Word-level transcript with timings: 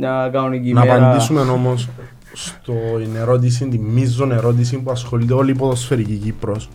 μια 0.00 0.28
κανονική 0.32 0.72
Να 0.72 0.80
μέρα. 0.84 0.94
απαντήσουμε 1.06 1.40
όμως 1.40 1.88
στην 2.32 3.16
ερώτηση, 3.16 3.68
τη 3.68 3.78
μείζον 3.78 4.32
ερώτηση 4.32 4.78
που 4.78 4.90
ασχολείται 4.90 5.32
όλη 5.32 5.50
η 5.50 5.54
ποδοσφαιρική 5.54 6.16
Κύπρος 6.16 6.68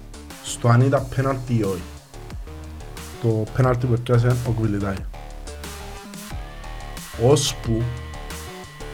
στο 0.43 0.67
αν 0.67 0.81
ήταν 0.81 1.03
πέναλτι 1.15 1.53
ή 1.57 1.63
όχι. 1.63 1.81
Το 3.21 3.43
πέναλτι 3.55 3.85
που 3.85 3.93
έπιασε 3.93 4.27
ο 4.47 4.51
Κβιλιτάι. 4.59 4.95
Ώσπου 7.29 7.81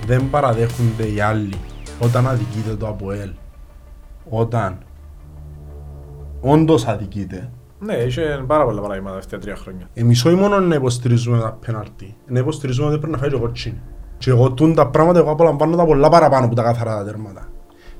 δεν 0.05 0.29
παραδέχονται 0.29 1.04
οι 1.13 1.20
άλλοι 1.20 1.54
όταν 2.00 2.28
αδικείται 2.28 2.76
το 2.76 2.88
ΑΠΟΕΛ. 2.88 3.29
Όταν 4.29 4.78
όντως 6.42 6.88
αδικείται, 6.88 7.50
Ναι, 7.79 7.94
είχε 7.94 8.44
πάρα 8.48 8.63
πολλά 8.63 8.82
πράγματα 8.82 9.04
τα 9.04 9.10
τελευταία 9.12 9.40
τρία 9.40 9.56
χρόνια. 9.56 9.88
εμείς 9.94 10.26
όχι 10.26 10.36
μόνο 10.36 10.60
να 10.60 10.76
υποστηρίζουμε 10.76 11.40
τα 11.40 11.58
πέναλτι, 11.66 12.16
να 12.28 12.40
υποστηρίζουμε 12.40 12.88
ότι 12.88 12.98
πρέπει 12.98 13.12
να 13.13 13.18
φάει 13.18 13.29
και 13.29 13.38
κότσινη. 13.38 13.82
Και 14.22 14.29
εγώ 14.29 14.51
τούν 14.51 14.76
τα 14.76 14.88
πράγματα 14.88 15.19
εγώ 15.19 15.31
απολαμβάνω 15.31 15.76
τα 15.76 15.85
πολλά 15.85 16.09
παραπάνω 16.09 16.45
από 16.45 16.55
τα 16.55 16.63
καθαρά 16.63 16.98
τα 16.98 17.03
τέρματα. 17.03 17.48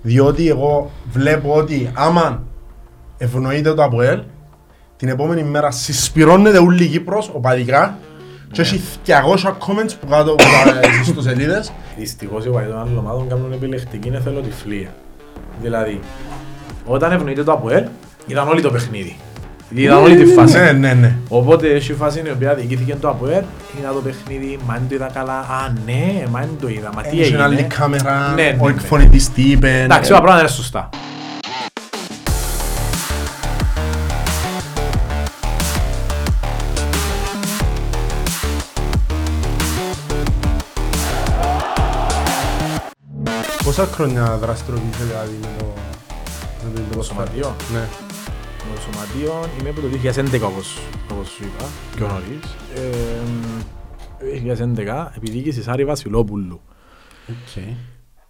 Διότι 0.02 0.48
εγώ 0.48 0.92
βλέπω 1.12 1.54
ότι 1.54 1.92
άμα 1.94 2.44
ευνοείται 3.18 3.74
το 3.74 3.84
ΑΠΟΕΛ, 3.84 4.22
την 4.98 5.08
επόμενη 5.08 5.44
μέρα 5.44 5.72
συσπυρώνεται 5.72 6.58
όλη 6.58 6.84
η 6.84 6.88
Κύπρος, 6.88 7.32
οπαδικά, 7.34 7.98
και 8.52 8.62
έχει 8.62 8.82
200 9.06 9.12
comments 9.48 9.94
που 10.00 10.08
κάτω 10.08 10.32
από 10.32 10.44
τα 10.44 10.80
ιστοσελίδες. 11.04 11.72
Δυστυχώς 11.98 12.46
οι 12.46 12.50
οπαδοί 12.50 12.68
των 12.68 12.80
άλλων 12.80 12.98
ομάδων 12.98 13.28
κάνουν 13.28 13.52
επιλεκτική 13.52 14.10
εθελοτυφλία. 14.14 14.90
Δηλαδή, 15.62 16.00
όταν 16.86 17.12
ευνοείται 17.12 17.44
το 17.44 17.52
ΑΠΟΕΛ, 17.52 17.86
ήταν 18.28 18.48
όλη 18.48 18.62
το 18.62 18.70
παιχνίδι. 18.70 19.18
Ήταν 19.76 19.98
όλη 20.04 20.16
τη 20.16 20.26
φάση. 20.26 20.58
Ναι, 20.58 20.72
ναι, 20.72 20.94
ναι. 20.94 21.16
Οπότε 21.30 21.68
έχει 21.68 21.94
φάση 21.94 22.22
η 22.26 22.30
οποία 22.30 22.54
διοικήθηκε 22.54 22.96
το 22.96 23.10
ΑΠΟΕΛ, 23.10 23.44
είδα 23.80 23.94
το 23.94 24.00
παιχνίδι, 24.04 24.60
μα 24.68 24.74
δεν 24.74 24.84
το 24.90 24.96
είδα 24.96 25.10
καλά, 25.14 25.40
α 25.40 25.74
ναι, 25.86 26.24
μα 26.30 26.40
δεν 26.40 26.50
το 26.62 26.68
είδα, 26.68 26.90
μα 26.96 27.02
τι 27.02 27.22
Έχει 27.22 27.36
άλλη 27.36 27.54
έγινε. 27.54 27.68
κάμερα, 27.78 28.34
Ναι, 28.36 28.44
ναι, 28.44 28.58
ο 28.60 28.66
ναι. 28.68 28.74
εκφωνητής 28.74 29.32
τι 29.32 29.42
είπε. 29.42 29.82
Εντάξει, 29.82 30.10
ναι. 30.10 30.16
όλα 30.16 30.24
πράγματα 30.24 30.40
είναι 30.48 30.56
σωστά. 30.56 30.90
Πόσα 43.64 43.86
χρόνια 43.94 44.38
δραστηριοποιήθηκε 44.42 45.04
δηλαδή 45.04 45.38
με 45.42 45.48
το... 45.58 45.66
με 46.74 46.82
το 46.92 46.98
Το 46.98 47.04
σωματείο; 47.04 47.56
Ναι. 47.74 48.11
Το 48.82 48.88
σωματείο 48.92 49.50
είμαι 49.60 49.70
από 49.70 49.82
το 49.82 49.88
2011 49.88 50.52
όπως, 50.52 50.78
όπως 51.12 51.28
σου 51.30 51.44
είπα, 51.44 51.66
πιο 51.96 52.08
νωρίς. 52.08 52.56
Ε, 52.76 53.14
2011, 55.08 55.12
επί 55.16 55.29
διοίκηση 55.29 55.64
Άρη 55.68 55.86
Βασιλόπουλου. 55.86 56.62
Οκ. 57.30 57.64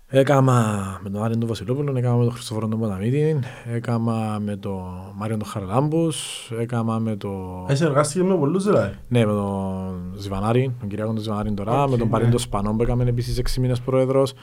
Έκαμα 0.08 1.00
με 1.04 1.10
τον 1.10 1.24
Άρη 1.24 1.38
τον 1.38 1.48
Βασιλόπουλο, 1.48 1.98
έκαμα 1.98 2.16
με 2.18 2.24
τον 2.24 2.34
Χριστόφορο 2.34 2.68
τον 2.68 2.80
Ποταμίτη, 2.80 3.40
έκαμα 3.74 4.40
με 4.42 4.56
τον 4.56 4.84
Μάριο 5.16 5.38
τον 5.38 5.48
Χαραλάμπους, 5.48 6.50
έκαμα 6.60 7.00
με 7.00 7.16
τον... 7.16 7.66
Εσύ 7.68 7.84
εργάστηκες 7.84 8.28
με 8.28 8.36
πολλούς 8.36 8.64
δηλαδή. 8.64 8.96
Ναι, 9.08 9.26
με 9.26 9.32
τον 9.32 10.14
Ζιβανάρη, 10.16 10.76
τον 10.80 10.90
Κυριάκο 10.90 11.14
τον 11.14 11.22
Ζιβανάρη 11.22 11.54
τώρα, 11.54 11.84
Οκ, 11.84 11.90
με 11.90 11.98
τον 11.98 12.08
ναι. 12.08 12.12
Παρίντο 12.12 12.38
Σπανό 12.38 12.74
που 12.76 12.84
έκαμε 12.84 13.04
επίσης 13.04 13.42
6 13.56 13.60
μήνες 13.60 13.82
πρόεδρος. 13.82 14.34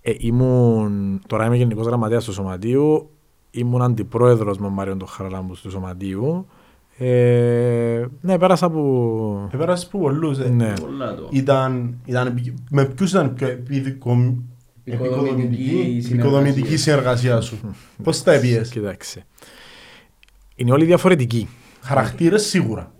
Ε, 0.00 0.12
ήμουν, 0.18 1.20
τώρα 1.26 1.46
είμαι 1.46 1.56
γενικός 1.56 1.86
γραμματέας 1.86 2.24
του 2.24 2.32
Σωματείου, 2.32 3.10
ήμουν 3.50 3.82
αντιπρόεδρος 3.82 4.58
με 4.58 4.64
τον 4.64 4.72
Μάριο 4.74 4.96
τον 4.96 5.08
Χαραλάμπους 5.08 5.60
του 5.60 5.70
Σωματείου. 5.70 6.46
Ε, 6.98 8.04
ναι, 8.20 8.38
πέρασα 8.38 8.66
από... 8.66 9.50
Επέρασες 9.52 9.86
που 9.88 9.98
πολλούς. 9.98 10.38
ε. 10.38 10.48
Ναι. 10.48 10.72
Πολλά 10.80 11.14
το. 11.14 11.28
Ήταν, 11.32 11.94
ήταν, 12.04 12.26
επικ- 12.26 12.56
με 12.70 12.84
ποιους 12.84 13.10
ήταν 13.10 13.34
πιο 13.34 13.48
επιδικο- 13.48 14.16
Επικοδομητική 14.84 15.62
επικοδομητική 15.64 16.06
επικοδομητική 16.12 16.76
συνεργασία 16.76 17.40
σου. 17.40 17.58
Πώς 18.02 18.22
τα 18.22 18.32
επίες. 18.32 18.68
Κοίταξε. 18.68 19.26
Είναι 20.54 20.72
όλοι 20.72 20.84
διαφορετικοί 20.84 21.48
Χαρακτήρες 21.80 22.46
σίγουρα. 22.46 22.92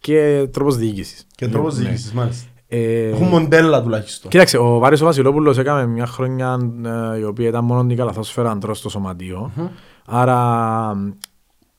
και 0.00 0.48
τρόπος 0.52 0.76
διοίκησης. 0.76 1.26
Και 1.34 1.48
τρόπος 1.48 1.76
Ναι. 1.78 1.84
διοίκησης 1.84 2.12
μάλιστα. 2.12 2.48
Ε, 2.68 3.08
Έχουν 3.08 3.26
μοντέλα 3.28 3.82
τουλάχιστον. 3.82 4.30
Κοίταξε, 4.30 4.58
ο 4.58 4.78
Βάρης 4.78 5.00
ο 5.00 5.04
Βασιλόπουλος 5.04 5.58
έκαμε 5.58 5.86
μια 5.86 6.06
χρονιά 6.06 6.58
ε, 7.14 7.18
η 7.18 7.22
οποία 7.24 7.48
ήταν 7.48 7.64
μόνο 7.64 7.86
την 7.86 7.96
καλαθόσφαιρα 7.96 8.50
αντρών 8.50 8.78
στο 8.78 8.88
σωματείο. 8.88 9.50
Άρα 10.06 10.92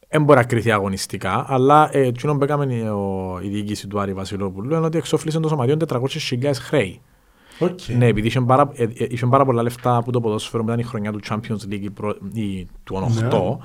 δεν 0.10 0.24
μπορεί 0.24 0.40
να 0.40 0.46
κρυθεί 0.46 0.72
αγωνιστικά, 0.72 1.46
αλλά 1.48 1.90
ε, 1.92 2.02
εκείνο 2.08 2.38
που 2.38 2.44
έκαμε 2.44 2.74
η, 2.74 2.82
ο- 2.82 3.40
η 3.44 3.48
διοίκηση 3.48 3.88
του 3.88 4.00
Άρη 4.00 4.14
Βασιλόπουλου 4.14 4.76
είναι 4.76 4.86
ότι 4.86 4.98
εξόφλησε 4.98 5.40
το 5.40 5.48
σωματείο 5.48 5.78
400.000 5.88 6.52
χρέη. 6.54 7.02
Οκ. 7.60 7.80
Ναι, 7.98 8.06
επειδή 8.06 8.28
είχε 8.28 8.42
πάρα, 8.42 8.70
ε, 8.74 8.84
ε, 8.84 8.90
είχε 9.10 9.26
πάρα 9.26 9.46
πολλά 9.46 9.62
λεφτά 9.62 9.96
από 9.96 10.12
το 10.12 10.22
ποδόσφαιρο 10.22 10.64
που 10.64 10.70
ήταν 10.70 10.80
η 10.80 10.84
χρονιά 10.84 11.12
του 11.12 11.20
Champions 11.30 11.72
League 11.74 11.82
η 11.82 11.90
προ- 11.90 12.18
η- 12.34 12.68
του 12.84 12.96
8. 12.96 13.58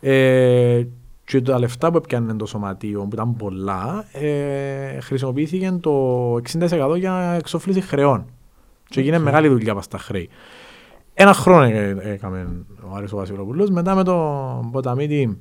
Ε, 0.00 0.82
και 1.24 1.40
τα 1.40 1.58
λεφτά 1.58 1.90
που 1.90 1.96
έπιανε 1.96 2.34
το 2.34 2.46
σωματείο, 2.46 3.00
που 3.00 3.08
ήταν 3.12 3.36
πολλά, 3.36 4.04
ε, 4.12 5.00
χρησιμοποιήθηκε 5.00 5.70
το 5.80 5.92
60% 6.36 6.94
για 6.96 7.34
εξόφληση 7.38 7.80
χρεών. 7.80 8.24
Και 8.88 9.00
έγινε 9.00 9.18
μεγάλη 9.18 9.48
δουλειά 9.48 9.72
από 9.72 9.82
στα 9.82 9.98
χρέη. 9.98 10.28
Ένα 11.22 11.32
χρόνο 11.32 11.62
ε- 11.62 11.96
έκαμε 12.02 12.64
ο 12.90 12.94
Άρης 12.96 13.12
ο 13.12 13.16
Βασιλοπούλος, 13.16 13.70
μετά 13.70 13.94
με 13.94 14.04
τον 14.04 14.70
Ποταμίτη 14.70 15.38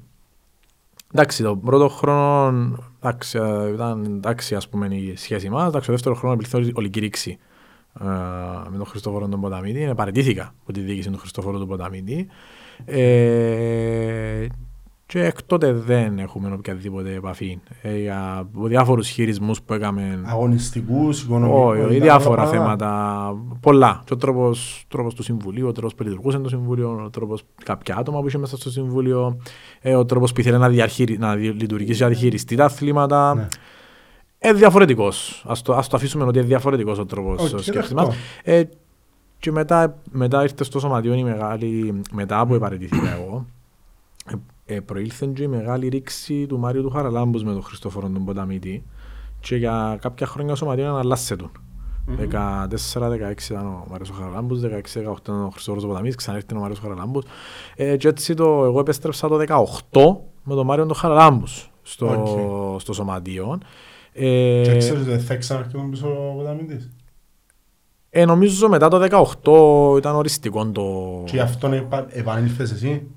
Εντάξει, 1.14 1.44
το 1.44 1.56
πρώτο 1.58 1.90
χρόνο 1.90 2.78
εντάξει, 3.02 3.38
ε, 3.38 3.70
ήταν 3.74 4.04
εντάξει, 4.06 4.56
ας 4.56 4.70
πούμε, 4.70 4.88
η 4.96 5.16
σχέση 5.16 5.50
μας. 5.50 5.68
Εντάξει, 5.68 5.86
το 5.86 5.92
δεύτερο 5.94 6.16
χρόνο 6.16 6.34
υπήρχε 6.34 6.72
όλη 6.74 6.90
κηρύξη 6.90 7.38
ε, 8.02 8.06
με 8.70 8.78
τον 8.78 8.86
Χριστόφορο 8.86 9.28
τον 9.28 9.42
Ποταμίτη. 9.42 9.84
Ε, 9.84 9.94
παραιτήθηκα 9.94 10.54
από 10.62 10.74
τη 10.74 10.80
διοίκηση 10.80 11.10
του 11.10 11.18
Χριστόφορου 11.18 11.60
του 11.60 11.68
Ποταμίτη. 11.68 12.28
Ε, 12.86 14.48
και 15.12 15.24
εκ 15.26 15.44
τότε 15.44 15.72
δεν 15.74 16.20
έχουμε 16.20 16.54
οποιαδήποτε 16.54 17.14
επαφή. 17.14 17.60
Ε, 17.82 17.98
για 17.98 18.38
από 18.38 18.68
διάφορους 18.68 19.08
χειρισμούς 19.08 19.62
που 19.62 19.74
έκαμε. 19.74 20.20
Αγωνιστικούς, 20.26 21.22
οικονομικούς. 21.22 21.62
Όχι, 21.64 21.80
όχι, 21.82 21.90
ήταν 21.96 22.02
διάφορα 22.02 22.42
όλα 22.42 22.52
θέματα. 22.52 23.32
Πολλά. 23.60 24.02
Και 24.06 24.14
ο 24.14 24.18
τρόπος, 24.18 24.86
τρόπος 24.88 25.14
του 25.14 25.24
Συμβουλίου, 25.24 25.68
ο 25.68 25.72
τρόπος 25.72 25.96
που 25.96 26.04
λειτουργούσε 26.04 26.38
το 26.38 26.50
Συμβούλιο, 26.50 27.02
ο 27.06 27.10
τρόπος 27.10 27.44
κάποια 27.64 27.96
άτομα 27.98 28.22
που 28.22 28.28
είχε 28.28 28.38
μέσα 28.38 28.58
στο 28.58 28.72
Συμβούλιο, 28.72 29.38
ε, 29.82 29.96
ο 29.96 30.06
τρόπος 30.06 30.34
που 30.34 30.40
ήθελε 30.40 30.58
να, 30.58 30.70
διαχειρι... 30.70 31.18
να 31.18 31.36
δι- 31.36 31.62
λειτουργήσει 31.62 31.94
για 31.94 32.06
να 32.06 32.12
διαχειριστεί 32.12 32.56
τα 32.56 32.66
αθλήματα. 32.66 33.36
Ναι. 33.36 33.48
Ε, 34.40 34.54
διαφορετικός. 34.54 35.44
Ας 35.48 35.62
το, 35.62 35.74
ας 35.74 35.88
το 35.88 35.96
αφήσουμε 35.98 36.24
ότι 36.24 36.38
είναι 36.38 36.48
διαφορετικός 36.48 37.00
ο 37.00 37.06
τρόπος 37.06 37.42
Οκ, 37.42 37.48
σκέψης 37.48 37.74
δεκτό. 37.74 37.96
μας. 37.96 38.16
Ε, 38.44 38.64
και 39.40 39.52
μετά, 39.52 40.00
μετά 40.12 40.42
ήρθε 40.44 40.64
στο 40.64 40.80
σωματείο 40.80 41.14
η 41.14 41.24
μεγάλη, 41.24 42.02
μετά 42.12 42.46
που 42.48 42.54
επαρετήθηκα 42.54 43.18
εγώ, 43.22 43.46
ε, 44.70 44.76
ε, 44.76 44.80
προήλθε 44.80 45.26
και 45.34 45.44
η 45.44 45.48
μεγάλη 45.48 45.88
ρήξη 45.88 46.46
του 46.48 46.60
Μάριου 46.60 46.82
του 46.82 46.90
Χαραλάμπους 46.90 47.44
με 47.44 47.52
τον 47.52 47.62
Χριστόφορο 47.64 48.10
τον 48.10 48.26
Ποταμίτη 48.26 48.84
και 49.40 49.56
για 49.56 49.98
κάποια 50.02 50.28
χρόνια 50.28 50.52
το 50.54 50.56
σωματείο 50.56 50.96
αλλάσσε 50.96 51.36
τον. 51.36 51.52
14-16 52.18 53.50
ήταν 53.50 53.66
ο 53.66 53.86
Μάριος 53.90 54.10
ο 54.10 54.14
Χαραλάμπους, 54.14 54.60
16-18 54.62 55.18
ήταν 55.22 55.44
ο 55.44 55.50
Χριστόφορος 55.50 55.84
ο 55.84 55.88
Ποταμίτης, 55.88 56.16
ξανά 56.16 56.38
ήρθε 56.38 56.56
ο 56.56 56.60
Μάριος 56.60 56.80
ο 56.80 56.82
Χαραλάμπους. 56.82 57.24
Ε, 57.76 57.98
και 57.98 58.08
έτσι 58.08 58.34
το, 58.34 58.64
εγώ 58.64 58.80
επέστρεψα 58.80 59.28
το 59.28 59.38
18 59.38 60.18
με 60.44 60.56
τον 60.56 60.66
Μάριο 60.66 60.86
τον 60.86 60.96
Χαραλάμπους 60.96 61.70
στο, 61.82 62.08
Οκ. 62.74 62.80
στο 62.82 62.94
σωματείο. 62.94 63.58
Ε, 64.14 64.62
Και 64.66 64.78
ξέρεις 64.78 65.08
ότι 65.08 65.18
θα 65.20 65.36
ξαναρχίσουν 65.36 65.90
πίσω 65.90 66.08
ο 66.08 66.34
Ποταμίτης. 66.38 66.90
ε, 68.10 68.26
νομίζω 68.26 68.70
μετά 68.70 68.88
το 68.88 69.00
18 69.94 69.98
ήταν 69.98 70.16
οριστικό 70.16 70.66
το... 70.72 70.84
Και 71.26 71.36
γι' 71.36 71.40
αυτόν 71.40 71.74
επα- 71.74 72.08
επανήλθες 72.10 72.72
εσύ; 72.72 73.08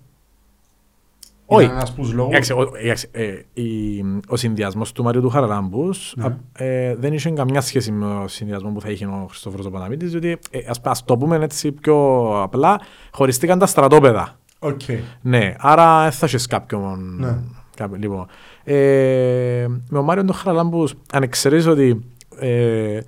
Όχι. 1.55 1.65
Ήταν 1.65 1.77
ένας 1.77 1.91
από 1.91 2.01
τους 2.01 2.13
λόγους. 2.13 2.31
Εντάξει, 2.33 2.53
ο, 2.53 2.71
εντάξει, 2.83 3.09
ε, 3.13 3.33
η- 3.53 4.05
ο 4.29 4.37
συνδυασμός 4.37 4.93
του 4.93 5.03
Μαριού 5.03 5.21
του 5.21 5.29
Χαραλάμπους 5.29 6.15
Ναι. 6.17 6.25
α, 6.25 6.39
ε, 6.65 6.95
δεν 6.99 7.13
είχε 7.13 7.31
καμιά 7.31 7.61
σχέση 7.61 7.93
με 7.93 8.05
τον 8.07 8.29
συνδυασμός 8.29 8.73
που 8.73 8.81
θα 8.81 8.91
είχε 8.91 9.07
ο 9.07 9.27
Χριστόφορος 9.29 9.67
ο 9.67 9.71
Παναμίτης, 9.71 10.11
διότι 10.11 10.39
ε, 10.51 10.59
ας, 10.69 10.81
ας 10.85 11.05
το 11.05 11.17
πούμε 11.17 11.37
έτσι 11.37 11.73
πιο 11.73 12.29
απλά, 12.43 12.81
χωριστήκαν 13.13 13.59
τα 13.59 13.67
στρατόπεδα. 13.67 14.37
Οκ. 14.59 14.81
Ναι, 15.21 15.55
άρα 15.59 16.03
δεν 16.03 16.13
θα 16.13 16.27
έχεις 16.27 16.47
κάποιον... 16.47 17.17
Ναι. 17.19 17.37
κάποιο- 17.77 17.99
λοιπόν, 17.99 18.27
ε, 18.65 19.67
με 19.89 19.99
ο 19.99 20.03
Μάριο 20.03 20.25
τον 20.25 20.35
Χαραλάμπους, 20.35 20.95
αν 21.13 21.23
εξαιρείς 21.23 21.67
ότι 21.67 22.05
ε, 22.39 22.99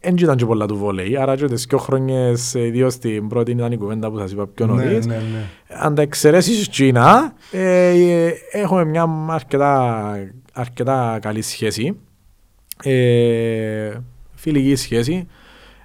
δεν 0.00 0.16
ήταν 0.16 0.36
και 0.36 0.46
πολλά 0.46 0.66
του 0.66 0.76
βόλεϊ, 0.76 1.16
άρα 1.16 1.36
και 1.36 1.46
τις 1.46 1.66
δύο 1.68 1.78
χρόνιες, 1.78 2.54
ε, 2.54 2.64
ιδίως 2.64 2.98
την 2.98 3.28
πρώτη 3.28 3.50
ήταν 3.50 3.72
η 3.72 3.76
κουβέντα 3.76 4.10
που 4.10 4.18
σας 4.18 4.32
είπα 4.32 4.46
πιο 4.46 4.66
Ναι, 4.66 4.72
νωρίς, 4.72 5.06
ναι, 5.06 5.14
ναι. 5.14 5.46
αν 5.68 5.94
τα 5.94 6.02
εξαιρέσεις 6.02 6.68
τζείνα, 6.68 7.32
ε, 7.50 7.88
ε, 7.88 8.32
έχουμε 8.50 8.84
μια 8.84 9.06
αρκετά, 9.28 10.12
αρκετά 10.52 11.18
καλή 11.22 11.42
σχέση. 11.42 11.96
Ε, 12.82 13.90
φιλική 14.34 14.74
σχέση. 14.74 15.26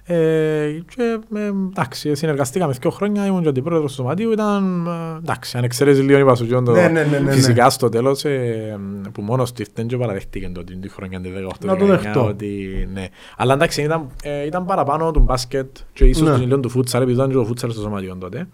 Ε, 0.08 0.82
και 0.96 1.18
ε, 1.34 1.46
εντάξει, 1.46 2.14
συνεργαστήκαμε 2.14 2.72
δύο 2.80 2.90
χρόνια, 2.90 3.26
ήμουν 3.26 3.42
και 3.42 3.48
αντιπρόεδρος 3.48 3.90
του 3.90 3.96
σωματείου, 3.96 4.32
ήταν 4.32 4.86
ε, 4.86 5.16
εντάξει, 5.16 5.56
αν 5.56 5.64
εξαιρέσεις 5.64 6.02
λίγο 6.04 6.18
είπα 6.18 6.34
σου 6.34 6.46
το 6.46 6.60
Ναι, 6.60 6.88
ναι, 6.88 7.04
ναι, 7.04 7.18
ναι, 7.18 7.32
φυσικά 7.32 7.64
ναι. 7.64 7.70
στο 7.70 7.88
τέλος 7.88 8.24
ε, 8.24 8.78
που 9.12 9.22
μόνος 9.22 9.52
του 9.52 9.62
ήρθε 9.62 9.84
και 9.88 9.96
παραδεχτήκε 9.96 10.48
το 10.48 10.60
ότι 10.60 10.76
τη 10.76 10.88
χρονιά 10.88 11.20
τη 11.20 11.28
18 11.48 11.64
Να 11.64 11.76
το 11.76 11.86
δεχτώ. 11.86 12.26
ότι, 12.26 12.88
ναι. 12.92 13.06
Αλλά 13.36 13.54
εντάξει, 13.54 13.82
ήταν, 13.82 14.06
ε, 14.22 14.46
ήταν 14.46 14.64
παραπάνω 14.64 15.10
του 15.10 15.20
μπάσκετ 15.20 15.76
και 15.92 16.04
ίσως 16.04 16.28
Ναι. 16.28 16.36
ναι. 16.36 16.44
λίγο 16.44 16.60
του 16.60 16.68
φούτσαλ, 16.68 17.02
επειδή 17.02 17.16
ήταν 17.16 17.30
και 17.30 17.36
το 17.36 17.44
φούτσαλ 17.44 17.70
στο 17.70 17.80
σωματείο 17.80 18.16
τότε. 18.16 18.48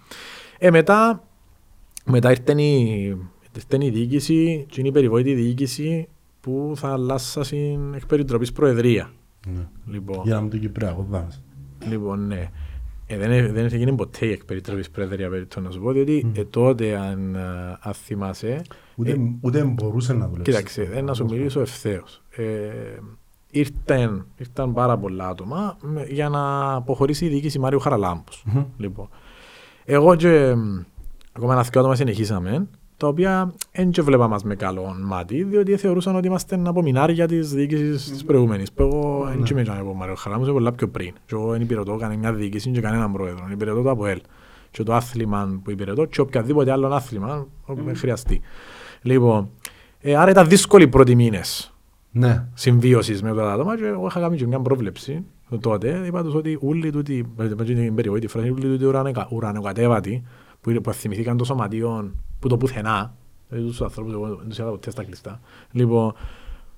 Ε, 0.58 0.70
μετά, 0.70 1.22
μετά 2.04 2.30
ήρθε 2.30 2.62
η, 2.62 3.16
ήρθε 3.56 3.84
η 3.84 3.90
διοίκηση 3.90 4.66
και 4.68 4.76
είναι 4.80 4.88
η 4.88 4.92
περιβόητη 4.92 5.34
διοίκηση 5.34 6.08
που 6.40 6.72
θα 6.76 6.92
αλλάσσασαν 6.92 7.92
εκ 7.96 8.06
περιτροπής 8.06 8.52
προεδρία. 8.52 9.10
Ναι. 9.46 9.66
Λοιπόν, 9.86 10.20
Για 10.24 10.34
να 10.34 10.40
μην 10.40 10.50
το 10.50 10.58
Κυπριακό 10.58 11.06
δάμες. 11.10 11.42
Λοιπόν, 11.88 12.26
ναι. 12.26 12.50
Ε, 13.06 13.16
δεν, 13.18 13.30
ε- 13.30 13.52
δεν 13.52 13.68
έγινε 13.72 13.92
ποτέ 13.92 14.26
η 14.26 14.30
εκπεριτροπής 14.30 14.90
προεδρία 14.90 15.28
περίπτω 15.30 15.60
να 15.60 15.70
σου 15.70 15.80
πω, 15.80 15.92
διότι 15.92 16.32
ε, 16.34 16.44
τότε 16.44 16.96
αν, 16.98 17.36
α, 17.36 17.78
αν 17.80 17.92
θυμάσαι, 17.94 18.62
Ούτε, 18.96 19.16
ούτε 19.40 19.64
μπορούσε 19.64 20.12
να 20.12 20.28
δουλέψει. 20.28 20.50
κοίταξε, 20.52 20.82
ε, 20.92 21.00
να 21.00 21.14
σου 21.14 21.24
μιλήσω 21.24 21.60
ευθέως. 21.60 22.22
Ε, 22.36 22.44
ήρθαν, 23.50 24.26
ήρθαν 24.36 24.72
πάρα 24.72 24.98
πολλά 24.98 25.28
άτομα 25.28 25.76
με- 25.82 26.06
για 26.06 26.28
να 26.28 26.72
αποχωρήσει 26.74 27.24
η 27.24 27.28
διοίκηση 27.28 27.58
Μάριου 27.58 27.80
Χαραλάμπους. 27.80 28.42
Μμμ. 28.46 28.64
Λοιπόν, 28.76 29.08
εγώ 29.84 30.14
και 30.16 30.54
μ, 30.54 30.80
ακόμα 31.32 31.52
ένα 31.52 31.62
δύο 31.62 31.80
άτομα 31.80 31.94
συνεχίσαμε, 31.94 32.68
τα 33.02 33.08
οποία 33.08 33.52
δεν 33.72 33.90
και 33.90 34.02
βλέπα 34.02 34.28
μας 34.28 34.42
με 34.44 34.54
καλό 34.54 34.96
μάτι, 35.04 35.42
διότι 35.42 35.76
θεωρούσαν 35.76 36.16
ότι 36.16 36.26
είμαστε 36.26 36.62
απομεινάρια 36.64 37.26
της 37.26 37.52
διοίκησης 37.54 38.10
της 38.10 38.24
προηγούμενης. 38.24 38.72
Που 38.72 38.82
εγώ 38.82 39.24
δεν 39.28 39.44
είμαι 39.50 39.62
και 39.62 39.70
από 39.70 39.94
Μάριο 39.94 40.14
Χαράλαμπους, 40.14 40.48
είμαι 40.48 40.56
πολλά 40.58 40.72
πιο 40.72 40.88
πριν. 40.88 41.12
Και 41.26 41.34
εγώ 41.34 41.50
δεν 41.50 41.60
υπηρετώ 41.60 41.96
κανένα 41.96 42.32
διοίκηση 42.32 42.70
και 42.70 42.80
κανέναν 42.80 43.12
πρόεδρο. 43.12 43.48
Υπηρετώ 43.52 43.82
το 43.82 43.90
ΑΠΟΕΛ. 43.90 44.20
Και 44.70 44.82
το 44.82 44.94
άθλημα 44.94 45.60
που 45.64 45.70
υπηρετώ 45.70 46.04
και 46.04 46.20
οποιαδήποτε 46.20 46.70
άλλο 46.72 46.86
άθλημα 46.86 47.46
όπου 47.64 47.82
με 47.84 47.94
χρειαστεί. 47.94 48.40
Λοιπόν, 49.02 49.48
ε, 50.00 50.16
άρα 50.16 50.30
ήταν 50.30 50.48
δύσκολοι 50.48 50.84
οι 50.84 50.88
πρώτοι 50.88 51.14
μήνες 51.14 51.74
Ναι. 52.12 52.46
συμβίωσης 52.54 53.22
με 53.22 53.30
αυτά 53.30 53.42
τα 53.42 53.52
άτομα 53.52 53.76
και 53.76 53.86
εγώ 53.86 54.06
είχα 54.06 54.20
κάνει 54.20 54.36
και 54.36 54.46
μια 54.46 54.60
πρόβλεψη 54.60 55.24
τότε. 55.60 56.02
Είπα 56.06 56.22
τους 56.22 56.34
ότι 56.34 56.58
όλοι 56.60 56.90
τούτοι, 56.90 57.32
με 57.36 57.64
την 57.64 57.94
περιοχή, 57.94 58.26
φράση, 58.26 58.50
όλοι 58.50 58.62
τούτοι 58.62 58.84
ουρανε- 58.84 59.26
ουρανοκατέβατοι 59.30 60.22
που, 60.62 60.70
είναι- 60.70 60.80
που 60.80 60.92
θυμηθήκαν 60.92 61.36
το 61.36 61.44
σωματείο 61.44 62.14
που 62.38 62.48
το 62.48 62.56
πουθενά, 62.56 63.14
δηλαδή 63.48 63.68
τους 63.68 63.82
ανθρώπους 63.82 64.12
εγώ 64.12 64.26
δεν 64.26 64.48
τους 64.48 64.58
είδα 64.58 64.70
ποτέ 64.70 64.90
στα 64.90 65.04
κλειστά. 65.04 65.40
Λοιπόν, 65.72 66.12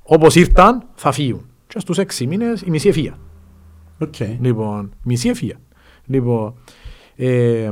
όπως 0.03 0.35
ήρθαν 0.35 0.83
θα 0.95 1.13
φύγουν. 1.13 1.47
Και 1.67 1.79
στους 1.79 1.99
έξι 1.99 2.27
μήνες 2.27 2.61
οι 2.63 2.71
μισοί 2.71 2.89
εφύγαν. 2.89 3.19
Οκ. 4.01 4.15
Λοιπόν, 4.41 4.93
μισοί 5.03 5.31
εφύαν. 5.35 5.57
Λοιπόν, 6.07 6.55
ε, 7.17 7.71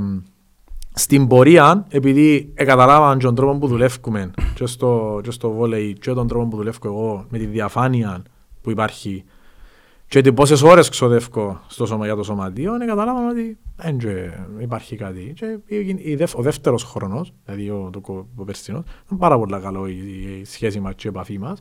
στην 0.95 1.27
πορεία, 1.27 1.87
επειδή 1.89 2.53
καταλάβαν 2.55 3.19
τον 3.19 3.35
τρόπο 3.35 3.59
που 3.59 3.67
δουλεύουμε 3.67 4.31
και 4.55 4.67
στο, 4.67 5.21
και 5.23 5.31
στο 5.31 5.51
βόλεϊ 5.51 5.93
και 5.93 6.13
τον 6.13 6.27
τρόπο 6.29 6.49
που 6.49 6.57
δουλεύω 6.57 6.79
εγώ 6.85 7.27
με 7.29 7.39
τη 7.39 7.47
διαφάνεια 7.47 8.23
που 8.61 8.71
υπάρχει 8.71 9.25
και 10.13 10.21
τι 10.21 10.33
πόσες 10.33 10.63
ώρες 10.63 10.89
ξοδεύω 10.89 11.61
στο 11.67 11.87
σώμα 11.87 12.05
για 12.05 12.17
το 12.17 12.23
σωματείο, 12.23 12.75
ε, 12.75 12.87
καταλάβαν 12.87 13.29
ότι 13.29 13.59
δεν 13.77 13.99
υπάρχει 14.61 14.97
κάτι. 14.97 15.33
Και 15.37 15.59
έγινε 15.69 16.01
η 16.03 16.15
δεύ- 16.15 16.39
ο 16.39 16.43
δεύτερος 16.43 16.85
χρόνος, 16.85 17.33
δηλαδή 17.45 17.71
ο, 17.71 17.89
το, 17.93 18.01
κο- 18.01 18.27
ο 18.37 18.45
περσινός, 18.45 18.83
ήταν 19.05 19.19
πάρα 19.19 19.39
πολύ 19.39 19.61
καλό 19.61 19.87
η, 19.87 19.97
η 20.41 20.45
σχέση 20.45 20.81
μας 20.81 20.95
και 20.95 21.07
η 21.07 21.11
επαφή 21.11 21.39
μας. 21.39 21.61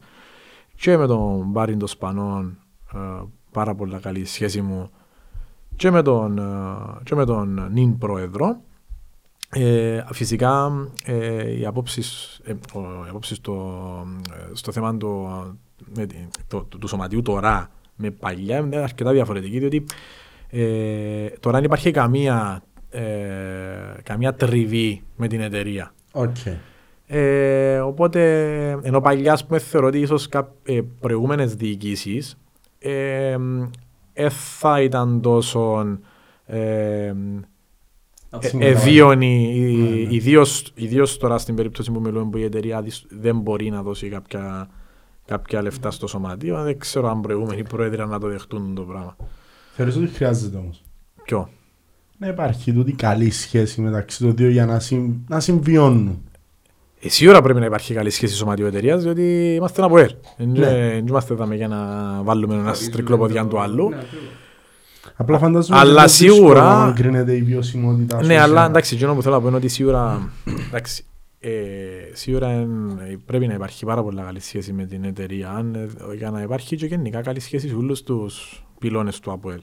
Και 0.75 0.97
με 0.97 1.07
τον 1.07 1.43
Μπάριν 1.47 1.77
των 1.79 1.87
Σπανών, 1.87 2.57
ε, 2.93 2.97
πάρα 3.51 3.75
πολύ 3.75 3.99
καλή 3.99 4.19
η 4.19 4.25
σχέση 4.25 4.61
μου 4.61 4.89
και 5.75 5.91
με 5.91 6.01
τον, 6.01 6.37
ε, 6.37 6.43
και 7.03 7.15
με 7.15 7.25
τον 7.25 7.67
νυν 7.71 7.97
πρόεδρο. 7.97 8.61
Ε, 9.49 10.03
φυσικά 10.11 10.71
ε, 11.03 11.57
οι 11.59 11.65
απόψεις, 11.65 12.39
ε, 12.43 12.51
ο- 12.51 13.05
οι 13.05 13.09
απόψεις 13.09 13.37
στο, 13.37 13.81
ε, 14.29 14.49
στο 14.55 14.71
θέμα 14.71 14.97
του, 14.97 15.27
με 15.95 16.05
την- 16.05 16.27
το- 16.47 16.63
του, 16.63 16.77
του 16.77 16.87
σωματείου 16.87 17.21
τώρα 17.21 17.69
με 18.01 18.09
παλιά 18.11 18.57
είναι 18.57 18.75
αρκετά 18.77 19.11
διαφορετική 19.11 19.59
διότι 19.59 19.83
ε, 20.49 21.25
τώρα 21.39 21.55
δεν 21.55 21.63
υπάρχει 21.65 21.91
καμία, 21.91 22.63
ε, 22.89 23.01
καμία 24.03 24.33
τριβή 24.33 25.01
με 25.15 25.27
την 25.27 25.41
εταιρεία. 25.41 25.93
Οκ. 26.11 26.35
Ε, 27.07 27.79
οπότε, 27.79 28.21
ενώ 28.81 29.01
παλιά 29.01 29.39
που 29.47 29.59
θεωρώ 29.59 29.87
ότι 29.87 29.99
ίσως 29.99 30.27
κά, 30.27 30.51
ε, 30.63 30.79
προηγούμενες 30.99 31.55
διοικήσεις 31.55 32.37
ε, 32.79 33.37
ε, 34.13 34.29
θα 34.29 34.81
ήταν 34.81 35.21
τόσο 35.21 35.85
ε, 36.45 37.13
Ασύμμετρα. 38.29 38.71
ευίωνη, 38.79 39.53
Ναι, 39.77 39.89
ναι. 39.89 40.13
ιδίως, 40.15 40.71
ιδίως 40.75 41.17
τώρα 41.17 41.37
στην 41.37 41.55
περίπτωση 41.55 41.91
που 41.91 41.99
μιλούμε 42.01 42.29
που 42.29 42.37
η 42.37 42.43
εταιρεία 42.43 42.81
δυσ- 42.81 43.05
δεν 43.09 43.39
μπορεί 43.39 43.69
να 43.69 43.81
δώσει 43.81 44.07
κάποια, 44.09 44.69
κάποια 45.31 45.61
λεφτά 45.61 45.91
στο 45.91 46.07
σωματείο. 46.07 46.63
Δεν 46.63 46.79
ξέρω 46.79 47.09
αν 47.09 47.21
προηγούμενοι 47.21 47.63
πρόεδροι 47.63 48.07
να 48.07 48.19
το 48.19 48.27
δεχτούν 48.27 48.75
το 48.75 48.81
πράγμα. 48.81 49.15
Θεωρείς 49.75 49.95
ότι 49.95 50.07
χρειάζεται 50.07 50.57
όμως; 50.57 50.83
Ποιο; 51.23 51.49
Να 52.17 52.27
υπάρχει 52.27 52.73
τούτη 52.73 52.91
καλή 52.91 53.31
σχέση 53.31 53.81
μεταξύ 53.81 54.19
των 54.19 54.35
δύο 54.35 54.49
για 54.49 54.65
να, 54.65 54.79
συμ... 54.79 55.11
να 55.27 55.39
συμβιώνουν. 55.39 56.21
Ε, 57.01 57.09
Σίγουρα 57.09 57.41
πρέπει 57.41 57.59
να 57.59 57.65
υπάρχει 57.65 57.93
καλή 57.93 58.09
σχέση 58.09 58.35
σωματείου 58.35 58.65
εταιρείας, 58.65 59.03
διότι 59.03 59.53
είμαστε 59.55 59.81
ένα 59.81 59.89
ΠΟΕΡ. 59.89 60.09
Δεν 60.37 60.49
Ναι. 60.49 61.01
είμαστε 61.07 61.33
εδώ 61.33 61.53
για 61.53 61.67
να 61.67 61.77
βάλουμε 62.23 62.55
ένα 62.55 62.73
στρικλοποδιά 62.73 63.45
του 63.47 63.59
άλλου. 63.59 63.89
Ναι, 63.89 63.95
ακριβώς. 63.95 64.19
Απλά 65.15 65.37
φαντάζομαι 65.37 65.79
Αλλά 65.79 65.91
ότι 65.91 65.99
είναι 66.01 66.05
δύσκολο 66.31 66.33
σίγουρα- 66.35 66.85
να 66.85 66.91
κρίνεται 66.91 67.35
η 67.35 67.41
βιωσιμότητα. 67.41 68.23
Ναι, 68.23 68.35
social. 68.35 68.39
αλλά 68.39 68.65
εντάξει, 68.65 68.95
εκείνο 68.95 69.13
που 69.15 69.21
θέλω 69.21 69.35
να 69.35 69.41
πω 69.41 69.47
είναι 69.47 69.57
ότι 69.57 69.67
σίγουρα, 69.67 70.29
εντάξει, 70.67 71.03
ε, 71.43 71.51
σίγουρα 72.13 72.47
εν- 72.49 72.99
ε, 72.99 73.17
πρέπει 73.25 73.47
να 73.47 73.53
υπάρχει 73.53 73.85
πάρα 73.85 74.03
πολύ 74.03 74.21
καλή 74.21 74.39
σχέση 74.39 74.73
με 74.73 74.85
την 74.85 75.03
εταιρεία 75.03 75.49
αν, 75.51 75.75
ε, 75.75 75.87
για 76.15 76.31
να 76.31 76.41
υπάρχει 76.41 76.75
και 76.75 76.85
γενικά 76.85 77.21
καλή 77.21 77.39
σχέση 77.39 77.67
σε 77.67 77.75
όλους 77.75 78.03
τους 78.03 78.65
πυλώνες 78.79 79.19
του 79.19 79.31
ΑΠΟΕΛ. 79.31 79.61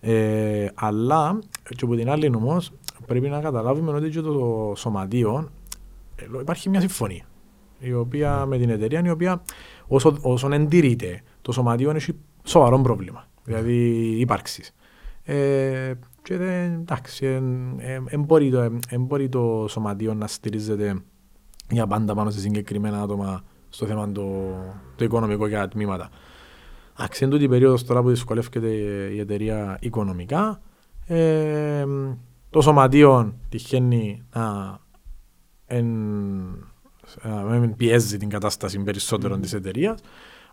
Ε, 0.00 0.66
αλλά 0.74 1.38
και 1.76 1.84
από 1.84 1.96
την 1.96 2.10
άλλη 2.10 2.32
όμως 2.36 2.72
πρέπει 3.06 3.28
να 3.28 3.40
καταλάβουμε 3.40 3.92
ότι 3.92 4.08
και 4.08 4.20
το 4.20 4.72
σωματείο 4.76 5.50
ε, 6.16 6.24
υπάρχει 6.40 6.68
μια 6.68 6.80
συμφωνία 6.80 7.24
η 7.78 7.92
οποία, 7.92 8.46
με 8.46 8.58
την 8.58 8.70
εταιρεία 8.70 9.02
η 9.04 9.10
οποία 9.10 9.42
όσο, 9.86 10.18
όσο 10.20 10.52
εντηρείται 10.52 11.20
το 11.42 11.52
σωματείο 11.52 11.90
έχει 11.90 12.12
σοβαρό 12.44 12.80
πρόβλημα 12.80 13.28
δηλαδή 13.44 13.76
ύπαρξης. 14.18 14.74
Ε, 15.22 15.92
και 16.28 16.36
δεν, 16.36 16.72
εντάξει, 16.72 17.40
δεν 18.04 18.20
μπορεί, 18.24 18.50
το- 18.50 18.78
εν 18.88 19.00
μπορεί 19.00 19.28
το 19.28 19.66
σωματείο 19.68 20.14
να 20.14 20.26
στηρίζεται 20.26 21.02
για 21.70 21.86
πάντα 21.86 22.14
πάνω 22.14 22.30
σε 22.30 22.40
συγκεκριμένα 22.40 23.02
άτομα 23.02 23.42
στο 23.68 23.86
θέμα 23.86 24.12
το, 24.12 24.54
το 24.96 25.04
οικονομικό 25.04 25.46
για 25.46 25.58
τα 25.58 25.68
τμήματα. 25.68 26.08
Εντάξει, 26.98 27.24
εν 27.24 27.30
τούτη 27.30 27.44
η 27.44 27.48
περίοδος 27.48 27.84
τώρα 27.84 28.02
που 28.02 28.08
δυσκολεύεται 28.08 28.68
η 29.14 29.18
εταιρεία 29.18 29.78
οικονομικά, 29.80 30.60
ε, 31.06 31.84
το 32.50 32.60
σωματείο 32.60 33.34
τυχαίνει 33.48 34.22
να 34.34 34.78
εν, 35.66 35.86
να 37.22 37.58
μην 37.58 37.76
πιέζει 37.76 38.16
την 38.16 38.28
κατάσταση 38.28 38.78
περισσότερο 38.78 39.38
της 39.38 39.52
εταιρείας, 39.52 40.00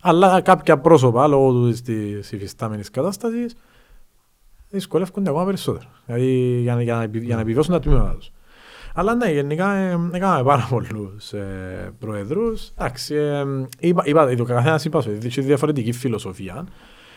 αλλά 0.00 0.40
κάποια 0.40 0.78
πρόσωπα 0.78 1.26
λόγω 1.26 1.52
του 1.52 1.80
της 1.82 2.32
υφιστάμενης 2.32 2.90
κατάστασης 2.90 3.54
δυσκολεύονται 4.76 5.30
ακόμα 5.30 5.44
περισσότερο. 5.44 5.88
Δηλαδή 6.06 6.58
για, 6.60 6.74
να- 6.74 6.82
για, 6.82 6.94
να, 6.94 7.02
επι- 7.02 7.24
για 7.24 7.34
να 7.34 7.40
επιβιώσουν 7.40 7.72
τα 7.72 7.80
τμήματα 7.80 8.14
τους. 8.16 8.30
Αλλά 8.94 9.14
ναι, 9.14 9.30
γενικά 9.32 9.72
ε, 9.74 9.98
έκαναμε 10.12 10.42
πάρα 10.42 10.66
πολλούς 10.70 11.32
ε, 11.32 11.92
προεδρούς. 11.98 12.68
Εντάξει, 12.78 13.14
ε, 13.14 13.44
είπα, 13.78 14.02
είπα, 14.06 14.34
το 14.34 14.44
καθένας 14.44 14.84
είπα, 14.84 15.00
σου, 15.00 15.18
έχει 15.24 15.40
διαφορετική 15.40 15.92
φιλοσοφία. 15.92 16.66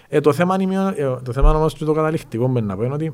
Ε, 0.08 0.20
το 0.20 0.34
θέμα, 0.34 0.56
είναι, 0.60 0.94
ε, 0.96 1.16
το 1.24 1.32
θέμα 1.34 1.52
όμως 1.52 1.74
και 1.74 1.86
το 1.86 1.94
καταληκτικό 1.94 2.48
με 2.48 2.60
να 2.60 2.76
πω 2.76 2.84
είναι 2.84 2.94
ότι 2.94 3.14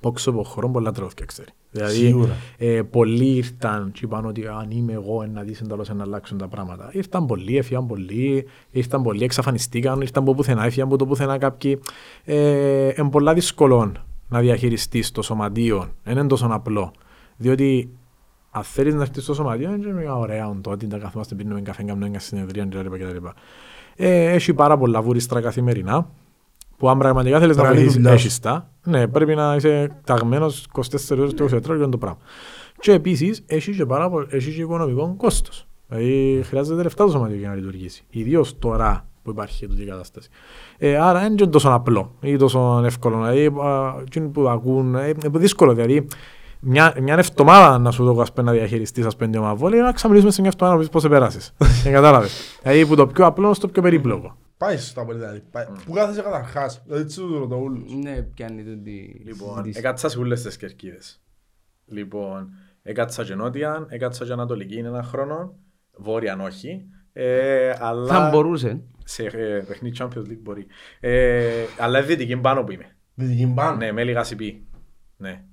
πόξω 0.00 0.30
από 0.30 0.42
χρόνο 0.42 0.72
πολλά 0.72 0.92
τρόφια 0.92 1.24
ξέρει. 1.24 1.48
Δηλαδή, 1.70 1.94
Σίγουρα. 1.94 2.36
ε, 2.58 2.82
πολλοί 2.82 3.34
ήρθαν 3.36 3.90
και 3.92 4.00
είπαν 4.02 4.26
ότι 4.26 4.46
αν 4.46 4.70
είμαι 4.70 4.92
εγώ 4.92 5.26
να 5.26 5.42
δεις 5.42 5.60
εντάλλως 5.60 5.88
να 5.88 6.02
αλλάξουν 6.02 6.38
τα 6.38 6.48
πράγματα. 6.48 6.90
Ήρθαν 6.92 7.26
πολλοί, 7.26 7.56
έφυγαν 7.56 7.86
πολλοί, 7.86 8.46
ήρθαν 8.70 9.02
πολλοί, 9.02 9.24
εξαφανιστήκαν, 9.24 10.00
ήρθαν 10.00 10.22
από 10.22 10.34
πουθενά, 10.34 10.64
έφυγαν 10.64 10.86
από 10.86 10.96
το 10.96 11.06
πουθενά 11.06 11.38
κάποιοι. 11.38 11.80
Ε, 12.24 12.90
είναι 12.98 13.10
πολλά 13.10 13.34
δύσκολο 13.34 13.92
να 14.28 14.40
διαχειριστείς 14.40 15.10
το 15.10 15.22
σωματείο. 15.22 15.88
Δεν 16.04 16.16
είναι 16.16 16.26
τόσο 16.26 16.48
απλό. 16.50 16.92
Διότι 17.36 17.90
αν 18.50 18.62
θέλεις 18.62 18.94
να 18.94 19.02
έρθεις 19.02 19.22
στο 19.22 19.34
σωματείο, 19.34 19.74
είναι 19.74 19.92
μια 19.92 20.16
ωραία 20.16 20.56
τότε, 20.60 20.86
να 20.86 20.98
καθόμαστε 20.98 21.34
πίνουμε 21.34 21.60
καφέ, 21.60 21.82
κάνουμε 21.82 22.08
μια 22.08 22.20
συνεδρία 22.20 22.64
κτλ. 22.64 22.78
κτλ. 22.78 23.26
Ε, 23.96 24.24
έχει 24.32 24.54
πάρα 24.54 24.78
πολλά 24.78 25.02
βούριστρα 25.02 25.40
καθημερινά, 25.40 26.10
που 26.80 26.88
αν 26.88 26.98
πραγματικά 26.98 27.38
θέλεις 27.38 27.56
να 27.56 27.62
Καλή 27.62 27.74
βοηθήσεις, 27.74 27.96
δουλειά 27.96 28.10
σου. 28.18 28.26
έχεις 28.26 28.38
τα. 28.40 28.70
Ναι, 28.84 29.08
πρέπει 29.08 29.34
να 29.34 29.54
είσαι 29.54 30.00
ταγμένος 30.04 30.66
24 30.72 31.18
ώρες 31.18 31.34
το 31.34 31.44
24 31.44 31.76
για 31.76 31.88
το 31.88 31.98
πράγμα. 31.98 32.18
Και 32.78 32.92
επίσης 32.92 33.42
έχεις 33.46 33.76
και, 33.76 33.86
πάρα, 33.86 34.10
πο- 34.10 34.26
έχεις 34.28 34.54
και 34.54 34.60
οικονομικό 34.60 35.14
κόστος. 35.16 35.66
Δηλαδή 35.88 36.42
χρειάζεται 36.44 36.82
λεφτά 36.82 37.04
το 37.04 37.10
σωματείο 37.10 37.36
για 37.36 37.48
να 37.48 37.54
λειτουργήσει. 37.54 38.04
Ιδίως 38.10 38.58
τώρα 38.58 39.04
που 39.04 39.08
που 39.22 39.30
υπάρχει 39.30 39.66
τούτη 39.66 39.82
η 39.82 39.86
κατάσταση. 39.86 40.28
Ε, 40.78 40.96
άρα 40.96 41.20
δεν 41.20 41.32
είναι 41.32 41.46
τόσο 41.46 41.68
απλό 41.70 42.14
ή 42.20 42.36
τόσο 42.36 42.82
εύκολο. 42.84 43.16
Δηλαδή, 43.16 43.46
α, 43.46 43.94
εκείνοι 44.06 44.28
που 44.28 44.48
ακούν, 44.48 44.94
ε, 44.94 45.08
είναι 45.08 45.38
δύσκολο. 45.38 45.72
Δηλαδή, 45.74 46.06
μια, 46.60 46.94
μια 47.02 47.14
εβδομάδα 47.18 47.78
να 47.78 47.90
σου 47.90 48.04
δω 48.04 48.20
ας 48.20 48.32
πούμε, 48.32 48.46
να 48.50 48.56
διαχειριστείς 48.56 49.06
ας 49.06 49.16
πούμε, 49.16 49.38
ομάδα 49.38 49.54
βόλεϊ, 49.54 49.80
να 49.80 49.92
ξαμιλήσουμε 49.92 50.30
σε 50.30 50.40
μια 50.40 50.50
εβδομάδα 50.52 50.76
να 50.76 50.82
πεις 50.82 50.92
πώς 50.92 51.04
επέρασεις. 51.04 51.52
Δεν 51.82 51.92
κατάλαβες. 51.98 52.58
Δηλαδή, 52.62 52.86
που 52.86 52.94
το 52.94 53.06
πιο 53.06 53.26
απλό 53.26 53.54
στο 53.54 53.68
πιο 53.68 53.82
περίπλοκο. 53.82 54.36
Πάει 54.60 54.76
στο 54.76 55.00
απολύτω. 55.00 55.24
δηλαδή. 55.24 55.42
Πάει- 55.50 55.66
Πού 55.84 55.92
κάθεσαι 55.92 56.22
καταρχάς. 56.22 56.82
Δηλαδή, 56.84 57.02
έτσι 57.02 57.20
του 57.20 57.38
ρωτώ 57.38 57.60
όλους. 57.62 57.92
Ναι, 57.94 58.22
πιάνει 58.22 58.64
τούτη 58.64 59.22
Λοιπόν, 59.24 59.48
συζήτηση. 59.56 59.78
έκατσα 59.78 60.08
σε 60.08 60.18
όλες 60.18 60.42
τις 60.42 60.56
κερκίδες. 60.56 61.22
Λοιπόν, 61.86 62.50
έκατσα 62.82 63.24
και 63.24 63.34
νότια, 63.34 63.86
έκατσα 63.88 64.24
και 64.24 64.32
ανατολική 64.32 64.76
είναι 64.78 64.88
ένα 64.88 65.02
χρόνο, 65.02 65.54
βόρεια 65.96 66.42
όχι. 66.42 66.86
Ε, 67.12 67.72
αλλά 67.78 68.06
Θα 68.06 68.28
μπορούσε. 68.30 68.80
σε 69.04 69.22
ε, 69.24 69.60
παιχνίδι 69.68 69.96
Champions 70.00 70.26
League 70.28 70.38
μπορεί. 70.42 70.66
Ε, 71.00 71.64
αλλά 71.78 72.02
δυτική 72.02 72.36
πάνω 72.36 72.64
που 72.64 72.72
είμαι. 72.72 72.96
Δυτική 73.14 73.46
μπαν. 73.46 73.76
Ναι, 73.76 73.92
μέλη 73.92 74.12
Γασιπί. 74.12 74.66
Ναι. 75.16 75.44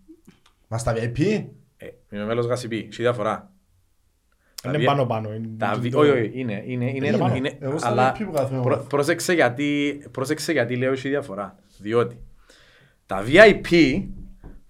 Μας 0.67 0.83
τα 0.83 0.93
VIP; 0.95 1.19
Ε, 1.77 1.87
είμαι 2.11 2.25
μέλος 2.25 2.45
Γασιπί. 2.45 2.77
Έχει 2.77 3.01
διαφορά. 3.01 3.51
Τα 4.63 4.69
Είναι 4.69 4.77
βία- 4.77 4.87
πάνω 4.87 5.05
πάνω. 5.05 5.33
είναι 5.33 5.47
Τα 5.57 5.71
το- 5.73 5.79
βι- 5.79 5.91
το- 5.93 5.99
Όχι, 5.99 6.09
όχι, 6.09 6.31
είναι, 6.33 6.63
είναι, 6.65 6.85
είναι, 6.89 7.07
Είναι. 7.07 7.33
είναι, 7.35 7.57
Εγώ 7.59 7.77
στα 7.77 7.87
αλλά 7.87 8.11
VIP 8.15 8.23
που 8.25 8.31
κάθομαι 8.31 8.61
πρό- 8.61 8.77
εγώ. 8.77 8.87
πρόσεξε 8.87 9.33
γιατί, 9.33 10.01
πρόσεξε 10.11 10.51
γιατί 10.51 10.75
λέω 10.75 10.91
έχει 10.91 11.09
διαφορά. 11.09 11.55
Διότι 11.77 12.21
τα 13.05 13.23
VIP 13.27 14.03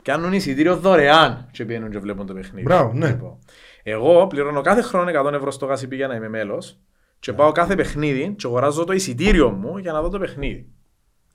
κάνουν 0.03 0.33
εισιτήριο 0.33 0.77
δωρεάν 0.77 1.47
και 1.51 1.65
πηγαίνουν 1.65 1.89
και 1.91 1.99
βλέπουν 1.99 2.25
το 2.25 2.33
παιχνίδι. 2.33 2.61
Μπράβο, 2.65 2.93
ναι. 2.93 3.07
Λοιπόν, 3.07 3.37
εγώ 3.83 4.27
πληρώνω 4.27 4.61
κάθε 4.61 4.81
χρόνο 4.81 5.09
100 5.09 5.33
ευρώ 5.33 5.51
στο 5.51 5.65
GSP 5.65 5.95
για 5.95 6.07
να 6.07 6.15
είμαι 6.15 6.29
μέλος 6.29 6.79
και 7.19 7.33
πάω 7.33 7.51
κάθε 7.51 7.75
παιχνίδι 7.75 8.33
και 8.37 8.47
αγοράζω 8.47 8.83
το 8.83 8.93
εισιτήριο 8.93 9.49
μου 9.49 9.77
για 9.77 9.91
να 9.91 10.01
δω 10.01 10.09
το 10.09 10.19
παιχνίδι. 10.19 10.67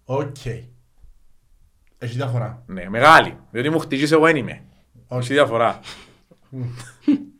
Οκ. 0.05 0.37
Έχει 1.99 2.15
διαφορά. 2.17 2.63
Ναι, 2.67 2.89
μεγάλη. 2.89 3.37
Διότι 3.51 3.71
μουχτιτζής 3.71 4.13
εγώ 4.13 4.25
δεν 4.25 4.37
είμαι. 4.37 4.63
Όχι. 5.07 5.21
Έχει 5.21 5.33
διαφορά. 5.33 5.81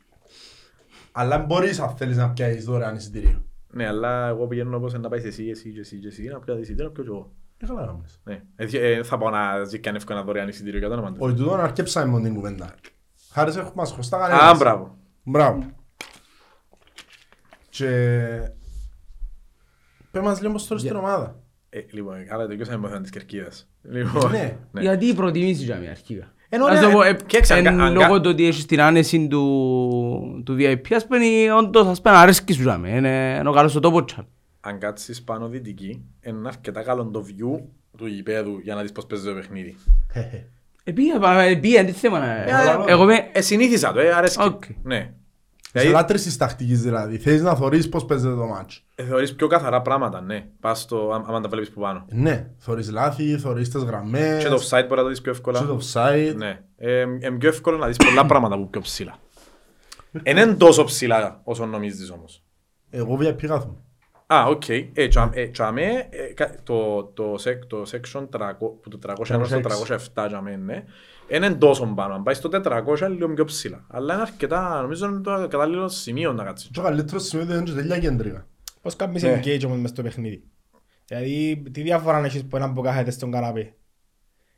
Αλλά 1.13 1.39
μπορείς 1.39 1.81
αν 1.81 1.97
θέλεις 1.97 2.17
να 2.17 2.31
πιάσεις 2.31 2.65
δωρεάν 2.65 2.95
εισιτήριο. 2.97 3.45
Ναι, 3.71 3.87
αλλά 3.87 4.29
εγώ 4.29 4.47
πηγαίνω 4.47 4.77
όπως 4.77 4.93
να 4.93 5.09
πάεις 5.09 5.25
εσύ, 5.25 5.49
εσύ, 5.49 5.71
και 5.73 5.81
εσύ, 5.81 5.99
και 5.99 6.07
εσύ, 6.07 6.23
να 6.25 6.39
πιω 6.39 6.59
εισιτήριο, 6.59 6.85
να 6.85 6.91
πιω 6.91 7.03
και 7.05 7.09
εγώ. 7.11 7.33
Ε, 7.59 7.67
καλά 7.67 7.87
κάνεις. 7.87 8.21
Ναι. 8.25 8.43
Ε, 8.57 8.93
ε, 8.93 9.03
θα 9.03 9.19
πάω 9.19 9.31
να 9.31 9.65
ζητήσω 9.65 10.05
ένα 10.11 10.23
δωρεάν 10.23 10.49
εισιτήριο 10.49 10.79
για 10.79 10.89
το 10.89 10.95
όνομα 10.95 11.11
του. 11.13 11.17
Όχι, 11.21 11.35
τούτο 11.35 11.57
να 11.57 11.63
αρκέψαμε 11.63 12.11
μόνο 12.11 12.25
την 12.25 12.35
κουβέντα. 12.35 12.75
Χάρης 13.33 13.57
έχουμε 13.57 13.73
μας 13.77 13.93
χρωστά 13.93 14.17
Α, 14.25 14.29
κανένας. 14.29 14.59
μπράβο. 14.59 14.97
Μπράβο. 15.23 15.67
Και... 17.69 17.89
Πες 20.11 20.23
μας 20.23 20.41
λίγο 20.41 20.53
πως 20.53 20.67
τώρα 20.67 20.81
στην 20.81 20.97
ομάδα. 20.97 21.41
Ε, 21.69 21.81
λοιπόν, 21.91 22.15
άρα 22.31 22.47
τελειώσαμε 22.47 22.77
με 22.77 22.83
το 22.83 22.89
θέμα 22.89 23.01
της 23.01 23.11
Κερκίδας. 23.11 23.69
Λοιπόν, 23.83 24.31
Ναι. 24.31 24.57
ναι. 24.73 24.81
Γιατί 24.81 25.15
προτιμήσεις 25.15 25.65
για 25.65 25.77
μια 25.77 25.91
αρχικά. 25.91 26.33
Ενώ, 26.55 26.65
Ας 26.65 26.81
ναι, 26.81 26.87
το 26.87 26.91
πω, 26.91 27.03
ε, 27.03 27.09
ε, 27.09 27.17
κοίταξε, 27.27 27.55
εν 27.55 27.67
αν- 27.67 27.81
αν- 27.81 27.93
λόγω 27.93 28.21
του 28.21 28.31
ότι 28.31 28.47
έχεις 28.47 28.67
την 28.67 28.81
άνεση 28.81 29.27
του, 29.29 30.43
του 30.45 30.57
VIP, 30.59 30.95
ας 30.95 31.07
πούμε, 31.07 31.19
όντως 31.59 31.87
ας 31.87 32.01
πούμε 32.01 32.17
αρέσκεις 32.17 32.57
σου 32.57 32.63
για 32.63 32.79
μένα, 32.79 32.97
είναι 32.97 33.37
είναι 33.41 33.49
ο 33.49 33.53
καλός 33.53 33.71
στο 33.71 33.81
τόπος 33.81 34.05
τσάμε. 34.05 34.27
αν 34.61 34.79
κάτσεις 34.79 35.23
πάνω 35.23 35.49
δυτική, 35.49 36.03
είναι 36.27 36.49
αρκετά 36.49 36.83
καλό 36.83 37.05
το 37.05 37.25
view 37.29 37.61
του 37.97 38.07
γηπέδου 38.07 38.59
για 38.63 38.75
να 38.75 38.81
δεις 38.83 38.93
πώς 38.93 39.07
παίζει 39.07 39.25
το 39.25 39.35
παιχνίδι. 39.35 39.77
Επία, 40.85 41.85
τι 41.85 41.93
θέμα 41.93 42.19
να... 42.19 42.33
Ε, 42.33 42.47
Εγώ 42.87 43.05
με... 43.05 43.29
Ε, 43.33 43.41
συνήθισα 43.41 43.93
το, 43.93 44.01
ε, 44.01 44.13
αρέσκει. 44.13 44.43
Οκ. 44.43 44.63
Ναι. 44.83 45.13
Σε 45.75 45.79
Δηλαδή, 45.81 46.01
λάτρεις 46.01 46.23
της 46.23 46.37
τακτικής 46.37 46.83
δηλαδή. 46.83 47.19
Θέλεις 47.19 47.43
να 47.43 47.55
θωρείς 47.55 47.89
πώς 47.89 48.05
παίζεται 48.05 48.35
το 48.35 48.45
ματς. 48.47 48.85
ε, 48.95 49.05
θεωρείς 49.05 49.35
πιο 49.35 49.47
καθαρά 49.47 49.83
πράγματα, 49.83 50.21
ναι. 50.21 50.47
Πας 50.61 50.81
στο, 50.81 51.23
άμα 51.27 51.41
τα 51.41 51.49
βλέπεις 51.49 51.71
που 51.71 51.81
πάνω. 51.81 52.05
Ναι, 52.09 52.51
θωρείς 52.59 52.91
λάθη, 52.91 53.37
θωρείς 53.39 53.69
τις 53.71 53.83
γραμμές. 53.83 54.43
Και 54.43 54.49
το 54.49 54.55
offside 54.57 54.83
μπορεί 54.89 54.95
να 54.97 55.03
το 55.03 55.09
δεις 55.09 55.21
πιο 55.21 55.33
Και 55.33 55.39
εύκολα. 55.39 55.67
το 55.67 55.81
offside. 55.93 56.35
Ναι. 56.37 56.61
Ε, 56.77 57.01
Είναι 57.01 57.31
πιο 57.39 57.49
εύκολο 57.49 57.77
να 57.77 57.87
δεις 57.87 57.97
πολλά 57.97 58.27
πράγματα 58.27 58.57
που 58.57 58.71
πιο 58.71 58.81
ψηλά. 58.81 59.15
Δεν 60.11 60.37
είναι 60.37 60.55
τόσο 60.55 60.85
ψηλά 60.85 61.41
όσο 61.45 61.67
νομίζεις 61.67 62.11
όμως. 62.11 62.43
Εγώ 62.91 63.19
VIP 63.21 63.47
κάθομαι. 63.47 63.77
Α, 64.27 64.45
οκ. 64.49 64.69
Ε, 64.69 65.09
τζια- 65.09 65.31
ε, 65.33 65.47
τζιαμέ, 65.49 65.83
ε, 66.11 66.33
κα- 66.35 66.55
το, 66.63 67.05
το, 67.15 67.35
sec- 67.39 67.65
το 67.67 67.83
section 67.91 68.29
300, 68.31 68.79
που 68.83 68.89
το 68.89 68.99
301 68.99 69.45
στο 69.45 69.61
307 69.61 70.27
τζιαμέ, 70.29 70.57
ναι. 70.57 70.85
Δεν 71.29 71.43
είναι 71.43 71.55
τόσο 71.55 71.87
πάνω. 71.97 72.15
Αν 72.15 72.23
πάει 72.23 72.35
στο 72.35 72.49
400 72.53 72.99
είναι 72.99 73.09
λίγο 73.09 73.29
πιο 73.35 73.45
ψηλά. 73.45 73.85
Αλλά 73.89 74.13
είναι 74.15 74.23
αρκετά, 74.23 74.81
νομίζω 74.83 75.07
είναι 75.07 75.21
το 75.21 75.47
κατάλληλο 75.49 75.89
σημείο 75.89 76.33
να 76.33 76.45
κάτσεις. 76.45 76.71
Και 76.73 76.81
το 76.81 76.83
καλύτερο 76.83 77.25
σημείο 77.27 77.55
είναι 77.55 77.63
και 77.63 77.73
τέλεια 77.73 77.99
κεντρικά. 77.99 78.47
Πώς 78.83 78.97
κάνεις 78.97 79.23
Ναι. 79.23 79.41
engage 79.45 79.63
όμως 79.67 79.79
μες 79.79 79.91
στο 79.91 80.03
παιχνίδι; 80.03 80.43
Δηλαδή, 81.07 81.63
τι 81.73 81.83
διαφορά 81.83 82.21
να 82.21 82.27
έχεις 82.27 82.45
που 82.45 82.57
έναν 82.57 82.75
που 82.75 82.81
κάθεται 82.83 83.11
στον 83.11 83.31
καναπέ; 83.31 83.75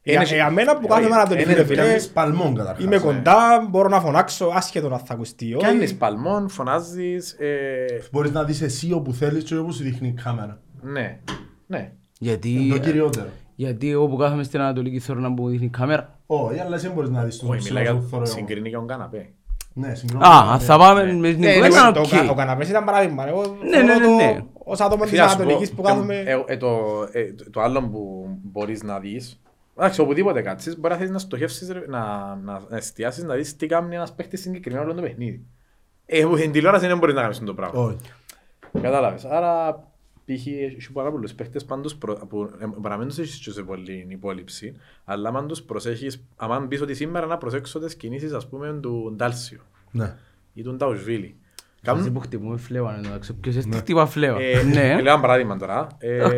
Για, 0.03 0.13
Είναι- 0.15 0.25
για 0.25 0.51
μένα 0.51 0.79
που 0.79 0.87
κάθομαι 0.87 1.07
Όχι, 1.09 1.17
να 1.17 1.27
τον 1.29 1.39
είναι- 1.39 1.47
φίλε 1.53 1.65
φίλε, 1.65 1.83
Κάνεις 1.83 2.09
παλμόν 2.09 2.55
καταρχάς. 2.55 2.85
είμαι 2.85 2.99
κοντά, 2.99 3.67
μπορώ 3.71 3.89
να 3.89 4.01
φωνάξω 4.01 4.47
άσχετο 4.55 4.89
να 4.89 4.99
θα 4.99 5.15
ακουστεί. 5.15 5.55
όχι. 5.55 5.65
Κάνεις 5.65 5.95
παλμόν, 5.97 6.49
φωνάζεις, 6.49 7.33
ε, 7.33 7.87
Μπορείς 8.13 8.31
να 8.31 8.45
δεις 8.45 8.63
εσύ 8.63 8.93
όπου 8.93 9.13
θέλεις 9.13 9.45
και 9.45 9.57
όπου 9.57 9.73
σου 9.73 9.83
δείχνει 9.83 10.09
η 10.09 10.13
κάμερα. 10.25 10.61
ναι, 10.83 11.21
ναι. 11.67 11.93
Γιατί... 12.19 12.51
Είναι 12.51 12.75
το 12.75 12.81
κυριότερο. 12.81 13.29
Γιατί 13.55 13.91
εγώ 13.91 14.09
που 14.09 14.17
κάθομαι 14.17 14.43
στην 14.43 14.61
Ανατολική 14.61 14.99
θέλω 14.99 15.21
να 15.21 15.29
μου 15.29 15.49
δείχνει 15.49 15.67
η 15.67 15.69
κάμερα. 15.69 16.19
Όχι, 16.27 16.59
αλλά 16.61 16.75
εσύ 16.77 16.89
μπορείς 16.89 17.11
να 17.11 17.23
δεις 17.23 17.39
τον 17.39 17.49
Όχι, 17.51 17.59
ψηλό 17.59 17.79
μιλάει 17.79 17.93
σου 17.93 17.99
για 18.01 18.09
θωρώ 18.09 18.23
εγώ. 18.27 18.33
συγκρίνει 18.35 18.69
και 18.71 18.77
τον 18.77 18.87
καναπέ. 18.87 19.29
Ναι, 19.73 19.95
συγκρίνω. 19.95 20.27
Α, 20.27 20.53
αν 20.53 20.61
θα 20.61 20.79
πάμε 20.79 21.03
ναι. 21.05 21.13
με 21.13 21.31
την 21.31 21.41
Ναι, 21.41 21.55
κουβέντα, 21.55 21.93
το- 21.93 22.01
οκ. 22.01 22.07
το- 22.09 22.31
Ο 22.31 22.35
καναπές 22.35 22.69
ήταν 22.69 22.85
παράδειγμα. 22.85 23.29
Εγώ 23.29 23.43
Ναι, 23.47 23.81
ναι, 23.83 23.87
θεωρώ 23.87 23.99
ναι, 23.99 24.05
το- 24.07 24.15
ναι. 24.35 24.45
Ως 24.65 24.81
άτομο 24.81 25.03
της 25.03 25.11
Φίλε, 25.11 25.23
ας 25.23 25.37
πω, 25.37 25.43
Ανατολικής 25.43 25.75
που 25.75 25.83
ε, 25.83 25.85
κάθομαι... 25.89 26.15
ε, 26.17 26.43
ε, 26.47 26.57
το, 26.57 26.69
ε, 27.13 27.33
το- 27.33 27.51
το 27.51 27.61
άλλο 27.61 27.83
που 27.89 28.29
μπορείς 28.43 28.83
να 28.83 28.99
δεις, 28.99 29.41
εντάξει, 29.79 30.01
οπουδήποτε 30.01 30.43
κάτσεις, 30.43 30.79
μπορεί 30.79 30.93
να 30.93 30.99
θέλεις 30.99 31.13
να 31.13 31.19
στοχεύσεις, 31.19 31.71
ρε, 31.71 31.83
να, 31.89 32.01
να, 32.45 32.61
να 32.69 32.77
εστιάσεις, 32.77 33.25
να 33.25 33.35
δεις 33.35 33.57
τι 33.57 33.67
κάνει 33.67 33.95
ένας 33.95 34.13
παίχτης 34.15 34.41
συγκεκριμένο 34.41 34.85
όλο 34.85 34.95
το 34.95 35.01
παιχνίδι. 35.03 35.45
Ε, 36.07 36.23
που 36.25 36.37
στην 36.37 36.53
τηλεόραση 36.53 36.87
δεν 36.87 36.99
μπορείς 36.99 37.15
να 37.15 37.21
κάνεις 37.21 37.39
το 37.39 37.55
πράγμα. 37.55 37.81
Όχι. 37.83 37.97
Κατάλαβες. 38.83 39.25
Άρα, 39.25 39.83
π.χ. 40.25 40.47
έχει 40.47 40.93
πάρα 40.93 41.11
πολλούς 41.11 41.35
παίχτες 41.35 41.65
πάντως 41.65 41.97
προ, 41.97 42.15
που 42.29 42.51
ε, 42.59 42.67
παραμένουν 42.83 43.13
σε 43.13 43.25
σε 43.53 43.63
πολύ 43.63 44.07
υπόλοιψη, 44.11 44.77
αλλά 45.05 45.29
αν 45.29 45.47
τους 45.47 45.63
προσέχεις, 45.63 46.25
αν 46.37 46.69
πεις 46.69 46.81
ότι 46.81 46.95
σήμερα 46.95 47.27
να 47.27 47.39
προσέξω 47.39 47.79
τις 47.81 47.95
κινήσεις, 47.97 48.33
ας 48.33 48.49
πούμε, 48.49 48.79
του 48.83 49.13
Ντάλσιο 49.17 49.61
Ναι. 49.91 50.17
ή 50.55 50.63
του 50.63 50.75
Νταουσβίλη. 50.77 51.37
Αυτοί 51.87 51.97
Κάνουν 51.97 52.13
που 52.13 52.21
χτυπούμε 52.21 52.57
φλέβα, 52.57 52.99
εντάξει, 52.99 53.35
ποιος 53.35 53.57
έτσι 53.57 53.69
χτυπά 53.73 54.07
φλέβα. 54.07 54.41
ε, 54.41 54.63
Ναι. 54.63 54.83
Λέω 55.03 55.13
ένα 55.13 55.21
παράδειγμα 55.21 55.57
τώρα. 55.57 55.87
Ε, 55.99 56.29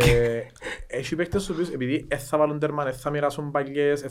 Έχει 0.87 1.17
παίκτες 1.17 1.43
στους 1.43 1.55
οποίους 1.55 1.69
επειδή 1.71 2.05
δεν 2.09 2.19
θα 2.19 2.39
βάλουν 2.39 2.59
τέρμα, 2.59 2.85
δεν 2.85 2.93
θα 2.95 3.11
μοιράσουν 3.11 3.51
παλιές, 3.51 4.03
ε, 4.03 4.09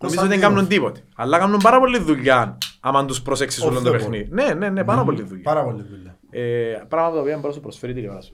νομίζω 0.00 0.20
ότι 0.20 0.28
δεν 0.28 0.40
κάνουν 0.40 0.66
τίποτε. 0.68 1.00
Αλλά 1.16 1.38
κάνουν 1.38 1.58
πάρα 1.62 1.78
πολλή 1.78 1.98
δουλειά 1.98 2.58
άμα 2.80 3.04
τους 3.04 3.22
προσέξεις 3.22 3.64
Off 3.64 3.68
όλο 3.68 3.78
the 3.78 3.82
το 3.82 3.88
ball. 3.88 3.92
παιχνίδι. 3.92 4.28
Ναι, 4.30 4.54
ναι, 4.54 4.68
ναι, 4.70 4.84
πάρα 4.84 5.04
πολλή 5.04 5.22
δουλειά. 5.22 5.42
Πάρα 5.42 5.64
πολύ 5.64 5.82
δουλειά. 5.90 6.18
Ε, 6.30 6.72
Πράγματα 6.88 7.14
τα 7.14 7.20
οποία 7.20 7.34
μπορείς 7.34 7.42
να 7.46 7.52
σου 7.52 7.60
προσφέρει 7.60 7.92
η 7.92 7.94
τηλεόραση. 7.94 8.32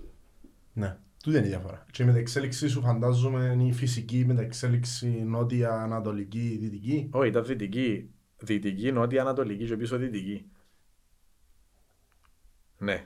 Ναι. 0.72 0.96
Τούτη 1.22 1.36
είναι 1.36 1.46
η 1.46 1.48
διαφορά. 1.50 1.84
Και 1.90 2.04
με 2.04 2.10
την 2.12 2.20
εξέλιξη 2.20 2.68
σου 2.68 2.80
φαντάζομαι 2.80 3.44
είναι 3.44 3.64
η 3.64 3.72
φυσική 3.72 4.24
με 4.26 4.34
την 4.34 4.42
εξέλιξη 4.44 5.06
νότια, 5.08 5.72
ανατολική, 5.72 6.56
δυτική. 6.60 7.08
Όχι, 7.12 7.28
ήταν 7.28 7.44
δυτική, 7.44 8.10
δυτική, 8.38 8.92
νότια, 8.92 9.20
ανατολική 9.20 9.66
και 9.66 9.76
πίσω 9.76 9.96
δυτική. 9.96 10.50
Ναι. 12.78 13.04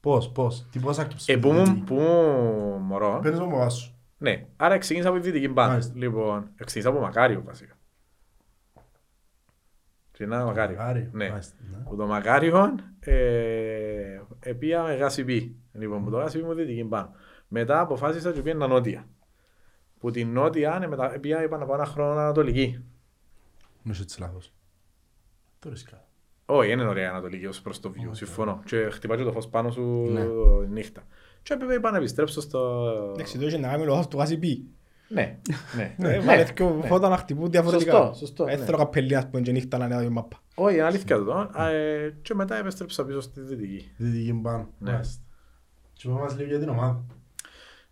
Πώς, 0.00 0.32
πώς, 0.32 0.66
τι 0.70 0.78
πώς 0.78 0.98
άκυψες. 0.98 1.28
Ε, 1.28 1.36
που 1.38 1.52
μου, 1.52 1.82
που 1.84 1.94
μου 1.94 2.78
μωρό, 2.78 3.18
Παίρνεις 3.22 3.40
μου 3.40 3.50
βάση 3.56 3.78
σου. 3.80 3.94
ναι, 4.18 4.46
άρα 4.56 4.78
ξεκίνησα 4.78 5.08
από 5.10 5.18
τη 5.18 5.24
δυτική 5.30 5.48
μπάντα. 5.52 5.70
Μάλιστα. 5.70 5.92
Λοιπόν, 5.96 6.50
ξεκίνησα 6.64 6.88
από 6.90 7.00
Μακάριο 7.00 7.42
βασικά. 7.42 7.74
Και 10.12 10.24
ένα 10.24 10.44
Μακάριο. 10.44 10.76
Μακάριο, 10.76 11.08
Ναι. 11.12 11.28
μάλιστα, 11.30 11.56
ναι. 11.70 11.76
Από 11.76 11.96
το 11.96 12.06
Μακάριο 12.06 12.74
ε, 13.00 14.20
επία 14.44 14.82
με 14.82 14.94
Γασιπί. 14.94 15.56
Λοιπόν, 15.72 16.04
που 16.04 16.10
το 16.10 16.16
Γασιπί 16.16 16.44
μου 16.44 16.54
δυτική 16.54 16.84
πάνω. 16.84 17.10
Μετά 17.48 17.80
αποφάσισα 17.80 18.32
και 18.32 18.42
πήγαινα 18.42 18.66
νότια. 18.66 19.08
Που 19.98 20.10
την 20.10 20.32
νότια 20.32 20.78
ναι, 20.78 20.86
μετά 20.86 21.18
πήγα 21.20 21.42
είπα 21.42 21.58
να 21.58 21.66
πάω 21.66 21.74
ένα 21.74 21.84
χρόνο 21.84 22.10
ανατολική. 22.20 22.84
Νομίζω 23.82 24.02
έτσι 24.02 24.20
λάθος. 24.20 24.52
Το 25.58 25.68
ρίσκα. 25.70 26.04
Όχι, 26.46 26.70
είναι 26.70 26.84
ωραία 26.84 27.04
η 27.04 27.06
ανατολική 27.06 27.46
ως 27.46 27.60
προς 27.60 27.80
το 27.80 27.92
view, 27.96 28.08
συμφωνώ. 28.10 28.62
Και 28.64 28.88
χτυπάει 28.90 29.18
και 29.18 29.24
το 29.24 29.32
φως 29.32 29.48
πάνω 29.48 29.70
σου 29.70 29.82
Ναι. 30.10 30.24
νύχτα. 30.68 31.02
Και 31.42 31.52
έπρεπε 31.52 31.74
είπα 31.74 31.90
να 31.90 31.96
επιστρέψω 31.96 32.40
στο... 32.40 32.88
Εντάξει, 33.12 33.38
το 33.38 33.46
είχε 33.46 33.58
να 33.58 33.68
κάνει 33.68 33.84
λόγος 33.84 34.08
του 34.08 34.16
Γασιπί. 34.16 34.64
Ναι, 35.08 35.38
ναι. 35.76 35.94
Ε, 35.98 36.16
ναι, 36.16 36.18
Βάλε 36.18 36.42
ναι. 36.42 36.50
δυο 36.54 36.82
φώτα 36.86 37.08
να 37.08 37.16
χτυπούν 37.16 37.50
διαφορετικά. 37.50 37.92
Σωστό, 37.92 38.14
σωστό, 38.14 38.44
Ε, 38.48 38.56
ναι. 38.56 38.64
θέλω 38.64 38.76
καπελί 38.76 39.16
ας 39.16 39.28
πούμε 39.28 39.42
και 39.42 39.52
νύχτα 39.52 39.78
να 39.78 39.84
είναι 39.84 40.04
η 40.04 40.08
μάπα. 40.08 40.42
Όχι, 40.54 40.74
είναι 40.74 40.84
αλήθεια 40.84 41.24
το. 41.24 41.50
ε, 41.62 42.10
Και 42.22 42.34
μετά 42.34 42.56
επέστρεψα 42.56 43.04
πίσω 43.04 43.20
στη 43.20 43.40
δυτική. 43.40 43.90
Δυτική 43.96 44.32
πάνω. 44.42 44.68
Ναι. 44.78 44.92
Μάλιστα. 44.92 45.22
Και 45.92 46.08
πάμε 46.08 46.20
μας 46.20 46.36
λίγο 46.36 46.48
για 46.48 46.58
την 46.58 46.68
ομάδα. 46.68 47.04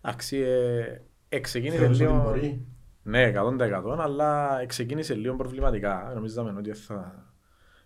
Εντάξει, 0.01 0.37
ε, 0.37 1.01
ε, 1.29 1.39
ξεκίνησε 1.39 1.77
Θεωρείς 1.77 1.99
ότι 1.99 2.09
λίγο... 2.09 2.21
μπορεί; 2.23 2.65
Ναι, 3.03 3.31
100% 3.35 3.97
αλλά 3.99 4.59
ξεκίνησε 4.65 5.13
λίγο 5.13 5.35
προβληματικά. 5.35 6.11
Νομίζαμε 6.15 6.53
ότι 6.57 6.73
θα... 6.73 7.27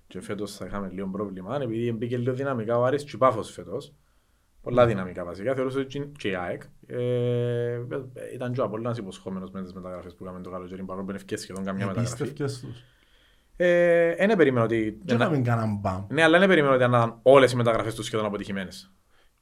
Και 0.07 0.21
φέτος 0.21 0.55
θα 0.55 0.65
είχαμε 0.65 0.89
λίγο 0.93 1.07
πρόβλημα, 1.07 1.61
επειδή 1.61 1.91
μπήκε 1.91 2.17
λίγο 2.17 2.33
δυναμικά 2.35 2.77
ο 2.77 2.83
Άρης 2.85 3.03
και 3.03 3.11
η 3.13 3.17
Πάφος 3.17 3.51
φέτος. 3.51 3.93
Πολλά 4.67 4.85
δυναμικά 4.85 5.25
βασικά. 5.25 5.53
Θεωρούσα 5.55 5.79
ότι 5.79 6.11
και 6.17 6.29
η 6.29 6.35
ΑΕΚ. 6.35 6.61
Ε, 6.87 7.79
ήταν 8.33 8.53
και 8.53 8.61
ο 8.61 8.63
Απόλλωνας 8.63 8.97
υποσχόμενος 8.97 9.51
με 9.51 9.61
τις 9.63 9.73
μεταγραφές 9.73 10.15
που 10.15 10.23
είχαμε 10.23 10.41
το 10.41 10.49
καλοκαίρι, 10.49 10.83
παρόλο 10.83 11.03
που 11.03 11.09
είναι 11.09 11.19
ευκαιρία 11.19 11.43
σχεδόν 11.43 11.63
καμιά 11.63 11.85
μεταγραφή. 11.85 12.13
Επίστευκες 12.13 12.59
τους. 12.59 12.83
Ε, 13.55 14.15
δεν 14.27 14.37
περίμενα 14.37 14.65
ότι... 14.65 15.01
Και 15.05 15.13
να 15.13 15.29
μην 15.29 15.43
κάναν 15.43 15.77
μπαμ. 15.81 16.05
Ναι, 16.09 16.23
αλλά 16.23 16.39
δεν 16.39 16.47
περίμενα 16.47 16.73
ότι 16.75 16.83
ήταν 16.83 17.19
όλες 17.21 17.51
οι 17.51 17.55
μεταγραφές 17.55 17.95
τους 17.95 18.05
σχεδόν 18.05 18.25
αποτυχημένες. 18.25 18.91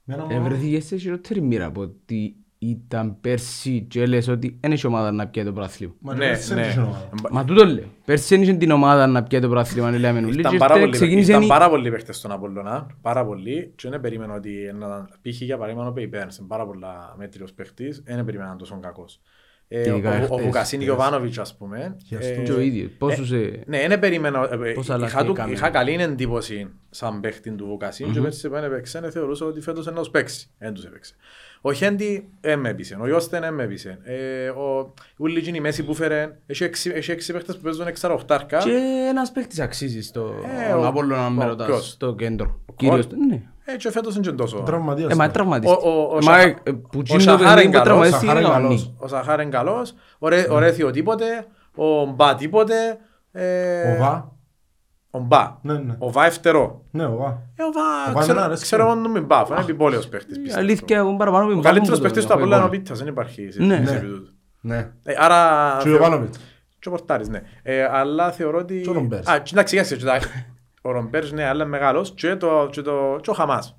Με 0.03 0.13
ένα 0.13 0.24
Ε, 0.24 0.34
μόνο- 0.34 0.44
βρεθήκες 0.44 0.86
σε 0.86 0.96
χειρότερη 0.98 1.41
μοίρα 1.41 1.65
από 1.65 1.82
ότι 1.82 2.36
ήταν 2.69 3.17
πέρσι 3.22 3.81
και 3.89 4.01
έλεγες 4.01 4.27
ότι 4.27 4.57
δεν 4.60 4.72
έχει 4.72 4.88
ομάδα 4.88 5.12
να 5.12 5.27
πιάει 5.27 5.45
το 5.45 5.51
πρωτάθλημα. 5.53 5.93
Μα 6.00 6.13
Ναι, 6.13 6.19
πέρσι 6.19 6.53
δεν 6.53 6.63
ναι. 6.63 6.67
είχε 6.69 6.79
ομάδα. 6.79 7.10
Μα 7.31 7.45
τούτο 7.45 7.65
λέω. 7.65 7.84
Πέρσι 8.05 8.36
δεν 8.36 8.41
είχε 8.43 8.53
την 8.53 8.72
ομάδα 8.72 9.07
να 9.07 9.24
πιάει 9.24 9.41
το 9.41 9.48
πρωτάθλημα, 9.50 9.91
λέμε 9.91 10.19
νουλί. 10.19 10.39
Ήταν 10.39 10.51
Και 10.51 10.57
πάρα, 10.57 10.74
ύστερα 10.74 10.79
πολλοί, 10.79 10.91
ξεκίνησε 10.91 11.31
ήταν 11.31 11.43
η- 11.43 11.48
πάρα 11.48 11.69
πολλοί 11.69 11.91
παίχτες 11.91 12.17
στον 12.17 12.31
Απολλώνα, 12.31 12.88
πάρα 13.01 13.25
πολλοί 13.25 13.72
και 13.75 13.89
δεν 13.89 14.01
περίμενα 14.01 14.34
ότι 14.34 14.72
να 14.79 15.07
π.χ. 15.22 15.41
για 15.41 15.57
παράδειγμα 15.57 15.88
ο 15.88 15.91
Πεϊπέρνς 15.91 16.38
είναι 16.38 16.48
πάρα 16.48 16.65
πολλά 16.65 17.15
μέτριος 17.17 17.53
παίχτης, 17.53 18.01
δεν 18.05 18.15
περίμενα 18.25 18.43
να 18.43 18.50
είναι 18.50 18.60
τόσο 18.60 18.79
κακός. 18.81 19.19
Ε, 19.77 19.89
ο, 19.91 19.96
Ειδικά 19.96 20.10
ο, 20.10 20.13
ο 20.13 20.17
εχθές. 20.24 20.41
Βουκασίν 20.46 20.82
Γιωβάνοβιτς 20.82 21.38
ας 21.38 21.55
πούμε. 21.58 21.96
Και 22.10 22.15
ε, 22.15 22.17
αυτό. 22.17 22.41
Και 22.41 22.51
ο 22.51 22.60
ίδιος. 22.60 22.91
Πόσους... 22.98 23.32
ε, 23.32 23.63
Ναι, 23.65 23.88
δεν 23.88 24.00
περίμενα. 24.00 24.50
ε, 24.51 24.70
ε, 24.70 24.74
Πώς 24.74 24.86
είχα, 24.86 24.94
αλλαγή 24.94 25.15
του, 25.25 25.32
έκαμε. 25.32 25.51
είχα 25.53 25.70
καλή 25.70 25.94
εντύπωση 25.94 26.70
σαν 26.89 27.20
παίχτη 27.20 27.51
του 27.51 27.65
Βουκασίν 27.65 28.12
και 28.12 28.20
πέρσι 28.22 28.50
που 28.50 28.55
έπαιξε 28.55 28.98
ε, 29.03 29.12
θεωρούσα 29.12 29.46
ότι 29.46 29.62
φέτος 29.62 29.86
να 29.86 29.91
τους 29.94 30.10
παίξει. 30.10 30.50
Δεν 30.58 30.74
τους 30.74 30.84
έπαιξε. 30.86 31.15
Ο 31.62 31.74
Χέντι 31.74 32.29
δεν 32.41 32.60
με 32.60 32.70
έπεισε, 32.70 32.98
ο 33.01 33.08
Ιώστεν 33.08 33.41
δεν 33.41 33.53
με 33.53 33.63
έπεισε. 33.63 34.00
Ε, 34.03 34.48
ο 34.50 34.94
Ούλη 35.17 35.39
γίνει 35.39 35.58
η 35.58 35.62
μέση 35.62 35.84
που 35.84 35.94
φέρε, 35.94 36.38
έχει 36.46 36.63
έξι, 36.63 36.91
έχει 36.96 37.12
έξι 37.12 37.34
παίχτες 37.34 37.55
που 37.55 37.62
παίζουν 37.62 37.88
εξαροχτάρκα. 37.88 38.58
Και 38.58 39.05
ένας 39.10 39.32
παίκτης 39.32 39.60
αξίζει 39.60 40.01
στο 40.01 40.34
Ε, 40.70 40.74
ο- 40.74 40.88
Απόλλωνα 40.88 41.29
με 41.29 41.44
ο- 41.44 41.48
ρωτάς, 41.48 41.67
ποιος; 41.67 41.89
στο 41.89 42.15
κέντρο. 42.15 42.60
Κολ; 42.65 42.75
Κύριος, 42.75 43.08
ναι. 43.27 43.41
Ε, 43.67 43.75
και 43.75 43.91
φέτος 43.91 44.15
είναι 44.15 44.25
και 44.25 44.31
τόσο. 44.31 44.57
Τραυματίας 44.57 45.12
Ε, 45.12 45.15
μα 45.15 45.19
τώρα. 45.22 45.31
τραυματίστηκε. 45.34 45.88
Ο- 45.88 45.91
ο- 45.91 46.10
ο 46.12 46.13
Μα, 46.15 46.22
Σαχα- 46.22 46.60
ε, 46.63 46.72
που 46.72 46.79
ο 46.98 47.01
τσίνει 47.03 47.24
το 47.24 47.29
Σαχάρ 47.29 47.38
παιχνίδι 47.38 47.62
είναι 47.67 47.77
που 47.77 47.84
καλός, 47.84 47.86
τραυματίστηκε 47.86 48.25
Σαχάρ 48.25 48.38
είναι 48.41 48.48
είναι 48.48 48.55
κανονή. 48.57 48.75
καλός. 48.75 48.93
Ο 49.00 49.07
Σαχάρ 49.07 49.39
είναι 49.41 49.50
καλός, 49.51 49.93
ο 50.19 50.27
Ρε- 50.27 50.48
ο 50.50 50.60
Ρέθιο 50.60 50.91
τίποτε, 50.91 51.25
ο 51.75 52.05
Μπα 52.05 52.36
τίποτε. 52.36 52.75
ε, 53.31 53.91
Ο 53.91 53.98
Βα. 54.00 54.31
Ο 55.12 55.19
Μπα. 55.19 55.57
Ναι, 55.62 55.74
ναι. 55.74 55.95
Ο 56.00 56.12
Βα 56.12 56.25
ευτερό. 56.25 56.86
Ναι, 56.91 57.05
ο 57.05 57.15
Βα. 57.17 57.41
Ε, 57.55 57.63
ο 57.63 57.65
Ο 57.67 57.72
Βα, 57.72 58.13
Βα 58.13 58.19
ξέρω- 58.19 58.29
εμένα 58.31 58.45
αρέσει. 58.45 58.63
ξέρω 58.63 58.86
μόνο 58.86 59.10
με 59.10 59.19
Μπα, 59.19 59.43
είναι 59.50 59.60
επιπόλαιος 59.60 60.07
παίχτης. 60.07 60.38
Η 60.38 60.39
πιστεύω. 60.39 60.63
αλήθεια 60.63 60.98
εγώ 60.98 61.15
παραπάνω 61.15 61.43
Ο 61.45 61.48
με 61.48 61.62
καλύτερος 61.62 61.88
βάζουν 61.89 62.03
παίχτης 62.03 62.22
το- 62.22 62.27
του 62.27 62.27
το 62.27 62.34
Απόλλωνα 62.34 62.55
είναι 62.55 62.63
ο 62.63 62.67
εικόνα. 62.67 62.79
Πίτσας, 62.79 63.00
δεν 63.00 63.07
υπάρχει 63.07 63.41
Ναι. 63.41 63.51
συζήτηση 63.51 63.91
Ναι. 63.93 63.98
επί 63.98 64.07
τούτου. 64.07 64.31
Ναι. 64.62 64.91
Ε, 65.03 65.13
Άρα... 65.17 65.69
Και 65.81 65.89
ο 65.89 65.91
θεω- 65.91 66.01
Ιωβάνοβιτς. 66.01 66.38
Και 66.79 66.88
ο 66.88 66.91
Πορτάρης, 66.91 67.27
ναι. 67.29 67.41
Ε, 67.63 67.84
Αλλά 67.84 68.31
θεωρώ 68.31 68.57
ότι... 68.57 68.81
Και 68.81 68.89
ο 68.89 68.93
Ρομπέρς. 68.93 69.27
Α, 69.27 69.38
και 69.39 69.50
εντάξει, 69.53 69.75
κοίταξε, 69.75 69.95
και 69.95 70.05
τα- 70.05 70.19
ο 70.86 70.92
Ρομπέρς, 70.92 71.32
ναι, 71.32 71.44
αλλά 71.44 71.62
είναι 71.62 71.72
μεγάλος 71.72 72.13
και 72.15 72.36
το- 72.36 72.68
και 72.72 72.82
το- 72.82 73.20
και 73.22 73.30
ο 73.30 73.34
Χαμάς. 73.34 73.77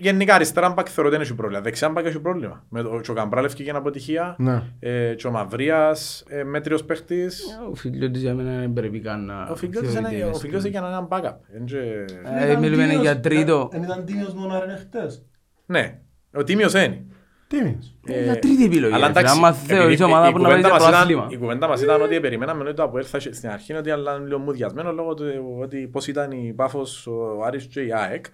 Γενικά 0.00 0.34
αριστερά 0.34 0.70
μπακ 0.70 0.86
θεωρώ 0.90 1.08
ότι 1.08 1.18
δεν 1.18 1.26
έχει 1.26 1.34
πρόβλημα. 1.34 1.62
Δεξιά 1.62 1.88
μπακ 1.88 2.06
έχει 2.06 2.20
πρόβλημα. 2.20 2.64
Με 2.68 2.82
το, 2.82 3.00
και 3.00 3.10
ο 3.10 3.14
Καμπράλ 3.14 3.44
έφυγε 3.44 3.62
για 3.62 3.76
αποτυχία. 3.76 4.34
Ναι. 4.38 4.62
Ε, 4.78 5.14
και 5.14 5.26
ο 5.26 5.30
Μαυρίας, 5.30 6.24
ε, 6.28 6.42
μέτριος 6.44 6.84
παίχτης. 6.84 7.42
Ο 7.70 7.74
Φιλιώτης 7.74 8.20
για 8.22 8.34
μένα 8.34 8.58
δεν 8.58 8.72
πρέπει 8.72 9.00
καν 9.00 9.24
να 9.24 9.42
Ο 9.50 9.56
Φιλιώτης 9.56 9.94
είναι- 9.94 10.08
θεωρείται 10.08 10.30
ο 10.30 10.34
Φιλιώτης 10.38 10.70
για 10.70 10.80
να 10.80 10.86
είναι 10.88 10.96
ένα 10.96 11.08
backup. 11.10 11.36
Εν 11.56 11.64
και- 11.64 12.04
Ε, 12.38 12.56
μιλούμε 12.56 12.84
για 12.94 13.20
τρίτο. 13.20 13.68
Εν 13.72 13.82
ήταν 13.82 14.04
τίμιος 14.04 14.34
μόνο 14.34 14.64
ρε 14.64 14.76
χτες. 14.76 15.24
Ναι, 15.66 15.98
ο 16.34 16.44
Τίμιος 16.44 16.72
είναι. 16.72 17.04
Τίμιος. 17.48 17.94
Ε, 18.06 18.22
για 18.22 18.38
τρίτη 18.38 18.64
επιλογή, 18.64 18.94
Αλλά 18.94 19.06
ρε 19.06 19.12
φίλε. 19.12 19.20
εντάξει, 19.20 19.38
Άμα 19.38 19.48
επειδή 19.48 19.66
θεωρείς 19.66 19.98
η- 20.00 20.02
ομάδα 20.02 20.28
η 20.28 20.32
που 20.32 20.38
να 20.38 20.48
παίζεις 20.48 20.64
κουβέντα 20.64 20.84
μας 20.84 20.88
ήταν- 20.88 21.06
πρωτάθλημα. 21.06 21.26
Η 21.30 21.36
κουβέντα 21.38 21.68
μας 21.68 21.82
ήταν 21.82 22.02
ότι 22.02 22.20
περιμέναμε 22.20 22.62
ότι 22.62 22.74
το 22.74 22.82
Αποέλ 22.82 23.04
θα 23.08 23.18
είχε- 23.18 23.32
στην 23.32 23.48
αρχή 23.50 23.72
ότι 23.72 23.90
αλλά 23.90 24.14
είναι 24.16 24.26
λίγο 24.26 24.38
μουδιασμένο 24.38 24.92
λόγω 24.92 25.14
του 25.14 25.24
ότι 25.60 25.76
πώς 25.92 26.06
ήταν 26.06 26.30
η 26.32 26.52
Πάφος, 26.56 27.06
ο 27.06 27.42
Άρης 27.44 27.66
και 27.66 27.80
η 27.80 27.92
ΑΕΚ. 27.92 28.26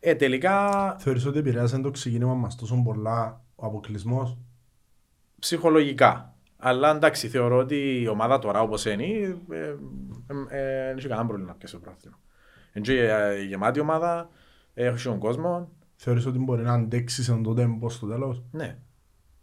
Ε, 0.00 0.14
τελικά 0.14 0.68
Θεωρείς 0.98 1.26
ότι 1.26 1.38
επηρεάζει 1.38 1.80
το 1.80 1.90
ξεκίνημα 1.90 2.34
μας 2.34 2.56
τόσο 2.56 2.82
πολλά 2.84 3.40
ο 3.54 3.66
αποκλεισμός; 3.66 4.38
ψυχολογικά. 5.38 6.34
Αλλά 6.64 6.90
εντάξει, 6.90 7.28
θεωρώ 7.28 7.56
ότι 7.56 8.00
η 8.02 8.08
ομάδα 8.08 8.38
τώρα 8.38 8.60
όπως 8.60 8.84
είναι, 8.84 9.04
ε, 9.04 9.56
ε, 9.56 9.74
ε, 10.48 10.86
δεν 10.86 10.96
έχει 10.96 11.08
κανένα 11.08 11.26
πρόβλημα 11.26 11.50
να 11.50 11.56
πιέσει 11.56 11.74
το 11.74 11.80
πρωτάθλημα. 11.80 12.18
Είναι 12.72 12.84
και, 12.84 13.08
ε, 13.08 13.42
γεμάτη 13.42 13.80
ομάδα, 13.80 14.28
έχει 14.74 15.08
τον 15.08 15.18
κόσμο. 15.18 15.72
Θεωρείς 16.04 16.26
ότι 16.26 16.38
μπορεί 16.38 16.62
να 16.62 16.72
αντέξει 16.72 17.22
σε 17.22 17.40
το 17.44 17.54
τέμπο 17.54 17.90
στο 17.90 18.06
τέλος; 18.06 18.42
Ναι. 18.50 18.76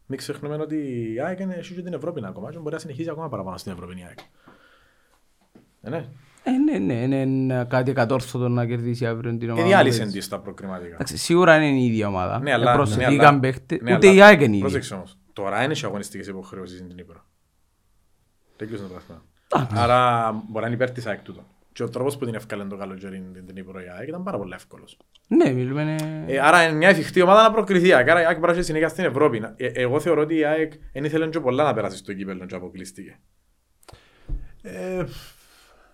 Μην 0.05 0.17
ξεχνούμε 0.17 0.55
ότι 0.55 0.75
η 1.13 1.19
ΑΕΚ 1.21 1.39
είναι, 1.39 1.53
έχει 1.53 1.73
και 1.73 1.81
την 1.81 1.93
Ευρώπη 1.93 2.21
ακόμα 2.25 2.51
και 2.51 2.57
μπορεί 2.57 2.73
να 2.73 2.79
συνεχίσει 2.79 3.09
ακόμα 3.09 3.29
παραπάνω 3.29 3.57
στην 3.57 3.71
Ευρώπη 3.71 3.99
η 3.99 4.03
ΑΕΚ. 4.07 4.19
Ε, 5.81 5.89
ναι. 5.89 6.05
Ε, 6.43 6.51
ναι, 6.79 7.05
ναι, 7.05 7.15
είναι 7.21 7.65
κάτι 7.69 7.91
εκατόρθωτο 7.91 8.49
να 8.49 8.65
κερδίσει 8.65 9.05
αύριο 9.05 9.37
την 9.37 9.49
Ε, 9.49 9.51
ομάδα. 9.51 9.67
διάλυσε 9.67 9.97
που 9.97 10.03
παίζει. 10.03 10.17
τη 10.17 10.23
στα 10.23 10.39
προκριματικά. 10.39 10.93
Εντάξει, 10.93 11.17
σίγουρα 11.17 11.55
είναι 11.63 11.79
η 11.79 11.85
ίδια 11.85 12.07
ομάδα. 12.07 12.39
Ναι, 12.39 12.53
αλλά- 12.53 12.71
Ε, 12.71 12.75
προσθήκαν 12.75 13.15
ναι, 13.15 13.27
αλλά- 13.27 13.39
παίχτες. 13.39 13.79
ναι, 13.81 13.95
Ούτε 13.95 14.07
αλλά- 14.07 14.15
η 14.17 14.21
ΑΕΚ 14.21 14.35
είναι 14.41 14.45
η 14.45 14.49
ίδια. 14.49 14.61
Πρόσεξε 14.61 14.93
όμως. 14.93 15.17
Τώρα 15.33 15.63
είναι 15.63 15.73
σε 15.73 15.85
αγωνιστικές 15.85 16.27
υποχρεώσεις 16.27 16.77
στην 16.79 16.95
Κύπρο. 16.95 17.25
Τέλειωσε 18.55 18.83
το 18.83 18.89
πράγμα. 18.89 19.23
Α, 19.77 19.83
Άρα 19.83 20.31
μπορεί 20.49 20.61
να 20.61 20.65
είναι 20.65 20.75
υπέρ 20.75 20.91
της 20.91 21.05
ΑΕΚ 21.05 21.21
τούτο. 21.21 21.43
Και 21.79 21.85
ο 21.85 21.89
τρόπος 21.89 22.17
που 22.17 22.25
την 22.25 22.35
ευκάλε 22.35 22.63
το 22.63 22.77
καλοκαίρι 22.77 23.29
την 23.33 23.45
την 23.45 23.55
Κύπρο 23.55 23.79
η 23.79 23.83
ΑΕΚ 23.99 24.07
ήταν 24.07 24.23
πάρα 24.23 24.37
πολύ 24.37 24.53
εύκολος. 24.53 24.97
Ναι, 25.27 25.51
μιλούμε... 25.51 25.95
Ε, 26.27 26.39
άρα 26.39 26.63
είναι 26.63 26.77
μια 26.77 26.89
εφικτή 26.89 27.21
ομάδα 27.21 27.41
να 27.43 27.51
προκριθεί. 27.51 27.87
η 27.87 27.93
ΑΕΚ. 27.93 28.09
Άρα 28.09 28.21
η 28.21 28.25
ΑΕΚ 28.25 28.31
πρέπει 28.31 28.45
να 28.47 28.51
έχει 28.53 28.61
συνέχεια 28.63 28.87
στην 28.89 29.03
Ευρώπη. 29.05 29.41
Ε, 29.55 29.67
εγώ 29.67 29.99
θεωρώ 29.99 30.21
ότι 30.21 30.35
η 30.35 30.45
ΑΕΚ 30.45 30.73
δεν 30.93 31.03
ήθελε 31.03 31.27
και 31.27 31.39
πολλά 31.39 31.63
να 31.63 31.73
περάσει 31.73 31.97
στο 31.97 32.13
κύπελλο 32.13 32.45
και 32.45 32.55
αποκλείστηκε. 32.55 33.19
Ε, 34.61 35.03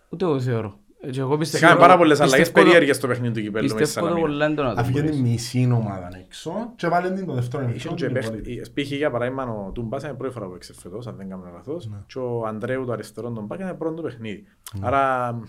Ούτε 0.10 0.26
εγώ 0.26 0.40
θεωρώ. 0.40 0.80
Ε, 1.02 1.10
και 1.10 1.20
εγώ 1.20 1.38
πιστεύω- 1.38 1.66
Έκαμε 1.66 1.80
πάρα 1.82 1.98
πολλές 1.98 2.20
αλλαγές 2.20 2.40
πιστεύω 2.40 2.60
το- 2.60 2.72
περίεργες 2.72 2.96
στο 2.96 3.08
παιχνίδι 3.08 3.34
του 3.34 3.42
κυπέλλου 3.42 3.68
με 3.68 3.74
τη 3.74 3.80
Πιστεύω 3.82 4.06
το 4.06 4.12
Σαλαμίνα. 4.12 4.34
πολλά 4.34 4.46
έντονα 4.52 4.74
το 4.74 4.80
Αφήγε 4.82 5.02
μπορείς. 5.02 5.16
τη 5.16 5.22
μισή 5.22 5.70
ομάδα 5.74 6.10
έξω 6.26 6.74
και 6.76 6.88
βάλε 6.88 7.12
την 7.12 7.26
το 7.26 7.34
δεύτερο 7.34 7.64
Είχε 7.64 7.72
ημίχρονο 7.72 7.96
και 7.98 8.04
την 8.06 8.14
παίχτη- 8.14 8.48
υπόλοιπη. 8.48 8.52
η- 8.82 8.84
π.χ. 8.84 8.92
για 8.92 9.12
παράδειγμα 9.12 9.44
ο 9.44 9.72
Τούμπας 9.72 10.04
είναι 10.04 10.14
πρώτη 10.14 10.34
φορά 10.34 10.46
που 10.48 10.56
έξε 10.56 10.74
φέτος, 10.74 11.08
αν 11.08 11.16
δεν 11.16 11.30
κάνω 11.30 11.50
λάθος, 11.54 11.90
και 12.08 12.20
ο 12.20 12.46
Αντρέου 12.48 12.86
το 12.86 12.92
αριστερό 12.92 13.32
τον 13.32 13.48
Πάκ 13.48 13.60
είναι 13.60 13.74
πρώτο 13.74 13.96
του 13.96 14.02
παιχνίδι. 14.02 14.44
Άρα 14.82 15.28
ε, 15.28 15.30
ε, 15.30 15.48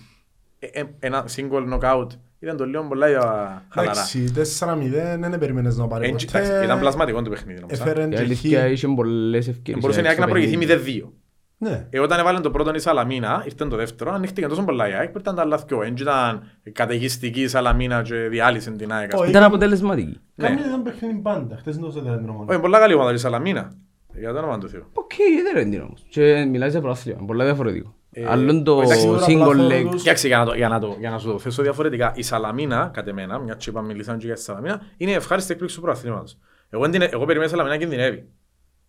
ένα 0.98 1.24
single 1.36 1.72
knockout 1.74 2.06
ήταν 2.38 2.56
το 2.56 2.64
λίγο 2.66 2.82
πολλά 2.88 3.08
για 3.08 3.20
χαλαρά. 3.68 4.00
Εντάξει, 4.00 4.32
4-0 4.60 5.18
δεν 5.20 5.38
περίμενες 5.38 5.76
να 5.76 5.86
πάρει 5.86 6.06
Ε, 6.08 6.10
ποτέ. 6.10 6.38
εντάξει, 6.38 6.64
Ήταν 6.64 6.78
πλασματικό 6.78 7.22
το 7.22 7.30
παιχνίδι. 7.30 7.60
νομίζω. 7.60 7.82
Έφερε 7.82 8.04
Η 8.04 8.08
και 8.08 8.18
αλήθεια 8.18 8.66
χ. 8.66 8.70
είχε 8.70 8.86
πολλές 8.88 9.48
ευκαιρίες. 9.48 9.82
Μπορούσε 9.82 10.00
η 10.00 10.06
ΑΕΚ 10.06 10.18
να 10.18 10.26
προηγηθεί 10.26 10.56
0-2. 10.56 11.12
Ναι. 11.58 11.86
Ε, 11.90 11.98
όταν 12.00 12.18
έβαλε 12.18 12.40
το 12.40 12.50
πρώτο 12.50 12.74
η 12.74 12.78
Σαλαμίνα, 12.78 13.42
ήρθε 13.44 13.66
το 13.66 13.76
δεύτερο, 13.76 14.12
ανοίχτηκε 14.12 14.46
τόσο 14.46 14.64
πολλά 14.64 14.88
η 14.88 14.92
ΑΕΚ, 14.92 15.10
που 15.10 15.18
ήταν 15.18 15.34
τα 15.34 15.42
άλλα 15.42 15.56
δυο. 15.66 15.82
Έτσι 15.82 16.02
ήταν 16.02 16.42
καταιγιστική 16.72 17.40
η 17.40 17.48
Σαλαμίνα 17.48 18.02
και 18.02 18.14
διάλυσε 18.14 18.70
την 18.70 18.92
ΑΕΚ. 18.92 19.04
ας 19.04 19.10
πούμε. 19.10 19.20
Όχι. 19.22 19.30
Ήταν 19.30 19.42
αποτελεσματική. 19.42 20.20
Ναι. 20.34 20.46
Κάμνη 20.46 20.62
ήταν 20.66 20.82
παιχνίδι 20.82 21.14
πάντα. 21.18 21.56
Χτες 21.56 21.76
δεν 21.76 21.90
το 21.92 21.98
έδερε 21.98 22.16
την 22.18 22.28
ομάδα. 22.28 22.52
Όχι, 22.52 22.60
πολλά 22.60 22.78
καλή 22.78 22.94
ομάδα 22.94 23.12
η 23.12 23.16
Σαλαμίνα. 23.16 23.72
Για 24.18 24.32
το 24.32 24.38
όνομα 24.38 24.58
του 24.58 24.68
Θεού. 24.68 24.82
Οκ, 24.92 25.12
δεν 25.54 25.72
είναι 25.72 25.82
όμως. 25.82 26.04
Και 26.08 26.44
μιλάς 26.44 26.70
για 26.70 26.80
πρωτάθλημα, 26.80 27.24
πολλά 27.26 27.44
διαφορετικό. 27.44 27.94
Ε, 28.18 28.26
Άλλον 28.28 28.64
το 28.64 28.80
εντάξει, 28.80 29.06
τώρα 29.06 29.24
single 29.26 29.40
απλά 29.40 29.68
leg. 29.68 29.88
τους- 29.90 30.02
Κοιτάξτε, 30.02 30.26
για 30.28 30.38
να, 30.38 30.44
το, 30.44 30.54
για, 30.54 30.68
να 30.68 30.78
το, 30.80 30.96
για 30.98 31.10
να 31.10 31.18
σου 31.18 31.28
το 31.32 31.38
θέσω 31.38 31.62
διαφορετικά, 31.62 32.12
η 32.16 32.22
Σαλαμίνα, 32.22 32.90
κατ' 32.92 33.08
εμένα, 33.08 33.38
μια 33.38 33.54
και 33.54 33.70
είπαμε 33.70 33.86
μιλήσαμε 33.86 34.18
και 34.18 34.26
για 34.26 34.34
τη 34.34 34.40
Σαλαμίνα, 34.42 34.80
είναι 34.96 35.10
η 35.10 35.14
ευχάριστη 35.14 35.52
εκπλήξη 35.52 35.76
του 35.76 35.82
πρωταθλήματος. 35.82 36.38
Εγώ, 36.70 36.84
εν 36.84 36.90
την- 36.90 37.02
εγώ 37.02 37.24
περιμένω 37.24 37.44
η 37.44 37.48
Σαλαμίνα 37.48 37.74
να 37.74 37.80
κινδυνεύει. 37.80 38.28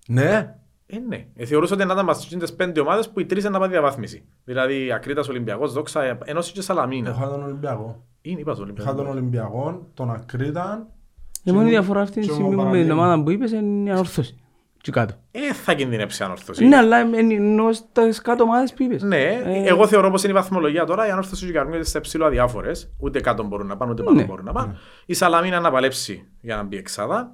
Ναι. 0.08 0.56
Ε, 0.86 0.98
ναι. 1.08 1.26
Ε, 1.36 1.46
θεωρούσα 1.46 1.74
ότι 1.76 1.86
να 1.86 1.94
ήταν 1.94 2.06
μας 2.06 2.22
στις 2.22 2.54
πέντε 2.54 2.80
ομάδες 2.80 3.10
που 3.10 3.20
οι 3.20 3.26
τρεις 3.26 3.44
να 3.44 3.52
πάνε 3.60 3.68
διαβάθμιση. 3.72 4.26
Δηλαδή, 4.44 4.92
Ακρίτας, 4.92 5.28
Ολυμπιακός, 5.30 5.74
Δόξα, 5.74 6.04
ε, 6.04 6.18
ενός 6.24 6.52
και 6.52 6.62
Σαλαμίνα. 6.62 7.10
Είχα 7.10 7.30
τον 7.30 7.44
Ολυμπιακό. 7.44 8.04
Είναι, 8.22 8.40
είπα 8.40 8.52
το 8.56 8.62
Είχα 8.62 8.64
Ολυμπιακό. 8.64 8.96
τον 8.96 9.08
Ολυμπιακό, 9.08 9.88
τον 9.94 10.12
Ακρίταν. 10.12 10.88
Η 11.44 11.52
μόνη 11.52 11.70
διαφορά 11.70 12.02
αυτή 12.02 12.20
τη 12.20 12.28
και 12.28 12.34
στιγμή 12.34 12.50
μου 12.50 12.56
που 12.56 12.62
με 12.62 12.64
την 12.64 12.72
παραλίγο. 12.88 13.02
ομάδα 13.02 13.24
που 13.24 13.32
είπες 13.32 13.52
είναι 13.52 13.90
η 13.90 13.92
ανορθώση. 13.94 14.38
Και 14.82 14.92
κάτω. 14.92 15.14
Ε, 15.32 15.54
θα 15.54 15.74
κινδυνεύσει 15.74 16.24
ανόρθωση. 16.24 16.66
Ναι, 16.66 16.76
αλλά 16.76 16.98
ενώ 16.98 17.72
στις 17.72 18.22
κάτω 18.22 18.44
ομάδες 18.44 18.74
που 18.74 18.84
είπες. 18.84 19.02
Ναι, 19.02 19.18
Ε, 19.24 19.64
εγώ 19.66 19.88
θεωρώ 19.88 20.12
πως 20.12 20.24
είναι 20.24 20.32
η 20.32 20.36
βαθμολογία 20.36 20.86
τώρα. 20.86 21.08
Η 21.08 21.10
ανόρθωση 21.10 21.44
και 21.46 21.52
η 21.52 21.54
Καρμιώτη 21.54 21.86
στα 21.88 22.00
ψηλό 22.00 22.26
αδιάφορες. 22.26 22.94
Ούτε 23.00 23.20
κάτω 23.22 23.44
μπορούν 23.44 23.68
να 23.68 23.78
πάνε, 23.78 23.92
ούτε 23.92 24.04
πάνω 24.04 24.18
Ναι. 24.20 24.26
μπορούν 24.26 24.46
να 24.46 24.52
πάνε. 24.52 24.76
Η 25.06 25.14
Σαλαμίνα 25.14 25.60
να 25.60 25.72
παλέψει 25.72 26.28
για 26.42 26.56
να 26.56 26.64
μπει 26.64 26.78
εξάδα. 26.78 27.30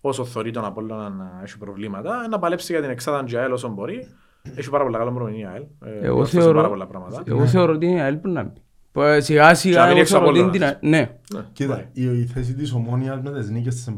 Όσο 0.00 0.24
θωρεί 0.24 0.50
τον 0.50 0.64
Απόλλωνα 0.64 1.08
να 1.08 1.40
έχει 1.42 1.58
προβλήματα, 1.58 2.28
να 2.28 2.38
παλέψει 2.38 2.72
για 2.72 2.80
την 2.80 2.90
εξάδα 2.90 3.24
και 3.26 3.34
η 3.34 3.38
ΑΕΛ 3.38 3.52
όσο 3.52 3.68
μπορεί. 3.68 4.08
Έχει 4.56 4.70
πάρα 4.70 4.84
πολλά 4.84 4.98
καλό 4.98 5.12
προμηνή 5.12 5.38
η 5.38 5.44
ΑΕΛ. 5.44 5.62
Ε, 5.84 5.90
Εγώ 6.06 6.14
διόρθωσε 6.14 6.38
θεωρώ, 6.40 6.54
πάρα 6.56 6.68
πολλά 6.68 6.86
πράγματα. 6.86 7.22
εγώ 7.26 7.46
θεωρώ 7.46 7.72
ότι 7.72 7.86
είναι 7.86 8.00
ΑΕΛ 8.02 8.16
που 8.16 8.28
να 8.28 8.42
μπει. 8.42 8.62
Που 8.92 9.00
Σιγά 9.18 9.48
Και 9.48 9.54
σιγά 9.54 9.78
να 9.78 9.82
μην 9.82 9.90
εγώ 9.92 10.00
έξω 10.00 10.14
θεωρώ 10.16 10.28
ότι 10.30 10.38
είναι 10.38 10.46
Απόλλωνας. 10.46 10.78
την 10.80 10.94
ΑΕΛ. 10.94 11.00
Ναι. 11.00 11.38
Ναι. 11.38 11.46
Κοίτα, 11.52 11.84
η, 11.92 12.20
η 12.20 12.26
θέση 12.26 12.54
της 12.54 12.72
ομόνιας 12.72 13.20
με 13.22 13.30
τις 13.32 13.50
νίκες 13.50 13.74
της 13.74 13.86
είναι 13.86 13.96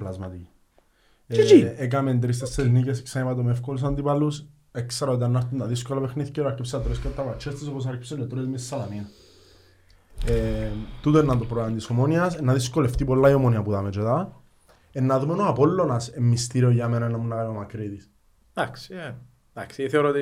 πλασματική. 1.26 1.60
Και 1.60 1.66
εκεί. 1.66 1.80
Ε, 1.80 1.84
έκαμε 1.84 2.14
τρεις-τέσσερις 2.14 2.70
νίκες, 2.70 3.02
ξανά 3.02 3.24
είπα 3.24 3.34
το 3.34 3.42
με 3.42 3.50
εύκολους 3.50 3.82
αντιπαλούς. 3.82 4.44
Έξερα 4.72 5.10
ότι 5.10 5.24
αν 5.24 5.34
έρθουν 5.34 5.58
τα 5.58 5.66
δύσκολα 5.66 6.00
παιχνίδια 6.00 6.30
και 6.32 6.40
άρχισα 6.40 6.78
να 6.78 6.84
τρως 6.84 6.98
και 6.98 7.08
τα 7.08 7.22
βατσές 7.22 7.54
της 7.54 7.68
όπως 7.68 7.86
άρχισε 7.86 8.16
να 8.16 8.26
τρώει 8.26 8.46
μες 8.46 8.60
στη 8.60 8.68
Σαλαμίνα. 8.68 9.08
Ε, 10.26 10.70
τούτο 11.02 11.18
είναι 11.18 11.36
το 11.36 11.44
πρόβλημα 11.44 11.76
της 11.76 11.90
ομόνιας, 11.90 12.40
να 12.40 12.52
δυσκολευτεί 12.52 13.04
πολλά 13.04 13.30
η 13.30 13.34
ομόνια 13.34 13.62
που 13.62 13.70
δάμε 13.70 13.90
και 13.90 13.98
εδώ. 13.98 14.42
Ε, 14.92 15.00
να 15.00 15.18
δούμε 15.18 15.42
ο 15.42 15.46
Απόλλωνας 15.46 16.08
ε, 16.08 16.20
μυστήριο 16.20 16.70
για 16.70 16.88
μένα 16.88 17.08
να 17.08 17.18
μου 17.18 17.28
να 17.28 17.36
κάνει 17.36 17.48
ο 17.48 17.52
Μακρύδης. 17.52 18.10
Εντάξει, 18.54 18.94
ε, 18.94 19.14
εντάξει, 19.54 19.88
θεωρώ 19.88 20.08
ότι 20.08 20.18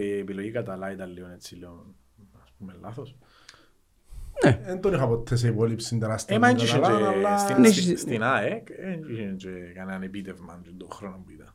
η 0.00 0.18
επιλογή 0.18 0.50
κατά 0.50 0.72
άλλα 0.72 0.92
ήταν 0.92 1.12
λίγο 1.12 1.26
έτσι, 1.34 1.54
λίγο, 1.54 1.94
ας 2.42 2.52
πούμε, 2.58 2.76
λάθος. 2.80 3.16
Ναι. 4.44 4.60
Δεν 4.66 4.80
τον 4.80 4.92
είχα 4.94 5.06
ποτέ 5.08 5.36
σε 5.36 5.48
υπόλοιψη 5.48 5.98
τεράστια. 5.98 6.36
Ε, 6.36 6.38
μα 6.38 6.46
με 6.46 6.52
δεν 6.52 6.56
τον 6.58 6.66
είχε 6.66 6.78
Καταλάν, 6.78 7.12
και 7.12 7.18
αλλά- 7.18 7.38
στην- 7.38 7.60
Ναι, 7.60 7.68
στην- 7.68 7.82
είχε- 7.84 7.96
στην 7.96 8.22
ΑΕΚ, 8.22 8.66
δεν 8.82 9.00
είχε 9.12 9.34
και 9.38 9.48
κανέναν 9.74 10.02
επίτευγμα 10.02 10.60
τον 10.78 10.88
χρόνο 10.92 11.16
που 11.24 11.30
ήταν. 11.30 11.54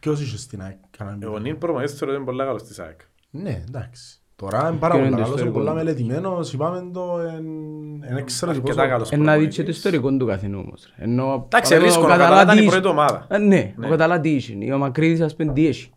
Ποιος 0.00 0.20
είχε 0.20 0.36
στην 0.38 0.62
ΑΕΚ, 0.62 0.76
κανέναν 0.98 1.18
Εγώ 1.22 1.30
μήνυμα. 1.32 1.48
νυν 1.48 1.58
προπονητής 1.58 1.98
θεωρώ 1.98 2.12
ότι 2.14 2.22
είναι 2.22 2.30
πολύ 2.30 2.44
καλός 2.46 2.62
της 2.62 2.78
ΑΕΚ. 2.78 3.00
Ναι, 3.30 3.62
εντάξει. 3.68 4.20
Τώρα 4.36 4.68
είναι 4.68 4.78
πάρα 4.78 4.94
Ποιο 4.94 5.02
είναι 5.04 5.10
πολύ 5.10 5.10
το 5.10 5.16
καλός, 5.16 5.26
είναι 5.28 5.34
ιστορικό 5.34 5.58
πολλά 5.58 5.70
του; 5.70 5.76
μελετημένος, 5.76 6.52
είπαμε 6.52 6.90
το, 6.92 7.18
εν- 7.18 8.02
εν 8.10 8.16
εξαιρετικός. 8.16 8.70
Αρκετά 8.70 8.88
καλός 8.88 9.10
Ε, 9.10 9.16
να 9.16 9.22
δει 9.22 9.26
και 9.26 9.32
προπονητής. 9.46 9.64
το 9.64 9.70
ιστορικό 9.88 10.16
του 10.16 10.26
καθενού 10.26 10.58
όμως. 10.66 10.92
ρε. 10.98 11.04
Ενώ 11.04 11.24
Εντάξει, 11.24 11.48
παράδειγμα, 11.50 11.84
δύσκολο, 11.86 12.06
ο 12.08 12.12
αλλά 12.14 12.22
Καταλά 12.24 12.42
ήταν 12.42 12.56
η 12.56 12.60
τι 12.60 12.66
πρώτη 12.66 12.80
είχε. 12.86 12.88
ομάδα. 12.88 13.26
Ε, 13.30 13.38
Ναι, 13.38 13.72
Ναι. 13.76 13.86
ο 13.86 13.90
Καταλά 13.90 14.20
τι 14.20 14.30
είχε. 14.34 14.72
Ο 14.72 14.78
Μακρύδης 14.78 15.20
ας 15.20 15.36
πούμε 15.36 15.52
τι 15.52 15.66
έχει. 15.66 15.90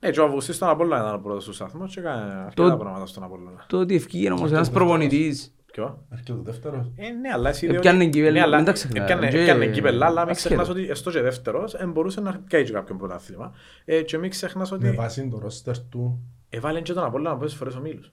Ναι, 0.00 0.10
και 0.10 0.20
ο 0.20 0.24
Αυγουστής 0.24 0.56
στον 0.56 0.68
Απόλλωνα 0.68 1.00
ήταν 1.02 1.14
ο 1.14 1.18
πρώτος 1.18 1.44
του 1.44 1.52
σταθμός 1.52 1.94
και 1.94 2.00
έκανε 2.00 2.30
Το- 2.54 2.62
αρκετά 2.62 2.76
πράγματα 2.76 3.06
στον 3.06 3.22
Απόλλωνα. 3.22 3.64
Το 3.66 3.78
ότι 3.78 3.94
ευκήγε 3.94 4.30
όμως 4.30 4.50
ένας 4.52 4.70
προπονητής. 4.70 5.54
Ποιο; 5.72 6.06
Έρχεται 6.10 6.32
ο 6.32 6.40
δεύτερος. 6.42 6.92
Ε, 6.96 7.08
ναι, 7.08 7.28
αλλά 7.32 7.48
εσύ 7.48 7.66
Έπιανε 7.66 7.98
διότι- 7.98 8.12
κύπελλα, 8.14 8.32
ναι, 8.32 8.40
αλλά 8.40 8.56
μην 8.56 8.64
τα 8.64 8.72
ξεχνάς. 8.72 9.02
έπιανε- 9.02 9.30
Και- 9.30 9.38
έπιανε 9.40 9.66
κύπελλα, 9.66 10.06
αλλά 10.06 10.20
μην 10.22 10.30
ασχέτω. 10.30 10.54
ξεχνάς 10.54 10.68
ότι 10.76 10.90
έστω 10.90 11.10
και 11.10 11.20
δεύτερος 11.20 11.74
ε, 11.74 11.86
μπορούσε 11.86 12.20
να 12.20 12.30
κάνει 12.48 12.64
και 12.64 12.72
κάποιον 12.72 12.98
πρωτάθλημα. 12.98 13.52
Ε, 13.84 14.02
Και 14.02 14.18
μην 14.18 14.30
ξεχνάς 14.30 14.70
Με 14.70 14.76
ότι 14.76 14.90
βάση 14.96 15.28
το 15.28 15.38
ρόστερ 15.38 15.78
του, 15.78 16.20
έβαλε 16.48 16.80
και 16.80 16.92
τον 16.92 17.04
Απόλλωνα 17.04 17.36
πόσες 17.36 17.56
φορές 17.58 17.74
ομίλους. 17.76 18.12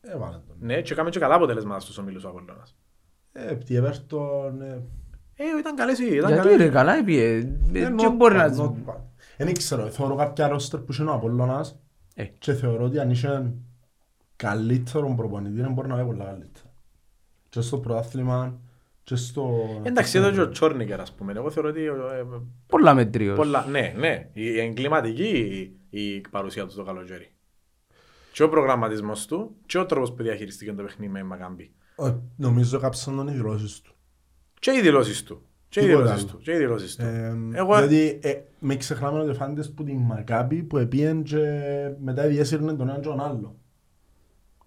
έβαλε 0.00 0.36
τον. 0.46 0.56
Ναι, 0.60 0.80
και 0.80 0.92
έκαμε 0.92 1.10
και 1.10 1.18
καλά 1.18 1.34
αποτελέσματα 1.34 1.80
στους 1.80 1.98
ομίλους 1.98 2.24
ο 2.24 2.28
Απόλλωνας. 2.28 2.76
Ε, 3.32 3.50
επί 3.50 3.64
Everton, 3.82 4.60
ε, 4.62 4.78
Ε, 5.42 5.44
ήταν 5.58 5.74
καλές 5.76 5.98
οι- 5.98 6.04
ήταν 6.16 6.32
Γιατί 6.32 6.48
καλές. 6.48 6.56
ρε 6.56 6.68
καλά 6.68 6.96
έπιε. 6.96 7.36
ε, 7.36 7.42
Δεν 7.70 7.96
not 7.98 8.12
μπορεί 8.16 8.34
bad, 8.40 8.52
να... 8.56 9.09
not 9.40 9.42
bad. 9.42 9.46
Δεν 9.46 9.54
ξέρω, 9.54 9.90
θεωρώ 9.90 10.14
κάποια 10.14 10.48
ρόστερ 10.48 10.80
που 10.80 10.92
είχε 10.92 11.02
ο 11.02 11.12
Απόλλωνας 11.12 11.78
Ε. 12.14 12.24
και 12.24 12.52
θεωρώ 12.52 12.84
ότι 12.84 12.98
αν 12.98 13.10
είχε 13.10 13.52
καλύτερον 14.36 15.16
προπονητή 15.16 15.60
δεν 15.60 15.72
μπορεί 15.72 15.88
να 15.88 15.94
πάει 15.94 16.04
πολλά 16.04 16.24
καλύτερα. 16.24 16.74
Και 17.48 17.60
στο 17.60 17.78
πρωτάθλημα 17.78 18.60
και 19.02 19.16
στο... 19.16 19.64
Εντάξει, 19.82 20.18
εδώ 20.18 20.30
και 20.30 20.40
ο 20.40 20.48
Τσόρνικερ, 20.48 21.00
ας 21.00 21.12
πούμε. 21.12 21.32
Εγώ 21.36 21.50
θεωρώ 21.50 21.68
ότι 21.68 21.84
ε, 21.84 21.92
Πολλά 22.66 22.94
μετρίως. 22.94 23.36
πολλά... 23.36 23.66
Ναι, 23.66 23.94
ναι. 23.96 24.28
Η 24.32 24.60
εγκληματική 24.60 25.28
η 25.28 25.74
η 25.90 26.20
παρουσία 26.30 26.66
του 26.66 26.74
το 26.74 26.82
καλοκαίρι. 26.84 27.32
Και 28.32 28.42
ο 28.42 28.48
προγραμματισμός 28.48 29.26
του 29.26 29.56
και 29.66 29.78
ο 29.78 29.86
τρόπος 29.86 30.12
που 30.12 30.22
διαχειριστήκε 30.22 30.72
το 30.72 30.82
παιχνίδι 30.82 31.12
με 31.12 31.18
η 31.18 31.22
Μακάμπη. 31.22 31.72
Ε, 31.96 32.14
Νομίζω 32.36 32.78
κάψαν 32.78 33.16
τον 33.16 33.28
οι 33.28 33.32
δηλώσεις 33.32 33.80
του. 33.80 33.94
Και 34.58 34.70
οι 34.70 34.80
δηλώσεις 34.80 35.22
του. 35.22 35.42
Και 35.70 35.80
οι 35.80 35.82
Τίποτα 35.82 36.02
δηλώσεις 36.02 36.22
άλλο. 36.24 36.32
του. 36.32 36.38
Και 36.42 36.52
οι 36.52 36.56
δηλώσεις 36.56 36.96
του. 36.96 37.02
Ε, 37.04 37.34
Εγώ- 37.52 37.76
διότι 37.78 38.18
ε, 38.22 38.34
με 38.58 38.76
ξεχνάμε 38.76 39.18
ότι 39.18 39.32
φάντες 39.34 39.70
που 39.72 39.84
την 39.84 39.96
Μακάμπη 39.98 40.62
που 40.62 40.76
επίεν 40.78 41.22
και 41.22 41.38
μετά 42.02 42.26
διέσυρνε 42.26 42.72
τον 42.74 42.88
έναν 42.88 43.00
και 43.00 43.08
τον 43.08 43.20
άλλο. 43.20 43.56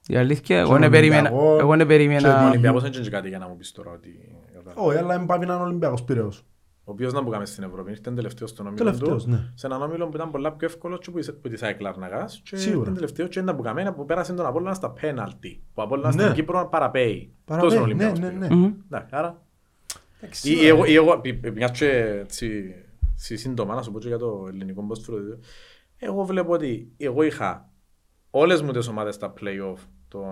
Η 0.08 0.16
αλήθεια, 0.16 0.58
εγώ 0.58 0.66
Στον 0.68 0.80
δεν 0.82 0.90
περίμενα. 0.90 1.30
Ολυμπιακό 1.32 1.60
Εγώ 1.60 1.72
δεν 1.72 1.82
Ο 1.82 1.86
περίμενα. 1.86 2.48
Ολυμπιακός 2.50 2.82
δεν 2.82 2.92
είναι 2.94 3.02
και 3.02 3.10
κάτι 3.10 3.28
για 3.30 3.38
να 3.38 3.48
μου 3.48 3.56
πεις 3.58 3.72
τώρα 3.72 3.92
ότι... 3.92 4.36
Όχι, 4.76 4.98
αλλά 4.98 5.18
δεν 5.18 5.26
πάει 5.26 5.38
να 5.40 5.54
είναι 5.54 5.64
Ολυμπιακός 5.64 6.04
Πειραιός. 6.04 6.46
Ο 6.86 6.92
οποίος 6.92 7.14
να 7.14 7.22
μπούκαμε 7.22 7.46
στην 7.46 7.64
Ευρώπη, 7.64 7.92
ήταν 7.92 8.16
τελευταίος 8.16 8.50
στον 8.50 8.68
όμιλο 8.68 8.84
του. 8.92 8.92
Τελευταίος, 8.92 9.26
ναι. 9.26 9.40
Σε 9.54 9.66
έναν 9.68 9.82
όμιλο 9.82 10.08
που 10.08 10.16
ήταν 10.16 10.32
πολλά 10.32 10.52
πιο 10.52 10.68
εύκολος 10.68 11.00
και 11.00 11.12
που 11.12 11.20
είσαι- 11.20 11.32
που 11.32 11.48
της 11.50 11.64
ΑΕΚ 11.64 11.82
Λαρναγάς. 11.82 12.42
Και 12.46 12.56
Σίγουρα. 12.56 12.82
ήταν 12.82 12.94
τελευταίος 12.94 13.30
και 13.30 13.40
ήταν 13.40 13.56
μπούκαμε 13.56 13.94
που 13.96 14.06
πέρασε 14.06 14.34
τον 14.34 14.46
Απόλλωνα 14.46 14.74
στα 14.74 14.90
πέναλτι. 14.92 15.62
Που 15.66 15.82
ο 15.82 15.82
Απόλλωνας 15.84 16.16
Ναι. 16.16 16.22
στην 16.22 16.34
Κύπρο 16.34 16.68
παραπέει. 16.72 17.34
Παραπέει, 17.46 17.70
Τόσο 17.70 17.84
είναι 17.90 17.94
ο 17.94 17.96
ναι, 17.98 18.06
Ολυμπιακός 18.06 18.20
ναι, 18.20 18.28
πήγε. 18.48 18.56
ναι. 18.56 18.56
Μμμ. 18.56 18.74
Εντάξει, 18.92 19.16
άρα... 19.16 19.42
Εντάξει, 20.24 20.52
Ή- 20.54 20.58
ή 20.62 20.68
εγώ- 20.68 20.86
ή 20.86 20.94
εγώ, 20.96 21.20
πι- 21.20 21.40
πι- 21.40 21.56
μιας 21.56 21.72
και 21.72 21.90
έτσι, 22.06 22.76
έτσι 23.14 23.38
σύντομα 23.38 23.76
να 23.76 23.82
σου 23.82 23.92
πω 23.92 24.00
και 24.00 24.08
για 24.08 24.18
το 24.18 24.46
ελληνικό 24.48 24.82
ποδόσφαιρο. 24.82 25.18
Εγώ 25.98 26.24
βλέπω 26.24 26.52
ότι 26.52 26.92
εγώ 26.98 27.24
είχα 27.24 27.70
όλες 28.30 28.62
μου 28.62 28.72
τις 28.72 28.88
ομάδες 28.88 29.16
στα 29.16 29.34
play-off 29.42 29.78
το, 30.08 30.26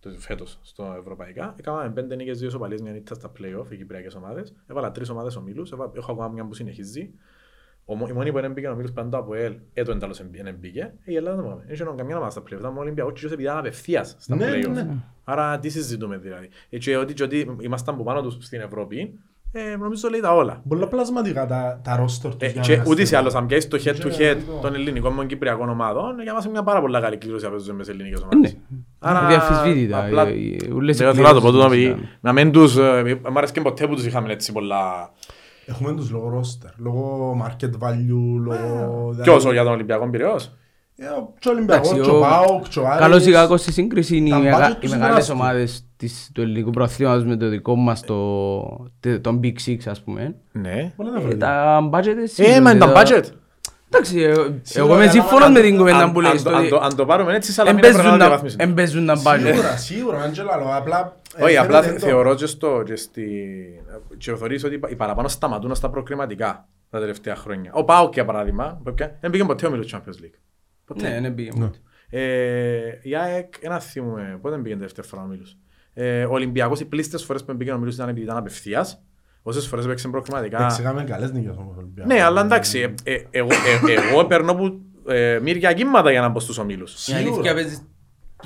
το 0.00 0.10
φέτος 0.18 0.58
στο 0.62 0.96
ευρωπαϊκά. 0.98 1.54
Έκαναμε 1.58 1.90
πέντε 1.92 2.14
νίκες, 2.16 2.38
δύο 2.38 2.50
σοπαλίες, 2.50 2.80
μια 2.80 2.92
νύχτα 2.92 3.14
στα 3.14 3.32
play-off, 3.38 3.70
οι 3.70 3.76
κυπριακές 3.76 4.14
ομάδες. 4.14 4.54
Έβαλα 4.66 4.90
τρεις 4.90 5.08
ομάδες 5.08 5.36
ομίλους, 5.36 5.72
έβα- 5.72 5.92
έχω 5.94 6.12
ακόμα 6.12 6.28
μια 6.28 6.44
που 6.46 6.54
συνεχίζει. 6.54 7.14
Ο, 7.84 7.94
μο- 7.94 8.06
η 8.10 8.12
μόνη 8.12 8.32
που 8.32 8.40
δεν 8.40 8.52
μπήκε 8.52 8.66
ο 8.66 8.70
ομίλους 8.72 8.92
πάντα 8.92 9.18
από 9.18 9.34
ΕΛ, 9.34 9.52
έτο 9.74 9.92
εν 9.92 9.98
τέλος 9.98 10.22
δεν 10.32 10.54
μπήκε. 10.60 10.80
Ε, 11.04 11.12
Η 11.12 11.16
Ελλάδα 11.16 11.36
δεν 11.36 11.44
πήγαμε. 11.44 11.64
Είχε 11.68 11.84
καμιά 11.96 12.16
ομάδα 12.16 12.30
στα 12.30 12.40
play-off, 12.40 12.58
ήταν 12.58 12.76
ο 12.76 12.80
Ολυμπιακός 12.80 13.20
και 13.20 13.26
επειδή 13.26 13.42
ήταν 13.42 13.58
απευθείας 13.58 14.16
στα 14.18 14.36
Ναι, 14.36 14.46
play-off. 14.52 14.70
ναι. 14.72 14.86
Άρα 15.24 15.58
τι 15.58 15.68
συζητούμε 15.68 16.16
δηλαδή. 16.16 16.48
Ε, 16.70 16.78
Και 16.78 16.96
ότι, 16.96 17.12
και 17.14 17.22
ότι 17.22 17.56
ήμασταν 17.60 17.96
που 17.96 18.04
πάνω 18.04 18.22
τους 18.22 18.36
στην 18.40 18.60
Ευρώπη, 18.60 19.18
ε, 19.52 19.76
νομίζω 19.76 20.08
λέει 20.08 20.20
τα 20.20 20.34
όλα. 20.34 20.62
Πολλά 20.68 20.88
πλασματικά 20.88 21.46
τα, 21.46 21.80
τα 21.84 21.96
ρόστερ 21.96 22.30
τους. 22.36 22.48
Ε, 22.48 22.52
για 22.52 22.62
και 22.62 22.76
να 22.76 22.82
ούτως 22.82 22.98
ή 22.98 23.06
στέλνουν. 23.06 23.16
άλλως, 23.28 23.34
αν 23.40 23.46
πιάσεις 23.46 23.68
το 23.68 23.76
head 23.84 24.06
to 24.06 24.10
Και 24.16 24.30
head 24.32 24.36
αυτό. 24.36 24.58
των 24.62 24.74
ελληνικών 24.74 25.16
και 25.18 25.26
κυπριακών 25.26 25.68
ομάδων, 25.68 26.20
για 26.22 26.32
μας 26.34 26.42
είναι 26.44 26.52
μια 26.52 26.62
πάρα 26.62 26.80
πολύ 26.80 27.00
καλή 27.00 27.16
κλήρωση 27.16 27.44
να 27.44 27.50
παίζουν 27.50 27.76
μες 27.76 27.86
σε 27.86 27.92
ελληνικές 27.92 28.20
Ναι. 28.20 28.26
ομάδες. 28.32 28.56
Άρα, 28.98 29.26
Διαφυσβήτητα. 29.26 30.04
απλά- 30.04 30.28
οι- 30.30 30.56
οι- 30.62 30.70
ούλες 30.72 31.00
οι 31.00 31.04
Δεν 31.04 31.14
θέλω 31.14 31.26
να 31.28 31.34
το 31.34 31.40
πω 31.40 31.48
κλήρωσες 31.48 31.68
τούτο, 31.70 31.80
ήταν. 31.82 31.92
επειδή 31.98 32.08
να 32.20 32.32
μην 32.32 32.52
τους... 32.52 32.76
ε, 32.76 33.18
Μ' 33.30 33.36
αρέσει 33.38 33.52
και 33.52 33.60
ποτέ 33.60 33.86
που 33.86 33.94
τους 33.94 34.04
είχαμε 34.06 34.32
έτσι 34.32 34.52
πολλά... 34.52 35.10
Έχουμε 35.66 35.92
τους 35.94 36.10
λόγω 36.10 36.28
ρόστερ, 36.28 36.70
λόγω 36.76 37.36
market 37.46 37.70
value, 37.88 38.40
λόγω... 38.44 39.16
Και 39.22 39.30
όσο 39.30 39.52
για 39.52 39.62
τον 39.62 39.72
Ολυμπιακό 39.72 40.10
Πειραιώς. 40.10 40.50
Ε, 40.96 41.06
ο- 41.06 41.32
Και 41.38 41.48
ο 41.48 41.52
Ολυμπιακός, 41.52 41.88
Εντάξει, 41.90 42.08
και 42.10 42.14
ο 42.16 42.18
ο- 42.18 42.20
ΠΑΟΚ, 42.20 42.68
και 42.68 42.78
ο 42.78 42.86
Άρης. 42.86 42.98
Καλώς 43.00 43.26
ή 43.26 43.30
κακώς 43.32 43.60
στη 43.60 43.72
σύγκριση 43.72 44.16
είναι 44.16 44.30
Τα 44.30 44.36
οι, 44.38 44.40
μεγα- 44.42 44.58
budget 44.68 44.70
οι 44.70 44.78
τους 44.80 44.90
είναι 44.90 44.98
μεγάλες 45.00 45.26
τεράστια. 45.26 45.34
ομάδες 45.34 45.86
της, 45.96 46.30
του 46.34 46.40
ελληνικού 46.40 46.70
προαθλήματος 46.70 47.24
με 47.24 47.36
το 47.36 47.48
δικό 47.48 47.74
μας 47.76 48.00
το, 48.00 48.16
τε- 49.00 49.20
τον 49.22 49.40
Big 49.42 49.54
Six 49.68 49.76
ας 49.86 50.00
πούμε. 50.02 50.34
Ναι. 50.52 50.92
Πολλά 50.96 51.08
Ε, 51.08 51.12
διαφορετικά. 51.12 51.46
τα 51.46 51.88
budget 51.92 52.06
είναι 52.06 52.22
Ε, 52.22 52.26
σίγουρα, 52.26 52.60
μα 52.60 52.70
είναι 52.70 52.78
τα 52.80 52.86
δηλαδή, 52.86 53.12
budget. 53.14 53.30
Εντάξει, 53.90 54.18
ε, 54.20 54.28
εγώ 54.30 54.44
Σίγουρα, 54.62 54.94
είμαι 54.94 55.02
αλλά 55.02 55.10
σύμφωνος 55.12 55.44
αν- 55.46 55.52
με 55.52 55.60
την 55.60 55.76
κουβέντα 55.76 55.96
Αν- 55.98 56.12
που 56.12 56.18
αν 56.20 56.24
λέει 56.24 56.42
το- 56.42 56.50
αν 56.56 56.68
το- 56.68 56.80
Αν 56.82 56.96
το 56.96 57.04
πάρουμε 57.06 57.34
έτσι, 57.34 57.60
αλλά 57.60 57.70
μην 57.74 57.78
Εμπέζουν 57.84 57.98
έπρεπε 58.00 58.16
να 58.16 58.18
τα- 58.22 58.26
διαβαθμίσουμε. 58.26 58.62
εμπέζουν 58.64 59.06
τα 59.06 59.14
budget. 59.14 59.40
Σίγουρα, 59.52 59.76
σίγουρα, 59.76 60.20
αν 60.22 60.32
και 60.32 60.42
λαλώ, 60.42 60.66
απλά... 60.76 61.16
ε, 61.36 61.44
Όχι, 61.44 61.56
απλά 61.56 61.80
φαίνεται 61.82 61.98
το- 62.00 62.06
θεωρώ 62.06 62.34
και 62.34 62.46
στο... 62.46 62.82
και 62.86 62.96
στη- 62.96 63.82
και 64.18 64.34
θεωρείς 64.36 64.64
ότι 64.64 64.80
οι 64.88 64.94
παραπάνω 64.96 65.28
σταματούν 65.28 65.74
στα 65.74 65.90
προκριματικά 65.90 66.68
τα 66.90 67.00
τελευταία 67.00 67.36
χρόνια. 67.36 67.70
Ο 67.74 67.84
Πάοκ, 67.84 68.14
για 68.14 68.24
παράδειγμα, 68.24 68.80
που 68.82 68.88
έπια- 68.88 69.18
δεν 69.20 69.30
πήγε 69.30 69.44
ποτέ 69.44 69.66
ο 69.66 69.70
Μίλος 69.70 69.94
Champions 69.94 70.24
League. 70.24 70.38
Ποτέ. 70.84 71.08
Ναι, 71.08 71.20
ναι, 71.20 71.30
πήγε. 71.30 71.50
Ναι. 71.54 71.70
Ε, 72.10 72.98
η 73.02 73.16
ΑΕΚ, 73.16 73.54
ένα 73.60 73.78
θυμούμε, 73.80 74.38
πότε 74.40 74.56
πήγαινε 74.56 74.76
τελευταία 74.80 75.04
φορά 75.04 75.22
ο 75.22 75.26
Μίλος; 75.26 75.58
Ε, 75.92 76.24
ο 76.24 76.32
Ολυμπιακός, 76.32 76.80
οι 76.80 76.84
πλήστες 76.84 77.24
φορές 77.24 77.44
που 77.44 77.56
πήγαινε 77.56 77.76
ο 77.76 77.78
Μίλος 77.78 77.94
ήταν 77.94 78.08
επειδή 78.08 78.24
ήταν 78.24 78.36
απευθείας. 78.36 79.02
Όσες 79.42 79.66
φορές 79.66 79.84
έπαιξε 79.84 80.08
προκριματικά. 80.08 80.56
Εντάξει, 80.56 80.80
είχαμε 80.80 81.04
καλές 81.04 81.32
νίκες 81.32 81.56
όμως 81.56 81.76
ο 81.76 81.78
Ολυμπιακός. 81.78 82.12
Ναι, 82.14 82.22
αλλά 82.22 82.40
εντάξει, 82.40 82.94
ε, 83.04 83.12
ε, 83.14 83.22
εγώ, 83.30 83.48
ε, 83.52 83.92
εγώ 84.10 84.24
περνώ 84.26 84.54
που 84.54 84.80
ε, 85.08 85.38
μύρια 85.42 85.72
κύματα 85.72 86.10
για 86.10 86.20
να 86.20 86.28
μπω 86.28 86.40
στους 86.40 86.58
ομίλους. 86.58 87.08
Η 87.08 87.12
αλήθεια 87.14 87.54
παίζεις 87.54 87.82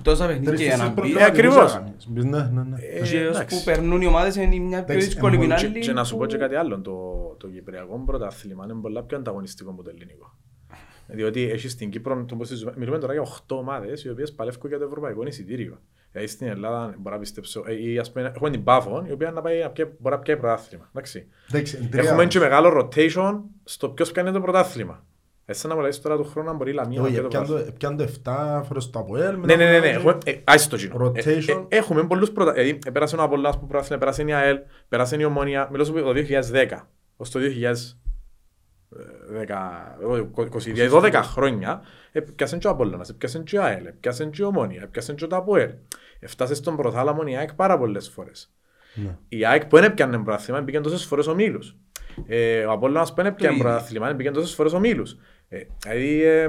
τόσα 0.03 0.27
παιχνίδια 0.27 0.51
Τρεις 0.53 0.61
για 0.67 0.77
να 0.77 0.85
φορές 0.85 0.95
μπει. 0.95 1.01
προκριματικούς 1.01 1.39
ακριβώς. 1.39 1.75
έκανες. 1.75 2.07
Ναι, 2.53 2.61
ναι, 2.61 2.69
ναι. 2.69 2.77
Ε, 2.81 3.03
Και 3.03 3.27
ως 3.27 3.37
εντάξει. 3.37 3.57
που 3.59 3.65
περνούν 3.65 4.01
οι 4.01 4.07
ομάδες 4.07 4.37
είναι 4.37 4.47
μια 4.59 4.85
πιο 4.85 4.95
Εντάξει, 4.95 5.07
δύσκολη 5.07 5.35
ε, 5.37 5.39
την 5.39 5.49
μόνο 5.49 5.61
Και, 5.61 5.67
άλλη. 5.67 5.79
και 5.79 5.93
να 5.93 6.05
σου 6.05 6.13
πω 6.17 6.21
που- 6.21 6.27
και 6.27 6.37
κάτι 6.37 6.55
άλλο, 6.55 6.81
το, 6.81 6.95
το 7.39 7.49
Κυπριακό 7.49 8.03
πρωτάθλημα 8.07 8.65
είναι 8.65 8.75
πολλά 8.83 9.03
πιο 9.03 9.17
ανταγωνιστικό 9.17 9.71
από 9.71 9.83
το 9.83 9.91
ελληνικό. 9.91 10.37
Διότι 11.07 11.43
έχεις 11.51 11.73
στην 11.73 11.91
Κύπρο, 11.91 12.25
το 12.25 12.37
πώς 12.37 12.49
συζητούμε, 12.49 12.75
μιλούμε 12.77 12.99
τώρα 12.99 13.13
για 13.13 13.23
8 13.23 13.57
ομάδες 13.57 14.05
οι 14.05 14.11
οποίες 14.11 14.33
παλεύουν 14.33 14.69
για 14.69 14.79
το 14.79 14.85
ευρωπαϊκό 14.85 15.27
εισιτήριο. 15.27 15.79
Δηλαδή 16.13 16.29
στην 16.31 16.47
Ελλάδα 16.47 16.95
μπορώ 16.99 17.15
να 17.15 17.21
πιστέψω, 17.21 17.63
ε, 17.67 17.91
ή 17.91 17.99
ας 17.99 18.13
πούμε, 18.13 18.33
έχουμε 18.35 18.51
την 18.51 18.65
Πάφο, 18.65 19.05
η 19.09 19.13
οποία 19.13 19.31
να 19.31 19.41
πάει, 19.41 19.61
να 19.63 19.71
πιέ- 19.71 19.89
μπορεί 19.99 20.15
να 20.15 20.21
πιάει 20.21 20.37
πρωτάθλημα. 20.37 20.89
Εντάξει. 20.89 21.27
Εντάξει, 21.51 21.89
τρία- 21.89 22.03
Έχουμε 22.03 22.27
και 22.27 22.39
μεγάλο 22.39 22.79
rotation 22.81 23.41
στο 23.65 23.89
ποιος 23.89 24.13
πιάνει 24.13 24.33
το 24.33 24.41
πρωτάθλημα. 24.41 25.05
Εσύ 25.51 25.67
να 25.67 25.75
μου 25.75 25.81
λες 25.81 26.01
τώρα 26.01 26.17
του 26.17 26.25
χρόνου 26.25 26.49
να 26.49 26.55
μπορεί 26.55 26.71
η 26.71 26.75
Λαμία 26.75 27.01
να 27.01 27.07
Όχι, 27.07 27.13
πιάει 27.13 27.23
το 27.23 27.27
έπιαν 27.27 27.47
το- 27.47 27.53
πρωτάθλημα. 27.53 27.75
έπιαν 27.75 27.97
το 27.97 28.03
7 28.03 28.63
φορές 28.67 28.91
το 28.91 28.99
ΑΠΟΕΛ. 28.99 29.31
Ναι, 29.31 29.37
μετά 29.37 29.57
ναι, 29.57 29.65
ναι, 29.65 29.71
ναι. 29.71 29.81
πήγαν 29.81 29.95
Έχουμε, 29.97 30.19
ε, 30.25 30.35
άσε 30.45 30.69
το 30.69 30.77
κοινό. 30.77 30.95
Rotation. 31.07 31.67
Ε, 31.69 31.77
ε, 31.77 31.79
έχουμε 31.79 32.07
πολλούς 32.07 32.31
πρωτα... 32.31 32.53
Δηλαδή, 32.53 32.79
ε, 32.87 32.91
πέρασε 32.91 33.17
ο 33.17 33.23
Απολλώνας 33.23 33.59
που 33.59 33.67
πρωτάθλημα, 33.67 33.99
πέρασε 34.01 34.23
η 34.23 34.33
ΑΕΛ, 34.33 34.59
πέρασε 34.89 35.17
η 35.17 35.25
Ομόνια. 35.25 35.69
Μιλώ 35.71 35.85
σου 35.85 35.93
το 35.93 36.13
2010 36.13 36.89
ως 37.17 37.31
το 37.31 37.41
2010, 37.41 37.95
12 40.91 41.13
χρόνια, 41.23 41.83
έπιασαν 42.13 42.59
και 42.59 42.67
ο 42.67 42.71
Απολλώνας, 42.71 43.09
έπιασαν 43.09 43.45
και 43.45 43.57
η 43.57 43.59
ΑΕΛ, 43.59 43.87
έπιασαν 43.87 44.31
και 44.31 44.43
η 44.43 44.45
Ομόνια, 44.45 44.81
έπιασαν 44.83 45.15
και 45.17 45.27
το 45.27 45.37
ΑΠΟΕΛ. 45.37 45.71
Έφτασε 46.21 46.55
στον 46.55 46.77
πρωτάθλαμο 46.77 47.23
η 47.27 47.37
ΑΕΚ 47.37 47.55
πάρα 47.55 47.79
πολλές 47.79 48.09
φορές. 48.09 48.53
Ναι. 48.95 49.17
Η 49.29 49.47
ΑΕΚ 49.47 49.65
που 49.67 49.77
δεν 49.77 49.85
έπιανε 49.85 50.19
πρωτάθλημα, 50.19 50.63
πήγαινε 50.63 50.85
τόσες 50.85 51.05
φορές 51.05 51.27
ομίλους. 51.27 51.77
Ε, 52.27 52.65
ο 52.65 52.73
Απόλλωνας 52.73 53.09
που 53.09 53.15
δεν 53.17 53.27
έπιανε 53.27 53.55
ίδιο. 53.55 53.67
πρωτάθλημα, 53.69 54.15
πήγαινε 54.15 54.35
τόσες 54.35 54.55
φορές 54.55 54.73
ομίλους. 54.73 55.17
Ε, 55.49 55.59
δηλαδή, 55.83 56.23
ε, 56.25 56.49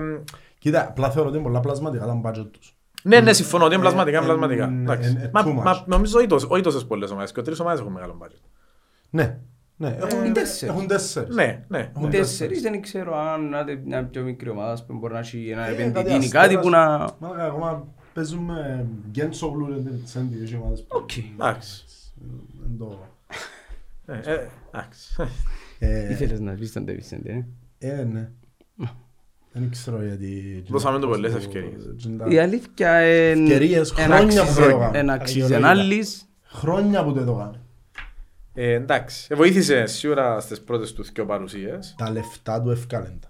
Κοίτα, 0.58 0.88
απλά 0.88 1.12
θεωρώ 1.12 1.28
ότι 1.28 1.38
είναι 1.38 1.46
πολλά 1.48 1.60
πλασματικά 1.60 2.06
τα 2.06 2.22
budget 2.26 2.48
τους. 2.52 2.76
ναι, 3.04 3.20
ναι, 3.20 3.34
συμφωνώ 3.34 3.66
ότι 3.66 3.74
είναι 3.74 3.84
πλασματικά, 3.84 4.18
ε, 4.18 4.24
πλασματικά. 4.26 4.64
ε, 4.64 4.82
Εντάξει. 4.82 5.18
ε, 5.22 5.30
Μα- 5.34 5.44
too 5.46 5.60
much. 5.60 5.64
μα 5.64 5.84
Νομίζω 5.88 6.18
όχι 6.18 6.28
τόσες- 6.28 6.50
όχι 6.50 6.62
τόσες 6.62 6.86
πολλές 6.86 7.12
ομάδες, 7.12 7.32
και 7.32 7.42
τρεις 7.42 7.60
ομάδες 7.60 7.80
έχουν 7.80 7.92
μεγάλο 7.92 8.18
budget. 8.22 8.42
Ναι, 9.10 9.40
ναι. 9.78 9.98
Έχουν 10.00 10.26
οι 10.26 10.32
τέσσερις. 10.32 10.76
Έχουν 10.76 10.88
τέσσερις. 10.88 11.36
Ναι, 11.36 11.66
ναι. 11.68 11.92
Έχουν 11.96 12.10
Τέσσερις 12.10 12.62
δεν 12.62 12.82
ξέρω 12.82 13.18
αν 13.18 13.56
άντε 13.56 13.76
μια 13.86 14.04
πιο 14.06 14.22
μικρή 14.24 14.50
ομάδα 14.50 14.84
που 14.88 14.94
μπορεί 14.98 15.14
να 15.14 15.20
έχει 15.20 15.50
ένα 15.50 15.68
Ε, 15.68 15.72
επενδυτή 15.72 16.04
κάτι 16.10 16.26
ή 16.26 16.30
κάτι 16.30 16.58
που 16.58 16.70
να... 16.70 16.88
Μάλακα, 17.20 17.46
ακόμα 17.46 17.88
παίζουμε 18.14 18.86
Γκέντσογλου 19.12 19.84
σε 20.04 20.20
δύο 20.30 20.60
ομάδες. 20.62 20.86
Οκ. 20.88 21.10
Εντάξει. 21.18 21.84
Δεν 22.62 22.78
το- 22.78 23.08
Ε, 24.06 24.20
ε, 24.34 24.48
Εντάξει. 24.72 25.16
Ε, 25.80 26.12
Ήθελες 26.12 26.40
να 26.40 26.54
πεις 26.54 26.72
τον 26.72 26.84
Ντεβισέντε, 26.84 27.46
ε. 27.80 27.90
Ε, 28.00 28.04
ναι. 28.04 28.30
Δεν 29.60 29.70
ξέρω 29.72 30.04
γιατί... 30.04 30.64
Δώσαμε 30.68 31.00
του 31.00 31.08
πολλές 31.08 31.34
ευκαιρίες. 31.36 31.82
Η 32.30 32.40
αλήθεια 32.40 33.02
είναι 33.32 33.44
Ευκαιρίες, 33.54 33.92
εν 33.98 34.06
χρόνια 34.06 34.42
αξίζει- 34.42 34.62
που 34.62 34.70
το 34.70 34.76
έκαμε. 34.78 34.98
εν 34.98 35.10
αξίζει 35.10 35.42
Αδικαιολόγητα. 35.42 35.72
ανάλυση. 35.82 36.22
Χρόνια 36.44 37.04
που 37.04 37.12
δεν 37.12 37.26
το 37.26 37.34
κάνει. 37.34 37.58
Ε, 38.54 38.74
εντάξει, 38.74 39.28
ε, 39.30 39.36
βοήθησε 39.36 39.86
σίγουρα 39.86 40.40
στις 40.40 40.62
πρώτες 40.62 40.94
του 40.94 41.04
δυο 41.14 41.26
παρουσίες. 41.26 41.96
Τα 41.98 42.12
λεφτά 42.12 42.62
του 42.62 42.70
ευκάλεν 42.72 43.20
τα. 43.20 43.28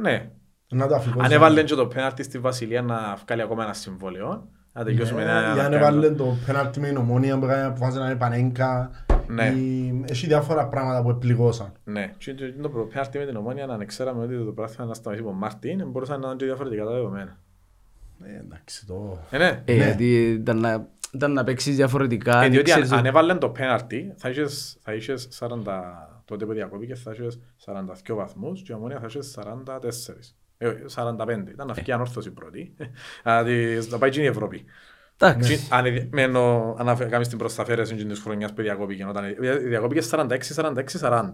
Ναι. 0.00 0.30
Να 0.68 0.86
το 0.86 0.94
αφηγώ. 0.94 1.20
Αν 1.22 1.32
έβαλε 1.32 1.62
και 1.62 1.74
το 1.74 1.86
πέναρτι 1.86 2.22
στη 2.22 2.38
Βασιλεία 2.38 2.82
να 2.82 3.18
βγάλει 3.26 3.42
ακόμα 3.42 3.64
ένα 3.64 3.72
συμβόλαιο, 3.72 4.48
να 4.72 4.84
τελειώσουμε 4.84 5.22
ένα... 5.22 5.54
Ναι, 5.54 5.60
αν 5.62 5.72
έβαλε 5.72 6.10
το 6.10 6.36
πέναλτι 6.46 6.80
με 6.80 6.86
την 6.88 6.96
ομόνια 6.96 7.38
που 7.38 7.44
έκανε- 7.44 7.70
που 7.72 7.78
βάζει 7.78 7.98
να 7.98 8.04
είναι 8.06 8.14
πανέγκα. 8.14 8.90
Ναι. 9.28 9.46
Ή- 9.48 10.04
Έχει 10.08 10.26
διάφορα 10.26 10.68
πράγματα 10.68 11.02
που 11.02 11.10
επληγώσαν. 11.10 11.72
Ναι, 11.84 12.12
και 12.18 12.34
το- 12.34 12.52
το 12.62 12.68
προ- 12.68 12.88
πέναρτι 12.88 13.18
με 13.18 13.26
την 13.26 13.36
ομόνια, 13.36 13.64
αν 13.64 13.86
ξέραμε 13.86 14.22
ότι 14.24 14.44
το 14.44 14.52
πράγμα 14.52 14.84
να 14.84 14.94
σταματήσει 14.94 15.26
από 15.28 15.36
Μάρτιν, 15.36 15.88
μπορούσαν 15.90 16.20
να 16.20 16.26
είναι 16.28 16.36
και 16.36 16.44
διαφορετικά 16.44 16.84
τα 16.84 16.90
δεδομένα. 16.92 17.38
Ε, 18.24 18.38
Εντάξει, 18.38 18.86
το... 18.86 19.18
Ε, 19.30 19.38
ναι. 19.38 19.62
Ε, 19.64 19.74
Γιατί 19.74 20.30
ήταν 20.30 20.58
να- 20.60 20.86
ήταν 21.12 21.32
να 21.32 21.44
παίξεις 21.44 21.76
διαφορετικά. 21.76 22.36
Ε, 22.36 22.40
δεν 22.40 22.50
διότι 22.50 22.70
αν, 22.72 22.80
ξέρεις- 22.82 22.98
αν 22.98 23.06
έβαλαν 23.06 23.38
το 23.38 23.48
πέναρτι, 23.48 24.12
θα 24.16 24.28
είχες, 24.28 24.76
θα 24.82 24.94
είχες 24.94 25.28
40, 25.30 26.20
τότε 26.24 26.46
που 26.46 26.52
διακόπηκε 26.52 26.94
θα 26.94 27.12
είχες 27.12 27.40
42 27.64 28.14
βαθμούς 28.14 28.62
και 28.62 28.72
η 28.72 28.74
ομόνια 28.74 28.98
θα 29.00 29.06
είχες 29.08 29.30
44. 29.30 30.34
Ε, 30.58 30.72
45. 30.88 31.50
Ήταν 31.50 31.66
να 31.66 31.72
βγει 31.72 31.92
ανόρθωση 31.92 32.30
πρώτη. 32.30 32.74
Δηλαδή, 33.24 33.78
να 33.90 33.98
πάει 33.98 34.10
και 34.10 34.20
η 34.22 34.26
Ευρώπη. 34.26 34.64
Εντάξει. 35.18 35.56
Και 35.56 35.60
Αν 35.70 35.84
ε, 35.86 36.08
μένω, 36.12 36.74
αν 36.78 36.88
αφ- 36.88 37.08
κάνεις 37.08 37.28
την 37.28 37.38
προσταφαίρεση 37.38 37.94
της 37.94 38.20
χρονιάς 38.20 38.52
που 38.52 38.62
διακόπηκε, 38.62 39.04
όταν 39.04 39.24
ε, 39.24 39.56
διακόπηκε 39.56 40.06
46-46-40. 40.10 41.30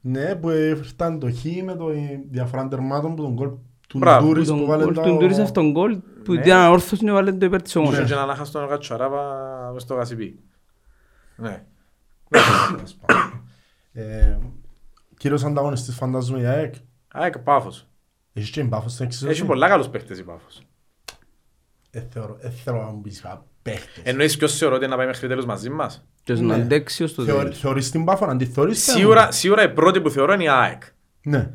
Ναι, 0.00 0.34
που 0.34 0.50
ήρθαν 0.50 1.18
το 1.18 1.30
χ 1.32 1.44
με 1.64 1.74
το 1.76 1.92
η 1.92 2.24
διαφορά 2.30 2.68
τερμάτων 2.68 3.14
που 3.14 3.22
τον 3.22 3.34
κόλ 3.36 3.50
του 3.88 3.98
Μπράβο. 3.98 4.26
Ντούρις 4.26 4.48
Τον 4.48 4.58
που 4.60 4.66
βάλε 4.66 4.82
γκολ 4.84 4.94
το... 4.94 5.02
του 5.02 5.16
Ντούρις 5.16 5.38
αυτόν 5.38 5.70
γκολ 5.70 5.98
που 6.24 6.32
Ναι. 6.32 6.40
ήταν 6.40 6.58
ανόρθωση 6.60 7.04
να 7.04 7.12
βάλει 7.12 7.36
το 7.36 7.46
υπέρ 7.46 7.62
της 7.62 7.70
Είχε 7.74 7.78
ομόνιας. 7.78 8.06
και 8.08 8.12
έναν 8.14 8.30
άχαστον 8.30 8.68
Κατσαράβα 8.68 9.70
μες 9.72 9.82
στο 9.82 9.94
Γασιπί. 9.94 10.38
Ναι. 11.36 11.64
Ε, 13.92 14.38
Κύριος 15.16 15.44
ανταγωνιστής 15.44 15.94
φαντάζομαι 15.94 16.40
η 16.40 16.44
ΑΕΚ. 16.46 16.74
ΑΕΚ 17.12 17.38
Πάφος. 17.38 17.86
Έχει 18.32 18.52
και 18.52 18.60
η 18.60 18.64
Πάφος 18.64 18.92
στην 18.92 19.04
εξίσωση. 19.04 19.30
Έχει 19.30 19.44
πολλά 19.44 19.68
καλούς 19.68 19.88
παίχτες 19.88 20.18
η 20.18 20.22
Πάφος. 20.24 20.62
Ε, 21.96 22.06
θεωρώ- 22.10 22.38
ε, 22.40 22.50
θέλω 22.50 22.76
να 22.82 22.90
μου 22.90 23.00
πεις 23.00 23.24
α, 23.24 23.42
παίχτες. 23.62 24.02
Εννοείς 24.04 24.36
ποιος 24.36 24.56
θεωρώ 24.56 24.74
ότι 24.76 24.86
να 24.86 24.96
πάει 24.96 25.06
μέχρι 25.06 25.28
τέλους 25.28 25.44
μαζί 25.44 25.70
μας; 25.70 26.06
Και 26.22 26.32
να 26.32 26.40
Ναι. 26.40 26.54
αντέξει 26.54 27.02
ως 27.02 27.14
το 27.14 27.24
Θεωρ- 27.24 27.40
τέλος. 27.42 27.58
Θεωρείς 27.58 27.90
την 27.90 28.04
Πάφο, 28.04 28.24
αν 28.26 28.38
τη 28.38 28.46
θεωρείς... 28.46 28.84
θέλω. 28.84 28.98
Σίγουρα, 28.98 29.30
σίγουρα 29.30 29.62
η 29.62 29.72
πρώτη 29.72 30.00
που 30.00 30.10
θεωρώ 30.10 30.32
είναι 30.32 30.42
η 30.44 30.48
ΑΕΚ. 30.48 30.82
Ναι. 31.22 31.50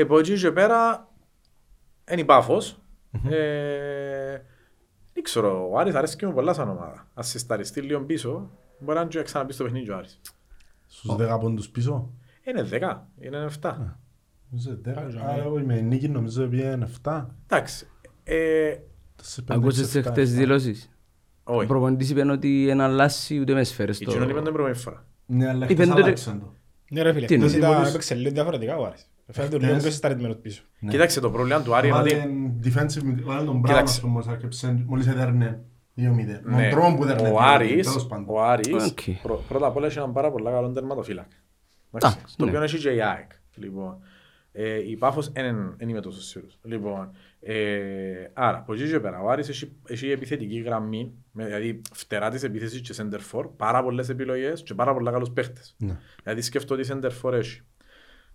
Από 0.00 0.18
εκεί 0.18 0.38
και 0.38 0.50
πέρα 0.50 1.08
είναι 2.10 2.20
η 2.20 2.24
Πάφος. 2.24 2.80
Ε, 3.30 4.38
Δεν 5.12 5.22
ξέρω, 5.22 5.68
ο 5.72 5.78
Άρης 5.78 5.94
αρέσει 5.94 6.16
και 6.16 6.26
μου 6.26 6.32
πολλά 6.34 6.52
σαν 6.52 6.68
ομάδα. 6.68 7.06
Ας 7.14 7.28
συσταριστεί 7.28 7.80
λίγο 7.80 8.00
πίσω, 8.00 8.50
μπορεί 8.78 8.94
να 8.94 9.00
είναι 9.00 9.10
και 9.10 9.22
ξαναμπεί 9.22 9.52
στο 9.52 9.64
παιχνίδι 9.64 9.90
ο 9.90 9.96
Άρης. 9.96 10.20
Στους 10.86 11.16
10 11.16 11.38
πόντους 11.40 11.68
πίσω; 11.68 12.10
Είναι 12.46 12.62
10, 12.62 13.08
είναι 13.20 13.44
7. 13.60 13.96
Νομίζω 14.50 14.78
δέκα. 14.82 15.00
Άρα, 15.00 15.42
Α, 15.42 15.46
όχι, 15.46 15.64
με 15.64 15.80
νίκη 15.80 16.08
νομίζω 16.08 16.46
πήγαινε 16.46 16.84
7. 17.02 17.26
Εντάξει. 17.46 17.86
Ε, 19.18 19.22
Τέσσερις, 19.22 19.44
πέντε, 19.48 19.60
Ακούσες 19.60 19.82
έξι, 19.84 19.98
εφτά, 19.98 20.10
χτες 20.10 20.24
εφτά. 20.28 20.40
δηλώσεις; 20.40 20.90
Ο 21.44 21.56
Όχι. 21.56 21.66
προπονητής 21.66 22.10
είπε 22.10 22.30
ότι 22.30 22.64
δεν 22.66 22.80
αλλάσει 22.80 23.38
ούτε 23.40 23.52
μες 23.54 23.68
σφαίρες 23.68 24.00
Η 24.00 24.04
το... 24.04 24.10
κοινωνία 24.10 24.32
είπε 24.34 24.42
την 24.42 24.52
πρώτη 24.52 24.78
φορά. 24.78 25.04
Ναι, 25.26 25.48
αλλά 25.48 25.64
Είπεν 25.64 25.76
χτες 25.76 25.88
τότε- 25.88 26.02
άλλαξαν 26.02 26.40
το. 26.40 26.52
Ναι 26.90 27.02
ρε 27.02 27.12
φίλε, 27.12 27.26
Τι 27.26 27.34
είναι, 27.34 27.44
χτες 27.46 27.56
ήταν- 27.56 27.72
μόλις- 27.74 27.88
έπαιξε 27.88 28.14
λίγο 28.14 28.30
διαφορετικά 28.30 28.76
ο 28.76 28.84
Άρης. 28.84 29.06
Φαίνεται 29.32 29.56
λίγο 29.56 29.66
Χτες- 29.68 29.82
πιο 29.82 29.90
συσταρισμένος 29.90 30.36
πίσω. 30.36 30.62
Ναι. 30.80 30.90
Κοίταξε 30.90 31.20
το 31.20 31.30
πρόβλημα 31.30 31.62
του 31.62 31.74
Άρη 31.74 31.88
είναι 31.88 31.96
Βάλε 31.96 32.14
ότι 32.16 32.60
defensive 32.64 33.02
mid- 33.02 33.22
βάλε 33.24 33.44
τον 33.44 33.58
Brown, 33.60 33.64
Κοίταξε. 33.66 33.94
ας 33.94 34.00
πούμε, 34.00 34.12
μόλις 34.12 34.26
άρχιψε- 34.28 34.82
μόλις 34.86 35.06
έδερνε 35.06 35.60
2-0. 35.94 36.40
Με 36.42 36.56
ναι, 36.56 36.68
τον 36.70 36.78
τρόπο 36.80 36.96
που 36.96 37.02
έδερνε 37.02 37.28
ο 37.28 37.32
2-0, 37.32 37.38
Άρης, 37.54 37.86
τέλος 37.86 38.06
πάντων. 38.06 38.24
ο 38.28 38.42
Άρης 38.42 38.84
Οκ. 38.86 39.00
πρω- 39.22 39.42
πρώτα 39.48 39.66
απ' 39.66 39.76
όλα 39.76 39.86
έχει 39.86 39.98
έναν 39.98 40.12
πάρα 40.12 40.30
πολύ 40.30 40.44
καλό 40.44 40.70
τερματοφύλακα. 40.72 41.28
Εντάξει, 41.92 42.16
Εντάξει, 42.18 42.36
Το 42.36 42.44
ναι. 42.44 42.50
οποίο 42.50 42.62
έχει 42.62 42.78
και 42.78 42.90
η 42.90 43.02
ΑΕΚ. 43.02 43.30
Λοιπόν, 44.52 44.72
ε, 44.72 44.90
η 44.90 44.96
Πάφος 44.96 45.28
δεν 45.32 45.74
δεν 45.78 45.88
είμαι 45.88 46.00
τόσο 46.00 46.20
σίγουρος. 46.22 46.58
Λοιπόν, 46.62 47.10
ε, 47.40 48.30
άρα, 48.32 48.56
από 48.58 48.74
εκεί 48.74 48.88
και 48.90 49.00
πέρα, 49.00 49.20
ο 49.20 49.28
Άρης 49.30 49.48
έχει, 49.48 49.72
έχει 49.86 50.10
επιθετική 50.10 50.58
γραμμή, 50.60 51.12
με, 51.32 51.44
δηλαδή 51.44 51.80
φτερά 51.92 52.30
της 52.30 52.42
επίθεσης 52.42 52.80
και 52.80 52.94
σέντερ 52.96 53.20
φορ, 53.32 53.48
πάρα 53.56 53.82
πολλές 53.82 54.08
επιλογές 54.08 54.62
και 54.62 54.74
πάρα 54.74 54.92
πολλά 54.92 55.10
καλούς 55.10 55.30
παίχτες. 55.30 55.74
Ναι. 55.78 55.98
Δηλαδή 56.22 56.40
σκέφτω 56.42 56.74
ότι 56.74 56.88
σέντερ 56.92 57.10
φορ 57.22 57.32
έχει 57.32 57.60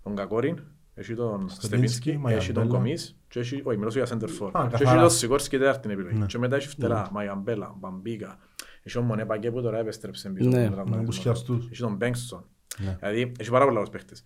τον 0.03 0.15
Κακόριν, 0.15 0.59
έχει 0.93 1.13
τον 1.15 1.49
Στεπίνσκι, 1.49 1.65
Στεπίνσκι, 1.65 2.09
έχει 2.09 2.17
τον 2.17 2.21
Μαγιαμπέλα. 2.21 2.67
Κομίς 2.67 3.17
και 3.27 3.39
έχει, 3.39 3.61
όχι, 3.63 3.77
μιλώ 3.77 3.89
για 3.89 4.05
center 4.09 4.29
for. 4.39 4.49
Α, 4.53 4.67
Και 4.67 4.73
έχει 4.75 4.83
καθαρά. 4.83 5.01
τον 5.01 5.09
Σικόρσκι 5.09 5.57
τέταρτη 5.57 5.89
επιλογή. 5.91 6.17
Ναι. 6.17 6.25
Και 6.25 6.37
μετά 6.37 6.55
έχει 6.55 6.67
φτερά, 6.67 7.09
Μαγιαμπέλα, 7.11 7.75
Μπαμπίκα. 7.79 8.37
Έχει 8.83 8.95
τον 8.95 9.05
Μονέ 9.05 9.25
Πακέ 9.25 9.51
που 9.51 9.61
τώρα 9.61 9.77
επέστρεψε 9.77 10.29
πίσω. 10.29 10.49
Ναι. 10.49 10.55
από 10.55 10.61
τον 10.65 10.69
Με 10.69 10.73
τραυματισμό. 10.75 11.03
μπουσκιαστούς. 11.03 11.67
Έχει 11.71 11.81
τον 11.81 11.95
Μπέγκστον. 11.95 12.45
Ναι. 12.77 12.97
Δηλαδή, 12.99 13.31
έχει 13.39 13.49
πάρα 13.49 13.63
πολλά 13.63 13.75
καλούς 13.75 13.89
παίχτες. 13.89 14.23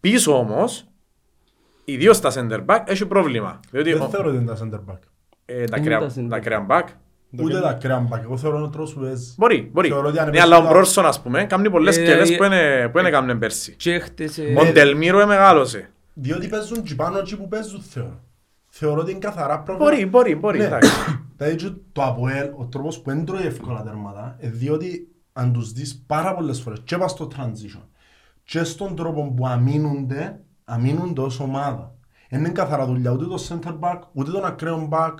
Πίσω 0.00 0.38
όμως, 0.38 0.89
ιδίως 1.84 2.16
στα 2.16 2.30
center 2.34 2.64
back, 2.66 2.78
έχει 2.84 3.06
πρόβλημα. 3.06 3.60
Διότι 3.70 3.92
Δεν 3.92 4.00
ο- 4.02 4.08
θεωρώ 4.08 4.28
ότι 4.28 4.36
είναι 4.36 4.46
τα 4.54 4.56
center 4.62 4.92
back. 4.92 4.98
ε, 5.44 5.64
τα 5.64 5.76
Είναι 5.76 5.86
κρέα- 5.86 5.98
τα 5.98 6.06
center 6.16 6.26
τα 6.28 6.36
back. 6.36 6.40
κρέα 6.40 6.66
back, 6.70 6.84
Ούτε 7.42 7.60
τα 7.60 7.72
κρέα 7.72 8.08
back. 8.12 8.20
Εγώ 8.22 8.36
θεωρώ 8.36 8.56
είναι 8.56 8.66
ο 8.66 8.68
τρόπος 8.70 8.94
που 8.94 9.00
παίζει. 9.00 9.34
Μπορεί, 9.36 9.70
μπορεί. 9.72 9.88
Θεωρώ 9.88 10.08
ότι 10.08 10.18
αν 10.18 10.24
Ναι, 10.24 10.30
έπαιζε 10.30 10.42
αλλά 10.44 10.56
ο 10.58 10.62
τα- 10.62 10.68
Μπρόρσον, 10.68 11.06
ας 11.06 11.22
πούμε, 11.22 11.44
κάνει 11.44 11.70
πολλές 11.70 11.96
Ε, 11.96 12.04
σκελές 12.04 12.30
ε, 12.30 12.36
που 12.36 12.44
είναι- 12.44 12.88
που 12.92 12.98
είναι 12.98 13.10
κάμνε 13.10 13.34
πέρσι. 13.34 13.74
Και 13.76 13.98
χτες... 13.98 14.38
ε, 14.38 14.54
Ο 14.58 14.64
Ντελμίρο 14.72 15.26
μεγάλωσε. 15.26 15.90
Διότι 16.14 16.48
παίζουν 16.48 16.82
και 16.82 16.94
πάνω 16.94 17.18
εκεί 17.18 17.36
που 17.36 17.48
παίζουν 17.48 17.80
θεωρώ. 17.82 18.20
Θεωρώ 18.68 19.00
ότι 19.00 19.10
είναι 19.10 19.18
καθαρά 19.20 19.60
πρόβλημα. 19.60 19.90
Μπορεί, 19.90 20.06
μπορεί, 20.06 20.34
μπορεί. 20.36 20.58
Ναι. 20.58 20.64
εντάξει. 20.64 20.90
Δηλαδή 21.36 21.56
και 21.56 21.70
το 21.92 22.02
ΑΠΟΕΛ, 22.02 22.48
ο 22.56 22.64
τρόπος 22.64 23.00
που 23.00 23.10
δεν 23.10 23.24
τρώει 23.24 23.46
εύκολα 23.46 23.82
τέρματα, 23.82 24.36
ε, 24.40 24.48
διότι 24.48 25.08
αν 25.32 25.52
τους 25.52 25.72
δεις 25.72 26.02
πάρα 26.06 26.34
πολλές 26.34 26.60
φορές 26.60 26.80
και 26.84 26.96
πας 26.96 27.10
στο 27.10 27.28
transition 27.36 27.82
και 28.44 28.64
στον 28.64 28.96
τρόπο 28.96 29.34
που 29.36 29.46
αμήνονται, 29.46 30.40
αμήνονται 30.70 31.20
ως 31.20 31.40
ομάδα. 31.40 31.94
Δεν 32.30 32.40
είναι 32.40 32.48
καθαρά 32.48 32.86
δουλειά 32.86 33.10
ούτε 33.10 33.24
το 33.24 33.44
center 33.48 33.78
back, 33.80 33.98
ούτε 34.12 34.30
τον 34.30 34.44
ακραίο 34.44 34.88
back. 34.92 35.14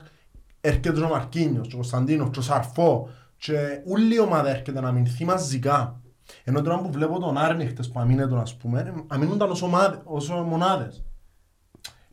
Έρχεται 0.61 1.01
ο 1.01 1.09
Μαρκίνιος, 1.09 1.67
και 1.67 1.75
ο 1.75 1.77
Κωνσταντίνος, 1.77 2.31
και 2.31 2.39
ο 2.39 2.43
Σαρφό 2.43 3.09
και 3.37 3.55
όλη 3.89 4.15
η 4.15 4.21
ομάδα 4.21 4.51
έρχεται 4.51 4.81
να 4.81 4.89
αμυνθεί 4.89 5.25
μαζικά. 5.25 6.01
Ενώ 6.45 6.63
τώρα 6.63 6.79
που 6.79 6.93
βλέπω 6.93 7.19
τον 7.19 7.39
Άρνη 7.39 7.67
χτες 7.67 7.91
που 7.91 8.01
αμήνεται, 8.01 8.37
ας 8.37 8.57
πούμε, 8.57 8.95
αμήνονταν 9.07 9.51
ως, 9.51 9.63
ομάδες, 9.63 10.01
ως 10.05 10.31
μονάδες. 10.31 11.05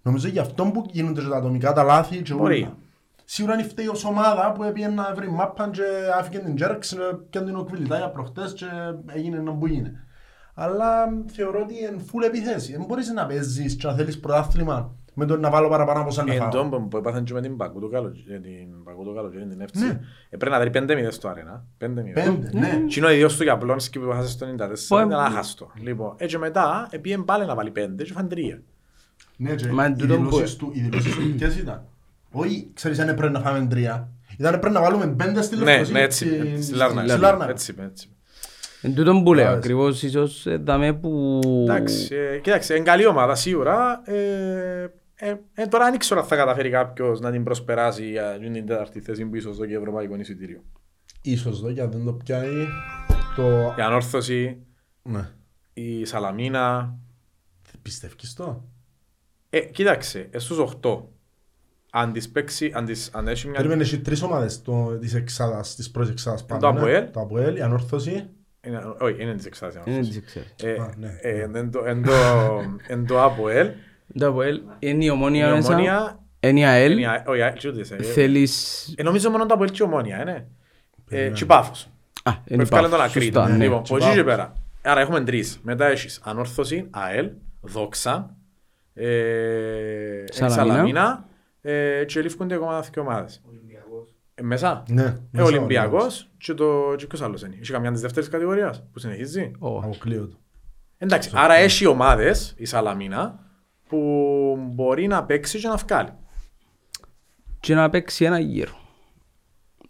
Νομίζω 0.01 0.27
γι' 0.27 0.39
αυτό 0.39 0.65
που 0.65 0.85
γίνονται 0.91 1.21
και 1.21 1.27
τα 1.27 1.37
ατομικά 1.37 1.73
τα 1.73 1.83
λάθη 1.83 2.21
και 2.21 2.33
Μπορεί. 2.33 2.61
όλα. 2.61 2.77
Σίγουρα 3.25 3.53
είναι 3.53 3.63
φταίει 3.63 3.87
ως 3.87 4.05
ομάδα 4.05 4.51
που 4.51 4.63
έπιε 4.63 4.87
να 4.87 5.13
βρει 5.15 5.31
μάπαν 5.31 5.71
και 5.71 5.83
άφηκε 6.19 6.39
την 6.39 6.55
Τζέρξ 6.55 6.95
και 7.29 7.41
την 7.41 7.55
οκβιλιτά 7.55 7.97
για 7.97 8.09
προχτές 8.09 8.53
και 8.53 8.65
έγινε 9.05 9.37
να 9.37 9.53
που 9.53 9.67
γίνει. 9.67 9.91
Αλλά 10.59 10.87
θεωρώ 11.25 11.59
ότι 11.61 11.73
είναι 11.73 11.95
full 12.11 12.25
επιθέση. 12.25 12.71
Δεν 12.71 12.85
μπορείς 12.87 13.09
να 13.11 13.25
παίζεις 13.25 13.75
και 13.75 13.87
να 13.87 13.93
θέλεις 13.93 14.19
πρωτάθλημα 14.19 14.95
με 15.13 15.25
το 15.25 15.37
να 15.37 15.49
βάλω 15.49 15.69
παραπάνω 15.69 15.99
από 16.01 16.11
σαν 16.11 16.25
να 16.25 16.33
Εν 16.33 16.39
φάω. 16.39 16.49
τόν 16.49 16.69
που- 16.69 16.87
που 16.87 16.97
έπαθαν 16.97 17.23
και 17.23 17.33
με 17.33 17.41
την 17.41 17.57
Πακού 17.57 17.79
του 17.79 17.89
καλοκαίρι, 17.89 18.39
την 18.39 18.83
Πακού 18.83 19.03
του 19.03 19.13
καλοκαίρι, 19.15 19.45
την 19.47 19.61
Εύτσι, 19.61 19.79
Ναι. 19.85 19.99
ε, 20.29 20.37
πρέπει 20.37 20.51
να 20.55 20.59
δει 20.59 20.69
5-0 20.69 21.11
στο 21.11 21.27
αρένα. 21.27 21.63
5-0. 21.77 22.13
Πέντε, 22.13 22.49
ναι. 22.53 22.83
Τι 22.87 22.97
είναι 22.97 23.05
ο 23.07 23.09
ίδιος 23.11 23.37
του 23.37 23.43
για 23.43 23.57
Πλόνσκι 23.57 23.99
που 23.99 24.11
έχασε 24.11 24.29
στο 24.29 24.45
94, 24.45 24.87
Πω, 24.87 24.97
ήταν 24.97 25.11
ε, 25.11 25.15
άχαστο. 25.23 25.71
Λοιπόν, 25.81 26.13
έτσι 26.17 26.37
μετά, 26.37 26.87
επίεν 26.91 27.25
πάλι 27.25 27.45
να 27.45 27.55
βάλει 27.55 27.71
5 27.71 28.03
και 28.03 28.11
φαν 28.13 28.27
3. 28.27 28.61
Ναι, 29.37 29.55
και 29.55 29.67
Μα 29.67 29.83
οι 29.83 29.85
εν 29.85 29.97
τούτον 29.97 30.17
δηλώσεις 30.17 30.55
που- 30.55 30.65
του, 30.65 30.71
οι 30.75 30.79
δηλώσεις 30.81 31.15
του 31.15 31.33
ποιες 31.37 31.57
ήταν; 31.57 31.83
Όχι, 32.31 32.69
ξέρεις 32.73 32.99
αν 32.99 33.15
πρέπει 33.15 33.33
να 33.33 33.39
φάμε 33.39 33.65
τρία. 33.69 34.09
Ήταν 34.37 34.59
πρέπει 34.59 34.73
να 34.75 34.81
βάλουμε 34.81 35.07
πέντε 35.07 35.41
στη 35.41 35.55
Ναι, 35.57 35.63
Λευκοσία. 35.63 35.93
ναι, 35.93 36.01
έτσι, 36.01 36.25
στη- 36.27 36.47
στη 36.53 36.61
στη 36.63 36.73
Λάρνακα. 36.75 37.17
Λάρνακα. 37.17 37.51
Έτσι 37.51 37.71
είπε, 37.71 37.83
έτσι 37.83 38.05
είπε. 38.07 38.15
Εν 38.81 38.95
τούτον 38.95 39.23
που 39.23 39.33
λέω, 39.33 39.43
Μπράβο. 39.43 39.57
ακριβώς 39.57 40.03
ίσως 40.03 40.45
ε, 40.45 40.57
δαμε 40.57 40.93
που... 40.93 41.39
Εντάξει, 41.63 42.15
ε, 42.15 42.37
κοίταξε, 42.39 42.75
είναι 42.75 42.83
καλή 42.83 43.05
ομάδα 43.05 43.35
σίγουρα. 43.35 44.01
Ε, 44.05 44.91
ε, 45.15 45.35
ε, 45.53 45.65
τώρα 45.67 45.89
δεν 45.89 45.99
ξέρω 45.99 46.19
αν 46.21 46.25
θα 46.27 46.35
καταφέρει 46.35 46.69
κάποιος 46.69 47.19
να 47.19 47.31
την 47.31 47.43
προσπεράσει 47.43 48.09
για 48.09 48.37
την 48.41 48.65
τέταρτη 48.65 48.99
θέση 49.01 49.25
που 49.25 49.35
ίσως 49.35 49.57
δω 49.57 49.65
και 49.65 49.75
ευρωπαϊκό 49.75 50.15
εισιτήριο. 50.15 50.63
Ίσως 51.21 51.59
εδώ, 51.59 51.69
γιατί 51.69 51.95
δεν 51.97 52.05
το 52.05 52.13
πιάνει 52.13 52.67
το... 53.35 53.43
Η 53.77 53.81
ανόρθωση, 53.81 54.57
Ναι. 55.01 55.29
η 55.73 56.05
Σαλαμίνα. 56.05 56.95
Πιστεύεις 57.81 58.33
το; 58.33 58.63
Ε, 59.49 59.59
κοίταξε, 59.59 60.27
ε, 60.31 60.39
στους 60.39 60.57
8. 60.81 61.01
Αν 61.91 62.11
τις 62.13 62.29
παίξει, 62.29 62.71
αν, 62.75 62.85
τις, 62.85 63.09
αν 63.13 63.27
έχει 63.27 63.45
μια... 63.47 63.55
Περίμενε, 63.55 63.81
έχει 63.81 63.99
τρεις 63.99 64.21
ομάδες 64.21 64.61
το- 64.61 64.97
της 64.99 65.13
εξάδας, 65.13 65.75
της 65.75 65.91
πρώτης 65.91 66.11
εξάδας 66.11 66.45
πάνω. 66.45 66.61
Το 66.61 66.71
ναι. 66.71 66.79
ΑΠΟΕΛ. 66.79 67.11
Το 67.11 67.19
ΑΠΟΕΛ, 67.19 67.55
η 67.55 67.61
Ανόρθωση. 67.61 68.29
Είναι, 68.67 68.81
όχι, 68.99 69.21
είναι 69.21 69.35
της 69.35 69.45
εξάδας. 69.45 69.75
η 69.75 69.79
Είναι 69.85 69.95
ανόρθωση. 69.95 70.19
τις 70.21 70.29
ξέρεις. 70.29 70.53
Ε, 70.63 70.81
Α, 70.81 70.93
ναι, 70.97 71.17
ε, 71.21 71.47
ναι. 71.47 71.59
εν 71.59 71.71
το- 71.71 71.83
εν 71.85 72.03
το- 72.03 72.63
εν 72.87 73.05
το 73.07 73.21
ΑΠΟΕΛ, 73.23 73.69
Το 74.19 74.27
ΑΠΟΕΛ 74.27 74.61
είναι 74.79 75.03
η 75.03 75.07
η 75.07 75.09
ομόνια 75.09 75.49
μέσα, 75.53 75.69
Ομόνια, 75.73 76.19
είναι 76.39 76.59
η 76.59 76.65
ΑΕΛ, 76.65 76.91
είναι 76.91 77.01
η 77.01 77.05
Α- 77.05 77.23
όχι, 77.27 77.39
η 77.39 77.41
ΑΕΛ, 77.41 77.57
ούτε 77.67 77.83
σε- 77.83 77.95
ε, 77.95 78.01
θέλεις... 78.03 78.93
ε, 78.97 79.03
νομίζω 79.03 79.29
μόνο 79.29 79.45
το 79.45 79.53
ΑΠΟΕΛ 79.53 79.69
και 79.69 79.77
η 79.83 79.85
Ομόνια, 79.85 80.21
είναι. 80.21 80.31
Ε, 80.31 80.45
Περίμενε. 81.09 81.35
και 81.35 81.43
η 81.43 81.47
Πάφος. 81.47 81.89
Α, 82.23 82.33
Που 82.33 82.41
είναι 82.53 82.61
ευκάλε 82.63 82.87
τον 82.87 82.97
Πάφος, 82.97 83.05
Ακρίτη. 83.15 83.33
σωστά, 83.35 83.49
ναι. 83.49 83.63
Λοιπόν, 83.63 83.81
και 83.83 83.93
από 83.93 84.05
εκεί 84.05 84.15
και 84.15 84.23
Πάφος. 84.23 84.35
πέρα. 84.35 84.53
Άρα 84.81 85.01
έχουμε 85.01 85.23
τρεις. 85.23 85.59
Μετά 85.63 85.85
έχεις 85.87 86.21
Ανόρθωση, 86.23 86.87
ΑΕΛ, 86.89 87.29
Δόξα, 87.61 88.35
ε, 88.93 90.23
Σαλαμίνα. 90.31 90.55
Σαλαμίνα 90.65 91.25
ε, 91.61 92.03
και 92.05 92.21
λήφκονται 92.21 92.55
ακόμα 92.55 92.79
δύο 92.81 93.01
ομάδες. 93.01 93.41
Ε, 94.39 94.43
μέσα. 94.43 94.83
Ναι. 94.89 95.01
Ε, 95.01 95.17
μέσα 95.31 95.45
ο 95.45 95.47
Ολυμπιακός 95.47 96.29
και, 96.37 96.53
το, 96.53 96.95
και 96.97 97.07
ποιος 97.07 97.21
άλλος 97.21 97.41
είναι. 97.41 97.55
Είχε 97.61 97.71
καμιά 97.71 97.91
της 97.91 98.01
δεύτερης 98.01 98.29
κατηγορίας 98.29 98.83
που 98.93 98.99
συνεχίζει; 98.99 99.51
Ω, 99.59 99.77
Αποκλείω 99.77 100.27
το. 100.27 100.35
Εντάξει, 100.97 101.29
άρα 101.33 101.53
έχει 101.53 101.85
ομάδες, 101.85 102.53
η 102.57 102.65
Σαλαμίνα, 102.65 103.39
που 103.89 103.97
μπορεί 104.73 105.07
να 105.07 105.23
παίξει 105.23 105.59
και 105.59 105.67
να 105.67 105.75
βγάλει. 105.75 106.09
Και 107.59 107.75
να 107.75 107.89
παίξει 107.89 108.25
ένα 108.25 108.39
γύρο. 108.39 108.71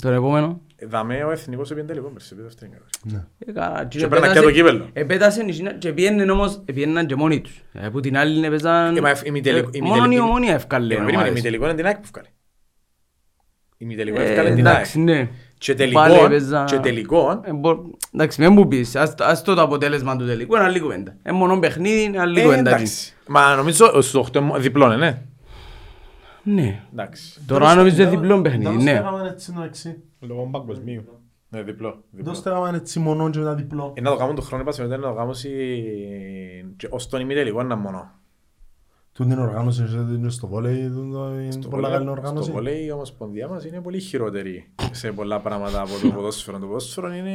Τον 0.01 0.13
επόμενο. 0.13 0.61
Ε, 0.75 0.85
Δαμέ 0.85 1.23
ο 1.23 1.31
εθνικός 1.31 1.71
έπιεν 1.71 1.87
τελικό 1.87 2.07
πέρσι, 2.07 2.29
επί 2.33 2.41
δεύτερη 2.41 2.71
κατηγορία. 2.71 2.99
Ναι. 3.03 3.25
Ε, 3.47 3.51
καλά, 3.51 3.85
Και 3.85 4.07
παίρναν 4.07 4.33
και 4.33 4.39
το 4.39 4.51
κύπελλο. 4.51 4.89
Επέτασε 4.93 5.43
και 5.79 5.93
πιέναν 5.93 6.29
όμως, 6.29 6.61
πιέναν 6.65 7.05
και 7.05 7.15
μόνοι 7.15 7.41
τους. 7.41 7.61
Ε, 7.73 7.89
Που 7.89 7.99
την 7.99 8.17
άλλη 8.17 8.45
έπαιζαν... 8.45 8.95
Ε, 8.97 9.01
μα 9.01 9.09
εφ- 9.09 9.25
ημιτελικό- 9.25 9.69
ε, 9.73 9.77
ημιτελικό- 9.77 9.99
Μόνο 10.07 10.13
η 10.13 10.19
ομόνια 10.19 10.53
ευκάλε 10.53 10.93
Ε, 10.93 10.97
μα 10.97 11.03
περίμενε, 11.03 11.17
ομάδες. 11.17 11.31
ημιτελικό 11.31 11.65
είναι 11.65 11.73
την 11.75 11.85
ΑΕΚ 11.85 11.95
που 11.97 12.07
βγάλει. 12.13 12.27
Ημιτελικό 13.77 14.19
Ε, 14.21 14.23
ευκάλε 14.23 14.53
την 14.53 14.67
ΑΕΚ. 14.67 14.75
Εντάξει, 14.75 14.99
ναι. 14.99 15.29
Και 15.57 15.73
Πάλι 15.73 15.93
τελικό, 15.93 16.25
έπαιζα- 16.25 16.63
και 16.63 16.77
τελικό, 16.77 17.41
Ε, 17.43 17.51
μπο- 17.53 17.77
Εντάξει, 18.13 18.41
μην 18.41 18.53
μου 18.53 18.67
πεις, 18.67 18.95
ας, 18.95 19.15
ας 19.19 19.41
το 19.43 19.53
το 19.55 19.61
αποτέλεσμα 19.61 20.15
του 20.15 20.25
τελικού, 20.25 20.55
είναι 20.55 20.63
άλλη 20.63 20.79
κουβέντα. 20.79 21.15
Ε, 21.23 21.31
μόνο 21.31 21.59
παιχνίδι, 21.59 22.03
είναι 22.03 22.19
άλλη 22.19 22.39
ε, 22.39 22.43
κουβέντα. 22.43 22.69
εντάξει. 22.75 23.13
Μα 23.27 23.55
νομίζω 23.55 24.01
στους 24.01 24.13
8 24.13 24.41
διπλών, 24.57 24.91
ε, 24.91 24.95
ναι. 24.95 25.21
Ναι. 26.43 26.79
Εντάξει. 26.93 27.41
Τώρα 27.47 27.75
νομίζω 27.75 28.01
είναι 28.01 28.09
διπλό 28.11 28.41
παιχνίδι, 28.41 28.63
Δεν 28.63 28.75
ναι. 28.75 28.81
στέγαμε 28.81 29.29
έτσι 29.29 29.53
εντάξει. 29.57 30.03
Λόγω 30.19 30.49
παγκοσμίου. 30.51 31.03
Ναι, 31.49 31.61
διπλό. 31.61 31.89
Δεν 31.89 32.01
διπλό. 32.11 32.33
στέγαμε 32.33 32.77
έτσι 32.77 32.99
μονό 32.99 33.29
και 33.29 33.39
μετά 33.39 33.55
διπλό. 33.55 33.93
Ε, 33.95 34.01
να 34.01 34.09
το 34.11 34.15
κάνουν 34.15 34.35
το 34.35 34.41
χρόνο, 34.41 34.63
είπα, 34.67 34.83
μετά 34.83 34.97
να 34.97 35.07
το 35.07 35.13
κάνουν 35.13 35.33
σι- 35.33 36.75
και 36.77 36.87
ως 36.89 37.09
τον 37.09 37.21
ημιτελικό 37.21 37.63
να 37.63 37.75
μόνο. 37.75 38.11
Του 39.17 39.23
την 39.27 39.39
οργάνωση 39.39 39.83
είναι 40.15 40.29
στο 40.29 40.47
βόλεϊ, 40.47 40.89
τούτο 40.89 41.39
είναι 41.39 41.51
Στο 41.51 41.67
πολλά 41.67 41.81
βολέ- 41.87 41.97
καλή 41.97 42.09
οργάνωση. 42.09 42.43
Στο 42.43 42.53
βολέι 42.53 42.85
η 42.85 42.91
ομοσπονδία 42.91 43.47
μας 43.47 43.65
είναι 43.65 43.81
πολύ 43.81 43.99
χειρότερη 43.99 44.73
σε 44.91 45.11
πολλά 45.11 45.41
πράγματα 45.41 45.81
από 45.81 45.91
το 46.01 46.11
ποδόσφαιρο. 46.15 46.59
Το 46.59 46.65
ποδόσφαιρο 46.65 47.13
είναι 47.13 47.33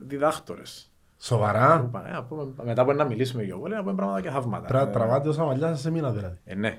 διδάκτορες. 0.00 0.92
Σοβαρά. 1.18 1.84
Είπα, 1.88 2.08
ε, 2.08 2.12
να 2.12 2.24
πούμε, 2.24 2.46
Μετά 2.64 2.82
από 2.82 2.92
να 2.92 3.04
μιλήσουμε 3.04 3.42
για 3.42 3.56
βολέι, 3.56 3.76
να 3.76 3.82
πούμε 3.82 3.94
πράγματα 3.94 4.20
και 4.20 4.30
θαύματα. 4.30 4.66
Τρα- 4.66 4.88
Ε, 4.88 4.90
Τραβάτε 4.92 5.28
όσα 5.28 5.44
μαλλιά 5.44 5.68
σας 5.68 5.80
σε 5.80 5.90
μήνα 5.90 6.10
δηλαδή. 6.12 6.38
Ε, 6.44 6.54
ναι. 6.54 6.78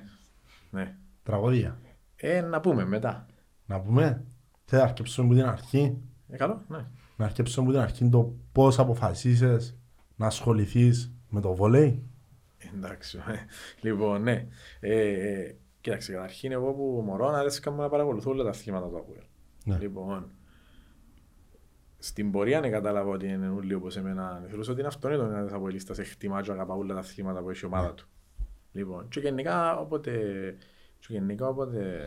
Ναι. 0.69 0.95
Τραγωδία. 1.23 1.79
Ε, 2.15 2.41
να 2.41 2.59
πούμε 2.59 2.85
μετά. 2.85 3.25
Να 3.65 3.79
πούμε. 3.81 4.23
Θέλει 4.65 4.81
να 4.81 4.87
αρκέψουμε 4.87 5.25
από 5.27 5.35
την 5.35 5.45
αρχή; 5.45 5.97
Ε, 6.29 6.37
καλό, 6.37 6.61
ναι. 6.67 6.85
Να 7.15 7.25
αρκέψουμε 7.25 7.65
από 7.65 7.73
την 7.75 7.83
αρχή 7.83 8.09
το 8.09 8.33
πώς 8.51 8.79
αποφασίσεις 8.79 9.77
να 10.15 10.25
ασχοληθείς 10.25 11.13
με 11.29 11.41
το 11.41 11.55
βόλεϊ; 11.55 12.03
Εντάξει. 12.75 13.17
ε, 13.17 13.35
Λοιπόν, 13.81 14.21
ναι. 14.21 14.47
Ε, 14.79 15.07
ε, 15.09 15.55
κοίταξε, 15.81 16.11
καταρχήν 16.11 16.51
εγώ 16.51 16.73
που 16.73 17.01
μωρό 17.05 17.31
να 17.31 17.37
αρέσει 17.37 17.69
να 17.69 17.89
παρακολουθώ 17.89 18.31
όλα 18.31 18.43
τα 18.43 18.49
αθλήματα 18.49 18.87
του 18.87 18.97
Αποέλ. 18.97 19.23
Ναι. 19.63 19.77
Λοιπόν, 19.77 20.31
στην 21.97 22.31
πορεία 22.31 22.59
ναι 22.59 22.69
κατάλαβα 22.69 23.09
ότι 23.09 23.27
είναι 23.27 23.49
όλοι 23.49 23.73
όπως 23.73 23.97
εμένα. 23.97 24.43
Θεωρούσα 24.47 24.71
ότι 24.71 24.79
είναι 24.79 24.89
αυτονόητο 24.89 25.23
ένας 25.23 25.51
Αποελίστας 25.53 25.99
εκτιμά 25.99 26.41
και 26.41 26.51
αγαπά 26.51 26.73
όλα 26.73 26.93
τα 26.93 26.99
αθλήματα 26.99 27.41
που 27.41 27.49
έχει 27.49 27.63
η 27.63 27.67
ομάδα 27.67 27.93
του. 27.93 28.07
Λοιπόν, 28.71 29.07
και 29.07 29.19
γενικά 29.19 29.79
όποτε, 29.79 30.11
και 30.99 31.07
γενικά 31.09 31.47
όποτε 31.47 32.01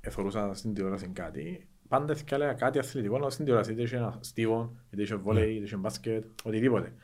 εθωρούσα 0.00 0.54
στην 0.54 0.74
τηλεόραση 0.74 1.08
κάτι, 1.08 1.68
πάντα 1.88 2.16
έλεγα 2.30 2.52
κάτι 2.52 2.78
αθλητικό, 2.78 3.16
αλλά 3.16 3.30
στην 3.30 3.44
τηλεόραση 3.44 3.72
είτε 3.72 3.82
είχε 3.82 3.96
ένα 3.96 4.18
στίβο, 4.20 4.76
είτε 4.90 5.02
είχε 5.02 5.14
βόλεϊ, 5.14 5.54
είτε 5.54 5.64
είχε 5.64 5.76
μπάσκετ, 5.76 6.24
οτιδήποτε. 6.44 6.94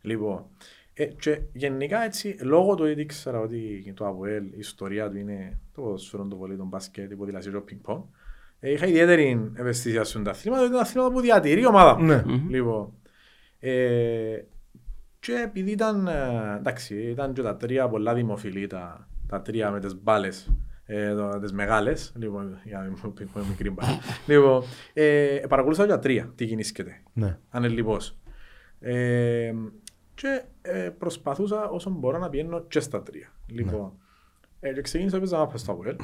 Λοιπόν, 0.00 0.46
ε, 0.94 1.04
και 1.04 1.40
γενικά 1.52 2.02
έτσι, 2.04 2.36
λόγω 2.40 2.74
του 2.74 2.84
ότι 2.90 3.00
ήξερα 3.00 3.38
ότι 3.40 3.92
το 3.96 4.06
ΑΒΟΕΛ, 4.06 4.44
η 4.44 4.54
ιστορία 4.58 5.10
του 5.10 5.16
είναι 5.16 5.58
το 5.74 5.80
ποδοσφαίρο, 5.82 6.24
το 6.26 6.36
βολέι, 6.36 6.56
το 6.56 6.64
μπάσκετ, 6.64 7.10
η 7.10 7.14
ποδηλασία, 7.14 7.52
το 7.52 7.60
πινκ-πονγκ, 7.60 8.02
ε, 8.60 8.72
είχα 8.72 8.86
ιδιαίτερη 8.86 9.50
ευαισθησία 9.54 10.04
στον 10.04 10.22
τα 10.24 10.30
αθλήματα, 10.30 10.60
γιατί 10.60 10.74
είναι 10.74 10.82
αθλήματα 10.84 11.12
που 11.12 11.20
διατηρεί 11.20 11.60
η 11.60 11.66
ομάδα 11.66 11.98
μου. 11.98 12.04
Ναι. 12.06 12.22
Λοιπόν, 12.48 12.92
ε, 13.58 14.42
και 15.20 15.32
επειδή 15.44 15.70
ήταν, 15.70 16.06
ε, 16.06 16.56
εντάξει, 16.58 16.94
ήταν 17.02 17.32
και 17.32 17.42
τα 17.42 17.56
τρία 17.56 17.88
πολλά 17.88 18.14
δημοφιλή, 18.14 18.66
τα, 18.66 19.08
τα 19.28 19.42
τρία 19.42 19.70
με 19.70 19.80
τις 19.80 20.02
μπάλες, 20.02 20.52
ε, 20.84 21.14
το- 21.14 21.38
τις 21.38 21.52
μεγάλες, 21.52 22.12
λοιπόν, 22.18 22.58
για 22.64 22.78
να 22.78 22.84
μην 22.84 22.96
πω 23.02 23.12
πω 23.32 23.40
μικρή 23.48 23.70
μπάλα. 23.70 23.98
λοιπόν, 24.28 24.62
ε, 24.92 25.40
παρακολούθησα 25.48 25.86
και 25.86 25.92
τα 25.92 25.98
τρία, 25.98 26.32
τι 26.34 26.46
κινήσκεται, 26.46 27.02
Ναι. 27.12 27.38
ανελιπώς. 27.50 28.16
Ε, 28.80 29.52
και 30.22 30.42
ε, 30.62 30.90
προσπαθούσα 30.90 31.68
όσο 31.68 31.90
μπορώ 31.90 32.18
να 32.18 32.28
πηγαίνω 32.28 32.60
και 32.62 32.80
στα 32.80 33.02
τρία. 33.02 33.32
Λοιπόν, 33.46 33.92
ε, 34.60 34.72
και 34.72 34.80
ξεκίνησα 34.80 35.16
έπαιζα 35.16 35.38
μάπα 35.38 35.56
στο 35.56 35.72
Αποέλ. 35.72 35.96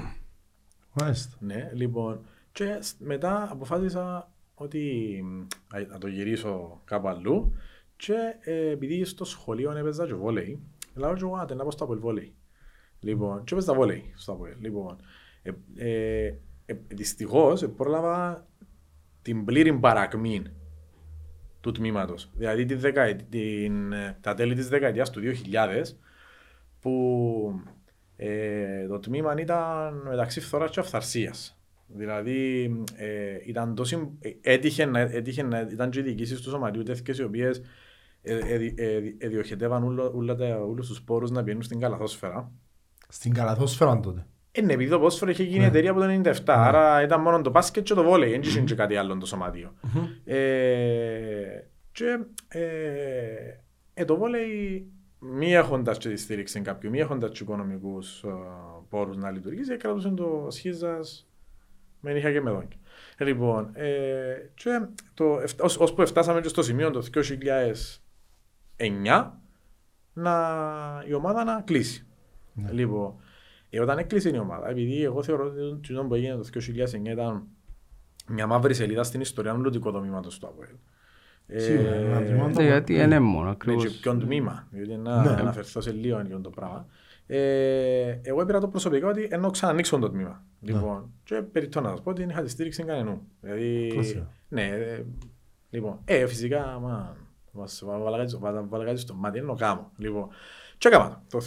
Μάλιστα. 0.92 1.37
Ναι, 1.40 1.70
λοιπόν. 1.74 2.20
Και 2.52 2.78
σ- 2.81 3.00
μετά 3.00 3.48
αποφάσισα 3.50 4.33
ότι 4.54 5.20
μ, 5.24 5.40
α, 5.76 5.81
να 5.88 5.98
το 5.98 6.07
γυρίσω 6.07 6.81
κάπου 6.85 7.09
αλλού. 7.09 7.52
Και 7.96 8.14
ε, 8.40 8.70
επειδή 8.70 9.04
στο 9.04 9.24
σχολείο 9.24 9.70
έπαιζα 9.76 10.07
και 10.07 10.14
βόλεϊ, 10.14 10.62
λέω 10.94 11.14
και 11.14 11.22
εγώ 11.24 11.37
να 11.37 11.54
να 11.54 11.62
πάω 11.62 11.70
στο 11.70 11.85
Αποέλ 11.85 12.00
βόλεϊ. 12.00 12.35
Λοιπόν, 13.00 13.44
και 13.44 13.54
έπαιζα 13.54 13.74
βόλεϊ 13.74 14.12
στο 14.16 14.33
Αποέλ. 14.33 14.57
Λοιπόν, 14.61 14.96
ε, 15.42 15.50
ε, 15.76 16.26
ε, 16.66 16.74
δυστυχώς 16.88 17.62
ε, 17.62 17.68
πρόλαβα 17.68 18.46
την 19.22 19.44
πλήρη 19.44 19.72
παρακμή 19.78 20.42
του 21.72 21.78
τμήματος. 21.81 22.31
Δηλαδή 22.35 22.64
τη 22.64 22.74
δεκαετ- 22.74 23.31
την, 23.31 23.92
ε, 23.92 24.18
τα 24.20 24.35
τέλη 24.35 24.54
της 24.54 24.68
δεκαετίας 24.68 25.11
του 25.11 25.20
2000 25.20 25.96
που 26.81 27.61
ε, 28.16 28.87
το 28.88 28.98
τμήμα 28.98 29.35
ήταν 29.40 30.02
μεταξύ 30.09 30.40
φθοράς 30.40 30.70
και 30.70 30.81
αυθαρσίας. 30.81 31.61
Δηλαδή 31.87 32.70
ε, 32.96 33.37
ήταν 33.46 33.74
τόσο, 33.74 34.12
ε, 34.20 34.31
έτυχε, 34.42 34.85
να, 34.85 34.98
έτυχε 35.00 35.42
να 35.42 35.61
ήταν 35.61 35.90
και 35.90 35.98
οι 35.98 36.02
διοικήσεις 36.02 36.40
του 36.40 36.50
σωματείου 36.50 36.83
τέτοιες 36.83 37.18
οι 37.18 37.22
οποίες 37.22 37.62
ε, 38.22 38.35
ε, 38.38 38.72
ε, 38.76 39.14
ε, 39.18 39.28
διοχετεύαν 39.28 39.83
ούλο- 39.83 40.12
ούλα 40.14 40.35
τα- 40.37 40.61
όλους 40.61 40.87
τους 40.88 41.02
πόρους 41.02 41.31
να 41.31 41.40
πηγαίνουν 41.42 41.62
στην 41.62 41.81
καλαθόσφαιρα. 41.81 42.52
Στην 43.09 43.33
καλαθόσφαιρα 43.35 44.00
τότε. 44.00 44.26
Ε, 44.58 44.62
ναι, 44.64 44.72
επειδή 44.72 44.90
το 44.90 44.96
ποδόσφαιρο 44.96 45.30
είχε 45.30 45.42
γίνει 45.42 45.64
εταιρεία 45.64 45.90
από 45.90 46.00
το 46.00 46.06
97, 46.24 46.32
άρα 46.46 47.02
ήταν 47.02 47.20
μόνο 47.20 47.40
το 47.40 47.50
μπάσκετ 47.50 47.84
και 47.84 47.94
το 47.94 48.02
βόλεϊ, 48.02 48.30
δεν 48.30 48.40
είχε 48.40 48.60
και 48.60 48.74
κάτι 48.74 48.96
άλλο 48.96 49.18
το 49.18 49.26
σωματείο. 49.26 49.74
Ε, 50.24 51.60
και 51.92 52.18
ε, 52.48 52.60
ε, 53.94 54.04
το 54.04 54.16
βόλεϊ 54.16 54.86
μη 55.18 55.54
έχοντας 55.54 55.98
και 55.98 56.08
τη 56.08 56.16
στήριξη 56.16 56.60
κάποιου, 56.60 56.90
μη 56.90 56.98
έχοντας 56.98 57.30
και 57.30 57.42
οικονομικούς 57.42 58.22
ε, 58.22 58.28
πόρους 58.88 59.16
να 59.16 59.30
λειτουργήσει, 59.30 59.76
κρατούσε 59.76 60.08
το 60.08 60.46
σχίζας 60.50 61.28
με 62.00 62.12
νύχια 62.12 62.32
και 62.32 62.40
με 62.40 62.50
δόντια. 62.50 62.78
Ε, 63.16 63.24
Λοιπόν, 63.24 63.70
ε, 63.74 64.50
και 64.54 64.86
το, 65.14 65.40
εφ- 65.42 65.62
ως, 65.62 65.78
ως 65.78 65.94
που 65.94 66.06
φτάσαμε 66.06 66.40
και 66.40 66.48
στο 66.48 66.62
σημείο 66.62 66.90
το 66.90 67.02
2009 68.76 69.30
να, 70.12 71.04
η 71.08 71.12
ομάδα 71.12 71.44
να 71.44 71.60
κλείσει. 71.66 72.06
Ναι. 72.52 72.70
Λοιπόν, 72.72 73.14
ε, 73.70 73.81
όταν 73.81 73.98
έκλεισε 73.98 74.28
η 74.35 74.38
ομάδα, 74.38 74.68
επειδή 74.68 75.02
εγώ 75.02 75.22
θεωρώ 75.22 75.44
ότι 75.44 75.92
το 75.94 76.04
που 76.04 76.14
έγινε 76.14 76.35
το 76.37 76.48
2009 76.54 77.07
ήταν 77.07 77.42
μια 78.28 78.46
μαύρη 78.46 78.74
σελίδα 78.74 79.02
στην 79.02 79.20
ιστορία 79.20 79.52
όλου 79.52 79.70
του 79.70 79.76
οικοδομήματος 79.76 80.38
του 80.38 80.46
ΑΠΟΕΛ. 80.46 80.74
Σίγουρα, 81.57 81.94
ένα 81.94 82.22
τμήμα 82.22 82.48
Ναι, 82.48 82.62
γιατί 82.64 82.94
είναι 82.94 83.18
μόνο 83.20 83.48
Ναι, 83.48 83.54
και 83.54 83.70
ακριβώς. 83.70 83.98
ποιον 84.00 84.20
τμήμα, 84.20 84.66
γιατί 84.70 84.96
να 84.96 85.22
Ναι. 85.22 85.31
αναφερθώ 85.31 85.81
σε 85.81 85.90
λίγο 85.92 86.20
για 86.20 86.40
το 86.40 86.50
πράγμα. 86.50 86.87
Ε, 87.26 88.18
εγώ 88.22 88.40
έπειρα 88.40 88.61
το 88.61 88.68
προσωπικό 88.68 89.09
ότι 89.09 89.28
ενώ 89.31 89.50
ξανανοίξω 89.50 89.98
το 89.98 90.11
τμήμα. 90.11 90.44
Λοιπόν, 90.61 91.11
και 91.24 91.35
περιττώ 91.42 91.81
να 91.81 91.88
σας 91.88 92.02
πω 92.02 92.11
ότι 92.11 92.20
δεν 92.20 92.31
είχα 92.31 92.42
τη 92.42 92.50
στήριξη 92.50 92.83
κανενού. 92.85 93.20
Δηλαδή, 93.40 93.88
Κλασικά. 93.92 94.31
ναι, 94.48 94.62
ε, 94.66 95.04
λοιπόν, 95.70 95.98
ε, 96.04 96.26
φυσικά, 96.26 96.78
μα, 96.83 97.16
μας 97.52 97.83
βάλα 97.87 98.16
κάτι 98.16 98.31
στο- 98.31 98.38
βάλα- 98.38 98.66
βάλα 98.68 98.85
κάτι 98.85 98.98
στο 99.00 99.14
μάτι, 99.14 99.38
ενώ 99.38 99.54
κάμω. 99.54 99.92
Λοιπόν, 99.96 100.28
και 100.78 100.88
έκανα 100.88 101.22
το. 101.28 101.38
Το 101.38 101.46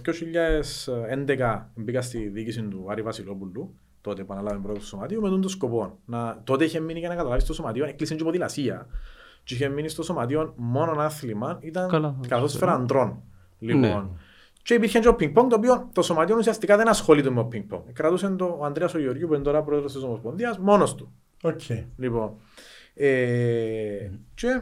2011 1.37 1.65
μπήκα 1.75 2.01
στη 2.01 2.27
διοίκηση 2.27 2.61
του 2.61 2.85
Άρη 2.89 3.01
Βασιλόπουλου, 3.01 3.75
τότε 4.01 4.23
που 4.23 4.33
αναλάβει 4.33 4.59
πρώτο 4.61 4.79
του 4.79 4.85
σωματείου, 4.85 5.21
με 5.21 5.29
τον 5.29 5.41
το 5.41 5.49
σκοπό. 5.49 5.99
Να, 6.05 6.41
τότε 6.43 6.63
είχε 6.63 6.79
μείνει 6.79 6.99
για 6.99 7.09
να 7.09 7.15
καταλάβεις 7.15 7.43
το 7.45 7.53
σωματείο, 7.53 7.85
έκλεισε 7.85 8.15
και 8.15 8.23
ποδηλασία. 8.23 8.87
Και 9.43 9.53
είχε 9.53 9.67
μείνει 9.69 9.89
στο 9.89 10.03
σωματείο 10.03 10.53
μόνο 10.57 11.01
άθλημα, 11.01 11.57
ήταν 11.61 11.89
Καλά, 11.89 12.15
καθόσφαιρα 12.27 12.73
αντρών. 12.73 13.23
Λοιπόν, 13.59 13.81
Ναι. 13.81 14.03
και 14.63 14.73
υπήρχε 14.73 14.99
και 14.99 15.05
το 15.05 15.13
πινκ-πονγκ, 15.13 15.49
το 15.49 15.55
οποίο 15.55 15.89
το 15.93 16.01
σωματείο 16.01 16.35
ουσιαστικά 16.37 16.77
δεν 16.77 16.87
ασχολείται 16.87 17.29
με 17.29 17.35
το 17.35 17.43
πινκ-πονγκ. 17.43 17.83
Κρατούσε 17.93 18.29
το 18.29 18.57
ο 18.59 18.65
Ανδρέας 18.65 18.93
ο 18.93 18.99
Γεωργίου, 18.99 19.27
που 19.27 19.33
είναι 19.33 19.43
τώρα 19.43 19.63
πρόεδρος 19.63 19.93
της 19.93 20.03
Ομοσπονδίας, 20.03 20.57
μόνος 20.57 20.95
του. 20.95 21.11
Οκ. 21.43 21.61
Λοιπόν, 21.97 22.33
ε, 22.93 24.09
και 24.33 24.61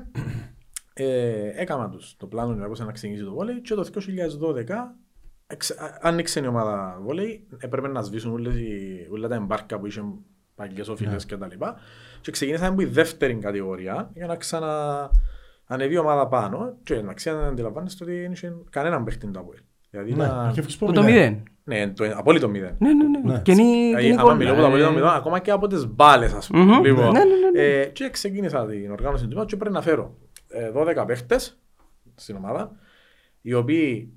ε, 1.04 1.52
έκανα 1.62 1.90
τους 1.90 2.16
το 2.18 2.28
πλάνο 2.28 2.54
για 2.54 2.68
πώς 2.68 2.80
να 2.80 2.92
ξεκινήσει 2.92 3.26
το 3.26 3.34
βόλεϊ 3.34 3.62
και 3.62 3.74
το 3.74 3.84
2012 3.84 4.96
εξ- 5.48 5.72
α- 5.72 5.98
άνοιξε 6.02 6.40
η 6.44 6.48
ομάδα 6.48 7.00
βόλεϊ, 7.02 7.48
έπρεπε 7.60 7.88
να 7.88 8.02
σβήσουν 8.02 8.32
όλες 8.32 8.56
οι, 8.56 9.08
όλα 9.12 9.28
τα 9.28 9.36
εμπάργκο 9.36 9.80
που 9.80 9.86
είχαν 9.88 10.14
παγιές 10.56 10.88
οφειλές 10.88 11.26
και 11.26 11.38
τα 11.38 11.48
λοιπά 11.48 11.76
και 12.22 12.32
ξεκινήσαμε 12.32 12.70
από 12.70 12.82
η 12.82 12.86
δεύτερη 12.86 13.36
κατηγορία 13.36 14.10
για 14.14 14.28
να 14.28 14.36
ξανα 14.36 15.10
ανεβεί 15.66 15.94
η 15.94 15.98
ομάδα 15.98 16.28
πάνω 16.28 16.78
και 16.84 16.94
εντάξει 16.96 17.30
αν 17.30 17.44
αντιλαμβάνεστε 17.44 18.04
ότι 18.04 18.22
δεν 18.22 18.32
είχε 18.32 18.54
κανέναν 18.70 19.04
παίχτη 19.04 19.28
το 19.32 19.40
Αποέλ. 19.40 19.60
Δηλαδή 19.90 20.14
Ναι, 20.14 20.24
ήταν- 20.24 20.52
και 20.54 20.62
φύγεις 20.62 20.78
Που 20.78 20.92
το 20.92 21.04
μηδέν. 21.04 21.44
Ναι, 21.64 21.90
το 21.90 22.06
απόλυτο 22.16 22.50
μηδέν. 22.50 22.76
Ναι, 22.80 22.94
ναι, 22.94 23.08
ναι. 23.08 23.34
Ναι. 23.34 23.42
Κενή 23.42 23.64
Δηλαδή, 23.64 24.04
κενή 24.04 24.14
άμα 24.14 24.22
κόλλα, 24.24 24.36
μιλώ 24.36 24.52
από 24.52 24.60
το 24.60 24.66
ε. 24.66 24.68
απόλυτο 24.68 24.92
μηδέν, 24.92 25.08
ακόμα 25.08 25.40
και 25.40 25.52
από 25.52 25.68
τις 25.68 25.88
μπάλες, 25.88 26.34
ας 26.34 26.48
πούμε. 26.48 26.64
Μμμ. 26.64 26.84
Λοιπόν, 26.84 27.12
Ναι, 27.12 27.20
ναι, 27.20 27.36
ναι, 27.36 27.50
ναι. 27.54 27.62
ε, 27.82 27.86
και 27.86 28.10
ξεκίνησα 28.10 28.66
την 28.66 28.92
οργάνωση 28.92 29.28
του 29.28 29.36
μάτου 29.36 29.48
και 29.48 29.56
πρέπει 29.56 29.74
να 29.74 29.82
φέρω 29.82 30.04
ε, 30.04 30.29
12 30.74 31.04
παίχτες 31.08 31.60
στην 32.16 32.36
ομάδα, 32.36 32.72
οι 33.42 33.54
οποίοι, 33.54 34.14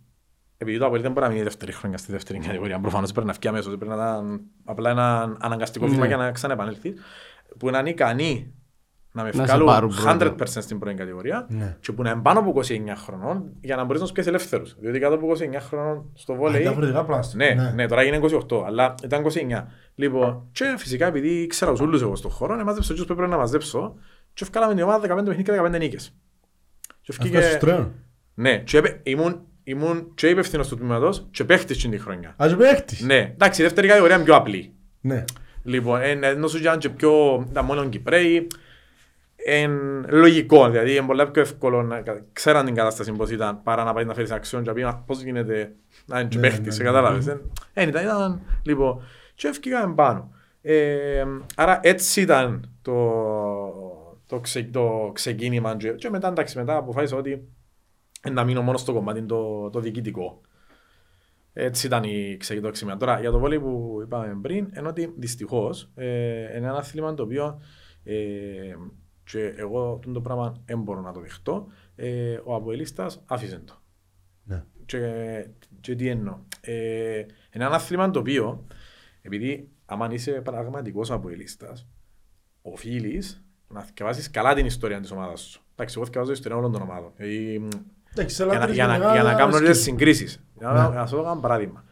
επειδή 0.57 0.79
το 0.79 0.85
Απολύτω 0.85 1.05
δεν 1.05 1.13
μπορεί 1.13 1.27
να 1.27 1.33
μείνει 1.33 1.45
δεύτερη 1.45 1.73
χρονιά 1.73 1.99
στη 1.99 2.13
δεύτερη 2.13 2.39
κατηγορία, 2.39 2.81
προφανώς 2.81 3.13
πρέπει 3.13 3.27
να 3.27 3.33
φύγει 3.33 3.49
αμέσως, 3.49 3.77
πρέπει 3.77 3.87
να 3.89 3.95
ήταν 3.95 4.41
απλά 4.65 4.91
ένα 4.91 5.37
αναγκαστικό 5.41 5.87
βήμα 5.87 6.01
Ναι. 6.01 6.07
για 6.07 6.17
να 6.17 6.31
ξαναεπανέλθει, 6.31 6.95
που 7.59 7.69
είναι 7.69 7.91
ικανοί 7.91 8.55
να 9.15 9.23
με 9.23 9.29
Να 9.29 9.35
σε 9.35 9.43
βγάλουν 9.43 9.67
πάρουν 9.67 9.93
100% 9.93 10.35
πρώτο. 10.37 10.61
στην 10.61 10.79
πρώτη 10.79 10.97
κατηγορία 10.97 11.47
Ναι. 11.51 11.77
και 11.81 11.93
που 11.93 12.03
να 12.03 12.11
είναι 12.11 12.21
πάνω 12.23 12.39
από 12.39 12.49
29 12.51 12.97
χρονών 12.97 13.53
για 13.61 13.77
να 13.77 13.85
μπορείς 13.85 14.01
να 14.01 14.07
σου 14.07 14.13
πιέσεις 14.13 14.31
ελεύθερους. 14.33 14.77
Διότι 14.79 14.99
κάτω 14.99 15.15
από 15.15 15.27
29 15.27 15.61
χρονών 15.61 16.11
στο 16.15 16.33
Α, 16.33 16.37
βόλεϊ 16.37 16.61
Διαφορετικά 16.61 17.05
πλάστα. 17.05 17.37
ναι, 17.37 17.73
ναι, 17.75 17.87
τώρα 17.87 18.01
έγινε 18.01 18.17
28, 18.49 18.63
αλλά 18.67 18.95
ήταν 19.05 19.23
29. 19.23 19.67
Λοιπόν, 19.95 20.49
και 20.53 20.75
φυσικά 20.79 21.07
επειδή 21.07 21.29
ήξερα 21.29 21.71
τους 21.71 21.81
όλους 21.81 22.03
εγώ 22.03 22.17
στον 22.17 22.31
χώρο, 22.31 22.59
έμαζεψα 22.59 22.95
τους 22.95 23.07
που 23.07 23.13
έπρεπε 23.13 23.31
να 23.31 23.37
μαζέψω 23.37 23.95
και 24.35 24.45
ευκάλαμε 24.45 24.75
την 24.75 24.83
ομάδα 24.83 24.99
15 24.99 25.25
παιχνίδια 25.25 25.55
και 25.55 25.61
15 25.77 25.79
νίκες. 25.79 26.15
Και 26.81 26.95
Αυτό 27.11 27.25
ευκήκε- 27.27 27.43
σου 27.51 27.59
τρέον. 27.59 27.93
Ναι, 28.35 28.59
και 28.59 28.79
έπαι- 28.79 29.01
ήμουν, 29.09 29.41
ήμουν 29.65 30.13
και 30.15 30.29
υπεύθυνος 30.29 30.69
του 30.69 30.77
τμήματος 30.77 31.27
και 31.31 31.45
παίχτης 31.45 31.79
την 31.79 32.01
χρονιά. 32.01 32.35
Ας 32.37 32.57
παίχτης. 32.57 33.01
Ναι, 33.01 33.19
εντάξει, 33.19 33.61
η 33.61 33.65
δεύτερη 33.65 33.87
κατηγορία 33.87 34.15
είναι 34.17 34.25
πιο 34.25 34.35
απλή. 34.35 34.73
Ναι. 35.01 35.25
Λοιπόν, 35.63 36.01
εν- 36.01 36.23
ενώ 36.23 36.49
σου 36.49 36.57
ήταν 36.59 36.79
και 36.79 36.89
πιο, 36.89 37.45
ήταν 37.51 37.65
μόνο 37.65 37.85
Κυπρέοι, 37.89 38.47
εν 39.45 39.71
λογικό, 40.09 40.69
δηλαδή 40.71 40.97
είναι 40.97 41.07
πολύ 41.07 41.27
πιο 41.31 41.43
εύκολο 41.43 41.83
να 41.83 42.01
κα- 42.01 42.25
ξέραν 42.33 42.65
την 42.65 42.75
κατάσταση 42.75 43.13
πώς 43.13 43.31
ήταν 43.31 43.63
παρά 43.63 43.85
να 43.85 43.93
πάει 43.93 44.05
να 44.05 44.15
φέρεις 44.15 44.31
αξιόν 44.31 44.63
και 44.63 44.69
να 44.69 44.75
πει 44.75 44.83
«Α, 44.83 45.03
πώς 45.07 45.21
γίνεται 45.23 45.73
να 46.07 46.21
είναι 46.21 46.29
και 46.29 46.37
Ναι, 46.39 46.43
παίχτης, 46.43 46.67
ναι, 46.67 46.73
σε 46.73 46.83
ναι. 46.83 46.89
κατάλαβες. 46.89 47.27
Εν 47.27 47.41
εν 47.73 47.89
ήταν, 47.89 48.03
ήταν, 48.05 48.41
λοιπόν, 48.63 49.03
και 49.35 49.49
ευκήκαμε 49.49 49.95
πάνω. 49.95 50.33
Ε, 50.63 51.25
άρα 51.57 51.81
έτσι 51.83 52.21
ήταν 52.21 52.71
το, 52.83 52.93
το, 54.33 54.41
ξε, 54.41 54.63
το 54.63 55.11
ξεκίνημα 55.15 55.77
και, 55.77 55.93
και 55.93 56.11
μετά 56.11 56.29
εντάξει, 56.29 56.59
μετά 56.59 56.77
αποφάσισα 56.77 57.17
ότι 57.17 57.49
ε, 58.23 58.31
να 58.31 58.45
μείνω 58.45 58.63
μόνο 58.63 58.79
στο 58.79 58.93
κομμάτι 58.93 59.23
το, 59.23 59.71
το 59.71 59.81
διοικητικό. 59.81 60.41
Έτσι 61.53 61.87
ήταν 61.87 62.05
η 62.05 62.37
ξεκινήμα. 62.37 62.97
Τώρα 62.97 63.21
για 63.21 63.31
το 63.31 63.39
βόλεϊ 63.39 63.61
που 63.61 63.99
είπαμε 64.03 64.39
πριν, 64.43 64.69
ενώ 64.73 64.89
ότι 64.89 65.15
δυστυχώς 65.17 65.91
ε, 65.95 66.57
είναι 66.57 66.67
ένα 66.67 66.77
άθλημα 66.77 67.15
το 67.15 67.23
οποίο 67.23 67.61
ε, 68.05 68.75
και 69.25 69.55
εγώ 69.57 69.93
αυτό 69.93 70.13
το 70.13 70.21
πράγμα 70.21 70.63
δεν 70.65 70.83
μπορώ 70.83 71.01
να 71.01 71.13
το 71.13 71.21
δεχτώ. 71.21 71.67
Ε, 71.95 72.39
ο 72.45 72.55
Αποελίστας 72.55 73.23
άφησε 73.27 73.59
το. 73.59 73.83
Ναι. 74.45 74.65
Και, 74.87 75.47
και 75.81 75.95
τι 75.95 76.09
εννοώ. 76.09 76.39
Ε, 76.61 77.19
είναι 77.19 77.65
ένα 77.65 77.75
άθλημα 77.75 78.11
το 78.11 78.19
οποίο, 78.19 78.67
επειδή 79.23 79.71
άμα 79.85 80.13
είσαι 80.13 80.33
πραγματικός 80.33 81.11
Αποελίστας, 81.11 81.89
οφείλεις 82.63 83.45
να 83.73 83.87
διαβάσεις 83.95 84.31
καλά 84.31 84.55
την 84.55 84.67
ιστορία 84.67 85.01
της 85.01 85.11
ομάδας 85.11 85.41
σου. 85.41 85.61
Εντάξει, 85.75 85.95
εγώ 85.99 86.05
διαβάζω 86.07 86.33
την 86.33 86.41
ιστορία 86.41 86.59
όλων 86.59 86.73
των 86.73 86.83
ομάδων. 86.83 87.13
Δηλαδή, 87.17 87.69
Εντάξει, 88.15 88.35
σε 88.37 88.45
για 88.45 88.53
να, 88.53 88.59
λάτρεις 88.59 88.75
για, 88.77 88.87
να, 88.87 88.93
μεγάλα 88.93 89.13
για 89.13 89.23
να 89.23 89.35
κάνω 89.35 89.53
σκύλ. 89.53 89.67
τις 89.67 89.81
συγκρίσεις. 89.83 90.43
Για 90.59 90.67
να, 90.73 90.89
Ναι. 90.89 90.95
να 90.95 91.07
σου 91.07 91.17
δώσω 91.17 91.29
ένα 91.31 91.41
παράδειγμα. 91.41 91.85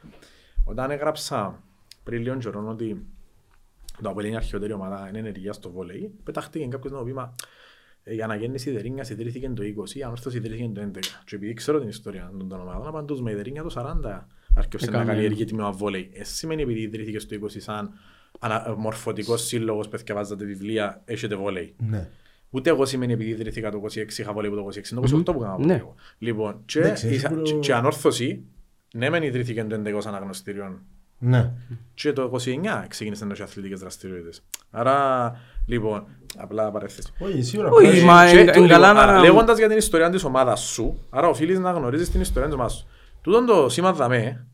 Όταν 0.64 0.90
έγραψα 0.90 1.62
πριν 2.02 2.22
λίγο 2.22 2.36
καιρό 2.36 2.66
ότι 2.68 3.06
το 4.02 4.08
Αποέλ 4.08 4.24
είναι 4.26 4.34
η 4.34 4.36
αρχαιότερη 4.36 4.72
ομάδα, 4.72 5.06
είναι 5.08 5.18
ενεργεία 5.18 5.52
στο 5.52 5.70
βόλεϊ, 5.70 6.12
πετάχτηκε 6.24 6.66
κάποιος 6.66 6.92
να 6.92 7.02
πει 7.02 7.12
«Μα, 7.12 7.34
ε, 8.02 8.14
η 8.14 8.22
αναγέννηση 8.22 8.70
Ιδερίνιας 8.70 9.10
ιδρύθηκε 9.10 9.48
το 9.48 9.62
20, 9.62 9.94
η 9.98 10.02
ανόρθωση 10.02 10.36
ιδρύθηκε 10.36 10.70
το 10.74 10.80
11. 10.80 10.98
Και 11.24 11.34
επειδή 11.36 11.52
ξέρω 11.52 11.78
την 11.78 11.88
ιστορία 11.88 12.32
των 12.38 12.48
των 12.48 12.60
ομάδων, 12.60 12.86
απαντούς 12.86 13.20
με 13.22 13.30
Ιδερίνια 13.30 13.62
το 13.62 13.70
40 13.70 14.26
άρχισε 14.54 14.90
να 14.90 14.96
Έκαμε. 14.96 15.12
καλλιεργεί 15.12 15.44
τμήμα 15.44 15.72
βόλεϊ. 15.72 16.10
Ε, 16.14 16.24
σημαίνει 16.24 16.62
επειδή 16.62 16.80
ιδρύθηκε 16.80 17.18
στο 17.18 17.36
20 17.42 17.46
σαν 17.60 17.90
ανα- 18.42 18.74
μορφωτικός 18.78 19.46
σύλλογος 19.46 19.88
που 19.88 19.96
διαβάζατε 19.96 20.44
βιβλία, 20.44 21.02
έχετε 21.04 21.34
βόλεϊ. 21.34 21.74
Ναι. 21.78 22.08
Ούτε 22.50 22.70
εγώ 22.70 22.84
σημαίνει 22.84 23.12
επειδή 23.12 23.30
ιδρύθηκα 23.30 23.70
το 23.70 23.76
26, 23.78 24.18
είχα 24.18 24.32
βόλεϊ 24.32 24.50
από 24.50 24.60
το 24.60 24.66
26, 24.66 24.94
το 24.94 25.00
28 25.18 25.32
που 25.32 25.40
έκανα 25.42 25.50
Ναι. 25.58 25.62
βόλεϊ 25.62 25.76
εγώ. 25.78 25.94
Λοιπόν, 26.18 26.62
και, 26.64 26.78
Εντάξει, 26.78 27.06
έχει 27.08 27.26
η- 27.26 27.28
που- 27.28 27.42
και- 27.42 27.54
και 27.54 27.74
ανόρθωση, 27.74 28.42
ναι 28.94 29.10
μεν 29.10 29.22
ιδρύθηκε 29.22 29.64
το 29.64 29.74
11 29.74 29.92
ως 29.96 30.06
αναγνωστήριο 30.06 30.80
Ναι. 31.18 31.52
και 31.94 32.12
το 32.12 32.22
29 32.22 32.84
ξεκίνησε 32.88 33.24
να 33.24 33.32
έχει 33.32 33.42
αθλητικές 33.42 33.80
δραστηριότητες. 33.80 34.42
Άρα, 34.70 35.32
λοιπόν, 35.66 36.06
απλά 36.36 36.70
παρέθεση. 36.70 37.12
Όχι, 37.18 37.42
σίγουρα. 37.42 37.68
Όχι, 37.70 37.86
πρέπει. 37.90 38.04
μα 38.04 38.30
Και 38.30 38.38
εν- 38.38 38.44
το- 38.46 38.52
εν 38.52 38.62
λοιπόν, 38.62 38.68
καλά 38.68 38.92
να- 38.92 39.00
άρα, 39.02 39.18
Λέγοντας 39.20 39.58
για 39.58 39.68
την 39.68 39.76
ιστορία 39.76 40.10
της 40.10 40.24
ομάδας 40.24 40.60
σου, 40.60 40.98
άρα 41.10 41.28
οφείλεις 41.28 41.58
να 41.58 41.70
γνωρίζεις 41.72 42.10
την 42.10 42.20
ιστορία 42.20 42.46
της 42.46 42.54
ομάδας 42.56 42.74
σου. 42.74 42.86
Τούτον 43.22 43.46
το 43.46 43.68
σήμα 43.68 43.92
δαμέ, 43.92 44.46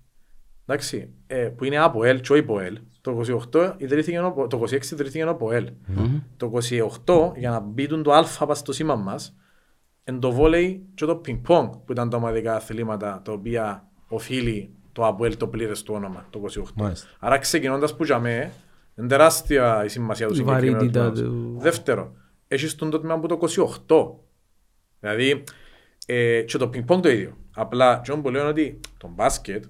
εντάξει, 0.66 1.10
ε, 1.26 1.36
που 1.36 1.64
είναι 1.64 1.78
από 1.78 2.04
ΕΛ 2.04 2.20
και 2.20 2.32
όχι 2.32 2.40
από 2.40 2.60
ΕΛ, 2.60 2.78
το 3.10 3.48
28 3.52 3.74
ιδρύθηκε 3.76 4.18
ο- 4.18 4.46
το 4.46 4.58
26 4.58 4.90
ιδρύθηκε 4.92 5.22
από 5.22 5.52
ΕΛ. 5.52 5.68
Το 6.36 6.46
28, 6.46 7.32
για 7.36 7.50
να 7.50 7.60
μπει 7.60 7.86
το 8.02 8.12
α 8.12 8.46
πας 8.46 8.58
στο 8.58 8.72
σήμα 8.72 8.94
μας, 8.94 9.36
εν 10.04 10.20
το 10.20 10.32
βόλεϊ 10.32 10.86
και 10.94 11.04
το 11.04 11.16
πινκ 11.16 11.46
πονγκ 11.46 11.70
που 11.84 11.92
ήταν 11.92 12.10
τα 12.10 12.16
ομαδικά 12.16 12.54
αθλήματα 12.56 13.20
τα 13.24 13.32
οποία 13.32 13.88
οφείλει 14.08 14.70
το 14.92 15.06
ΑΠΟΕΛ 15.06 15.36
το 15.36 15.46
πλήρες 15.48 15.82
του 15.82 15.94
όνομα 15.94 16.26
το 16.30 16.38
28. 16.38 16.62
Μάλιστα. 16.74 17.08
Άρα 17.18 17.38
ξεκινώντας 17.38 17.96
που 17.96 18.04
για 18.04 18.18
μέ, 18.18 18.52
είναι 18.98 19.06
τεράστια 19.08 19.84
η 19.84 19.88
σημασία 19.88 20.26
του 20.26 20.32
Η 20.32 20.36
συγκεκριμένου 20.36 20.72
βαρύτητα 20.76 21.12
τμήματος. 21.12 21.20
του. 21.54 21.56
Δεύτερο, 21.60 22.12
έχεις 22.48 22.74
τον 22.74 22.90
το 22.90 22.98
τμήμα 22.98 23.14
από 23.14 23.28
το 23.28 23.34
28. 23.34 24.20
Δηλαδή, 25.00 25.44
ε, 26.06 26.42
και 26.42 26.58
το 26.58 26.68
πινκ 26.68 26.84
πονγκ 26.86 27.02
το 27.02 27.08
ίδιο. 27.08 27.36
Απλά, 27.54 28.00
και 28.04 28.12
που 28.12 28.30
λέω 28.30 28.40
είναι 28.40 28.50
ότι 28.50 28.80
το 28.98 29.08
μπάσκετ 29.14 29.64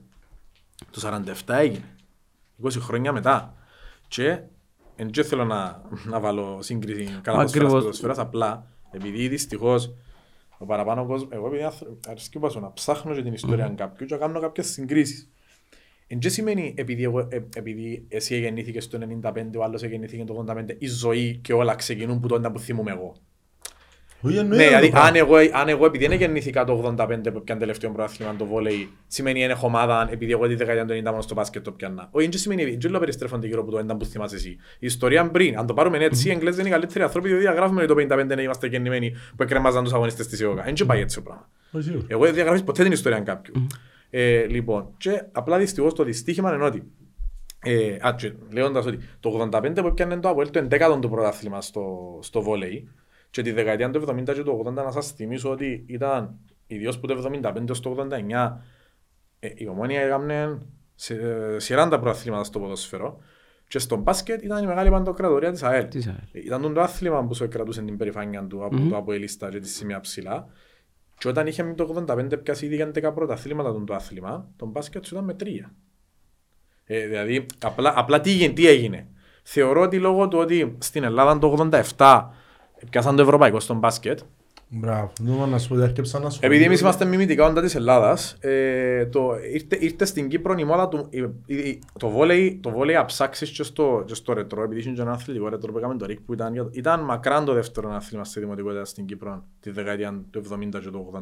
το 0.91 1.01
47 1.01 1.55
έγινε. 1.59 1.85
20 2.65 2.71
χρόνια 2.81 3.13
μετά. 3.13 3.55
Και 4.09 4.41
δεν 4.97 5.11
και 5.11 5.23
θέλω 5.23 5.45
να, 5.45 5.83
να 6.05 6.21
βάλω 6.21 6.59
σύγκριση 6.63 7.19
καλά 7.23 7.41
Ακριβώς. 7.41 7.73
ποδοσφαίρας, 7.73 8.19
απλά 8.19 8.67
επειδή 8.91 9.29
δυστυχώς 9.29 9.95
ο 10.59 10.65
παραπάνω 10.67 11.07
κόσμος, 11.07 11.31
εγώ 11.33 11.47
επειδή 11.47 11.63
άνθρω- 11.63 11.97
αρέσκει 12.09 12.39
που 12.39 12.61
να 12.61 12.73
ψάχνω 12.73 13.15
και 13.15 13.23
την 13.23 13.33
ιστορία 13.33 13.69
κάποιου 13.69 14.07
και 14.07 14.15
να 14.15 14.21
κάνω 14.21 14.41
κάποιες 14.41 14.67
συγκρίσεις. 14.67 15.31
Εν 16.07 16.19
και 16.19 16.29
σημαίνει 16.29 16.75
επειδή, 16.77 17.03
εγώ, 17.03 17.19
ε, 17.21 17.47
επειδή 17.55 18.05
εσύ 18.09 18.39
γεννήθηκες 18.41 18.89
το 18.89 18.99
95, 18.99 19.59
ο 19.59 19.63
άλλος 19.63 19.83
γεννήθηκε 19.83 20.25
το 20.25 20.45
85, 20.49 20.77
η 20.79 20.87
ζωή 20.87 21.37
και 21.43 21.53
όλα 21.53 21.75
ξεκινούν 21.75 22.21
που 22.21 22.29
τότε 22.29 22.51
που 22.51 22.59
θυμούμαι 22.59 22.91
εγώ. 22.91 23.17
Όχι, 24.21 24.35
Ναι, 24.35 24.41
εννοείται 24.41 24.63
το 24.63 24.69
δηλαδή 24.69 24.91
πράγμα. 24.91 25.09
αν 25.09 25.15
εγώ, 25.15 25.37
αν 25.53 25.69
εγώ 25.69 25.87
επειδή 25.87 26.07
δεν 26.07 26.19
γεννήθηκα 26.19 26.65
το 26.65 26.95
85 26.99 27.19
που 27.33 27.43
πιάνε 27.43 27.61
τελευταίο 27.61 27.91
πρωτάθλημα 27.91 28.37
το 28.37 28.47
βόλεϊ, 28.47 28.89
σημαίνει 29.07 29.43
είναι 29.43 29.53
έχω 29.53 29.67
ομάδα 29.67 30.09
επειδή 30.11 30.33
εγώ 30.33 30.47
τη 30.47 30.55
δεκαετία 30.55 30.85
του 30.85 30.93
90 30.93 31.11
μόνο 31.11 31.21
στο 31.21 31.35
μπάσκετ 31.35 31.65
το 31.65 31.73
πιάνα. 31.73 32.09
Όχι, 32.11 32.29
δεν 32.29 32.39
σημαίνει, 32.39 32.77
δεν 32.77 32.91
λέω 32.91 33.01
περιστρέφονται 33.01 33.47
γύρω 33.47 33.61
από 33.61 33.71
το 33.71 33.79
90 33.95 33.99
που 33.99 34.05
θυμάσαι 34.05 34.35
εσύ. 34.37 34.49
Η 34.79 34.87
ιστορία 34.87 35.31
πριν, 35.31 35.59
αν 35.59 35.67
το 35.67 35.75
πάρουμε 35.75 35.99
έτσι, 35.99 36.29
οι 36.29 36.31
Εγγλές 36.31 36.59
είναι 36.59 36.69
οι 36.69 36.71
καλύτεροι 36.71 37.05
άνθρωποι 37.05 37.29
διότι 37.29 37.43
διαγράφουμε 37.43 37.87
το 37.87 37.95
55 37.99 38.27
να 38.27 38.43
είμαστε 38.43 38.67
γεννημένοι 38.67 39.11
που 39.37 39.43
εκκρεμάζαν 39.43 39.85
τους 39.85 39.93
αγωνιστές 39.93 40.27
της 40.27 40.41
ΕΟΚΑ. 40.41 40.63
Δεν 40.63 40.87
πάει 40.87 41.01
έτσι 41.01 41.17
το 41.17 41.23
πράγμα. 41.23 41.49
Όχι, 41.71 41.85
σίγουρα. 41.85 42.05
Εγώ 42.09 42.25
δεν 42.25 42.35
διαγράφεις 42.35 42.63
ποτέ 42.63 42.83
την 42.83 42.93
ιστορία 42.93 43.21
κάποιου. 43.21 43.67
Ε, 44.11 44.47
λοιπόν, 44.47 44.89
και 44.97 45.23
απλά 45.33 45.59
δυστυχώς 45.59 45.95
το 45.95 46.05
δυστύχημα 46.05 46.55
είναι 46.55 46.65
ότι 46.65 46.83
ε, 47.63 47.97
α, 48.01 48.15
και 48.17 48.33
λέγοντας 48.53 48.87
ότι 48.87 48.99
το 49.21 49.51
85 49.53 49.73
που 49.75 49.87
έπιανε 49.87 50.17
το 50.17 50.29
Αποέλ 50.29 50.51
το 50.51 50.67
11ο 50.71 50.99
του 51.01 51.09
πρωτάθλημα 51.11 51.61
στο, 51.61 52.19
στο 52.23 52.43
βόλεϊ 52.43 52.89
και 53.37 53.43
τη 53.43 53.53
δεκαετία 53.53 53.91
του 53.91 54.05
70 54.09 54.25
και 54.25 54.43
του 54.43 54.65
80 54.67 54.73
να 54.73 54.91
σας 54.91 55.13
θυμίσω 55.13 55.51
ότι 55.51 55.85
ήταν 55.89 56.39
ιδίως 56.67 56.99
που 56.99 57.07
το 57.07 57.31
75 57.43 57.71
ως 57.71 57.81
το 57.81 58.09
89 58.11 58.57
ε, 59.39 59.49
η 59.55 59.69
Ομόνια 59.69 60.01
έκαμε 60.01 60.63
σε, 60.95 61.15
ε, 61.15 61.59
σειρά 61.59 61.89
τα 61.89 61.99
πρωταθλήματα 61.99 62.45
στο 62.45 62.59
ποδοσφαιρό 62.59 63.19
και 63.69 63.79
στο 63.79 63.97
μπάσκετ 63.97 64.43
ήταν 64.43 64.63
η 64.63 64.67
μεγάλη 64.67 64.91
παντοκρατορία 64.91 65.53
της 65.53 65.63
ΑΕΛ. 65.63 65.89
Της 65.89 66.07
ΑΕΛ. 66.07 66.17
Ε, 66.33 66.39
Ήταν 66.39 66.75
το 66.75 66.81
άθλημα 66.81 67.25
που 67.25 67.35
σου 67.35 67.49
κρατούσε 67.49 67.83
την 67.83 67.97
περηφάνεια 67.97 68.47
του 68.47 68.65
από 68.65 68.77
το 68.89 68.97
Αποελίστα 68.97 69.51
και 69.51 69.59
τη 69.59 69.69
σημεία 69.69 70.01
ψηλά. 70.01 70.47
Και 71.19 71.29
όταν 71.29 71.47
είχε 71.47 71.75
το 71.77 72.05
85 72.09 72.43
πιάσει 72.43 72.67
ήδη 72.67 72.93
11 72.95 73.11
πρωταθλήματα 73.15 73.73
τον 73.73 73.87
το 73.87 73.95
άθλημα, 73.95 74.49
το 74.57 74.67
μπάσκετ 74.67 75.05
σου 75.05 75.15
ήταν 75.15 75.27
με 75.27 75.35
τρία. 75.35 75.75
Ε, 76.85 77.07
δηλαδή, 77.07 77.47
απλά, 77.61 77.93
απλά 77.97 78.21
τι, 78.21 78.31
έγινε, 78.31 78.53
τι 78.53 78.67
έγινε. 78.67 79.09
Θεωρώ 79.43 79.81
ότι 79.81 79.99
λόγω 79.99 80.29
του 80.29 80.39
ότι 80.39 80.77
στην 80.81 81.05
Ελλάδα 81.05 81.39
το 81.39 81.69
87 81.97 82.25
πιάσαν 82.91 83.17
το 83.17 83.23
ευρωπαϊκό 83.23 83.61
στον 83.61 83.79
μπάσκετ, 83.79 84.19
Μπράβο. 84.69 85.13
Δεν 85.21 85.49
να 85.49 85.59
σου 85.59 85.69
πω 85.69 85.75
ότι 85.75 85.83
έρχεψα 85.83 86.19
να 86.19 86.31
σου 86.31 86.39
επειδή 86.43 86.65
εμείς 86.65 86.81
είμαστε 86.81 87.05
μιμητικά 87.05 87.45
όντα 87.47 87.61
της 87.63 87.75
Ελλάδας, 87.75 88.37
ε, 88.41 89.07
το, 89.07 89.31
ήρθε, 89.53 89.77
ήρθε 89.81 90.05
στην 90.05 90.29
Κύπρο 90.29 90.55
η 90.59 90.65
μόδα 90.65 90.89
του, 90.89 91.07
η- 91.11 91.55
η- 91.57 91.79
το 91.99 92.09
βόλεϊ, 92.09 92.59
το 92.63 92.71
βόλεϊ 92.71 92.97
αψάξεις 92.97 93.51
και 93.51 93.63
στο, 93.63 94.03
και 94.07 94.15
στο 94.15 94.33
ρετρό, 94.33 94.63
επειδή 94.63 94.81
είχε 94.81 94.91
και 94.91 95.01
ένα 95.01 95.11
αθλητικό 95.13 95.49
ρετρό 95.49 95.73
που 95.73 95.79
έκαμε 95.79 95.97
το 95.97 96.07
ΡΙΚ 96.07 96.21
που 96.21 96.33
ήταν, 96.33 96.71
ήταν 96.73 97.01
μακράν 97.01 97.45
το 97.45 97.53
δεύτερο 97.53 97.91
άθλημα 97.93 98.25
στη 98.25 98.41
δημοτικότητα 98.41 98.85
στην 98.85 99.07
Κύπρο 99.07 99.45
τη 99.61 99.71
δεκαετία 99.71 100.23
του 100.31 100.43
70 100.53 100.69
και 100.71 100.91
του 100.91 101.13
80. 101.15 101.21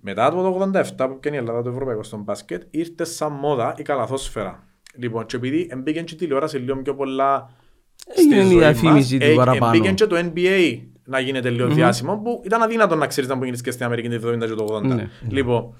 Μετά 0.00 0.26
από 0.26 0.42
το 0.42 0.70
87 0.74 0.82
που 0.96 1.14
έκανε 1.16 1.36
η 1.36 1.38
Ελλάδα 1.38 1.62
το 1.62 1.70
ευρωπαϊκό 1.70 2.02
στον 2.02 2.20
μπάσκετ, 2.22 2.62
ήρθε 2.70 3.04
σαν 3.04 3.32
μόδα 3.32 3.74
η 3.78 3.82
καλαθόσφαιρα. 3.82 4.64
Λοιπόν, 4.94 5.26
και 5.26 5.36
επειδή 5.36 5.68
εμπήκαν 5.70 6.04
και 6.04 6.14
η 6.14 6.16
τηλεόραση 6.16 6.58
λίγο 6.58 6.82
πιο 6.82 6.94
πολλά 6.94 7.50
Έγινε 8.06 8.34
στη 8.34 8.44
η 8.44 8.50
ζωή 8.50 8.58
διαφήμιση 8.58 9.16
μας, 9.16 9.24
του 9.24 9.30
ε, 9.30 9.34
παραπάνω. 9.34 9.72
Εμπήκαν 9.74 9.94
και 9.94 10.06
το 10.06 10.16
NBA 10.16 10.80
να 11.04 11.20
γίνεται 11.20 11.50
λίγο 11.50 11.68
διάσημο 11.68 12.16
που 12.16 12.42
ήταν 12.44 12.62
αδύνατο 12.62 12.94
να 12.94 13.06
ξέρεις 13.06 13.30
να 13.30 13.38
που 13.38 13.44
γίνεις 13.44 13.60
και 13.60 13.70
στην 13.70 13.84
Αμερική 13.84 14.18
το 14.18 14.28
70 14.28 14.38
και 14.38 14.46
το 14.46 14.66
80. 14.76 14.82
Ναι. 14.82 15.08
Λοιπόν, 15.28 15.74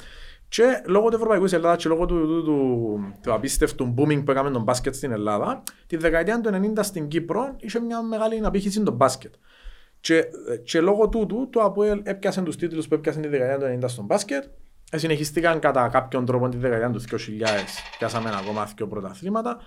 Και 0.48 0.62
λόγω 0.86 1.08
του 1.08 1.14
Ευρωπαϊκού 1.14 1.44
της 1.44 1.52
Ελλάδας 1.52 1.82
και 1.82 1.88
λόγω 1.88 2.06
του, 2.06 2.26
του, 2.26 2.44
του, 2.44 3.14
του 3.22 3.32
απίστευτου 3.32 3.94
booming 3.96 4.24
που 4.24 4.30
έκαμε 4.30 4.50
τον 4.50 4.62
μπάσκετ 4.62 4.94
στην 4.94 5.12
Ελλάδα, 5.12 5.62
τη 5.86 5.96
δεκαετία 5.96 6.40
του 6.40 6.50
90 6.76 6.78
στην 6.80 7.08
Κύπρο 7.08 7.56
είχε 7.58 7.80
μια 7.80 8.02
μεγάλη 8.02 8.40
απήχηση 8.44 8.82
το 8.82 8.92
μπάσκετ. 8.92 9.34
Και, 10.00 10.24
και 10.64 10.80
λόγω 10.80 11.08
τούτου 11.08 11.48
το 11.50 11.60
ΑΠΟΕΛ 11.60 12.00
έπιασε 12.02 12.42
τους 12.42 12.56
τίτλους 12.56 12.88
που 12.88 12.94
έπιασε 12.94 13.20
τη 13.20 13.28
δεκαετία 13.28 13.78
του 13.78 13.86
90 13.86 13.88
στον 13.88 14.04
μπάσκετ, 14.04 14.44
ε, 14.90 14.98
συνεχιστήκαν 14.98 15.58
κατά 15.58 15.88
κάποιον 15.88 16.24
τρόπο 16.24 16.48
τη 16.48 16.56
δεκαετία 16.56 16.90
τους 16.90 17.04
2000, 17.04 17.16
πιάσαμε 17.98 18.30
ακόμα 18.40 18.68
δύο 18.76 18.86
πρωταθλήματα 18.86 19.60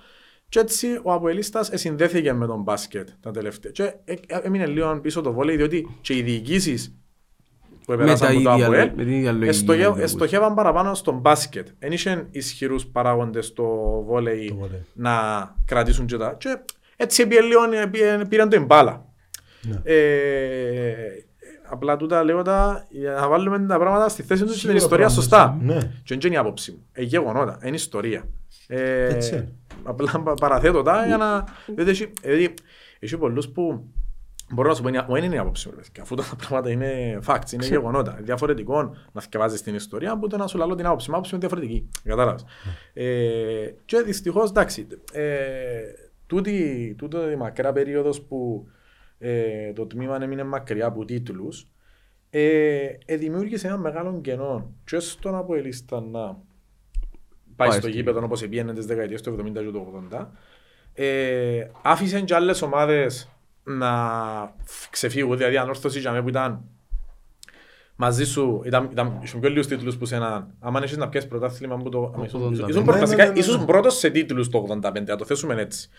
και 0.50 0.60
έτσι 0.60 1.00
ο 1.04 1.12
Αποελίστας 1.14 1.70
συνδέθηκε 1.74 2.34
με 2.34 2.46
τον 2.48 2.62
μπάσκετ 2.62 3.10
τα 3.20 3.32
τελευταία. 3.32 3.72
Και 3.72 3.84
ε, 3.84 4.14
ε, 4.28 4.40
έμεινε 4.44 4.66
λίγο 4.66 5.00
πίσω 5.02 5.22
το 5.22 5.34
βόλεϊ, 5.34 5.56
διότι 5.56 5.98
και 6.02 6.16
οι 6.18 6.22
διοικήσεις 6.22 6.96
που 7.86 7.92
επέρασαν 7.94 8.36
από 8.36 8.42
το 8.44 8.52
ΑΠΟΕΛ 8.52 9.42
εστοχεύαν 10.00 10.54
παραπάνω 10.54 10.94
στον 10.94 11.18
μπάσκετ. 11.18 11.68
Δεν 11.80 11.92
είχαν 11.92 12.28
ισχυρούς 12.32 12.86
παράγοντες 12.86 13.46
στο 13.46 13.64
βόλεϊ 14.08 14.48
Το 14.48 14.56
βόλεϊ. 14.56 14.86
να 14.94 15.12
κρατήσουν 15.66 16.06
και 16.06 16.18
τα. 16.18 16.36
Και 16.38 16.58
έτσι 16.96 17.22
επί 17.22 17.36
λίγο 17.36 17.60
πήραν 18.30 18.50
το 18.50 18.56
εμπάλα. 18.56 19.06
Ναι. 19.62 19.82
Ε, 19.84 20.94
απλά 21.70 21.98
τούτα 21.98 22.24
λέγοντα 22.24 22.86
για 22.90 23.12
να 23.12 23.28
βάλουμε 23.28 23.60
τα 23.66 23.78
πράγματα 23.80 24.10
στη 24.10 24.24
θέση 24.24 24.42
τους 24.44 24.50
στην 24.60 24.60
Σίγουρα 24.70 24.78
ιστορία 24.84 25.06
πράγμα, 25.06 25.22
σωστά. 25.22 25.58
ναι. 25.62 25.80
Και 26.04 26.16
δεν 26.16 26.20
είναι 26.26 26.34
η 26.36 26.38
άποψη 26.38 26.72
μου. 26.72 26.86
Ε, 26.92 27.02
γεγονότα, 27.04 27.60
είναι 27.64 27.76
ιστορία. 27.76 28.28
Ε, 28.68 29.06
Έτσι 29.14 29.34
είναι. 29.34 29.52
Απλά 29.86 30.22
πα- 30.24 30.34
παραθέτω 30.34 30.82
τα 30.82 31.06
για 31.06 31.18
να... 31.18 31.44
διότι 31.76 31.90
έχει- 31.90 32.12
Δηλαδή, 32.22 32.54
έχει 33.00 33.18
πολλούς 33.18 33.50
που 33.50 33.90
Μπορώ 34.54 34.70
να 34.70 34.76
σου 34.76 34.82
πω, 34.82 34.88
είναι- 34.88 35.06
μου 35.08 35.16
είναι 35.16 35.36
η 35.36 35.38
άποψη 35.38 35.68
μου, 35.68 35.74
ρε 35.76 35.82
παιδιά. 35.82 36.04
αφού 36.04 36.16
τα 36.16 36.24
πράγματα 36.38 36.70
είναι 36.70 37.20
facts, 37.28 37.52
είναι 37.54 37.66
γεγονότα. 37.66 38.18
Διαφορετικό 38.22 38.96
να 39.12 39.22
θυκευάζεις 39.22 39.62
την 39.62 39.76
ιστορία 39.76 40.12
από 40.12 40.28
το 40.28 40.38
να 40.38 40.48
σου 40.48 40.58
λαλώ 40.58 40.76
την 40.76 40.86
άποψη. 40.86 41.10
μου. 41.10 41.16
άποψη 41.16 41.36
μου 41.36 41.40
είναι 41.44 41.50
διαφορετική. 41.50 41.90
Κατάλαβες. 42.04 42.46
Ε, 42.94 43.74
και 43.86 44.02
δυστυχώς, 44.02 44.50
εντάξει, 44.50 44.88
ε, 45.14 45.82
τούτη, 46.28 46.96
τούτο 46.98 47.32
η 47.32 47.36
μακρά 47.36 47.72
περίοδος 47.72 48.22
που 48.22 48.68
ε, 49.18 49.74
το 49.74 49.86
τμήμα 49.86 50.24
έμεινε 50.24 50.44
μακριά 50.44 50.86
από 50.86 51.06
τίτλους, 51.06 51.68
ε, 52.30 52.86
ε, 53.06 53.16
δημιούργησε 53.16 53.68
ένα 53.68 53.78
μεγάλο 53.78 54.20
κενό 54.22 54.74
και 54.84 55.00
στον 55.00 55.36
Αποελίστα 55.36 56.02
να 56.02 56.38
πάει 57.56 57.68
Πάει 57.70 57.78
στο 57.80 57.88
στο 57.88 57.98
γήπεδο 57.98 58.22
όπως 58.24 58.42
πήγαινε 58.48 58.74
τις 58.74 58.86
δεκαετίες 58.86 59.22
του 59.22 59.38
70 59.40 59.54
και 59.54 59.60
του 59.60 60.08
80. 60.12 60.26
Ε, 60.94 61.68
άφησε 61.82 62.22
και 62.22 62.36
άλλες 62.36 62.62
ομάδες 62.62 63.30
να 63.64 63.90
ξεφύγουν, 64.90 65.38
δηλαδή 65.38 65.58
ανόρθωση 65.58 66.00
για 66.00 66.12
μένα 66.12 66.24
που 66.24 66.30
ήταν 66.30 66.62
μαζί 67.96 68.26
σου, 68.26 68.62
ήταν, 68.66 68.90
ήταν, 68.92 69.20
ήσουν 69.24 69.40
πιο 69.40 69.50
λίγους 69.50 69.68
τίτλους 69.68 69.98
που 69.98 70.06
σε 70.06 70.16
έναν, 70.16 70.48
άμα 70.60 70.80
έχεις 70.84 70.98
να 70.98 71.10
πιέσεις 71.10 71.30
πρωτάθλημα 71.30 71.78
που 71.78 71.90
το... 71.90 72.12
άμα 72.16 72.26
ήσουν- 72.26 72.42
85. 72.42 72.52
ήσουν 72.52 72.66
Ναι, 72.68 72.72
πρώτος- 72.74 72.94
ναι, 72.94 73.00
βασικά, 73.00 73.24
ναι, 73.24 73.28
ναι, 73.30 73.34
ναι. 73.34 73.40
ήσουν 73.40 73.66
πρώτος 73.66 73.98
σε 73.98 74.10
τίτλους 74.10 74.50
το 74.50 74.58
85, 74.58 75.06
να 75.06 75.16
το 75.16 75.26
θέσουμε 75.26 75.62
έτσι. 75.62 75.90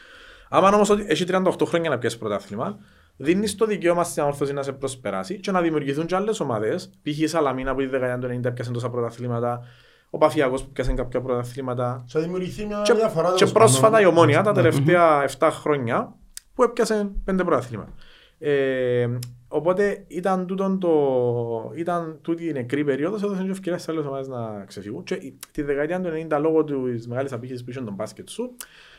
Άμα 0.49 0.69
όμως 0.69 0.91
ότι 0.91 1.05
έχει 1.09 1.25
38 1.29 1.51
χρόνια 1.67 1.91
να 1.91 1.99
πιέσεις 1.99 2.19
πρωτάθλημα, 2.19 2.79
δίνεις 3.17 3.55
το 3.57 3.67
δικαίωμα 3.67 4.05
στην 4.05 4.23
ανόρθωση 4.23 4.53
να 4.53 4.63
σε 4.63 4.73
προσπεράσει 4.73 5.41
και 5.41 5.51
να 5.51 5.61
δημιουργηθούν 5.61 6.07
και 6.07 6.15
άλλες 6.15 6.41
ομάδες, 6.41 6.91
π.χ. 7.03 7.19
η 7.19 7.27
Σαλαμίνα 7.27 7.75
που 7.75 7.81
η 7.81 7.87
δεκαετία 7.87 8.29
του 8.29 8.41
90 8.49 8.55
πιάσε 8.55 8.71
τόσα 8.71 8.91
πρωταθλήματα, 8.91 9.65
ο 10.11 10.19
Παφιακός 10.19 10.65
που 10.65 10.71
πιάσε 10.73 10.93
κάποια 10.93 11.21
πρωταθλήματα, 11.21 12.05
Θα 12.09 12.21
δημιουργηθεί 12.21 12.67
μια 12.67 12.83
και, 12.85 12.93
διαφορά. 12.93 13.29
και 13.29 13.35
τέλος 13.39 13.53
πρόσφατα 13.53 13.91
πάντων. 13.91 14.05
η 14.05 14.07
Ομόνια 14.07 14.43
τα 14.43 14.51
Ναι. 14.51 14.57
τελευταία 14.63 15.23
7 15.39 15.49
χρόνια 15.51 16.15
που 16.55 16.63
έπιασε 16.63 17.11
πέντε 17.25 17.45
πρωταθλήματα. 17.45 17.93
Ε, 18.39 19.09
οπότε 19.49 20.05
ήταν, 20.09 20.47
τούτον 20.47 20.79
το, 20.79 21.73
ήταν 21.77 22.19
τούτη 22.23 22.49
η 22.49 22.53
νεκρή 22.53 22.85
περίοδος, 22.85 23.23
έδωσε 23.23 23.43
και 23.43 23.51
ευκαιρία 23.51 23.79
σε 23.79 23.91
άλλες 23.91 24.05
ομάδες 24.07 24.29
να 24.29 24.65
ξεφύγουν. 24.67 25.03
Και 25.03 25.15
η- 25.15 25.39
τη 25.53 25.63
δεκαετία 25.63 26.01
του 26.01 26.09
90 26.09 26.39
λόγω 26.39 26.65
της 26.65 27.09
μεγάλης 27.09 27.33
απήχησης 27.33 27.65
που 27.65 27.71
είχε 27.71 27.81
τον 27.81 27.95
μπάσκετ 27.95 28.29
σου, 28.29 28.57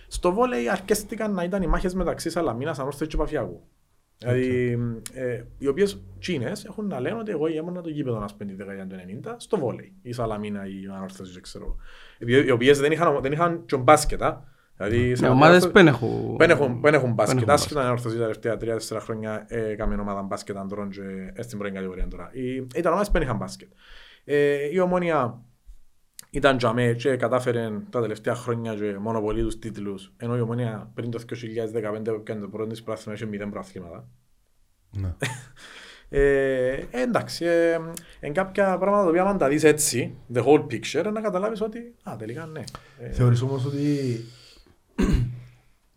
στο 0.07 0.31
βόλεϊ 0.33 0.69
αρκέστηκαν 0.69 1.33
να 1.33 1.43
ήταν 1.43 1.61
οι 1.61 1.67
μάχες 1.67 1.93
μεταξύ 1.93 2.29
Σαλαμίνας, 2.29 2.79
Ανόρθωσης 2.79 3.07
και 3.07 3.17
Παφιάκου. 3.17 3.61
Δηλαδή, 4.17 4.77
ε, 5.13 5.43
οι 5.57 5.67
οποίες 5.67 6.01
Τσίνες 6.19 6.65
έχουν 6.65 6.87
να 6.87 6.99
λένε 6.99 7.19
ότι 7.19 7.31
εγώ 7.31 7.47
ήμουν 7.47 7.81
το 7.83 7.89
γήπεδο 7.89 8.19
να 8.19 8.27
σπένει 8.27 8.51
τη 8.51 8.57
δεκαετία 8.57 8.87
του 8.87 8.95
90 9.29 9.35
στο 9.37 9.57
βόλεϊ. 9.57 9.93
Η 10.01 10.11
Σαλαμίνα 10.11 10.67
ή 10.67 10.81
η 10.83 10.87
Ανόρθωση, 10.95 11.33
δεν 11.33 11.41
ξέρω. 11.41 11.75
Οι- 12.19 12.43
Οι 12.45 12.51
οποίες 12.51 12.79
δεν 12.79 12.91
είχαν, 12.91 13.21
δεν 13.21 13.31
είχαν 13.31 13.65
και 13.65 13.77
μπάσκετ, 13.77 14.23
α. 14.23 14.43
Δηλαδή, 14.77 15.15
σε 15.15 15.25
Οι 15.25 15.29
ομάδες 15.29 15.47
Ανόρθωση- 15.63 15.73
δεν 15.73 15.87
έχουν... 15.87 16.35
δεν 16.37 16.49
έχουν, 16.49 16.81
δεν 16.81 16.93
έχουν 16.93 17.13
μπάσκετ. 17.13 17.37
έχουν 17.37 17.49
Άσχετα 17.53 17.83
να 17.83 17.89
ορθωθεί 17.91 18.15
τα 18.15 18.21
τελευταία 18.21 18.57
τρία-τέσσερα 18.57 18.99
χρόνια 18.99 19.45
ε, 19.47 19.69
έκαμε 19.69 19.95
ομάδα 19.95 20.21
μπάσκετ 20.21 20.57
αντρών 20.57 20.89
και 20.89 21.01
ε, 21.33 21.41
στην 21.41 21.57
πρώτη 21.57 21.73
κατηγορία 21.73 22.07
τώρα. 22.07 22.29
Οι- 22.33 22.67
Ήταν 22.75 22.91
ομάδες 22.91 23.07
που 23.07 23.13
δεν 23.13 23.21
είχαν 23.21 23.37
μπάσκετ. 23.37 23.69
Ε, 24.23 24.57
η 24.73 24.79
Ομόνια 24.79 25.41
ήταν 26.29 26.57
τζαμέ 26.57 26.93
και 26.93 27.15
κατάφερε 27.15 27.71
τα 27.89 28.01
τελευταία 28.01 28.35
χρόνια 28.35 28.75
και 28.75 28.97
μονοπολεί 28.99 29.41
τους 29.41 29.59
τίτλους. 29.59 30.13
Ενώ 30.17 30.37
η 30.37 30.39
Ομόνια 30.39 30.91
πριν 30.93 31.11
το 31.11 31.19
2015 31.29 32.03
που 32.03 32.19
έκανε 32.19 32.41
το 32.41 32.47
πρώτο 32.47 32.69
της 32.69 32.83
πράθυμα 32.83 33.13
είχε 33.13 33.25
μηδέν 33.25 33.49
προαθλήματα. 33.49 34.07
Ναι. 34.91 35.13
Ε, 36.09 36.71
ε, 36.71 37.01
εντάξει, 37.01 37.45
ε, 37.45 37.79
εν 38.19 38.33
κάποια 38.33 38.77
πράγματα 38.77 39.03
τα 39.03 39.09
οποία 39.09 39.23
αν 39.23 39.37
τα 39.37 39.47
δεις 39.47 39.63
έτσι, 39.63 40.15
the 40.33 40.43
whole 40.43 40.65
picture, 40.71 41.11
να 41.13 41.21
καταλάβεις 41.21 41.61
ότι, 41.61 41.95
α, 42.03 42.15
τελικά 42.17 42.45
ναι. 42.45 42.63
Ε, 42.99 43.09
Θεωρείς 43.11 43.41
όμως 43.41 43.65
ότι... 43.65 44.19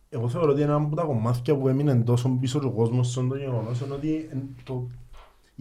Εγώ 0.08 0.28
θεωρώ 0.28 0.50
ότι 0.52 0.60
ένα 0.60 0.74
από 0.74 0.96
τα 0.96 1.02
κομμάτια 1.02 1.56
που 1.56 1.68
έμεινε 1.68 1.94
τόσο 1.94 2.28
πίσω 2.40 2.60
ο 2.64 2.70
κόσμος 2.70 3.10
στον 3.10 3.28
το 3.28 3.36
γεγονός 3.36 3.80
είναι 3.80 3.94
ότι 3.94 4.28
εν- 4.32 4.48
το... 4.64 4.90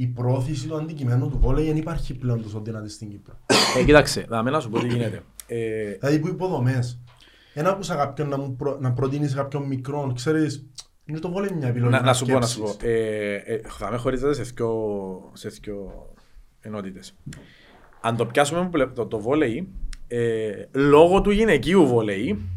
η 0.02 0.08
πρόθεση 0.08 0.68
του 0.68 0.76
αντικειμένου 0.78 1.30
του 1.30 1.40
βόλεϊ 1.40 1.66
δεν 1.66 1.76
υπάρχει 1.78 2.14
πλέον 2.18 2.42
τόσο 2.44 2.62
δυνατή 2.62 2.90
στην 2.90 3.10
Κύπρο. 3.10 3.40
ε, 3.78 3.84
κοίταξε, 3.84 4.26
δάμε 4.30 4.50
να 4.50 4.60
σου 4.60 4.70
πω 4.70 4.80
τι 4.80 4.88
γίνεται. 4.88 5.22
Ε, 5.48 5.92
Δηλαδή 5.92 6.20
που 6.20 6.28
υποδομές. 6.28 7.00
Ένα 7.54 7.70
άκουσα 7.70 7.96
κάποιον 7.96 8.28
να, 8.30 8.38
μου 8.38 8.56
προ... 8.56 8.78
να 8.82 8.94
προτείνεις 8.94 9.30
σε 9.30 9.36
κάποιον 9.36 9.64
μικρό, 9.68 10.12
ξέρεις, 10.16 10.66
είναι 11.06 11.20
το 11.20 11.32
βόλεϊ 11.32 11.50
μια 11.58 11.68
επιλογή. 11.68 11.92
να, 11.92 12.02
να 12.02 12.14
σου 12.14 12.26
πω, 12.26 12.40
να 12.40 12.46
σου 12.46 12.54
σκέψεις. 12.58 12.78
πω. 12.78 12.88
Ε, 12.88 13.36
ε, 13.36 13.62
θα 13.68 13.92
με 13.92 13.98
χωρίζετε 13.98 14.34
σε 14.34 14.42
δυο, 14.44 15.32
σε 15.34 15.50
δυο 15.50 15.92
ενότητες. 16.60 17.16
Αν 18.02 18.16
το 18.16 18.26
πιάσουμε 18.26 18.60
από 18.60 18.70
πλε- 18.70 18.94
το, 18.94 19.06
το 19.06 19.20
βόλεϊ, 19.20 19.68
ε, 20.08 20.52
λόγω 20.72 21.22
του 21.22 21.32
γυναικείου 21.32 21.88
βόλεϊ, 21.88 22.50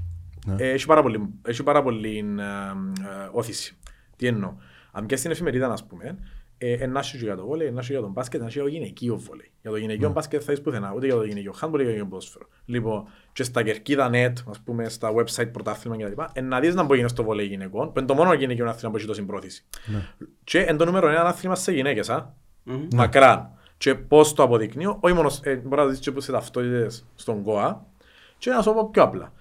Ναι. 0.46 0.54
ε, 0.58 0.70
έχει 0.70 0.86
πάρα 0.86 1.02
πολύ, 1.02 1.28
έχει 1.46 1.62
πάρα 1.62 1.82
πολύ 1.82 2.18
ε, 2.18 2.42
ε, 2.42 3.28
όθηση. 3.32 3.76
Τι 4.16 4.26
εννοώ. 4.26 4.52
Αν 4.92 5.06
πιάσεις 5.06 5.24
την 5.24 5.34
εφημερίδα, 5.34 5.72
ας 5.72 5.84
πούμε, 5.86 6.04
ε, 6.04 6.14
ένα 6.70 7.02
σου 7.02 7.16
για 7.16 7.36
το 7.36 7.46
βόλεϊ, 7.46 7.66
ένα 7.66 7.82
σου 7.82 7.92
για 7.92 8.00
τον 8.00 8.10
μπάσκετ, 8.10 8.40
ένα 8.40 8.50
σου 8.50 8.58
για 8.58 8.68
το 8.68 8.74
γυναικείο 8.74 9.16
βόλεϊ. 9.16 9.50
Για 9.62 9.70
το 9.70 9.76
γυναικείο 9.76 10.06
Ναι. 10.06 10.12
μπάσκετ 10.14 10.42
θα 10.44 10.52
είσαι 10.52 10.62
πουθενά, 10.62 10.92
ούτε 10.96 11.06
για 11.06 11.14
το 11.14 11.24
γυναικείο 11.24 11.52
handball, 11.60 11.72
ούτε 11.72 11.82
για 11.82 11.84
το 11.84 11.90
γυναικείο 11.90 12.06
ποδόσφαιρο. 12.06 12.46
Λοιπόν, 12.64 13.04
και 13.32 13.42
στα 13.42 13.62
κερκίδα 13.62 14.10
net, 14.12 14.32
ας 14.50 14.60
πούμε, 14.64 14.88
στα 14.88 15.12
website 15.14 15.52
πρωτάθλημα 15.52 15.96
κτλ. 15.96 16.20
Ε, 16.32 16.40
να 16.40 16.60
δεις 16.60 16.74
να 16.74 16.82
μπορεί 16.82 17.02
να 17.02 17.08
στο 17.08 17.24
βόλεϊ 17.24 17.46
γυναικών, 17.46 17.92
που 17.92 17.98
είναι 17.98 18.06
το 18.08 18.14
μόνο 18.14 18.32
γυναικείο 18.34 18.68
άθλημα 18.68 18.90
που 18.90 18.96
έχει 18.96 19.06
τόση 19.06 19.22
πρόθεση. 19.22 19.64
Ναι. 19.86 20.06
Και 20.44 20.58
είναι 20.58 20.76
το 20.76 20.84
νούμερο 20.84 21.08
ένα 21.08 21.22
άθλημα 21.22 21.54
σε 21.54 21.72
γυναίκες, 21.72 22.10
α. 22.10 22.34
Μμμ. 22.62 22.86
Μακράν. 22.94 23.50
Και 23.76 23.94
πώς 23.94 24.32
το 24.34 24.42
αποδεικνύω, 24.42 24.96
όχι 25.00 25.14
μόνο, 25.14 25.30
ε, 25.42 25.54
μπορείς 25.54 25.84
να 25.84 25.90
δεις 25.90 25.98
και 25.98 26.10
που 26.10 26.20
σε 26.20 26.32
ταυτότητες 26.32 27.06
στον 27.14 27.42
ΚΟΑ, 27.42 27.86
και 28.38 28.50
να 28.50 28.62
σου 28.62 28.72
πω 28.72 28.88
πιο 28.90 29.02
απλά. 29.02 29.32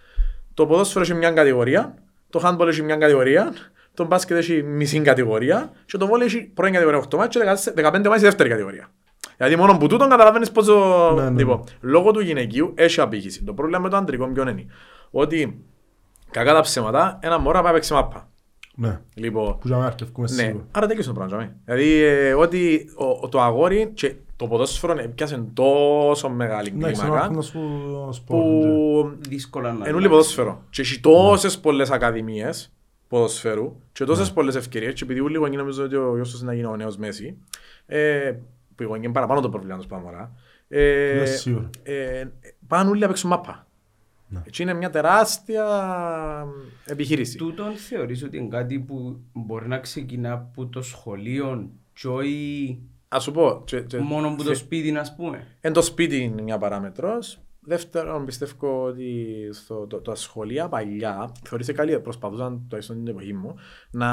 Το 0.53 0.65
ποδόσφαιρο 0.67 1.03
έχει 1.03 1.13
μια 1.13 1.31
κατηγορία, 1.31 1.95
το 2.29 2.41
handball 2.43 2.67
έχει 2.67 2.81
μια 2.81 2.95
κατηγορία, 2.95 3.53
το 3.93 4.05
μπάσκετ 4.05 4.37
έχει 4.37 4.63
μισή 4.63 4.99
κατηγορία 4.99 5.71
και 5.85 5.97
το 5.97 6.07
βόλεϊ 6.07 6.27
έχει 6.27 6.41
πρώτη 6.41 6.71
κατηγορία 6.71 7.03
8 7.09 7.15
μάτια 7.17 7.41
και 7.41 7.71
15 7.75 7.83
μάτια 7.91 8.11
δεύτερη 8.11 8.49
κατηγορία. 8.49 8.91
Δηλαδή 9.37 9.55
μόνο 9.55 9.77
που 9.77 9.87
τούτον 9.87 10.09
καταλαβαίνεις 10.09 10.51
πόσο... 10.51 11.11
Ναι, 11.15 11.29
ναι, 11.29 11.39
Λοιπόν, 11.39 11.63
λόγω 11.81 12.11
του 12.11 12.19
γυναικείου 12.19 12.73
έχει 12.75 13.01
απήχηση. 13.01 13.43
Το 13.43 13.53
πρόβλημα 13.53 13.79
με 13.79 13.89
το 13.89 13.97
αντρικό 13.97 14.27
ποιο 14.27 14.41
είναι; 14.49 14.65
Ότι 15.11 15.61
κακά 16.31 16.53
τα 16.53 16.61
ψέματα, 16.61 17.19
ένα 17.21 17.39
μωρά 17.39 17.57
πάει 17.59 17.67
να 17.67 17.73
παίξει 17.73 17.93
μάπα. 17.93 18.29
Ναι. 18.75 18.99
Λοιπόν, 19.13 19.57
Που 19.59 19.67
για 19.67 19.77
να 19.77 19.85
αρκευκούμε 19.85 20.27
ναι, 20.31 20.43
σίγουρα. 20.43 20.65
άρα 20.71 20.87
τέτοιο 20.87 21.03
είναι 21.03 21.13
το 21.13 21.19
πράγμα. 21.19 21.35
τζαμί. 21.37 21.51
Δηλαδή 21.65 22.01
ε, 22.03 22.33
ότι 22.33 22.89
ο, 22.97 23.05
ο- 23.05 23.29
το 23.29 23.41
αγόρι 23.41 23.91
και 23.93 24.15
το 24.35 24.47
ποδόσφαιρο 24.47 24.95
πιάσε 25.15 25.45
τόσο 25.53 26.29
μεγάλη 26.29 26.71
Ναι, 26.75 26.91
ξέρω 26.91 27.07
κλίμακα 27.11 27.29
να 27.33 27.41
σου 27.41 27.59
σου 28.13 28.23
πω. 28.23 28.35
ναι. 28.37 28.43
που 28.43 29.15
Δύσκολα 29.19 29.71
να... 29.73 29.87
ενούλει 29.87 30.09
ποδόσφαιρο. 30.09 30.63
Και 30.69 30.81
έχει 30.81 30.99
τόσες 30.99 31.59
πολλές 31.59 31.89
ακαδημίες 31.91 32.71
ποδοσφαίρου 33.11 33.75
και 33.91 34.05
τόσες 34.05 34.27
Ναι. 34.27 34.33
πολλές 34.33 34.55
ευκαιρίες 34.55 34.93
και 34.93 35.03
επειδή 35.03 35.19
όλοι 35.19 35.35
οι 35.35 35.37
γονείς 35.37 35.57
νομίζω 35.57 35.83
ότι 35.83 35.95
ο 35.95 36.15
γιος 36.15 36.29
τους 36.31 36.39
είναι 36.41 36.49
να 36.49 36.55
γίνει 36.55 36.67
ο 36.67 36.75
νέος 36.75 36.97
Μέση 36.97 37.37
ε, 37.85 38.31
που 38.75 38.83
οι 38.83 38.85
γονείς 38.85 39.03
είναι 39.03 39.13
παραπάνω 39.13 39.41
το 39.41 39.49
πρόβλημα 39.49 39.77
τους 39.77 39.85
πάνω 39.85 40.03
μωρά 40.03 40.31
ε, 40.67 41.15
Ναι, 41.19 41.25
σίγουρα. 41.25 41.69
ε, 41.83 42.23
πάνε 42.67 42.89
όλοι 42.89 42.99
να 42.99 43.07
παίξουν 43.07 43.29
μάπα. 43.29 43.67
Ναι. 44.27 44.41
Έτσι 44.47 44.61
είναι 44.61 44.73
μια 44.73 44.89
τεράστια 44.89 45.65
επιχείρηση. 46.85 47.37
Τούτον 47.37 47.71
θεωρείς 47.71 48.23
ότι 48.23 48.37
είναι 48.37 48.47
κάτι 48.47 48.79
που 48.79 49.19
μπορεί 49.33 49.67
να 49.67 49.77
ξεκινά 49.77 50.31
από 50.31 50.65
το 50.65 50.81
σχολείο 50.81 51.69
και 51.93 52.07
όχι 52.07 52.79
Ας 53.13 53.23
σου 53.23 53.31
πω, 53.31 53.61
και- 53.65 53.81
και- 53.81 53.97
μόνο 53.97 54.27
από 54.27 54.37
το 54.37 54.43
θε- 54.43 54.55
σπίτι, 54.55 54.97
ας 54.97 55.15
πούμε; 55.15 55.47
Εν 55.61 55.73
το 55.73 55.81
σπίτι 55.81 56.17
είναι 56.17 56.41
μια 56.41 56.57
παράμετρος. 56.57 57.39
Δεύτερον, 57.65 58.25
πιστεύω 58.25 58.83
ότι 58.83 59.05
στο, 59.51 59.87
το, 59.87 59.97
τα 60.01 60.15
σχολεία 60.15 60.67
παλιά, 60.69 61.31
θεωρήσε 61.43 61.73
καλή, 61.73 61.99
προσπαθούσαν 61.99 62.61
το 62.67 62.81
στην 62.81 63.07
εποχή 63.07 63.33
μου, 63.33 63.55
να, 63.91 64.09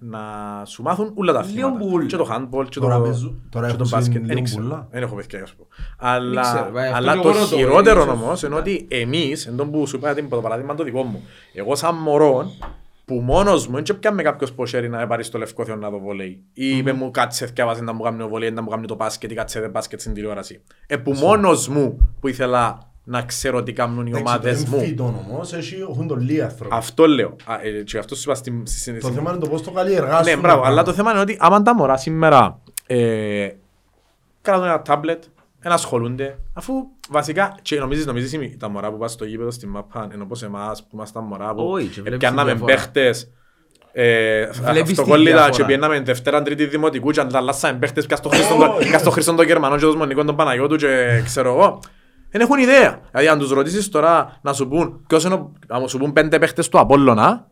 να 0.00 0.20
σου 0.64 0.82
μάθουν 0.82 1.12
όλα 1.14 1.32
τα 1.32 1.44
Λίγο 1.44 1.66
αθλήματα. 1.66 1.84
μπουλ. 1.90 2.06
Και 2.06 2.16
το 2.16 2.28
handball, 2.30 2.66
και 2.68 2.80
Τώρα 2.80 2.96
το, 2.96 3.02
παίζουν- 3.02 3.42
τώρα 3.50 3.66
και 3.70 3.76
το 3.76 3.82
έχουν 3.84 3.98
μπάσκετ. 3.98 4.22
λίγο 4.22 4.34
Δεν 4.34 4.44
ξέρω. 4.44 4.62
μπουλά. 4.62 4.88
Δεν 4.90 5.02
έχω 5.02 5.14
παιδιά, 5.14 5.42
ας 5.42 5.54
πω. 5.54 5.66
Αλλά, 5.98 6.40
ξέρω, 6.42 6.70
βάει, 6.72 6.84
αυτό 6.86 6.96
αλλά 6.96 7.16
και 7.16 7.22
το 7.22 7.28
εγώ 7.28 7.38
ρωτώ, 7.38 7.56
χειρότερο 7.56 8.00
ίσως. 8.02 8.12
όμως 8.12 8.42
είναι 8.42 8.54
ότι 8.54 8.86
εμείς, 8.90 9.46
εν 9.46 9.56
τω 9.56 9.66
που 9.66 9.86
σου 9.86 9.96
είπα 9.96 10.14
το 10.14 10.40
παράδειγμα 10.40 10.74
το 10.74 10.84
δικό 10.84 11.02
μου, 11.02 11.22
εγώ 11.54 11.74
σαν 11.74 11.94
μωρό, 11.94 12.50
που 13.14 13.20
μόνος 13.20 13.66
μου, 13.66 13.82
δεν 13.82 13.98
πιάμε 13.98 14.22
κάποιος 14.22 14.52
ποσέρι 14.52 14.88
να 14.88 15.06
πάρει 15.06 15.24
στο 15.24 15.38
Λευκό 15.38 15.64
Θεό 15.64 15.76
να 15.76 15.90
δω 15.90 15.98
βολέι. 15.98 16.42
Ή 16.52 16.76
είπε 16.76 16.92
μου 16.92 17.10
κάτσε 17.10 17.46
θυκεύασε 17.46 17.82
να 17.82 17.92
μου 17.92 18.02
κάνει 18.02 18.18
το 18.18 18.28
βολέι, 18.28 18.50
να 18.50 18.62
μου 18.62 18.68
κάνει 18.70 18.86
το 18.86 18.94
μπάσκετ 18.94 19.30
ή 19.30 19.34
κάτσε 19.34 19.60
δε 19.60 19.68
μπάσκετ 19.68 20.00
στην 20.00 20.14
τηλεόραση. 20.14 20.62
Ε, 20.86 20.96
που 20.96 21.12
μόνος 21.12 21.68
μου 21.68 22.14
που 22.20 22.28
ήθελα 22.28 22.78
να 23.04 23.22
ξέρω 23.22 23.62
τι 23.62 23.72
κάνουν 23.72 24.06
οι 24.06 24.14
ομάδες 24.14 24.64
μου. 24.64 24.76
Εμφύτων 24.76 25.14
όμως, 25.28 25.52
έχει- 25.52 25.86
έχουν 25.90 26.06
τον 26.06 26.20
λίγοι 26.20 26.40
άνθρωποι. 26.40 26.74
Αυτό 26.76 27.06
λέω. 27.06 27.36
Α, 27.44 27.54
ε, 27.62 27.82
Και 27.82 27.98
αυτό 27.98 28.14
σου 28.14 28.22
είπα 28.24 28.34
στην 28.34 28.66
στη 28.66 28.74
Το 28.76 28.80
συνέντευξη. 28.80 29.16
θέμα 29.18 29.30
είναι 29.30 29.40
το 29.40 29.48
πώς 29.48 29.62
το 29.62 29.70
καλλιεργάσουν. 29.70 30.32
Ναι, 30.34 30.40
μπράβο, 30.40 30.62
αλλά 30.64 30.82
το 30.82 30.92
θέμα 30.92 31.10
είναι 31.10 31.20
ότι 31.20 31.36
άμα 31.40 31.62
τα 31.62 31.74
μωρά 31.74 31.96
σήμερα 31.96 32.60
ε, 32.86 33.48
κρατούν 34.42 34.64
ένα 34.64 34.82
τάμπλετ, 34.82 35.22
να 35.62 35.74
ασχολούνται, 35.74 36.38
αφού 36.52 36.72
βασικά, 37.12 37.54
και 37.62 37.78
νομίζεις, 37.78 38.06
νομίζεις 38.06 38.32
οι- 38.32 38.56
τα 38.58 38.68
μωρά 38.68 38.90
που 38.90 38.98
πας 38.98 39.12
στο 39.12 39.24
γήπεδο 39.24 39.50
στην 39.50 39.68
ΜΑΠΑ, 39.68 40.08
ενώ 40.12 40.26
πως 40.26 40.42
εμάς 40.42 40.82
που 40.82 40.88
ήμασταν 40.92 41.24
μωρά 41.24 41.54
που 41.54 41.62
Όχι, 41.64 41.86
και 41.86 42.00
βλέπεις 42.00 42.18
πιάνναμε 42.18 42.50
τη 42.52 42.56
διαφορά. 42.56 42.74
παίχτες 42.76 43.30
ε, 43.92 44.46
Βλέπεις 44.46 44.82
τη 44.82 44.90
αυτοκόλλητα 45.00 45.30
διαφορά. 45.36 45.50
και 45.56 45.64
πιέναμε 45.64 46.00
Δευτέρα, 46.00 46.42
Τρίτη 46.42 46.66
Δημοτικού 46.66 47.10
και 47.10 47.20
ανταλλάσσαμε 47.20 47.78
παίχτες 47.78 48.06
πια 48.06 48.16
στο 48.16 48.28
Χρήστον 48.28 48.58
το- 48.58 48.76
πια 48.78 48.98
στο 48.98 49.10
Χρήστον 49.10 49.36
τον 49.36 49.46
Γερμανό 49.46 49.74
και 49.76 49.84
τον 49.84 49.96
Μονικό 49.96 50.24
τον 50.24 50.36
Παναγιώτου 50.36 50.76
και 50.76 51.20
ξέρω 51.24 51.52
εγώ. 51.54 51.78
Δεν 52.30 52.40
έχουν 52.40 52.58
ιδέα. 52.58 53.00
Δηλαδή 53.10 53.28
αν 53.28 53.38
τους 53.38 53.50
ρωτήσεις 53.50 53.88
τώρα 53.88 54.38
να 54.42 54.52
σου 54.52 54.68
πούν, 54.68 55.04
ποιος 55.06 55.24
είναι, 55.24 55.34
ο- 55.34 55.52
να 55.66 55.86
σου 55.86 55.98
πούν 55.98 56.12
πέντε 56.12 56.38
παίχτες 56.38 56.68
του 56.68 56.78
Απόλλωνα, 56.78 57.46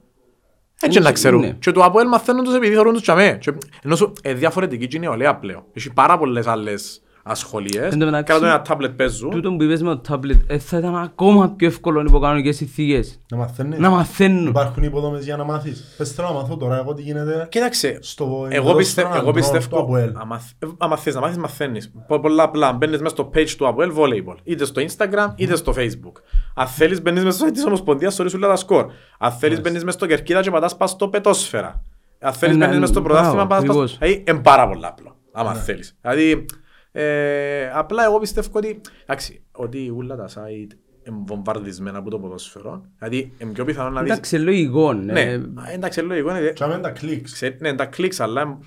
έτσι 0.80 0.98
Είναι- 0.98 1.06
να 1.06 1.12
ξέρουν. 1.14 1.42
είναι. 1.42 1.56
Και 1.60 1.72
του 1.72 1.84
Αποέλ 1.84 2.08
μαθαίνουν 2.08 2.44
τους 2.44 2.54
επειδή 2.54 2.74
θεωρούν 2.74 2.92
τους 2.92 3.02
τσαμέ. 3.02 3.38
Και 3.40 3.52
Ενώ 3.84 3.96
σου 3.96 4.12
ε, 4.22 4.34
διαφορετική 4.34 4.86
και 4.86 4.96
η 4.96 5.00
νεολαία 5.00 5.36
πλέον. 5.36 5.64
Έχει 5.72 5.92
πάρα 5.92 6.18
πολλές 6.18 6.46
άλλες 6.46 7.02
ασχολίες. 7.22 7.92
Εν 7.92 7.98
τω 7.98 8.04
μεταξύ, 8.04 8.24
Κρατούν 8.24 8.46
ένα 8.46 8.62
τάμπλετ 8.62 8.90
παίζουν. 8.92 9.30
Τούτο 9.30 9.52
που 9.52 9.62
είπες 9.62 9.82
με 9.82 9.88
το 9.88 9.98
τάμπλετ 9.98 10.50
ε, 10.50 10.58
θα 10.58 10.78
ήταν 10.78 10.96
ακόμα 10.96 11.50
πιο 11.56 11.66
εύκολο 11.68 12.00
υπό 12.00 12.18
κανονικές 12.18 12.56
συνθήκες. 12.56 13.20
Να 13.30 13.36
μαθαίνεις. 13.36 13.78
Να 13.78 13.90
μαθαίνουν. 13.90 14.46
Υπάρχουν 14.46 14.82
υποδομές 14.82 15.24
για 15.24 15.36
να 15.36 15.44
μάθεις. 15.44 15.94
Πες 15.96 16.12
θέλω 16.12 16.28
να 16.28 16.34
μάθω 16.34 16.56
τώρα 16.56 16.76
εγώ 16.76 16.94
τι 16.94 17.02
γίνεται 17.02 17.46
Κοίταξε, 17.50 17.98
στο 18.00 18.24
εγώ, 18.24 18.38
ποδόσφαιρο 18.42 18.76
πιστε, 18.76 19.00
εγώ 19.00 19.10
ανδρών 19.10 19.26
του 19.34 19.40
πιστεύω, 19.40 19.78
Αποέλ. 19.80 20.12
άμα, 20.16 20.38
θ- 20.38 20.64
άμα 20.78 20.96
θες 20.96 21.14
να 21.14 21.20
μάθεις, 21.20 21.36
μαθαίνεις. 21.38 21.92
Πο- 22.06 22.20
Πολλά 22.20 22.42
απλά, 22.42 22.72
μπαίνεις 22.72 23.00
μέσα 23.00 23.14
στο 23.14 23.30
page 23.34 23.48
του 23.58 23.66
Αποέλ 23.68 23.92
Volleyball, 23.96 24.36
είτε 24.44 24.64
στο 24.64 24.82
Instagram, 24.82 25.32
είτε 25.36 25.56
στο 25.56 25.74
Facebook. 25.76 26.22
Αν 26.54 26.66
θέλεις 26.66 27.02
μπαίνεις 27.02 27.24
μέσα 27.24 27.36
στο 27.38 27.46
site 27.46 27.52
της 27.52 27.64
Ομοσπονδίας, 27.64 28.20
sorry, 28.20 28.26
σου 28.30 28.38
λέει 28.38 28.50
τα 28.50 28.56
σκορ. 28.56 28.86
Αν 29.18 29.32
θέλεις 29.32 29.60
μπαίνεις 29.60 29.84
μέσα 29.84 29.96
στο 29.96 30.06
Κερκίδα 30.06 30.40
και 30.40 30.50
πατάς 30.50 30.76
πας 30.76 30.90
στο 30.90 31.08
πετόσφαιρα. 31.08 31.84
Αν 32.20 32.32
θέλεις 32.32 32.56
ναι, 32.56 32.64
μπαίνεις 32.64 32.80
μέσα 32.80 32.92
στο 32.92 33.00
μπράβο, 33.02 33.18
πρωτάθλημα, 33.18 33.46
πατάς 33.46 33.64
πας... 33.66 33.76
ακριβώς. 33.76 33.98
Δηλαδή, 33.98 34.24
είναι 34.28 34.38
πάρα 34.40 34.68
πολύ 34.68 34.86
απλό, 34.86 35.16
άμα 35.32 35.54
θέλεις. 35.54 35.96
Δηλαδή, 36.00 36.44
ε, 36.92 37.70
απλά 37.70 38.04
εγώ 38.04 38.18
πιστεύω 38.18 38.48
ότι, 38.52 38.80
εντάξει, 39.02 39.42
ότι 39.52 39.92
όλα 39.96 40.16
τα 40.16 40.28
site 40.28 40.72
είναι 41.06 41.22
βομβαρδισμένα 41.26 41.98
από 41.98 42.10
το 42.10 42.18
ποδόσφαιρο. 42.18 42.84
Δηλαδή, 42.98 43.32
είναι 43.38 43.52
πιο 43.52 43.64
πιθανό 43.64 43.90
να 43.90 44.02
δεις... 44.02 44.10
Εντάξει, 44.10 44.38
λογικό. 44.38 44.92
Ναι, 44.92 45.20
ε, 45.20 45.40
εντάξει, 45.72 46.00
λογικό 46.00 46.36
είναι. 46.36 46.52
Και 46.52 46.64
άμα 46.64 46.80
τα 46.80 46.90
κλικς. 46.90 47.32
Ξέρει, 47.32 47.56
ναι, 47.60 47.74
τα 47.74 47.86
κλικς, 47.86 48.20
αλλά 48.20 48.40
εν- 48.40 48.58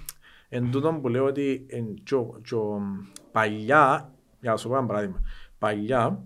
εν 0.50 0.72
τούτον 0.72 1.02
που 1.02 1.08
λέω 1.08 1.26
ότι 1.26 1.66
εν, 1.70 1.86
τσο, 2.04 2.40
τσο, 2.44 2.82
παλιά, 3.32 4.14
για 4.42 4.52
να 4.52 4.58
σου 4.58 4.68
πω 4.70 4.78
ένα 4.78 4.86
παράδειγμα, 4.86 5.22
παλιά, 5.58 6.24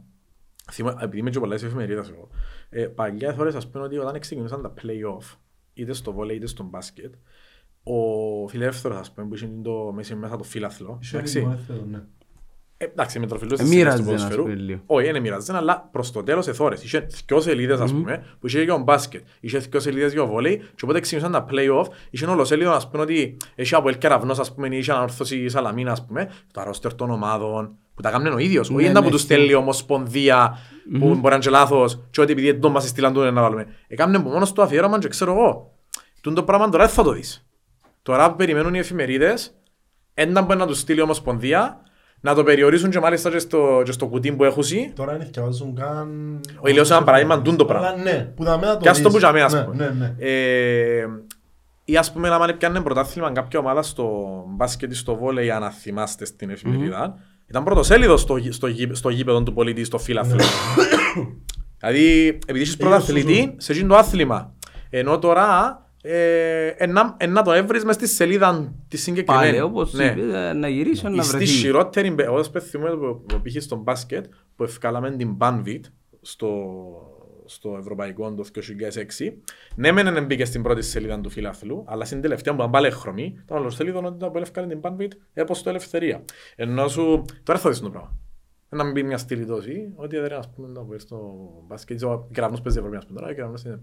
θυμά, 0.71 0.97
επειδή 1.01 1.17
είμαι 1.17 1.29
και 1.29 1.39
πολλά 1.39 1.57
στις 1.57 1.67
εφημερίδες 1.67 2.09
εγώ, 2.09 2.29
ε, 2.69 2.85
παλιά 2.85 3.33
φορές 3.33 3.55
ας 3.55 3.67
πούμε 3.69 3.83
ότι 3.83 3.97
όταν 3.97 4.19
ξεκινούσαν 4.19 4.61
τα 4.61 4.73
play-off, 4.81 5.35
είτε 5.73 5.93
στο 5.93 6.13
βόλεϊ 6.13 6.35
είτε 6.35 6.47
στο 6.47 6.63
μπάσκετ, 6.63 7.13
ο 7.93 8.47
φιλελεύθερος 8.47 8.97
ας 8.97 9.11
πούμε 9.11 9.27
που 9.27 9.35
είχε 9.35 9.49
το 9.63 9.91
μέσα 9.95 10.15
μέσα 10.15 10.35
το 10.37 10.43
φύλαθλο, 10.43 10.97
Είσαι 11.01 11.15
εντάξει, 11.15 11.37
λίγο 11.37 11.49
ελεύθερο, 11.51 11.79
ναι. 11.91 12.01
ε, 12.77 12.85
εντάξει, 12.85 13.19
με 13.19 13.27
τροφιλούς 13.27 13.59
Ε, 13.59 13.63
της 13.63 13.71
σειράς 13.71 13.95
του 13.95 14.03
μοίραζε, 14.03 14.13
ας 14.15 14.21
ποδοσφαιρού. 14.29 14.43
πούμε, 14.43 14.55
λίγο. 14.65 14.79
Όχι, 14.85 15.11
δεν 15.11 15.21
μοιράζεται, 15.21 15.57
αλλά 15.57 15.89
προς 15.91 16.11
το 16.11 16.23
τέλος 16.23 16.47
εθώρες. 16.47 16.83
Είχε 16.83 17.07
δυο 17.27 17.41
σελίδες, 17.41 17.79
ας 17.79 17.91
πούμε, 17.91 18.23
που 18.39 18.47
είχε 18.47 18.63
για 18.63 18.73
τον 18.73 18.83
μπάσκετ. 18.83 19.25
Είχε 19.39 19.57
δυο 19.57 19.79
σελίδες 19.79 20.11
για 20.13 20.21
το 20.21 20.27
βόλεϊ 20.27 20.57
και 20.57 20.81
οπότε 20.83 20.99
ξεκινούσαν 20.99 21.31
τα 21.31 21.45
play-off. 21.51 21.85
Είχε 22.09 22.25
ολοσέλιδο, 22.25 22.71
ας 22.71 22.89
πούμε, 22.89 23.03
ότι 23.03 23.37
έχει 23.55 23.75
από 23.75 23.89
el 23.89 23.97
κεραυνός, 23.97 24.39
ας 24.39 24.53
πούμε, 24.53 24.67
είχε 24.75 24.91
ανόρθωση 24.91 25.37
η 25.37 25.49
Σαλαμίνα, 25.49 25.91
ας 25.91 26.05
πούμε, 26.05 26.29
το 26.53 26.61
αρρώστερ 26.61 26.93
των 26.95 27.09
ομάδων, 27.09 27.75
που 27.95 28.01
τα 28.01 28.11
κάνουν 28.11 28.33
ο 28.33 28.37
ίδιος. 28.37 28.69
Όχι 28.69 28.77
Ναι, 28.83 28.89
ένα 28.89 28.99
ναι, 28.99 29.05
που 29.05 29.11
τους 29.11 29.21
στέλνει 29.21 29.49
η 29.49 29.53
ομοσπονδία, 29.53 30.57
που 30.99 31.05
μπορεί 31.07 31.21
να 31.21 31.29
είναι 31.33 31.37
και 31.43 31.49
λάθος, 31.49 32.01
και 32.09 32.21
ότι 32.21 32.31
επειδή 32.31 32.51
δεν 32.51 32.71
μας 32.71 32.87
στείλαν 32.87 33.13
τούτο 33.13 33.31
να 33.31 33.41
βάλουμε. 33.41 33.65
Έκαμε 33.87 34.19
που 34.21 34.29
μόνος 34.29 34.53
του 34.53 34.61
αφιέρωμα 34.61 34.99
και 34.99 35.07
ξέρω 35.07 35.31
εγώ. 35.31 35.71
Τούν 36.21 36.33
το 36.33 36.43
πράγμα 36.43 36.69
τώρα 36.69 36.85
δεν 36.85 36.93
θα 36.93 37.03
το 37.03 37.11
δεις. 37.11 37.46
Τώρα 38.07 38.29
που 38.29 38.35
περιμένουν 38.35 38.73
οι 38.73 38.79
εφημερίδες, 38.79 39.53
έναν 40.13 40.45
μπορεί 40.45 40.59
να 40.59 40.65
τους 40.67 40.79
στείλει 40.79 40.99
η 40.99 41.01
Ομοσπονδία, 41.01 41.81
να 42.21 42.35
το 42.35 42.43
περιορίσουν 42.43 42.89
και 42.89 42.99
μάλιστα 42.99 43.29
και 43.29 43.39
στο, 43.39 43.81
και 43.85 43.91
στο 43.91 44.07
κουτί 44.07 44.31
που 44.31 44.43
έχουν 44.43 44.63
σει. 44.63 44.91
Τώρα 44.95 45.15
είναι 45.15 45.29
διαβάζουν 45.31 45.75
καν... 45.75 46.39
Όχι, 46.59 46.73
λέω 46.73 46.83
σε 46.83 46.93
ένα 46.93 47.03
παράδειγμα, 47.03 47.41
τούν 47.41 47.57
το 47.57 47.65
πράγμα. 47.65 47.87
Αλλά 47.87 48.01
ναι, 48.03 48.31
που 48.35 48.43
τα 48.43 48.57
μένα 48.57 48.73
το 48.73 48.79
Και 48.79 48.89
ας 48.89 48.97
το 48.97 49.03
δεις. 49.03 49.11
που 49.11 49.17
τζαμέ, 49.17 49.41
ας 49.41 49.53
Ναι, 49.53 49.61
πούμε. 49.61 49.75
Ναι, 49.75 49.89
ναι. 49.99 50.15
Ε, 50.29 51.05
ή 51.85 51.97
ας 51.97 52.11
πούμε, 52.11 52.29
άμα 52.29 52.53
πιάνε 52.57 52.81
πρωτάθλημα 52.81 53.31
κάποια 53.31 53.59
ομάδα 53.59 53.81
στο 53.81 54.17
μπάσκετ 54.47 54.91
ή 54.91 54.95
στο 54.95 55.15
βόλεϊ, 55.15 55.51
αν 55.51 55.71
θυμάστε 55.71 56.25
στην 56.25 56.49
εφημερίδα, 56.49 57.17
ήταν 57.47 57.63
πρωτοσέλιδος 57.63 58.21
στο, 58.21 58.37
γη- 58.37 58.53
στο, 58.53 58.67
γη- 58.67 58.95
στο 58.95 59.09
γήπεδο 59.09 59.43
του 59.43 59.53
πολίτη, 59.53 59.83
στο 59.83 59.97
φύλαθλο. 59.97 60.39
δηλαδή, 61.79 62.27
επειδή 62.27 62.59
έχεις 62.61 62.77
πρωταθλητή, 62.77 63.55
σε 63.57 63.71
εκείνο 63.71 63.87
το 63.87 63.95
άθλημα. 63.95 64.53
Ενώ 64.89 65.19
τώρα, 65.19 65.81
ε, 66.09 66.67
ενά, 66.77 67.15
ενά 67.19 67.41
το 67.41 67.51
έβρεις 67.51 67.83
μες 67.83 67.95
στη 67.95 68.07
σελίδα 68.07 68.73
της 68.87 69.01
συγκεκριμένη. 69.01 69.45
Πάλι, 69.45 69.61
όπως 69.61 69.93
Ναι. 69.93 70.05
είπες, 70.05 70.55
να 70.55 70.67
γυρίσω 70.67 71.09
να 71.09 71.23
Στη 71.23 71.35
βρεθεί. 71.37 71.51
χειρότερη, 71.51 72.11
μπε- 72.11 72.25
εγώ 72.25 72.43
δεν 72.43 72.61
θυμούμαι 72.61 72.95
που 72.97 73.23
που 73.27 73.41
πήγες 73.41 73.63
στο 73.63 73.75
μπάσκετ 73.75 74.25
που 74.55 74.63
ευκάλαμε 74.63 75.11
την 75.11 75.37
Banvit 75.39 75.79
στο, 76.21 76.51
στο 77.45 77.75
ευρωπαϊκό 77.79 78.33
το 78.33 78.43
2006. 78.43 79.33
Ναι, 79.75 79.91
μεν 79.91 80.13
δεν 80.13 80.25
μπήκε 80.25 80.45
στην 80.45 80.61
πρώτη 80.63 80.81
σελίδα 80.81 81.19
του 81.21 81.29
φιλάθλου, 81.29 81.83
αλλά 81.87 82.05
στην 82.05 82.21
τελευταία 82.21 82.53
που 82.53 82.59
ήταν 82.59 82.71
πάλι 82.71 82.91
χρωμή, 82.91 83.41
το 83.45 83.55
άλλο 83.55 83.69
σελίδα 83.69 83.99
ότι 83.99 84.17
το 84.19 84.31
ευκάλε 84.41 84.67
την 84.67 84.79
Banvit 84.81 85.11
έπως 85.33 85.63
το 85.63 85.69
ελευθερία. 85.69 86.23
Ενώ 86.55 86.87
σου, 86.87 87.25
τώρα 87.43 87.59
θα 87.59 87.69
δεις 87.69 87.79
το 87.79 87.89
πράγμα. 87.89 88.17
Να 88.69 88.83
μην 88.83 88.93
μπει 88.93 89.03
μια 89.03 89.17
στήλη 89.17 89.45
τόση, 89.45 89.91
ότι 89.95 90.17
δεν 90.17 90.33
ας 90.33 90.49
πούμε 90.55 90.67
να 90.67 90.81
πω 90.81 90.99
στο 90.99 91.19
μπάσκετ, 91.67 92.03
ο 92.03 92.27
κεραυνός 92.33 92.61
παίζει 92.61 92.77
Ευρωπαϊκή, 92.77 93.03
ας 93.05 93.05
πούμε 93.09 93.19
τώρα, 93.19 93.31
ο 93.31 93.35
κεραυνός 93.35 93.63
είναι... 93.63 93.81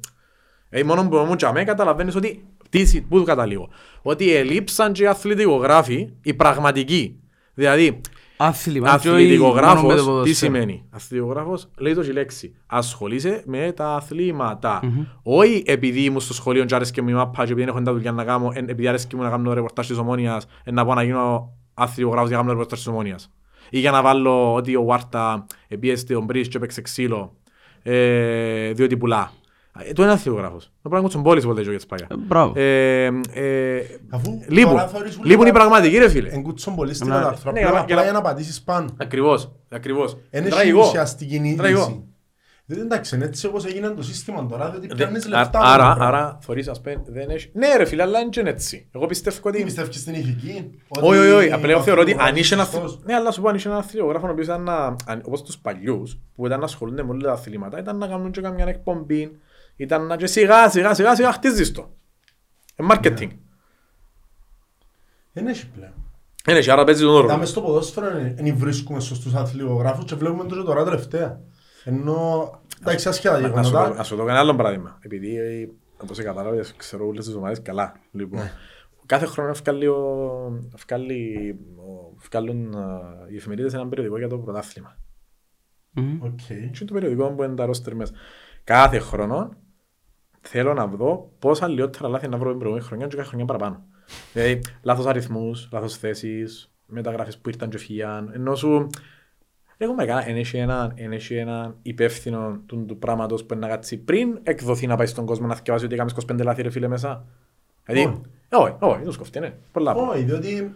Ε, 0.69 0.83
μόνο 0.83 1.09
που 1.09 1.17
μου 1.17 1.37
τσαμέ 1.37 1.65
καταλαβαίνεις 1.65 2.15
ότι, 2.17 2.45
τι, 2.71 3.01
πού 3.09 3.19
το 3.19 3.25
καταλήγω, 3.25 3.69
ότι 4.03 4.35
ελείψαν 4.35 4.93
και 4.93 5.03
οι 5.03 5.07
αθλητικογράφοι, 5.07 6.09
οι 6.23 6.35
πραγματικοί. 6.35 7.19
Δηλαδή, 7.55 8.01
Άθλημα. 8.37 8.99
και 8.99 9.11
όχι 9.11 9.39
μόνο 9.39 9.53
με 9.55 9.59
το 9.59 9.59
αθλητικογράφος, 9.59 9.95
τι 9.95 10.05
ποδόσφαιρο. 10.05 10.35
σημαίνει; 10.35 10.85
Αθλητικογράφος 10.91 11.69
λέει 11.79 11.95
το 11.95 12.03
η 12.03 12.13
λέξη. 12.13 12.55
Ασχολείσαι 12.67 13.43
με 13.47 13.73
τα 13.77 13.95
αθλήματα. 13.95 14.81
Όχι 15.23 15.63
επειδή 15.67 16.01
ήμουν 16.05 16.21
στο 16.21 16.35
σχολείο 16.35 16.65
και 16.65 16.75
άρεσκε 16.75 17.03
μου 17.03 17.09
η 17.09 17.13
μάπα 17.13 17.37
και 17.37 17.53
επειδή 17.53 17.61
δεν 17.61 17.69
έχω 17.69 17.83
τα 17.83 17.93
δουλειά 17.93 18.13
να 18.13 18.25
κάνω, 18.25 18.51
εν- 18.55 18.69
επειδή 18.69 18.89
άρεσκε 18.89 19.17
μου 19.17 19.23
να 19.23 19.31
κάνω 19.31 19.53
ρεπορτάζ 19.53 19.87
της 19.87 19.99
Ομόνιας, 19.99 20.47
εν 20.65 20.75
να 20.75 20.85
πάω 20.85 20.95
να 20.95 21.03
γίνω 21.03 21.53
αθλητικογράφος 21.75 22.29
για 22.29 22.37
να 22.37 22.43
κάνω 22.43 22.55
ρεπορτάζ 22.55 22.79
της 22.79 22.89
Ομόνιας. 22.89 23.31
Ή 23.71 23.79
για 23.79 23.91
να 23.91 24.03
βάλω 24.03 24.55
ότι 24.55 24.77
ο 24.77 24.85
Βάρτα 24.85 25.47
επίεσε 25.69 26.05
τον 26.07 26.25
Μπρίς 26.25 26.49
και 26.49 26.57
έπαιξε 26.57 26.81
ξύλο, 26.81 27.37
ε, 27.83 28.73
διότι 28.73 28.97
πουλά. 28.97 29.33
Ε, 29.79 29.93
Το 29.93 30.03
είναι 30.03 30.13
αθλητικογράφος. 30.13 30.73
Το 30.83 30.89
πράγμα 30.89 31.09
είναι 31.15 31.23
πόλης 31.23 31.45
που 31.45 31.53
λέει 31.53 31.75
ο 31.75 31.79
Σπάγια. 31.79 32.07
Ε, 32.11 32.15
Μπράβο. 32.17 32.53
Ε, 32.57 33.05
ε, 33.33 33.83
Αφού 34.11 34.41
Λείπουν. 34.49 34.71
τώρα 34.73 34.89
θεωρείς 34.89 35.17
ούλοι 35.19 35.29
Λείπουν 35.29 35.47
οι 35.47 35.51
τα- 35.51 35.55
πραγματικοί 35.59 35.99
ρε 35.99 36.09
φίλε. 36.09 36.29
Εγκούτσον 36.33 36.75
πολύ 36.75 36.95
στην 36.95 37.09
Ναι, 37.09 37.15
κατάρθρα. 37.15 37.53
ναι, 37.53 37.59
Απλά 37.59 37.71
για 37.71 37.79
να- 37.79 37.81
απλά 37.85 37.95
για 37.95 38.03
για 38.05 38.13
να- 38.13 38.19
να 38.19 38.25
πατήσεις 38.25 38.63
πάνω. 38.63 38.89
Ακριβώς, 38.97 39.53
ακριβώς. 39.71 40.17
Είναι 40.31 40.49
Τραγικό. 40.49 40.81
ουσιαστική 40.81 41.55
Τραγικό. 41.57 41.81
είδηση. 41.81 42.05
Δεν 42.67 42.79
εντάξει, 42.79 43.17
είναι 43.17 43.25
έτσι 43.25 43.47
όπως 43.47 43.65
έγινε 43.65 43.89
το 43.89 44.03
σύστημα 44.03 44.47
τώρα, 44.47 44.71
διότι 44.71 44.87
Δεν- 44.87 44.97
πιάνεις 44.97 45.27
α- 45.27 45.29
λεφτά. 45.29 45.59
με 45.59 45.65
το 45.65 45.71
Άρα, 45.71 45.85
πράγμα. 45.85 46.07
άρα, 46.07 46.39
θωρείς 46.43 46.69
ας 46.69 46.81
πούμε, 46.81 47.03
δεν 47.07 47.31
έχει... 47.31 47.51
Ναι 47.53 47.77
ρε 47.77 47.85
φίλε, 47.85 48.03
αλλά 48.03 48.19
είναι 48.21 48.29
και 48.29 48.41
έτσι. 48.41 48.89
Εγώ 48.95 49.07
πιστεύω 49.07 49.41
Τι 49.41 49.49
ότι... 49.49 49.63
πιστεύεις 49.65 49.97
στην 50.01 50.15
ηθική. 50.15 50.71
Όχι, 50.89 51.19
όχι, 51.19 51.31
όχι. 51.31 51.53
Απλά 51.53 51.71
εγώ 51.71 51.83
θεωρώ 51.83 52.01
ότι 52.01 52.11
αθλητικογράφος 52.11 52.29
αν 52.33 52.37
είσαι 52.37 52.55
ένας... 52.55 52.69
σωστός. 52.69 53.01
Ναι, 53.05 53.15
αλλά 53.15 53.31
σου 53.31 53.41
πω 53.41 53.49
αν 53.49 53.55
είσαι 53.55 53.69
ένας 53.69 53.85
αθλητογράφο, 53.85 54.27
ο 54.27 54.31
οποίος 54.31 54.47
ήταν 54.47 54.63
να... 54.63 54.75
αν- 55.07 55.23
όπως 55.25 55.43
τους 55.43 55.59
παλιούς, 55.59 56.19
που 56.35 56.47
ήταν 56.47 56.59
να 56.59 56.65
ασχολούνται 56.65 57.03
με 57.03 57.11
όλα 57.11 57.23
τα 57.23 57.33
αθλήματα, 57.33 57.79
ήταν 57.79 57.99
να 57.99 58.07
κάνουν 58.07 58.31
και 58.31 58.41
καμιά 58.41 58.65
εκπομπή, 58.69 59.39
ήταν 59.77 60.07
να 60.07 60.17
και 60.17 60.27
σιγά, 60.27 60.71
σιγά, 60.71 60.95
σιγά, 60.95 61.15
σιγά 61.15 61.33
χτίζεις 61.33 61.73
το. 61.73 61.91
Ε, 62.77 62.85
marketing. 62.91 63.31
Δεν 65.33 65.47
έχει 65.47 65.69
πλέον. 65.69 65.93
Είναι 66.49 66.61
και 66.61 66.73
άρα 66.73 66.85
παίζει 66.85 67.03
τον 67.03 67.11
Τα 67.13 67.19
όρο. 67.19 67.37
μες 67.37 67.49
στο 67.49 67.61
ποδόσφαιρο 67.63 68.07
δεν 68.35 68.57
βρίσκουμε 68.57 69.01
σωστούς 69.01 69.35
αθλητικογράφους 69.35 70.05
και 70.05 70.15
βλέπουμε 70.15 70.45
το 70.49 70.57
και 70.57 70.63
τώρα 70.63 70.85
τελευταία. 70.85 71.41
Ενώ, 71.85 72.51
εντάξει, 72.81 73.09
άσχετα 73.09 73.41
Να 73.41 73.47
σου 73.47 73.53
το- 73.53 73.61
γεγονότα. 73.69 73.95
να 73.97 74.03
σου 74.03 74.17
το 74.17 74.25
κάνω 74.25 74.39
άλλο 74.39 74.55
παράδειγμα. 74.55 74.99
Επειδή, 75.01 75.37
ε, 75.37 75.69
όπως 76.03 76.19
κατάλαβες, 76.19 76.75
ξέρω 76.77 77.07
όλες 77.07 77.25
τις 77.27 77.35
ομάδες 77.35 77.63
καλά. 77.63 77.95
Λοιπόν, 78.13 78.41
κάθε 79.07 79.27
χρόνο 79.27 79.51
ευκάλλει 79.51 79.87
ο- 79.87 80.69
ευκάλλει- 80.75 81.55
ο- 81.77 82.15
ευκάλλουν 82.21 82.75
α, 82.77 83.01
οι 83.33 83.37
εφημερίδες 83.37 83.75
έναν 83.75 83.89
περιοδικό 83.89 84.19
για 84.19 84.29
το 84.29 84.39
πρωτάθλημα. 84.39 84.97
Μμμ. 85.91 86.19
Οκ. 86.23 86.39
Και 86.73 86.85
το 86.85 86.93
περιοδικό 86.95 87.29
που 87.31 87.43
είναι 87.43 87.55
τα 87.55 87.65
ρόστερ 87.67 87.95
μέσα. 87.95 88.13
Κάθε 88.65 88.99
χρόνο 88.99 89.51
θέλω 90.49 90.75
να 90.75 90.87
δω 90.87 91.31
πόσα 91.39 91.69
λιότερα 91.69 92.09
λάθη 92.09 92.29
να 92.29 92.37
βρω 92.37 92.49
την 92.49 92.59
προηγούμενη 92.59 92.87
χρονιά 92.89 93.07
και 93.07 93.17
κάθε 93.17 93.29
χρονιά 93.29 93.47
παραπάνω. 93.47 93.85
Δηλαδή, 94.33 94.61
λάθος 94.83 95.07
αριθμούς, 95.07 95.69
λάθος 95.73 95.97
θέσεις, 95.97 96.75
μεταγραφές 96.87 97.39
που 97.39 97.49
ήρθαν 97.49 97.69
και 97.69 97.79
φύγαν. 97.79 98.31
Ενώ 98.35 98.55
σου, 98.55 98.87
εγώ 99.77 99.95
με 99.95 100.03
έκανα, 100.03 100.29
εν 100.29 100.37
έχει 100.37 100.57
έναν, 100.57 100.93
εν 100.97 101.13
έχει 101.13 101.35
έναν 101.35 101.77
υπεύθυνο 101.83 102.61
του, 102.67 102.85
του 102.85 102.99
πράγματος 102.99 103.45
που 103.45 103.55
είναι 103.55 103.67
να 103.67 103.73
κάτσει 103.73 103.99
πριν 103.99 104.39
εκδοθεί 104.43 104.87
να 104.87 104.97
πάει 104.97 105.07
στον 105.07 105.27
κόσμο 105.27 105.47
να 105.47 105.55
θκιεβάσει 105.55 105.85
ότι 105.85 105.95
έκαμες 105.95 106.15
25 106.33 106.43
λάθη 106.43 106.63
ρε 106.63 106.71
φίλε 106.71 106.89
μέσα. 106.89 107.25
Δηλαδή, 107.85 108.07
Όχι. 108.07 108.21
ε, 108.49 108.57
όχι, 108.57 108.75
όχι, 108.81 108.97
δεν 108.97 109.07
τους 109.07 109.17
κοφτεί, 109.17 109.41
ναι. 109.41 109.55
Πολλά. 109.73 109.91
απλά. 109.91 110.09
Όχι, 110.09 110.23
διότι... 110.23 110.75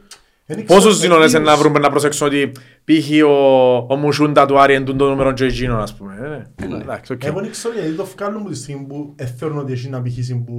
δεν 0.54 0.64
Πόσους 0.64 0.80
ξέρω 0.82 0.94
συνώνες 0.94 1.32
ποιους- 1.32 1.44
να 1.44 1.56
βρούμε 1.56 1.78
να 1.78 1.90
προσέξουν 1.90 2.26
ότι 2.26 2.52
π.χ. 2.84 3.24
ο, 3.26 3.76
ο 3.88 3.96
Μουσούντα 3.96 4.46
του 4.46 4.58
Άρη 4.60 4.74
είναι 4.74 4.84
το 4.92 5.08
νούμερο 5.08 5.32
και 5.32 5.44
εκείνο, 5.44 5.76
ας 5.78 5.94
πούμε. 5.94 6.14
Ε, 6.62 6.66
ναι. 6.66 6.76
Εντάξει, 6.76 7.12
οκ. 7.12 7.24
Εγώ 7.24 7.40
δεν 7.40 7.50
ξέρω 7.50 7.74
γιατί 7.74 7.92
το 7.92 8.04
βγάλουν 8.16 8.40
από 8.40 8.48
τη 8.50 8.56
στιγμή 8.56 8.86
που 8.86 9.12
ε, 9.16 9.26
θεωρούν 9.26 9.58
ότι 9.58 9.72
έχει 9.72 9.86
ένα 9.86 10.02
πηχήσει 10.02 10.34
που, 10.46 10.54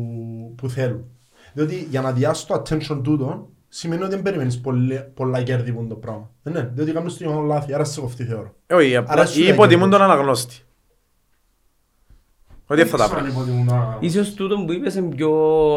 που 0.58 0.70
θέλουν. 0.70 1.06
Διότι 1.54 1.88
για 1.90 2.02
να 2.02 2.12
διάσει 2.12 2.48
το 2.48 2.62
attention 2.64 3.02
τούτο 3.04 3.50
σημαίνει 3.68 4.02
ότι 4.04 4.14
δεν 4.14 4.22
περιμένεις 4.22 4.60
πολλή- 4.62 5.00
πολλά 5.14 5.42
κέρδη 5.44 5.72
που 5.72 5.80
είναι 5.80 5.90
το 5.90 5.96
πράγμα. 5.96 6.30
Ε, 6.44 6.50
ναι, 6.50 6.70
διότι 6.74 6.92
κάνουν 6.92 7.10
στο 7.10 7.24
γεγονό 7.24 7.42
λάθη, 7.48 7.74
άρα 7.74 7.84
σε 7.84 8.02
κοφτεί 8.02 8.24
θεωρώ. 8.24 8.56
Ε, 8.68 8.74
Όχι, 8.76 8.96
απλά 8.96 9.12
Άρα 9.14 9.26
σου 9.26 9.40
ή 9.40 9.44
λέει 9.44 9.52
υποτιμούν 9.54 9.90
και 9.90 9.96
τον 9.98 10.06
αναγνώστη. 10.06 10.56
Ότι 12.72 12.86
θα 12.86 12.98
τα 12.98 13.04
ξέρω 13.04 13.18
αν 13.20 13.24
πρέπει. 13.26 13.38
υποτιμούν 13.40 13.66
να- 13.66 13.98
Ίσως 14.00 14.34
τούτο 14.34 14.64
που 14.66 14.72
είπες 14.72 14.96
είναι 14.96 15.16
πιο 15.16 15.32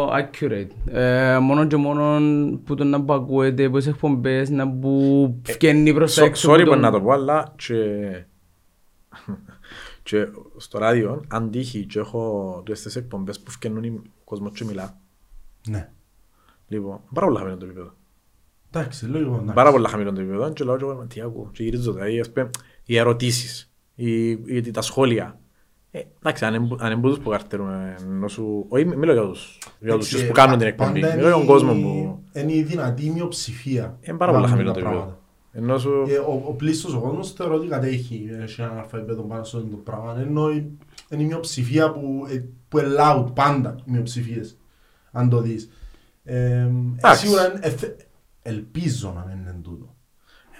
accurate. 0.07 0.67
Ε, 0.85 1.39
μόνο 1.39 1.67
και 1.67 1.77
μόνο 1.77 2.21
που 2.65 2.75
το 2.75 2.85
να 2.85 3.03
που 3.05 3.13
ακούετε, 3.13 3.69
που 3.69 3.77
τις 3.77 3.87
εκπομπές, 3.87 4.51
να 4.51 4.71
που 4.71 5.41
φκένει 5.43 5.95
προς 5.95 6.15
τα 6.15 6.21
Σο- 6.21 6.27
έξω. 6.27 6.53
Sorry 6.53 6.57
που 6.59 6.65
που 6.65 6.71
τον- 6.71 6.81
να 6.81 6.91
το 6.91 7.01
πω, 7.01 7.11
αλλά 7.11 7.53
και... 7.57 7.75
και 10.03 10.27
στο 10.57 10.79
ράδιο, 10.79 11.25
αν 11.29 11.51
τύχει 11.51 11.87
και 11.87 11.99
έχω 11.99 12.63
τις 12.65 12.97
εκπομπές 12.97 13.41
που 13.41 13.51
φκαινούν 13.51 13.83
οι 13.85 14.01
κόσμος 14.25 14.53
και 14.55 14.65
μιλά. 14.65 14.97
Ναι. 15.69 15.91
Λοιπόν, 16.69 17.01
πάρα 17.15 17.27
πολλά 17.27 17.39
χαμηλό 17.39 17.57
το 17.57 17.65
επίπεδο. 17.65 17.95
Εντάξει, 18.75 19.07
λίγο 19.07 19.35
εντάξει. 19.35 19.55
Πάρα 19.55 19.71
πολλά 19.71 19.89
χαμηλό 19.89 20.13
το 20.13 20.21
επίπεδο 20.21 20.53
και 20.53 20.65
λέω 20.65 20.77
και 20.77 20.85
εγώ, 20.85 21.07
τι 21.09 21.21
ακούω. 21.21 21.51
Και 21.53 21.63
γυρίζω 21.63 21.93
δηλαδή, 21.93 22.21
ας 22.21 22.31
πούμε, 22.31 22.51
οι 22.85 22.97
ερωτήσεις, 22.97 23.73
οι, 23.95 24.31
οι, 24.31 24.71
τα 24.71 24.83
σχόλια. 24.83 25.41
Ε, 25.95 26.01
εντάξει, 26.19 26.45
αν 26.45 26.55
εμπου- 26.55 26.83
αν 26.83 26.93
εμπούτους 26.93 27.19
που 27.19 27.31
καρτερούν, 27.31 27.69
ενώ 28.09 28.29
σου... 28.29 28.65
Όχι, 28.69 28.85
μιλώ 28.85 29.13
για 29.13 29.23
τους, 29.23 29.59
για 29.81 29.97
τους 29.97 30.09
Εντάξει, 30.13 30.27
που 30.27 30.33
κάνουν 30.33 30.59
την 30.59 30.67
εκπομπή. 30.67 31.01
πάντα 31.01 31.15
Μιλώ 31.15 31.27
για 31.27 31.31
τον 31.37 31.41
είναι 31.43 31.51
κόσμο 31.53 31.73
η- 31.77 31.83
που... 31.83 32.23
Είναι 32.39 32.53
η 32.53 32.63
δυνατή 32.63 33.11
μειοψηφία. 33.11 33.99
Είναι 34.01 34.17
πάρα 34.17 34.33
πολλά 34.33 34.45
που 34.45 34.51
χαμηλό 34.51 34.73
κάνουν 34.73 34.83
το 34.83 34.89
τα 34.91 34.97
επίπεδο. 34.97 35.01
πράγματα. 35.01 35.21
Ενώ 35.53 35.79
σου... 35.79 36.05
Ε, 36.09 36.17
Ο, 36.19 36.43
ο 36.49 36.53
πλήστος 36.53 36.95
ο 36.95 37.01
κόσμος 37.01 37.33
θεωρώ 37.33 37.55
ότι 37.55 37.67
κατέχει 37.67 38.29
έχει 38.43 38.61
ένα 38.63 38.79
αλφα 38.79 38.97
επίπεδο 38.99 39.23
πάνω 39.23 39.45
σε 39.45 39.57
αυτό 39.57 39.69
το 39.69 39.77
πράγμα. 39.77 40.17
Ενώ 40.21 40.51
η- 40.51 40.79
είναι 41.09 41.23
η 41.23 41.27
μειοψηφία 41.27 41.91
που, 41.93 42.27
ε, 42.31 42.45
που 42.69 42.79
είναι 42.79 42.89
loud 42.99 43.27
πάντα 43.35 43.75
οι 43.85 43.91
μειοψηφίες. 43.91 44.57
Αν 45.13 45.29
το 45.29 45.41
δεις. 45.41 45.71
Ε, 46.25 46.37
ε, 46.45 46.71
Εντάξει. 46.97 47.27
σίγουρα 47.27 47.51
είναι- 47.51 47.61
ε, 47.63 47.71
θε- 47.71 48.01
ελπίζω 48.43 49.13
να 49.17 49.25
μην 49.29 49.39
είναι 49.43 49.59
τούτο. 49.63 49.95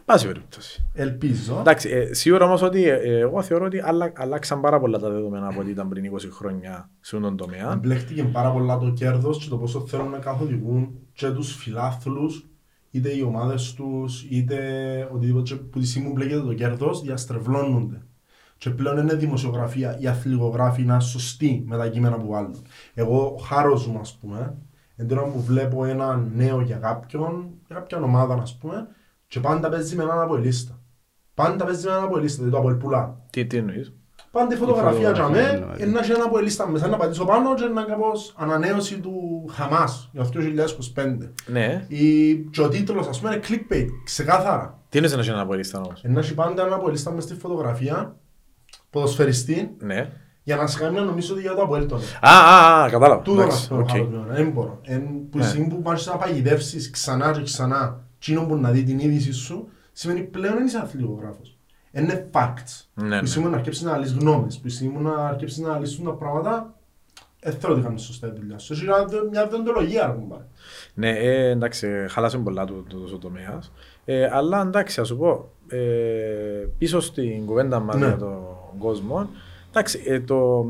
Εν 0.05 0.09
πάση 0.15 0.27
περιπτώσει. 0.27 0.85
Ελπίζω. 0.93 1.57
Εντάξει, 1.61 1.89
ε, 1.91 2.15
σίγουρα 2.15 2.45
όμως 2.45 2.63
ότι 2.63 2.89
ε, 2.89 2.95
ε, 2.95 3.19
εγώ 3.19 3.43
θεωρώ 3.43 3.65
ότι 3.65 3.81
άλλα, 3.81 4.13
αλλάξαν 4.17 4.61
πάρα 4.61 4.81
πολλά 4.81 4.99
τα 4.99 5.11
δεδομένα 5.11 5.47
από 5.47 5.61
ό,τι 5.61 5.71
ήταν 5.71 5.89
πριν 5.89 6.13
20 6.13 6.19
χρόνια 6.31 6.91
σε 7.01 7.17
αυτόν 7.17 7.37
τον 7.37 7.37
τομέα. 7.37 7.73
Εμπλέχτηκε 7.73 8.25
πάρα 8.25 8.53
πολλά 8.53 8.79
το 8.79 8.91
κέρδος 8.91 9.39
και 9.39 9.49
το 9.49 9.57
πόσο 9.57 9.81
θέλουν 9.81 10.11
να 10.11 10.19
καθοδηγούν 10.19 10.99
και 11.13 11.31
τους 11.31 11.55
φιλάθλους 11.57 12.47
είτε 12.91 13.17
οι 13.17 13.23
ομάδες 13.23 13.75
τους 13.75 14.27
είτε 14.31 14.59
οτιδήποτε 15.13 15.55
και 15.55 15.61
που 15.61 15.79
τη 15.79 15.87
στιγμή 15.87 16.09
που 16.09 16.15
μπλέκεται 16.15 16.41
το 16.41 16.55
κέρδος 16.55 17.03
διαστρεβλώνονται. 17.03 18.03
Και 18.59 18.71
πλέον 18.71 18.99
είναι 18.99 19.15
δημοσιογραφία, 19.15 19.99
οι 20.01 20.07
αθλητογράφοι 20.07 20.83
είναι 20.83 21.01
σωστοί 21.01 21.65
με 21.67 21.77
τα 21.77 21.89
κείμενα 21.89 22.17
που 22.17 22.27
βάλουν. 22.27 22.57
Εγώ 22.95 23.35
ο 23.39 23.43
χάρος 23.43 23.87
μου 23.87 23.99
ας 23.99 24.19
πούμε, 24.21 24.57
εντέρα 24.97 25.23
που 25.23 25.43
βλέπω 25.43 25.85
ένα 25.85 26.17
νέο 26.35 26.61
για 26.61 26.77
κάποιον, 26.77 27.51
για 27.67 27.77
κάποια 27.77 28.03
ομάδα 28.03 28.35
ας 28.35 28.59
πούμε, 28.59 28.89
και 29.33 29.41
πάντα 29.41 29.69
παίζει 29.69 29.97
με 29.97 30.03
έναν 30.03 30.21
από 30.21 30.37
λίστα. 30.37 30.79
Πάντα 31.35 31.65
παίζει 31.65 31.87
με 31.87 31.93
έναν 31.93 32.05
από 32.05 32.17
λίστα, 32.17 32.43
δηλαδή 32.43 32.63
το 32.63 32.69
από 32.69 32.77
πουλά. 32.79 33.21
Τι, 33.31 33.47
τι 33.47 33.57
εννοείς; 33.57 33.93
Πάντα 34.31 34.55
η 34.55 34.59
φωτογραφία 34.59 34.99
για 34.99 35.09
φωτογραφία, 35.25 35.59
μέ, 35.59 35.67
ναι. 35.67 35.83
είναι 35.83 35.93
να 35.93 35.99
έχει 36.01 36.11
ένα 36.13 36.25
από 36.25 36.39
λίστα 36.39 36.69
μέσα, 36.69 36.89
να 36.89 36.97
πατήσω 36.97 37.25
πάνω 37.25 37.55
και 37.55 37.65
να 37.65 37.83
κάπως 37.83 38.35
ανανέωση 38.39 38.99
του 39.01 39.13
Χαμάς 39.53 40.09
για 40.13 40.23
το 40.23 40.41
2025. 40.95 41.31
Ναι. 41.47 41.85
Η, 41.89 42.35
και 42.35 42.61
ο 42.63 42.69
τίτλος 42.69 43.07
ας 43.07 43.21
πούμε 43.21 43.33
είναι 43.35 43.43
clickbait, 43.49 43.87
ξεκάθαρα. 44.05 44.79
Τι 44.89 44.99
είναι 44.99 45.09
να 45.09 45.19
έχει 45.21 45.31
ένα 45.31 45.41
απολύστα 45.41 45.79
όμως; 45.81 46.03
Είναι 46.05 46.13
να 46.15 46.21
έχει 46.21 46.35
πάντα 46.35 46.67
ένα 46.67 46.75
από 46.75 46.89
λίστα 46.89 47.11
μες 47.11 47.25
στη 47.25 47.35
φωτογραφία, 47.35 48.17
ποδοσφαιριστή, 48.91 49.77
Ναι. 49.79 50.11
για 50.43 50.57
να 50.57 50.67
σε 50.67 50.79
κάνει 50.79 50.95
να 50.95 51.03
νομίζω 51.05 51.33
ότι 51.33 51.43
για 51.43 51.55
το 51.55 51.63
Αποέλ 51.63 51.87
τον. 51.87 52.01
Α, 52.21 52.31
α, 52.31 52.83
α, 52.83 52.89
κατάλαβα. 52.91 53.23
Τούτο 53.23 53.37
να 53.37 53.43
Εντάξει, 53.43 53.63
σου 53.63 53.69
πω 53.69 53.77
οκ. 53.77 53.91
άλλο 53.91 54.05
πλέον, 54.05 54.27
δεν 54.31 54.51
μπορώ. 54.51 54.81
Εν, 54.83 55.03
που 55.31 55.39
η 55.39 55.41
Ναι. 55.41 55.47
στιγμή 55.47 55.69
που 55.69 55.83
πας 55.83 56.07
να 56.07 56.17
παγιδεύσεις 56.17 56.91
ξανά 56.91 57.33
και 57.33 57.43
ξανά 57.43 58.01
εκείνον 58.23 58.49
που 58.49 58.57
να 58.57 58.71
δει 58.71 58.83
την 58.83 58.99
είδηση 58.99 59.33
σου, 59.33 59.69
σημαίνει 59.93 60.21
πλέον 60.23 60.55
δεν 60.55 60.65
είσαι 60.67 60.79
αθλητογράφος. 60.79 61.57
Είναι 61.93 62.29
facts. 62.33 62.85
Ναι, 62.95 63.03
Που 63.03 63.09
ναι. 63.09 63.17
η 63.23 63.27
στιγμή 63.27 63.49
να 63.51 63.57
αρκέψεις 63.57 63.83
να 63.83 63.97
λύσεις 63.97 64.15
γνώμες, 64.17 64.59
που 64.59 64.67
η 64.67 64.71
στιγμή 64.71 64.99
να 65.03 65.15
αρκέψεις 65.29 65.59
να 65.59 65.79
λύσουν 65.79 66.05
τα 66.05 66.13
πράγματα, 66.13 66.75
δεν 67.41 67.53
θέλω 67.53 67.73
ότι 67.75 67.83
κάνεις 67.83 68.03
σωστά 68.03 68.31
τη 68.31 68.41
δουλειά 68.41 68.59
σου. 68.59 68.73
Έχει 68.73 68.85
μια- 68.85 69.07
μια 69.31 69.47
δοντολογία, 69.49 70.07
ρε 70.07 70.13
κουμπάρε. 70.13 70.45
Ναι, 70.95 71.11
ε, 71.11 71.49
εντάξει, 71.51 71.89
χάλασε 72.09 72.39
πολλά 72.39 72.65
του 72.65 72.85
το, 72.89 72.97
το, 72.99 73.19
τομέας. 73.19 73.73
Ε, 74.05 74.29
αλλά 74.33 74.61
εντάξει, 74.61 75.01
ας 75.01 75.07
σου 75.07 75.17
πω, 75.17 75.51
ε, 75.69 76.67
πίσω 76.79 77.01
στην 77.01 77.47
κουβέντα 77.47 77.81
μας 77.81 77.97
Ναι. 77.97 78.07
για 78.07 78.17
τον 78.17 78.45
κόσμο, 78.79 79.29
εντάξει, 79.71 80.03
ε, 80.07 80.21
το, 80.21 80.67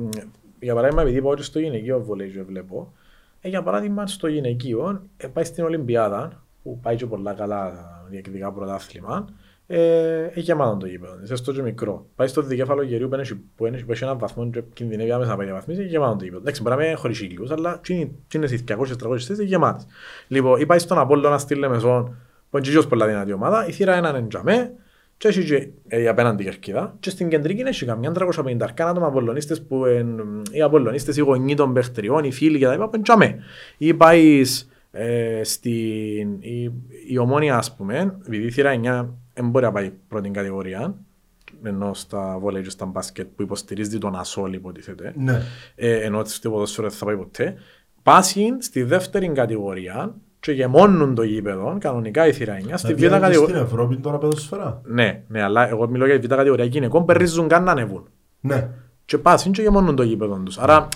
για 0.61 0.75
παράδειγμα, 0.75 1.03
επειδή 1.03 1.23
πάω 1.23 1.35
και 1.35 1.43
στο 1.43 1.59
γυναικείο 1.59 2.03
βολέι 2.03 2.31
και 2.31 2.43
βλέπω, 2.43 2.93
ε, 3.41 3.49
για 3.49 3.63
παράδειγμα, 3.63 4.07
στο 4.07 4.27
γυναικείο 4.27 5.03
ε, 5.17 5.27
πάει 5.27 5.45
στην 5.45 5.65
Ολυμπιάδα, 5.65 6.42
που 6.63 6.79
πάει 6.83 6.97
και 6.97 7.07
πολλά 7.07 7.33
καλά 7.33 7.73
διεκδικά 8.09 8.53
πρωτάθλημα, 8.53 9.29
ε, 9.67 10.25
έχει 10.25 10.41
γεμάτο 10.41 10.77
το 10.77 10.87
γήπεδο, 10.87 11.19
είσαι 11.23 11.37
στο 11.37 11.53
και 11.53 11.63
μικρό. 11.63 12.07
Πάει 12.17 12.27
στο 12.27 12.43
δικέφαλο 12.43 12.83
γερίου 12.83 13.09
που 13.09 13.15
έχει, 13.15 13.35
που 13.57 13.67
έχει, 13.67 13.85
που 13.85 13.93
έχει 13.93 14.05
έναν 14.05 14.19
βαθμό 14.19 14.51
και 14.51 14.63
κινδυνεύει 14.73 15.13
άμεσα 15.13 15.31
να 15.31 15.37
πάει 15.37 15.47
διαβαθμίσει, 15.47 15.81
έχει 15.81 15.89
γεμάτο 15.89 16.17
το 16.17 16.25
γήπεδο. 16.25 16.41
Εντάξει, 16.41 16.63
μπορεί 16.63 16.77
να 16.77 16.85
είμαι 16.85 16.95
χωρίς 16.95 17.21
ήλιους, 17.21 17.51
αλλά 17.51 17.81
τι 17.81 17.95
είναι 18.35 18.47
οι 18.47 18.65
200-300 18.69 18.87
θέσεις 19.11 19.29
είναι 19.29 19.43
γεμάτες. 19.43 19.87
Λοιπόν, 20.29 20.61
ή 20.61 20.67
πάει 20.67 20.79
στον 20.79 20.99
Απόλλωνα 20.99 21.39
στη 21.39 21.55
Λεμεσόν, 21.55 22.17
που 22.51 22.59
είναι 22.59 22.81
και 22.81 22.87
πολλά 22.87 23.07
δυνατή 23.07 23.33
ομάδα, 23.33 23.67
η 23.67 23.73
θύρα 23.73 23.97
έναν 23.97 24.15
εντζαμέ, 24.15 24.73
και 25.23 25.29
έχει 25.29 25.45
και 25.45 25.69
ε, 25.89 26.01
η 26.01 26.09
απέναντι 26.09 26.45
κερκίδα. 26.45 26.97
Και 27.01 27.11
στην 27.11 27.29
κεντρική 27.29 27.61
έχει 27.61 27.85
καμιά 27.85 28.13
350 28.15 28.57
άτομα 28.79 29.07
Απολλωνίστες 29.07 29.63
που 29.63 29.87
είναι 29.87 30.23
οι 30.51 30.63
Απολλωνίστες, 30.63 31.17
οι 31.17 31.21
γονείς 31.21 31.57
των 31.57 31.73
παιχτριών, 31.73 32.25
οι 32.25 32.33
φίλοι 32.33 32.59
κτλ. 32.59 32.83
που 32.83 32.91
είναι 32.95 33.03
τζαμέ. 33.03 33.39
Ή 33.77 33.95
πάεις 33.95 34.69
ε, 34.95 35.41
στην 35.45 36.37
η, 36.41 36.73
η 37.09 37.19
ομόνια, 37.19 37.57
ας 37.57 37.77
πούμε, 37.77 38.17
επειδή 38.27 38.47
η 38.47 38.51
θύρα 38.51 38.71
9 38.75 39.09
δεν 39.35 39.49
μπορεί 39.51 39.65
να 39.65 39.73
πάει 39.73 39.93
πρώτη 40.09 40.29
κατηγορία, 40.31 40.95
ενώ 41.63 41.95
στα 41.95 42.37
βόλεϊ 42.41 42.63
και 42.63 42.71
στα 42.71 42.87
μπάσκετ 42.87 43.27
που 43.37 43.43
υποστηρίζει 43.43 43.99
τον 43.99 44.17
Ασόλ 44.17 44.53
υποτίθεται, 44.53 45.13
Ναι. 45.17 45.43
ε, 45.75 45.97
ενώ 46.05 46.25
στο 46.25 46.51
ποδόσφαιρο 46.51 46.89
δεν 46.89 46.97
θα 46.97 47.05
πάει 47.05 47.17
ποτέ, 47.17 47.55
πάσχει 48.03 48.55
στη 48.59 48.83
δεύτερη 48.83 49.29
κατηγορία 49.29 50.15
και 50.41 50.53
γεμώνουν 50.53 51.15
το 51.15 51.23
γήπεδο, 51.23 51.77
κανονικά 51.81 52.27
η 52.27 52.33
θύρα 52.33 52.59
9, 52.59 52.73
στη 52.77 52.87
Να 52.87 52.95
β' 52.95 52.97
πιάνει 52.97 53.15
και 53.15 53.21
κατηγορία. 53.21 53.55
Στην 53.55 53.67
Ευρώπη 53.67 53.97
τώρα 53.97 54.19
παιδοσφαιρά. 54.19 54.81
Ναι, 54.85 55.23
ναι, 55.29 55.43
αλλά 55.43 55.69
εγώ 55.69 55.89
μιλώ 55.89 56.07
για 56.07 56.19
τη 56.19 56.27
β' 56.27 56.35
κατηγορία 56.35 56.65
γυναικών, 56.65 57.05
περίζουν 57.05 57.49
καν 57.49 57.65
να 57.65 57.71
ανεβούν. 57.71 58.09
Ναι. 58.41 58.69
Και 59.05 59.19
πάσουν 59.19 59.53
και 59.53 59.63
γεμώνουν 59.63 59.97
το 59.97 60.03
γήπεδο 60.03 60.37
τους. 60.45 60.59
Άρα, 60.59 60.89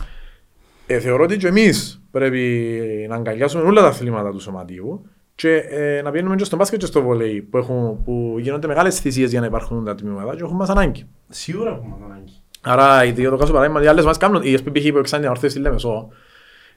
ε, 0.86 0.98
θεωρώ 0.98 1.24
ότι 1.24 1.36
και 1.36 1.46
εμείς 1.46 2.02
πρέπει 2.10 3.06
να 3.08 3.14
αγκαλιάσουμε 3.14 3.62
όλα 3.62 3.80
τα 3.80 3.86
αθλήματα 3.86 4.30
του 4.30 4.40
σωματίου 4.40 5.06
και 5.34 5.56
ε, 5.56 6.02
να 6.02 6.10
πηγαίνουμε 6.10 6.36
και 6.36 6.44
στο 6.44 6.56
μπάσκετ 6.56 6.78
και 6.78 6.86
στο 6.86 7.02
βολέι 7.02 7.42
που, 7.42 7.56
έχουν, 7.56 8.02
που 8.04 8.36
γίνονται 8.38 8.66
μεγάλες 8.66 9.00
θυσίες 9.00 9.30
για 9.30 9.40
να 9.40 9.46
υπάρχουν 9.46 9.84
τα 9.84 9.94
τμήματα 9.94 10.36
και 10.36 10.42
έχουν 10.42 10.56
μας 10.56 10.68
ανάγκη. 10.68 11.06
Σίγουρα 11.28 11.70
έχουμε 11.70 11.94
ανάγκη. 12.04 12.32
Άρα, 12.60 13.04
η 13.04 13.12
δύο 13.12 13.30
το 13.30 13.36
κάσο 13.36 13.52
παράδειγμα, 13.52 13.82
οι 13.82 13.86
άλλες 13.86 14.04
μας 14.04 14.16
κάνουν, 14.16 14.42
η 14.42 14.58
SPPH 14.58 14.90
που 14.92 14.98
εξάνει 14.98 15.26
ορθές 15.26 15.50
στη 15.50 15.60
Λέμεσο, 15.60 16.08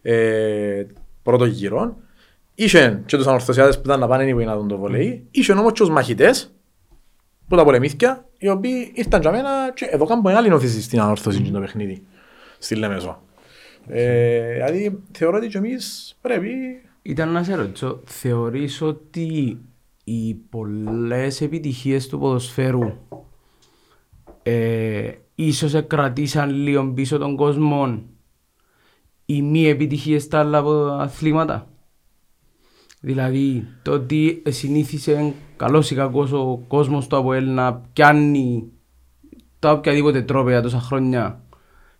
ε, 0.01 0.85
πρώτο 1.23 1.45
γύρο, 1.45 1.95
είχε 2.55 3.01
και 3.05 3.17
τους 3.17 3.27
ανορθωσιάδες 3.27 3.75
που 3.75 3.81
ήταν 3.85 3.99
να 3.99 4.07
πάνε 4.07 4.33
που 4.33 4.39
να 4.39 4.57
δουν 4.57 4.67
το 4.67 4.77
βολέι, 4.77 5.27
είχε 5.31 5.51
όμως 5.51 5.71
και 5.71 5.79
τους 5.79 5.89
μαχητές, 5.89 6.53
που 7.47 7.55
τα 7.55 7.63
πολεμήθηκαν, 7.63 8.25
οι 8.37 8.49
οποίοι 8.49 8.91
ήρθαν 8.93 9.21
για 9.21 9.31
μένα 9.31 9.49
και 9.73 9.85
εδώ 9.85 10.05
κάνουν 10.05 10.23
μεγάλη 10.23 10.49
νόθηση 10.49 10.81
στην 10.81 10.99
ανόρθωση 10.99 11.41
και 11.41 11.51
το 11.51 11.59
παιχνίδι, 11.59 12.03
στη 12.59 12.75
Λέμεσο. 12.75 13.21
Ε, 13.87 14.53
δηλαδή, 14.53 15.03
θεωρώ 15.11 15.37
ότι 15.37 15.47
και 15.47 15.57
εμείς 15.57 16.17
πρέπει... 16.21 16.49
Ήταν 17.01 17.31
να 17.31 17.43
σε 17.43 17.55
ρωτήσω, 17.55 18.01
θεωρείς 18.05 18.81
ότι 18.81 19.59
οι 20.03 20.33
πολλές 20.33 21.41
επιτυχίες 21.41 22.07
του 22.07 22.19
ποδοσφαίρου 22.19 22.93
ε, 24.43 25.11
ίσως 25.35 25.85
κρατήσαν 25.87 26.49
λίγο 26.49 26.91
πίσω 26.93 27.17
τον 27.17 27.35
κόσμο 27.35 28.03
οι 29.25 29.41
μη 29.41 29.67
επιτυχίες 29.67 30.23
στα 30.23 30.39
άλλα 30.39 30.63
αθλήματα; 30.99 31.67
Δηλαδή, 33.01 33.67
το 33.81 33.91
ότι 33.91 34.41
συνήθισε 34.47 35.33
καλός 35.57 35.91
ή 35.91 35.95
κακός 35.95 36.31
ο 36.31 36.63
κόσμος 36.67 37.07
του 37.07 37.17
ΑΠΟΕΛ 37.17 37.53
να 37.53 37.75
πιάνει 37.93 38.71
τα 39.59 39.71
οποιαδήποτε 39.71 40.21
τρόπια 40.21 40.61
τόσα 40.61 40.79
χρόνια 40.79 41.43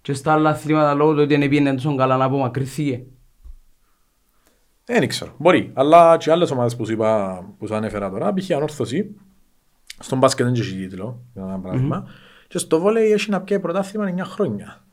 και 0.02 0.14
στα 0.14 0.34
άλλα 0.34 0.50
αθλήματα 0.50 0.94
λόγω 0.94 1.14
του 1.14 1.20
ότι 1.22 1.36
δεν 1.38 1.50
πήγαινε 1.50 1.74
τόσο 1.74 1.96
καλά 1.96 2.18
να 2.18 2.26
απομακρυνθήκε. 2.26 3.04
Δεν 4.86 5.08
ξέρω. 5.08 5.34
Μπορεί. 5.38 5.72
Αλλά 5.74 6.18
και 6.18 6.32
άλλες 6.32 6.52
ομάδες 6.52 6.76
που 6.76 6.86
σου 6.86 6.92
είπα, 6.92 7.44
που 7.58 7.68
σου 7.68 7.76
ανέφερα 7.76 8.10
τώρα, 8.10 8.34
π.χ. 8.34 8.52
ανόρθωση, 8.52 9.16
στον 10.00 10.18
μπάσκετ 10.18 10.46
δεν 10.46 10.54
έχει 10.54 10.76
τίτλο, 10.76 11.24
για 11.34 11.44
ένα 11.44 11.60
παράδειγμα, 11.60 12.08
και 12.48 12.58
στο 12.58 12.80
βόλεϊ 12.80 13.12
έχει 13.12 13.30
να 13.30 13.42
πιέει 13.42 13.60
πρωτάθλημα 13.60 14.14
9 14.18 14.22
χρόνια. 14.24 14.84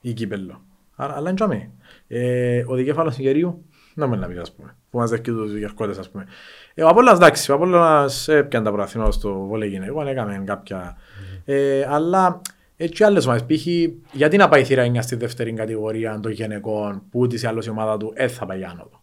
Ή 0.00 0.12
κύπελλο. 0.12 0.62
Άρα, 0.96 1.16
αλλά 1.16 1.30
εντιαμε. 1.30 1.70
Ε, 2.06 2.64
ο 2.66 2.74
δικέφαλος 2.74 3.18
Ιγερίου, 3.18 3.64
να 3.94 4.06
μην 4.06 4.18
να 4.18 4.26
πει, 4.26 4.38
ας 4.38 4.52
πούμε, 4.52 4.76
που 4.90 4.98
μας 4.98 5.10
δέχει 5.10 5.22
τους 5.22 5.56
γερκότες, 5.56 5.98
ας 5.98 6.10
πούμε. 6.10 6.26
Ε, 6.74 6.82
ο 6.82 6.88
Απόλλωνας, 6.88 7.16
εντάξει, 7.16 7.52
ο 7.52 7.54
Απόλλωνας 7.54 8.28
έπιανε 8.28 8.64
τα 8.64 8.72
πρωταθλήματα 8.72 9.10
στο 9.10 9.34
βόλεϊ 9.34 9.68
γυναικών, 9.68 10.06
έκαμε 10.06 10.42
κάποια... 10.46 10.96
Ε, 11.44 11.86
αλλά 11.88 12.40
έτσι 12.84 13.04
άλλες 13.04 13.26
ομάδες, 13.26 13.44
π.χ. 13.56 13.66
γιατί 14.12 14.36
να 14.36 14.48
πάει 14.48 14.60
η 14.60 14.64
θύρα 14.64 14.86
9 14.92 14.96
στη 15.00 15.16
δεύτερη 15.16 15.52
κατηγορία 15.52 16.20
των 16.20 16.32
γυναικών, 16.32 17.02
που 17.10 17.18
ούτως 17.20 17.42
ή 17.42 17.46
άλλως 17.46 17.66
η 17.66 17.70
ομάδα 17.70 17.96
του 17.96 18.12
δεν 18.16 18.28
θα 18.28 18.46
πάει 18.46 18.64
άνοδο. 18.64 19.02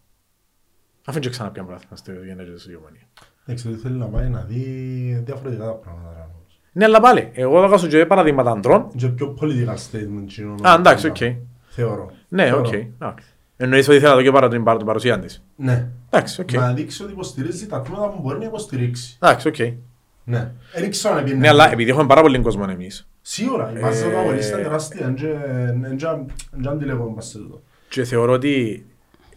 Αφού 1.06 1.18
και 1.18 1.28
ξαναπιάν 1.28 1.64
πρωτάθλημα 1.66 1.96
στο 1.96 2.12
γυναίκες 2.12 2.60
στη 2.60 2.70
Γερμανία. 2.70 3.00
Δεν 3.44 3.56
ξέρω 3.56 3.74
τι 3.74 3.80
θέλει 3.80 3.94
να 3.94 4.06
πάει 4.06 4.28
να 4.28 4.40
δει 4.40 4.62
διαφορετικά 5.24 5.64
τα 5.64 5.72
πράγματα. 5.72 6.12
ρε, 6.16 6.20
όμως. 6.20 6.60
Ναι, 6.72 6.84
αλλά 6.84 7.00
πάλι, 7.00 7.30
εγώ 7.34 7.68
θα 7.68 7.76
κάνω 7.76 7.88
και 7.88 8.06
παραδείγματα 8.06 8.50
αντρών. 8.50 8.90
Και 8.96 9.08
πιο 9.08 9.36
political 9.40 9.74
statement. 9.74 10.24
κοινό, 10.26 10.54
Α, 10.62 10.74
εντάξει, 10.78 11.06
οκ. 11.06 11.16
Θεωρώ. 11.68 12.10
Ναι, 12.28 12.44
Θεωρώ. 12.44 12.60
οκ. 12.66 12.72
εντάξει. 12.72 13.26
Εννοείς 13.56 13.88
ότι 13.88 13.96
ήθελα 13.96 14.10
να 14.10 14.16
δω 14.16 14.22
και 14.22 14.30
παρά 14.30 14.48
την 14.48 14.64
παρά- 14.64 14.76
την 14.76 14.86
παρουσία 14.86 15.18
της. 15.18 15.44
Ναι. 15.56 15.88
Εντάξει, 16.10 16.40
οκ. 16.40 16.52
Να 16.52 16.72
δείξει 16.72 17.02
ότι 17.02 17.12
υποστηρίζει 17.12 17.66
τα 17.66 17.80
τμήματα 17.82 18.08
που 18.10 18.20
μπορεί 18.20 18.38
να 18.38 18.44
υποστηρίξει. 18.44 19.18
Εντάξει, 19.22 19.48
οκ. 19.48 19.56
Ναι. 20.24 20.50
Δεν 20.74 20.90
ξέρω 20.90 21.14
αν 21.14 21.22
πήγαινε. 21.24 21.40
Ναι, 21.40 21.48
αλλά 21.48 21.72
επειδή 21.72 21.90
έχουμε 21.90 22.06
πάρα 22.06 22.20
πολύ 22.20 22.38
κόσμο 22.38 22.66
εμείς 22.70 23.07
Σίγουρα, 23.30 23.72
η 23.78 23.80
μάζα 23.80 24.10
του 24.10 24.16
αγωνιστή 24.16 24.50
ήταν 24.50 24.62
τεράστια. 24.62 25.14
Δεν 26.50 26.68
αντιλέγω 26.68 27.10
μας 27.10 27.26
σε 27.28 27.38
τούτο. 27.38 27.62
και 27.88 28.04
θεωρώ 28.04 28.32
ότι 28.32 28.86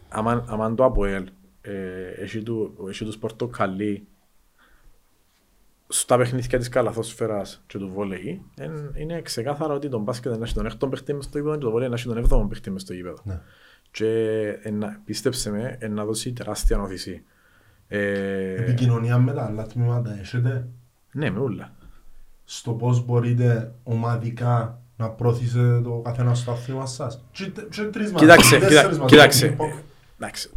άμα 0.10 0.46
άμα 0.48 0.76
το 0.76 0.84
ΑΠΟΕΛ 0.86 1.28
ε, 1.62 1.72
έχει 2.22 2.44
του- 2.44 2.86
έχει 2.89 3.06
τους 3.06 3.18
πορτοκαλί 3.18 4.08
στα 5.88 6.18
παιχνίδια 6.18 6.58
της 6.58 6.70
καλαθόσφαιρας 6.70 7.64
και 7.68 7.78
του 7.78 7.92
βόλεϊ 7.94 8.42
εν- 8.58 8.92
είναι 8.96 9.22
ξεκάθαρο 9.22 9.74
ότι 9.74 9.89
τον 9.89 10.02
μπάσκετ 10.02 10.38
να 10.38 10.44
έχει 10.46 10.54
τον 10.54 10.66
έκτον 10.66 10.89
παίχτη 10.89 11.14
μες 11.14 11.26
στο 11.26 11.38
γήπεδο 11.38 11.56
και 11.58 11.64
το 11.64 11.72
βόλεϊ 11.72 11.88
να 11.89 11.96
έχει 11.96 12.08
τον 12.08 12.18
έβδομο 12.18 12.48
παίχτη 12.48 12.70
μες 12.70 12.82
στο 12.82 12.94
γήπεδο. 12.94 13.18
Ναι. 13.24 13.39
Και 13.92 14.10
εν 14.62 14.78
να- 14.78 15.02
πίστεψε 15.06 15.52
με, 15.52 15.76
εν 15.80 15.94
να 15.94 16.06
δώσει 16.06 16.34
τεράστια 16.34 16.82
όθηση. 16.82 17.24
Ε, 17.88 18.54
Επικοινωνία 18.56 19.18
με 19.18 19.34
τα 19.34 19.46
άλλα 19.46 19.68
τμήματα 19.68 20.18
έχετε; 20.20 20.68
Ναι, 21.12 21.30
με 21.32 21.39
ούλα. 21.39 21.72
Στο 22.54 22.72
πώς 22.72 23.06
μπορείτε 23.06 23.72
ομαδικά 23.84 24.80
να 24.97 25.10
προωθήσετε 25.10 25.82
το 25.84 26.02
καθένα 26.04 26.34
στο 26.34 26.52
άθλημα 26.52 26.86
σας. 26.86 27.24
Και 27.32 27.45
τε- 27.45 27.70
και 27.70 27.82
τρεις 27.82 28.12
μας, 28.12 28.22
Κοίταξε, 28.22 28.58
τέσσερις 28.60 28.82
κοίτα- 28.88 28.97
μας, 29.02 29.12
κοίταξε. 29.12 29.45
πινκ-πονγκ. 29.47 29.72
Εντάξει. 30.20 30.49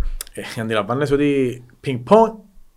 Ε, 0.56 0.60
αντιλαμβάνεσαι 0.60 1.14
ότι 1.14 1.62
πινκ-πονγκ 1.80 2.32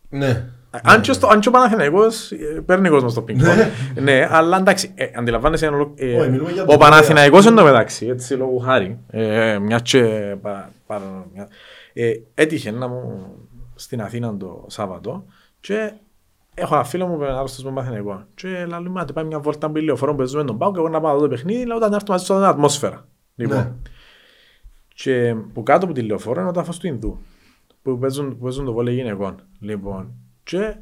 Ναι. 0.09 0.45
Αν 0.83 1.01
και 1.01 1.13
στο- 1.13 1.27
αν 1.27 1.39
και 1.39 1.47
ο 1.47 1.51
Παναθηναϊκός 1.51 2.31
ε, 2.31 2.35
παίρνει 2.65 2.89
κόσμο 2.89 3.09
στο 3.09 3.21
πινκ-πονγκ. 3.21 3.57
Ναι, 4.01 4.27
αλλά 4.31 4.57
εντάξει, 4.57 4.91
ε, 4.95 5.05
αντιλαμβάνεσαι 5.15 5.65
ένα 5.65 5.75
ολο- 5.75 5.93
ε, 5.95 6.19
Όχι, 6.19 6.29
μιλούμε 6.29 6.51
για 6.51 6.63
ο 6.63 6.65
το 6.65 6.77
Παναθηναϊκός 6.77 7.45
εν 7.45 7.55
τω 7.55 7.63
μεταξύ, 7.63 8.05
έτσι 8.07 8.33
λόγω 8.33 8.57
χάρη, 8.57 8.97
ε, 9.09 9.57
μια 9.59 9.79
και 9.79 10.01
πα- 10.41 10.71
παρα- 10.85 11.25
μια- 11.33 11.47
ε, 11.93 12.11
έτυχε 12.33 12.71
να 12.71 12.87
μου 12.87 13.27
στην 13.75 14.01
Αθήνα 14.01 14.37
το 14.37 14.65
Σάββατο 14.67 15.25
και 15.59 15.91
έχω 16.59 16.75
ένα 16.75 16.83
φίλο 16.83 17.07
μου 17.07 17.17
που 17.17 17.23
είναι 17.23 17.31
άρρωστος 17.31 17.63
με 17.63 17.71
Παναθηναϊκό 17.71 18.25
και 18.33 18.65
λέω 18.65 18.81
μου 18.81 18.91
να 18.91 19.05
πάει 19.05 19.25
μια 19.25 19.39
βόλτα 19.39 19.69
με 19.69 19.79
λεωφορείο 19.79 20.13
που 20.13 20.19
παίζουμε 20.19 20.43
τον 20.43 20.57
Πάο 20.57 20.71
και 20.71 20.79
εγώ 20.79 20.89
να 20.89 21.01
πάω 21.01 21.11
εδώ 21.11 21.21
το 21.21 21.27
παιχνίδι, 21.27 21.65
λέω 21.65 21.75
όταν 21.75 21.93
έρθω 21.93 22.11
μαζί 22.11 22.23
στην 22.23 22.35
ατμόσφαιρα. 22.35 23.07
Ναι. 23.35 23.45
Λοιπόν, 23.45 23.81
και 24.87 25.35
που 25.53 25.63
κάτω 25.63 25.85
από 25.85 25.93
τη 25.93 26.01
λεωφόρο 26.01 26.39
είναι 26.39 26.49
ο 26.49 26.53
τάφος 26.53 26.79
του 26.79 26.87
Ινδού 26.87 27.19
που 27.81 27.97
παίζουν, 27.97 28.29
που 28.29 28.43
παίζουν 28.43 28.65
το 28.65 28.73
βόλεϊ 28.73 28.95
γυναικών. 28.95 29.41
Λοιπόν, 29.59 30.13
και 30.43 30.75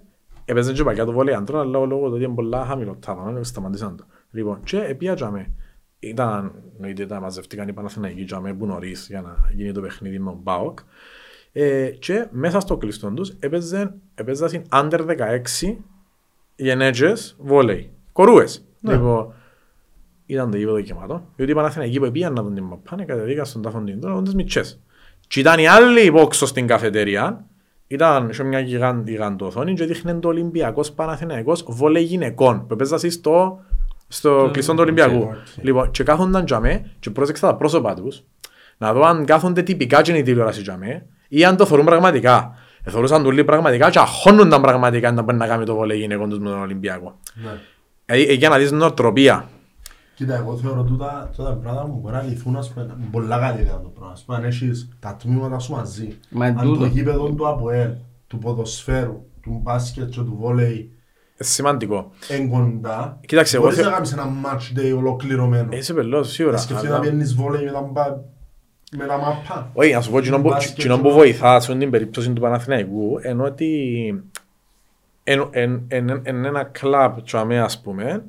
έπαιζαν 0.45 0.73
και 0.73 0.83
παλιά 0.83 1.05
το 1.05 1.11
βόλεϊ 1.11 1.33
αντρών, 1.33 1.61
αλλά 1.61 1.85
λόγω 1.85 2.07
του 2.07 2.13
ότι 2.13 2.23
είναι 2.23 2.33
πολλά 2.33 2.65
χαμηλό 2.65 2.97
τάφα, 2.99 3.31
ναι, 3.31 3.43
σταματήσαν 3.43 3.97
το. 3.97 4.05
Λοιπόν, 4.31 4.59
και 4.63 4.77
επίατζαμε. 4.77 5.51
Ήταν, 5.99 6.53
εννοείται, 6.75 7.03
ήταν 7.03 7.21
μαζευτήκαν 7.21 7.67
οι 7.67 7.73
Παναθηναϊκοί 7.73 8.23
τζαμε 8.23 8.53
που 8.53 8.65
νωρίς 8.65 9.07
για 9.07 9.21
να 9.21 9.35
γίνει 9.53 9.71
το 9.71 9.81
παιχνίδι 9.81 10.19
με 10.19 10.29
τον 10.31 10.43
ΠΑΟΚ. 10.43 10.79
Ε, 11.57 11.89
και 11.89 12.27
μέσα 12.31 12.59
στο 12.59 12.77
κλειστό 12.77 13.11
τους 13.11 13.33
έπαιζαν, 13.39 13.95
έπαιζαν 14.15 14.49
στην 14.49 14.61
under 14.71 14.99
16 15.61 15.75
γενέτζες 16.55 17.35
βόλεϊ. 17.39 17.91
Κορούες. 18.11 18.65
Λοιπόν, 18.81 19.33
ήταν 20.25 20.51
το 20.51 20.57
γήπεδο 20.57 20.77
γεμάτο, 20.77 21.25
διότι 21.35 21.51
οι 21.51 21.55
Παναθηναϊκοί 21.55 21.99
που 21.99 22.11
πήγαν 22.11 22.33
να 22.33 22.43
δουν 22.43 22.53
την 22.53 22.63
μαπάνε 22.63 23.05
κατεδίκαν 23.05 23.45
στον 23.45 23.61
τάφον 23.61 23.85
την 23.85 23.99
τώρα, 23.99 24.21
τις 24.21 24.35
μητσές. 24.35 24.79
Και 25.27 25.39
ήταν 25.39 25.59
οι 25.59 25.67
άλλοι 25.67 26.05
υπόξω 26.05 26.45
στην 26.45 26.67
καφετερία, 26.67 27.45
ήταν 27.87 28.33
σε 28.33 28.43
μια 28.43 28.59
γιγαν- 28.59 29.07
γιγαντοθόνη 29.07 29.73
και 29.73 29.85
δείχνε 29.85 30.13
το 30.13 30.27
Ολυμπιακός 30.27 30.91
Παναθηναϊκός 30.91 31.65
βόλεϊ 31.67 32.03
γυναικών, 32.03 32.67
που 32.67 32.73
έπαιζαν 32.73 32.99
στο, 33.11 33.59
στο 34.07 34.49
κλειστό 34.53 34.73
του 34.73 34.79
Ολυμπιακού. 34.81 35.21
οκ. 35.21 35.63
Λοιπόν, 35.63 35.91
και 35.91 36.03
κάθονταν 36.03 36.45
τζαμέ 36.45 36.91
και 36.99 37.09
πρόσεξα 37.09 37.47
τα 37.47 37.55
πρόσωπα 37.55 37.93
τους, 37.93 38.23
να 38.77 38.93
δω 38.93 39.05
αν 39.05 39.25
κάθονται 39.25 39.61
τυπικά 39.61 40.01
και 40.01 40.11
είναι 40.11 40.19
η 40.19 40.23
τηλεόραση 40.23 40.61
τζαμέ, 40.61 41.05
ή 41.27 41.45
αν 41.45 41.57
το 41.57 41.65
θεωρούν 41.65 41.85
πραγματικά. 41.85 42.55
Ε, 42.83 42.91
Θεωρούσαν 42.91 43.23
το 43.23 43.29
λίγο 43.29 43.45
πραγματικά 43.45 43.89
και 43.89 43.99
αχώνονταν 43.99 44.61
πραγματικά 44.61 45.11
να 45.11 45.21
μπορεί 45.21 45.37
να 45.37 45.47
κάνει 45.47 45.65
το 45.65 45.75
βόλεϊ 45.75 45.97
γυναικών 45.99 46.29
τους 46.29 46.39
με 46.39 46.49
τον 46.49 46.59
Ολυμπιακό. 46.59 47.19
Ναι. 47.43 47.49
Ε, 48.05 48.21
ε, 48.21 48.33
για 48.33 48.49
να 48.49 48.57
δεις 48.57 48.71
νοοτροπία. 48.71 49.49
Κοίτα, 50.15 50.35
εγώ 50.35 50.57
θεωρώ 50.57 50.83
τούτα, 50.83 51.29
τούτα 51.35 51.53
πράγματα 51.53 51.85
που 51.85 51.99
μπορεί 52.01 52.13
να 52.15 52.21
λυθούν, 52.21 52.55
ας 52.55 52.69
πούμε, 52.73 52.97
πολλά 53.11 53.39
καλή 53.39 53.61
ιδέα 53.61 53.79
το 53.81 53.89
πράγμα. 53.89 54.11
Ας 54.13 54.23
πούμε, 54.23 54.37
αν 54.37 54.43
έχεις 54.43 54.89
τα 54.99 55.15
τμήματα 55.15 55.59
σου 55.59 55.73
μαζί, 55.73 56.17
Μα 56.29 56.45
αν 56.45 56.57
τούτο. 56.61 56.79
το 56.79 56.85
γήπεδο 56.85 57.29
του 57.29 57.47
ΑΠΟΕΛ, 57.47 57.89
του 58.27 58.37
ποδοσφαίρου, 58.37 59.25
του 59.41 59.59
μπάσκετ 59.63 60.09
και 60.09 60.21
του 60.21 60.37
βόλεϊ 60.39 60.89
Ε, 61.37 61.43
Σημαντικό. 61.43 62.11
εν 62.27 62.49
κοντά, 62.49 63.19
Κοίταξε, 63.27 63.55
εγώ 63.55 63.65
μπορείς 63.65 63.77
θε- 63.79 63.87
να 63.87 63.91
κάνεις 63.93 64.11
ένα 64.13 64.25
match 64.43 64.77
day 64.79 64.97
ολοκληρωμένο. 64.97 65.67
Είσαι 65.71 65.93
πελός, 65.93 66.31
σίγουρα. 66.31 66.55
Να 66.55 66.61
σκεφτείς 66.61 66.85
αλλά- 66.87 66.95
να 66.97 67.01
πιένεις 67.01 67.35
βόλεϊ 67.35 67.63
με 67.65 67.71
τα 67.71 67.81
μπα- 67.81 68.33
με 68.97 69.05
τα 69.05 69.17
μαπά. 69.17 69.69
Όχι, 69.73 69.93
να 69.93 70.01
σου 70.01 70.11
πω, 70.11 70.17
εκείνο 70.17 70.41
που- 70.41 70.49
Μπάσκετ 70.49 70.77
εκείνο 70.79 70.95
και 70.95 71.01
που 71.01 71.07
το- 71.07 71.13
βοηθάς 71.13 71.63
σε 71.63 71.75
την 71.75 71.89
περίπτωση 71.89 72.33
του 72.33 72.41
Παναθηναϊκού 72.41 73.19
ενώ 73.21 73.43
ότι 73.43 74.23
εν- 75.23 75.47
εν- 75.51 75.83
εν- 75.87 76.21
εν 76.23 76.45
ένα 76.45 76.63
κλαμπ 76.63 77.17
τσαμέ 77.23 77.59
ας 77.59 77.81
πούμε 77.81 78.23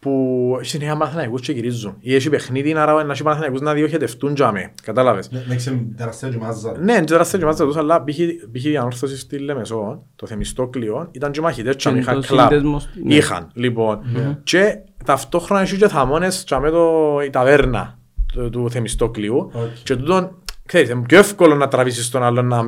που 0.00 0.56
έχει 0.60 0.78
νέα 0.78 0.96
Παναθηναϊκούς 0.96 1.40
και 1.40 1.52
γυρίζουν 1.52 1.96
ή 2.00 2.14
έχει 2.14 2.28
παιχνίδι 2.30 2.72
άρα 2.76 3.04
να 3.04 3.12
έχει 3.12 3.22
Παναθηναϊκούς 3.22 3.60
να 3.60 3.72
διοχετευτούν 3.74 4.34
τσαμέ, 4.34 4.72
κατάλαβες. 4.82 5.30
Ναι, 5.30 5.42
Να 5.46 5.52
έχεις 5.52 5.72
τεραστία 5.96 6.28
και 6.28 6.36
μάζα. 6.36 6.78
Ναι, 6.78 6.98
και 6.98 7.04
τώρα 7.04 7.24
στέλνει 7.24 7.46
μάτσα 7.46 7.64
τους, 7.64 7.76
αλλά 7.76 8.04
π.χ. 8.04 8.16
π.χ. 8.52 8.64
η 8.64 8.76
ανόρθωση 8.76 9.18
στη 9.18 9.38
Λεμεσό, 9.38 10.02
το 10.16 10.26
Θεμιστόκλειο, 10.26 11.08
ήταν 11.10 11.30
και 11.32 11.40
μαχητές 11.40 11.76
και 11.76 11.90
Και 11.90 11.98
είχαν 11.98 12.20
το 12.20 12.26
κλαμπ. 12.26 12.48
σύνδεσμος, 12.50 12.88
ναι. 13.04 13.14
Είχαν, 13.14 13.50
λοιπόν. 13.54 14.00
Και 14.42 14.78
ταυτόχρονα 15.04 15.62
έχει 15.62 15.76
και 15.76 15.88
θαμώνες 15.88 16.44
και 16.44 16.56
με 16.58 16.70
το, 16.70 17.18
η 17.26 17.30
ταβέρνα 17.30 17.97
του, 18.32 18.50
του 18.50 18.70
Θεμιστόκλειου. 18.70 19.50
Οκ. 19.52 19.68
Και 19.82 19.96
τούτον, 19.96 20.30
ξέρεις, 20.66 20.88
είναι 20.90 21.02
πιο 21.08 21.18
εύκολο 21.18 21.54
να 21.54 21.68
τραβήσεις 21.68 22.10
τον 22.10 22.22
άλλον 22.22 22.46
να, 22.46 22.62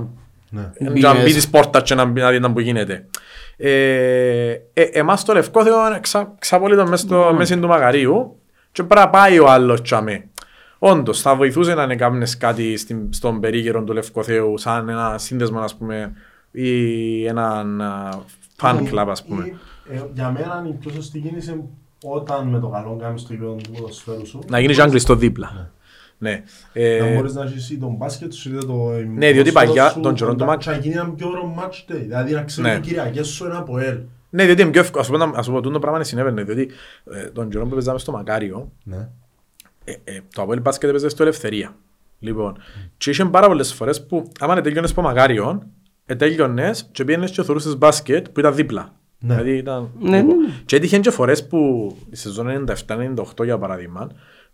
Ναι. 0.51 0.71
Μπει 0.91 1.01
να 1.01 1.13
μπει 1.15 1.19
μέσα. 1.23 1.35
της 1.35 1.49
πόρτας 1.51 1.83
και 1.83 1.95
να, 1.95 2.05
μπει- 2.05 2.23
να 2.23 2.31
δει 2.31 2.39
να 2.39 2.53
που 2.53 2.61
γίνεται. 2.61 3.07
Ε, 3.57 4.51
ε, 4.73 4.83
εμάς 4.83 5.25
το 5.25 5.33
Λευκό 5.33 5.63
Θεό 5.65 5.87
είναι 5.87 6.01
ξα, 6.01 6.35
ξαπολύτως 6.39 6.91
μέσα 6.91 7.03
στο 7.07 7.35
μέση 7.37 7.59
του 7.59 7.67
Μαγαρίου 7.69 8.37
και 8.73 8.83
πρέπει 8.83 9.01
να 9.07 9.11
πάει 9.11 9.39
ο 9.39 9.47
άλλος 9.51 9.83
τσάμε. 9.83 10.25
Όντως, 10.79 11.21
θα 11.21 11.35
βοηθούσε 11.37 11.75
να 11.75 11.83
έκαμνες 11.83 12.37
κάτι 12.37 12.77
στην, 12.77 13.13
στον 13.13 13.41
περίγυρο 13.41 13.83
του 13.85 13.93
Λευκό 13.93 14.23
Θεού 14.23 14.59
σαν 14.59 14.89
ένα 14.89 15.19
σύνδεσμο, 15.19 15.61
ας 15.61 15.77
πούμε, 15.77 16.13
ή 16.51 17.27
έναν 17.27 17.81
α, 17.81 18.09
fan 18.63 18.77
club, 18.93 19.07
ας 19.09 19.25
πούμε. 19.25 19.45
Ή, 19.45 19.57
ε, 19.95 20.01
Για 20.15 20.31
μένα 20.31 20.65
η 20.69 20.73
πιο 20.73 20.91
σωστή 20.91 21.19
κίνηση 21.19 21.51
είναι 21.53 21.65
όταν 22.03 22.49
με 22.49 22.59
το 22.61 22.69
καλό 22.69 22.97
κάνεις 23.01 23.23
το 23.23 23.33
γήπεδο 23.33 23.55
του 23.55 23.71
ποδοσφαίρου 23.71 24.27
σου. 24.27 24.39
Να 24.49 24.61
γίνεις 24.61 24.77
και 24.83 24.89
κλειστό 24.89 25.15
δίπλα. 25.15 25.71
Ναι. 26.19 26.43
Ε, 26.73 26.99
Να 27.01 27.15
μπορείς 27.15 27.35
να 27.35 27.43
έχεις 27.45 27.71
ή 27.71 27.79
τον 27.79 27.95
μπάσκετ 27.95 28.33
σου 28.33 28.49
είτε 28.49 28.59
το 28.67 28.75
Ναι, 28.75 29.33
διότι 29.33 29.53
ποδόσφαιρο 29.53 29.53
παλιά 29.53 29.89
σου 29.91 30.01
τον 30.01 30.15
καιρό 30.15 30.31
του 30.31 30.37
κοντά 30.37 30.51
μάτς- 30.51 30.65
και 30.65 30.71
να 30.71 30.77
γίνει 30.77 30.95
ένα 30.95 31.11
πιο 31.11 31.29
ωραίο 31.29 31.55
match 31.59 31.93
day. 31.93 31.99
Δηλαδή 32.01 32.33
να 32.33 32.43
ξέρεις 32.43 32.71
Ναι. 32.71 32.77
ότι 32.77 32.87
οι 32.87 32.91
Κυριακές 32.91 33.29
σου 33.29 33.45
είναι 33.45 33.57
από 33.57 33.79
ελ. 33.79 33.99
ναι, 34.31 34.45
διότι 34.45 34.63
είναι 34.63 34.71
πιο 34.71 34.81
εύκολο. 34.81 35.01
Ας 35.03 35.07
πούμε, 35.11 35.25
να- 35.25 35.39
ας 35.39 35.47
πούμε, 35.47 35.61
τούτο 35.61 35.79
πράγμα 35.79 35.97
είναι 35.97 36.07
συνέβαινε, 36.07 36.43
διότι 36.43 36.71
ε, 37.13 37.25
τον 37.25 37.49
καιρό 37.51 37.65
που 37.67 37.71
παίζαμε 37.71 37.99
στο 37.99 38.13
Μακάριο, 38.13 38.73
Ναι. 38.85 39.09
ε, 39.85 39.93
ε, 40.05 40.21
το 40.35 40.43
Αποέλ 40.43 40.61
Μπάσκετ 40.61 40.89
έπαιζε 40.89 41.09
στο 41.09 41.23
Ελευθερία. 41.23 41.77
Λοιπόν, 42.19 42.57
και 42.97 43.11
είχε 43.11 43.25
πάρα 43.25 43.47
πολλές 43.47 43.73
φορές 43.73 44.07
που 44.07 44.31
άμα 44.41 44.61
τέλειωνες 44.61 44.91
από 44.91 45.03
Μακάριον, 45.03 45.67
ε, 46.07 46.15
τέλειωνες 46.15 46.89
και 46.93 47.05
πήγαινες 47.05 47.31
και 47.31 47.43
θεωρούσες 47.43 47.77
μπάσκετ 47.79 48.29
που 48.29 48.41
ήταν 48.41 48.55
δίπλα. 48.55 48.95
Ναι. 49.21 49.35
Δηλαδή 49.35 49.57
ήταν... 49.57 49.91
Ναι, 49.99 50.17
λοιπόν. 50.17 50.37
ναι, 50.37 50.47
ναι. 50.47 50.53
Και 50.65 50.77
έτυχε 50.77 50.99
και 50.99 51.11
φορές 51.11 51.47
που 51.47 51.91
η 52.11 52.17
σεζόν 52.17 52.65
97-98 53.39 53.45
για 53.45 53.59
παράδειγμα, 53.59 54.09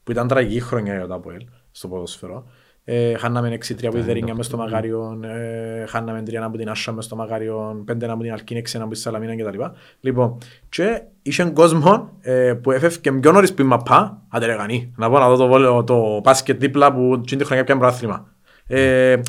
που 0.04 0.10
ήταν 0.10 0.28
τραγική 0.28 0.60
χρονιά 0.60 0.94
για 0.94 1.06
το 1.06 1.14
Αποέλ 1.14 1.42
στο 1.70 1.88
ποδόσφαιρο, 1.88 2.46
Ε, 2.88 3.16
χάναμε 3.16 3.58
6-3 3.68 3.86
από 3.86 3.96
τη 3.96 4.00
Δερίνια 4.00 4.34
μες 4.34 4.46
στο 4.46 4.56
Μαγάριον, 4.56 5.24
ε, 5.24 5.84
χάναμε 5.88 6.22
3 6.26 6.34
από 6.34 6.56
την 6.56 6.68
Άσσα 6.68 6.92
μες 6.92 7.04
στο 7.04 7.16
Μαγάριον, 7.16 7.84
5 7.84 8.04
από 8.08 8.22
την 8.22 8.32
Αλκίνη, 8.32 8.60
6 8.60 8.80
από 8.80 8.92
τη 8.92 8.98
Σαλαμίνα 8.98 9.36
κτλ. 9.36 9.62
Λοιπόν, 10.00 10.38
και 10.68 11.02
είχε 11.22 11.44
κόσμο 11.44 12.10
ε, 12.20 12.52
που 12.62 12.70
έφευκε 12.70 13.12
πιο 13.12 13.32
νωρίς 13.32 13.54
πριν 13.54 13.66
μαπά, 13.66 14.22
άντε 14.28 14.46
ρε 14.46 14.54
γανή, 14.54 14.92
να 14.96 15.10
πω 15.10 15.18
να 15.18 15.28
δω 15.28 15.36
το, 15.36 15.46
βόλιο, 15.46 15.84
το 15.84 16.20
μπάσκετ 16.20 16.60
δίπλα 16.60 16.92
που 16.92 17.20
τσίνει 17.24 17.40
τη 17.40 17.46
χρονιά 17.46 17.64
πιάνε 17.64 17.80
προάθλημα. 17.80 18.34
Ε, 18.66 19.20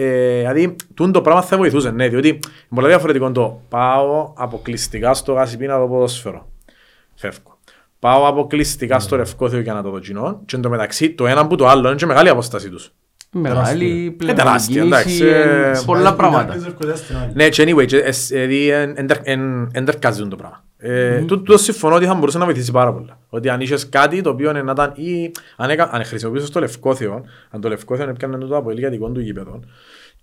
ε, 0.00 0.38
δηλαδή, 0.38 0.76
τούν 0.94 1.12
το 1.12 1.20
πράγμα 1.22 1.42
θα 1.42 1.56
βοηθούσε, 1.56 1.90
ναι, 1.90 2.08
διότι 2.08 2.28
είναι 2.28 2.38
πολύ 2.74 2.86
διαφορετικό 2.86 3.32
το 3.32 3.60
πάω 3.68 4.32
αποκλειστικά 4.36 5.14
στο 5.14 5.32
γάσιπι 5.32 5.66
να 5.66 5.78
δω 5.78 5.88
ποδόσφαιρο. 5.88 6.48
Φεύγω. 7.14 7.58
Πάω 7.98 8.26
αποκλειστικά 8.26 8.98
στο 8.98 9.16
Ρευκόθιο 9.16 9.60
για 9.60 9.72
να 9.72 9.82
το 9.82 9.90
δω 9.90 9.98
κοινό 9.98 10.42
και 10.46 10.56
εν 10.56 10.62
τω 10.62 10.68
μεταξύ 10.68 11.10
το 11.10 11.26
ένα 11.26 11.46
που 11.46 11.56
το 11.56 11.66
άλλο 11.66 11.88
είναι 11.88 11.96
και 11.96 12.06
μεγάλη 12.06 12.28
απόσταση 12.28 12.70
τους. 12.70 12.92
Μεγάλη 13.32 14.16
Ε, 14.26 14.32
τεράστια, 14.32 14.82
εντάξει, 14.82 15.18
πλεονέγγιση, 15.18 15.24
ε, 15.24 15.70
ε, 15.70 15.82
πολλά 15.86 16.14
πράγματα. 16.14 16.54
Ναι, 17.34 17.48
και 17.48 17.62
anyway, 17.68 17.86
και, 17.86 17.96
ε, 17.96 18.12
σ- 18.12 18.28
δηλαδή 18.34 18.70
εντερκάζουν 19.72 20.28
το 20.28 20.36
πράγμα. 20.36 20.64
Ε, 20.80 21.18
τούτο 21.18 21.36
τούτος 21.36 21.62
συμφωνώ 21.62 21.94
ότι 21.94 22.04
θα 22.06 22.14
μπορούσε 22.14 22.38
να 22.38 22.44
βοηθήσει 22.44 22.72
πάρα 22.72 22.92
πολλά. 22.92 23.18
Ότι 23.28 23.48
αν 23.48 23.60
είχες 23.60 23.88
κάτι 23.88 24.20
το 24.20 24.30
οποίο 24.30 24.52
να 24.52 24.72
ήταν 24.72 24.92
ή 24.94 25.30
αν, 25.56 25.70
έκα, 25.70 25.88
αν 25.92 26.04
χρησιμοποιούσες 26.04 26.50
το 26.50 26.60
Λευκόθιο, 26.60 27.24
αν 27.50 27.60
το 27.60 27.68
Λευκόθιο 27.68 28.08
έπιανε 28.08 28.38
το 28.38 28.56
αποελίγια 28.56 28.90
δικών 28.90 29.14
του 29.14 29.20
γήπεδο 29.20 29.60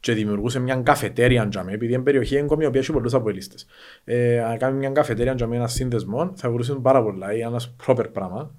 και 0.06 0.14
δημιουργούσε 0.14 0.60
μια 0.60 0.76
καφετέρια 0.76 1.48
τζαμί, 1.48 1.74
επειδή 1.74 1.94
είναι 1.94 2.04
περιοχή 2.04 2.36
εγκόμη 2.36 2.64
η 2.64 2.68
οποία 2.68 2.80
έχει 2.80 2.92
πολλούς 2.92 3.14
αποελίστες. 3.14 3.66
Ε, 4.04 4.40
αν 4.44 4.58
κάνει 4.58 4.78
μια 4.78 4.90
καφετέρια 4.90 5.36
τζαμί, 5.36 5.56
ένα 5.56 5.68
σύνδεσμο, 5.68 6.32
θα 6.36 6.50
μπορούσε 6.50 6.74
πάρα 6.74 7.04
πολλά 7.04 7.34
ή 7.36 7.40
ένας 7.40 7.76
proper 7.86 8.06
πράγμα. 8.14 8.52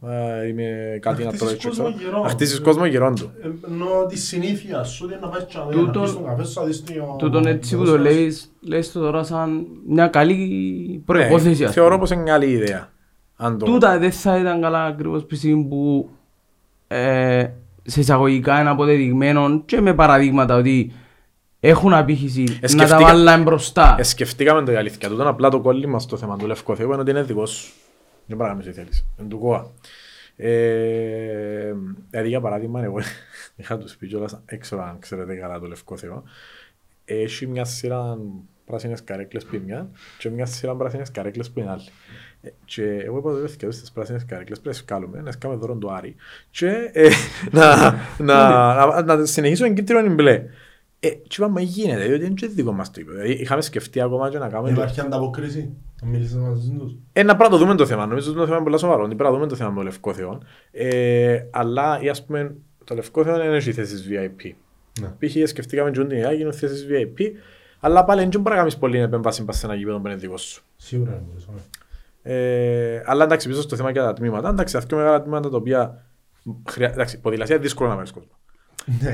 Ε, 0.43 0.47
είμαι 0.49 0.99
κάτι 1.01 1.25
να 1.25 1.29
χτίσεις 1.33 1.59
τρώει 1.59 1.73
κόσμο 1.73 1.89
γύρω. 1.99 2.23
Να 2.23 2.29
χτίσεις 2.29 2.61
κόσμο 2.61 2.87
γύρω 2.87 3.13
του. 3.13 3.31
Ενώ 3.71 4.07
τη 4.09 4.19
συνήθεια 4.19 4.83
σου 4.85 5.05
είναι 5.07 5.19
να 5.23 5.29
πάει 5.29 5.45
τσάμε, 5.45 5.75
να 5.75 5.81
Τούτον- 5.81 6.03
πεις 6.03 6.13
τον 6.13 6.25
καφέ 6.25 6.45
σου, 6.45 6.61
να 6.61 6.67
δεις 6.67 6.85
το- 6.85 7.17
Τούτον 7.19 7.47
έτσι 7.47 7.77
που 7.77 7.85
το 7.85 7.99
λέεις, 7.99 8.53
λες 8.61 8.93
το 8.93 9.01
τώρα 9.01 9.23
σαν 9.23 9.67
μια 9.89 10.07
καλή 10.09 11.03
προϋπόθεση. 11.07 11.61
Ναι, 11.63 11.67
ας 11.69 11.73
θεωρώ 11.75 11.89
πούμε. 11.89 12.01
πως 12.01 12.11
είναι 12.11 12.23
καλή 12.31 12.47
ιδέα. 12.51 12.91
Αν 13.37 13.59
το... 13.59 13.65
Τούτα 13.65 13.99
δεν 13.99 14.13
θα 14.13 14.39
ήταν 14.39 14.61
καλά 14.61 14.85
ακριβώς 14.85 15.25
που 15.25 15.35
στιγμή 15.35 15.65
που 15.65 16.11
ε, 16.89 17.47
σε 17.83 18.01
εισαγωγικά 18.01 18.61
είναι 18.61 18.71
αποδεδειγμένο 18.71 19.63
και 19.65 19.81
με 19.81 19.95
παραδείγματα 19.95 20.57
ότι 20.57 20.93
έχουν 21.61 21.93
απήχηση 21.95 22.43
να 22.43 22.59
τα 22.61 22.69
σκεφτήκα- 22.69 23.01
βάλουν 23.01 23.43
μπροστά. 23.43 23.97
Ε, 23.99 24.03
σκεφτήκαμε 24.03 24.63
το 24.65 24.73
η 24.73 24.77
αλήθεια. 24.77 25.09
Τούτο 25.09 25.29
απλά 25.29 25.49
το 25.49 25.61
κόλλημα 25.61 25.99
στο 25.99 26.17
θέμα 26.17 26.37
του 26.37 26.47
Λευκοθέου 26.47 26.91
είναι 26.93 27.01
ότι 27.01 27.11
είναι 27.11 27.23
δικός 27.23 27.51
σου. 27.51 27.73
Δεν 28.27 28.37
πράγμα 28.37 28.63
να 28.65 28.73
θέλεις. 28.73 29.07
Είναι 29.19 29.29
του 29.29 29.39
ΚΟΑ. 29.39 29.71
Ε, 30.37 31.73
δηλαδή 32.11 32.29
για 32.29 32.41
παράδειγμα, 32.41 32.83
εγώ 32.85 32.99
είχα 33.57 33.79
τους 33.79 33.97
πει 33.97 34.07
κιόλας, 34.07 34.41
έξω 34.47 34.77
αν 34.77 34.97
ξέρετε 34.99 35.35
καλά 35.35 35.59
το 35.61 35.67
Λευκοθέο, 35.67 36.23
έχει 37.05 37.47
μια 37.47 37.65
σειρά 37.65 38.19
πράσινες 38.67 39.05
καρέκλες 39.05 39.45
που 39.45 39.55
είναι 39.55 39.65
μια 39.65 39.89
και 40.19 40.31
μια 40.31 40.47
σειρά 40.47 40.75
πράσινες 40.75 41.11
καρέκλες 41.11 41.51
που 41.51 41.61
είναι 41.61 41.71
άλλη. 41.71 41.83
Ε, 42.43 42.49
Και 42.65 42.83
εγώ 42.85 43.19
είπα 43.19 43.31
ότι 43.31 43.57
και 43.57 43.71
στις 43.71 43.93
πράσινες 43.93 44.25
καρέκλες 44.25 44.61
πρέπει 44.61 44.77
να 44.77 44.83
σκάλουμε, 44.83 45.21
να 45.21 45.33
σκάμε 45.33 45.55
δώρο 45.55 45.75
του 45.75 45.93
Άρη 45.93 46.15
και 46.51 46.91
ε, 46.93 47.09
να, 47.51 47.95
να, 48.19 49.03
να, 49.03 49.17
να 49.17 49.25
συνεχίσω 49.27 49.65
εν 49.65 49.75
κίτρινο 49.75 50.01
είναι 50.01 50.15
μπλε. 50.15 50.45
Ε, 51.07 51.11
και 51.11 51.37
είπαμε 51.39 51.61
γίνεται, 51.61 52.07
διότι 52.07 52.25
είναι 52.25 52.35
και 52.35 52.47
δικό 52.47 52.73
μας 52.73 52.91
το 52.91 53.01
είπε. 53.01 53.13
Δηλαδή, 53.13 53.33
είχαμε 53.33 53.61
σκεφτεί 53.61 54.01
ακόμα 54.01 54.31
και 54.31 54.39
να 54.39 54.49
κάνουμε... 54.49 54.71
Υπάρχει 54.71 55.01
ανταποκρίση, 55.01 55.73
να 56.03 56.09
μιλήσεις 56.09 56.37
μαζί 56.37 56.71
τους. 56.79 56.97
Ε, 57.13 57.23
να 57.23 57.37
πρέπει 57.37 57.51
να 57.51 57.59
το 57.59 57.65
δούμε 57.65 57.75
το 57.75 57.87
θέμα. 57.87 58.07
Νομίζω 58.07 58.31
ότι 58.31 58.39
το 58.39 58.45
θέμα 58.45 58.57
είναι 58.57 58.65
πολύ 58.65 58.79
σοβαρό. 58.79 59.05
Πρέπει 59.07 59.23
να 59.23 59.31
δούμε 59.31 59.47
το 59.47 59.55
θέμα 59.55 59.71
με 59.71 59.77
το 59.77 59.83
Λευκό 59.83 60.13
Θεό. 60.15 60.41
Ε, 60.71 61.39
αλλά, 61.51 62.01
ή 62.01 62.09
ας 62.09 62.25
πούμε, 62.25 62.57
το 62.85 62.95
Λευκό 62.95 63.25
Θεό 63.25 63.37
δεν 63.37 63.55
έχει 63.55 63.73
θέσεις 63.73 64.09
VIP. 64.11 64.53
Ναι. 65.01 65.09
Π.χ. 65.19 65.49
σκεφτήκαμε 65.49 65.91
και 65.91 66.05
την 66.05 66.17
ιδέα, 66.17 66.33
γίνουν 66.33 66.53
θέσεις 66.53 66.87
VIP, 66.91 67.23
αλλά 67.81 68.05
πάλι 68.05 68.21
δεν 68.21 68.41
μπορεί 68.41 68.55
να 68.55 68.57
κάνεις 68.57 68.77
πολύ 68.77 68.99
επέμβαση 68.99 69.45
πας 69.45 69.59
σε 69.59 69.67
ένα 69.67 69.75
γήπεδο 69.75 69.99
που 70.01 70.07
είναι 70.07 70.17
δικό 70.17 70.37
σου. 70.37 70.63
Σίγουρα 70.77 71.11
δεν 71.11 71.23
μπορείς, 71.27 71.47
ωραία. 71.47 71.63
Ε, 72.23 73.03
αλλά 73.07 73.25
εντάξει, 73.25 73.49
πίσω 73.49 73.61
στο 73.61 73.77
θέμα 73.77 73.93
και 73.93 73.99
τα 73.99 74.13
τμήματα. 74.13 74.49
Εντάξει, 74.49 74.77
αυτά 74.77 74.97
μεγάλα 74.97 75.23
τμήματα 75.23 75.51
τα 75.51 75.57
οποία. 75.57 76.05
Χρειά... 76.69 76.91
Εντάξει, 76.91 77.21
ποδηλασία 77.21 77.55
είναι 77.55 77.65
δύσκολο 77.65 77.89
να 77.89 77.95
πάρεις 77.95 78.11
κόσμο. 78.11 78.31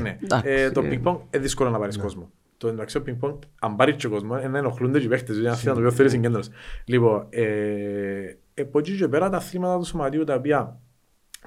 Ναι. 0.03 0.19
Εντάξει, 0.23 0.51
Ε, 0.51 0.71
το 0.71 0.81
ε. 0.81 0.89
πινκ 0.89 1.03
πονγκ 1.03 1.19
είναι 1.31 1.43
δύσκολο 1.43 1.71
να 1.71 1.79
πάρεις 1.79 1.99
κόσμο. 1.99 2.31
Το 2.57 2.69
εντάξει, 2.69 2.95
το 2.95 3.01
πινκ 3.01 3.19
πονγκ, 3.19 3.35
αν 3.61 3.77
πάρεις 3.77 3.97
και 3.97 4.09
κόσμος, 4.09 4.41
είναι 4.41 4.49
να 4.49 4.59
ενοχλούνται 4.59 4.99
και 4.99 5.05
οι 5.05 5.09
παίχτες, 5.09 5.37
είναι 5.37 5.49
αυτό 5.49 5.73
το 5.73 5.79
οποίο 5.79 5.91
θέλει 5.91 6.09
συγκέντρωση. 6.09 6.51
Λοιπόν, 6.85 7.27
ε, 7.31 8.37
από 8.61 8.79
εκεί 8.79 8.97
και 8.97 9.09
πέρα 9.09 9.31
τα 9.31 9.37
αθλήματα 9.37 9.79
του 9.79 9.85
σωματείου 9.85 10.25
τα 10.25 10.35
οποία 10.35 10.81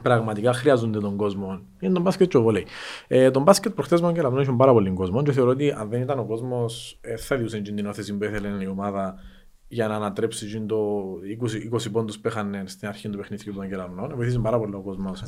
πραγματικά 0.01 0.53
χρειάζονται 0.53 0.99
τον 0.99 1.15
κόσμο 1.15 1.61
είναι 1.79 1.93
το 1.93 2.01
μπάσκετ 2.01 2.29
και 2.29 2.37
ο 2.37 2.41
βολέι. 2.41 2.65
Ε, 3.07 3.31
τον 3.31 3.43
μπάσκετ 3.43 3.73
προχτές 3.73 4.01
μόνο 4.01 4.13
και 4.13 4.21
λαμβάνω 4.21 4.41
είχε 4.41 4.51
πάρα 4.51 4.71
πολύ 4.71 4.89
κόσμο 4.89 5.23
και 5.23 5.31
θεωρώ 5.31 5.49
ότι 5.49 5.71
αν 5.71 5.89
δεν 5.89 6.01
ήταν 6.01 6.19
ο 6.19 6.25
κόσμος 6.25 6.97
ε, 7.01 7.17
θα 7.17 7.35
διούσε 7.37 7.59
την 7.59 7.85
όθεση 7.85 8.17
που 8.17 8.23
ήθελε 8.23 8.63
η 8.63 8.67
ομάδα 8.67 9.15
για 9.67 9.87
να 9.87 9.95
ανατρέψει 9.95 10.45
εκείνο 10.45 10.65
το 10.65 10.77
20, 11.71 11.75
20 11.87 11.91
πόντους 11.91 12.19
που 12.19 12.27
είχαν 12.27 12.55
στην 12.65 12.87
αρχή 12.87 13.09
του 13.09 13.17
παιχνιδιού 13.17 13.53
των 13.53 13.69
Κεραμνών. 13.69 14.11
Βοήθησε 14.15 14.39
πάρα 14.39 14.59
πολύ 14.59 14.75
ο 14.75 14.81
κόσμος. 14.81 15.23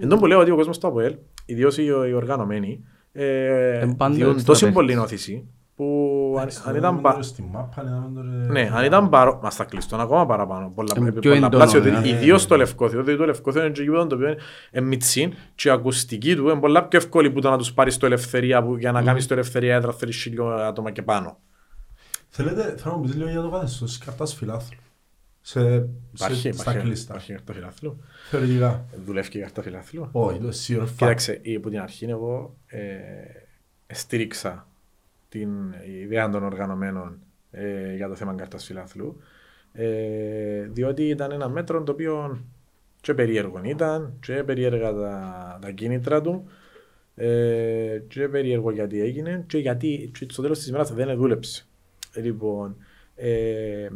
Εν 0.00 0.08
τω 0.08 0.16
που 0.16 0.26
λέω 0.26 0.38
ότι 0.40 0.50
ο 0.50 0.56
κόσμος 0.56 0.78
του 0.78 0.86
ΑΠΟΕΛ, 0.88 1.16
ιδίως 1.46 1.78
οι, 1.78 1.84
οι 1.84 2.12
οργανωμένοι, 2.12 2.84
ε, 3.12 3.78
Εν 3.78 3.96
πάντα 3.96 4.14
διούν 4.14 4.28
έξτρα 4.30 4.44
τόσο 4.46 4.64
παίχτες. 4.66 4.82
πολύ 4.84 4.96
όθηση 4.96 5.48
που 5.74 6.36
αν, 6.40 6.48
αν 6.64 6.76
ήταν, 6.76 7.00
πα... 7.00 7.22
Στη 7.22 7.42
μάπα, 7.52 7.82
είδαμε 7.82 8.10
τώρα- 8.14 8.46
Ναι, 8.52 8.70
αν 8.74 8.84
ήταν 8.84 9.08
παρό... 9.08 9.40
Μας 9.42 9.54
θα 9.54 9.64
κλειστούν 9.64 10.00
ακόμα 10.00 10.26
παραπάνω. 10.26 10.72
Πολλά, 10.74 10.94
Ε, 10.96 11.00
επί 11.00 11.10
πιο 11.12 11.20
πολλά 11.20 11.34
έντονο, 11.46 11.48
πλάσιο, 11.56 11.80
ναι. 11.80 11.90
διότι 11.90 12.08
ιδίως 12.08 12.46
το 12.46 12.56
Λευκόθιο, 12.56 13.02
διότι 13.02 13.18
το 13.18 13.26
Λευκόθιο 13.26 13.60
είναι 13.62 13.70
και 13.70 13.82
γήπεδο 13.82 14.06
το 14.06 14.14
οποίο 14.14 14.28
είναι 14.72 14.86
μιτσίν 14.86 15.32
και 15.54 15.68
η 15.68 15.70
ακουστική 15.70 16.36
του 16.36 16.48
είναι 16.48 16.60
πολλά 16.60 16.84
πιο 16.84 16.98
εύκολη 16.98 17.30
που 17.30 17.40
το 17.40 17.50
να 17.50 17.58
τους 17.58 17.72
πάρεις 17.72 17.96
το 17.96 18.06
ελευθερία 18.06 18.62
που 18.62 18.76
για 18.76 18.92
να 18.92 19.02
κάνεις 19.02 19.26
το 19.26 19.34
ελευθερία 19.34 19.74
έδρα 19.74 19.92
θέλεις 19.92 20.16
χίλιο 20.16 20.46
άτομα 20.48 20.90
και 20.90 21.02
πάνω. 21.02 21.38
Θέλετε, 22.28 22.62
θέλω 22.76 22.90
να 22.94 22.96
μου 22.96 23.02
πεις 23.02 23.14
λίγο 23.14 23.28
για 23.30 23.40
το 23.40 23.50
καθεστώς 23.50 23.88
της 23.96 24.04
καρτάς 24.04 24.34
φιλάθλου. 24.34 24.78
Σε, 25.40 25.60
Υπάρχει, 26.14 26.40
σε, 26.40 26.52
στα 26.52 26.62
υπάρχει, 26.62 26.80
κλειστά. 26.86 27.12
υπάρχει 27.12 27.32
κάρτα 27.32 27.52
φιλάθλου. 27.52 28.00
Θεωρητικά. 28.30 28.84
Δουλεύει 29.04 29.28
και 29.28 29.38
η 29.38 29.40
κάρτα 29.40 29.62
φιλάθλου. 29.62 30.08
Όχι, 30.12 30.38
το 30.38 30.52
σίγουρο. 30.52 30.86
Κοίταξε, 30.86 31.38
η- 31.42 31.54
από 31.54 31.68
την 31.70 31.80
αρχή 31.80 32.04
εγώ 32.04 32.56
ε, 32.66 32.80
στήριξα 33.94 34.66
την 35.28 35.50
ιδέα 36.02 36.30
των 36.30 36.44
οργανωμένων 36.44 37.18
ε, 37.50 37.94
για 37.94 38.08
το 38.08 38.14
θέμα 38.14 38.34
κάρτας 38.34 38.64
φιλάθλου 38.64 39.16
ε, 39.72 40.62
διότι 40.72 41.02
ήταν 41.08 41.30
ένα 41.32 41.48
μέτρο 41.48 41.82
το 41.82 41.92
οποίο 41.92 42.38
και 43.00 43.14
περίεργο 43.14 43.60
ήταν 43.64 44.16
και 44.20 44.32
περίεργα 44.44 44.92
τα, 44.94 45.58
τα 45.62 45.70
κίνητρα 45.70 46.20
του 46.20 46.44
ε, 47.14 48.02
και 48.08 48.28
περίεργο 48.28 48.70
γιατί 48.70 49.00
έγινε 49.00 49.44
και 49.46 49.58
γιατί 49.58 50.10
και 50.18 50.26
στο 50.30 50.42
τέλος 50.42 50.58
της 50.58 50.66
ημέρας 50.68 50.92
δεν 50.92 51.16
δούλεψε. 51.16 51.66
Λοιπόν, 52.22 52.76
ε, 53.14 53.88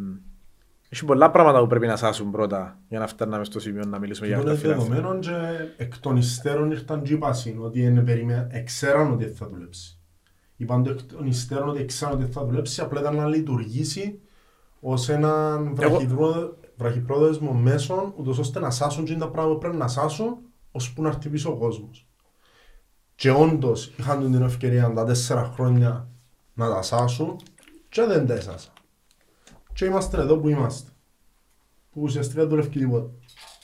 έχει 0.89 1.05
πολλά 1.05 1.31
πράγματα 1.31 1.61
που 1.61 1.67
πρέπει 1.67 1.87
να 1.87 1.97
σάσουν 1.97 2.31
πρώτα 2.31 2.79
για 2.89 2.99
να 2.99 3.07
φτάνουμε 3.07 3.45
στο 3.45 3.61
σημείο 3.61 3.85
να 3.87 3.99
μιλήσουμε 3.99 4.27
για 4.27 4.37
Είναι 4.37 4.45
κάρτα 4.45 4.61
φιλάθλου. 4.61 4.85
δεδομένο 4.95 5.19
και 5.19 5.31
εκ 5.77 5.99
των 5.99 6.17
υστέρων 6.17 6.71
ήρθαν 6.71 7.03
και 7.03 7.13
είπασαν 7.13 7.65
ότι 7.65 7.81
είναι 7.83 8.01
περιμέ... 8.01 8.47
εξέραν 8.51 9.13
ότι 9.13 9.25
θα 9.25 9.49
δουλέψει. 9.49 9.99
Είπαν 10.57 10.83
το 10.83 10.91
εκ 10.91 11.03
των 11.03 11.27
υστέρων 11.27 11.69
ότι 11.69 11.81
εξέραν 11.81 12.15
ότι 12.23 12.33
θα 12.33 12.45
δουλέψει, 12.45 12.81
απλά 12.81 13.01
ήταν 13.01 13.17
να 13.17 13.27
λειτουργήσει 13.27 14.21
ως 14.81 15.09
έναν 15.09 15.75
βραχυπρό- 15.75 16.57
βραχυπρόθεσμο 16.77 17.53
μέσο, 17.53 18.13
ούτως 18.17 18.39
ώστε 18.39 18.61
να 18.61 18.71
σάσουν 18.71 19.05
και 19.05 19.15
τα 19.15 19.29
πράγματα 19.29 19.53
που 19.55 19.61
πρέπει 19.61 19.77
να 19.77 19.89
σάσουν, 19.89 20.37
ώσπου 20.73 21.03
να 21.03 21.09
έρθει 21.09 21.29
πίσω 21.29 21.51
ο 21.51 21.57
κόσμος. 21.57 22.07
Και 23.15 23.31
όντως 23.31 23.93
είχαν 23.97 24.33
την 24.33 24.43
ευκαιρία 24.43 24.93
τα 24.93 25.05
τέσσερα 25.05 25.51
χρόνια 25.55 26.09
να 26.55 26.69
τα 26.71 26.83
σάσουν 26.83 27.37
και 27.93 28.03
δεν 28.05 28.27
τα 28.27 28.35
έσασαν. 28.35 28.73
Και 29.73 29.85
είμαστε 29.85 30.21
εδώ 30.21 30.37
που 30.39 30.49
είμαστε. 30.49 30.91
Που 31.93 32.01
ουσιαστικά 32.03 32.41
δεν 32.41 32.49
δουλεύει 32.49 32.69
τίποτα. 32.69 33.11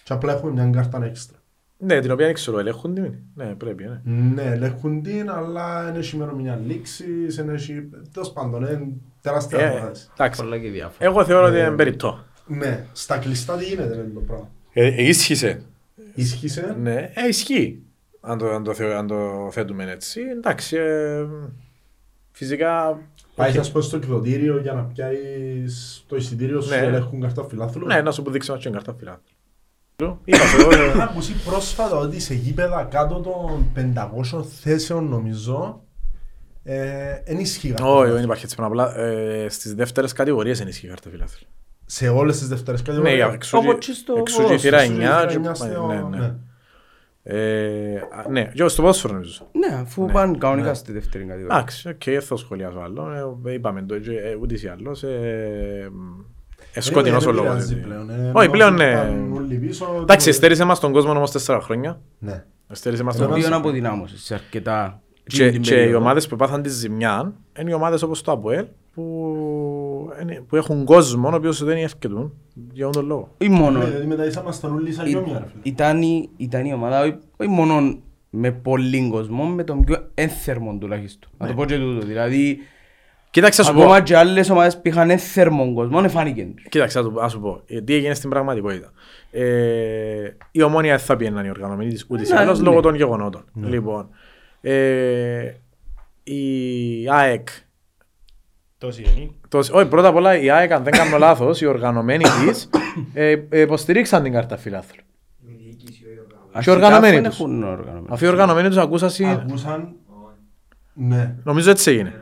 Και 0.04 0.12
απλά 0.12 0.32
έχουμε 0.32 0.52
μια 0.52 0.70
κάρτα 0.70 1.04
έξτρα. 1.04 1.38
Ναι, 1.78 2.00
την 2.00 2.10
οποία 2.10 2.24
δεν 2.26 2.34
ξέρω, 2.34 2.58
ελέγχουν 2.58 2.94
την. 2.94 3.14
Ναι, 3.34 3.54
πρέπει, 3.54 3.84
ναι. 3.84 4.00
Ναι, 4.12 4.42
ελέγχουν 4.42 5.02
την, 5.02 5.30
αλλά 5.30 5.84
δεν 5.84 5.94
έχει 5.96 6.16
ημερομηνία 6.16 6.56
λήξης, 6.56 7.36
δεν 7.36 7.48
έχει... 7.48 7.88
Τέλος 8.12 8.32
πάντων, 8.32 8.62
είναι 8.62 8.86
τεράστια 9.20 9.58
Ε, 9.58 9.68
αποφάση. 9.68 10.08
εντάξει. 10.12 10.40
Πολλά 10.42 10.58
και 10.58 10.68
διάφορα. 10.70 11.10
Εγώ 11.10 11.24
θεωρώ 11.24 11.46
ότι 11.46 11.56
Ε, 11.56 11.66
είναι 11.66 11.76
περιττό. 11.76 12.24
Ναι, 12.46 12.86
στα 12.92 13.18
κλειστά 13.18 13.56
τι 13.56 13.64
γίνεται 13.64 13.94
είναι 13.94 14.10
το 14.14 14.20
πράγμα. 14.20 14.50
Ε, 14.72 15.02
ίσχυσε. 15.08 15.62
Ίσχυσε, 16.14 16.76
Ναι, 16.80 16.94
ε, 17.14 17.28
ισχύει. 17.28 17.82
Αν 18.20 18.38
το, 18.38 18.50
αν, 18.50 18.62
το, 18.64 18.74
θεω- 18.74 18.96
αν 18.96 19.06
το 19.06 19.48
θέτουμε 19.52 19.90
έτσι. 19.90 20.20
Εντάξει, 20.20 20.76
ε, 20.76 21.24
φυσικά... 22.32 23.00
πάει 23.38 23.48
όχι. 23.48 23.58
ας 23.58 23.70
πούμε 23.70 23.82
στο 23.84 23.96
εκδοτήριο 23.96 24.58
για 24.60 24.72
να 24.72 24.82
πιάσεις 24.82 26.04
το 26.08 26.16
εισιτήριο 26.16 26.60
σου 26.60 26.68
Ναι. 26.68 26.76
και 26.76 26.82
ελέγχουν 26.84 27.20
κάρτα 27.20 27.44
φιλάθλου. 27.44 27.86
Ναι, 27.86 28.00
να 28.00 28.10
σου 28.10 28.22
που 28.22 28.30
δείξω 28.30 28.52
να 28.52 28.58
είναι 28.64 28.70
καρτά 28.74 28.94
φυλά. 28.98 29.20
Είπα 30.24 30.38
εγώ, 30.60 30.70
ε, 30.82 30.86
Είχα 30.88 31.02
ακούσει 31.02 31.32
πρόσφατα 31.44 31.96
ότι 31.96 32.20
σε 32.20 32.34
γήπεδα 32.34 32.82
κάτω 32.90 33.14
των 33.20 33.66
500 33.74 34.42
θέσεων 34.60 35.08
νομίζω 35.08 35.82
ε, 36.62 37.12
εν 37.24 37.38
ισχύει 37.38 37.68
κάρτα 37.68 37.84
Όχι, 37.84 37.96
δεν 37.96 38.04
φιλάθλου. 38.06 38.24
υπάρχει 38.24 38.44
έτσι 38.44 38.56
πράγμα. 38.56 38.82
Απλά 38.82 38.98
ε, 39.00 39.48
στις 39.48 39.74
δεύτερες 39.74 40.12
κατηγορίες 40.12 40.60
ενισχύει 40.60 40.86
η 40.86 40.88
κάρτα 40.88 41.10
φιλάθλου. 41.10 41.46
Σε 41.86 42.08
όλες 42.08 42.38
τις 42.38 42.48
δεύτερες 42.48 42.80
Ναι, 42.80 42.86
κατηγορίες. 42.86 43.16
για 43.16 43.30
εξού 43.34 43.58
Όπως 43.58 43.74
και- 43.74 43.78
και 43.86 43.92
στο 43.92 44.14
εξού 44.18 44.36
και 44.36 44.42
η 44.42 44.44
ποδόσφαιρο, 44.44 44.78
θύρα 44.78 44.84
Σου 44.84 44.92
9. 46.10 46.38
Ε, 47.30 47.96
α, 47.96 48.30
ναι, 48.30 48.44
και 48.54 48.68
στο 48.68 48.82
ποδόσφαιρο 48.82 49.12
νομίζω. 49.12 49.46
Ναι, 49.52 49.76
αφού 49.80 50.06
πάνε 50.12 50.36
κανονικά 50.38 50.74
στη 50.74 50.92
δεύτερη 50.92 51.24
κατηγορία. 51.24 51.56
Εντάξει, 51.56 51.88
οκ, 51.88 52.04
δεν 52.04 52.20
θα 52.20 52.36
σχολιάσω 52.36 52.78
άλλο. 52.78 53.06
Ε, 53.46 53.52
είπαμε 53.52 53.82
το, 53.82 53.94
έτσι, 53.94 54.10
ε, 54.14 54.34
ούτως 54.40 54.62
ή 54.62 54.68
άλλως. 54.68 55.02
Ε, 55.02 55.90
ε, 56.72 56.80
σκοτεινός 56.80 57.22
ο 57.26 57.32
Δεν 57.32 57.34
λόγος. 57.34 57.50
πειράζει 57.52 57.74
γιατί- 57.74 57.88
πλέον, 57.88 58.10
ε, 58.10 58.30
Όχι, 58.34 58.48
πλέον 58.50 58.80
ενώ 58.80 58.84
ναι. 58.90 58.94
πάνε 58.96 59.34
όλοι 59.36 59.54
πίσω, 59.54 59.84
Εντάξει, 59.84 60.06
τίποτε. 60.06 60.32
στέρησε 60.32 60.64
μας 60.64 60.80
τον 60.80 60.92
κόσμο 60.92 61.10
όμως 61.10 61.30
τέσσερα 61.30 61.60
χρόνια. 61.60 62.00
Ναι. 62.18 62.44
Στέρισε 62.70 63.02
μας 63.02 63.14
Το 63.16 63.20
τον 63.22 63.30
οποίο 63.30 63.42
κόσμο. 63.42 63.56
αποδυνάμωσε 63.58 64.18
σε 64.18 64.34
αρκετά 64.34 65.00
Και, 65.24 65.50
την 65.50 65.60
και 65.62 65.74
οι 65.74 65.76
περίοδο. 65.76 65.98
ομάδες 65.98 66.26
που 66.28 66.36
πάθαν 66.36 66.62
τη 66.62 66.68
ζημιά 66.68 67.32
είναι 67.60 67.70
οι 67.70 67.72
ομάδες 67.74 68.02
όπως 68.02 68.22
το 68.22 68.32
ΑΠΟΕΛ 68.32 68.64
που, 68.94 69.02
είναι- 69.02 69.77
που 70.48 70.56
έχουν 70.56 70.84
κόσμο 70.84 71.28
ο 71.28 71.34
οποίος 71.34 71.64
δεν 71.64 71.76
ευκαιτούν 71.76 72.32
για 72.72 72.86
αυτόν 72.86 73.02
τον 73.02 73.10
λόγο. 73.10 73.34
Όχι 73.40 73.50
μόνο. 73.50 73.80
Δηλαδή 73.84 74.06
μετά 74.06 74.26
ήσασταν 74.26 74.74
όλοι 74.74 74.92
σαν 74.92 75.06
γιόμια, 75.06 75.38
ρε 75.38 75.44
φίλε. 75.48 75.60
Ήταν 75.62 76.02
η, 76.02 76.28
ήταν 76.36 76.64
η 76.64 76.72
ομάδα, 76.72 77.00
όχι, 77.02 77.16
όχι 77.36 77.50
μόνο 77.50 77.98
με 78.30 78.50
πολύ 78.50 79.08
κόσμο, 79.10 79.44
με 79.44 79.64
τον 79.64 79.84
πιο 79.84 80.08
ένθερμο 80.14 80.76
τουλάχιστον. 80.80 81.30
Να 81.38 81.46
το 81.46 81.54
πω 81.54 81.64
και 81.64 81.76
τούτο. 81.78 82.06
Δηλαδή, 82.06 82.58
Κοίταξε, 83.30 83.60
να 83.60 83.66
σου 83.66 83.74
πω. 83.74 83.80
ακόμα 83.80 84.00
και 84.00 84.16
άλλες 84.16 84.50
ομάδες 84.50 84.74
που 84.76 84.82
είχαν 84.88 85.10
ένθερμο 85.10 85.72
κόσμο, 85.74 86.00
δεν 86.00 86.10
φάνηκε. 86.10 86.48
τους. 86.56 86.64
Κοίταξε, 86.68 86.98
να 87.00 87.04
του- 87.04 87.12
να 87.20 87.28
σου 87.28 87.40
πω. 87.40 87.60
Ε, 87.66 87.80
Τι 87.80 87.94
έγινε 87.94 88.14
στην 88.14 88.30
πραγματικότητα. 88.30 88.92
Ε, 89.30 90.36
η 90.50 90.62
ομόνια 90.62 90.96
δεν 90.96 91.04
θα 91.04 91.16
πιέναν 91.16 91.44
οι 91.44 91.50
οργανωμένοι 91.50 91.92
της 91.92 92.06
ούτε 92.08 92.22
ή 92.22 92.28
Ναι, 92.28 92.38
άλλως 92.38 92.58
ναι. 92.58 92.64
λόγω 92.64 92.80
των 92.80 92.94
γεγονότων. 92.94 93.44
Λοιπόν, 93.54 94.08
ε, 94.60 95.52
η 96.22 97.08
ΑΕΚ 97.10 97.48
Τόση 98.78 99.02
είναι. 99.16 99.30
Το, 99.48 99.58
όχι, 99.58 99.86
πρώτα 99.86 100.08
απ' 100.08 100.14
όλα 100.16 100.38
η 100.38 100.50
ΑΕΚ, 100.50 100.72
αν 100.72 100.82
δεν 100.82 100.92
κάνω 100.92 101.18
λάθος, 101.18 101.60
οι 101.60 101.66
οργανωμένοι 101.66 102.24
της 102.46 102.70
ε, 103.12 103.36
ε, 103.48 103.60
υποστηρίξαν 103.60 104.22
την 104.22 104.32
κάρτα 104.32 104.56
φιλάθλου. 104.56 105.02
Αρχικά 106.52 106.76
οργανωμένοι 106.76 107.14
δεν 107.14 107.24
τους. 107.24 107.34
έχουν 107.40 107.62
οργανωμένοι. 107.62 108.06
Αφού 108.08 108.24
οι 108.24 108.28
οργανωμένοι 108.28 108.68
τους 108.68 108.76
ακούσαν. 108.76 109.30
Ακούσαν... 109.30 109.94
Ναι. 110.94 111.34
Νομίζω 111.44 111.70
έτσι 111.70 111.90
έγινε. 111.90 112.20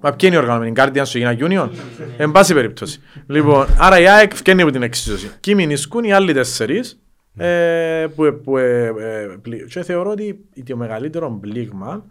Μα 0.00 0.10
ποιοι 0.10 0.18
είναι 0.22 0.34
οι 0.34 0.38
οργανωμένοι, 0.38 0.72
Guardians 0.76 1.08
του 1.10 1.18
Gina 1.20 1.38
Union. 1.38 1.68
Εν 2.16 2.30
πάση 2.32 2.54
περιπτώσει. 2.54 3.00
λοιπόν, 3.26 3.66
άρα 3.78 4.00
η 4.00 4.08
ΑΕΚ 4.08 4.34
φτιάχνει 4.34 4.62
από 4.62 4.70
την 4.70 4.82
εξίσωση. 4.82 5.30
Κι 5.40 5.54
μηνισκούν 5.54 6.04
οι 6.04 6.12
άλλοι 6.12 6.32
τέσσερις 6.32 7.00
ε, 7.36 8.06
που, 8.14 8.40
που, 8.44 8.56
ε, 8.56 8.86
ε, 8.86 9.26
πλη- 9.42 9.64
και 9.68 9.82
θεωρώ 9.82 10.10
ότι 10.10 10.44
το 10.68 10.76
μεγαλύτερο 10.76 11.38
πλήγμα 11.40 12.04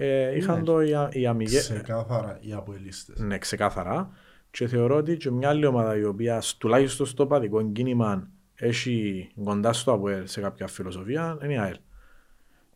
ε, 0.00 0.36
είχαν 0.36 0.64
το 0.64 0.80
οι, 0.82 0.94
α- 0.94 1.08
οι 1.12 1.26
αμυγέ... 1.26 1.58
Ξεκάθαρα 1.58 2.38
οι 2.40 2.52
αποελίστες. 2.52 3.18
Ναι, 3.18 3.38
ξεκάθαρα. 3.38 4.10
Και 4.50 4.66
θεωρώ 4.66 4.96
ότι 4.96 5.16
και 5.16 5.30
μια 5.30 5.48
άλλη 5.48 5.66
ομάδα 5.66 5.96
η 5.96 6.04
οποία 6.04 6.40
σ- 6.40 6.58
τουλάχιστον 6.58 7.06
στο 7.06 7.26
παδικό 7.26 7.70
κίνημα 7.72 8.28
έχει 8.54 9.28
κοντά 9.44 9.72
στο 9.72 9.92
ΑΠΟΕΛ 9.92 10.26
σε 10.26 10.40
κάποια 10.40 10.66
φιλοσοφία 10.66 11.38
είναι 11.44 11.52
η 11.52 11.58
ΑΕΛ. 11.58 11.76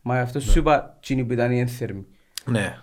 Μα 0.01 0.19
αυτό 0.19 0.39
σου 0.39 0.59
είπα, 0.59 0.95
εκείνοι 0.97 1.23
που 1.25 1.33
ήταν 1.33 1.51
οι 1.51 1.59
ένθερμοι. 1.59 2.05
Ναι. 2.45 2.77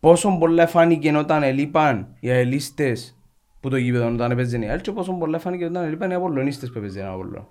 Πόσο 0.00 0.36
πολλά 0.38 0.66
φάνηκε 0.66 1.16
όταν 1.16 1.42
ελείπαν 1.42 2.16
οι 2.20 2.30
αελίστες 2.30 3.16
που 3.60 3.68
το 3.68 3.76
γήπεδο 3.76 4.12
όταν 4.12 4.30
έπαιζε 4.30 4.58
η 4.58 4.68
ΑΕΛ 4.68 4.80
και 4.80 4.92
πόσο 4.92 5.12
πολλά 5.12 5.38
φάνηκε 5.38 5.64
όταν 5.64 5.84
ελείπαν 5.84 6.10
οι 6.10 6.14
απολωνίστες 6.14 6.70
που 6.70 6.78
έπαιζε 6.78 7.00
ένα 7.00 7.10
Απολλώνα. 7.10 7.48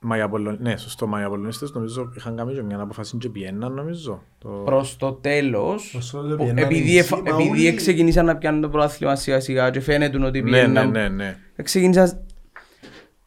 Μα 0.00 0.16
οι 0.16 0.20
Απολλων... 0.20 0.56
Ναι, 0.60 0.76
σωστό. 0.76 1.06
Μα 1.06 1.20
οι 1.20 1.24
Απολλωνίστες 1.24 1.72
νομίζω 1.72 2.12
είχαν 2.16 2.36
κάνει 2.36 2.54
και 2.54 2.62
μια 2.62 2.80
αποφάση 2.80 3.16
και 3.16 3.28
πιέναν 3.28 3.72
νομίζω. 3.72 4.22
Το... 4.38 4.48
Προς 4.48 4.96
το 4.96 5.12
τέλος, 5.12 5.88
Προς 5.92 6.10
το 6.10 6.20
τέλος 6.20 6.36
που 6.36 6.44
πιέναν 6.44 6.64
επειδή, 6.64 6.90
οι 6.92 6.98
εφα- 6.98 7.20
μισοί, 7.22 7.32
μα 7.34 7.42
επειδή 7.42 7.66
όλοι- 7.66 7.74
ξεκινήσαν 7.76 8.24
να 8.24 8.36
πιάνουν 8.36 8.60
το 8.60 8.68
πρωτάθλημα 8.68 9.16
σιγά 9.16 9.40
σιγά 9.40 9.70
και 9.70 9.80
φαίνεται 9.80 10.24
ότι 10.24 10.42
ναι, 10.42 10.50
ναι, 10.50 10.56
πιέναν, 10.64 10.90
ναι, 10.90 11.08
ναι. 11.08 11.36
ξεκίνησαν 11.62 12.24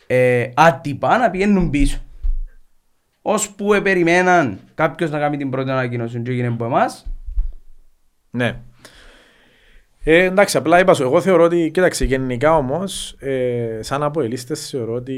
ε, 0.08 0.50
άτυπα 0.56 1.18
να 1.18 1.30
πιένουν 1.30 1.70
πίσω. 1.70 2.00
Ώσπου 3.22 3.80
περιμέναν 3.84 4.60
κάποιος 4.76 5.12
να 5.12 5.20
κάνει 5.20 5.38
την 5.38 5.50
πρώτη 5.50 5.70
ανακοίνωση 5.70 6.22
και 6.22 6.32
έγινε 6.32 6.48
από 6.48 6.66
εμάς, 6.66 7.06
Ναι. 8.32 8.60
Ε, 10.04 10.24
εντάξει, 10.24 10.58
απλά 10.58 10.80
είπα 10.80 10.94
σου, 10.94 11.04
εγώ 11.04 11.22
θεωρώ 11.22 11.44
ότι, 11.44 11.70
κοίταξε, 11.74 12.06
γενικά 12.06 12.56
όμως, 12.58 13.16
ε, 13.20 13.80
σαν 13.82 14.04
αποελίστες 14.04 14.70
θεωρώ 14.70 14.94
ότι 14.94 15.18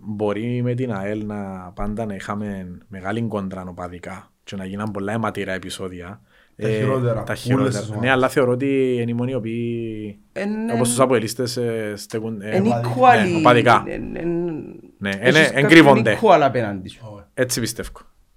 μπορεί 0.00 0.60
με 0.62 0.74
την 0.74 0.92
ΑΕΛ 0.92 1.26
να 1.26 1.72
πάντα 1.74 2.06
να 2.06 2.14
είχαμε 2.14 2.78
μεγάλη 2.88 3.22
κόντρα 3.22 3.64
νοπαδικά 3.64 4.30
και 4.44 4.56
να 4.56 4.64
γίναν 4.64 4.90
πολλά 4.90 5.12
αιματηρά 5.12 5.52
επεισόδια. 5.52 6.20
Τα 6.56 6.68
χειρότερα, 6.68 7.12
Τα 7.14 7.20
όλες 7.22 7.32
τις 7.34 7.42
χειρότερα. 7.42 7.78
ομάδες. 7.84 8.00
Ναι, 8.00 8.10
αλλά 8.10 8.28
θεωρώ 8.28 8.52
ότι 8.52 8.96
είναι 9.00 9.10
οι 9.10 9.14
μόνοι 9.14 9.30
οι 9.30 9.34
οποίοι, 9.34 10.18
εν- 10.32 10.70
όπως 10.74 10.88
τους 10.88 11.00
αποελίστες, 11.00 11.56
ε, 11.56 11.92
στεκούν 11.96 12.40
ε, 12.40 12.50
εν 12.50 12.62
ναι, 12.62 12.68
equally, 12.82 13.38
οπαδικά. 13.38 13.84
εν- 13.86 14.16
εν- 14.16 14.64
Ναι, 14.98 15.08
έχεις 15.10 15.28
είναι- 15.28 15.40
κάποιον 15.44 15.64
εγκρύβονται. 15.64 16.18
equal 16.22 16.40
απέναντι 16.42 16.88
σου. 16.88 17.24
Έτσι 17.34 17.60
πιστεύω, 17.60 17.88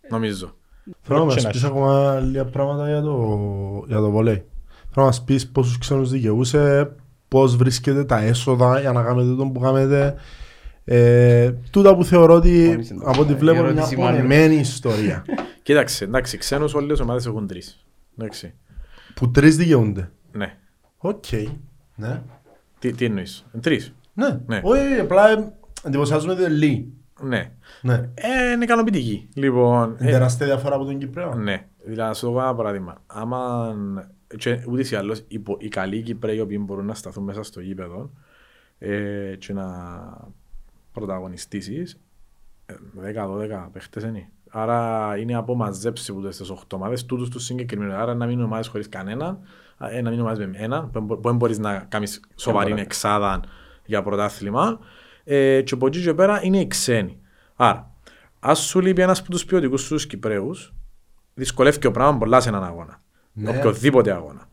νομίζω. 0.10 0.56
Θέλω 1.02 1.20
να 1.20 1.26
μας 1.26 1.34
Πρότσε 1.34 1.48
να 1.48 1.52
πεις 1.54 1.64
έχει. 1.64 1.72
ακόμα 1.72 2.20
λίγα 2.20 2.46
πράγματα 2.46 2.88
για 2.88 3.02
το, 3.02 3.40
για 3.88 3.98
το 3.98 4.10
βόλεϊ. 4.12 4.44
Θέλω 4.94 5.06
να 5.06 5.12
μας 5.12 5.24
πεις 5.24 5.50
πόσους 5.52 5.78
ξένους 5.78 6.10
δικαιούσε, 6.10 6.92
πώς 7.28 7.56
βρίσκεται 7.56 8.04
τα 8.04 8.20
έσοδα 8.20 8.80
για 8.80 8.92
να 8.92 9.04
κάνετε 9.04 9.36
τον 9.36 9.52
που 9.52 9.60
κάνετε. 9.60 10.16
Ε, 10.84 11.52
τούτα 11.72 11.96
που 11.96 12.04
θεωρώ 12.04 12.34
ότι 12.34 12.68
Πόνισε 12.70 12.94
το. 12.94 13.02
από 13.06 13.22
ό,τι 13.22 13.32
Η 13.32 13.36
βλέπω 13.36 13.58
είναι 13.58 13.72
μια 13.72 13.78
ερώτηση 13.82 13.98
μάλλον. 14.02 14.16
πονεμένη 14.22 14.56
ιστορία. 14.56 15.26
Κοίταξε, 15.64 16.04
εντάξει, 16.04 16.38
ξένους 16.38 16.74
όλες 16.74 17.00
οι 17.00 17.02
ομάδες 17.02 17.26
έχουν 17.26 17.48
τρεις. 17.48 17.86
Εντάξει, 18.18 18.54
που 19.14 19.32
τρεις 19.32 19.58
δικαιούνται. 19.58 20.12
ναι. 20.32 20.56
Οκ. 20.98 21.24
Ναι. 21.96 22.22
Τι, 22.80 22.92
τι 22.94 23.06
εννοείς, 23.06 23.46
τρεις; 23.62 23.94
Ναι. 24.14 24.40
Ναι. 24.46 24.62
Όχι, 24.64 25.00
απλά 25.02 25.30
ε, 25.30 25.54
εντυπωσιάζουμε 25.84 26.34
ότι 26.34 26.42
είναι 26.42 26.52
λίγοι. 26.52 26.88
Ναι. 27.22 27.52
Ναι. 27.82 27.94
Ε, 28.14 28.52
είναι 28.54 28.64
ικανοποιητική. 28.64 29.30
Λοιπόν, 29.34 29.96
Είναι 30.00 30.10
ε, 30.10 30.12
τεράστια 30.12 30.46
διαφορά 30.46 30.76
από 30.76 30.86
τον 30.86 30.98
Κυπρέο. 30.98 31.34
ναι. 31.36 31.66
Δηλαδή, 31.86 32.08
να 32.10 32.14
σου 32.14 32.32
δω 32.32 32.40
ένα 32.40 32.56
παράδειγμα. 32.56 33.02
Άμα 33.08 33.74
και 34.38 34.64
ούτως 34.68 34.92
ή 34.92 34.96
άλλως 34.96 35.24
οι, 35.28 35.40
πο- 35.40 35.58
οι 35.60 35.68
καλοί 35.68 36.02
Κυπρέοι 36.02 36.36
οι 36.36 36.40
οποίοι 36.40 36.62
μπορούν 36.62 36.86
να 36.86 36.94
σταθούν 36.94 37.24
μέσα 37.24 37.44
στο 37.44 37.60
γήπεδο 37.62 38.12
ε, 38.80 39.36
και 39.40 39.54
να 39.54 39.68
πρωταγωνιστήσεις 40.92 42.00
ε, 42.66 42.74
10-12 43.16 43.68
παίχτες 43.72 44.04
είναι. 44.04 44.30
Άρα 44.50 45.18
είναι 45.18 45.36
από 45.36 45.56
μαζέψεις 45.56 46.12
που 46.12 46.22
τις 46.28 46.52
8 46.52 46.56
ομάδες, 46.74 47.06
τούτους 47.06 47.30
τους 47.30 47.44
συγκεκριμένους. 47.44 47.94
Άρα 47.94 48.16
να 48.16 48.26
μείνουν 48.26 48.44
ομάδες 48.44 48.68
χωρίς 48.68 48.90
κανέναν, 48.90 49.40
ε, 49.80 50.02
να 50.02 50.10
μείνουν 50.10 50.26
ομάδες 50.26 50.48
με 50.48 50.58
έναν, 50.58 50.92
που 50.92 51.00
μπο- 51.02 51.16
που 51.16 51.28
δεν 51.28 51.36
μπορείς 51.38 51.60
να 51.60 51.78
κάνεις 51.80 52.20
σοβαρή 52.36 52.70
μπορεί. 52.70 52.82
εξάδα 52.82 53.40
για 53.86 54.04
πρωτάθλημα. 54.04 54.80
Ε, 55.24 55.62
και 55.62 55.74
από 55.74 55.88
εκεί 55.88 56.02
και 56.02 56.14
πέρα 56.14 56.44
είναι 56.44 56.60
οι 56.60 56.68
ξένοι. 56.68 57.20
Άρα, 57.56 57.92
ας 58.40 58.60
σου 58.60 58.80
λείπει 58.82 59.02
ένας 59.02 59.20
από 59.20 59.32
τους 59.32 59.46
ποιοτικούς 59.46 59.82
στους 59.86 60.08
Κυπρέους, 60.08 60.74
δυσκολεύει 61.34 61.80
και 61.80 61.88
ο 61.88 61.92
πράγμα 61.92 62.18
πολλά 62.18 62.40
σε 62.40 62.50
έναν 62.50 62.64
αγώνα. 62.64 63.01
Ναι. 63.34 63.50
Οποιοδήποτε 63.50 64.12
αγώνα. 64.12 64.50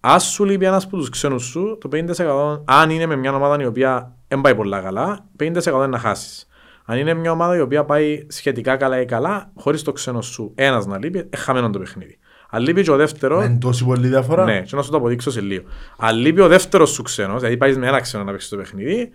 Αν 0.00 0.20
σου 0.20 0.44
λείπει 0.44 0.64
ένας 0.64 0.84
από 0.84 0.96
τους 0.96 1.08
ξένους 1.08 1.44
σου, 1.44 1.78
το 1.80 1.88
50% 1.92 2.62
αν 2.64 2.90
είναι 2.90 3.06
με 3.06 3.16
μια 3.16 3.34
ομάδα 3.34 3.62
η 3.62 3.66
οποία 3.66 4.16
δεν 4.28 4.40
πάει 4.40 4.54
πολλά 4.54 4.80
καλά, 4.80 5.24
50% 5.38 5.64
είναι 5.66 5.86
να 5.86 5.98
χάσεις. 5.98 6.44
Αν 6.84 6.98
είναι 6.98 7.14
μια 7.14 7.30
ομάδα 7.32 7.56
η 7.56 7.60
οποία 7.60 7.84
πάει 7.84 8.26
σχετικά 8.28 8.76
καλά 8.76 9.00
ή 9.00 9.04
καλά, 9.04 9.52
χωρίς 9.56 9.82
το 9.82 9.92
ξένος 9.92 10.26
σου 10.26 10.52
ένας 10.54 10.86
να 10.86 10.98
λείπει, 10.98 11.18
ε, 11.30 11.36
χαμένο 11.36 11.70
το 11.70 11.78
παιχνίδι. 11.78 12.18
Αν 12.50 12.62
λείπει 12.62 12.82
και 12.82 12.90
ο 12.90 12.96
δεύτερο, 12.96 13.42
Είναι 13.42 13.58
τόση 13.58 13.84
πολύ 13.84 14.08
διαφορά. 14.08 14.44
ναι, 14.44 14.60
και 14.60 14.76
να 14.76 14.82
σου 14.82 14.90
το 14.90 14.96
αποδείξω 14.96 15.30
σε 15.30 15.40
λίγο. 15.40 15.64
Αν 15.98 16.16
λείπει 16.16 16.40
ο 16.40 16.48
δεύτερος 16.48 16.90
σου 16.90 17.02
ξένος, 17.02 17.38
δηλαδή 17.40 17.56
πάει 17.56 17.76
με 17.76 17.86
ένα 17.86 18.00
ξένο 18.00 18.24
να 18.24 18.30
παίξει 18.30 18.50
το 18.50 18.56
παιχνίδι, 18.56 19.10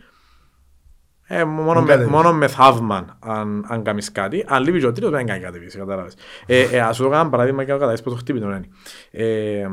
ε, 1.27 1.43
μόνο, 1.43 1.73
Δεν 1.73 1.83
με, 1.83 1.89
κατεβείς. 1.89 2.11
μόνο 2.11 2.33
με 2.33 2.47
θαύμα 2.47 3.17
αν, 3.19 3.65
αν 3.67 3.83
κάνεις 3.83 4.11
κάτι. 4.11 4.45
Αν 4.47 4.63
λείπει 4.63 4.79
και 4.79 4.85
ο 4.85 4.91
τρίτος 4.91 5.11
δεν 5.11 5.25
κάνει 5.25 5.39
κάτι, 5.39 5.59
κατάλαβες. 5.59 6.15
Ε, 6.45 6.61
ε, 6.61 6.79
ας 6.79 6.95
σου 6.95 7.03
δω 7.03 7.13
ένα 7.13 7.29
παράδειγμα 7.29 7.63
και 7.63 7.67
να 7.67 7.73
καταλάβεις 7.73 8.01
πώς 8.01 8.13
το 8.13 8.19
χτύπη 8.19 8.39
τον 8.39 8.49
είναι. 8.49 8.67
Ε, 9.11 9.67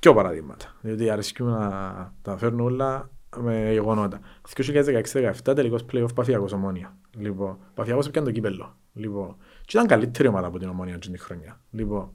δυο 0.00 0.14
παραδείγματα, 0.14 0.74
διότι 0.80 1.10
αρέσκει 1.10 1.42
να 1.42 2.12
τα 2.22 2.36
φέρνω 2.36 2.64
όλα 2.64 3.10
με 3.36 3.72
γεγονότα. 3.72 4.20
2016-17 4.56 5.54
τελικός 5.54 5.84
play-off 5.92 6.14
Παφιακός 6.14 6.52
Ομόνια. 6.52 6.96
Λοιπόν, 7.18 7.58
Παφιακός 7.74 8.06
έπιανε 8.06 8.26
το 8.26 8.32
κύπελλο. 8.32 8.76
Λοιπόν, 8.92 9.36
και 9.64 9.76
ήταν 9.76 9.86
καλύτερη 9.86 10.28
ομάδα 10.28 10.46
από 10.46 10.58
την 10.58 10.68
Ομόνια 10.68 10.98
την 10.98 11.18
χρονιά. 11.18 11.60
Λοιπόν, 11.70 12.12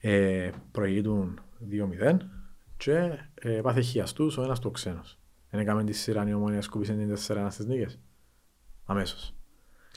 ε, 0.00 0.50
προηγείτουν 0.70 1.40
2-0 1.60 2.16
και 2.76 3.18
ε, 3.34 3.60
πάθε 3.62 3.80
χιαστούς 3.80 4.38
ο 4.38 4.42
ένας 4.42 4.58
του 4.58 4.70
ξένος. 4.70 5.18
Δεν 5.54 5.62
έκαμε 5.62 5.84
τη 5.84 5.92
σειρά 5.92 6.28
η 6.28 6.34
ομόνια 6.34 6.62
σκούπισε 6.62 6.92
την 6.92 7.16
4-1 7.28 7.46
στις 7.50 7.66
νίκες. 7.66 7.98
Αμέσως. 8.84 9.34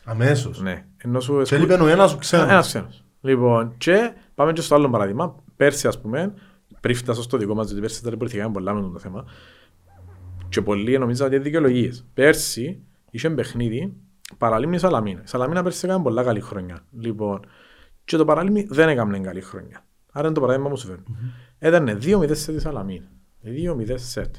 Αμέσως. 0.04 0.62
Ναι. 0.62 0.86
Ενώ 0.98 1.20
σου 1.20 1.42
Και 1.42 1.58
λείπει 1.58 1.74
ο 1.74 1.88
ένας 1.88 2.12
σου 2.12 2.18
ξένος. 2.18 2.50
Ένας 2.50 2.68
ξένος. 2.68 3.04
Λοιπόν, 3.22 3.74
και 3.78 4.14
πάμε 4.36 4.54
και 4.54 4.62
στο 4.62 4.76
άλλο 4.76 4.90
παράδειγμα. 4.90 5.36
Πέρσι, 5.56 5.88
ας 5.88 6.02
πούμε, 6.02 6.34
πριν 6.80 6.96
φτάσω 6.96 7.22
στο 7.22 7.38
δικό 7.38 7.56
μας, 7.56 7.66
γιατί 7.66 7.82
πέρσι 7.82 8.04
ταλαιπωρηθήκαμε 8.04 8.52
πολλά 8.52 8.74
με 8.74 8.82
το 8.82 9.00
θέμα, 9.00 9.26
και 10.50 10.62
πολλοί 10.62 10.98
νομίζαν 10.98 11.28
ότι 11.28 11.36
είναι 11.36 11.44
δικαιολογίες. 11.44 12.06
Πέρσι, 12.14 12.84
είχε 13.12 13.30
παιχνίδι 13.30 13.94
παραλίμνης 14.38 14.82
Σαλαμίνα. 14.82 15.22
Η 15.24 15.28
Σαλαμίνα 15.28 15.64
πέρσι 15.64 15.86
έκανε 15.86 16.04
πολλά 16.04 16.24
καλή 16.24 16.42
χρονιά. 16.42 16.86
Λοιπόν, 17.00 17.40
και 18.04 18.18
το 18.18 18.26
παραλίμνη 18.26 18.68
δεν 18.70 18.90
έκανε 18.90 19.20
καλή 19.20 19.42
χρονιά. 19.42 19.86
Άρα 20.12 20.26
είναι 20.26 20.36
το 20.36 20.42
παράδειγμα 20.42 20.70
που 20.70 20.78
σου 20.78 20.88
φέρνω. 20.88 21.04
Έδανε 21.60 21.98
2-0 22.02 22.36
σε 22.36 22.54
τη 22.54 22.60
Σαλαμίνα. 22.60 23.12
2-0 23.44 23.94
σετ. 23.96 24.36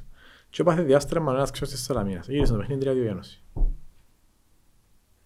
Και 0.50 0.62
έπαθε 0.62 0.82
διάστρεμα 0.82 1.32
ο 1.32 1.34
ένας 1.34 1.50
ξένος 1.50 1.70
της 1.72 1.82
Σαλαμίνας. 1.82 2.28
Γύρισε 2.28 2.52
το 2.52 2.58
παιχνίδι 2.58 2.80
3-2 2.86 2.96
η 2.96 3.06
Ένωση. 3.06 3.42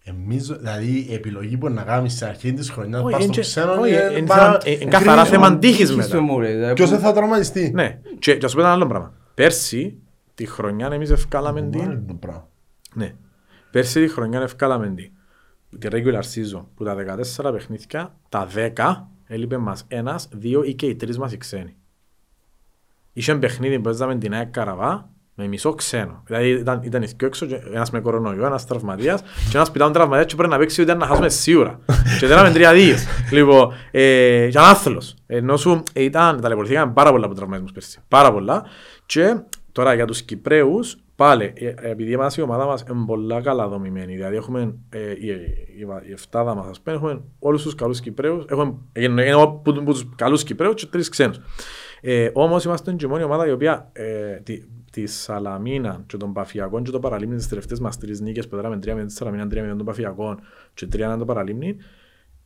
Εμείς, 0.05 0.47
δηλαδή, 0.47 1.05
η 1.09 1.13
επιλογή 1.13 1.57
που 1.57 1.69
να 1.69 1.83
κάνεις 1.83 2.13
στην 2.13 2.27
αρχή 2.27 2.53
της 2.53 2.69
χρονιάς 2.69 3.01
Όχι, 3.01 3.11
πας 3.11 3.23
στο 3.23 3.31
είναι- 3.33 3.41
ξένο 3.41 3.71
όχι, 3.81 3.91
είναι 3.91 4.17
είναι 4.17 4.27
πάρα- 4.27 4.43
θέμα- 4.43 4.59
ε, 4.63 4.71
είναι 4.71 4.85
καθαρά 4.91 5.21
κρίσιμο. 5.21 5.43
θέμα 5.45 5.57
τύχης 5.59 5.77
Τύχης 5.77 5.95
μετά. 5.95 6.17
του 6.17 6.23
μου, 6.23 6.39
ρε, 6.39 6.51
δηλαδή, 6.53 6.73
Ποιος 6.73 6.89
που- 6.89 6.95
δεν 6.95 7.03
θα 7.05 7.13
τραυματιστεί; 7.13 7.71
Ναι, 7.73 7.99
και, 8.19 8.35
και 8.37 8.45
ας 8.45 8.53
πω 8.53 8.59
ένα 8.59 8.71
άλλο 8.71 8.87
πράγμα. 8.87 9.13
Πέρσι, 9.33 9.97
τη 10.35 10.45
χρονιά 10.45 10.87
εμείς 10.87 11.09
ευκάλαμε 11.09 11.59
Μόνο 11.59 11.71
την... 11.71 11.81
είναι 11.81 12.03
το 12.07 12.13
πράγμα. 12.13 12.47
Ναι. 12.93 13.15
Πέρσι 13.71 14.01
τη 14.05 14.11
χρονιά 14.11 14.41
ευκάλαμε 14.41 14.87
την 14.93 15.11
τη 15.79 15.87
regular 15.91 16.21
season 16.21 16.65
που 16.75 16.83
τα 16.83 16.95
14 16.95 17.51
παιχνίδια, 17.51 18.15
τα 18.29 18.47
10 18.75 19.07
έλειπε 19.27 19.57
μας 19.57 19.85
ένας, 19.87 20.29
δύο 20.33 20.63
ή 20.63 20.73
και 20.73 20.85
οι 20.85 20.95
τρεις 20.95 21.17
μας 21.17 21.33
οι 21.33 21.37
ξένοι. 21.37 21.75
Είχε 23.13 23.35
παιχνίδι 23.35 23.79
που 23.79 23.89
έζαμε 23.89 24.17
την 24.17 24.33
ΑΕΚ 24.33 24.47
Καραβά 24.49 25.09
με 25.35 25.47
μισό 25.47 25.73
ξένο. 25.73 26.23
Δηλαδή 26.25 26.49
ήταν, 26.49 26.81
ήταν 26.83 27.01
οι 27.01 27.05
δυο 27.05 27.27
έξω, 27.27 27.45
και 27.45 27.61
ένας 27.73 27.91
με 27.91 27.99
κορονοϊό, 27.99 28.45
ένας 28.45 28.65
τραυματίας 28.65 29.21
και 29.21 29.57
ένας 29.57 29.71
πιτάουν 29.71 29.93
τραυματίας 29.93 30.25
και 30.25 30.35
πρέπει 30.35 30.51
να 30.51 30.57
παίξει 30.57 30.81
ούτε 30.81 30.93
να 30.93 31.05
χάσουμε 31.05 31.29
σίγουρα. 31.29 31.79
και 32.19 32.27
δεν 32.27 32.37
είχαμε 32.37 32.51
τρία 32.53 32.73
δύο. 32.73 32.95
Λοιπόν, 33.31 33.73
ε, 33.91 34.45
ήταν 34.45 34.63
άθλος. 34.63 35.15
Ενώ 35.25 35.57
σου 35.57 35.83
ε, 35.93 36.03
ήταν, 36.03 36.41
ταλαιπωρηθήκαμε 36.41 36.93
πάρα 36.93 37.11
πολλά 37.11 37.25
από 37.25 37.35
τραυματισμούς 37.35 37.71
πέρσι. 37.71 37.99
Πάρα 38.07 38.31
πολλά. 38.31 38.63
Και 39.05 39.41
τώρα 39.71 39.93
για 39.93 40.05
τους 40.05 40.21
Κυπρέους, 40.21 40.97
πάλι, 41.15 41.53
ε, 41.55 41.73
επειδή 41.89 42.17
μας 42.17 42.37
η 42.37 42.41
ομάδα 42.41 42.65
μας 42.65 42.83
είναι 42.89 43.05
πολλά 43.05 43.41
καλά 43.41 43.67
δομημένη, 43.67 44.15
δηλαδή 44.15 44.35
έχουμε 44.35 44.75
ε, 44.89 45.11
η, 45.11 45.27
η, 45.27 45.87
η 46.07 46.11
εφτάδα 46.11 46.55
μας, 46.55 46.67
ας 46.67 46.81
πούμε, 46.81 46.95
έχουμε 46.95 47.21
όλους 47.39 47.61
τους 47.61 47.75
καλούς 47.75 47.99
Κυπρέους, 47.99 48.45
έχουμε 48.49 48.75
ε, 48.91 49.03
εννοώ 49.03 49.49
που, 49.49 49.73
που 49.73 49.91
τους 49.91 50.09
καλούς 50.15 50.43
Κυπρέους 50.43 50.73
και 50.73 50.85
τρεις 50.85 51.09
ξένους. 51.09 51.39
Ε, 52.01 52.29
όμως 52.33 52.63
είμαστε 52.63 52.91
και 52.91 53.05
η 53.05 53.09
μόνη 53.09 53.23
ομάδα 53.23 53.47
η 53.47 53.51
οποία 53.51 53.89
ε, 53.93 54.39
τη, 54.93 55.01
τη 55.01 55.07
Σαλαμίνα 55.07 56.03
και 56.05 56.17
των 56.17 56.33
Παφιακών 56.33 56.83
και 56.83 56.91
των 56.91 57.01
Παραλίμνη 57.01 57.35
τις 57.35 57.47
τελευταίες 57.47 57.79
μας 57.79 57.97
τρεις 57.97 58.21
νίκες 58.21 58.47
που 58.47 58.55
δράμε 58.55 58.75
3 58.85 58.93
με 58.93 59.05
τη 59.05 59.13
Σαλαμίνα, 59.13 59.45
3 59.45 59.61
με 59.61 59.67
των 59.77 59.85
Παφιακών 59.85 60.39
και 60.73 60.87
3 60.93 60.97
με 61.07 61.17
τον 61.17 61.27
Παραλίμνη 61.27 61.75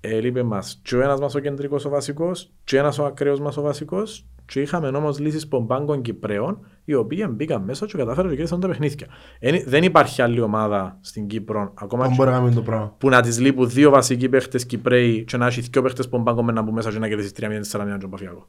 έλειπε 0.01 0.43
μας 0.43 0.79
και 0.83 0.95
ο 0.95 1.01
ένας 1.01 1.19
μας 1.19 1.35
ο 1.35 1.39
κεντρικός 1.39 1.85
ο 1.85 1.89
βασικός 1.89 2.51
και 2.63 2.77
ένας 2.77 2.99
ο 2.99 3.05
ακραίος 3.05 3.39
μας 3.39 3.57
ο 3.57 3.61
βασικός 3.61 4.27
και 4.45 4.61
είχαμε 4.61 4.87
όμως 4.87 5.19
λύσεις 5.19 5.47
πομπάγκων 5.47 6.01
Κυπρέων 6.01 6.59
οι 6.85 6.93
οποίοι 6.93 7.27
μπήκαν 7.31 7.63
μέσα 7.63 7.85
και 7.85 7.97
κατάφεραν 7.97 8.29
και 8.29 8.35
κέρδισαν 8.35 8.59
τα 8.59 8.67
παιχνίδια. 8.67 9.07
Εν- 9.39 9.63
δεν 9.65 9.83
υπάρχει 9.83 10.21
άλλη 10.21 10.39
ομάδα 10.41 10.97
στην 11.01 11.27
Κύπρο 11.27 11.73
ακόμα 11.75 12.01
Δεν 12.03 12.11
και- 12.11 12.17
μπορεί 12.17 12.29
να 12.29 12.37
κάνει 12.37 12.53
το 12.53 12.61
πράγμα. 12.61 12.95
που 12.97 13.09
να 13.09 13.21
τις 13.21 13.39
λείπουν 13.39 13.69
δύο 13.69 13.89
βασικοί 13.89 14.29
παίχτες 14.29 14.65
Κυπρέοι 14.65 15.23
και 15.23 15.37
να 15.37 15.45
έχει 15.47 15.61
δύο 15.61 15.81
παίχτες 15.81 16.09
πομπάγκων 16.09 16.45
με 16.45 16.51
να 16.51 16.61
μπουν 16.61 16.73
μέσα 16.73 16.91
και 16.91 16.99
να 16.99 17.07
κερδίσεις 17.07 17.31
3-0 17.31 17.61
τη 17.61 17.67
Σαλαμίνα 17.67 17.95
και 17.95 18.01
τον 18.01 18.11
Παφιακό. 18.11 18.47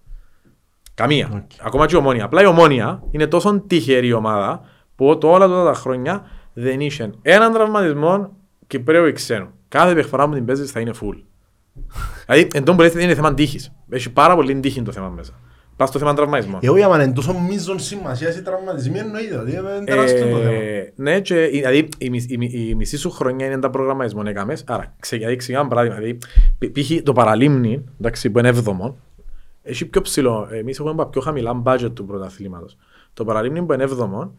Καμία. 0.99 1.47
Ακόμα 1.63 1.87
και 1.87 1.95
η 1.95 1.99
ομόνια. 1.99 2.25
Απλά 2.25 2.43
η 2.43 2.47
ομόνια 2.47 3.03
είναι 3.11 3.27
τόσο 3.27 3.61
τυχερή 3.67 4.13
ομάδα 4.13 4.61
που 4.97 5.19
το 5.19 5.29
όλα 5.31 5.45
αυτά 5.45 5.65
τα 5.65 5.75
χρόνια 5.75 6.25
δεν 6.53 6.81
είχε 6.81 7.11
έναν 7.23 7.53
τραυματισμό 7.53 8.31
Κυπρέου 8.67 9.07
ή 9.07 9.13
ξένου. 9.13 9.49
Κάθε 9.69 9.95
παιχνίδι 9.95 10.27
που 10.29 10.35
την 10.35 10.45
παίζεις 10.45 10.71
θα 10.71 10.81
είναι 10.81 10.91
full. 11.01 11.23
δηλαδή, 12.27 12.49
εν 12.55 12.65
τω 12.65 12.75
που 12.75 12.81
λέτε, 12.81 13.03
είναι 13.03 13.15
θέμα 13.15 13.35
τύχης. 13.35 13.73
Έχει 13.91 14.13
πάρα 14.13 14.35
πολύ 14.35 14.61
τύχη 14.61 14.83
το 14.83 14.93
θέμα 14.93 15.09
μέσα. 15.09 15.33
Πας 15.77 15.89
στο 15.89 15.99
θέμα 15.99 16.15
τραυματισμών. 16.15 16.61
Εγώ 16.63 16.77
για 16.77 16.89
μένα 16.89 17.03
είναι 17.03 17.13
τόσο 17.13 17.35
μείζον 17.49 17.79
σημασίας 17.79 18.37
οι 18.37 18.43
τραυματισμοί 18.43 18.99
εννοείται. 18.99 19.43
Δηλαδή 19.45 19.77
είναι 19.77 19.85
τεράστιο 19.85 20.29
το 20.29 20.37
θέμα. 20.37 20.51
Ε, 20.51 20.93
ναι, 20.97 21.21
και, 21.21 21.43
η- 21.45 21.49
δηλαδή 21.51 21.89
η, 21.99 22.11
μισ- 22.11 22.31
η, 22.31 22.37
μι- 22.39 22.53
η 22.55 22.75
μισή 22.75 22.97
σου 22.99 23.11
χρονιά 23.11 23.47
είναι 23.47 23.59
τα 23.59 23.71
προγραμματισμό 23.71 24.23
έκαμες. 24.27 24.65
Άρα, 24.67 24.95
ξε, 25.01 25.17
δηλαδή, 25.17 25.37
ξεκινάμε 25.37 25.69
παράδειγμα. 25.69 25.97
Δηλαδή, 25.97 26.19
π- 26.59 26.79
π.χ. 26.81 27.03
το 27.03 27.13
παραλίμνη, 27.13 27.85
εντάξει, 28.01 28.31
που 28.31 28.39
είναι 28.39 28.49
έβδομο, 28.49 28.97
έχει 29.69 29.87
πιο 29.87 30.01
ψηλό. 30.01 30.49
Εμείς 30.51 30.79
έχουμε 30.79 31.07
πιο 31.11 31.21
χαμηλά 31.21 31.63
budget 31.65 31.91
του 31.95 32.05
πρωταθλήματος. 32.07 32.77
Το 33.13 33.25
παραλίμνη 33.25 33.63
που 33.63 33.73
είναι 33.73 33.83
έβδομο, 33.83 34.35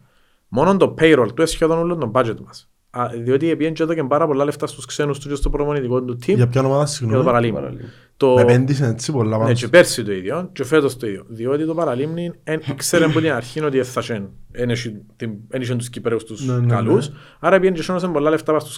μόνο 0.48 0.76
το 0.76 0.94
payroll 1.00 1.26
του 1.26 1.34
είναι 1.38 1.46
σχεδόν 1.46 1.78
όλο 1.78 1.96
το 1.96 2.10
budget 2.14 2.36
μας. 2.44 2.64
Α, 2.90 3.06
διότι 3.22 3.56
πήγαινε 3.56 3.74
και 3.74 3.82
έδωκε 3.82 4.02
πάρα 4.04 4.26
πολλά 4.26 4.44
λεφτά 4.44 4.66
στους 4.66 4.84
ξένους 4.86 5.18
τους 5.18 5.28
και 5.28 5.34
στο 5.34 5.50
προμονητικό 5.50 6.02
του 6.02 6.18
team 6.26 6.34
Για 6.34 6.46
ποια 6.48 6.60
ομάδα 6.60 6.76
για 6.76 6.84
το 6.86 6.90
συγγνώμη. 6.92 7.24
παραλίμνη. 7.24 7.54
Παραλίμνη. 7.60 7.84
Το... 8.16 8.36
Επένδυσε 8.38 8.86
έτσι 8.86 9.12
πολλά 9.12 9.36
Ναι, 9.36 9.42
πάνω. 9.42 9.54
και 9.54 9.68
πέρσι 9.68 10.04
το 10.04 10.12
ίδιο 10.12 10.48
και 10.52 10.64
φέτος 10.64 10.96
το 10.96 11.06
ίδιο. 11.06 11.24
Διότι 11.28 11.66
το 11.66 11.74
παραλίμνη 11.74 12.32
εν 12.44 12.60
ήξερε 12.70 13.04
από 13.04 13.20
την 13.20 13.32
αρχή 13.32 13.60
ότι 13.64 13.82
θα 13.82 14.00
είχε 14.00 14.28
εν 14.52 14.70
έχει 14.70 14.96
την- 15.16 15.32
εν 15.48 15.60
είχε 15.60 15.74
τους 15.76 15.90
Κυπρέους 15.90 16.24
τους 16.24 16.46
Ναι, 16.46 16.52
ναι, 16.54 16.60
ναι. 16.60 16.66
καλούς, 16.66 17.10
άρα 17.40 17.58
πήγαινε 17.58 17.76
και 17.76 17.82
σώνωσε 17.82 18.08
πολλά 18.08 18.30
λεφτά 18.30 18.52
πας 18.52 18.62
στους 18.62 18.76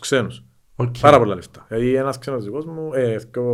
ξένους. 0.76 0.88
Οκ. 0.96 0.96
Πάρα 1.00 1.18
πολλά 1.18 1.34
λεφτά. 1.34 1.64
Δηλαδή 1.68 1.94
ένας 1.94 2.18
ξένος 2.18 2.44
δικός 2.44 2.64
μου, 2.66 2.90
ε, 2.94 3.16
δυο, 3.32 3.44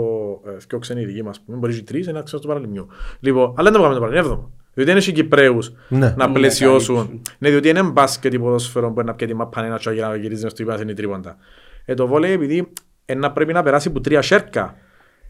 ε, 0.47 0.57
δυο 0.69 0.79
ξένοι 0.79 1.05
δικοί 1.05 1.23
μας, 1.23 1.41
πούμε, 1.41 1.59
μπορεί 1.59 1.75
και 1.75 1.83
τρεις, 1.83 2.07
ένα 2.07 2.23
ξένος 2.23 2.43
του 2.43 2.49
παραλιμνιού. 2.49 2.87
Λοιπόν, 3.21 3.55
αλλά 3.57 3.71
δεν 3.71 3.73
το 3.73 3.79
κάνουμε 3.79 3.95
το 3.95 4.01
παραλίμνη, 4.01 4.19
έβδομο. 4.29 4.51
Διότι 4.75 4.91
δεν 4.91 4.99
έχει 5.01 5.13
Κυπρέους 5.13 5.73
Ναι. 5.89 6.15
να 6.17 6.27
Ναι, 6.27 6.33
πλαισιώσουν. 6.33 6.95
καλύψουν. 6.97 7.23
Ναι, 7.39 7.51
διότι 7.51 7.69
είναι 7.69 7.83
μπάσκετ 7.83 8.33
η 8.33 8.39
ποδόσφαιρο 8.39 8.87
που 8.93 9.01
είναι 9.01 9.11
να 9.11 9.17
πιέζει 9.17 9.35
μαπάνε 9.35 9.67
ένα 9.67 9.79
τσάγι 9.79 10.01
να 10.01 10.17
γυρίζει 10.17 10.43
μες 10.43 10.53
στο 10.53 10.63
γήπεδο 10.63 10.79
να 10.79 10.85
είναι 10.91 10.95
τρίποντα. 10.99 11.37
Ε, 11.85 11.95
το 11.95 12.07
βόλεϊ 12.07 12.33
επειδή 12.33 12.73
ε, 13.05 13.15
να 13.15 13.33
πρέπει 13.33 13.53
να 13.53 13.63
περάσει 13.63 13.89
από 13.89 14.01
τρία 14.01 14.23
σέρκα 14.23 14.75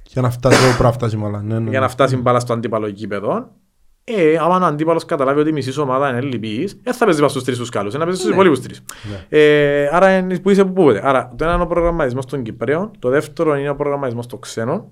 Για 0.07 0.23
να 0.23 0.31
φτάσει 0.31 0.57
όπου 0.57 0.67
πρέπει 0.69 0.83
να 0.83 0.93
φτάσει 0.93 1.17
μάλλον. 1.17 1.47
Ναι, 1.47 1.55
ναι, 1.59 1.71
για 1.71 1.71
ναι. 1.71 1.79
να 1.79 1.89
φτάσει 1.89 2.17
μπάλα 2.17 2.41
στο 2.41 2.53
αντίπαλο 2.53 2.89
γήπεδο. 2.89 3.51
Ε, 4.17 4.37
άμα 4.37 4.57
ο 4.57 4.65
αντίπαλος 4.65 5.05
καταλάβει 5.05 5.41
ότι 5.41 5.49
η 5.49 5.53
μισή 5.53 5.73
σου 5.73 5.83
ομάδα 5.83 6.09
είναι 6.09 6.21
λυπής, 6.21 6.81
δεν 6.83 6.95
θα 6.95 7.05
παίζει 7.05 7.19
πάνω 7.19 7.31
στους 7.31 7.45
τρεις 7.45 7.59
τους 7.59 7.69
καλούς, 7.69 7.95
να 7.95 8.05
παίζει 8.05 8.21
στους 8.21 8.33
υπόλοιπους 8.33 8.61
τρεις. 8.61 8.83
Ε, 9.29 9.89
άρα 9.93 10.17
είναι 10.17 10.39
που 10.39 10.51
είσαι 10.51 10.65
που 10.65 10.73
πούτε. 10.73 11.01
Άρα 11.09 11.33
το 11.37 11.45
ένα 11.45 11.55
είναι 11.55 11.63
ο 11.63 11.67
προγραμματισμός 11.67 12.27
των 12.27 12.43
Κυπρέων, 12.43 12.91
το 12.99 13.09
δεύτερο 13.09 13.57
είναι 13.57 13.71
ο 13.71 13.75
προγραμματισμός 13.75 14.27
των 14.27 14.41
ξένων 14.41 14.85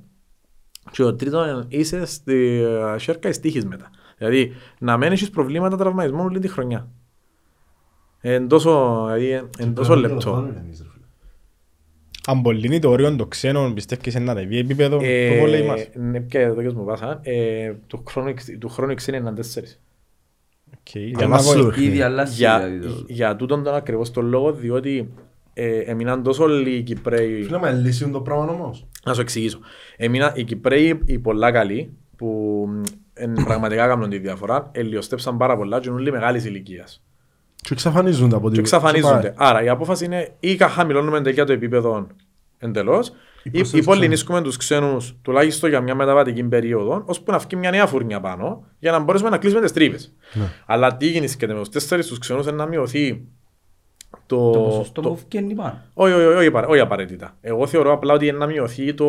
και 0.90 1.02
το 1.02 1.14
τρίτο 1.14 1.47
είναι 1.47 1.64
είσαι 1.68 2.06
στη 2.06 2.66
ε, 2.94 2.98
σέρκα 2.98 3.28
εις 3.28 3.40
τύχης 3.40 3.64
μετά. 3.64 3.90
Δηλαδή 4.18 4.52
να 4.78 4.97
μην 4.97 5.12
έχεις 5.12 5.30
προβλήματα 5.30 5.76
τραυματισμών 5.76 6.26
όλη 6.26 6.38
τη 6.38 6.48
χρονιά. 6.48 6.88
Εν 8.20 8.48
τόσο, 8.48 9.02
δηλαδή, 9.05 9.48
εν 9.59 9.74
τόσο 9.74 9.97
λεπτό. 9.97 10.48
Αν 12.27 12.43
πολύ 12.43 12.78
το 12.78 12.90
όριο 12.90 13.16
των 13.16 13.28
ξένων 13.28 13.74
πιστεύεις 13.74 14.15
να 14.15 14.35
τεβεί 14.35 14.59
επίπεδο 14.59 14.98
Ε, 15.03 15.28
το 15.28 15.40
βόλεϊ 15.40 15.62
μας; 15.62 15.89
Ναι, 15.94 16.20
πια 16.20 16.40
εδώ 16.40 16.62
και 16.62 16.70
μου 16.74 16.85
πάσαν. 16.85 17.20
Ε, 17.23 17.73
του 17.86 18.03
χρόνου 18.09 18.28
εξ- 18.28 18.59
Του 18.59 18.69
χρόνου 18.69 18.93
οι 18.93 18.94
ξένοι 18.94 19.16
είναι 19.19 19.32
τέσσερις. 19.32 19.81
Οκ, 20.78 20.94
για 20.94 21.19
Αλλά 21.19 21.28
να 21.28 21.39
σου- 21.39 21.62
πω- 21.62 21.81
Ήδη 21.81 22.01
αλλάζει 22.01 22.35
Για, 22.35 22.59
δηλαδή 22.69 22.86
το- 22.86 23.05
για 23.09 23.36
τούτον 23.36 23.62
τον 23.62 23.74
ακριβώς 23.74 24.11
τον 24.11 24.27
λόγο, 24.27 24.53
διότι 24.53 25.09
ε, 25.55 25.78
έμειναν 25.78 26.23
τόσο 26.23 26.47
λίγοι 26.47 26.82
Κυπρέοι. 26.82 27.43
Φίλε, 27.43 27.59
μα 27.59 27.70
λύσουν 27.70 28.12
το 28.12 28.20
πράγμα 28.20 28.44
όμως. 28.53 28.86
Να 29.05 29.15
σου 29.15 29.20
εξηγήσω. 29.20 29.59
Έμειναν 29.97 30.32
οι 30.35 30.44
Κυπρέοι 30.44 31.01
οι 31.05 31.19
πολλά 31.19 31.51
καλοί, 31.53 31.90
που 32.16 32.27
μ, 32.69 32.81
εν, 33.15 33.32
πραγματικά 33.44 33.86
κάνουν 33.86 34.11
τη 34.11 34.19
διαφορά, 34.19 34.70
ελιοστέψαν 34.73 35.36
πάρα 35.36 35.57
πολλά 35.57 35.81
και 35.81 35.89
είναι 35.89 35.97
όλοι 35.98 36.11
μεγάλης 36.11 36.44
ηλικίας. 36.44 37.03
Και 37.66 37.72
εξαφανίζονται 37.72 38.36
από 38.36 38.47
Και 38.47 38.51
την... 38.51 38.60
εξαφανίζονται. 38.60 39.34
Άρα 39.36 39.62
η 39.62 39.68
απόφαση 39.68 40.05
είναι 40.05 40.36
ή 40.40 40.56
κα- 40.56 40.68
χαμηλώνουμε 40.68 41.20
τελικά 41.20 41.44
το 41.44 41.52
επίπεδο 41.52 42.06
εντελώς, 42.59 43.09
ή 43.09 43.12
προσθέτεις 43.51 43.59
ή 43.59 43.62
ξένους. 43.80 43.84
πολυνίσκουμε 43.86 44.43
τους 44.43 44.56
ξένους 44.56 45.16
τουλάχιστον 45.22 45.68
για 45.68 45.80
μια 45.80 45.94
μεταβατική 45.94 46.43
περίοδο, 46.44 47.02
ώσπου 47.06 47.32
να 47.32 47.38
βγει 47.38 47.56
μια 47.56 47.70
νέα 47.70 47.86
φουρνιά 47.86 48.20
πάνω, 48.20 48.64
για 48.78 48.90
να 48.93 48.98
μπορέσουμε 48.98 49.30
να 49.30 49.38
κλείσουμε 49.38 49.60
τις 49.60 49.72
τρύπες. 49.72 50.14
Ναι. 50.32 50.52
Αλλά 50.66 50.97
τι 50.97 51.06
γίνει 51.06 51.30
και 51.30 51.47
με 51.47 51.55
τους 51.55 51.68
τέσσερις 51.68 52.06
τους 52.06 52.18
ξένους 52.18 52.47
είναι 52.47 52.56
να 52.56 52.66
μειωθεί 52.66 53.24
το... 54.27 54.51
Το 54.51 54.61
ποσοστό 54.61 55.01
το- 55.01 55.09
που 55.09 55.19
βγαίνει 55.28 55.55
πάνω. 55.55 55.82
όχι, 55.94 56.12
όχι, 56.12 56.24
όχι, 56.36 56.47
απαρα- 56.47 56.66
όχι 56.69 56.81
απαραίτητα. 56.81 57.36
Εγώ 57.40 57.66
θεωρώ 57.66 57.93
απλά 57.93 58.15
ότι 58.15 58.27
είναι 58.27 58.39
να 58.39 58.47
μειωθεί 58.47 58.94
το, 58.94 59.07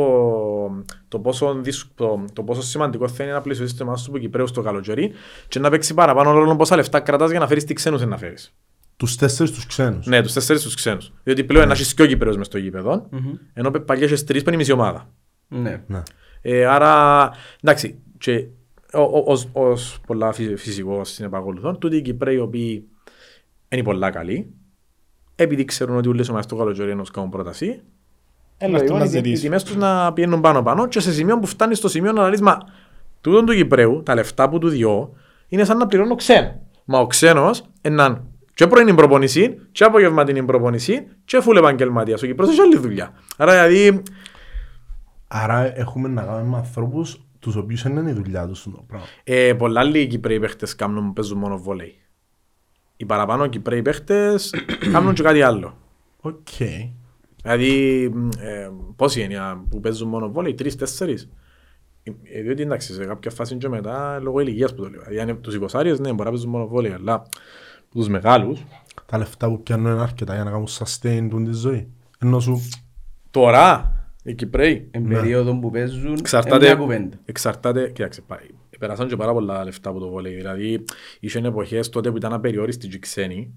το, 1.07 1.19
πόσο, 1.19 1.53
δυσ- 1.61 1.87
το, 1.95 2.25
το 2.33 2.43
πόσο 2.43 2.61
σημαντικό 2.61 3.07
θα 3.07 3.23
είναι 3.23 3.33
να 3.33 3.41
πλησιώσει 3.41 3.75
το 3.77 3.83
εμάς 3.83 4.03
του 4.03 4.19
Κυπρέους 4.19 4.49
στο 4.49 4.61
καλοκαίρι 4.61 5.11
και 5.47 5.59
να 5.59 5.69
παίξει 5.69 5.93
παραπάνω 5.93 6.31
ρόλο 6.31 6.55
πόσα 6.55 6.75
λεφτά 6.75 6.99
κρατάς 6.99 7.29
για 7.31 7.39
να 7.39 7.47
φέρεις 7.47 7.63
τι 7.63 7.73
ξένους 7.73 8.05
να 8.05 8.17
φέρεις. 8.17 8.53
Τους 8.97 9.15
τέσσερις 9.15 9.51
τους 9.51 9.65
ξένους. 9.65 10.05
Ναι, 10.05 10.21
τους 10.21 10.33
τέσσερις 10.33 10.61
τους 10.63 10.75
ξένους. 10.75 11.13
Διότι 11.23 11.43
πλέον 11.43 11.67
να 11.67 11.73
έχεις 11.73 11.93
και 11.93 12.01
ο 12.01 12.05
Κυπρέος 12.05 12.37
μες 12.37 12.45
στο 12.45 12.57
γήπεδο, 12.57 13.09
ενώ 13.53 13.71
παλιά 13.71 14.03
έχεις 14.05 14.23
τρεις 14.23 14.41
που 14.41 14.47
είναι 14.47 14.57
η 14.57 14.59
μισή 14.59 14.71
ομάδα. 14.71 15.09
Ναι. 15.47 15.83
Ναι. 15.87 16.01
Ε, 16.41 16.65
άρα, 16.65 17.31
εντάξει, 17.61 17.99
και 18.17 18.47
ο- 18.93 19.01
ο- 19.01 19.23
ως, 19.25 19.47
ως 19.53 19.99
πολλά 20.07 20.31
φυσι- 20.31 20.57
φυσικός 20.57 21.09
συνεπακολουθών, 21.09 21.79
τούτοι 21.79 21.95
οι 21.95 22.01
Κυπρέοι 22.01 22.35
οι 22.35 22.39
οποίοι 22.39 22.87
είναι 23.69 23.83
πολλά 23.83 24.09
καλοί, 24.09 24.53
επειδή 25.39 25.65
ξέρουν 25.65 25.97
ότι 25.97 26.09
ούλες 26.09 26.29
ομάδες 26.29 26.45
το 26.45 26.55
καλοκαίρι 26.55 26.91
ενός 26.91 27.11
κάνουν 27.11 27.29
πρόταση, 27.29 27.81
Έλα, 28.57 28.75
αυτό 28.77 28.93
λογικό 28.93 28.97
να 28.97 29.03
οι- 29.03 29.07
οι 29.07 29.11
ζητήσω. 29.11 29.41
τιμές 29.41 29.63
τους 29.63 29.75
να 29.75 30.13
πηγαίνουν 30.13 30.41
πάνω 30.41 30.63
πάνω 30.63 30.87
και 30.87 30.99
σε 30.99 31.11
σημείο 31.13 31.39
που 31.39 31.45
φτάνει 31.47 31.75
στο 31.75 31.87
σημείο 31.87 32.11
να 32.11 32.29
λες, 32.29 32.41
μα 32.41 32.57
τούτον 33.21 33.45
του 33.45 33.53
Κυπρέου, 33.53 34.03
τα 34.03 34.13
λεφτά 34.15 34.49
που 34.49 34.57
του 34.59 34.69
διώ, 34.69 35.13
είναι 35.47 35.63
σαν 35.63 35.77
να 35.77 35.85
πληρώνω 35.87 36.15
ξένο. 36.15 36.61
Μα 36.85 36.99
ο 36.99 37.07
ξένος 37.07 37.63
έναν 37.81 38.23
και 38.53 38.67
πρωινή 38.67 38.93
προπονησή, 38.93 39.57
και 39.71 39.83
απογευματινή 39.83 40.43
προπονησή, 40.43 41.07
και 41.25 41.41
φουλ 41.41 41.57
επαγγελματίας. 41.57 42.23
Ο 42.23 42.25
Κυπρός 42.25 42.49
έχει 42.49 42.61
άλλη 42.61 42.77
δουλειά. 42.77 43.11
Άρα 43.37 43.67
δηλαδή, 43.67 44.01
Άρα 45.27 45.77
έχουμε 45.79 46.07
να 46.07 46.21
κάνουμε 46.23 46.49
με 46.49 46.57
ανθρώπους 46.57 47.21
τους 47.39 47.55
οποίους 47.55 47.83
δεν 47.83 47.95
είναι 47.97 48.09
η 48.09 48.13
δουλειά 48.13 48.47
τους 48.47 48.63
το 48.63 48.83
πράγμα. 48.87 49.05
Ε, 49.23 49.53
πολλά 49.53 49.83
λίγοι 49.83 50.07
Κυπρέοι 50.07 50.39
παίχτες 50.39 50.75
κάνουν, 50.75 51.13
παίζουν 51.13 51.37
μόνο 51.37 51.57
βόλεϊ. 51.57 51.95
Οι 52.97 53.05
παραπάνω 53.05 53.47
Κυπρέοι 53.47 53.81
παίχτες 53.81 54.53
κάνουν 54.91 55.13
και 55.13 55.23
κάτι 55.23 55.41
άλλο. 55.41 55.77
Οκ. 56.21 56.47
Δηλαδή, 57.41 58.09
μ, 58.13 58.29
ε, 58.39 58.69
πόσοι 58.95 59.21
είναι 59.21 59.37
α, 59.39 59.63
που 59.69 59.79
παίζουν 59.79 60.07
μόνο 60.09 60.31
βόλεϊ, 60.31 60.53
τρεις, 60.53 60.75
τέσσερις. 60.75 61.29
Ε, 62.23 62.41
διότι 62.41 62.61
εντάξει, 62.61 62.93
σε 62.93 63.05
κάποια 63.05 63.31
φάση 63.31 63.55
και 63.55 63.69
μετά, 63.69 64.19
λόγω 64.19 64.39
ηλικίας 64.39 64.75
που 64.75 64.81
το 64.81 64.89
λέω. 64.89 64.99
Δηλαδή, 64.99 65.19
αν 65.19 65.27
είναι 65.27 65.37
τους 65.37 65.55
εικοσάριες, 65.55 65.99
ναι, 65.99 66.09
μπορεί 66.09 66.23
να 66.23 66.29
παίζουν 66.29 66.49
μόνο 66.49 66.67
βόλεϊ, 66.67 66.91
αλλά 66.91 67.23
τους 67.91 68.07
μεγάλους, 68.07 68.63
Τα 69.05 69.17
λεφτά 69.17 69.47
που 69.47 69.63
πιάνουν 69.63 69.91
είναι 69.91 70.01
αρκετά 70.01 70.33
για 70.35 70.43
να 70.43 70.51
κάνουν 70.51 70.67
sustain 70.67 71.27
του 71.29 71.43
τη 71.43 71.51
ζωή. 71.53 71.87
Ενώ 72.19 72.39
σου 72.39 72.61
Τώρα, 73.31 73.93
οι 74.23 74.33
Κυπρέοι, 74.33 74.87
Εν 74.91 75.07
περίοδο 75.07 75.59
που 75.59 75.71
παίζουν, 75.71 76.05
είναι 76.07 76.15
εξαρτάται, 76.19 76.65
μια 76.65 76.75
κουβέντα. 76.75 77.17
εξαρτάται, 77.25 77.89
κοίταξε, 77.89 78.21
πάει. 78.21 78.47
Περάσαν 78.79 79.07
και 79.07 79.15
πάρα 79.15 79.33
πολλά 79.33 79.63
λεφτά 79.63 79.89
από 79.89 79.99
το 79.99 80.09
βόλεϊ. 80.09 80.35
Δηλαδή, 80.35 80.85
είχαν 81.19 81.45
εποχές 81.45 81.89
τότε 81.89 82.11
που 82.11 82.17
ήταν 82.17 82.33
απεριόριστοι 82.33 82.87
και 82.87 82.95
οι 82.95 82.99
ξένοι. 82.99 83.53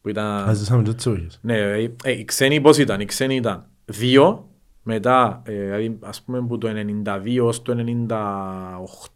Που 0.00 0.08
ήταν... 0.08 0.48
Ας 0.48 0.56
ζήσαμε 0.56 0.82
και 0.82 0.92
τις 0.92 1.06
εποχές. 1.06 1.38
Ναι, 1.42 1.58
ε, 1.58 1.94
ε, 2.04 2.10
οι 2.10 2.24
ξένοι 2.24 2.60
πώς 2.60 2.78
ήταν, 2.78 3.00
οι 3.00 3.04
ξένοι 3.04 3.34
ήταν 3.34 3.66
δύο, 3.84 4.50
μετά, 4.82 5.42
ε, 5.44 5.64
δηλαδή 5.64 5.98
ας 6.00 6.22
πούμε 6.22 6.46
που 6.46 6.58
το 6.58 6.68
92 6.68 7.38
ως 7.42 7.62
το 7.62 7.76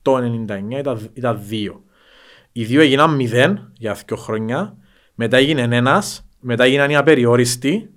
98-99 0.03 0.79
ήταν, 0.79 1.11
ήταν 1.13 1.41
δύο. 1.43 1.85
Οι 2.53 2.65
δύο 2.65 2.81
έγιναν 2.81 3.15
μηδέν 3.15 3.73
για 3.77 3.97
δύο 4.07 4.17
χρόνια, 4.17 4.77
μετά 5.15 5.37
έγινε 5.37 5.77
ένας, 5.77 6.29
μετά 6.41 6.65
έγιναν 6.65 6.91
οι 6.91 6.97
απεριόριστοι, 6.97 7.91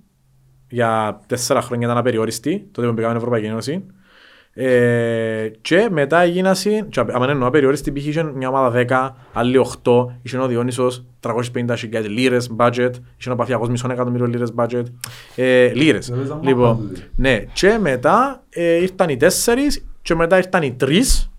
για 0.70 1.22
τέσσερα 1.28 1.62
χρόνια 1.62 1.88
ήταν 1.88 1.98
απεριόριστοι, 1.98 2.70
τότε 2.72 2.88
που 2.88 2.94
πήγαμε 2.94 3.18
Ευρωπαϊκή 3.18 3.46
Ένωση. 3.46 3.86
Ε, 4.56 5.52
και 5.62 5.88
μετά 5.92 6.20
έγιναν, 6.20 6.56
και 6.90 7.00
αν 7.00 7.30
εννοώ 7.30 7.48
απεριόριστη, 7.48 7.92
π.χ. 7.92 8.06
είχε 8.06 8.24
μια 8.24 8.50
ομάδα 8.50 8.86
10, 8.90 9.16
άλλοι 9.34 9.66
8, 9.84 10.06
είχε 10.22 10.38
ο 10.38 10.48
Διόνυσος 10.48 11.06
350.000 11.20 12.06
λίρες 12.08 12.50
budget, 12.58 12.90
είχε 13.18 13.30
ο 13.32 13.36
Παθιακός 13.36 13.70
μισό 13.70 13.88
εκατομμύριο 13.92 14.26
λίρες 14.26 14.54
budget, 14.58 14.84
ε, 15.36 15.74
λίρες. 15.74 16.08
Δεν 16.10 16.18
παίζαν 16.18 16.40
Λοιπόν, 16.44 16.68
μάπα 16.70 16.82
τούτοι. 16.82 17.02
ναι, 17.16 17.44
και 17.54 17.78
μετά 17.82 18.44
ε, 18.50 18.74
ήρθαν 18.82 19.10
οι 19.10 19.18
τέσσερις 19.18 19.86
και 20.02 20.16
μετά 20.16 20.38
ήρθαν 20.38 20.62
οι 20.64 20.72
τρεις, 20.74 21.32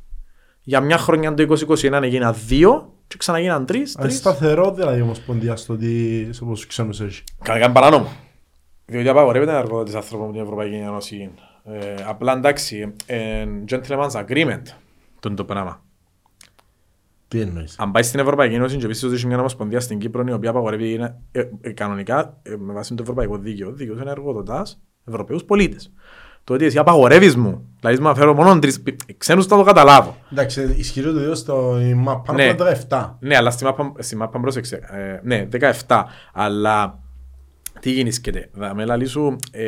για 0.63 0.81
μια 0.81 0.99
χρονιά 0.99 1.35
το 1.35 1.57
2021 1.83 2.03
έγιναν 2.03 2.35
δύο 2.47 2.93
και 3.07 3.17
ξαναγίναν 3.19 3.67
τρεις, 3.67 3.89
Αν 3.97 4.01
είναι 4.03 4.09
τρεις. 4.09 4.17
σταθερό 4.19 4.73
δηλαδή 4.75 4.99
η 4.99 5.03
Ομοσπονδία 5.03 5.57
στο 5.57 5.77
τι 5.77 6.27
σε 6.31 6.45
πόσους 6.45 6.67
ξένους 6.67 7.01
έχει. 7.01 7.23
Κανένα 7.43 7.73
παράνομο. 7.73 8.09
Διότι 8.87 9.09
απαγορεύεται 9.09 9.53
να 9.53 9.59
εργοδότης 9.59 9.95
άνθρωπο 9.95 10.27
με 10.27 10.33
την 10.33 10.41
Ευρωπαϊκή 10.41 10.75
Ένωση. 10.75 11.31
Ε, 11.65 11.95
απλά 12.07 12.33
εντάξει, 12.33 12.95
ε, 13.07 13.45
gentleman's 13.69 14.11
agreement 14.11 14.63
το 15.21 15.29
είναι 15.29 15.35
το 15.35 15.45
πράγμα. 15.45 15.83
Τι 17.29 17.41
εννοείς; 17.41 17.79
Αν 17.79 17.91
πάει 17.91 18.03
στην 18.03 18.21
Ευρωπαϊκή 18.21 18.55
Ένωση 18.55 18.77
και 18.77 18.85
επίσης 18.85 19.13
έχει 19.13 19.27
μια 19.27 19.39
ομοσπονδία 19.39 19.81
στην 19.81 19.99
Κύπρο 19.99 20.25
η 20.29 20.33
οποία 20.33 20.51
απαγορεύει 20.51 20.93
είναι, 20.93 21.17
ε, 21.33 21.43
ε, 21.61 21.71
κανονικά 21.73 22.39
ε, 22.43 22.57
με 22.57 22.73
βάση 22.73 22.95
το 22.95 23.03
ευρωπαϊκό 23.03 23.39
δίκαιο, 23.39 23.73
δίκαιος 23.73 24.01
είναι 24.01 24.11
εργοδοτάς 24.11 24.83
Ευρωπαίους 25.05 25.45
πολίτες. 25.45 25.93
Το 26.45 26.55
ότι 26.55 26.65
εσύ 26.65 26.79
απαγορεύεις 26.79 27.37
μου, 27.37 27.69
δηλαδή 27.81 28.03
μου 28.03 28.15
φέρω 28.15 28.35
μόνο 28.35 28.59
τρεις, 28.59 28.83
πι- 28.83 29.17
ξένους 29.19 29.47
θα 29.47 29.57
το 29.57 29.63
καταλάβω. 29.63 30.17
Εντάξει, 30.33 30.75
ισχυρό 30.77 31.13
το 31.13 31.19
δύο 31.19 31.35
στο 31.35 31.81
η 31.81 31.95
μάπα 31.95 32.33
Ναι. 32.33 32.55
πάνω 32.55 32.71
από 32.71 32.79
17. 32.89 33.17
Ναι, 33.21 33.37
αλλά 33.37 33.51
στη 33.51 33.65
μάπα, 33.65 33.93
στη 33.99 34.17
μάπα 34.17 34.41
πρόσεξε. 34.41 34.81
Ε, 34.91 35.21
ναι, 35.23 35.49
17. 35.87 36.05
Αλλά 36.33 36.99
τι 37.81 37.91
γίνησκεται. 37.91 38.49
Θα 38.59 38.75
με 38.75 38.85
λαλείς 38.85 39.11
σου, 39.11 39.37
ε, 39.51 39.65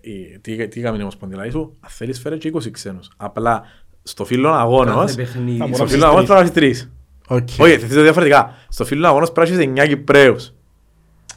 η- 0.00 0.38
τι, 0.40 0.68
τι 0.68 0.80
έκαμε 0.80 0.98
η 0.98 1.00
Ομοσπονδία, 1.00 1.38
λαλείς 1.38 1.52
σου, 1.52 1.76
αν 1.80 1.90
θέλεις 1.90 2.20
φέρε 2.20 2.36
και 2.36 2.48
20 2.54 2.70
ξένους. 2.70 3.10
Απλά 3.16 3.62
στο 4.02 4.24
φύλλο 4.24 4.48
αγώνος, 4.52 4.94
Κάθε 4.94 5.14
παιχνίδι. 5.14 5.56
Θα 5.58 5.64
στο 5.66 5.72
μπορώ- 5.76 5.86
φύλλο 5.90 6.04
αγώνος 6.06 6.24
πρέπει 6.26 6.40
να 6.40 6.46
έχεις 6.46 6.54
τρεις. 6.54 6.90
Οκ. 7.28 7.48
Όχι, 7.58 7.78
θα 7.78 7.86
θες 7.86 8.02
διαφορετικά. 8.02 8.54
Στο 8.68 8.84
φύλλο 8.84 9.06
αγώνος 9.06 9.32
πρέπει 9.32 9.50
να 9.50 9.56
έχεις 9.56 9.66
9 9.72 9.86
Κυπρέους. 9.86 10.52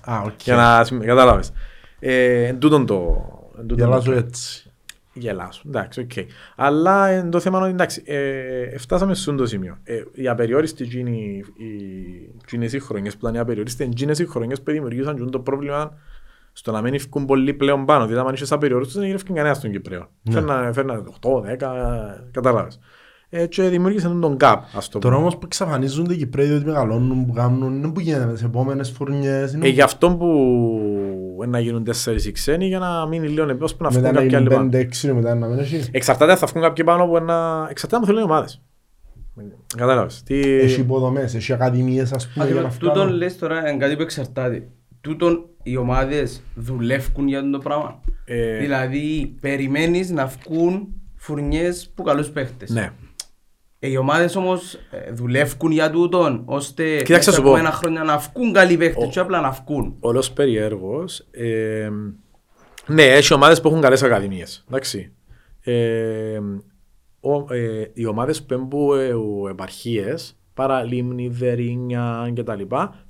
Α, 0.01 0.21
οκ. 0.25 0.43
Για 0.43 0.55
να 0.55 0.83
συμ- 0.83 1.03
κατάλαβες. 1.05 1.51
Ε, 1.99 2.43
εν 2.45 2.59
τούτον 2.59 2.85
το... 2.85 3.15
εν 3.59 3.67
τούτον 3.67 3.77
Γελάζω 3.87 4.11
το- 4.11 4.17
έτσι. 4.17 4.62
Γελάσου, 5.13 5.67
εντάξει, 5.67 5.99
οκ. 5.99 6.11
Αλλά 6.55 7.07
εν 7.07 7.29
το 7.29 7.39
θέμα 7.39 7.57
είναι 7.57 7.65
ότι 7.65 7.75
εντάξει, 7.75 8.03
ε, 8.05 8.77
φτάσαμε 8.77 9.13
σε 9.13 9.29
αυτό 9.29 9.41
το 9.41 9.45
σημείο. 9.45 9.77
Ε, 9.83 10.03
οι 10.13 10.27
απεριόριστοι 10.27 10.83
εκείνοι, 10.83 11.43
οι, 11.57 12.35
εκείνες 12.41 12.73
οι 12.73 12.79
χρονιές 12.79 13.13
που 13.13 13.19
ήταν 13.21 13.33
οι 13.33 13.39
απεριόριστοι, 13.39 13.83
εκείνες 13.83 14.19
οι 14.19 14.25
χρονιές 14.25 14.61
που 14.61 14.71
δημιουργήσαν 14.71 15.15
και 15.15 15.23
το 15.23 15.39
πρόβλημα 15.39 15.97
στο 16.53 16.71
να 16.71 16.81
μην 16.81 16.93
ευκούν 16.93 17.25
πολύ 17.25 17.53
πλέον 17.53 17.85
πάνω. 17.85 18.05
Δηλαδή, 18.07 18.27
αν 18.27 18.33
είχες 18.33 18.51
απεριόριστους, 18.51 18.95
δεν 18.95 19.05
γύρευκε 19.05 19.33
κανένας 19.33 19.57
στον 19.57 19.71
Κυπρέο. 19.71 20.09
Ναι. 20.21 20.33
Φέρναν, 20.33 20.73
φέρναν 20.73 21.13
8, 21.21 21.41
10, 21.41 22.27
κατάλαβες. 22.31 22.79
Ε, 23.35 23.47
και 23.47 23.63
δημιούργησαν 23.63 24.21
τον 24.21 24.37
gap, 24.39 24.57
ας 24.75 24.89
το 24.89 24.99
Τώρα 24.99 25.15
πούμε. 25.15 25.25
όμως 25.25 25.37
που 25.37 25.45
εξαφανίζονται 25.45 26.13
οι 26.13 26.17
Κυπρέοι 26.17 26.47
διότι 26.47 26.65
μεγαλώνουν, 26.65 27.25
που 27.25 27.33
κάνουν, 27.33 27.75
είναι 27.75 27.91
που 27.91 27.99
γίνεται 27.99 28.25
μες 28.25 28.33
τις 28.33 28.43
επόμενες 28.43 28.91
φουρνιές. 28.91 29.53
είναι 29.53 29.67
Ε, 29.67 29.69
γι' 29.69 29.81
αυτό 29.81 30.15
που 30.15 30.29
ε, 31.43 31.45
να 31.45 31.59
γίνουν 31.59 31.83
τέσσερις 31.83 32.25
οι 32.25 32.31
ξένοι 32.31 32.67
για 32.67 32.79
να 32.79 33.05
μείνει 33.07 33.27
λίγο 33.27 33.57
ώσπου 33.61 33.83
να 33.83 33.89
βγουν 33.89 34.01
Μετά 34.01 34.13
να 34.13 34.21
κάποιοι 34.21 34.35
άλλοι 34.35 34.47
γίνουν 34.47 34.69
πάνω. 34.69 34.85
5-6 35.09 35.13
μετά 35.13 35.35
να 35.35 35.47
μην 35.47 35.59
έχει. 35.59 35.83
Εξαρτάται 35.91 36.31
αν 36.31 36.37
θα 36.37 36.47
βγουν 36.47 36.61
κάποιοι 36.61 36.85
πάνω 36.85 37.03
από 37.03 37.17
ένα... 37.17 37.67
Εξαρτάται 37.69 38.01
αν 38.01 38.05
θέλουν 38.07 38.21
οι 38.21 38.23
ομάδες. 38.23 38.61
Κατάλαβες. 39.77 40.23
Τι... 40.23 40.39
Έχει 40.39 40.79
υποδομές, 40.79 41.35
έχει 41.35 41.53
ακαδημίες 41.53 42.13
ας 42.13 42.27
πούμε 42.27 42.45
για 42.45 42.53
να 42.53 42.59
Ακριβώς, 42.59 42.77
Τούτον 42.77 42.95
φτάνουν. 42.95 43.15
λες 43.15 43.37
τώρα 43.37 43.69
είναι 43.69 43.77
κάτι 43.77 43.95
που 43.95 44.01
εξαρτάται. 44.01 44.67
Τούτον 45.01 45.45
οι 45.63 45.77
ομάδες 45.77 46.43
δουλεύουν 46.55 47.27
για 47.27 47.49
το 47.49 47.57
πράγμα. 47.57 47.99
Ε, 48.25 48.57
Δηλαδή 48.57 49.35
περιμένεις 49.41 50.09
να 50.09 50.25
βγουν 50.25 50.87
φουρνιές 51.15 51.91
που 51.95 52.03
καλούς 52.03 52.29
παίχτες. 52.29 52.69
Ναι. 52.69 52.91
Ε, 53.85 53.87
οι 53.89 53.97
ομάδες 53.97 54.35
όμως 54.35 54.73
ε, 54.73 55.11
δουλεύουν 55.11 55.71
για 55.71 55.89
τούτον 55.89 56.41
ώστε 56.45 56.83
Κοίταξε, 56.83 57.13
μέσα 57.13 57.31
σου 57.31 57.41
από 57.41 57.49
πω. 57.49 57.57
ένα 57.57 57.71
χρόνια 57.71 58.03
να 58.03 58.17
βγουν 58.17 58.53
καλοί 58.53 58.77
παίχτες 58.77 59.05
Ο- 59.05 59.09
και 59.09 59.19
απλά 59.19 59.41
να 59.41 59.49
βγουν. 59.51 59.95
Όλος 59.99 60.31
περιέργος. 60.31 61.19
Ε, 61.31 61.89
ναι, 62.87 63.03
έχει 63.03 63.33
ομάδες 63.33 63.61
που 63.61 63.67
έχουν 63.67 63.81
καλές 63.81 64.03
ακαδημίες. 64.03 64.63
Εντάξει. 64.67 65.11
Ε, 65.61 66.39
ο, 67.19 67.53
ε, 67.53 67.89
οι 67.93 68.05
ομάδες 68.05 68.43
που 68.43 68.53
έχουν 68.53 68.99
ε, 69.47 69.49
επαρχίες, 69.49 70.37
παραλίμνη, 70.53 71.27
δερίνια 71.27 72.31
κτλ. 72.35 72.61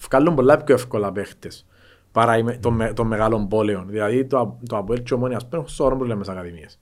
βγάλουν 0.09 0.35
πολλά 0.35 0.57
πιο 0.63 0.75
εύκολα 0.75 1.11
παίχτες 1.11 1.65
παρά 2.11 2.37
οι 2.37 2.43
με- 2.43 2.57
των, 2.61 2.73
με- 2.73 2.93
των 2.93 3.07
μεγάλων 3.07 3.47
πόλεων. 3.47 3.85
Δηλαδή 3.89 4.25
το, 4.25 4.59
το 4.69 4.77
Αποέλ 4.77 5.03
και 5.03 5.13
ο 5.13 5.17
Ομόνιας 5.17 5.47
παίρνουν 5.47 5.67
σωρό 5.67 5.95
προβλήματα 5.95 6.23
στις 6.23 6.35
ακαδημίες. 6.37 6.79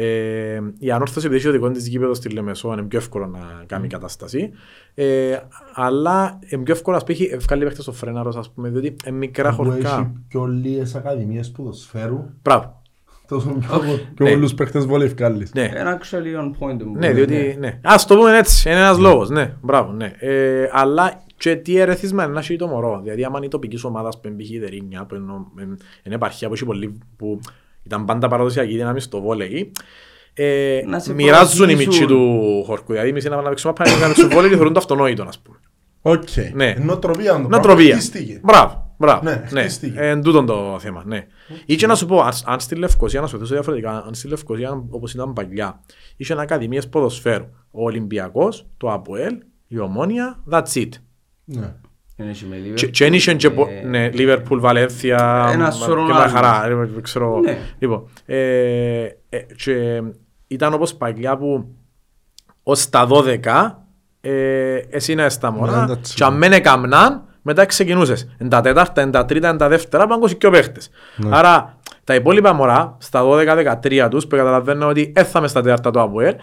Ε, 0.00 0.60
η 0.78 0.90
ανόρθωση 0.90 1.26
επειδή 1.26 1.38
έχει 1.40 1.48
ο 1.48 1.52
δικό 1.52 1.70
της 1.70 1.86
γήπεδο 1.88 2.14
στη 2.14 2.28
Λεμεσό 2.28 2.72
είναι 2.72 2.82
πιο 2.82 2.98
εύκολο 2.98 3.26
να 3.26 3.38
κάνει 3.66 3.86
κατάσταση. 3.88 4.50
Ε, 4.94 5.36
αλλά 5.74 6.38
είναι 6.48 6.62
πιο 6.62 6.74
εύκολο 6.74 6.96
να 6.96 7.04
πει 7.04 7.36
βγάλει 7.38 7.64
παίχτες 7.64 7.82
στο 7.82 7.92
φρέναρος 7.92 8.36
ας 8.36 8.50
πούμε 8.50 8.68
διότι 8.68 8.96
είναι 9.06 9.16
μικρά 9.16 9.48
Που 9.54 9.56
χωρικά. 9.64 9.94
έχει 9.98 10.10
πιο 10.28 10.44
λίγες 10.46 10.94
ακαδημίες 10.94 11.50
ποδοσφαίρου. 11.50 12.24
Μπράβο. 12.42 12.82
Τόσο 13.28 13.48
πιο 13.48 13.78
πιο 14.14 14.24
Ναι. 14.26 14.30
πολλούς 14.30 14.54
παίχτες 14.54 14.86
βολεύει 14.86 15.14
βγάλεις. 15.14 15.52
Ναι. 15.54 15.70
Ένα 15.74 15.98
actually 16.00 16.40
on 16.40 16.50
point. 16.50 16.82
μου. 16.84 16.96
Ναι, 16.96 17.12
διότι. 17.12 17.56
Ναι. 17.60 17.68
Α 17.82 17.94
το 18.06 18.16
πούμε 18.16 18.38
έτσι. 18.38 18.70
Είναι 18.70 18.78
ένας 18.78 18.98
λόγος. 18.98 19.28
Ναι, 19.30 19.54
μπράβο. 19.62 19.92
Ναι. 19.92 20.12
Ε, 20.18 20.68
αλλά 20.72 21.20
και 21.36 21.56
τι 21.56 21.76
ερεθίσμα 21.78 22.24
είναι 22.24 22.32
να 22.32 22.38
έχει 22.38 22.56
το 22.56 22.66
μωρό. 22.66 23.00
Δηλαδή, 23.02 23.24
άμα 23.24 23.36
είναι 23.36 23.46
η 23.46 23.48
τοπική 23.48 23.80
ομάδα 23.86 24.08
που 24.08 24.20
εμπήχε 24.28 24.54
η 24.54 24.58
Δερίνια, 24.58 25.04
που 25.04 25.14
είναι- 25.14 25.76
είναι 26.02 26.14
επαρχία 26.14 26.48
που, 26.48 26.54
έχει 26.54 26.64
πολύ, 26.64 26.98
που 27.16 27.40
ήταν 27.88 28.04
πάντα 28.04 28.28
παραδοσιακή 28.28 28.76
δύναμη 28.76 29.00
στο 29.00 29.20
βόλεϊ, 29.20 29.72
ε, 30.34 30.80
Να 30.86 30.98
σε 30.98 31.14
μοιράζουν 31.14 31.68
οι 31.68 31.74
προωθήσουν. 31.74 31.88
μιτσοί 31.88 32.06
του 32.06 32.62
χωρκού. 32.66 32.92
Δηλαδή, 32.92 33.08
εμείς 33.08 33.24
είναι 33.24 33.36
να 33.36 33.42
παίξουμε 33.42 33.72
πάνε 33.72 33.90
να 33.90 34.06
παίξουμε 34.06 34.34
βόλεϊ 34.34 34.48
και 34.48 34.54
θεωρούν 34.54 34.72
το 34.72 34.78
αυτονόητο, 34.78 35.22
ας 35.22 35.38
πούμε. 35.38 35.58
Οκ. 36.02 36.22
Ναι. 36.54 36.74
Νοοτροπία 36.78 37.24
το 37.24 37.32
πράγμα. 37.32 37.48
Νοοτροπία. 37.48 37.94
χτίστηκε. 37.94 38.40
Μπράβο. 38.42 38.94
Μπράβο. 38.98 39.22
Ναι, 39.22 39.44
Ναι, 39.50 39.60
χτίστηκε. 39.62 40.00
Ε, 40.00 40.08
εν 40.08 40.22
τούτον 40.22 40.46
το 40.46 40.76
θέμα. 40.80 41.02
Ναι. 41.06 41.26
Ή 41.66 41.76
και 41.76 41.86
να 41.86 41.94
σου 41.94 42.06
πω, 42.06 42.20
αν, 42.20 42.32
αν 42.44 42.60
στη 42.60 42.74
Λευκοσία, 42.74 43.20
να 43.20 43.26
σου 43.26 43.38
θέσω 43.38 43.52
διαφορετικά, 43.52 44.04
αν 44.06 44.14
στη 44.14 44.28
Λευκοσία 44.28 44.84
όπως 44.90 45.14
ήταν 45.14 45.32
παλιά, 45.32 45.80
είχε 46.16 46.34
ακαδημίες 46.38 46.88
ποδοσφαίρου. 46.88 47.44
Ο 47.70 47.84
Ολυμπιακός, 47.84 48.66
το 48.76 48.92
ΑΠΟΕΛ, 48.92 49.34
η 49.68 49.78
Ομόνια, 49.78 50.42
that's 50.50 50.72
it. 50.72 50.88
Ναι. 51.44 51.74
Δεν 52.20 52.28
έχει 52.28 52.44
με 52.46 52.56
Και- 52.74 52.86
Liverpool. 52.86 52.90
Και 52.90 53.04
δεν 53.04 53.12
είχε 53.14 53.34
και 53.34 53.50
πο- 53.50 53.68
Ε, 53.82 53.86
ναι, 53.86 54.08
Λίβερπουλ, 54.10 54.58
Βαλένθια 54.60 55.48
Ένα 55.52 55.64
μα- 55.64 55.70
σωρό 55.70 56.06
και 56.06 56.12
μια 56.12 56.20
άλλους. 56.20 56.32
χαρά. 56.32 56.66
ε, 56.66 57.00
Ξέρω. 57.00 57.38
Ναι. 57.44 57.58
Λοιπόν, 57.78 58.08
ε, 58.26 58.36
ε, 59.28 59.38
και 59.56 60.02
ήταν 60.46 60.72
όπως 60.74 60.94
παλιά 60.94 61.36
που 61.36 61.64
ως 62.62 62.88
τα 62.88 63.06
12 63.06 63.82
ε, 64.20 64.76
εσύ 64.90 65.12
είναι 65.12 65.28
στα 65.28 65.50
Ναι, 65.50 65.56
μωρά 65.58 65.82
εντάξει. 65.82 66.14
και 66.14 66.24
αν 66.24 66.36
μεν 66.36 66.52
έκαμναν 66.52 67.22
μετά 67.42 67.66
ξεκινούσες. 67.66 68.28
Εν 68.38 68.48
τα 68.48 68.60
τέταρτα, 68.60 69.00
εν 69.00 69.10
τα 69.10 69.24
τρίτα, 69.24 69.48
εν 69.48 69.56
τα 69.56 69.68
δεύτερα 69.68 70.06
πάνε 70.06 70.32
και 70.38 70.46
ο 70.46 70.50
παίχτες. 70.50 70.90
Ναι. 71.16 71.36
Άρα 71.36 71.78
τα 72.04 72.14
υπόλοιπα 72.14 72.52
μωρά 72.52 72.96
στα 73.00 73.22
12-13 73.22 74.08
τους 74.10 74.26
που 74.26 74.36
καταλαβαίνω 74.36 74.86
ότι 74.88 75.12
έθαμε 75.16 75.48
στα 75.48 75.60
τέταρτα 75.62 75.90
του 75.90 76.00
ΑΠΟΕΛ 76.00 76.34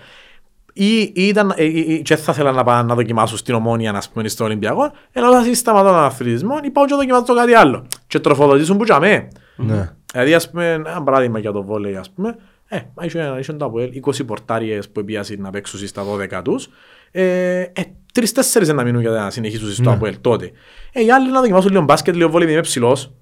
ή, 0.77 0.99
ή 1.01 1.11
ήταν, 1.13 1.53
ή, 1.57 1.63
ή, 1.63 1.93
ή, 1.93 2.01
και 2.01 2.15
θα 2.15 2.31
ήθελα 2.31 2.51
να 2.51 2.63
πάνε 2.63 2.87
να 2.87 2.95
δοκιμάσουν 2.95 3.37
στην 3.37 3.53
Ομόνια 3.53 3.91
να 3.91 4.01
πούμε 4.13 4.27
στο 4.27 4.43
Ολυμπιακό 4.43 4.91
ενώ 5.11 5.43
θα 5.43 5.53
σταματώ 5.53 5.87
τον 5.89 5.97
αθλητισμό 5.97 6.59
ή 6.63 6.69
πάω 6.69 6.85
και 6.85 6.95
δοκιμάσω 6.95 7.35
κάτι 7.35 7.53
άλλο 7.53 7.85
και 8.07 8.19
τροφοδοτήσουν 8.19 8.77
που 8.77 8.83
τζαμέ. 8.83 9.27
Ναι. 9.55 9.91
Δηλαδή, 10.11 10.33
ας 10.33 10.49
πούμε, 10.49 10.71
ένα 10.71 11.03
παράδειγμα 11.03 11.39
για 11.39 11.51
το 11.51 11.63
βόλεϊ, 11.63 11.95
ας 11.95 12.09
πούμε, 12.11 12.35
ε, 12.67 12.79
είχε, 13.01 13.35
είχε 13.39 13.53
το 13.53 13.65
Αποέλ 13.65 13.89
20 14.05 14.25
πορτάριες 14.25 14.89
που 14.89 14.99
επίασαν 14.99 15.41
να 15.41 15.49
παίξουν 15.49 15.87
στα 15.87 16.03
12 16.03 16.41
τους, 16.43 16.69
ε, 17.11 17.59
ε, 17.59 17.71
τρεις-τέσσερις 18.13 18.67
να 18.67 18.83
μείνουν 18.83 19.01
για 19.01 19.11
να 19.11 19.29
συνεχίσουν 19.29 19.71
στο 19.71 19.91
Αποέλ 19.91 20.15
τότε. 20.21 20.51
Ε, 20.93 21.03
οι 21.03 21.11
άλλοι 21.11 21.31
να 21.31 21.39
δοκιμάσουν 21.39 21.71
λίγο 21.71 21.83
μπάσκετ, 21.83 22.15
λίγο 22.15 22.29
βόλεϊ, 22.29 22.51
είμαι 22.51 22.61
ψηλός. 22.61 23.13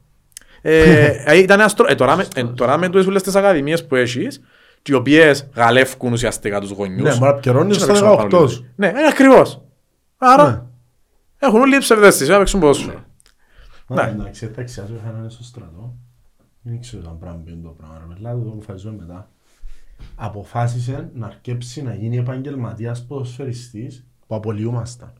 Ε, 0.62 1.08
ε, 1.26 1.38
ήταν 1.38 1.60
ένας 1.60 1.74
τρο- 1.74 1.92
ε, 1.92 1.96
τώρα, 1.96 2.16
με, 2.16 2.28
ε, 2.36 2.44
τώρα 2.44 2.78
με 2.78 2.90
τις 2.90 3.08
όλες 3.08 3.24
τις 3.24 3.36
ακαδημίες 3.36 3.86
που 3.86 3.96
έχεις, 3.96 4.42
οι 4.90 4.94
οποίες 4.94 5.50
γαλεύκουν 5.56 6.12
ουσιαστικά 6.12 6.60
τους 6.60 6.70
γονιούς. 6.72 7.20
Ναι, 7.20 7.26
μα 7.26 7.34
πιερώνεις 7.34 7.78
και 7.78 7.84
στα 7.84 7.94
να 7.94 8.00
παίξουν 8.00 8.18
18 8.20 8.30
πάνω 8.32 8.48
σου. 8.48 8.60
λίγο. 8.60 8.72
Ναι, 8.76 8.88
είναι 8.88 9.08
ακριβώς. 9.10 9.62
Άρα, 10.18 10.50
Ναι. 10.52 10.62
έχουν 11.48 11.60
όλοι 11.60 11.78
ψευδέστηση 11.78 12.32
να 12.32 12.38
παίξουν 12.38 12.60
ποδόσφαιρο. 12.60 12.98
Α, 12.98 13.04
Ναι. 13.96 14.02
Εντάξει, 14.02 14.46
εντάξει, 14.46 14.80
ας 14.82 14.90
είχαν 14.90 15.16
είναι 15.20 15.30
στο 15.30 15.44
στρατό. 15.44 15.94
Δεν 16.62 16.80
ξέρω 16.80 17.10
αν 17.10 17.20
πράγμα 17.20 17.42
είναι 17.48 17.62
το 17.64 17.70
πράγμα. 17.70 17.98
ρε 18.08 18.14
παιδιά, 18.14 18.32
το 18.44 18.50
αποφασίζουμε 18.52 18.96
μετά. 19.00 19.30
Αποφάσισε 20.16 21.10
να 21.14 21.26
αρκέψει 21.28 21.82
να 21.84 21.94
γίνει 21.94 22.18
επαγγελματίας 22.18 23.06
ποδοσφαιριστής 23.06 24.06
που 24.28 24.36
απολυούμασταν. 24.36 25.14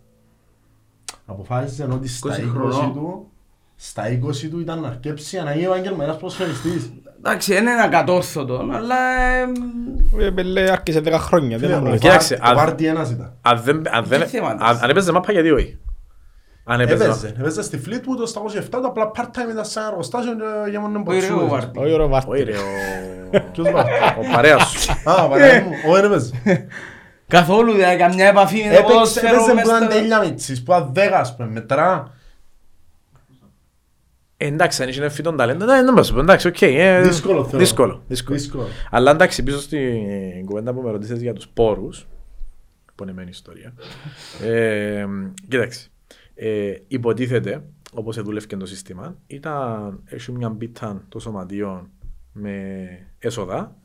Αποφάσισε 1.26 1.88
ότι 1.92 2.08
στα 2.08 2.36
20 2.36 2.40
20 2.44 2.50
χρονών. 2.50 2.94
του 2.94 3.32
στα 3.76 4.04
20 4.10 4.50
του 4.50 4.60
ήταν 4.60 4.80
να 4.80 4.88
αρκέψει 4.88 5.36
για 5.36 5.44
να 5.46 5.52
γίνει 5.54 5.66
επαγγελματίας 5.66 6.16
ποδοσφαιριστής. 6.18 6.92
Εντάξει, 7.26 7.56
είναι 7.56 7.72
ένα 7.72 7.88
κατόρθωτο, 7.88 8.66
αλλά... 8.74 8.96
ε, 10.20 10.26
Ε, 10.26 10.32
Μπελέ, 10.32 10.72
άρχισε 10.72 11.02
10 11.06 11.12
χρόνια. 11.14 11.58
Δεν 11.58 11.60
Φίλε, 11.70 11.72
είναι 11.80 11.82
ο 11.90 11.94
απλό. 11.94 12.00
Κοίταξε, 12.00 12.36
Βάρ- 12.36 12.50
αν- 12.50 12.56
Ο 12.56 12.60
Βάρτι 12.60 12.86
ένας 12.88 13.10
ήταν. 13.12 13.38
Αν 13.42 13.62
δεν- 13.64 13.82
αν 13.96 14.04
δεν- 14.06 14.20
Τι 14.22 14.28
θέμα 14.28 14.56
της. 14.56 14.68
αν- 14.68 14.80
αν 14.82 14.90
έπαιζε 14.90 15.12
μάπα 15.12 15.32
γιατί 15.32 15.52
όχι; 15.52 15.78
Αν 16.66 16.80
έπαιζε. 16.80 17.04
Έπαιζε. 17.04 17.36
Έπαιζε 17.40 17.62
στη 17.62 17.82
Fleetwood 17.86 18.28
στα 18.28 18.42
27 18.42 18.80
του 18.82 18.88
απλά 18.88 19.12
part-time 19.16 19.52
ήταν 19.52 19.66
σε 19.66 19.80
ένα 19.80 19.88
εργοστάσιο 19.88 20.32
και 20.36 20.70
γέμονε 20.72 21.04
Όχι 21.08 21.20
ρε 21.20 21.26
ο 21.26 21.30
μποτσούδες. 21.30 21.50
Βάρτι. 21.50 21.80
Όχι 21.80 21.96
ρε 21.96 22.06
Βάρτη. 22.06 22.30
Όχι 22.32 22.44
ρε, 22.44 22.52
ο- 22.52 23.40
Ποιος 23.52 23.72
Βάρτι. 23.72 23.92
ο 24.20 24.32
παρέας 24.34 24.70
σου. 24.70 24.92
Α, 25.12 25.28
παρέας 25.28 25.64
μου. 25.64 25.72
Όχι, 25.92 26.02
δεν 26.02 26.12
έπαιζε. 26.12 26.32
Καθόλου, 27.28 27.72
δηλαδή, 27.74 27.96
καμιά 27.98 28.28
επαφή 28.28 28.56
με 28.58 28.62
το 28.64 28.70
Έπαιξε, 28.70 28.92
ποδόσφαιρο 28.94 29.36
έπαιζε 29.36 29.54
μες 29.54 29.64
που 29.64 29.70
ήταν 29.70 29.82
στο- 29.84 29.90
τέλεια 30.00 30.20
μίτσις, 30.20 30.64
που 30.64 30.72
ήταν 30.72 30.90
δέκα, 30.94 31.20
ας 31.20 31.36
πούμε, 31.36 31.50
μετρά. 31.50 32.12
Ε, 34.44 34.48
Εντάξει, 34.48 34.84
αν 34.84 34.90
είχε 34.90 35.10
φυτόν 35.10 35.38
ταλέντο, 35.38 35.66
ναι, 35.66 35.84
δεν 35.84 35.94
μας 35.94 36.12
πω, 36.14 36.20
εντάξει, 36.20 36.48
οκ. 36.48 36.62
ε, 36.62 37.02
Δύσκολο 37.02 37.46
θέλω. 37.46 37.60
Δύσκολο, 37.60 38.04
δύσκολο. 38.08 38.38
Δύσκολο. 38.38 38.68
Αλλά 38.90 39.12
εντάξει, 39.12 39.44
πίσω 39.44 39.60
στην 39.60 40.46
κουβέντα 40.46 40.74
που 40.74 40.82
με 40.82 40.92
ρωτήσες 40.92 41.22
για 41.22 41.34
τους 41.34 41.48
πόρους, 41.48 42.08
πονεμένη 42.96 43.30
ιστορία, 43.30 43.74
ε, 44.44 45.06
κοίταξε, 45.48 45.90
ε, 46.36 46.74
υποτίθεται, 46.88 47.64
όπως 47.94 48.22
δούλευε 48.22 48.58
το 48.58 48.66
σύστημα, 48.66 49.16
ήταν, 49.28 50.00
έχει 50.06 50.32
μια 50.32 50.50
πίτα 50.50 51.04
το 51.10 51.20
σωματείο 51.20 51.90
με 52.34 52.88
έσοδα 53.20 53.76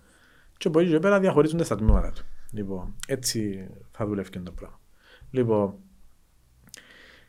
και 0.56 0.68
από 0.68 0.80
εκεί 0.80 0.90
και 0.90 0.98
πέρα 0.98 1.20
διαχωρίζονται 1.20 1.64
στα 1.64 1.76
τμήματα 1.76 2.10
του. 2.12 2.22
Λοιπόν, 2.52 2.94
έτσι 3.06 3.68
θα 3.90 4.06
δουλεύει 4.06 4.30
και 4.30 4.38
το 4.38 4.50
πράγμα. 4.50 4.80
Λοιπόν, 5.30 5.74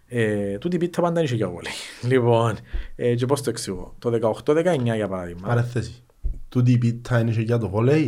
ε, 0.10 0.58
τούτη 0.58 0.76
η 0.76 0.80
πίτα 0.80 1.02
πάντα 1.02 1.22
είχε 1.22 1.36
για 1.36 1.50
βόλεϊ. 1.50 1.74
Λοιπόν, 2.04 2.58
ε, 2.96 3.16
και 3.16 3.26
πώς 3.26 3.42
το 3.42 3.50
εξηγώ. 3.50 3.96
Το 4.00 4.42
18-19 4.46 4.96
για 4.96 5.08
παράδειγμα, 5.08 5.48
Παρέθεση. 5.48 6.04
Τούτη 6.50 6.72
η 6.72 6.78
πίτα 6.78 7.20
είναι 7.20 7.32
για 7.32 7.58
το 7.58 7.70
βόλεϊ 7.70 8.04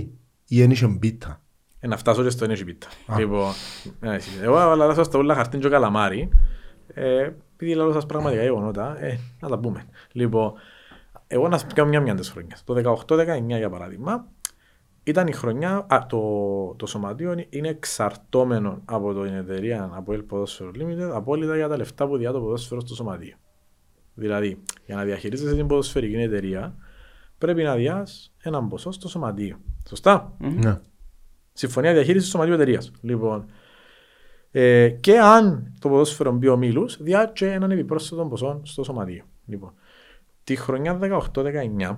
ή 0.48 0.56
είναι 0.60 0.74
για 0.74 0.98
πίτα. 1.00 1.42
Ε, 1.80 1.88
να 1.88 1.98
φτάσω 1.98 2.24
και 2.24 2.30
στο 2.30 2.44
ενέργει 2.44 2.64
πίτα. 2.64 2.88
Α. 3.06 3.20
Λοιπόν, 3.20 3.52
ε, 4.00 4.16
εσύ. 4.16 4.30
εγώ 4.42 4.56
αλλά 4.56 5.04
στα 5.04 5.20
ούλα 5.20 5.36
χαρτίν 5.36 5.60
και 5.60 5.70
καλαμάρι, 5.70 6.30
ε, 6.94 7.32
επειδή 7.54 7.76
λέω 7.76 7.92
σας 7.92 8.06
πραγματικά 8.06 8.42
γεγονότα, 8.42 9.04
ε, 9.04 9.20
να 9.40 9.48
τα 9.48 9.60
πούμε. 9.60 9.86
Λοιπόν, 10.12 10.54
εγώ 11.28 11.48
να 11.48 11.58
σας 11.58 11.74
πω 11.74 11.86
μια 11.86 12.02
μια 12.02 12.16
τις 12.16 12.30
χρονιές. 12.30 12.64
Το 12.64 12.74
18-19 12.74 13.58
για 13.58 13.70
παράδειγμα, 13.70 14.28
ήταν 15.04 15.28
η 15.28 15.32
χρονιά, 15.32 15.86
α, 15.94 16.06
το, 16.10 16.20
το 16.78 16.86
σωματείο 16.86 17.46
είναι 17.50 17.68
εξαρτώμενο 17.68 18.82
από 18.86 19.24
την 19.24 19.34
εταιρεία 19.34 19.90
από 19.94 20.14
El 20.14 20.24
Ποδόσφαιρο 20.28 20.72
Limited 20.76 21.10
απόλυτα 21.14 21.56
για 21.56 21.68
τα 21.68 21.78
λεφτά 21.78 22.08
που 22.08 22.18
διά 22.18 22.32
το 22.32 22.40
ποδόσφαιρο 22.40 22.80
στο 22.80 22.96
σωματείο. 22.96 23.36
Δηλαδή, 24.14 24.64
για 24.86 24.96
να 24.96 25.04
διαχειρίζεσαι 25.04 25.56
την 25.56 25.68
ποδοσφαιρική 25.68 26.16
εταιρεία, 26.16 26.76
πρέπει 27.38 27.64
να 27.64 27.76
διάς 27.76 28.34
έναν 28.44 28.68
ποσό 28.68 28.92
στο 28.92 29.08
σωματείο. 29.08 29.60
Σωστά; 29.90 30.36
Ναι. 30.38 30.80
Συμφωνία 31.54 31.94
διαχείρισης 31.94 32.24
του 32.26 32.32
σωματείου 32.32 32.54
εταιρείας. 32.54 32.92
Λοιπόν, 33.02 33.46
ε, 34.52 34.90
και 34.90 35.20
αν 35.20 35.74
το 35.80 35.90
ποδόσφαιρο 35.90 36.32
μπει 36.32 36.48
ο 36.48 36.58
Μήλου, 36.58 36.86
διά 37.00 37.26
και 37.26 37.52
έναν 37.52 37.72
επιπρόσθετο 37.72 38.26
ποσό 38.26 38.62
στο 38.64 38.84
σωματείο. 38.84 39.24
Λοιπόν, 39.46 39.74
τη 40.44 40.56
χρονιά 40.56 41.00
18-19, 41.34 41.98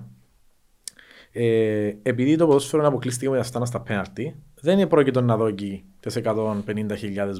ε, 1.36 1.92
επειδή 2.02 2.36
το 2.36 2.46
ποδόσφαιρο 2.46 2.86
αποκλείστηκε 2.86 3.30
με 3.30 3.36
τα 3.36 3.42
στάνα 3.42 3.64
στα 3.64 3.80
πέναρτι, 3.80 4.36
δεν 4.60 4.78
είναι 4.78 4.86
πρόκειτο 4.86 5.20
να 5.20 5.36
δώσει 5.36 5.84
τι 6.00 6.20
150.000 6.24 6.64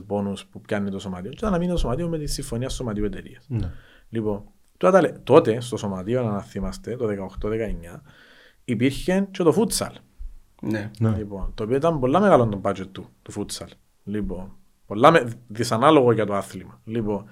πόνους 0.07 0.47
που 0.47 0.61
πιάνει 0.61 0.91
το 0.91 0.99
σωματείο. 0.99 1.31
Και 1.31 1.47
να 1.47 1.59
μείνει 1.59 1.71
το 1.71 1.77
σωματείο 1.79 2.09
με 2.09 2.19
τη 2.19 2.27
συμφωνία 2.27 2.69
στο 2.69 2.77
σωματείο 2.77 3.05
εταιρείας. 3.05 3.47
Ναι. 3.49 3.71
Λοιπόν, 4.09 4.43
τότε, 4.77 4.93
τα 4.93 5.01
λέ- 5.01 5.19
τότε 5.23 5.61
στο 5.61 5.77
σωματείο, 5.77 6.27
αν 6.27 6.41
θυμάστε, 6.41 6.97
το 6.97 7.07
18-19, 7.07 8.03
υπήρχε 8.65 9.29
και 9.31 9.43
το 9.43 9.53
φούτσαλ. 9.53 9.93
Ναι. 10.63 10.91
Ναι. 10.99 11.15
Λοιπόν, 11.17 11.53
το 11.55 11.63
οποίο 11.63 11.77
ήταν 11.77 12.01
πολλά 12.01 12.21
μεγάλο 12.21 12.49
το 12.49 12.61
budget 12.65 12.87
του, 12.93 13.09
του 13.23 13.33
futsal. 13.33 13.69
Λοιπόν, 14.05 14.57
πολλά 14.87 15.11
με, 15.11 15.33
δυσανάλογο 15.49 16.13
για 16.13 16.27
το 16.27 16.35
άθλημα. 16.35 16.81
Λοιπόν, 16.85 17.25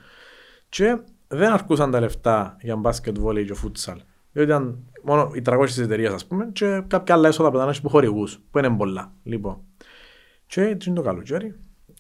και 0.69 1.01
δεν 1.29 1.53
αρκούσαν 1.53 1.91
τα 1.91 2.01
λεφτά 2.01 2.57
για 2.61 2.77
μπάσκετ, 2.77 3.19
βόλεϊ 3.19 3.45
και 3.45 3.57
futsal. 3.65 3.97
Διότι 4.33 4.51
ήταν 4.51 4.79
μόνο 5.03 5.31
οι 5.35 5.43
300 5.47 5.65
της 5.65 5.79
εταιρείας, 5.79 6.13
ας 6.13 6.27
πούμε, 6.27 6.49
και 6.53 6.83
κάποια 6.87 7.15
άλλα 7.15 7.29
έσοδα 7.29 7.51
που 7.51 7.57
ήταν 7.57 7.75
που 7.83 7.89
χορηγούς, 7.89 8.41
που 8.51 8.59
είναι 8.59 8.71
πολλά. 8.71 9.13
Λοιπόν, 9.23 9.57
και 10.47 10.63
έτσι 10.63 10.89
είναι 10.89 10.99
το 10.99 11.05
καλοκαίρι. 11.05 11.55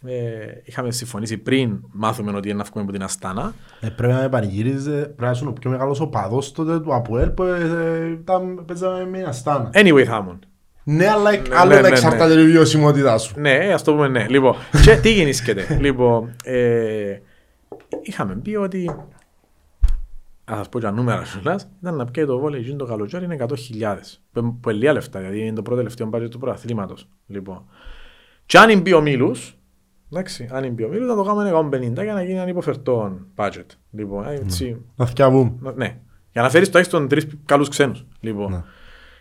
Ε, 0.06 0.46
είχαμε 0.64 0.90
συμφωνήσει 0.90 1.38
πριν 1.38 1.80
μάθουμε 1.92 2.36
ότι 2.36 2.48
είναι 2.48 2.58
να 2.58 2.64
βγούμε 2.64 2.82
από 2.82 2.92
την 2.92 3.02
Αστάνα. 3.02 3.54
Ε, 3.80 3.88
πρέπει 3.88 4.12
να 4.12 4.20
με 4.20 4.28
πανηγύριζε, 4.28 4.90
πρέπει 4.90 5.22
να 5.22 5.30
είσαι 5.30 5.46
ο 5.46 5.52
πιο 5.52 5.70
μεγάλος 5.70 6.00
οπαδός 6.00 6.52
τότε 6.52 6.80
του 6.80 6.94
Αποέλ 6.94 7.30
που 7.30 7.42
ε, 7.42 8.10
ήταν, 8.10 8.64
παίζαμε 8.66 9.06
με 9.06 9.22
Αστάνα. 9.22 9.70
Anyway, 9.74 10.04
θα 10.04 10.18
ήμουν. 10.22 10.38
Ναι, 10.84 11.08
αλλά 11.08 11.30
ναι, 11.30 11.40
άλλο 11.52 11.68
ναι, 11.68 11.74
να 11.74 11.80
ναι. 11.80 11.88
εξαρτάται 11.88 12.40
η 12.40 12.44
βιωσιμότητά 12.44 13.18
σου. 13.18 13.40
Ναι, 13.40 13.70
ας 13.72 13.82
το 13.82 13.92
πούμε 13.92 14.08
ναι. 14.08 14.26
Λοιπόν, 14.28 14.54
και 14.84 14.96
τι 14.96 15.12
γεννήσκεται. 15.12 15.78
λοιπόν, 15.80 16.34
ε, 16.44 17.18
είχαμε 18.02 18.34
πει 18.34 18.56
ότι. 18.56 18.94
Α 20.44 20.54
σας 20.56 20.68
πω 20.68 20.78
για 20.78 20.90
νούμερα 20.90 21.24
σου 21.24 21.40
ήταν 21.80 21.96
να 21.96 22.04
πιέει 22.04 22.24
το 22.26 22.38
βόλεϊ 22.38 22.60
γίνει 22.60 22.76
το 22.76 22.84
καλοκαίρι 22.84 23.24
είναι 23.24 23.36
100.000. 23.40 23.96
Που 24.32 24.58
που 24.60 24.70
είναι 24.70 24.78
λίγα 24.78 24.92
λεφτά, 24.92 25.18
δηλαδή 25.18 25.40
είναι 25.40 25.52
το 25.54 25.62
πρώτο 25.62 25.76
τελευταίο 25.78 26.06
μπάτζετ 26.06 26.30
του 26.30 26.38
προαθλήματος. 26.38 27.08
Λοιπόν. 27.26 27.64
Και 28.46 28.58
αν 28.58 28.80
μπει 28.80 28.92
ο 28.92 29.00
Μίλους, 29.00 29.56
εντάξει, 30.12 30.48
αν 30.52 30.70
μπει 30.72 30.84
ο 30.84 30.88
Μίλους, 30.88 31.06
θα 31.08 31.14
το 31.14 31.22
κάνουμε 31.22 31.50
150 31.50 32.02
για 32.02 32.14
να 32.14 32.22
γίνει 32.22 32.38
ένα 32.38 32.48
υποφερτό 32.48 33.18
budget. 33.36 33.66
Λοιπόν, 33.90 34.24
ε, 34.26 34.32
έτσι, 34.34 34.76
Να 34.96 35.06
θυκιαβούμε. 35.06 35.52
να- 35.60 35.72
ναι. 35.72 35.98
Για 36.32 36.42
να 36.42 36.50
φέρεις 36.50 36.68
τουλάχιστον 36.68 37.08
τρεις 37.08 37.26
καλούς 37.44 37.68
ξένους. 37.68 38.06
Λοιπόν. 38.20 38.50
Ναι. 38.50 38.62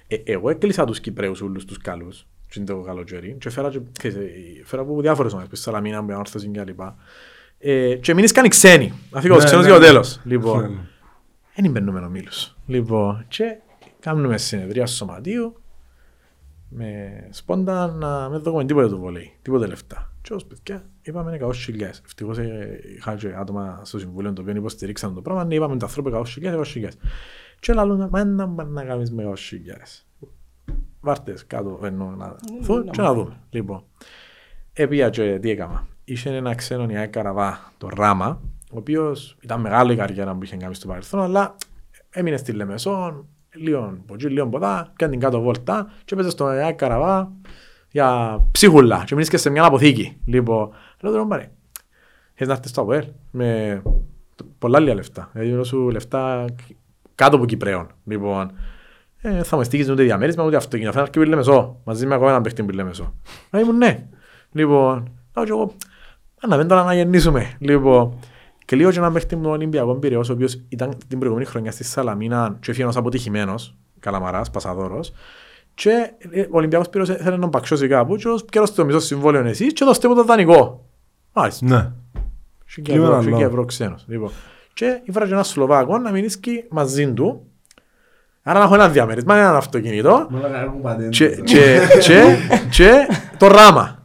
Ε, 0.08 0.16
εγώ 0.26 0.50
έκλεισα 0.50 0.86
τους 0.86 1.00
Κυπρέους 1.00 1.42
όλους 1.42 1.66
τους 1.66 1.78
καλούς 1.78 2.28
και 2.48 2.54
είναι 2.60 2.66
το 2.68 2.82
καλοκαίρι 2.82 3.36
και 3.40 3.50
φέρα, 3.50 3.70
και, 3.70 3.80
ξέρεις, 4.00 4.18
ε, 4.18 4.22
φέρα 4.66 4.82
από 4.82 5.02
διάφορες 5.02 5.32
ομάδες, 5.32 5.50
πες 5.50 5.60
Σαλαμίνα, 5.60 6.02
με 6.02 6.16
Όρθωση 6.16 6.48
και 6.48 6.64
λοιπά. 6.64 6.96
Ε, 7.58 7.96
και 7.96 8.14
μείνεις 8.14 8.32
καν 8.32 8.46
οι 8.46 8.48
ξένοι. 8.48 8.94
Να 9.12 9.22
φύγω 9.22 9.34
Ναι, 9.34 9.40
τους 9.40 9.50
ξένους 9.50 9.66
ναι, 9.66 9.72
για 9.72 9.80
το 9.80 9.86
ναι. 9.86 9.92
τέλος. 9.92 10.20
Ναι, 10.24 10.32
Λοιπόν, 10.34 10.62
ναι. 10.62 10.80
Δεν 11.56 11.72
μπαίνουμε 11.72 12.00
ο 12.00 12.10
Μήλους. 12.10 12.58
Λοιπόν, 12.66 13.26
και 13.28 13.58
κάνουμε 14.00 14.38
συνεδρία 14.38 14.86
στο 14.86 14.96
σωματείο 14.96 15.62
με 16.70 17.28
σπόντα 17.32 17.88
να 17.88 18.30
μην 18.30 18.42
δούμε 18.42 18.66
τίποτα 18.66 18.90
του 18.90 19.00
βολέι, 19.00 19.34
τίποτα 19.42 19.68
λεφτά. 19.68 20.14
Και 20.22 20.34
ως 20.34 20.46
παιδιά 20.46 20.90
είπαμε 21.02 21.40
100.000. 21.42 21.82
Ευτυχώς 21.82 22.38
ε, 22.38 22.80
είχα 22.96 23.16
και 23.16 23.34
άτομα 23.36 23.82
στο 23.84 24.00
συμβούλιο 24.00 24.34
το 24.34 24.42
οποίο 24.42 24.56
υποστηρίξαν 24.56 25.14
το 25.14 25.22
πράγμα. 25.22 25.46
Ναι, 25.46 25.56
είπαμε 25.56 25.78
τα 25.78 25.86
ανθρώπου 25.86 26.24
100.000, 26.42 26.64
100.000. 26.64 26.88
Και 27.60 27.74
λαλούν, 27.74 28.08
μα 28.12 28.24
να 28.24 28.50
πάνε 28.50 28.70
να 28.70 28.84
κάνεις 28.84 29.12
με 29.12 29.24
100.000. 29.28 30.28
Βάρτες 31.02 31.48
κάτω, 31.48 31.80
εννοώ 31.84 32.10
να 32.10 32.36
δω 32.62 32.84
και 32.84 33.02
να 33.02 33.14
δούμε. 33.14 33.40
Λοιπόν, 33.50 33.84
έπια 34.74 35.10
και 35.10 35.40
τι 35.40 35.50
έκανα. 35.50 35.88
Είχε 36.04 36.30
ένα 36.30 36.56
ξένο 36.56 36.86
Νιάη 36.86 37.08
Καραβά, 37.08 37.72
το 37.78 37.90
Ράμα, 37.96 38.42
ο 38.72 38.78
οποίος 38.78 39.38
ήταν 39.42 39.62
μεγάλη 39.62 39.94
η 39.94 39.96
καριέρα 39.96 40.36
που 40.36 40.44
είχε 40.44 40.56
κάνει 40.56 40.76
στο 40.76 40.88
παρελθόν, 40.88 41.22
αλλά 41.22 41.56
έμεινε 42.10 42.38
στη 42.38 42.52
Λεμεσόν, 42.52 43.28
λίγο 43.56 43.80
από 43.80 44.14
εκεί, 44.14 44.28
λίγο 44.28 44.46
από 44.46 44.58
εδώ, 44.58 44.88
κάνει 44.96 45.12
την 45.12 45.22
κάτω 45.22 45.42
βόλτα 45.42 45.92
και 46.06 46.14
έπαιζε 46.14 46.30
στο 46.30 46.52
Νιάη 46.52 46.74
Καραβά 46.74 47.32
για 47.92 48.40
ψίχουλα 48.52 49.04
και 49.06 49.14
μείνεις 49.14 49.30
και 49.30 49.38
σε 49.38 49.50
μια 49.50 49.64
αποθήκη. 49.64 50.18
Λοιπόν, 50.26 50.70
λέω 51.02 51.12
τώρα 51.12 51.28
πάρε, 51.28 51.52
θες 52.34 52.48
να 52.48 52.54
έρθεις 52.54 52.70
στο 52.70 52.82
ΑΠΟΕΛ 52.82 53.06
με 53.32 53.82
πολλά 54.58 54.80
λίγα 54.80 54.94
λεφτά, 54.94 55.30
δηλαδή 55.32 55.52
δίνω 55.52 55.64
σου 55.64 55.90
λεφτά 55.90 56.46
κάτω 57.16 57.36
από 57.36 57.46
Κυπρέων. 57.46 57.88
Λοιπόν, 58.04 58.52
ε, 59.22 59.44
θα 59.44 59.58
με 59.58 59.64
στείλεις 59.64 59.90
ούτε 59.90 60.04
διαμέρισμα 60.04 60.44
ούτε 60.44 60.56
αυτοκίνητο. 60.56 60.92
Φαίνεται 60.92 61.12
και 61.12 61.20
πει 61.20 61.26
Λεμεσό. 61.26 61.82
Μαζί 61.84 62.06
με 62.06 62.16
ακόμα 62.16 62.30
έναν 62.30 62.42
παίχτη 62.42 62.64
που 62.64 62.72
Λεμεσό. 62.72 63.14
Να 63.50 63.60
ήμουν 63.60 63.78
ναι. 63.78 64.08
Λοιπόν, 64.52 65.12
λέω 65.36 65.46
και 65.46 65.52
εγώ, 65.52 65.74
να 66.48 66.58
μην 66.58 66.68
τώρα 66.68 66.84
να 66.84 66.94
γεννήσουμε. 66.94 67.56
Λοιπόν, 67.60 68.20
και 68.72 68.78
λίγο 68.78 68.92
και 68.92 68.98
έναν 68.98 69.14
παίχτη 69.14 69.36
μου 69.36 69.42
τον 69.42 69.52
Ολυμπιακό 69.52 69.96
Πυραιός, 69.96 70.30
ο 70.30 70.34
οποίος 70.34 70.62
ήταν 70.70 70.94
την 71.08 71.18
προηγούμενη 71.20 71.50
χρονιά 71.50 71.72
στη 71.72 71.84
Σαλαμίνα 71.84 72.58
και 72.60 72.70
έφυγε 72.70 72.84
ένας 72.84 72.96
αποτυχημένος, 72.96 73.76
Καλαμαράς, 74.00 74.50
Πασαδόρος. 74.50 75.14
Και 75.74 76.12
ε, 76.32 76.42
ο 76.42 76.48
Ολυμπιακός 76.52 76.90
Πυραιός 76.90 77.10
θέλει 77.10 77.36
να 77.36 77.40
τον 77.40 77.50
παξιώσει 77.50 77.88
κάπου 77.88 78.16
και 78.16 78.28
ως 78.28 78.46
πιέρωσε 78.46 78.74
το 78.74 78.86
μισό 78.86 79.00
συμβόλαιο 79.00 79.46
εσείς 79.46 79.74
και 79.74 79.86
δώστε 79.86 80.08
μου 80.08 80.16
το 80.16 80.24
δανεικό. 80.24 80.86
Μάλιστα. 81.34 81.66
Ναι. 81.66 81.92
Και 82.76 82.82
και 82.82 82.92
Λίγο 82.92 83.04
ευρώ, 83.04 83.16
ένα 83.16 83.24
και 83.24 83.30
και 83.30 83.36
λόγο. 83.36 83.46
ευρώ 83.46 83.66
ξένος. 83.66 84.06
Λοιπόν. 84.08 84.32
Και 84.74 85.02
ήφερα 85.04 85.26
και 85.28 85.34
ένας 85.34 85.48
Σλοβάκο 85.48 85.98
να 85.98 86.12
μείνει 86.12 86.30
μαζί 86.70 87.14
του. 87.14 87.48
Άρα 88.44 88.60
να 88.60 88.66
έχω 88.66 88.74
ένα 88.74 88.90
διαμέρισμα, 88.90 89.36
ένα 89.36 89.58
αυτοκίνητο. 89.58 90.28
Και, 91.10 91.28
και, 91.44 91.80
και, 92.02 92.38
και 92.70 93.08
το 93.38 93.48
ράμα. 93.48 94.01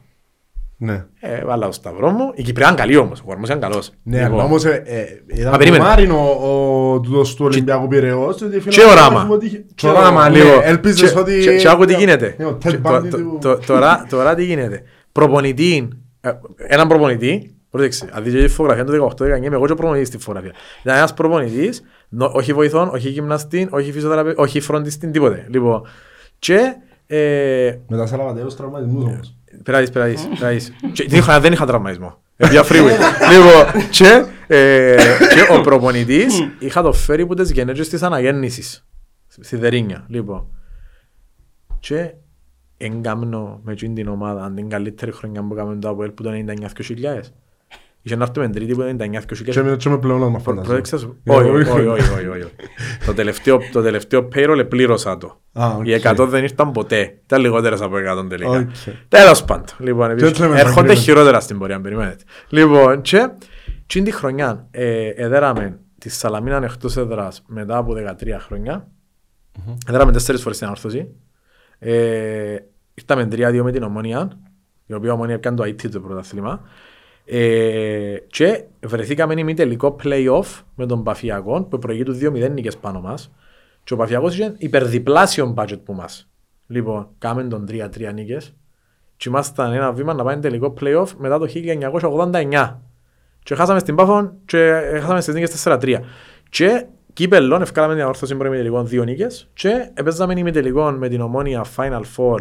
Ναι. 0.79 1.05
Ε, 1.21 1.45
βάλα 1.45 1.67
το 1.67 1.73
σταυρό 1.73 2.11
μου. 2.11 2.33
Η 2.35 2.43
Κυπριά 2.43 2.67
είναι 2.69 2.77
καλή 2.77 2.97
όμως, 2.97 3.21
ο 3.21 3.25
κορμός 3.25 3.49
είναι 3.49 3.59
καλός. 3.59 3.91
Ναι, 4.03 4.17
Λοιπόν, 4.19 4.33
αλλά 4.35 4.45
όμως 4.45 4.65
ε, 4.65 4.83
ε, 4.87 5.05
ήταν 5.35 5.49
Α, 5.49 5.51
το 5.53 5.59
περίμενε. 5.59 5.83
Μάρινο 5.85 6.31
ο 6.31 7.01
τούτος 7.01 7.35
του 7.35 7.45
Ολυμπιακού 7.45 7.89
Πειραιώς 7.89 8.43
ότι 8.43 8.59
Και 8.69 8.83
οράμα. 8.85 9.07
φαινόταν 9.09 9.31
ότι 9.31 9.47
είχε- 9.47 9.65
Και 9.75 9.87
οράμα, 9.89 10.29
ναι. 10.29 10.37
λίγο. 10.39 10.61
Έλπιζες 10.63 11.13
Και- 11.13 11.19
ότι... 11.19 11.41
και- 11.41 11.57
Και 11.57 11.69
άκου 11.69 11.85
τι 11.85 11.95
γίνεται. 11.95 12.35
Ναι, 12.39 12.45
ο 12.45 12.57
Και 12.57 12.69
Ted 12.69 12.79
το- 12.83 12.95
Bundy 12.97 13.09
το- 13.11 13.17
του- 13.17 13.39
το- 13.41 13.59
τώρα- 13.67 14.07
Τώρα 14.11 14.35
τι 14.35 14.45
γίνεται. 14.45 14.83
Προπονητή, 15.13 15.89
ε, 16.21 16.31
έναν 16.57 16.89
προπονητή, 16.89 17.55
πρόσεξε, 17.71 18.09
αν 18.13 18.23
δείτε 18.25 18.43
τη 18.43 18.49
φωτογραφία 18.49 18.85
του 18.85 18.93
18-19, 18.93 19.47
είμαι 19.47 19.57
εγώ 19.57 19.67
και 19.67 19.73
ο 19.73 19.77
προπονητής 19.77 20.09
στη 20.09 20.19
φωτογραφία. 20.19 20.53
Ήταν 20.85 20.97
ένας 20.97 21.15
προπονητής, 21.15 21.83
νο- 22.09 22.31
όχι 22.35 22.53
βοηθόν, 22.53 22.89
όχι 22.89 23.09
γυμναστή, 23.09 23.69
όχι 23.71 23.93
φυσιοθεραπευτή, 23.93 24.41
όχι 24.41 24.61
φροντιστή, 24.61 25.11
τίποτε. 25.11 25.47
Λοιπόν, 25.49 25.83
και 26.39 26.59
ε, 27.07 27.75
Μετά 27.89 28.07
σε 28.07 28.17
λαβατέους 28.17 28.57
τραυματισμούς 28.57 29.05
όμως. 29.05 29.36
Περάσεις, 29.67 29.91
περάσεις, 29.91 30.29
περάσεις. 30.39 30.73
Και 30.93 31.05
Την 31.05 31.19
είχα, 31.19 31.41
δεν 31.41 31.53
είχα 31.53 31.67
τραυματισμό. 31.67 32.23
Επία 32.37 32.65
freeway. 32.65 32.97
Λοιπόν, 33.33 33.89
και, 33.91 34.25
ε, 34.47 34.97
και 35.35 35.53
ο 35.53 35.61
προπονητής 35.61 36.49
είχα 36.59 36.83
το 36.83 36.93
φέρει 36.93 37.23
από 37.23 37.35
τις 37.35 37.51
γενέτρες 37.51 37.89
της 37.89 38.03
αναγέννησης. 38.03 38.87
Στη 39.27 39.57
Δερίνια, 39.57 40.05
λοιπόν. 40.09 40.47
Και 41.79 42.15
εγκάμνω 42.77 43.61
με 43.65 43.73
εκείνη 43.73 43.95
την 43.95 44.09
ομάδα 44.09 44.45
αν 44.45 44.55
την 44.55 44.69
καλύτερη 44.69 45.13
χρονιά 45.13 45.43
που 45.43 45.55
έκαμε 45.55 45.77
το 45.77 45.89
ΑΠΟΕΛ 45.89 46.11
που 46.11 46.23
το 46.23 46.31
99-2000. 46.31 47.21
Είχε 48.07 48.17
να 48.17 48.25
έρθουμε 48.25 48.49
τρίτη 48.49 48.75
που 48.75 48.81
το 48.81 48.87
99-2000. 48.87 49.51
Και 49.51 49.63
με- 49.63 49.77
και 49.77 49.89
με 49.89 49.99
πλεόνασμα 49.99 50.31
Προ- 50.31 50.43
φαντάζομαι. 50.43 50.67
Πρόσεξα 50.67 50.99
σου. 50.99 51.21
Ε, 51.25 51.33
Όχι, 51.33 51.49
όχι. 51.49 51.71
όχι, 51.71 51.87
όχι, 51.87 52.13
όχι, 52.13 52.27
όχι, 52.27 52.29
όχι. 52.29 52.53
Το 53.07 53.15
τελευταίο- 53.15 53.59
Το 53.73 53.83
τελευταίο 53.83 54.29
payroll 54.35 54.59
επλήρωσα 54.59 55.19
το. 55.19 55.41
Α, 55.53 55.67
οκ. 55.79 55.87
Οι 55.87 55.93
100 55.93 56.27
δεν 56.27 56.43
ήρθαν 56.43 56.73
ποτέ. 56.73 57.19
Ήταν 57.25 57.41
λιγότερες 57.41 57.81
από 57.81 57.97
100 57.97 58.27
τελικά. 58.29 58.51
Οκ. 58.51 58.69
Τέλος 59.09 59.45
πάντων. 59.45 59.65
Λοιπόν, 59.79 60.11
επίσης, 60.11 60.29
έτσι 60.29 60.41
λέμε, 60.43 60.61
έρχονται 60.61 60.93
agreement. 60.93 60.97
χειρότερα 60.97 61.41
στην 61.41 61.59
πορεία, 61.59 61.81
περιμένετε. 61.81 62.25
Λοιπόν, 62.49 63.01
και 63.01 63.29
την 63.87 64.05
τη 64.05 64.11
χρονιά 64.11 64.67
ε, 64.71 65.09
εδέραμε 65.09 65.79
τη 65.99 66.09
Σαλαμίνα 66.09 66.61
εκτός 66.65 66.97
έδρας 66.97 67.43
μετά 67.47 67.77
από 67.77 67.93
13 67.95 68.39
χρόνια. 68.39 68.89
Εδέραμε 69.89 70.13
τέσσερις 70.13 70.43
φορές 70.43 70.57
την 70.59 70.67
Ανόρθωση. 70.67 71.09
Ε, 71.79 72.57
ήρθαμε 72.95 73.29
3-2 73.33 73.63
με 73.63 73.73
την 73.73 73.83
Ομόνια, 73.83 74.31
η 74.87 74.95
οποία 74.95 75.13
Ομόνια 75.13 75.35
έκανε 75.35 75.57
το 75.57 75.63
IT 75.63 75.89
το 75.91 76.01
πρωτάθλημα. 76.01 76.61
Ε, 77.29 78.17
και 78.27 78.65
βρεθήκαμε 78.87 79.35
ημί 79.37 79.55
τελικό 79.55 79.97
play-off 80.05 80.63
με 80.75 80.87
τον 80.87 81.03
Παφιακό 81.03 81.63
που 81.63 81.79
προηγεί 81.79 82.03
τους 82.03 82.19
2-0 82.23 82.51
νίκες 82.51 82.77
πάνω 82.77 83.01
μας. 83.01 83.33
Και 83.85 83.93
ο 83.93 83.97
Παφιακός 83.97 84.35
είχε 84.35 84.55
υπερδιπλάσιο 84.59 85.55
budget 85.57 85.79
που 85.85 85.93
μας. 85.93 86.31
Λοιπόν, 86.67 87.09
κάμε 87.19 87.43
τον 87.43 87.67
3-3 87.71 88.13
νίκες 88.15 88.57
και 89.17 89.29
ήμασταν 89.29 89.73
ένα 89.73 89.93
βήμα 89.93 90.15
να 90.15 90.25
πάει 90.25 90.39
τελικό 90.39 90.75
play-off 90.81 91.09
μετά 91.19 91.39
το 91.39 91.47
1989. 91.47 92.81
Και 93.43 93.55
χάσαμε 93.55 93.79
στην 93.79 93.95
Πάφον 93.95 94.33
και 94.45 94.59
ε, 94.59 95.01
χάσαμε 95.01 95.21
στις 95.21 95.35
νίκες 95.35 95.65
4-3. 95.67 96.01
Και 96.49 96.87
κύπελλον, 97.13 97.63
ευκάλαμε 97.63 97.95
την 97.95 98.03
αόρθωση 98.03 98.37
πρώτη 98.37 98.57
τελικών 98.57 98.89
δύο 98.89 99.05
νίκες 99.05 99.51
και 99.53 99.91
έπαιζαμε 99.95 100.35
ημιτελικών 100.37 100.95
με 100.95 101.09
την 101.09 101.21
Ομόνια 101.21 101.65
Final 101.77 102.03
Four 102.17 102.39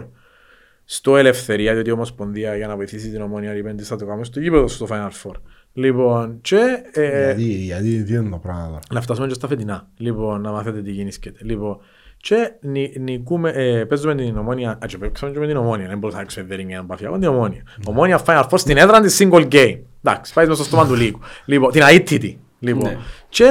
στο 0.85 1.17
Ελευθερία, 1.17 1.73
διότι 1.73 1.89
η 1.89 1.91
Ομοσπονδία 1.91 2.55
για 2.55 2.67
να 2.67 2.75
βοηθήσει 2.75 3.09
την 3.11 3.21
Ομόνια 3.21 3.55
είπε 3.55 3.73
της 3.73 3.87
θα 3.87 3.95
το 3.95 4.05
κάνουμε 4.05 4.25
στο 4.25 4.39
γήπεδο 4.39 4.67
στο 4.67 4.87
Final 4.89 5.09
Four. 5.23 5.33
Λοιπόν, 5.73 6.37
και 6.41 6.59
ε, 6.91 7.25
Γιατί, 7.25 7.43
γιατί, 7.43 8.03
τι 8.03 8.13
είναι 8.13 8.29
το 8.29 8.37
πράγμα 8.37 8.65
τώρα. 8.67 8.79
να 8.91 9.01
φτάσουμε 9.01 9.27
και 9.27 9.33
στα 9.33 9.47
φετινά. 9.47 9.87
Λοιπόν, 9.97 10.41
να 10.41 10.51
μάθετε 10.51 10.81
τι 10.81 10.91
γίνεται. 10.91 11.31
Λοιπόν, 11.41 11.77
και 12.17 12.51
νι, 12.61 12.93
νικούμε, 12.99 13.49
ε, 13.49 13.85
παίζουμε 13.85 14.15
την 14.15 14.37
ομόνια, 14.37 14.69
α, 14.71 14.85
και 14.87 14.97
παίξαμε 14.97 15.31
και 15.31 15.39
με 15.39 15.47
την 15.47 15.57
ομόνια, 15.57 15.87
δεν 15.87 15.97
μπορούσα 15.97 16.17
να 16.17 16.23
έξω 16.23 16.43
δεν 16.47 16.59
είναι 16.59 16.83
παφιά, 16.87 17.11
την 17.11 17.27
ομόνια. 17.27 17.63
Ομόνια 17.85 18.21
Final 18.25 18.43
Four 18.49 18.57
στην 18.59 18.77
έδρα 18.77 19.01
της 19.01 19.21
single 19.21 19.47
game. 19.51 19.79
Εντάξει, 20.03 20.33
πάει 20.33 20.45
μέσα 20.47 20.55
στο 20.63 20.63
στόμα 20.63 20.87
του 20.87 20.95
λίγου. 20.95 21.19
Λοιπόν, 21.45 21.71
την 21.71 21.81
αίτητη. 21.81 22.39
Λοιπόν, 22.59 22.89
Ναι. 22.89 22.97
και 23.29 23.47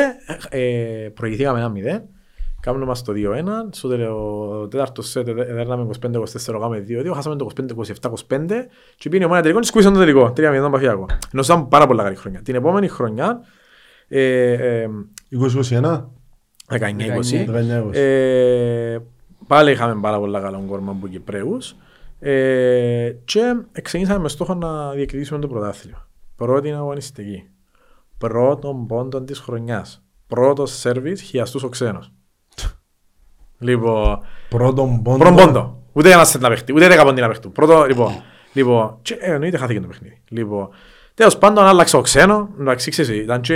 ε, 0.48 1.08
προηγηθήκαμε 1.14 1.58
ένα 1.58 1.68
μηδέν, 1.68 2.02
κάνουμε 2.64 2.84
μας 2.84 3.02
το 3.02 3.12
2-1, 3.12 3.68
στο 3.70 3.88
τελε- 3.88 4.08
τέταρτος 4.68 5.08
σετ 5.08 5.28
έδερναμε 5.28 5.82
25-24, 5.82 6.58
κάνουμε 6.58 6.84
2-2, 6.88 7.12
χάσαμε 7.14 7.36
το 7.36 7.44
25-27-25 7.44 8.66
και 8.96 9.08
πήγαινε 9.08 9.22
η 9.22 9.24
ομόνια 9.24 9.42
τελικό 9.42 9.60
και 9.60 9.66
σκούισαν 9.66 9.92
το 9.92 9.98
τελικό, 9.98 10.32
3-0 10.36 10.60
τον 10.60 10.70
Παφιάκο. 10.70 11.06
Ενώ 11.32 11.42
ήταν 11.44 11.68
πάρα 11.68 11.86
πολλά 11.86 12.02
καλή 12.02 12.16
χρονιά. 12.16 12.42
Την 12.42 12.54
επόμενη 12.54 12.88
χρονιά, 12.88 13.40
ε, 14.08 14.52
ε, 14.82 14.88
20-21. 15.28 16.10
19-20. 16.68 17.46
19-20. 17.48 17.90
Ε, 17.92 18.98
πάλι 19.46 19.70
είχαμε 19.70 20.00
πάρα 20.00 20.18
πολλά 20.18 20.40
καλό 20.40 20.64
κόρμα 20.68 20.92
από 20.92 21.08
Κυπρέους 21.08 21.76
ε, 22.20 23.10
και 23.24 23.42
ξεκινήσαμε 23.82 24.18
με 24.18 24.28
στόχο 24.28 24.54
να 24.54 24.90
διεκδικήσουμε 24.90 25.40
το 25.40 25.48
πρωτάθλημα. 25.48 26.08
Πρώτη 26.36 26.72
αγωνιστική. 26.72 27.48
Πρώτον 28.18 28.86
πόντον 28.86 29.24
της 29.26 29.38
χρονιάς. 29.38 30.04
Πρώτος 30.26 30.78
σέρβις 30.78 31.22
χιαστούς 31.22 31.62
ο 31.62 31.68
ξένος. 31.68 32.12
Λοιπόν, 33.64 34.18
Πρώτον 34.48 35.02
πόντο. 35.02 35.18
πρώτον 35.18 35.44
πόντο. 35.46 35.82
Ούτε 35.92 36.10
ένα 36.12 36.24
σετ 36.24 36.40
να 36.42 36.48
παιχτεί, 36.48 36.72
ούτε 36.74 36.88
δέκα 36.88 37.04
πόντοι 37.04 37.20
να 37.20 37.28
παιχτούν. 37.28 37.52
Πρώτο, 37.52 37.84
λοιπόν, 37.84 38.12
λοιπόν, 38.52 38.98
και 39.02 39.16
ε, 39.20 39.32
εννοείται 39.32 39.56
χάθηκε 39.56 39.80
το 39.80 39.86
παιχνίδι. 39.86 40.20
Λοιπόν, 40.28 40.68
τέλος 41.14 41.38
πάντων 41.38 41.64
άλλαξε 41.64 41.96
ο 41.96 42.00
ξένο, 42.00 42.48
εντάξει, 42.60 42.90
ξέρεις, 42.90 43.22
ήταν 43.22 43.40
και 43.40 43.54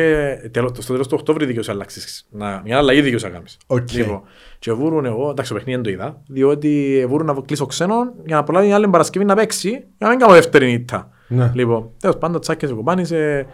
τέλος, 0.51 0.71
στο 0.79 0.93
τέλος 0.93 1.09
του 1.09 1.17
Οκτώβρη 1.19 1.47
δικαιούσε 1.47 1.71
αλλάξεις. 1.71 2.27
Να, 2.31 2.61
μια 2.65 2.77
αλλαγή 2.79 3.01
δικαιούσε 3.01 3.27
να 3.27 3.33
κάνεις. 3.33 3.59
Οκ. 3.67 3.93
Λοιπόν, 3.93 4.23
και 4.59 4.73
βούρουν 4.73 5.05
εγώ, 5.05 5.31
εντάξει, 5.31 5.51
το 5.53 5.57
παιχνίδι 5.57 5.81
δεν 5.81 5.85
το 5.85 5.91
είδα, 6.03 6.23
διότι 6.27 7.05
βούρουν 7.09 7.27
να 7.27 7.35
κλείσω 7.47 7.67
ξένο 7.67 7.95
για 8.27 8.37
να 8.37 8.43
προλάβει 8.45 8.69
η 8.69 8.73
άλλη 8.73 8.89
Παρασκευή 8.89 9.25
να 9.25 9.35
παίξει, 9.35 9.69
για 9.71 9.83
να 9.99 10.09
μην 10.09 10.19
κάνω 10.19 10.33
δεύτερη 10.33 10.67
νύχτα. 10.73 11.11
Ναι. 11.29 11.51
Λοιπόν, 11.55 11.91
τέλος 12.01 12.17
πάντων, 12.19 12.41
τσάκες 12.41 12.71
ο 12.71 12.75
κουμπάνης, 12.75 13.11
ε, 13.11 13.47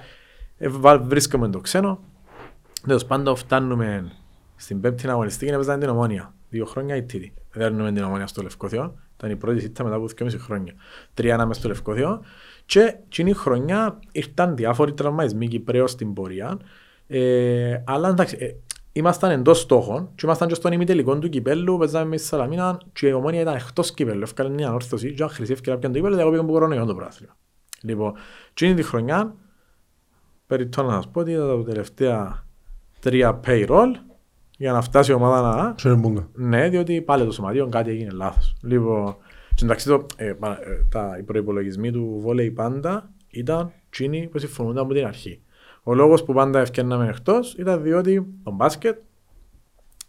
ε, 0.59 0.69
βα- 0.69 0.99
βρίσκουμε 0.99 1.49
το 1.49 1.61
ξένο. 1.61 1.99
Τέλος 2.87 3.05
πάντων, 3.05 3.37
φτάνουμε 3.37 4.13
στην 4.57 4.81
πέμπτη 4.81 5.09
αγωνιστική 5.09 5.47
και 5.47 5.53
έπαιζαν 5.55 5.81
την 5.81 5.89
ομόνια. 5.89 6.34
Δύο 6.55 6.65
χρόνια 6.65 6.97
η 6.97 7.03
τρίτη. 7.03 7.33
Δέρνουμε 7.53 7.93
την 7.93 8.03
ομόνια 8.03 8.27
στο 8.27 8.43
Λευκοθιό. 8.43 8.95
Ήταν 9.17 9.31
η 9.31 9.37
πρώτη 9.37 9.61
σύντα 9.61 9.85
μετά 9.85 9.97
από 9.97 10.09
2,5 10.19 10.29
χρόνια. 10.39 10.75
Τρία 11.15 11.35
ανάμεσα 11.35 11.61
στο 11.61 11.69
Λευκοθιό. 11.69 12.23
Και 12.67 12.99
εκείνη 13.05 13.31
η 13.31 13.33
χρονιά 13.33 13.99
ήρθαν 14.13 14.57
διάφοροι 14.57 14.93
τραυματισμοί 14.93 15.49
Κυπρέως 15.49 15.91
στην 15.91 16.13
πορεία. 16.13 16.59
Ε, 17.07 17.83
αλλά 17.85 18.09
εντάξει, 18.09 18.37
ε, 18.41 18.55
ήμασταν 18.93 19.31
εντός 19.31 19.61
στόχων 19.61 20.09
και 20.15 20.23
ήμασταν 20.25 20.49
και 20.49 20.55
στον 20.55 20.73
ημιτελικό 20.73 21.19
του 21.19 21.29
κυπέλου, 21.29 21.79
παίζαμε 21.79 22.09
με 22.09 22.17
τη 22.17 22.23
Σαλαμίνα 22.23 22.81
και 22.93 23.09
η 23.09 23.13
ομόνια 23.13 23.41
ήταν 23.41 23.55
εκτός 23.55 23.93
κυπέλου. 23.93 24.23
Έφκανε 24.23 24.49
μια 24.49 24.69
ανόρθωση 24.69 25.15
και 25.15 25.23
αν 25.23 25.29
χρυσή 25.29 25.53
ευκαιρία 25.53 25.79
πιάνε 25.79 25.95
το 25.95 26.01
κυπέλο, 26.01 26.21
εγώ 26.21 26.31
πήγαμε 26.31 26.49
που 26.49 26.55
κορονοϊό 26.55 26.85
το 26.85 26.95
πράθλημα. 26.95 27.37
Λοιπόν, 27.83 28.13
εκείνη 28.51 28.75
τη 28.75 28.83
χρονιά, 28.83 29.35
περιττώ 30.47 30.83
να 30.83 30.93
σας 30.93 31.09
πω 31.09 31.21
ότι 31.21 31.31
ήταν 31.33 31.65
τα 31.65 31.71
τελευταία 31.71 32.47
τρία 33.01 33.41
payroll 33.47 33.91
για 34.57 34.73
να 34.73 34.81
φτάσει 34.81 35.11
η 35.11 35.15
ομάδα 35.15 35.57
να... 35.57 35.73
Ξέρε 35.73 35.95
μπούγκα. 35.95 36.29
Ναι, 36.35 36.69
διότι 36.69 37.01
πάλι 37.01 37.25
το 37.25 37.33
σωματείο 37.33 37.69
κάτι 37.69 37.91
έγινε 37.91 38.11
λάθος. 38.11 38.55
Λοιπόν, 38.63 39.17
και 39.55 39.65
εντάξει, 39.65 39.89
το, 39.89 40.07
ε, 40.17 40.33
πα- 40.33 40.59
ε, 40.63 40.87
τα, 40.91 41.17
οι 41.19 41.23
προϋπολογισμοί 41.23 41.91
του 41.93 42.19
βόλεϊ 42.23 42.51
πάντα 42.51 43.11
ήταν 43.29 43.73
εκείνοι 43.91 44.29
που 44.29 44.39
συμφωνούνταν 44.39 44.85
από 44.85 44.95
την 44.95 45.07
αρχή. 45.07 45.41
Ο 45.83 45.95
λόγος 45.95 46.25
που 46.25 46.33
πάντα 46.33 46.61
ευκαιρνάμε 46.61 47.09
εκτός 47.09 47.55
ήταν 47.55 47.83
διότι 47.83 48.27
το 48.45 48.51
μπάσκετ, 48.51 48.99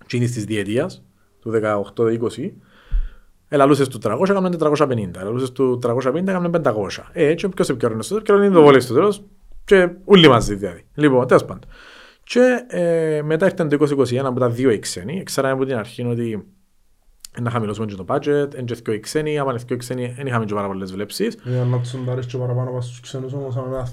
εκείνης 0.04 0.32
της 0.32 0.46
διετίας, 0.46 1.04
του 1.40 1.52
18-20, 1.96 2.52
Ελαλούσες 3.48 3.88
του 3.88 4.00
300, 4.04 4.30
έκαναν 4.30 4.58
450. 4.60 5.20
Ελαλούσες 5.20 5.52
του 5.52 5.80
350, 5.84 6.28
έκαναν 6.28 6.52
500. 6.52 7.10
Ε, 7.14 7.26
έτσι 7.26 7.50
ποιος 7.50 7.70
επικαιρώνει 7.70 8.04
στο 8.04 8.22
τέλος, 8.22 8.42
και 8.42 8.50
το 8.54 8.62
βόλεϊ 8.62 8.80
στο 8.80 8.94
τέλος. 8.94 9.24
Και 9.66 9.90
όλοι 10.06 10.28
μαζί 10.28 10.56
δηλαδή. 10.56 10.86
Λοιπόν, 10.94 11.28
τέλος 11.28 11.46
πάντων. 11.46 11.70
Και 12.28 12.64
ε, 12.68 13.22
μετά 13.22 13.46
ήρθε 13.46 13.66
το 13.66 13.86
2021 13.86 13.96
που 14.24 14.34
ήταν 14.38 14.54
δύο 14.56 14.70
οι 14.72 14.80
ξένοι. 14.80 15.24
Ξέραμε 15.24 15.54
από 15.54 15.66
την 15.66 15.76
αρχή 15.78 16.04
ότι 16.06 16.46
να 17.42 17.50
χαμηλώσουμε 17.50 17.86
και 17.86 17.96
το 17.96 18.06
budget, 18.08 18.54
εν 18.56 18.66
και 18.66 18.92
οι 18.92 19.00
ξένοι, 19.00 19.40
άμα 19.40 19.52
είναι 19.52 19.60
δύο 19.68 19.76
οι 19.76 19.80
ξένοι, 19.80 20.14
δεν 20.18 20.28
είχαμε 20.28 20.46
και 20.46 20.54
πάρα 20.54 20.68
πολλές 20.68 20.92
βλέψεις. 20.92 21.38
Για 21.44 21.64
να 21.64 21.80
τσοντάρεις 21.80 22.26
και 22.26 22.38
παραπάνω 22.38 22.72
πας 22.72 22.86
στους 22.86 23.00
ξένους 23.00 23.34
όμως, 23.34 23.56
αν 23.56 23.64
ένα 23.68 23.88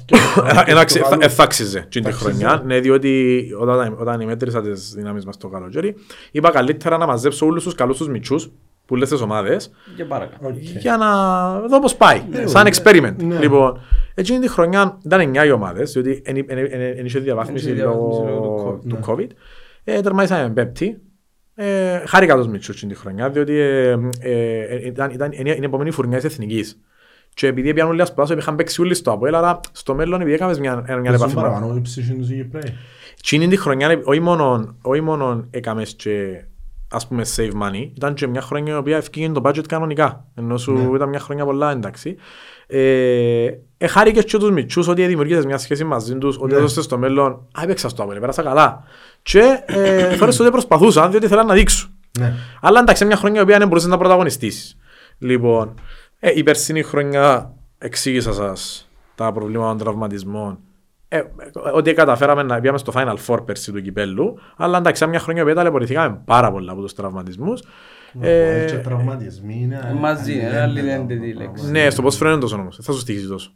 Ένα 0.66 0.84
ξε- 0.84 1.02
θυκιο- 1.02 1.18
θα- 1.20 1.24
Εθάξιζε 1.26 1.80
την 1.80 2.02
τη 2.02 2.08
Εθάξιζε. 2.08 2.28
χρονιά, 2.30 2.62
ναι, 2.66 2.80
διότι 2.80 3.44
όταν, 3.60 3.96
όταν 4.00 4.24
μέτρησα 4.24 4.62
τις 4.62 4.92
δυνάμεις 4.94 5.24
μας 5.24 5.36
το 5.36 5.48
καλοκαίρι, 5.48 5.94
είπα 6.30 6.50
καλύτερα 6.50 6.96
να 6.96 7.06
μαζέψω 7.06 7.46
όλους 7.46 7.62
τους 7.64 7.74
καλούς 7.74 7.96
τους 7.96 8.08
μιτσούς, 8.08 8.50
που 8.86 8.96
λες 8.96 9.08
τις 9.08 9.20
ομάδες, 9.20 9.70
Και 9.96 10.04
παρακάτω. 10.04 10.46
Οκ. 10.48 10.54
για 10.56 10.96
να 10.96 11.10
δω 11.60 11.80
πώς 11.80 11.94
πάει, 11.96 12.22
σαν 12.44 12.66
experiment. 12.72 13.14
ναι. 13.16 13.38
Λοιπόν, 13.38 13.80
εκείνη 14.14 14.38
τη 14.38 14.48
χρονιά 14.48 14.98
ήταν 15.04 15.20
εννιά 15.20 15.44
οι 15.44 15.50
ομάδες, 15.50 15.92
διότι 15.92 16.22
δεν 16.94 17.04
είχε 17.04 17.18
διαβάθμιση 17.18 17.68
Εν 17.68 17.74
είχε 17.74 17.82
λόγω 17.84 17.94
διαβάθμιση 17.94 18.32
λόγω 18.32 18.80
του 18.82 18.88
του 18.88 18.98
COVID. 19.06 19.26
Ε, 19.84 20.00
Τερμάτισαμε 20.00 20.50
πέμπτη. 20.50 21.00
Ε, 21.54 22.02
χάρηκα 22.06 22.36
τους 22.36 22.46
μιτσούς 22.46 22.76
εκείνη 22.76 22.92
τη 22.92 22.98
χρονιά, 22.98 23.30
διότι 23.30 23.58
ε, 23.58 23.96
ε, 24.20 24.86
ήταν, 24.86 25.10
ήταν, 25.10 25.32
είναι 25.32 25.50
η 25.50 25.60
επόμενη 25.62 25.90
φουρνιά 25.90 26.16
της 26.16 26.26
Εθνικής. 26.26 26.80
Και 27.34 27.46
επειδή 27.46 27.74
πιάνουν 27.74 27.92
λίγα 27.92 28.04
σπάσο, 28.04 28.36
είχαν 28.36 28.56
παίξει 28.56 28.80
όλοι 28.80 28.94
στο 28.94 29.12
ΑΠΟΕΛ, 29.12 29.34
άρα 29.34 29.60
στο 29.72 29.94
μέλλον 29.94 30.20
επειδή 30.20 30.34
έκαμε 30.34 30.58
μια, 30.58 30.74
μια 30.76 30.84
Παίζουν 30.86 31.14
επαφή. 31.14 31.34
παραπάνω 31.34 31.76
η 31.76 31.80
ψυχή 31.80 32.14
τους 32.14 32.30
οι 32.30 32.34
Κυπρέοι. 32.34 32.74
Εκείνη 33.18 33.48
τη 33.48 33.56
χρονιά, 33.56 34.00
όχι 34.04 34.20
μόνο, 34.20 34.76
όχι 34.82 35.00
μόνο 35.00 35.46
έκαμες 35.50 35.94
και 35.94 36.44
ας 36.92 37.06
πούμε 37.06 37.22
save 37.36 37.50
money, 37.62 37.90
ήταν 37.96 38.14
και 38.14 38.26
μια 38.26 38.40
χρονιά 38.40 38.74
η 38.74 38.76
οποία 38.76 38.96
ευκήγε 38.96 39.28
το 39.28 39.40
budget 39.44 39.66
κανονικά, 39.68 40.24
ενώ 40.34 40.56
σου 40.58 40.72
Ναι. 40.72 40.94
ήταν 40.96 41.08
μια 41.08 41.18
χρονιά 41.18 41.44
πολλά 41.44 41.70
εντάξει. 41.70 42.16
Ε, 42.66 43.46
ε, 43.78 43.86
χάρηκες 43.86 44.24
και 44.24 44.38
τους 44.38 44.50
μητσούς 44.50 44.88
ότι 44.88 45.06
δημιουργήσες 45.06 45.44
μια 45.46 45.58
σχέση 45.58 45.84
μαζί 45.84 46.14
τους, 46.18 46.36
ότι 46.40 46.52
Ναι. 46.52 46.58
έδωσες 46.58 46.84
στο 46.84 46.98
μέλλον, 46.98 47.32
α, 47.32 47.62
έπαιξα 47.62 47.88
στο 47.88 48.02
Απόλλη, 48.02 48.20
πέρασα 48.20 48.42
καλά. 48.42 48.82
Και 49.22 49.62
ε, 49.66 50.16
φέρες 50.16 50.40
ότι 50.40 50.50
προσπαθούσαν, 50.50 51.10
διότι 51.10 51.26
θέλαν 51.28 51.46
να 51.46 51.54
δείξουν. 51.54 51.90
Ναι. 52.18 52.32
Αλλά 52.60 52.80
εντάξει, 52.80 53.04
μια 53.04 53.16
χρονιά 53.16 53.40
η 53.40 53.42
οποία 53.42 53.58
δεν 53.58 53.68
μπορούσες 53.68 53.88
να 53.88 53.98
πρωταγωνιστήσεις. 53.98 54.76
Λοιπόν, 55.18 55.74
ε, 56.18 56.30
η 56.34 56.42
περσινή 56.42 56.82
χρονιά 56.82 57.52
εξήγησα 57.78 58.32
σας 58.32 58.88
τα 59.14 59.32
προβλήματα 59.32 59.68
των 59.68 59.78
τραυματισμών. 59.78 60.58
Ε, 61.14 61.16
ε, 61.18 61.24
ότι 61.74 61.92
καταφέραμε 61.92 62.42
να 62.42 62.60
πήγαμε 62.60 62.78
στο 62.78 62.92
Final 62.96 63.16
Four 63.26 63.38
πέρσι 63.46 63.72
του 63.72 63.82
κυπέλου, 63.82 64.38
αλλά 64.56 64.78
εντάξει, 64.78 65.06
μια 65.06 65.18
χρονιά 65.18 65.44
που 65.44 65.52
ταλαιπωρηθήκαμε 65.54 66.20
πάρα 66.24 66.52
πολλά 66.52 66.72
από 66.72 66.80
τους 66.80 66.94
τραυματισμούς. 66.94 67.62
Ε, 68.20 68.62
Ε, 68.62 68.64
και 68.64 68.74
τραυματισμοί 68.76 69.58
είναι 69.62 69.94
Μαζί, 70.00 70.32
είναι 70.32 70.42
αλληλένδετα 70.42 70.62
αλληλένδετη 70.62 71.32
πράγματα. 71.32 71.60
λέξη. 71.62 71.70
ναι, 71.70 71.90
στο 71.90 72.02
ποδόσφαιρο 72.02 72.30
είναι 72.30 72.40
τόσο 72.40 72.56
όμως, 72.56 72.78
θα 72.82 72.92
σου 72.92 72.98
στοιχήσει 72.98 73.26
τόσο. 73.28 73.50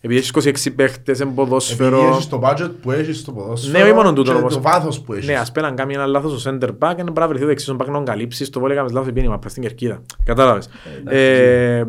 Επειδή 0.00 0.20
έχεις 0.20 0.30
26 0.68 0.70
παίχτες, 0.76 1.20
εν 1.20 1.26
Επειδή 1.26 1.40
ποδόσφαιρο... 1.42 2.08
έχεις 2.08 2.28
το 2.28 2.40
budget 2.44 2.70
που 2.82 2.90
έχεις 2.90 3.18
στο 3.18 3.32
ποδόσφαιρο 3.32 3.78
Ναι, 3.78 3.84
όχι 3.84 3.92
μόνο 3.92 4.12
τούτο 4.12 4.30
και 4.32 4.36
όμως. 4.38 4.54
το 4.54 4.60
βάθος 4.60 5.00
που 5.00 5.12
έχεις. 5.12 5.26
Ναι, 5.26 5.34
ας 5.34 5.52
πέραν 5.52 5.74
κάνει 5.76 5.94
ένα 5.94 6.06
λάθος 6.06 6.40
στο 6.40 6.50
center 6.50 6.68
back, 6.68 6.92
είναι 6.92 7.02
πρέπει 7.02 7.18
να 7.20 7.28
βρεθεί 7.28 7.44
ο 7.44 7.46
δεξής, 7.46 7.72
back 7.78 7.86
να 7.86 7.92
τον 7.92 8.04
καλύψεις, 8.04 8.50
το 8.50 8.60
βόλιο 8.60 8.74
έκαμες 8.74 8.92
λάθος 8.92 9.08
επίνημα, 9.08 9.38
πας 9.38 9.50
στην 9.50 9.62
κερκίδα. 9.62 10.02
Κατάλαβες. 10.24 10.68
Ε, 11.08 11.84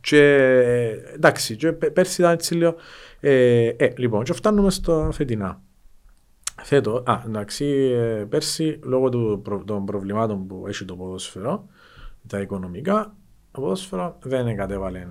και, 0.00 0.24
εντάξει, 1.14 1.56
και 1.56 1.72
πε- 1.72 1.90
πέρσι 1.90 2.20
ήταν 2.20 2.32
έτσι 2.32 2.54
λίγο... 2.54 2.74
Ε, 3.24 3.66
ε, 3.66 3.92
λοιπόν, 3.96 4.24
και 4.24 4.32
φτάνουμε 4.32 4.70
στο 4.70 5.08
φετινά. 5.12 5.62
Φέτο, 6.62 7.02
α, 7.06 7.22
εντάξει, 7.26 7.64
ε, 7.94 8.24
πέρσι, 8.28 8.80
λόγω 8.82 9.08
του, 9.08 9.40
προ- 9.44 9.64
των 9.64 9.84
προβλημάτων 9.84 10.46
που 10.46 10.64
έχει 10.66 10.84
το 10.84 10.96
ποδόσφαιρο, 10.96 11.66
τα 12.26 12.40
οικονομικά, 12.40 13.14
το 13.50 13.60
ποδόσφαιρο 13.60 14.18
δεν 14.22 14.56
κατέβαλε 14.56 15.06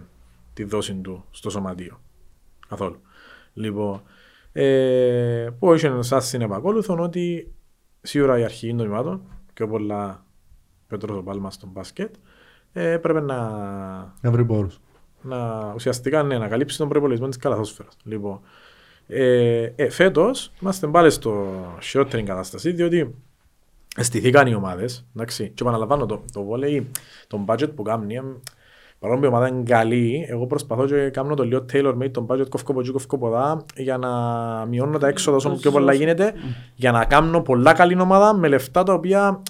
τη 0.54 0.64
δόση 0.64 0.94
του 0.94 1.26
στο 1.32 1.50
σωματείο. 1.50 2.02
Καθόλου. 2.68 3.02
Λοιπόν, 3.54 4.02
ε, 4.52 5.50
που 5.60 5.74
είχε 5.74 6.02
σαν 6.02 6.22
συνεπακόλουθον 6.22 7.00
ότι 7.00 7.54
σίγουρα 8.02 8.40
η 8.40 8.44
αρχή 8.44 8.76
των 8.76 8.88
μημάτων 8.88 9.22
και 9.54 9.66
πολλά 9.66 10.26
Πέτρος 10.88 11.18
ο 11.18 11.24
Πάλμας 11.24 11.54
στο 11.54 11.68
μπάσκετ 11.68 12.16
ε, 12.74 12.98
πρέπει 12.98 13.22
να, 13.22 13.50
Να 14.22 14.32
βρει 14.32 14.46
πόρους. 14.46 14.80
Να 15.22 15.72
ουσιαστικά 15.76 16.23
ναι, 16.23 16.38
να 16.38 16.48
καλύψει 16.48 16.77
τον 16.77 16.89
προπολογισμό 16.89 17.27
της 17.27 17.38
καλαθόσφαιρας. 17.38 17.98
Λοιπόν, 18.03 18.39
ε, 19.07 19.73
ε, 19.76 19.89
φέτος 19.89 20.52
είμαστε 20.61 20.88
πάλι 20.88 21.10
στο 21.10 21.48
χειρότερη 21.81 22.23
κατάσταση 22.23 22.72
διότι 22.72 23.15
στηθήκαν 23.98 24.48
οι 24.48 24.56
ομάδες 24.56 25.06
εντάξει, 25.15 25.49
και 25.49 25.64
επαναλαμβάνω 25.64 26.06
το, 26.06 26.23
το 26.34 26.43
βόλεϊ, 26.43 26.91
το 27.27 27.45
budget 27.48 27.76
που 27.76 27.84
κάνει 27.84 28.15
ε, 28.15 28.22
παρόλο 28.99 29.19
που 29.19 29.26
η 29.26 29.27
ομάδα 29.27 29.48
είναι 29.48 29.64
καλή 29.64 30.26
εγώ 30.30 30.45
προσπαθώ 30.48 30.85
και 30.85 31.10
κάνω 31.10 31.35
το 31.35 31.43
λίγο 31.43 31.65
tailor 31.73 31.98
made 31.98 32.11
τον 32.11 32.27
budget 32.30 32.49
κόφκο 32.49 32.72
από 32.72 32.80
εκεί 32.80 32.91
κόφκο 32.91 33.15
από 33.15 33.27
εδώ 33.27 33.65
για 33.76 33.98
να 33.98 34.10
μειώνω 34.65 34.98
τα 34.98 35.07
έξοδα 35.07 35.38
όσο 35.38 35.49
πιο 35.49 35.72
πολλά 35.72 35.93
γίνεται 35.93 36.34
για 36.76 36.91
να 36.91 37.06
κάνω 37.06 37.41
πολλά 37.41 37.73
καλή 37.73 38.02
ομάδα 38.02 38.34
με 38.34 38.48
λεφτά 38.48 38.84
τα 38.84 38.93
οποία 38.93 39.41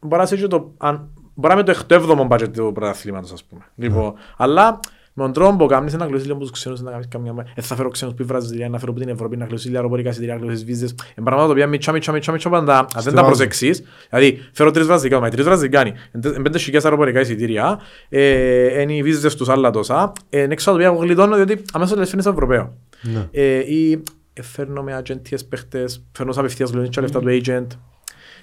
μπορεί 0.00 0.16
να 0.16 0.22
είσαι 0.22 0.36
και 0.36 0.46
το, 0.46 0.72
αν, 0.76 1.08
μπορεί 1.34 1.54
να 1.54 1.60
είναι 1.60 1.72
το 1.72 1.84
7ο 1.88 2.28
budget 2.28 2.52
του 2.52 2.70
πρωταθλήματος 2.74 3.32
ας 3.32 3.44
πούμε. 3.44 3.62
Λοιπόν, 3.74 4.14
αλλά 4.36 4.80
με 5.16 5.22
τον 5.22 5.32
τρόπο 5.32 5.56
που 5.56 5.66
κάνεις 5.66 5.94
να 5.94 6.06
κλείσεις 6.06 6.26
λίγο 6.26 6.38
τους 6.38 6.50
ξένους, 6.50 6.80
να 6.80 6.90
κάνεις 6.90 7.08
καμιά... 7.08 7.34
Ε, 7.54 7.60
θα 7.62 7.74
φέρω 7.74 7.88
ξένους 7.88 8.14
που 8.14 8.22
η 8.22 8.24
Βραζιλία, 8.24 8.68
να 8.68 8.78
φέρω 8.78 8.90
από 8.92 9.00
την 9.00 9.08
Ευρώπη, 9.08 9.36
να 9.36 9.46
κλείσεις 9.46 9.74
αεροπορικά 9.74 10.10
εισιτήρια, 10.10 10.34
να 10.34 10.40
κλείσεις 10.40 10.64
βίζες. 10.64 10.90
Είναι 10.90 11.26
πράγματα 11.26 11.46
τα 11.46 11.52
οποία 11.52 11.66
μητσά, 11.66 11.92
μητσά, 11.92 12.12
μητσά, 12.12 12.32
μητσά 12.32 12.48
πάντα. 12.48 12.78
Αν 12.78 12.86
δεν 12.94 12.94
τα 12.94 13.00
Στιβάζω. 13.00 13.26
προσεξείς, 13.26 13.82
δηλαδή 14.10 14.38
φέρω 14.52 14.70
τρεις 14.70 14.86
Βραζιλικά, 14.86 15.20
μα 15.20 15.26
οι 15.26 15.30
τρεις 15.30 15.44
Βραζιλικάνοι, 15.44 15.92
είναι 16.12 16.42
πέντε 16.42 16.58
χιλιάδες 16.58 16.84
αεροπορικά 16.84 17.20
εισιτήρια, 17.20 17.80
ε, 18.08 18.80
είναι 18.80 18.94
οι 18.94 19.02
βίζες 19.02 19.34
τους 19.36 19.48
άλλα 19.48 19.70
τόσα, 19.70 20.12
ε, 20.30 20.40
είναι 20.40 20.52
έξω 20.52 20.70
από 20.70 20.78
τα 20.78 20.84
οποία 20.84 20.96
εγώ 20.96 21.06
γλιτώνω, 21.06 21.36
διότι 21.36 21.62
αμέσως 21.72 21.98
λες 21.98 22.10
φαίνεσαι 22.10 22.28
Ευρωπαίο. 22.28 22.74
Ναι. 23.02 23.28
Ε, 23.30 23.58
ή 23.58 24.02
ε, 24.32 24.42
φέρνω 24.42 24.82
με 24.82 24.94
αγεντίες 24.94 25.44
παίχτες, 25.44 26.04
φέρνω 26.12 26.32
σε 26.32 26.38
απευθείας 26.38 26.72
λογική 26.72 27.00
λεφτά 27.00 27.20
του 27.20 27.26
agent. 27.28 27.66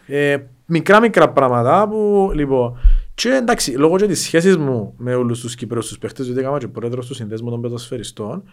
Ε, 0.07 0.37
μικρά 0.65 0.99
μικρά 0.99 1.29
πράγματα 1.29 1.87
που 1.87 2.31
λοιπόν 2.33 2.77
και 3.21 3.29
εντάξει, 3.29 3.71
λόγω 3.71 3.97
και 3.97 4.07
της 4.07 4.21
σχέσης 4.21 4.57
μου 4.57 4.93
με 4.97 5.15
όλους 5.15 5.39
τους 5.39 5.55
Κυπρέους 5.55 5.87
τους 5.87 5.97
παίχτες, 5.97 6.25
διότι 6.25 6.41
έκανα 6.41 6.57
και 6.57 6.67
πρόεδρος 6.67 7.07
του 7.07 7.13
συνδέσμου 7.13 7.49
των 7.49 7.61
πεδοσφαιριστών, 7.61 8.43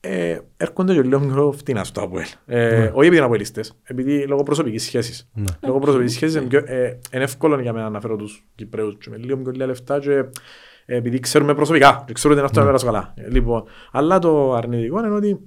ε, 0.00 0.38
έρχονται 0.56 0.94
και 0.94 1.02
λίγο 1.02 1.20
μικρό 1.20 1.52
φτηνά 1.52 1.84
στο 1.84 2.02
ΑΠΟΕΛ. 2.02 2.26
Ε, 2.46 2.82
Όχι 2.94 2.98
επειδή 2.98 3.16
είναι 3.16 3.24
αποελίστες, 3.24 3.78
επειδή 3.82 4.26
λόγω 4.26 4.42
προσωπικής 4.42 4.82
σχέσης. 4.82 5.28
Ναι. 5.34 5.44
Λόγω 5.66 5.78
προσωπικής 5.78 6.14
σχέσης 6.14 6.36
είναι, 6.36 6.46
πιο, 6.46 6.58
ε, 6.66 6.98
είναι 7.12 7.22
εύκολο 7.22 7.60
για 7.60 7.72
μένα 7.72 7.90
να 7.90 8.00
φέρω 8.00 8.16
τους 8.16 8.46
Κυπρέους 8.54 8.96
και 8.98 9.10
με 9.10 9.16
λίγο 9.16 9.36
πιο 9.36 9.50
λίγα 9.50 9.66
λεφτά 9.66 9.98
και 9.98 10.12
ε, 10.86 10.96
επειδή 10.96 11.18
ξέρουμε 11.18 11.54
προσωπικά 11.54 12.04
και 12.06 12.12
ξέρουμε 12.12 12.40
ότι 12.40 12.50
είναι 12.50 12.60
αυτό 12.60 12.60
να 12.60 12.66
πέρασω 12.66 12.86
καλά. 12.86 13.14
Ε, 13.16 13.30
Λοιπόν, 13.30 13.64
αλλά 13.92 14.18
το 14.18 14.52
αρνητικό 14.54 14.98
είναι 14.98 15.10
ότι 15.10 15.40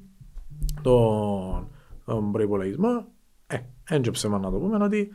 τον, 0.81 1.67
τον 2.05 2.31
προϋπολογισμό, 2.31 3.05
ε, 3.47 3.57
δεν 3.89 4.01
και 4.01 4.11
ψέμα 4.11 4.39
να 4.39 4.51
το 4.51 4.57
πούμε, 4.57 4.83
ότι 4.83 5.11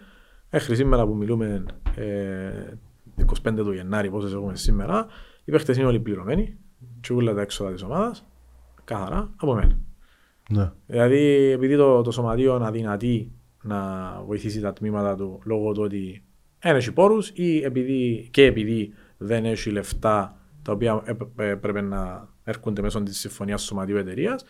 μέχρι 0.50 0.76
σήμερα 0.76 1.06
που 1.06 1.14
μιλούμε 1.14 1.64
ε, 1.96 2.04
25 3.18 3.54
του 3.56 3.72
Γενάρη, 3.72 4.10
πόσες 4.10 4.32
έχουμε 4.32 4.56
σήμερα, 4.56 5.06
οι 5.44 5.50
παίχτες 5.50 5.76
είναι 5.76 5.86
όλοι 5.86 6.00
πληρωμένοι 6.00 6.56
και 7.00 7.12
όλα 7.12 7.34
τα 7.34 7.40
έξοδα 7.40 7.72
της 7.72 7.82
ομάδας, 7.82 8.26
καθαρά 8.84 9.30
από 9.36 9.54
μένα. 9.54 9.78
Ναι. 10.50 10.72
Δηλαδή, 10.86 11.50
επειδή 11.50 11.76
το, 11.76 12.02
το 12.02 12.10
σωματείο 12.10 12.54
αδυνατεί 12.54 13.32
να 13.62 13.78
βοηθήσει 14.26 14.60
τα 14.60 14.72
τμήματα 14.72 15.14
του 15.16 15.40
λόγω 15.44 15.72
του 15.72 15.82
ότι 15.82 16.24
δεν 16.60 16.76
έχει 16.76 16.92
πόρους 16.92 17.30
ή 17.34 17.62
επειδή, 17.62 18.28
και 18.30 18.44
επειδή 18.44 18.92
δεν 19.16 19.44
έχει 19.44 19.70
λεφτά 19.70 20.40
τα 20.62 20.72
οποία 20.72 21.02
έπ- 21.04 21.40
ε, 21.40 21.54
πρέπει 21.54 21.82
να 21.82 22.28
έρχονται 22.44 22.82
μέσω 22.82 23.02
της 23.02 23.18
συμφωνίας 23.18 23.60
του 23.60 23.66
σωματείου 23.66 23.96
εταιρείας 23.96 24.44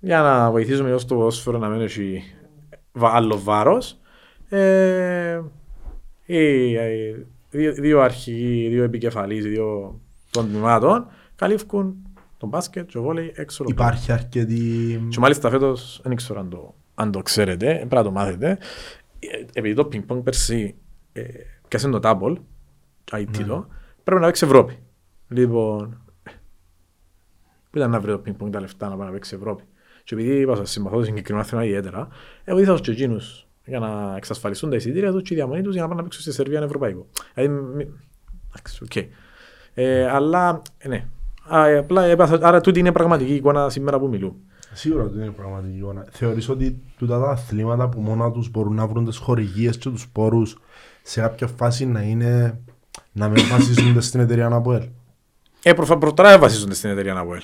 για 0.00 0.20
να 0.20 0.50
βοηθήσουμε 0.50 0.94
όσο 0.94 1.06
το 1.06 1.14
ποδόσφαιρο 1.14 1.58
να 1.58 1.68
μην 1.68 1.80
έχει 1.80 2.22
βα- 2.92 3.14
άλλο 3.14 3.38
βάρος 3.38 3.98
ε, 4.48 4.58
οι, 4.58 4.58
ε, 4.58 5.42
δύο, 7.50 7.72
δύο 7.72 8.00
αρχηγοί, 8.00 8.68
δύο 8.68 8.82
επικεφαλείς, 8.82 9.44
δύο 9.44 10.00
των 10.30 10.48
τμήματων 10.48 11.06
καλύφουν 11.34 11.96
τον 12.38 12.48
μπάσκετ, 12.48 12.92
το 12.92 13.02
βόλεϊ, 13.02 13.32
έξω 13.34 13.62
από 13.62 13.74
το 13.74 13.82
Υπάρχει 13.82 14.12
αρκετή... 14.12 15.06
και 15.08 15.18
μάλιστα 15.18 15.50
φέτος, 15.50 16.00
δεν 16.04 16.16
ξέρω 16.16 16.40
αν 16.40 16.48
το, 16.50 16.74
αν 16.94 17.12
το 17.12 17.22
ξέρετε, 17.22 17.74
πρέπει 17.74 17.94
να 17.94 18.02
το 18.02 18.10
μάθετε. 18.10 18.58
Ε, 19.18 19.44
Επειδή 19.52 19.74
το 19.74 19.88
ping 19.92 20.02
pong 20.06 20.22
πέρσι 20.22 20.74
ε, 21.12 21.22
πιάσε 21.68 21.88
το 21.88 22.00
double, 22.02 22.36
ήτοι 23.10 23.44
το, 23.46 23.66
πρέπει 24.04 24.20
να 24.20 24.26
παίξει 24.26 24.44
Ευρώπη. 24.44 24.78
Λοιπόν, 25.28 26.02
πού 27.70 27.78
ήταν 27.78 27.90
να 27.90 28.00
βρει 28.00 28.12
το 28.12 28.22
ping 28.26 28.42
pong 28.42 28.50
τα 28.50 28.60
λεφτά 28.60 28.88
να 28.88 28.96
πάει 28.96 29.06
να 29.06 29.12
παίξει 29.12 29.34
Ευρώπη. 29.34 29.62
Και 30.04 30.14
επειδή 30.14 30.40
είπα 30.40 30.56
σας 30.56 30.70
συμπαθώ 30.70 30.96
το 30.96 31.04
συγκεκριμένο 31.04 31.44
θέμα 31.44 31.64
ιδιαίτερα, 31.64 32.08
εγώ 32.44 32.58
ήθελα 32.58 32.76
τους 32.76 32.86
και 32.86 32.92
εκείνους 32.92 33.46
για 33.64 33.78
να 33.78 34.14
εξασφαλιστούν 34.16 34.70
τα 34.70 34.76
εισιτήρια 34.76 35.12
τους 35.12 35.22
και 35.22 35.34
η 35.34 35.36
διαμονή 35.36 35.62
τους 35.62 35.72
για 35.72 35.82
να 35.82 35.88
πάνε 35.88 36.00
να 36.00 36.06
παίξουν 36.06 36.22
στη 36.22 36.32
Σερβία 36.32 36.60
ευρωπαϊκό. 36.60 37.06
Δηλαδή, 37.34 37.54
μη- 37.76 37.88
εντάξει, 38.48 38.82
οκ. 38.84 38.96
Ε, 39.74 40.06
αλλά, 40.10 40.62
ε, 40.78 40.88
ναι. 40.88 41.04
Α, 41.48 41.66
ε, 41.66 41.78
απλά, 41.78 42.04
ε, 42.04 42.16
άρα 42.40 42.60
τούτη 42.60 42.78
είναι 42.78 42.92
πραγματική 42.92 43.34
εικόνα 43.34 43.70
σήμερα 43.70 43.98
που 43.98 44.08
μιλούμε. 44.08 44.34
Σίγουρα 44.72 45.02
ότι 45.04 45.14
είναι 45.16 45.30
πραγματική 45.30 45.76
εικόνα. 45.76 46.06
Θεωρείς 46.10 46.48
ότι 46.48 46.82
τούτα 46.98 47.20
τα 47.20 47.30
αθλήματα 47.30 47.88
που 47.88 48.00
μόνα 48.00 48.30
τους 48.32 48.50
μπορούν 48.50 48.74
να 48.74 48.86
βρουν 48.86 49.04
τις 49.04 49.16
χορηγίες 49.16 49.78
και 49.78 49.88
τους 49.90 50.08
πόρους 50.08 50.58
σε 51.02 51.20
κάποια 51.20 51.46
φάση 51.46 51.86
να 51.86 52.00
είναι 52.02 52.60
να 53.12 53.28
μην 53.28 53.48
βασίζονται 53.50 54.00
στην 54.00 54.20
εταιρεία 54.20 54.46
Αναποέλ. 54.46 54.82
Ε, 55.62 55.72
προφα- 55.72 55.98
προ, 55.98 56.12
τώρα 56.14 56.30
δεν 56.30 56.40
βασίζονται 56.40 56.74
στην 56.74 56.90
εταιρεία 56.90 57.12
Ναβουέλ. 57.14 57.40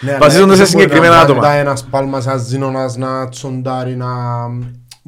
Ναι, 0.00 0.10
αλλά 0.10 0.18
Βασίζονται 0.18 0.54
σε 0.54 0.62
δεν 0.62 0.72
μπορεί 0.72 0.82
συγκεκριμένα 0.82 1.14
να 1.14 1.20
άτομα. 1.20 1.40
ζητά 1.42 1.52
ένας 1.52 1.84
πάλμας, 1.84 2.26
ένας 2.26 2.40
Ζήνωνας 2.42 2.96
να 2.96 3.28
τσοντάρει, 3.28 3.96
να 3.96 4.06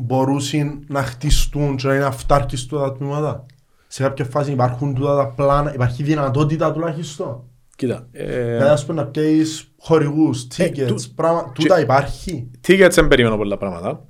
μπορούσαν 0.01 0.85
να 0.89 1.02
χτιστούν 1.02 1.77
και 1.77 1.86
να 1.86 1.94
είναι 1.94 2.05
αυτάρκεις 2.05 2.66
τούτα 2.66 2.82
τα 2.82 2.93
τμήματα. 2.97 3.47
Σε 3.86 4.02
κάποια 4.02 4.24
φάση 4.24 4.52
υπάρχουν 4.52 4.94
τούτα 4.94 5.16
τα 5.16 5.27
πλάνα, 5.28 5.74
υπάρχει 5.74 6.02
δυνατότητα 6.02 6.72
τουλάχιστον. 6.72 7.43
Κοίτα. 7.77 8.09
Ε, 8.12 8.44
Δηλαδή 8.44 8.70
ας 8.72 8.86
πούμε 8.86 9.02
να 9.02 9.06
πιέσεις 9.09 9.72
χορηγούς, 9.78 10.47
tickets, 10.56 10.85
του- 10.86 11.14
πράγμα, 11.14 11.52
τούτα 11.55 11.81
υπάρχει. 11.81 12.51
tickets 12.66 12.90
δεν 12.93 13.09
περιμένω 13.09 13.36
πολλά 13.36 13.56
πράγματα. 13.56 14.05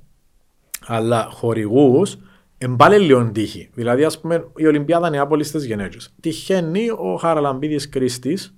Αλλά 0.85 1.27
χορηγούς 1.31 2.17
εμπάλε 2.57 2.97
λίγο 2.97 3.31
τύχη. 3.31 3.69
Δηλαδή, 3.73 4.03
ας 4.03 4.19
πούμε, 4.19 4.45
η 4.55 4.65
Ολυμπιάδα 4.65 5.09
Νεάπολης 5.09 5.47
στις 5.47 5.65
γενέτζε. 5.65 5.97
Τυχαίνει 6.19 6.89
ο 6.89 7.15
Χαραλαμπίδης 7.19 7.89
Κρίστης, 7.89 8.55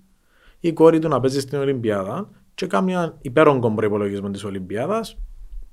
η 0.60 0.73
κόρη 0.73 0.99
του 0.99 1.07
να 1.07 1.19
παίζει 1.19 1.39
στην 1.39 1.57
Ολυμπιάδα 1.60 2.30
και 2.55 2.65
κάνει 2.65 2.91
έναν 2.91 3.18
υπέρογκο 3.22 3.72
προπολογισμό 3.72 4.30
της 4.30 4.43
Ολυμπιάδας. 4.43 5.18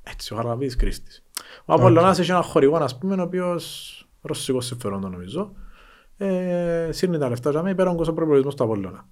Έτσι, 0.03 0.33
ο 0.33 0.37
Χαραλαμπίδης 0.37 0.77
Κρίστης. 0.77 1.25
Ο 1.65 1.73
Απολλωνάς 1.73 2.19
έχει 2.19 2.31
ένα 2.31 2.43
χορηγό, 2.43 2.77
ας 2.77 2.99
πούμε, 2.99 3.15
ο 3.15 3.23
οποίος 3.23 3.95
ρωσικός 4.23 4.67
συμφερόντο 4.67 5.09
νομίζω. 5.09 5.53
Ε, 6.17 6.89
σύρνει 6.91 7.19
τα 7.19 7.29
λεφτά, 7.29 7.51
για 7.51 7.59
μένα 7.59 7.71
υπέρογκο 7.71 8.05
ο 8.09 8.13
προπολογισμό 8.13 8.51
του 8.51 8.65
Απολλώνα. 8.65 9.09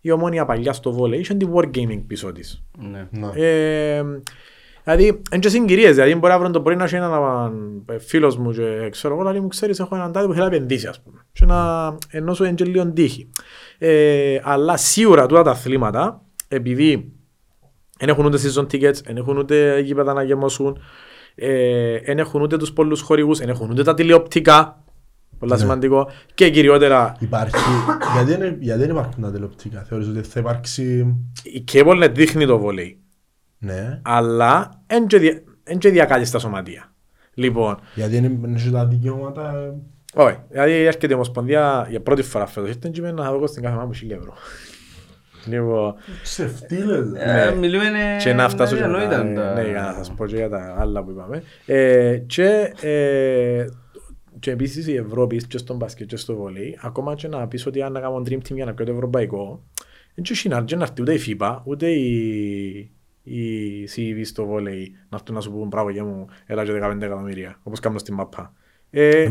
Η 0.00 0.10
ομόνια 0.10 0.44
παλιά 0.44 0.72
στο 0.72 0.92
βόλεϊ 0.92 1.20
είχε 1.20 1.34
την 1.34 1.50
Wargaming 1.54 2.02
πίσω 2.06 2.32
της. 2.32 2.64
Ναι. 2.78 3.08
Ναι. 3.10 3.30
Ε, 3.34 4.04
Δηλαδή, 4.84 5.04
είναι 5.06 5.40
και 5.40 5.48
συγκυρίες, 5.48 5.94
δηλαδή 5.94 6.14
μπορεί 6.14 6.32
αύριο 6.32 6.50
το 6.50 6.60
πρωί 6.60 6.76
να 6.76 6.84
έχει 6.84 6.94
έναν 6.94 7.52
ε, 7.86 7.98
φίλος 7.98 8.36
μου 8.36 8.50
και 8.50 8.88
ξέρω 8.90 9.14
εγώ, 9.14 9.22
δηλαδή 9.22 9.40
μου 9.40 9.48
ξέρεις 9.48 9.80
έχω 9.80 9.94
έναν 9.94 10.12
τάδι 10.12 10.26
που 10.26 10.32
θέλει 10.32 10.48
να 10.48 10.54
επενδύσει 10.54 10.86
ας 10.86 11.00
πούμε. 11.00 11.26
Και 11.32 11.44
να 11.44 11.94
ενώ 12.10 12.34
σου 12.34 12.44
είναι 12.44 12.54
και 12.54 12.64
λίγο 12.64 12.92
τύχη. 12.92 13.30
Ε, 13.78 14.40
αλλά 14.42 14.76
σίγουρα 14.76 15.26
τούτα 15.26 15.42
τα 15.42 15.50
αθλήματα, 15.50 16.22
επειδή 16.48 17.12
δεν 17.98 18.08
έχουν 18.08 18.24
ούτε 18.24 18.38
season 18.38 18.62
tickets, 18.62 19.02
δεν 19.04 19.16
έχουν 19.16 19.36
ούτε 19.36 19.80
γήπεδα 19.80 20.12
να 20.12 20.22
γεμώσουν, 20.22 20.76
ε, 20.76 20.80
δεν 22.04 22.18
έχουν 22.18 22.42
ούτε 22.42 22.56
τους 22.56 22.72
πολλούς 22.72 23.00
χορηγούς, 23.00 23.38
δεν 23.38 23.48
έχουν 23.48 23.70
ούτε 23.70 23.82
τα 23.82 23.94
τηλεοπτικά, 23.94 24.84
πολλά 25.38 25.54
Ναι. 25.54 25.60
σημαντικό, 25.60 26.10
και 26.34 26.50
κυριότερα 26.50 27.16
Υπάρχει. 27.18 27.54
γιατί, 28.14 28.34
δεν, 28.42 28.56
γιατί 28.60 28.80
δεν 28.80 28.90
υπάρχουν 28.90 29.22
τα 29.22 29.32
τηλεοπτικά; 29.32 29.82
Θεωρείς 29.82 30.08
ότι 30.08 30.20
θα 30.22 30.40
υπάρξει. 30.40 31.14
η 31.42 31.64
cable 31.72 32.04
net 32.04 32.10
δείχνει 32.12 32.46
το 32.46 32.58
βολέι, 32.58 33.00
Ναι. 33.58 34.00
αλλά 34.02 34.82
δεν 34.86 35.06
και 35.06 35.18
δια- 35.18 35.42
εν 35.64 35.78
και 35.78 35.88
διακάλει 35.90 36.24
στα 36.24 36.38
σωματεία. 36.38 36.92
Λοιπόν, 37.34 37.78
Γιατί 37.94 38.20
δεν 38.20 38.38
δεν 38.40 38.54
έχει 38.54 38.70
τα 38.70 38.86
δικαιώματα. 38.86 39.52
ε, 39.54 39.72
όχι, 40.14 40.36
δηλαδή 40.50 40.72
έρχεται 40.72 41.06
η 41.10 41.14
Ομοσπονδία 41.14 41.86
για 41.90 42.00
πρώτη 42.00 42.22
φορά 42.22 42.46
φέτος, 42.46 42.68
ήρθε 42.68 42.88
και 42.92 43.00
με 43.00 43.12
να 43.12 43.32
δω 43.32 43.46
στην 43.46 43.62
κάθε 43.62 43.76
μάμπου 43.76 43.92
1000 43.94 44.16
ευρώ. 44.16 44.34
Λοιπόν, 45.46 45.94
Ξεφτύλες. 46.22 47.12
Ε, 47.14 47.54
Μιλούμε 47.58 47.84
και 48.22 48.32
να 48.32 48.48
φτάσω 48.48 48.76
και 48.76 48.82
αδιανόητα 48.84 49.24
μετά, 49.24 49.40
τα- 49.42 49.54
ναι, 49.62 49.68
για 49.68 49.80
να 49.80 49.92
σας 49.92 50.12
πω 50.14 50.26
και 50.26 50.36
για 50.36 50.48
τα 50.48 50.74
άλλα 50.78 51.02
που 51.04 51.10
είπαμε. 51.10 51.42
Ε, 51.66 52.16
και, 52.26 52.72
ε, 52.80 53.66
και 54.38 54.50
επίσης 54.50 54.86
η 54.86 54.94
Ευρώπη 54.94 55.36
και 55.46 55.58
στον 55.58 55.76
μπάσκετ 55.76 56.06
και 56.08 56.16
στο 56.16 56.34
βολέι, 56.36 56.78
ακόμα 56.82 57.14
και 57.14 57.28
να 57.28 57.48
πεις 57.48 57.66
ότι 57.66 57.82
αν 57.82 57.92
να 57.92 58.00
κάνουν 58.00 58.26
dream 58.30 58.36
team 58.36 58.54
για 58.54 58.64
να 58.64 58.74
πιω 58.74 58.84
το 58.84 58.92
ευρωπαϊκό, 58.92 59.62
δεν 60.14 60.24
και 60.64 60.76
να 60.76 60.82
έρθει 60.82 61.00
ούτε 61.02 61.14
η 61.14 61.20
FIBA, 61.26 61.60
ούτε 61.64 61.88
η, 61.88 62.90
η 63.22 63.84
CEV 63.96 64.20
στο 64.24 64.44
βολέι 64.46 64.92
να 65.08 65.16
έρθουν 65.16 65.34
να 65.34 65.40
σου 65.40 65.50
πούν 65.52 65.68
μπράβο 65.68 65.90
για 65.90 66.04
μου, 66.04 66.26
έλα 66.46 66.64
και 66.64 66.72
15 66.82 67.02
εκατομμύρια, 67.02 67.58
όπως 67.62 67.80
κάνουν 67.80 67.98
στην 67.98 68.14
μαπά. 68.14 68.52
Ε, 68.90 69.28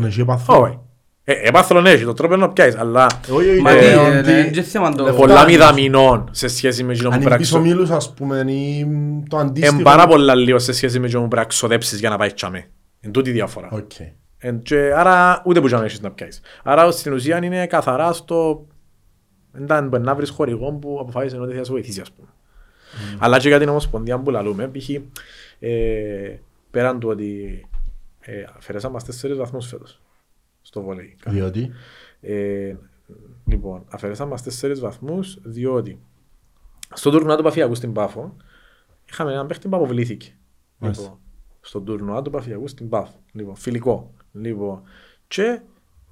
Δεν 1.24 1.36
έχει 1.36 1.46
επαθρό. 1.46 1.46
όχι. 1.46 1.46
Ε, 1.46 1.48
επάθρον 1.48 1.86
έχεις, 1.86 2.04
το 2.04 2.12
τρόπο 2.12 2.34
είναι 2.34 2.42
να 2.46 2.52
πιάσεις, 2.52 2.76
αλλά 2.80 3.06
Όχι, 3.30 3.48
όχι, 3.50 3.60
Μα 3.60 3.72
ναι, 3.72 3.78
τι, 3.80 3.86
ε, 3.86 3.96
ότι- 3.96 4.30
ναι, 4.30 4.38
είναι 4.38 4.50
και 4.50 4.62
θέμα 4.62 4.92
το- 4.94 5.06
Ε, 5.06 5.12
πολλά 5.12 5.34
φτάνει. 5.34 5.50
μηδαμινών 5.52 6.28
σε 6.30 6.48
σχέση 6.48 6.84
με 6.84 6.92
εκείνο 6.92 7.08
που 7.08 7.14
Αν 7.14 7.18
πρέπει 7.20 7.34
να 7.34 7.40
πίσω 7.40 7.60
μήλους 7.60 7.90
ας 7.90 8.14
πούμε 8.14 8.44
ή 8.52 8.86
το 9.28 9.36
αντίστοιχο. 9.36 9.76
Εν 9.76 9.82
πάρα 9.82 10.06
πολλά 10.06 10.34
λίγο 10.34 10.58
σε 10.58 10.72
σχέση 10.72 10.98
με 10.98 11.06
εκείνο 11.06 11.20
που 11.22 11.28
πρέπει 11.28 11.42
να 11.42 11.48
ξοδέψεις 11.48 11.98
για 12.00 12.08
να 12.10 12.16
πάει 12.16 12.32
τσάμε. 12.32 12.64
Εν 13.00 13.10
τούτη 13.10 13.30
η 13.30 13.32
διαφορά. 13.32 13.68
Οκ. 13.72 13.90
Εν 14.38 14.62
και, 14.62 14.92
άρα 14.96 15.42
ούτε 15.44 15.60
που 15.60 15.66
τσάμε 15.66 15.84
έχεις 15.84 16.00
να 16.00 16.10
πιάσεις. 16.10 16.40
Άρα 16.62 16.90
στην 16.90 17.12
ουσία 17.12 17.44
είναι 17.44 17.66
καθαρά 17.66 18.12
στο... 18.12 18.66
Δεν 19.52 19.88
μπορεί 19.88 20.02
να 20.02 20.14
βρεις 20.14 20.30
χορηγό 20.30 20.72
που 20.72 20.98
αποφάσισε 21.00 21.36
ότι 21.38 21.56
θα 21.56 21.64
σε 21.64 21.70
βοηθήσει 21.72 22.00
ας 22.00 22.10
πούμε. 22.12 22.28
Αλλά 23.18 23.38
και 23.38 23.48
για 23.48 23.58
την 23.58 23.68
Ομοσπονδία 23.68 24.18
που 24.18 24.30
λαλούμε, 24.30 24.70
π.χ. 24.78 24.88
Ε, 25.58 26.38
πέραν 26.70 26.98
του 27.00 27.08
ότι 27.08 27.60
ε, 28.20 28.32
αφαιρέσαμε 28.56 28.92
μας 28.94 29.04
τέσσερις 29.04 29.36
βαθμούς 29.36 29.66
φέτος 29.66 30.00
στο 30.62 30.82
βόλεϊ. 30.82 31.16
Διότι; 31.26 31.70
Ε, 32.20 32.76
λοιπόν, 33.46 33.84
αφαιρέσαμε 33.88 34.30
μας 34.30 34.42
τέσσερις 34.42 34.80
βαθμούς 34.80 35.38
διότι 35.42 35.98
στο 36.94 37.10
τουρνουά 37.10 37.36
του 37.36 37.42
Παφιακού 37.42 37.74
στην 37.74 37.92
Πάφο 37.92 38.36
είχαμε 39.10 39.32
έναν 39.32 39.46
παίχτη 39.46 39.68
που 39.68 39.76
αποβλήθηκε. 39.76 40.32
Μάλιστα. 40.78 41.02
Λοιπόν, 41.02 41.18
στο 41.60 41.80
τουρνουά 41.80 42.22
του 42.22 42.30
Παφιακού 42.30 42.68
στην 42.68 42.88
Πάφο. 42.88 43.14
Λοιπόν, 43.32 43.54
φιλικό. 43.56 44.14
Λοιπόν, 44.32 44.82
και 45.28 45.60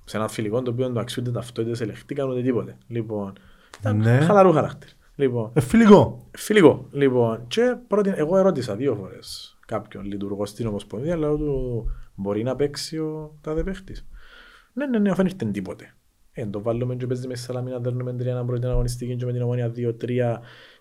σε 0.04 0.16
ένα 0.16 0.28
φιλικό 0.28 0.62
το 0.62 0.70
οποίο 0.70 0.84
δεν 0.84 0.94
το 0.94 1.00
αξιούνται 1.00 1.30
ταυτότητες 1.30 1.80
ελεγχτήκαν 1.80 2.30
ούτε 2.30 2.42
τίποτε. 2.42 2.76
Λοιπόν, 2.86 3.32
ήταν 3.80 3.96
Ναι. 3.96 4.18
χαλαρού 4.20 4.52
χαρακτήρα. 4.52 4.92
Λοιπόν, 5.14 5.50
Ε, 5.54 5.60
φιλικό. 5.60 6.26
Φιλικό. 6.36 6.86
Λοιπόν, 6.90 7.44
και 7.46 7.76
πρώτη, 7.88 8.12
εγώ 8.16 8.36
ερώτησα 8.36 8.76
δύο 8.76 8.94
φορές 8.94 9.58
κάποιον 9.66 10.04
λειτουργό 10.04 10.46
στην 10.46 10.66
Ομοσπονδία, 10.66 11.16
λέω 11.16 11.36
του 11.36 11.90
μπορεί 12.14 12.42
να 12.42 12.56
παίξει 12.56 12.98
ο 12.98 13.34
τάδε 13.40 13.62
παίχτης. 13.64 14.06
Ναι, 14.72 14.86
ναι, 14.86 14.98
ναι, 14.98 15.10
αφού 15.10 15.22
δεν 15.22 15.32
ήρθε 15.32 15.50
τίποτε. 15.50 15.94
Ε, 16.32 16.46
το 16.46 16.62
βάλουμε 16.62 16.94
και 16.96 17.06
παίζει 17.06 17.26
με 17.26 17.34
στη 17.34 17.44
Σαλαμίνα, 17.44 17.78
δέρνουμε 17.78 18.12
τρία 18.12 18.34
να 18.34 18.44
πρώτη 18.44 18.66
αγωνιστική 18.66 19.16
και 19.16 19.24
με 19.24 19.32
την 19.32 19.42
Ομόνια 19.42 19.68
2-3 19.68 19.72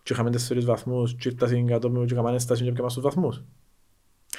και 0.03 0.13
είχαμε 0.13 0.29
τέσσερις 0.31 0.65
βαθμούς 0.65 1.15
και 1.15 1.29
ήρθα 1.29 1.47
στην 1.47 1.67
κατόπιν 1.67 2.05
και 2.05 2.15
καμάνε 2.15 2.39
στάση 2.39 2.63
και 2.63 2.71
πιάμε 2.71 2.89
στους 2.89 3.03
βαθμούς. 3.03 3.43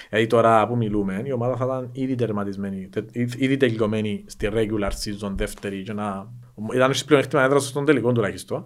Δηλαδή 0.08 0.26
τώρα 0.26 0.66
που 0.66 0.76
μιλούμε, 0.76 1.22
η 1.24 1.32
ομάδα 1.32 1.56
θα 1.56 1.64
ήταν 1.64 1.88
ήδη 1.92 2.14
τερματισμένη, 2.14 2.88
τε- 2.88 3.16
ήδη 3.16 3.44
ήδη 3.44 3.56
τελειωμένη 3.56 4.24
στη 4.26 4.48
regular 4.52 4.90
season 4.90 5.32
δεύτερη 5.34 5.82
και 5.82 5.92
να... 5.92 6.32
Ήταν 6.74 6.92
στις 6.94 7.04
πλεονεκτήμα 7.04 7.42
έδραση 7.42 7.66
στον 7.68 7.84
τελικό 7.84 8.12
τουλάχιστον. 8.12 8.64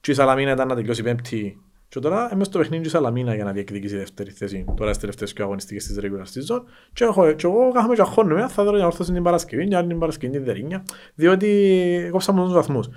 Και 0.00 0.10
η 0.10 0.14
Σαλαμίνα 0.14 0.52
ήταν 0.52 0.68
να 0.68 0.74
τελειώσει 0.74 1.02
πέμπτη. 1.02 1.58
Και 1.92 2.00
τώρα 2.00 2.30
είμαι 2.32 2.44
στο 2.44 2.58
παιχνίδι 2.58 2.82
της 2.82 2.92
Σαλαμίνα 2.92 3.34
για 3.34 3.44
να 3.44 3.52
διεκδικήσει 3.52 3.96
δεύτερη 3.96 4.30
θέση. 4.30 4.64
Τώρα 4.76 4.88
στις 4.88 4.98
τελευταίες 4.98 5.32
και 5.32 5.42
αγωνιστικές 5.42 5.86
της 5.86 5.98
regular 6.00 6.54
season. 6.54 6.62
Και 6.92 7.04
εγώ, 7.04 7.32
και 7.32 7.46
εγώ 7.46 7.72
κάθομαι 7.72 7.94
και 7.94 8.00
αγχώνομαι, 8.00 8.48
θα 8.48 8.64
δω 8.64 8.76
για 8.76 8.86
Ανόρθωση 8.86 9.12
την 9.12 9.22
Παρασκευή, 9.22 9.64
για 9.64 9.78
άλλη 9.78 9.88
την 9.88 9.98
Παρασκευή 9.98 10.32
την 10.32 10.44
Δερύνεια, 10.44 10.82
διότι 11.14 12.08
κόψαμε 12.10 12.42
τους 12.42 12.52
βαθμούς. 12.52 12.88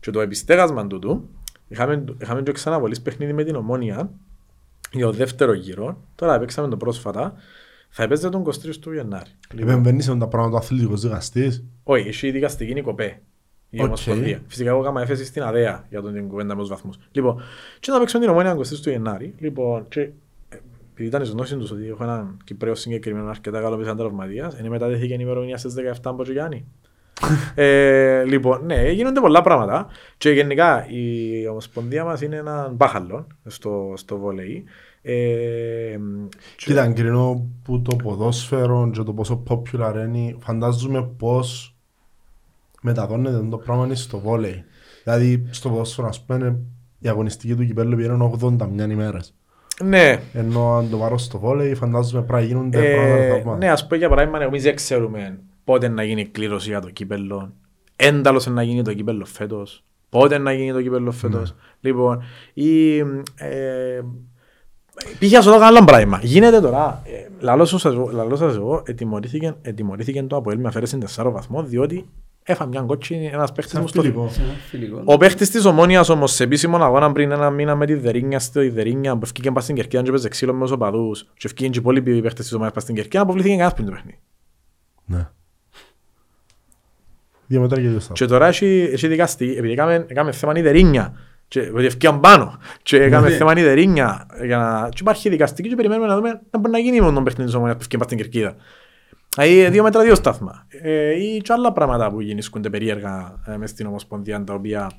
Και 0.00 0.10
το 0.10 0.20
επιστέγασμα 0.20 0.86
τούτου, 0.86 1.28
είχαμε, 1.68 2.04
είχαμε 2.20 2.42
και 2.42 2.52
ξαναβολής 2.52 3.02
παιχνίδι 3.02 3.32
με 3.32 3.44
την 3.44 3.54
Ομόνια 3.54 4.10
για 4.92 5.06
το 5.06 5.12
δεύτερο 5.12 5.52
γύρο. 5.52 6.04
Τώρα 6.14 6.38
παίξαμε 6.38 6.68
το 6.68 6.76
πρόσφατα. 6.76 7.34
Θα 7.88 8.02
έπαιζε 8.02 8.28
τον 8.28 8.44
23 8.46 8.50
του 8.80 8.92
Γενάρη. 8.92 9.30
Λοιπόν, 9.52 9.68
Επεμβαίνεις 9.70 10.08
με 10.08 10.18
τα 10.18 10.28
πράγματα 10.28 10.58
του 10.58 10.64
αθλητικός 10.64 11.00
δικαστής. 11.00 11.64
όχι, 11.82 12.08
έχει 12.08 12.30
δικαστική 12.30 12.70
είναι 12.70 12.80
η 12.80 12.82
ΚΟΠΕ. 12.82 13.20
Η 13.76 13.80
Οκ. 13.80 13.86
Ομοσπονδία. 13.86 14.40
Φυσικά 14.46 14.70
εγώ 14.70 14.80
έκανα 14.80 15.00
έφεση 15.02 15.24
στην 15.24 15.42
ΑΔΕΑ 15.42 15.84
για 15.90 16.02
τον 16.02 16.12
την 16.12 16.28
κουβέντα 16.28 16.54
με 16.54 16.60
τους 16.60 16.68
βαθμούς. 16.70 16.96
Λοιπόν, 17.12 17.42
και 17.80 17.90
να 17.90 17.98
παίξουμε 17.98 18.22
την 18.22 18.30
Ομόνια 18.32 18.56
23 18.56 18.80
του 18.82 18.90
Γενάρη. 18.90 19.34
Λοιπόν, 19.38 19.88
και 19.88 20.00
ε, 20.00 20.10
επειδή 20.92 21.08
ήταν 21.08 21.22
η 21.22 21.26
γνώση 21.28 21.56
τους 21.56 21.70
ότι 21.70 21.88
έχω 21.88 22.02
έναν 22.04 22.36
Κυπρέο 22.44 22.74
συγκεκριμένο 22.74 23.28
αρκετά 23.28 23.60
καλό 23.60 23.76
πίσω 23.76 23.94
τραυματίας, 23.94 24.58
είναι 24.58 24.68
μεταδέθηκε 24.68 25.12
η 25.14 25.18
ημερομηνία 25.20 25.56
στις 25.56 25.74
17 25.74 26.00
από 26.04 26.24
το 26.24 26.32
Γιάννη. 26.32 26.64
ε, 27.54 28.24
λοιπόν, 28.24 28.64
ναι, 28.66 28.90
γίνονται 28.90 29.20
πολλά 29.20 29.42
πράγματα 29.42 29.86
και 30.18 30.30
γενικά 30.30 30.86
η 30.88 31.46
Ομοσπονδία 31.48 32.04
μας 32.04 32.20
είναι 32.20 32.36
ένα 32.36 32.70
μπάχαλο 32.74 33.26
στο, 33.46 33.92
στο 33.96 34.18
βολεϊ. 34.18 34.64
Ε, 35.02 35.12
και- 36.56 36.64
Κοίτα, 36.66 36.92
κρίνω 36.92 37.46
που 37.64 37.82
το 37.82 37.96
ποδόσφαιρο 37.96 38.90
και 38.92 39.02
το 39.02 39.12
πόσο 39.12 39.42
popular 39.48 39.94
είναι, 40.14 40.36
φαντάζομαι 40.38 41.10
πώς 41.18 41.73
μεταδώνεται 42.84 43.46
το 43.50 43.56
πράγμα 43.56 43.84
είναι 43.84 43.94
στο 43.94 44.18
βόλεϊ. 44.18 44.64
Δηλαδή, 45.04 45.46
στο 45.50 45.68
ποδόσφαιρο, 45.68 46.08
ας 46.08 46.20
πούμε, 46.24 46.58
η 46.98 47.08
αγωνιστική 47.08 47.54
του 47.54 47.66
κυπέλλου 47.66 47.96
πήγαινε 47.96 48.30
81 48.40 48.90
ημέρες. 48.90 49.34
ναι, 49.84 50.20
Ενώ 50.32 50.74
αν 50.76 50.90
το 50.90 50.96
πάρω 50.96 51.18
στο 51.18 51.38
βόλεϊ, 51.38 51.74
φαντάζομαι 51.74 52.22
πρέπει 52.24 52.42
να 52.42 52.46
γίνονται 52.48 52.78
πράγματα 52.94 53.22
Ε, 53.22 53.28
θαυμάσια. 53.28 53.56
ναι, 53.66 53.70
ας 53.72 53.86
πω 53.86 53.94
για 53.94 54.08
παράδειγμα, 54.08 54.42
εμείς 54.42 54.62
δεν 54.62 54.74
ξέρουμε 54.74 55.38
πότε 55.64 55.88
να 55.88 56.02
γίνει 56.04 56.20
η 56.20 56.26
κλήρωση 56.28 56.68
για 56.68 56.80
το 56.80 56.90
κύπελλο. 56.90 57.52
Ένταλος 57.96 58.46
να 58.46 58.62
γίνει 58.62 58.82
το 58.82 58.94
κύπελλο 58.94 59.24
φέτος. 59.24 59.84
Πότε 60.08 60.38
να 60.38 60.52
γίνει 60.52 60.72
το 60.72 60.82
κύπελλο 60.82 61.10
φέτος. 61.10 61.54
Λοιπόν, 61.80 62.22
η, 62.54 62.98
ε, 62.98 64.00
πήγα 65.18 65.42
σε 65.42 65.48
εδώ 65.48 65.64
άλλο 65.66 65.84
πράγμα. 65.84 66.20
Γίνεται 66.22 66.60
τώρα, 66.60 67.02
ε, 67.04 67.28
λαλό 67.40 67.64
σας, 67.64 67.84
εγώ- 67.84 68.10
λαλό 68.12 68.36
σας 68.36 68.54
εγώ, 68.56 68.82
ετιμωρήθηκε, 68.86 69.54
ετιμωρήθηκε 69.62 70.22
το 70.22 70.36
Αποέλ 70.36 70.58
με 70.58 70.68
αφαίρεση 70.68 70.98
4 70.98 71.30
βαθμό, 71.30 71.62
διότι 71.62 72.08
έφα 72.46 72.66
μια 72.66 72.80
κότσινη 72.80 73.26
ένας 73.26 73.52
παίχτης 73.52 73.72
Σαν 73.72 73.82
μου 73.82 73.88
στο 73.88 74.00
φιλικό. 74.00 74.28
Σε 74.28 74.42
ένα 74.42 74.52
φιλικό. 74.52 75.02
ο 75.04 75.16
παίχτης 75.16 75.50
της 75.50 75.64
Ομόνιας 75.64 76.08
όμως 76.08 76.32
σε 76.32 76.44
επίσημο 76.44 76.76
αγώνα 76.76 77.12
πριν 77.12 77.30
ένα 77.30 77.50
μήνα 77.50 77.74
με 77.74 77.86
τη 77.86 77.94
Δερίνια 77.94 78.38
στη 78.38 78.68
Δερίνια 78.68 79.14
που 79.14 79.20
ευκήκε 79.22 79.50
πας 79.50 79.62
στην 79.62 79.74
Κερκίδα 79.74 80.02
και 80.02 80.10
παίζε 80.10 80.28
ξύλο 80.28 80.54
με 80.54 80.60
τους 80.60 80.70
οπαδούς 80.70 81.22
και 81.22 81.46
ευκήκε 81.46 81.68
και 81.68 81.78
οι 81.78 81.80
υπόλοιποι 81.80 82.22
παίχτες 82.22 82.44
της 82.44 82.52
Ομόνιας 82.52 82.74
πας 82.74 82.82
στην 82.82 82.94
Κερκίδα 82.94 83.22
αποβλήθηκε 83.22 83.54
κανένας 83.54 83.74
πριν 83.74 83.86
το 83.86 83.92
παιχνίδι. 83.92 84.18
Ναι. 85.04 85.28
Δύο 87.46 87.60
μέτρα 87.60 87.80
και 87.80 87.88
δύο 87.88 88.00
στάδια. 88.00 88.26
Και 88.26 88.32
τώρα 88.32 88.46
έχει, 88.46 88.88
έχει 88.92 89.08
δικαστεί, 89.08 89.50
επειδή 89.56 89.72
έκαμε, 89.72 90.06
έκαμε 90.08 90.32
θέμα 90.32 90.52
η 90.56 90.62
Δερίνια 90.62 91.14
και 91.48 91.60
ότι 91.74 91.84
ευκήκαν 91.84 92.20
πάνω 92.20 92.58
και 92.82 93.02
έκαμε 93.02 93.28
Ναι. 93.28 93.36
θέμα 93.36 93.52
η 93.56 93.62
Δερίνια 93.62 94.26
για 94.44 94.56
να... 94.56 94.88
και 94.88 94.98
υπάρχει 95.00 95.28
δικαστική 95.28 95.68
και 95.68 95.74
περιμένουμε 95.74 96.06
να 96.06 96.16
δούμε 96.16 96.28
να 96.50 96.58
μπορεί 96.58 96.72
να 96.72 96.78
γίνει 96.78 97.00
μόνο 97.00 97.12
τον 97.12 97.24
παιχνίδι 97.24 97.44
της 97.44 97.54
Ομόνιας 97.54 97.76
που 97.76 97.82
ευκήκε 97.82 97.96
πας 97.96 98.06
στην 98.06 98.18
Κερκίδα. 98.18 98.56
Δηλαδή 99.34 99.68
δύο 99.68 99.82
μέτρα 99.82 100.02
δύο 100.02 100.14
στάθμα. 100.14 100.66
Ε, 100.68 101.22
ή 101.22 101.36
και 101.36 101.52
άλλα 101.52 101.72
πράγματα 101.72 102.10
που 102.10 102.20
γίνονται 102.20 102.70
περίεργα 102.70 103.42
ε, 103.46 103.56
μες 103.56 103.70
στην 103.70 103.86
Ομοσπονδία 103.86 104.44
τα 104.44 104.54
οποία 104.54 104.90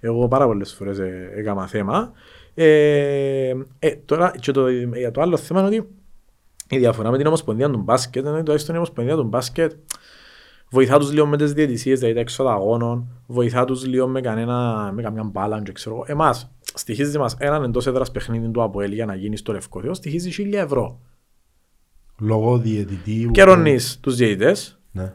εγώ 0.00 0.28
πάρα 0.28 0.46
πολλές 0.46 0.72
φορές 0.72 0.98
ε, 0.98 1.32
έκανα 1.36 1.66
θέμα. 1.66 2.12
Ε, 2.54 3.54
ε, 3.78 3.90
τώρα 4.04 4.34
και 4.40 4.52
το, 4.52 4.68
για 4.70 5.10
το 5.10 5.20
άλλο 5.20 5.36
θέμα 5.36 5.60
είναι 5.60 5.68
ότι 5.68 5.88
η 6.68 6.78
διαφορά 6.78 7.10
με 7.10 7.16
την 7.16 7.26
Ομοσπονδία 7.26 7.70
του 7.70 7.78
μπάσκετ 7.78 8.22
είναι 8.22 8.32
ότι 8.32 8.42
τουλάχιστον 8.42 8.74
η 8.74 8.78
Ομοσπονδία 8.78 9.16
του 9.16 9.24
μπάσκετ 9.24 9.72
βοηθά 10.72 10.98
τους 10.98 11.12
λίγο 11.12 11.26
με 11.26 11.36
τις 11.36 11.52
διαιτησίες, 11.52 11.98
δηλαδή 11.98 12.14
τα 12.14 12.20
έξοδα 12.20 12.52
αγώνων, 12.52 13.22
βοηθά 13.26 13.64
τους 13.64 13.86
λίγο 13.86 14.08
με, 14.08 14.20
κανένα, 14.20 14.90
με 14.94 15.02
καμιά 15.02 15.22
μπάλα 15.22 15.62
και 15.62 15.72
ξέρω 15.72 15.94
εγώ. 15.94 16.04
Εμάς, 16.06 16.50
στοιχίζει 16.74 17.18
μας 17.18 17.36
έναν 17.38 17.62
εντός 17.62 17.86
έδρας 17.86 18.10
παιχνίδι 18.10 18.48
του 18.48 18.62
ΑΠΟΕΛ 18.62 18.92
για 18.92 19.06
να 19.06 19.14
γίνεις 19.14 19.40
στο 19.40 19.52
Λευκοδίο, 19.52 19.94
στοιχίζει 19.94 20.30
1000 20.52 20.52
ευρώ. 20.52 21.00
Λόγω 22.22 22.58
διαιτητή. 22.58 23.28
Καιρονείς 23.32 23.98
τους 24.00 24.16
διαιτητές, 24.16 24.80
Ναι. 24.92 25.12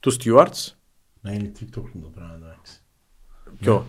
τους 0.00 0.16
stewards, 0.24 0.74
Να 1.20 1.32
είναι 1.32 1.52
TikTok 1.60 1.84
το 2.02 2.10
πράγμα, 2.14 2.34
εντάξει. 2.42 2.82
ποιο; 3.60 3.86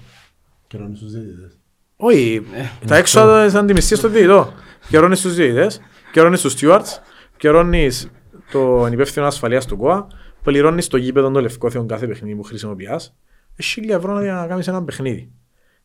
Καιρονείς 0.68 0.99
τους 0.99 1.11
διαιτητές. 1.11 1.57
Όχι, 1.95 2.41
τα 2.88 2.95
έξοδα 2.95 3.49
σαν 3.49 3.65
τη 3.68 3.73
μισή 3.73 3.95
στο 3.95 4.07
διαιτητό. 4.10 4.53
Καιρώνεις 4.89 5.22
τους 5.22 5.34
διαιτητές 5.35 5.81
Πιερώνεις 6.11 6.41
τους 6.41 6.56
stewards, 6.61 6.99
πιερώνεις 7.38 8.11
τον 8.52 8.91
υπεύθυνο 8.93 9.26
ασφαλείας 9.26 9.65
του 9.65 9.77
ΚΟΑ, 9.77 10.07
πληρώνεις 10.43 10.88
το 10.88 10.98
γήπεδο 10.98 11.31
το 11.31 11.41
λευκό 11.41 11.69
θεόν 11.69 11.88
κάθε 11.88 12.07
παιχνίδι 12.07 12.35
που 12.35 12.43
χρησιμοποιάς. 12.43 13.15
Έχει 13.56 13.69
χίλια 13.69 13.95
ευρώ 13.95 14.19
να 14.19 14.48
κάνεις 14.48 14.68
ένα 14.68 14.84
παιχνίδι. 14.84 15.31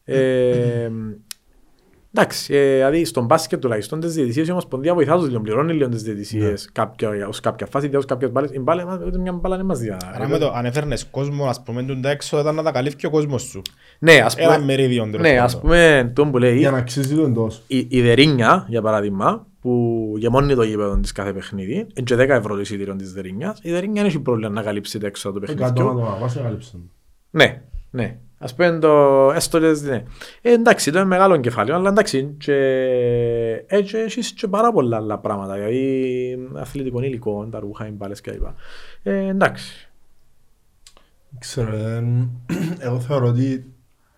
Ε, 0.04 0.90
εντάξει, 2.16 2.54
ε, 2.54 2.74
δηλαδή 2.74 3.04
στον 3.04 3.24
μπάσκετ 3.24 3.60
τουλάχιστον 3.60 4.00
τις 4.00 4.14
διαιτησίες 4.14 4.48
η 4.48 4.50
Ομοσπονδία 4.50 4.94
βοηθάς 4.94 5.18
τους 5.20 5.28
λίγο, 5.28 5.40
πληρώνει 5.40 5.72
λίγο 5.72 5.88
τις 5.88 6.02
διαιτησίες 6.02 6.68
κάποια, 6.72 7.26
ως 7.28 7.40
κάποια 7.40 7.66
φάση, 7.66 7.90
ως 7.96 8.04
κάποιες 8.04 8.30
μπάλες. 8.30 8.50
Η 8.52 8.58
μπάλα, 8.60 8.84
μας- 8.86 8.98
ούτε 9.06 9.18
μια 9.18 9.32
μπάλα 9.32 9.56
δεν 9.56 9.66
μας 9.66 9.78
διά. 9.78 9.96
Άρα 10.14 10.28
με 10.28 10.38
το 10.38 10.52
αν 10.56 10.64
έφερνες 10.64 11.06
κόσμο, 11.10 11.44
ας 11.46 11.62
πούμε, 11.62 11.82
τούν 11.82 12.02
τα 12.02 12.10
έξω 12.10 12.38
ήταν 12.40 12.54
να 12.54 12.62
τα 12.62 12.70
καλύφει 12.72 13.06
ο 13.06 13.10
κόσμος 13.10 13.42
σου. 13.42 13.62
Ναι, 13.98 14.12
ας 14.24 14.36
Ένα 14.36 14.52
πούμε, 14.54 14.64
μερίδιο 14.64 15.04
τέλος 15.04 15.20
ναι, 15.20 15.28
πάντων. 15.28 15.44
ας 15.44 15.60
πούμε, 15.60 16.12
τον 16.14 16.30
που 16.30 16.38
λέει, 16.38 16.58
Για 16.58 16.70
να 16.70 16.78
αξίζει 16.78 17.14
το 17.14 17.22
εντός. 17.22 17.62
η, 17.66 17.86
η 17.90 18.00
Δερίνια, 18.00 18.64
για 18.68 18.82
παράδειγμα, 18.82 19.46
που 19.60 20.12
γεμώνει 20.18 20.54
το 20.54 20.62
γήπεδο 20.62 20.98
της 20.98 21.12
κάθε 21.12 21.32
παιχνίδι, 21.32 21.74
είναι 21.74 21.86
και 22.04 22.14
10 22.16 22.28
ευρώ 22.34 22.54
το 22.54 22.60
εισιτήριο 22.60 22.96
της 22.96 23.12
Δερίνιας, 23.12 23.58
η 23.62 23.70
Δερίνια 23.70 24.02
δεν 24.02 24.10
έχει 24.10 24.20
πρόβλημα 24.20 24.50
να 24.50 24.62
καλύψει 24.62 24.98
τα 24.98 25.06
έξω 25.06 25.32
του 25.32 25.40
Εκατό 25.42 25.56
παιχνιδιού. 25.62 25.88
άτομα, 25.88 26.16
πας 26.20 26.36
εγκαλύψαν. 26.36 26.90
Ναι, 27.30 27.62
ναι. 27.90 28.18
Ας 28.38 28.54
πούμε 28.54 28.78
το 28.78 29.30
έστω 29.34 29.60
λες, 29.60 29.82
ναι. 29.82 30.04
Ε, 30.40 30.52
εντάξει, 30.52 30.90
το 30.90 30.98
είναι 30.98 31.06
μεγάλο 31.06 31.36
κεφάλαιο, 31.36 31.76
αλλά 31.76 31.88
εντάξει, 31.88 32.34
και 32.38 32.54
έτσι 33.66 33.98
έχεις 33.98 34.32
και 34.32 34.48
πάρα 34.48 34.72
πολλά 34.72 34.96
άλλα 34.96 35.18
πράγματα, 35.18 35.54
δηλαδή 35.54 36.38
αθλητικό 36.54 37.02
υλικό, 37.02 37.48
τα 37.50 37.58
ρούχα, 37.58 37.86
οι 37.86 37.90
μπάλες 37.90 38.20
κλπ. 38.20 38.44
Ε, 39.02 39.26
εντάξει. 39.26 39.90
Ξέρω, 41.38 41.76
ε, 41.76 42.04
εγώ 42.78 43.00
θεωρώ 43.00 43.26
ότι 43.26 43.72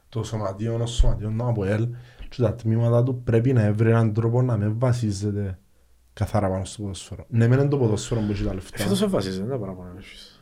το 0.08 0.22
σωματείο 0.22 0.78
ως 0.82 0.90
σωματείο 0.90 1.34
του 1.38 1.44
ΑΠΟΕΛ 1.44 1.88
και 2.28 2.42
τα 2.42 2.54
τμήματα 2.54 3.02
του 3.02 3.22
πρέπει 3.22 3.52
να 3.52 3.72
βρει 3.72 3.90
έναν 3.90 4.12
τρόπο 4.12 4.42
να 4.42 4.56
μην 4.56 4.78
βασίζεται 4.78 5.58
καθαρά 6.12 6.48
πάνω 6.48 6.64
στο 6.64 6.82
ποδόσφαιρο. 6.82 7.24
Ναι, 7.28 7.48
μεν 7.48 7.58
είναι 7.58 7.68
το 7.68 7.78
ποδόσφαιρο 7.78 8.20
που 8.20 8.30
έχει 8.30 8.44
τα 8.44 8.54
λεφτά. 8.54 8.78
Φέτος 8.78 8.98
δεν 8.98 9.10
βασίζεται, 9.10 9.42
δεν 9.42 9.50
τα 9.50 9.58
παραπάνω 9.58 9.94
έχεις. 9.98 10.38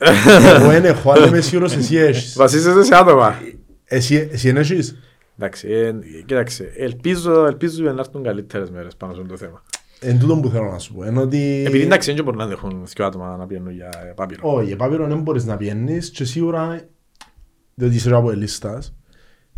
Εγώ 0.00 0.68
δεν 0.68 0.84
έχω, 0.84 1.12
αλλά 1.12 1.26
είμαι 1.26 1.40
σίγουρος 1.40 1.76
εσύ 1.76 1.96
έχεις. 1.96 2.34
Βασίζεται 2.36 2.84
σε 2.84 2.94
άτομα. 2.94 3.34
Εσύ 3.84 4.28
εσύ 4.32 4.52
δεν 4.52 4.56
έχεις; 4.56 4.96
Εντάξει, 5.38 5.68
ε, 5.68 5.92
κοίταξε, 6.24 6.72
ελπίζω, 6.76 7.46
ελπίζω 7.46 7.82
να 7.84 8.00
έρθουν 8.00 8.22
καλύτερες 8.22 8.70
μέρες 8.70 8.96
πάνω 8.96 9.14
σε 9.14 9.20
αυτό 9.20 9.32
το 9.32 9.38
θέμα. 9.38 9.62
Εν 10.00 10.18
τούτο 10.18 10.36
που 10.36 10.48
θέλω 10.48 10.70
να 10.70 10.78
σου 10.78 10.94
πω. 10.94 11.04
Είναι 11.06 11.20
ότι... 11.20 11.64
Επειδή 11.66 11.84
εντάξει, 11.84 12.12
δεν 12.12 12.24
μπορούν 12.24 12.38
να 12.38 12.46
δεχούν 12.46 12.82
δύο 12.94 13.06
άτομα 13.06 13.36
να 13.36 13.46
πιένουν 13.46 13.70
για 13.70 13.88
πάπυρο. 14.14 14.40
Όχι, 14.42 14.72
επάπειρο 14.72 15.06
δεν 15.06 15.20
μπορείς 15.20 15.44
να 15.44 15.56
πιένεις 15.56 16.10
και 16.10 16.24
σίγουρα, 16.24 16.80
διότι 17.74 17.94
είσαι 17.94 18.14
από 18.14 18.30
ελίστας, 18.30 18.94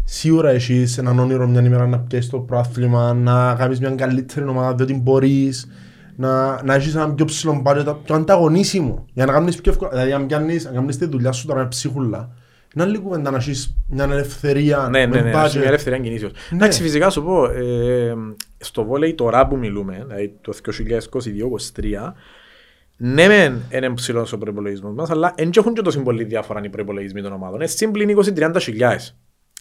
σίγουρα 0.04 0.50
έχεις 0.50 0.98
έναν 0.98 1.18
όνειρο 1.18 1.46
μια 1.46 1.62
ημέρα 1.62 1.86
να 1.86 1.98
πιέσεις 1.98 2.30
το 2.30 2.38
πρόθλημα, 2.38 3.14
να 3.14 3.54
κάνεις 3.54 3.80
μια 3.80 3.90
καλύτερη 3.90 4.46
ομάδα, 4.46 4.74
διότι 4.74 4.94
μπορείς, 4.94 5.68
να, 6.16 6.62
να 6.62 6.74
έχεις 6.74 6.94
ένα 6.94 7.14
πιο 7.14 7.24
ψηλό 7.24 7.62
budget, 7.66 7.96
πιο 8.04 8.14
ανταγωνίσιμο, 8.14 9.04
για 9.12 9.26
να 9.26 9.32
κάνεις 9.32 9.60
πιο 9.60 9.72
εύκολα, 9.72 9.90
δηλαδή 9.90 10.12
αν 10.12 10.26
πιάνεις, 10.26 10.66
αν 10.66 10.74
κάνεις 10.74 10.98
τη 10.98 11.06
δουλειά 11.06 11.32
σου 11.32 11.46
τώρα 11.46 11.60
με 11.62 11.68
ψίχουλα, 11.68 12.30
είναι 12.74 12.84
άλλη 12.84 12.98
κουβέντα 12.98 13.30
να 13.30 13.36
έχεις 13.36 13.76
μια 13.88 14.04
ελευθερία 14.04 14.88
Ναι, 14.90 15.06
ναι, 15.06 15.06
με 15.06 15.20
ναι, 15.20 15.30
σε 15.30 15.58
μια 15.58 15.66
budget. 15.66 15.66
ελευθερία 15.66 15.98
κινήσεως. 15.98 16.32
Ναι. 16.32 16.56
Εντάξει, 16.56 16.82
φυσικά 16.82 17.10
σου 17.10 17.22
πω, 17.24 17.44
ε, 17.44 18.14
στο 18.58 18.84
βόλεϊ 18.84 19.14
τώρα 19.14 19.46
που 19.46 19.56
μιλούμε, 19.56 20.04
δηλαδή 20.06 20.38
το 20.40 20.52
2022-2023, 20.52 22.12
ναι 22.96 23.26
μεν 23.26 23.60
είναι 23.70 23.90
ψηλός 23.94 24.32
ο 24.32 24.38
προϋπολογισμός 24.38 24.94
μας, 24.94 25.10
αλλά 25.10 25.34
δεν 25.36 25.50
έχουν 25.56 25.74
και 25.74 25.82
τόσο 25.82 26.00
πολύ 26.00 26.24
διάφορα 26.24 26.60
οι 26.64 26.68
προϋπολογισμοί 26.68 27.22
των 27.22 27.32
ομάδων. 27.32 27.54
Είναι 27.56 27.66
συν 27.66 27.89
πλην 27.89 28.18
20-30 28.36 28.56
χιλιάες. 28.58 29.16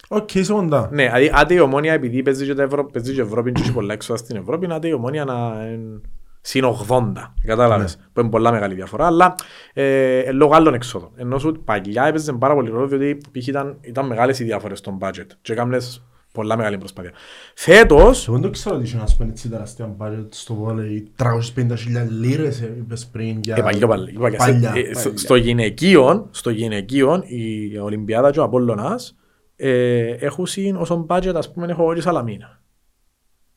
Οκ, 0.07 0.35
είσαι 0.35 0.53
κοντά. 0.53 0.89
Ναι, 0.91 1.03
δηλαδή 1.03 1.31
άντε 1.33 1.53
η 1.53 1.59
Ομόνια 1.59 1.93
επειδή 1.93 2.23
παίζει 2.23 2.45
και, 2.45 2.53
τα 2.53 2.63
Ευρω... 2.63 2.85
παίζει 2.85 3.13
και 3.13 3.21
Ευρώπη 3.21 3.51
και 3.51 3.61
έχει 3.61 3.73
πολλά 3.73 3.93
έξοδα 3.93 4.19
στην 4.19 4.35
Ευρώπη, 4.35 4.67
άντε 4.71 4.87
η 4.87 4.93
Ομόνια 4.93 5.23
να 5.25 5.33
είναι 5.71 6.01
συν 6.41 6.63
80, 6.87 7.11
κατάλαβες, 7.45 7.97
που 8.13 8.19
είναι 8.19 8.29
πολλά 8.29 8.51
μεγάλη 8.51 8.73
διαφορά, 8.73 9.05
αλλά 9.05 9.35
ε, 9.73 10.17
ε, 10.19 10.31
λόγω 10.31 10.53
άλλων 10.55 10.73
εξόδων. 10.73 11.11
Ενώ 11.15 11.39
σου 11.39 11.61
παλιά 11.65 12.03
έπαιζε 12.05 12.33
πάρα 12.33 12.53
πολύ 12.53 12.69
ρόλο, 12.69 12.87
διότι 12.87 13.17
π.χ. 13.31 13.47
ήταν, 13.47 13.77
ήταν 13.81 14.05
μεγάλες 14.07 14.39
οι 14.39 14.43
διαφορές 14.43 14.77
στον 14.79 14.97
budget 15.01 15.25
και 15.41 15.51
έκανες 15.53 16.05
πολλά 16.33 16.57
μεγάλη 16.57 16.77
προσπάθεια. 16.77 17.11
Φέτος, 17.55 18.27
Εγώ 18.27 18.37
δεν 18.39 18.51
ξέρω 18.51 18.75
ότι 18.75 18.83
είχε 18.85 18.97
να 18.97 19.07
σπένει 19.07 19.29
έτσι 19.29 19.49
τεράστια 19.49 19.95
budget 19.99 20.25
στο 20.29 20.53
βόλεϊ, 20.53 21.11
350.000 21.17 21.35
λίρες 22.19 22.61
ε, 22.61 22.75
είπες 22.77 23.05
πριν 23.07 23.39
για... 23.41 23.55
ε, 23.57 23.61
παλιά, 23.61 23.87
παλιά, 23.87 24.19
παλιά, 24.19 24.37
Παλιά, 24.37 24.69
ε, 24.69 24.81
παλιά. 24.81 24.93
στο- 24.99 25.17
στο 25.17 25.35
γυναικείο, 25.35 26.27
στο 26.31 26.49
γυναικείο, 26.49 27.23
η 27.25 27.77
Ολυμπιάδα 27.77 28.31
και 28.31 28.39
ο 28.39 28.43
Απόλλωνας 28.43 29.15
ε, 29.55 30.07
έχουν 30.09 30.45
συν 30.45 30.75
όσον 30.75 31.05
budget, 31.09 31.33
ας 31.35 31.51
πούμε, 31.53 31.65
έχω 31.69 31.81
εγώ 31.83 31.93
και 31.93 32.01
Σαλαμίνα. 32.01 32.61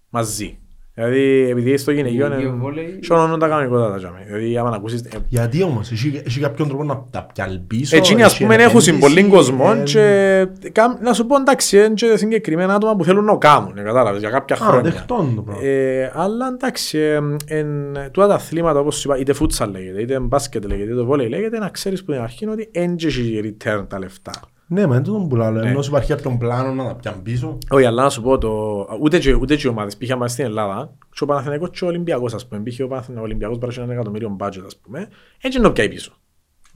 Μαζί. 0.09 0.59
Δηλαδή, 0.96 1.48
επειδή 1.50 1.76
στο 1.76 1.90
γυναικείο 1.90 2.26
Γυναικείο 2.26 2.48
είναι... 2.48 2.58
βόλεϊ. 2.58 2.98
Σώνουν 3.02 3.38
τα 3.38 3.48
κανονικότατα. 3.48 3.96
τζάμε. 3.96 4.22
Δηλαδή, 4.26 4.58
άμα 4.58 4.70
να 4.70 4.76
ακούσεις... 4.76 5.00
ε, 5.00 5.08
Γιατί 5.28 5.62
όμως, 5.62 5.90
έχει, 5.92 6.22
έχει 6.26 6.40
κάποιον 6.40 6.68
τρόπο 6.68 6.84
να 6.84 7.04
τα 7.10 7.26
πιάλει 7.34 7.58
πίσω. 7.58 7.96
Εκείνοι 7.96 8.22
ας 8.22 8.32
έχει 8.32 8.42
πούμε 8.42 8.54
έχουν 8.54 8.80
επένδυση, 8.80 8.98
πολύ 8.98 9.22
κόσμο 9.24 9.64
ε, 9.94 10.44
και 10.62 10.70
κάμ- 10.72 11.00
να 11.02 11.12
σου 11.12 11.26
πω 11.26 11.36
εντάξει 11.36 11.76
είναι 11.78 11.94
και 11.94 12.16
συγκεκριμένα 12.16 12.74
άτομα 12.74 12.96
που 12.96 13.04
θέλουν 13.04 13.24
να 13.24 13.36
κάνουν, 13.36 13.74
κατάλαβες, 13.74 14.20
για 14.20 14.30
κάποια 14.30 14.56
Α, 14.56 14.58
χρόνια. 14.58 14.90
δεχτών 14.90 15.34
το 15.34 15.42
πράγμα. 15.42 15.62
Ε, 15.64 16.12
αλλά 16.14 16.46
εντάξει, 16.54 16.98
ε, 16.98 17.20
εν, 17.46 17.66
τούτα 18.12 18.26
τα 18.26 18.34
αθλήματα 18.34 18.78
όπως 18.80 18.96
σου 18.96 19.08
είπα, 19.08 19.18
είτε 19.20 19.32
φούτσαλ 19.32 19.70
λέγεται, 19.70 20.00
είτε 20.00 20.18
μπάσκετ 20.20 20.64
λέγεται, 20.64 20.92
είτε 20.92 21.02
βόλεϊ 21.02 21.28
λέγεται, 21.28 21.58
να 21.58 21.68
ξέρεις 21.68 22.04
που 22.04 22.12
την 22.12 22.20
αρχή 22.20 22.44
είναι 22.44 22.52
ότι 22.52 22.70
δεν 22.72 22.94
έχει 22.98 23.40
return 23.44 23.84
τα 23.88 23.98
λεφτά. 23.98 24.32
Ναι, 24.66 24.86
μα 24.86 24.94
είναι 24.94 25.04
τούτο 25.04 25.26
που 25.28 25.36
λέω, 25.36 25.50
Ναι. 25.50 25.68
ενώ 25.68 25.82
σου 25.82 25.90
υπάρχει 25.90 26.08
κάποιον 26.14 26.38
πλάνο 26.38 26.72
να 26.72 26.84
τα 26.88 26.94
πιάνει 26.94 27.22
πίσω. 27.22 27.58
Όχι, 27.70 27.84
αλλά 27.84 28.02
να 28.02 28.10
σου 28.10 28.22
πω 28.22 28.38
το. 28.38 28.86
Ούτε 29.00 29.18
και, 29.18 29.34
ούτε 29.34 29.56
και 29.56 29.66
οι 29.66 29.70
ομάδες. 29.70 29.96
Πήγαμε 29.96 30.20
μας 30.20 30.32
στην 30.32 30.44
Ελλάδα, 30.44 30.90
και 31.10 31.22
ο 31.24 31.26
Παναθηναϊκός 31.26 31.70
και 31.70 31.84
ο 31.84 31.88
Ολυμπιακός, 31.88 32.34
ας 32.34 32.46
πούμε. 32.46 32.60
Πήγε 32.62 32.82
ο 32.82 32.88
Παναθηναϊκός, 32.88 33.22
ο 33.22 33.26
Ολυμπιακός 33.30 33.58
πάρει 33.58 33.74
ένα 33.82 33.92
εκατομμύριο 33.92 34.36
budget, 34.40 34.62
ας 34.66 34.76
πούμε. 34.76 35.08
Έτσι 35.40 35.58
είναι 35.58 35.66
το 35.66 35.72
πιάει 35.72 35.88
πίσω. 35.88 36.12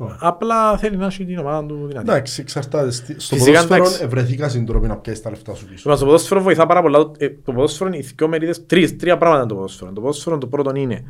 Ωραία. 0.00 0.16
Απλά 0.20 0.76
θέλει 0.78 0.96
να 0.96 1.06
έχει 1.06 1.24
την 1.24 1.38
ομάδα 1.38 1.66
του 1.66 1.86
δυνατή. 1.86 2.10
Εντάξει, 2.10 2.40
εξαρτάται. 2.40 2.90
Στη- 2.90 3.20
Στο 3.20 3.34
Φυσικά, 3.34 3.52
ποδόσφαιρο 3.60 3.84
εντάξει. 3.84 4.04
ευρεθήκα 4.04 4.48
συντροπή 4.48 4.86
να 4.86 4.96
πιάσεις 4.96 5.22
τα 5.22 5.30
λεφτά 5.30 5.54
σου 5.54 5.64
πίσω. 5.64 5.74
Λοιπόν, 5.78 5.96
στο 5.96 6.04
ποδόσφαιρο 6.04 6.40
βοηθά 6.40 6.66
πάρα 6.66 6.82
πολλά. 6.82 6.98
Το- 6.98 7.12
ε, 7.18 7.28
Το 7.28 7.52
ποδόσφαιρο 7.52 7.88
είναι 7.88 7.98
οι 7.98 8.00
δυο 8.16 8.28
μερίδες, 8.28 8.66
τρεις, 8.66 8.96
τρία 8.96 9.16
πράγματα 9.18 9.40
είναι 9.42 9.48
το 9.50 9.54
ποδόσφαιρο. 9.54 9.92
Το 9.92 10.00
ποδόσφαιρο 10.00 10.38
το 10.38 10.46
πρώτο 10.46 10.74
είναι 10.74 11.04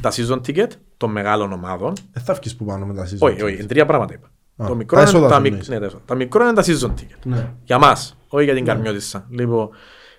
τα 0.00 0.10
season 0.12 0.40
ticket 0.46 0.68
των 0.96 1.10
μεγάλων 1.10 1.52
ομάδων. 1.52 1.92
Δεν 2.12 2.22
θα 2.22 2.34
βγεις 2.34 2.56
που 2.56 2.64
πάνω 2.64 2.86
με 2.86 2.94
τα 2.94 3.02
season 3.06 3.16
Όχι, 3.18 3.36
tickets. 3.40 3.44
όχι, 3.44 3.54
είναι 3.54 3.66
τρία 3.66 3.86
πράγματα 3.86 4.14
είπα. 4.14 4.30
Α, 4.62 4.66
Το 4.66 4.72
τα 4.72 4.74
μικρό 4.74 4.98
είναι 5.00 5.08
έσοδα 5.08 5.28
τα, 5.28 5.34
σου 5.34 5.40
μικ- 5.40 5.50
εννοείς. 5.52 5.68
ναι, 5.68 5.78
τα 5.78 5.84
έσοδα. 5.84 6.02
τα 6.06 6.14
μικρό 6.14 6.44
είναι 6.44 6.52
τα 6.52 6.62
season 6.62 6.90
ticket. 7.00 7.18
Ναι. 7.24 7.48
Για 7.64 7.78
μας, 7.78 8.16
όχι 8.28 8.44
για 8.44 8.54
την 8.54 8.64
Καρμιώτισσα. 8.64 9.26
Λοιπόν, 9.30 9.68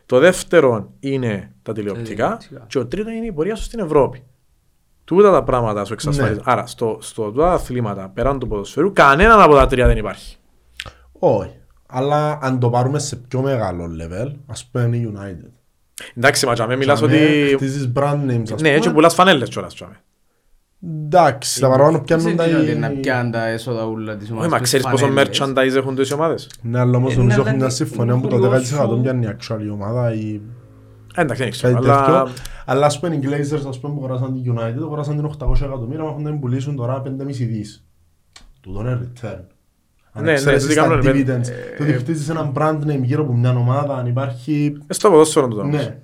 το 0.05 0.19
δεύτερο 0.19 0.91
είναι 0.99 1.51
τα 1.61 1.73
τηλεοπτικά 1.73 2.37
τηλεοπτικά. 2.37 2.65
και 2.67 2.77
το 2.79 2.85
τρίτο 2.85 3.09
είναι 3.09 3.25
η 3.25 3.31
πορεία 3.31 3.55
σου 3.55 3.63
στην 3.63 3.79
Ευρώπη. 3.79 4.23
Τούτα 5.03 5.31
τα 5.31 5.43
πράγματα 5.43 5.85
σου 5.85 5.93
εξασφαλίζουν. 5.93 6.37
Ναι. 6.45 6.51
Άρα, 6.51 6.65
στο, 6.65 6.97
στο 7.01 7.23
τούτα 7.31 7.53
αθλήματα 7.53 8.11
πέραν 8.13 8.39
του 8.39 8.47
ποδοσφαίρου, 8.47 8.93
κανέναν 8.93 9.41
από 9.41 9.55
τα 9.55 9.67
τρία 9.67 9.87
δεν 9.87 9.97
υπάρχει. 9.97 10.35
Όχι. 11.19 11.53
Αλλά 11.87 12.39
αν 12.41 12.59
το 12.59 12.69
πάρουμε 12.69 12.99
σε 12.99 13.15
πιο 13.15 13.41
μεγάλο 13.41 13.85
level, 14.01 14.31
ας 14.47 14.65
πούμε 14.71 14.97
η 14.97 15.13
United. 15.15 15.49
Εντάξει, 16.17 16.45
μα 16.45 16.65
με 16.67 16.75
μιλάς 16.75 16.99
Τζαμέ, 16.99 17.15
ότι... 17.15 17.53
Χτίζεις 17.55 17.91
brand 17.95 18.25
names, 18.29 18.51
ας 18.53 18.61
Ναι, 18.61 18.69
έτσι 18.69 18.81
πούμε. 18.81 18.93
πουλάς 18.93 19.13
φανέλες 19.13 19.49
κιόλας. 19.49 19.73
τζάμε. 19.73 20.01
Εντάξει, 20.83 21.59
τα 21.59 21.69
παραπάνω 21.69 21.99
πιάνουν 22.01 22.35
τα... 22.35 22.43
Δεν 22.43 22.51
είναι 22.61 22.61
ότι 22.71 22.75
να 22.79 22.89
πιάνουν 22.89 23.31
τα 23.31 23.47
έσοδα 23.47 23.85
ούλα 23.85 24.15
της 24.15 24.23
Όχι, 24.23 24.31
ομάδας. 24.31 24.51
μα 24.51 24.57
τις 24.57 24.67
ξέρεις 24.67 24.85
πόσο 24.89 25.05
φανέλες. 25.05 25.41
merchandise 25.41 25.75
έχουν 25.77 25.95
τις 25.95 26.11
ομάδες; 26.11 26.49
Ναι, 26.61 26.79
αλλά 26.79 26.97
όμως 26.97 27.13
Ε, 27.13 27.17
νομίζω 27.17 27.35
ναι, 27.35 27.41
έχουν 27.41 27.49
αλλά 27.53 27.59
μια 27.65 27.69
συμφωνία 27.69 28.17
που 28.17 28.27
το 28.27 28.35
είναι 28.35 28.47
10% 28.47 28.61
σου. 28.63 28.99
πιάνει 29.01 29.25
η 29.25 29.29
actual 29.39 29.57
η 29.65 29.69
ομάδα 29.69 30.13
ή 30.13 30.41
Ε, 31.15 31.21
Εντάξει, 31.21 31.41
δεν 31.43 31.51
ξέρω, 31.51 31.73
κάτι 31.73 31.87
αλλά... 31.89 32.05
τέτοιο. 32.23 32.33
Αλλά 32.65 32.85
ας 32.85 32.99
πούμε 32.99 33.15
οι 33.15 33.19
Glazers 33.23 33.67
ας 33.69 33.79
πούμε 33.79 33.93
που 33.93 34.03
αγοράσαν 34.03 34.41
την 34.43 34.55
United, 34.55 34.75
αγοράσαν 34.81 35.15
την 35.15 35.25
800 35.39 35.61
εκατομμύρια, 35.61 36.03
μα 36.03 36.09
έχουν 36.09 36.23
να 36.23 36.29
την 36.29 36.39
πουλήσουν 36.39 36.75
τώρα 36.75 37.01
5,5 37.05 37.09
δις. 37.25 37.85
Τούτο 38.61 38.79
είναι 38.79 38.99
return. 39.21 39.39
Αν 40.11 40.23
Ναι, 40.23 40.29
ναι, 40.29 40.31
εξαιρέσεις 40.31 40.63
τούτοι 40.67 40.75
τα 40.79 40.81
κάνουν 40.87 40.99
dividends, 40.99 41.19
επένδυση. 41.21 41.51
το 41.77 41.83
ότι 41.83 41.91
χτίζεις 41.93 42.29
ένα 42.29 42.51
brand 42.55 42.79
name 42.85 43.01
γύρω 43.03 43.23
από 43.23 43.33
μια 43.33 43.55
ομάδα, 43.55 43.95
αν 43.95 44.05
υπάρχει... 44.05 44.77
Ε, 44.87 44.93
Στο 44.93 45.09
ποδόσφαιρο 45.09 45.47
του 45.47 45.57
όμως. 45.61 45.75
Ναι. 45.85 45.99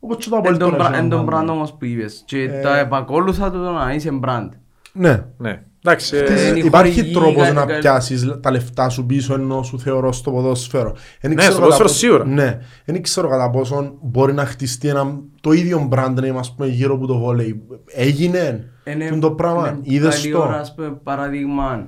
Όπως 0.00 0.16
και 0.24 0.28
το 0.30 0.34
Εν 0.36 0.40
Απόλλη 0.42 0.56
τον 0.58 0.70
τώρα 0.70 0.82
μπρα- 0.88 0.92
έχει 0.96 1.02
εν 1.04 1.10
τον 1.10 1.20
ένα 1.20 1.28
brand 1.28 1.40
brand 1.42 1.48
name. 1.48 1.52
όμως 1.52 1.72
που 1.72 1.84
είπες. 1.84 2.22
Και 2.26 2.42
Ε, 2.42 2.60
τα 2.60 2.78
επακόλουθα 2.78 3.50
του 3.50 3.58
το 3.58 3.70
να 3.70 3.92
είσαι 3.94 4.10
brand. 4.24 4.48
Ναι. 4.92 5.24
Ναι. 5.36 5.62
Εντάξει, 5.84 6.16
ε, 6.16 6.24
Χτίζεις- 6.24 6.48
είναι 6.48 6.58
η 6.58 6.62
Υπάρχει 6.64 6.92
χορηγή, 6.94 7.12
τρόπος 7.14 7.42
κάτι- 7.42 7.54
να 7.54 7.64
κάτι- 7.64 7.78
πιάσεις 7.80 8.40
τα 8.40 8.50
λεφτά 8.50 8.88
σου 8.88 9.06
πίσω 9.06 9.34
ενώ 9.34 9.62
σου 9.62 9.78
θεωρώ 9.80 10.12
στο 10.12 10.30
ποδόσφαιρο. 10.30 10.96
Εν 11.20 11.30
Ναι, 11.30 11.36
ξέρω 11.36 11.52
στο 11.52 11.60
κατά 11.60 11.60
ποδόσφαιρο 11.60 11.88
πόσο- 11.88 11.98
σίγουρα. 11.98 12.24
Ναι. 12.24 12.58
Δεν 12.84 13.02
ξέρω 13.02 13.28
κατά 13.28 13.50
πόσο 13.50 13.94
μπορεί 14.02 14.32
να 14.32 14.44
χτιστεί 14.46 14.88
ένα, 14.88 15.18
το 15.40 15.52
ίδιο 15.52 15.88
brand 15.92 16.18
name 16.18 16.36
ας 16.38 16.54
πούμε 16.54 16.68
γύρω 16.68 16.94
από 16.94 17.06
το 17.06 17.18
βόλεϊ. 17.18 17.62
Έγινε; 17.86 18.70
Είναι- 18.84 19.04
αυτό 19.04 19.18
το 19.18 19.30
πράγμα; 19.30 19.68
είναι 19.68 19.78
Είδες 19.82 20.20
καλή 20.20 20.32
το; 20.32 20.38
ώρα, 20.40 20.58
ας 20.58 20.74
πούμε, 20.74 20.90
παράδειγμα, 21.02 21.86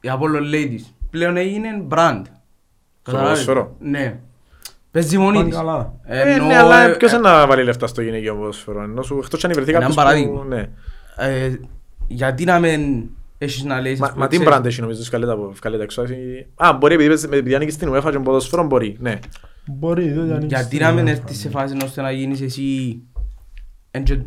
η 0.00 0.08
Apollo 0.12 0.54
Ladies. 0.54 0.84
Πλέον 1.10 1.36
έγινε 1.36 1.68
brand. 1.88 2.22
Καταλάβες; 3.02 3.30
ποδόσφαιρο; 3.30 3.76
Ναι. 3.80 4.20
Παίζει 4.94 5.18
μόνη 5.18 5.36
Πάνε 5.36 5.48
της. 5.48 5.58
καλά. 5.58 5.92
Ε, 6.04 6.32
Ενώ, 6.34 6.46
ναι, 6.46 6.56
αλλά 6.56 6.80
ε, 6.82 6.94
ποιος 6.94 7.12
είναι 7.12 7.20
να 7.20 7.46
βάλει 7.46 7.62
λεφτά 7.64 7.86
στο 7.86 8.02
γυναικείο 8.02 8.34
ποδόσφαιρο; 8.36 8.82
Ενώ 8.82 9.02
σου, 9.02 9.20
εκτός 9.24 9.44
αν 9.44 9.52
βρεθεί 9.54 9.70
Ένα 9.70 9.78
κάποιος 9.78 9.96
που... 9.96 10.02
παράδειγμα. 10.02 10.44
Ναι. 10.44 10.68
ε, 11.16 11.54
Γιατί 12.06 12.44
να 12.44 12.58
μην 12.58 13.04
έχεις 13.38 13.62
να 13.64 13.80
λέεις... 13.80 13.98
Μα, 14.00 14.06
ας 14.06 14.12
πούμε, 14.12 14.24
μα 14.24 14.30
τι 14.30 14.36
ξέρεις, 14.36 14.52
μπραντ 14.52 14.66
έχει 14.66 14.80
νομίζω 14.80 15.02
βγάλει 15.02 15.26
τα 15.26 15.36
βγάλει 15.36 15.76
τα 15.76 15.82
έξω. 15.82 16.02
έχει- 16.02 16.46
Α, 16.54 16.72
μπορεί 16.72 16.94
επειδή, 16.94 17.08
παίζει- 17.08 17.24
επειδή 17.32 17.54
ανήκεις 17.54 17.74
στην 17.74 17.94
UEFA 17.94 18.08
και 18.10 18.18
ποδόσφαιρο 18.18 18.64
μπορεί. 18.66 18.96
Ναι. 19.00 19.18
Μπορεί, 19.66 20.08
δεν 20.10 20.22
ανοίξεις 20.30 20.46
Γιατί 20.48 20.68
την 20.76 20.80
να 20.86 20.92
μην 20.92 21.02
ώρα. 21.02 21.10
έρθεις 21.10 21.38
σε 21.38 21.48
φάση 21.48 21.76
ώστε 21.84 22.02
να 22.02 22.10
γίνεις 22.10 22.40
εσύ 22.40 22.98
Εν 23.90 24.04
και 24.04 24.18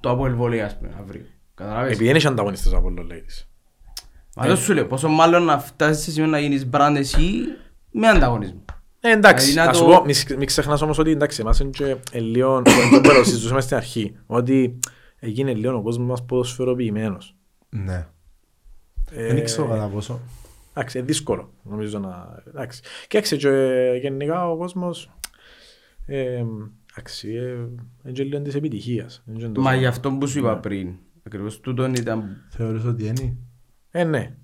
το 0.00 0.10
Αποέλ 0.10 0.34
Βολέι 0.34 0.60
ας 0.60 0.78
πούμε 0.78 0.90
αύριο. 1.00 1.22
Καταλάβες; 1.54 1.90
Επειδή 1.92 2.06
δεν 2.06 2.14
έχει 2.16 2.26
ανταγωνιστές 2.26 2.72
από 2.72 2.86
όλο 2.86 3.02
λέει 3.02 3.20
της. 3.20 3.48
Μα 4.36 4.46
δεν 4.46 4.56
σου 4.56 4.72
λέω, 4.74 4.86
πόσο 4.86 5.08
μάλλον 5.08 5.42
να 5.44 5.58
φτάσεις 5.58 6.04
σε 6.04 6.10
σημείο 6.10 6.28
να 6.30 6.38
γίνεις 6.38 6.68
brand 6.72 6.94
εσύ 6.96 7.24
με 7.90 8.08
ανταγωνισμό. 8.08 8.64
Ε, 9.04 9.10
εντάξει, 9.10 9.46
Δηλαδή, 9.50 9.66
να 9.68 9.72
να 9.72 9.78
σου 9.78 9.84
το- 9.84 9.98
πω, 9.98 10.04
μη, 10.04 10.36
μη 10.38 10.44
ξεχνάς 10.44 10.82
όμως 10.82 10.98
ότι 10.98 11.10
εντάξει, 11.10 11.40
εμάς 11.40 11.60
είναι 11.60 11.70
και 11.70 11.96
ε, 12.12 12.20
λίγο, 12.20 12.62
το 12.92 13.00
που 13.00 13.24
συζητούσαμε 13.24 13.60
στην 13.60 13.76
αρχή, 13.76 14.16
ότι 14.26 14.78
έγινε 15.18 15.54
λίγο 15.54 15.76
ο 15.76 15.82
κόσμος 15.82 16.06
μας 16.08 16.24
ποδοσφαιροποιημένος. 16.24 17.36
Ναι. 17.68 18.06
Ε, 19.10 19.34
Δεν 19.34 19.44
ξέρω 19.44 19.66
κατά 19.68 19.86
πόσο. 19.86 20.20
Εντάξει, 20.74 20.98
είναι 20.98 21.06
δύσκολο 21.06 21.52
νομίζω 21.62 21.98
να... 21.98 22.42
Εντάξει. 22.48 22.82
Και 23.08 23.18
έξι 23.18 23.36
και 23.36 23.48
ε, 23.48 23.96
γενικά 23.96 24.50
ο 24.50 24.56
κόσμος... 24.56 25.10
Ε, 26.06 26.44
εντάξει, 26.96 27.28
ε, 27.34 27.50
είναι 28.04 28.12
και 28.12 28.22
λίγο 28.22 28.42
της 28.42 28.54
επιτυχίας. 28.54 29.22
Είναι 29.26 29.38
και 29.38 29.46
τόσο- 29.46 29.60
Μα 29.60 29.74
γι' 29.74 29.86
αυτό 29.86 30.10
που 30.10 30.26
σου 30.26 30.38
είπα 30.38 30.56
πριν, 30.58 30.94
ακριβώς 31.26 31.60
τούτον 31.60 31.94
ήταν 31.94 32.44
Θεωρείς 32.50 32.84
ότι 32.84 33.06
είναι; 33.06 33.36
Ε, 33.90 34.04
ναι. 34.04 34.34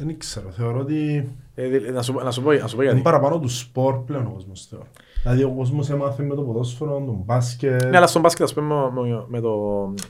Δεν 0.00 0.18
ξέρω. 0.18 0.50
Θεωρώ 0.50 0.78
ότι 0.80 1.28
Ε, 1.54 1.66
δη- 1.68 1.90
να, 1.92 2.02
σου, 2.02 2.12
πω- 2.12 2.22
να, 2.22 2.30
σου 2.30 2.42
πω, 2.42 2.52
να 2.52 2.66
σου 2.66 2.74
πω 2.76 2.82
είναι 2.82 2.90
γιατί. 2.90 3.04
παραπάνω 3.04 3.38
του 3.40 3.48
σπορ 3.48 4.04
πλέον 4.04 4.26
ο 4.26 4.30
κόσμος 4.30 4.66
θεωρώ. 4.70 4.86
Δηλαδή 5.22 5.42
ο 5.42 5.50
κόσμος 5.50 5.90
έμαθε 5.90 6.22
με 6.22 6.34
το 6.34 6.42
ποδόσφαιρο, 6.42 6.90
τον 7.06 7.22
μπάσκετ. 7.24 7.84
Ναι, 7.84 7.96
αλλά 7.96 8.06
στον 8.06 8.20
μπάσκετ 8.22 8.44
ας 8.44 8.54
πούμε 8.54 8.74
με- 8.94 9.00
με- 9.08 9.24
με 9.28 9.40
το... 9.40 9.50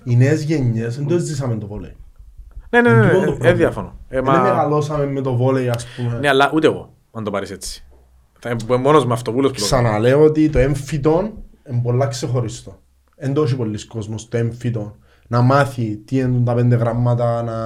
Οι 0.04 0.16
νέες 0.16 0.42
γενιές 0.42 0.96
δεν 0.96 1.06
το 1.06 1.18
ζήσαμε 1.18 1.56
το 1.56 1.66
βόλεϊ. 1.66 1.96
Ναι, 2.70 2.80
ναι, 2.80 2.88
Είναι 2.90 3.00
ναι, 3.00 3.06
τούτο 3.08 3.14
το 3.14 3.20
ναι, 3.20 3.26
πρόβλημα. 3.26 3.48
ε, 3.48 3.52
διαφωνώ. 3.54 3.96
Ε, 4.08 4.20
Δεν 4.20 4.24
μα- 4.26 4.40
μεγαλώσαμε 4.42 5.06
με 5.06 5.20
το 5.20 5.36
βόλεϊ 5.36 5.68
ας 5.68 5.86
πούμε. 5.96 6.18
Ναι, 6.18 6.28
αλλά 6.28 6.50
ούτε 6.54 6.66
εγώ, 6.66 6.92
αν 7.12 7.24
το 7.24 7.30
πάρεις 7.30 7.50
έτσι. 7.50 7.84
Θα 8.38 8.50
είμαι 8.50 8.76
μόνος 8.76 9.06
με 9.06 9.12
αυτοβούλος 9.12 9.50
που 9.52 9.58
το 9.60 9.66
κάνω. 9.68 9.82
Ξαναλέω 9.82 10.22
ότι 10.24 10.50
το 10.50 10.58
έμφυτο 10.58 11.30
είναι 11.70 11.80
πολλά 11.82 12.06
ξεχωριστό. 12.06 12.78
Εν 13.16 13.32
το 13.34 13.42
έχει 13.42 13.56
πολλοί 13.56 13.86
κόσμος 13.86 14.28
το 14.28 14.36
έμφυτο. 14.36 14.96
Να 15.32 15.40
μάθει 15.40 15.96
τι 15.96 16.16
είναι 16.16 16.42
τα 16.44 16.54
πέντε 16.54 16.76
γραμμάτα, 16.76 17.42
να, 17.42 17.56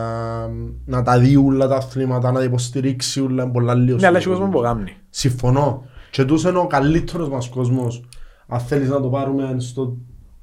να 0.84 1.02
τα 1.02 1.18
δει 1.18 1.36
όλα 1.36 1.68
τα 1.68 1.76
αθλήματα, 1.76 2.32
να 2.32 2.38
τα 2.38 2.44
υποστηρίξει 2.44 3.20
όλα, 3.20 3.42
είναι 3.42 3.52
πολλά 3.52 3.74
λίγο. 3.74 3.98
Ναι, 3.98 4.06
αλλά 4.06 4.18
έχει 4.18 4.28
κόσμο 4.28 4.48
που 4.48 4.60
κάνει. 4.60 4.96
Συμφωνώ. 5.10 5.84
Και 6.10 6.24
τους 6.24 6.42
είναι 6.42 6.58
ο 6.58 6.66
καλύτερος 6.66 7.28
μας 7.28 7.48
κόσμος. 7.48 8.04
Αν 8.46 8.60
θέλεις 8.60 8.88
να 8.88 9.00
το 9.00 9.08
πάρουμε 9.08 9.56
στο 9.58 9.96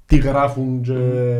τι 0.06 0.18
γράφουν 0.18 0.82
και... 0.82 0.94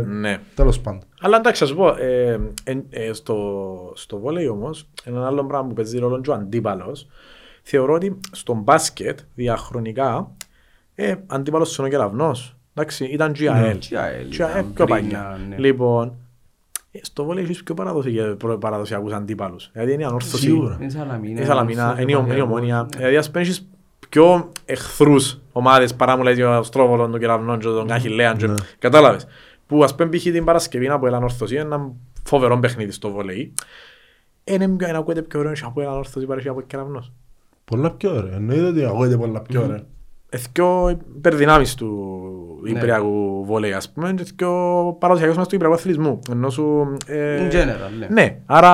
Ναι. 0.06 0.40
Τέλος 0.56 0.80
πάντων. 0.80 1.02
Αλλά 1.22 1.38
εντάξει, 1.38 1.64
θα 1.64 1.70
σου 1.70 1.76
πω, 1.76 1.88
ε, 1.88 2.40
ε, 2.64 2.78
ε, 2.90 3.14
στο, 3.14 3.92
στο 3.96 4.20
βόλεϊ 4.20 4.48
όμως, 4.48 4.90
ένα 5.04 5.26
άλλο 5.26 5.46
πράγμα 5.46 5.68
που 5.68 5.74
παίζει 5.74 5.98
ρόλο 5.98 6.22
και 6.22 6.30
ο 6.30 6.34
αντίπαλος, 6.34 7.08
θεωρώ 7.62 7.94
ότι 7.94 8.20
στο 8.32 8.54
μπάσκετ 8.54 9.20
διαχρονικά, 9.36 10.32
ε, 10.96 11.16
αντίπαλος 11.28 11.78
είναι 11.78 11.88
ο 11.88 11.90
Κεραυνός. 11.90 12.56
Εντάξει, 12.74 13.06
ήταν 13.06 13.34
GIL. 13.38 13.44
GIL, 13.44 13.76
GIL, 13.76 14.34
ήταν 14.34 14.74
πιο 14.74 14.86
πριν, 14.86 14.88
παλιά. 14.88 15.40
ναι. 15.50 15.56
Λοιπόν, 15.58 16.14
ε, 16.92 17.00
στο 17.02 17.24
βόλεϊ 17.24 17.44
έχεις 17.44 17.64
πιο 17.64 17.74
παραδοσιακ- 17.74 18.36
προ- 18.38 18.58
παραδοσιακούς 18.60 19.12
αντίπαλους. 19.14 19.70
Δηλαδή 19.74 19.92
είναι 19.94 20.02
η 20.02 20.06
ανόρθωση. 20.06 20.44
Σίγουρα. 20.44 20.78
Είναι 20.82 20.90
Σαλαμίνα. 20.90 21.42
Η 21.42 21.46
Σαλαμίνα, 21.46 21.84
Ορθός, 21.90 22.02
είναι 22.04 22.12
η 22.12 22.16
Ομ- 22.16 22.26
είναι 22.26 22.36
η 22.36 22.40
Ολυμπιακός, 22.40 22.58
ομόνια. 22.58 22.82
ναι. 22.82 22.98
Δηλαδή 22.98 23.18
ας 23.18 23.28
πούμε 23.32 23.42
έχεις 23.44 23.68
πιο 24.10 24.52
εχθρούς 24.66 25.40
ομάδες 25.52 25.94
παρά 25.96 26.18
μου 26.18 26.24
λέει 26.24 26.42
ο 26.42 26.64
Στρόβολον, 26.64 27.12
τον 27.12 27.20
Κεραυνόν 27.20 27.60
και 27.60 27.66
τον 27.66 27.88
Καχιλέαν. 27.88 28.38
και- 28.38 28.48
Ναι. 28.48 28.54
Κατάλαβες. 28.80 29.28
Που 29.68 29.84
ας 29.84 29.96
πούμε 29.96 30.10
π.χ. 30.10 30.22
την 30.24 30.44
Παρασκευή 30.46 30.88
από 30.90 31.08
έναν 31.08 31.24
ορθωσία 31.24 31.62
είναι 31.62 31.76
ένα 31.76 31.92
φοβερό 32.24 32.60
παιχνίδι 32.60 32.92
στο 32.92 33.12
βολεϊ. 33.12 33.54
Είναι 34.44 34.68
πιο- 34.70 34.88
να 34.92 34.98
ακούγεται 34.98 35.22
πιο 35.22 35.40
ωραίο 35.40 35.54
από 35.64 35.82
έναν 35.82 35.94
ορθωσία 35.94 36.28
παρέχει 36.28 36.48
από 36.50 36.62
Κεραυνός. 36.62 37.12
Πολλά 37.66 37.92
πιο 37.92 38.16
ωραία. 38.16 38.36
Εννοείται 38.36 38.66
ότι 38.68 38.86
ακούγεται 38.86 39.18
πολλά 39.18 39.42
πιο 39.42 39.64
ωραία. 39.64 39.84
Εθκιο 40.30 40.90
υπερδυνάμεις 41.18 41.76
του 41.76 41.88
Ναι. 42.64 42.70
Ιππριακού 42.78 43.46
βολεϊ 43.46 43.74
ας 43.74 43.90
πούμε 43.92 44.14
και 44.14 44.22
εθκιο 44.22 44.96
παραδοσιακός 45.00 45.38
μας 45.38 45.48
του 45.48 45.56
Ιππριακού 45.56 45.76
αθλητισμού. 45.78 46.20
Ενώ 46.32 46.50
σου... 46.50 46.98
ε, 47.08 47.48
In 47.48 47.52
general, 47.54 47.92
ναι. 48.00 48.08
Ναι, 48.10 48.38
άρα 48.46 48.72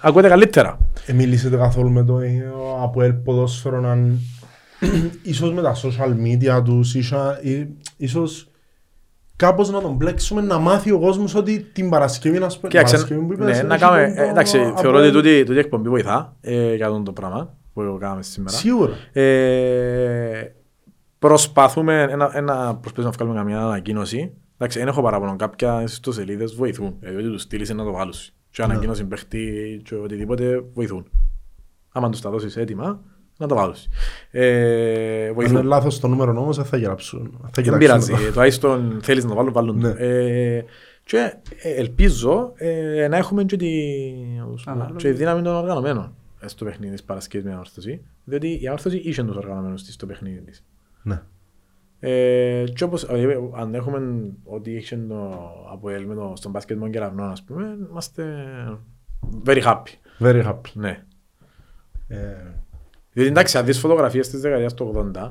ακούγεται 0.00 0.28
καλύτερα. 0.28 0.78
Ε, 1.06 1.12
μιλήσετε 1.12 1.56
καθόλου 1.56 1.90
με 1.90 2.04
το 2.04 2.18
ε, 2.18 2.52
από 2.82 3.02
ελ 3.02 3.12
ποδόσφαιρο 3.12 3.88
αν 3.88 4.18
ίσως 5.22 5.52
με 5.52 5.62
τα 5.62 5.74
social 5.74 6.12
media 6.26 6.62
τους 6.64 6.94
ίσα, 6.94 7.38
ή, 7.42 7.66
ίσως 7.96 8.48
κάπως 9.36 9.70
να 9.70 9.80
τον 9.80 9.94
μπλέξουμε 9.94 10.40
να 10.40 10.58
μάθει 10.58 10.90
ο 10.92 10.98
κόσμος 10.98 11.34
ότι 11.34 11.60
την 11.72 11.90
Παρασκευή 11.90 12.38
να 12.38 12.48
σπέρνει. 12.48 12.70
Κοίταξε, 12.70 12.94
Παρασκευή 12.94 13.20
που 13.26 13.32
είπες, 13.32 13.46
ναι, 13.46 13.52
έχει 13.52 13.62
να 13.64 13.78
κάνουμε, 13.78 14.12
το- 14.16 14.22
ε, 14.22 14.28
εντάξει, 14.28 14.58
από 14.60 14.80
θεωρώ 14.80 14.96
ότι 14.98 15.06
ελ. 15.06 15.12
τούτη, 15.12 15.44
τούτη 15.44 15.58
εκπομπή 15.58 15.88
βοηθά 15.88 16.36
ε, 16.40 16.74
για 16.74 16.86
αυτό 16.86 17.02
το 17.02 17.12
πράγμα 17.12 17.54
που 17.74 17.96
κάναμε 18.00 18.22
σήμερα. 18.22 18.56
Σίγουρα. 18.56 18.92
Ε, 19.12 20.52
προσπαθούμε 21.26 22.02
ένα, 22.10 22.30
ένα, 22.34 22.76
προσπαθούμε 22.76 23.04
να 23.04 23.10
βγάλουμε 23.10 23.36
καμιά 23.38 23.60
ανακοίνωση. 23.66 24.32
Εντάξει, 24.54 24.78
δεν 24.78 24.88
έχω 24.88 25.02
παράπονο. 25.02 25.36
Κάποια 25.36 25.82
ιστοσελίδες 25.82 26.54
βοηθούν. 26.54 26.96
Δηλαδή 27.00 27.18
ότι 27.18 27.30
τους 27.30 27.42
στείλεις 27.42 27.70
να 27.74 27.84
το 27.84 27.92
βάλουν. 27.92 28.12
Και 28.50 28.62
Ναι. 28.66 28.72
ανακοίνωση 28.72 29.04
παίχτη 29.04 29.80
και 29.84 29.94
οτιδήποτε 29.94 30.64
βοηθούν. 30.74 31.10
Άμα 31.92 32.10
τους 32.10 32.20
τα 32.20 32.30
δώσεις 32.30 32.56
έτοιμα, 32.56 33.00
να 33.38 33.46
το 33.46 33.54
βάλουν. 33.54 33.74
Ε, 34.30 34.44
Αν 35.16 35.22
είναι 35.22 35.32
βοηθούν. 35.32 35.64
λάθος 35.66 36.00
το 36.00 36.08
νούμερο 36.08 36.30
όμως 36.40 36.56
δεν 36.56 36.64
θα 36.64 36.76
γράψουν. 36.76 37.38
Θα 37.42 37.50
Δεν 37.54 37.64
κοιτάξουν 37.64 37.78
πειράζει. 37.78 38.12
το. 38.26 38.32
Τουλάχιστον 38.32 38.98
θέλεις 39.02 39.22
να 39.24 39.28
το 39.30 39.36
βάλουν, 39.36 39.52
βάλουν. 39.52 39.80
το. 39.80 39.86
Ναι. 39.88 39.94
Ε, 39.98 40.64
και 41.04 41.34
ε, 41.62 41.70
ελπίζω 41.74 42.52
ε, 42.54 43.06
να 43.08 43.16
έχουμε 43.16 43.44
και 43.44 43.56
τη, 43.56 43.70
Ανάλογα. 44.64 44.96
και 44.96 45.08
τη 45.10 45.14
δύναμη 45.16 45.42
των 45.42 45.54
οργανωμένων 45.54 46.14
ε, 46.40 46.48
στο 46.48 46.64
παιχνίδι 46.64 46.92
της 46.92 47.02
Παρασκευής 47.04 47.44
με 47.44 47.50
την 47.50 47.58
Ανόρθωση. 47.60 48.00
Διότι 48.24 48.58
η 48.62 48.66
Ανόρθωση 48.66 48.96
είχε 49.04 49.22
τους 49.24 49.36
οργανωμένους 49.36 49.82
της 49.82 49.94
στο 49.94 50.06
παιχνίδι 50.06 50.40
της. 50.40 50.64
Ναι. 51.06 51.22
Ε, 51.98 52.64
και 52.74 52.84
όπως, 52.84 53.02
ε, 53.02 53.38
αν 53.56 53.74
έχουμε 53.74 54.32
ότι 54.44 54.70
είχε 54.70 54.96
το 54.96 55.50
Αποέλ 55.72 56.06
με 56.06 56.14
το, 56.14 56.32
στον 56.36 56.50
μπάσκετ 56.50 56.76
με 56.76 56.82
τον 56.82 56.92
Κεραυνό, 56.92 57.24
ας 57.24 57.42
πούμε, 57.42 57.76
είμαστε 57.90 58.24
very 59.44 59.62
happy. 59.62 60.18
Very 60.18 60.44
happy. 60.44 60.72
Ναι. 60.72 61.04
Ε, 62.08 62.16
Διότι 63.12 63.30
εντάξει, 63.30 63.58
αν 63.58 63.64
δεις 63.64 63.78
φωτογραφίες 63.78 64.28
της 64.28 64.40
δεκαετίας 64.40 64.74
του 64.74 65.12
80, 65.14 65.26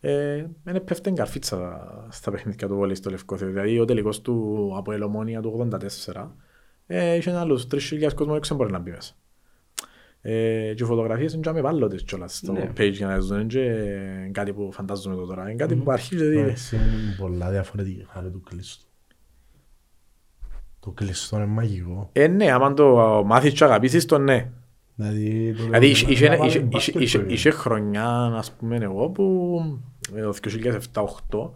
ε, 0.00 0.46
είναι 0.68 0.80
πέφτει 0.80 1.12
καρφίτσα 1.12 1.86
στα 2.08 2.30
παιχνίδια 2.30 2.68
του 2.68 2.74
βόλεϊ 2.74 2.94
στο 2.94 3.10
Λευκό 3.10 3.36
Θεό. 3.36 3.48
Δηλαδή 3.48 3.80
ο 3.80 3.84
τελικός 3.84 4.20
του 4.20 4.72
από 4.76 4.92
Ελομόνια 4.92 5.40
του 5.40 5.68
84 6.14 6.26
ε, 6.86 7.14
είχε 7.14 7.36
άλλους 7.36 7.66
3.000 7.70 8.14
κόσμο 8.14 8.32
έξω 8.36 8.54
μπορεί 8.54 8.72
να 8.72 8.78
μπει 8.78 8.90
μέσα. 8.90 9.14
Ε, 10.30 10.74
και 10.74 10.82
οι 10.82 10.86
φωτογραφίες 10.86 11.32
είναι 11.32 11.42
και 11.42 11.48
αμεβάλλοντες 11.48 12.02
κιόλας 12.02 12.36
στο 12.36 12.52
Ναι. 12.52 12.70
page 12.76 12.92
για 12.92 13.06
να 13.06 13.18
δουν 13.20 13.46
και 13.46 13.60
ε, 13.60 14.30
κάτι 14.32 14.52
που 14.52 14.72
φαντάζομαι 14.72 15.16
το 15.16 15.26
τώρα. 15.26 15.42
Είναι 15.42 15.54
κάτι 15.54 15.74
που 15.76 15.90
αρχίζει 15.90 16.24
δηλαδή, 16.24 16.38
εντάξει, 16.46 16.76
είναι 16.76 17.14
πολλά 17.18 17.50
διαφορετικά 17.50 18.04
χάρη 18.12 18.30
του 18.30 18.40
κλειστού. 18.40 18.84
Το 20.80 20.90
κλειστό 20.90 21.36
είναι 21.36 21.46
μαγικό. 21.46 22.08
Ε, 22.12 22.26
ναι, 22.26 22.52
άμα 22.52 22.74
το 22.74 23.22
μάθεις 23.26 23.52
και 23.52 23.64
αγαπήσεις 23.64 24.04
το 24.04 24.18
ναι. 24.18 24.50
Δηλαδή, 24.94 25.54
το- 25.56 25.62
Δηλαδή 25.62 25.86
είχε- 25.86 26.10
είχε- 26.10 26.28
να 26.28 26.36
βάλει 26.36 26.50
είχε- 26.50 26.60
μπάσκετ 26.60 26.94
είχε- 26.94 27.04
είχε- 27.04 27.18
το 27.26 27.32
είχε 27.32 27.50
χρονιά, 27.50 28.08
ας 28.36 28.52
πούμε, 28.52 28.76
εγώ 28.76 29.08
που 29.08 29.60
ε, 30.14 30.22
το 30.22 30.32
2007-2008 30.32 31.54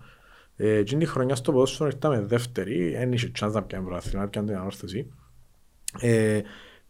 ε, 0.57 0.77
εκείνη 0.77 1.05
τη 1.05 1.11
χρονιά 1.11 1.35
στο 1.35 1.53
ποδόσφαιρο 1.53 1.89
ήρθαμε 1.93 2.21
δεύτερη, 2.21 2.91
δεν 2.97 3.13
είχε 3.13 3.31
chance 3.41 3.51
να 3.53 3.63
πιάνε 3.63 3.85
πρωτάθλημα, 3.85 4.27
πιάνε 4.29 4.47
την 4.47 4.57
ανόρθωση. 4.57 5.07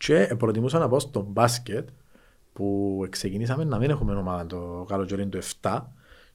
Ε, 0.08 0.26
και 0.26 0.34
προτιμούσα 0.34 0.78
να 0.78 0.88
πάω 0.88 0.98
στο 0.98 1.26
μπάσκετ 1.30 1.88
που 2.52 2.98
ξεκινήσαμε 3.10 3.64
να 3.64 3.78
μην 3.78 3.90
έχουμε 3.90 4.14
ομάδα 4.14 4.46
το 4.46 4.84
καλοκαίρι 4.88 5.26
του 5.26 5.38
7 5.62 5.78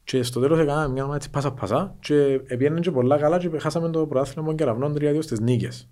και 0.03 0.23
στο 0.23 0.39
τέλος 0.39 0.59
έκαναμε 0.59 0.87
μια 0.93 1.01
ομάδα 1.01 1.15
έτσι 1.17 1.29
πάσα 1.29 1.51
πάσα 1.51 1.95
και 1.99 2.13
πήγαινε 2.47 2.79
και 2.79 2.91
πολλά 2.91 3.17
καλά 3.17 3.37
και 3.37 3.49
χάσαμε 3.59 3.89
το 3.89 4.05
πρωτάθλημα 4.05 4.47
των 4.47 4.55
κεραυνών 4.55 4.93
3-2 4.99 5.17
στις 5.19 5.39
νίκες. 5.39 5.87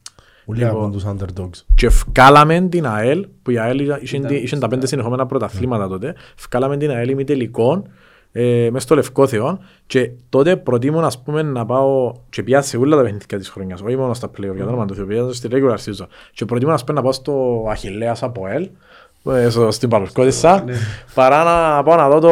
Ούλοι 0.46 0.60
Λοιπόν, 0.64 0.84
από 0.84 0.92
τους 0.94 1.04
underdogs. 1.08 1.64
και 1.76 1.90
φκάλαμε 1.90 2.62
την 2.62 2.86
ΑΕΛ, 2.88 3.28
που 3.44 3.52
η 3.52 3.58
ΑΕΛ 3.60 3.80
είχε- 3.80 4.00
είχε 4.02 4.18
Ήταν 4.18 4.32
είχε 4.36 4.50
τα 4.50 4.56
στα- 4.56 4.68
πέντε 4.68 4.88
συνεχόμενα 4.88 5.26
πρωταθλήματα 5.26 5.88
τότε, 5.88 6.16
φκάλαμε 6.36 6.78
την 6.78 6.90
ΑΕΛ 6.90 7.10
ημιτελικών 7.10 7.88
ε, 8.38 8.70
μες 8.72 8.84
στο 8.84 8.96
Λευκόθεο 8.96 9.60
και 9.88 10.10
τότε 10.30 10.56
προτίμω 10.56 11.00
ας 11.00 11.22
πούμε 11.22 11.42
να 11.42 11.66
πάω 11.66 12.14
και 12.30 12.44
πια 12.44 12.62
σε 12.62 12.78
όλα 12.78 12.96
τα 12.98 13.02
παιχνίδια 13.04 13.38
της 13.38 13.50
χρονιάς, 13.50 13.82
όχι 13.82 13.96
μόνο 13.96 14.14
στα 14.14 14.28
play-off, 14.28 14.54
για 14.56 14.64
το 14.64 14.68
όνομα 14.70 14.86
του 14.86 14.96
Θεού, 14.96 15.06
επία 15.08 15.28
στη 15.32 15.48
regular 15.52 15.76
season 15.76 16.08
και 16.34 16.46
προτίμω 16.46 16.72
ας 16.72 16.84
πούμε 16.84 16.98
να 16.98 17.04
πάω 17.04 17.12
στο 17.12 17.66
Αχιλλέας 17.70 18.24
ΑΠΟΕΛ, 18.24 18.70
ε, 19.32 19.50
στο- 19.50 19.72
στην 19.72 19.90
Παλλουριώτισσα, 19.90 20.64
παρά 21.14 21.44
να 21.44 21.84
πάω 21.84 21.96
να 21.96 22.10
δω 22.10 22.20
το 22.20 22.32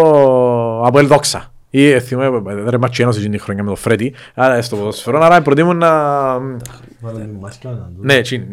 ΑΠΟΕΛ 0.88 1.07
Δόξα. 1.07 1.47
Ή 1.69 1.85
ε, 1.91 1.99
θυμάμαι, 1.99 2.53
δεν 2.63 2.80
μάτσι 2.80 3.01
ένωση 3.01 3.19
εκείνη 3.19 3.38
τη 3.38 3.43
χρονιά 3.43 3.63
με 3.63 3.69
το 3.69 3.75
Φρέτι, 3.75 4.13
άρα 4.34 4.61
στο 4.61 4.75
ποδοσφαιρό, 4.75 5.19
άρα 5.21 5.41
προτιμώ 5.41 5.73
να, 5.73 5.89
Βάλε 6.99 7.19
την 7.19 7.35
μάσκα 7.39 7.69
να 7.69 7.75
δω. 7.75 7.89
ναι, 7.99 8.13
εκείνη, 8.13 8.47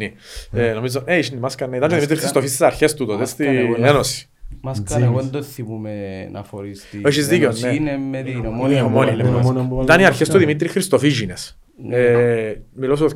ναι. 0.50 0.62
Ε, 0.62 0.72
νομίζω, 0.72 1.02
ε, 1.04 1.18
είχε 1.18 1.30
τη 1.30 1.36
μάσκα, 1.36 1.66
ναι. 1.66 1.76
Ήταν 1.76 1.88
και 1.88 1.94
ο 1.94 1.98
Δημήτρης 1.98 2.20
Χριστοφής 2.20 2.48
στις 2.50 2.60
αρχές 2.66 2.94
του 2.94 3.06
τότε, 3.06 3.18
Μάσκα, 3.18 3.34
στην 3.44 3.56
εγώ, 3.56 3.76
ναι. 3.78 3.88
Ένωση. 3.88 4.28
Μας 4.62 4.82
κάνει, 4.82 5.04
εγώ 5.04 5.20
δεν 5.20 5.30
το 5.30 5.42
θυμούμαι 5.42 6.28
να 6.32 6.42
φορείς 6.44 6.88
τη 6.90 7.00
Έχεις 7.04 7.28
δίκιο, 7.28 7.44
Ένωση, 7.46 7.66
ναι. 7.66 7.72
Είναι 7.74 7.96
με 7.98 8.22
την 8.22 8.36
Είναι 8.38 8.46
ομόνια. 8.48 8.84
ομόνια, 8.84 9.10
που 9.10 9.16
λέμε. 9.16 9.28
είναι 9.28 9.38
ομόνια 9.38 9.62
που 9.68 9.74
Ήταν 9.82 9.84
οι 9.84 10.02
βάλε 10.02 10.06
αρχές 10.06 10.26
του 10.28 10.32
μάσκα. 10.34 10.46
Δημήτρη 10.46 10.68
Χριστοφίγινες. 10.68 11.58
Ναι. 11.84 11.96
Ε, 11.96 12.62
Μιλώ 12.74 12.96
στο 12.96 13.06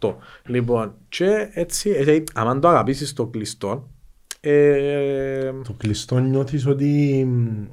2007-2008. 0.00 0.14
Λοιπόν, 0.46 0.94
και 1.08 1.48
έτσι, 1.52 1.90
ε, 2.06 2.22
άμα 2.34 2.58
το 2.58 2.68
αγαπήσεις 2.68 3.12
το 3.12 3.26
κλειστό, 3.26 3.88
ε, 4.40 5.50
Το 5.64 5.72
κλειστό 5.76 6.18
νιώθεις 6.18 6.66
ότι... 6.66 7.24
μ, 7.28 7.64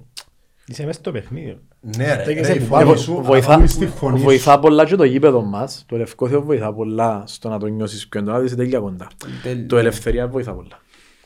Είσαι 0.65 0.85
μέσα 0.85 0.99
στο 0.99 1.11
παιχνίδι. 1.11 1.57
Ναι 1.97 2.15
ρε, 2.15 2.21
Στέκεσαι 2.21 2.51
ρε, 2.53 2.57
η 2.57 2.61
που 2.61 2.65
φωνή 2.65 2.83
πάνω. 2.83 2.95
σου, 2.95 3.21
Βοηθά, 3.23 3.53
ακούεις 3.53 3.77
τη 3.77 3.85
φωνή 3.87 4.17
σου. 4.17 4.23
βοηθά 4.23 4.59
πολλά 4.59 4.85
και 4.85 4.95
το 4.95 5.03
γήπεδο 5.03 5.41
μας. 5.41 5.83
Το 5.87 5.97
Λευκόθεο 5.97 6.41
βοηθά 6.41 6.73
πολλά 6.73 7.23
στο 7.27 7.49
να 7.49 7.59
το 7.59 7.65
νιώσεις 7.67 8.07
πιο 8.07 8.19
έντονα, 8.19 8.37
δηλαδή 8.39 8.53
είσαι 8.61 8.63
τέλεια 8.63 8.79
κοντά. 8.79 9.07
Τέλεια. 9.43 9.65
Το 9.67 9.77
Ελευθερία 9.77 10.27
βοηθά 10.27 10.53
πολλά. 10.53 10.79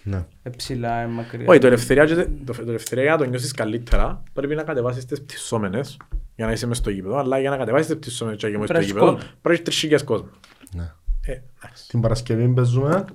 Ναι. 0.07 0.25
Ε, 0.43 0.49
ψηλά, 0.49 1.01
ε, 1.01 1.07
μακριά. 1.07 1.45
Όχι, 1.47 1.59
το 1.59 1.67
Ελευθερία, 1.67 2.05
και- 2.05 2.15
το, 2.45 2.53
το 2.53 2.63
Ελευθερία 2.67 3.03
για 3.03 3.11
να 3.11 3.17
το 3.17 3.25
νιώσεις 3.25 3.51
καλύτερα 3.51 4.23
πρέπει 4.33 4.55
να 4.55 4.63
κατεβάσεις 4.63 5.05
τις 5.05 5.21
πτυσσόμενες 5.21 5.97
για 6.35 6.45
να 6.45 6.51
είσαι 6.51 6.67
μες 6.67 6.77
στο 6.77 6.89
γήπεδο, 6.89 7.17
αλλά 7.17 7.39
για 7.39 7.49
να 7.49 7.57
κατεβάσεις 7.57 7.87
τις 7.87 7.95
πτυσσόμενες 7.95 8.39
και 8.39 8.47
να 8.47 8.57
μες 8.57 8.63
στο 8.67 8.73
Πρέπει 8.73 8.85
γήπεδο 8.91 9.05
κόσμο. 9.05 9.29
πρέπει 9.41 9.61
τρεις 9.61 9.77
χιλιάδες 9.77 10.05
κόσμο. 10.07 10.29
Ναι. 10.75 10.91
Ε, 11.21 11.31
εντάξει. 11.63 11.87
Την 11.87 12.01
Παρασκευή 12.01 12.47
παίζουμε 12.47 13.05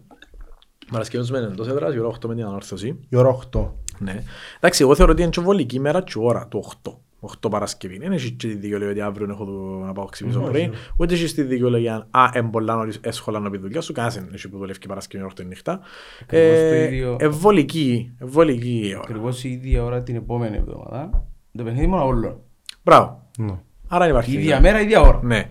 Παρασκευή 0.90 1.22
μας 1.22 1.30
μένει 1.30 1.44
εντός 1.52 1.68
έδρας, 1.68 1.94
η 1.94 1.98
ώρα 1.98 2.08
8 2.08 2.28
με 2.28 2.34
την 2.34 2.44
ανόρθωση. 2.44 2.98
η 3.08 3.16
ώρα 3.16 3.28
8. 3.28 3.72
Ναι. 3.98 4.22
Εντάξει, 4.56 4.82
εγώ 4.82 4.94
θεωρώ 4.94 5.12
ότι 5.12 5.22
είναι 5.22 5.30
και 5.30 5.40
βολική 5.40 5.76
ημέρα 5.76 6.02
και 6.02 6.12
ώρα 6.16 6.46
του 6.46 6.64
8. 6.82 6.92
8 7.20 7.50
Παρασκευή. 7.50 7.98
Δεν 7.98 8.12
έχει 8.12 8.30
και 8.32 8.46
τη 8.48 8.54
δικαιολογία 8.54 8.90
ότι 8.92 9.00
αύριο 9.00 9.26
έχω 9.30 9.44
το- 9.44 9.84
να 9.86 9.92
πάω 9.92 10.04
ξυπνήσω 10.04 10.40
Όχι, 10.40 10.50
πρωί. 10.50 10.60
όχι. 10.62 10.70
Ούτε 10.96 11.14
έχεις 11.14 11.34
τη 11.34 11.42
δικαιολογία 11.42 12.06
«Α, 12.10 12.28
εν 12.32 12.50
πολλά 12.50 12.74
νωρίς 12.74 12.96
έσχολα 13.02 13.38
να 13.40 13.50
πει 13.50 13.58
δουλειά 13.58 13.80
σου». 13.80 13.92
Κανένας 13.92 14.14
δεν 14.14 14.30
έχει 14.34 14.48
που 14.48 14.58
δουλεύει 14.58 14.78
και 14.78 14.86
Παρασκευή 14.88 15.24
8 15.24 15.44
νύχτα. 15.44 15.80
Ακριβώς 16.22 16.58
το 16.58 16.64
Ε, 16.64 16.84
ίδιο. 16.84 17.16
Ευβολική, 17.20 18.14
ευβολική 18.18 18.80
η 18.84 18.92
ώρα. 18.94 19.00
Ακριβώς 19.02 19.44
η 19.44 19.48
ίδια 19.50 19.84
ώρα 19.84 20.02
την 20.02 20.16
επόμενη 20.16 20.56
εβδομάδα. 20.56 21.26
Το 21.56 21.64
παιχνίδι 21.64 21.86
μόνο 21.86 22.04
όλων. 22.06 22.40
Μπράβο. 22.82 23.28
Ναι. 23.38 23.58
Άρα 23.88 24.08
υπάρχει. 24.08 24.30
Η 24.30 24.34
ίδια 24.34 24.60
μέρα, 24.60 24.80
η 24.80 24.82
ίδια 24.84 25.00
ώρα. 25.00 25.20
Ναι. 25.22 25.50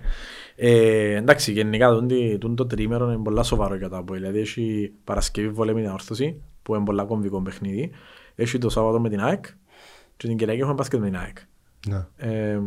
Ε, 0.56 1.16
εντάξει, 1.16 1.52
γενικά 1.52 1.90
τον, 1.90 2.08
τι- 2.08 2.38
τον 2.38 2.56
το 2.56 2.66
τρίμερο 2.68 3.12
είναι 3.12 3.24
πολλά 3.24 3.44
σοβαρό 3.44 3.76
για 3.76 3.90
τα 3.90 3.98
από. 3.98 4.14
Δηλαδή 4.14 4.40
έχει 4.40 4.92
Παρασκευή 5.04 5.50
βολέμη 5.50 5.82
την 5.82 5.90
όρθωση, 5.90 6.42
που 6.64 6.76
είναι 6.76 6.84
πολλά 6.84 7.04
κομβικό 7.04 7.42
παιχνίδι. 7.42 7.92
Έχει 8.36 8.58
το 8.58 8.70
Σάββατο 8.70 9.00
με 9.00 9.10
την 9.10 9.20
ΑΕΚ 9.20 9.46
και 10.18 10.28
την 10.28 10.38
Κυριακή 10.38 10.60
έχουμε 10.62 10.74
μπάσκετ 10.76 11.00
με 11.00 11.06
την 11.06 11.18
ΑΕΚ. 11.18 11.38
Ναι. 11.88 12.06
Ε, 12.18 12.60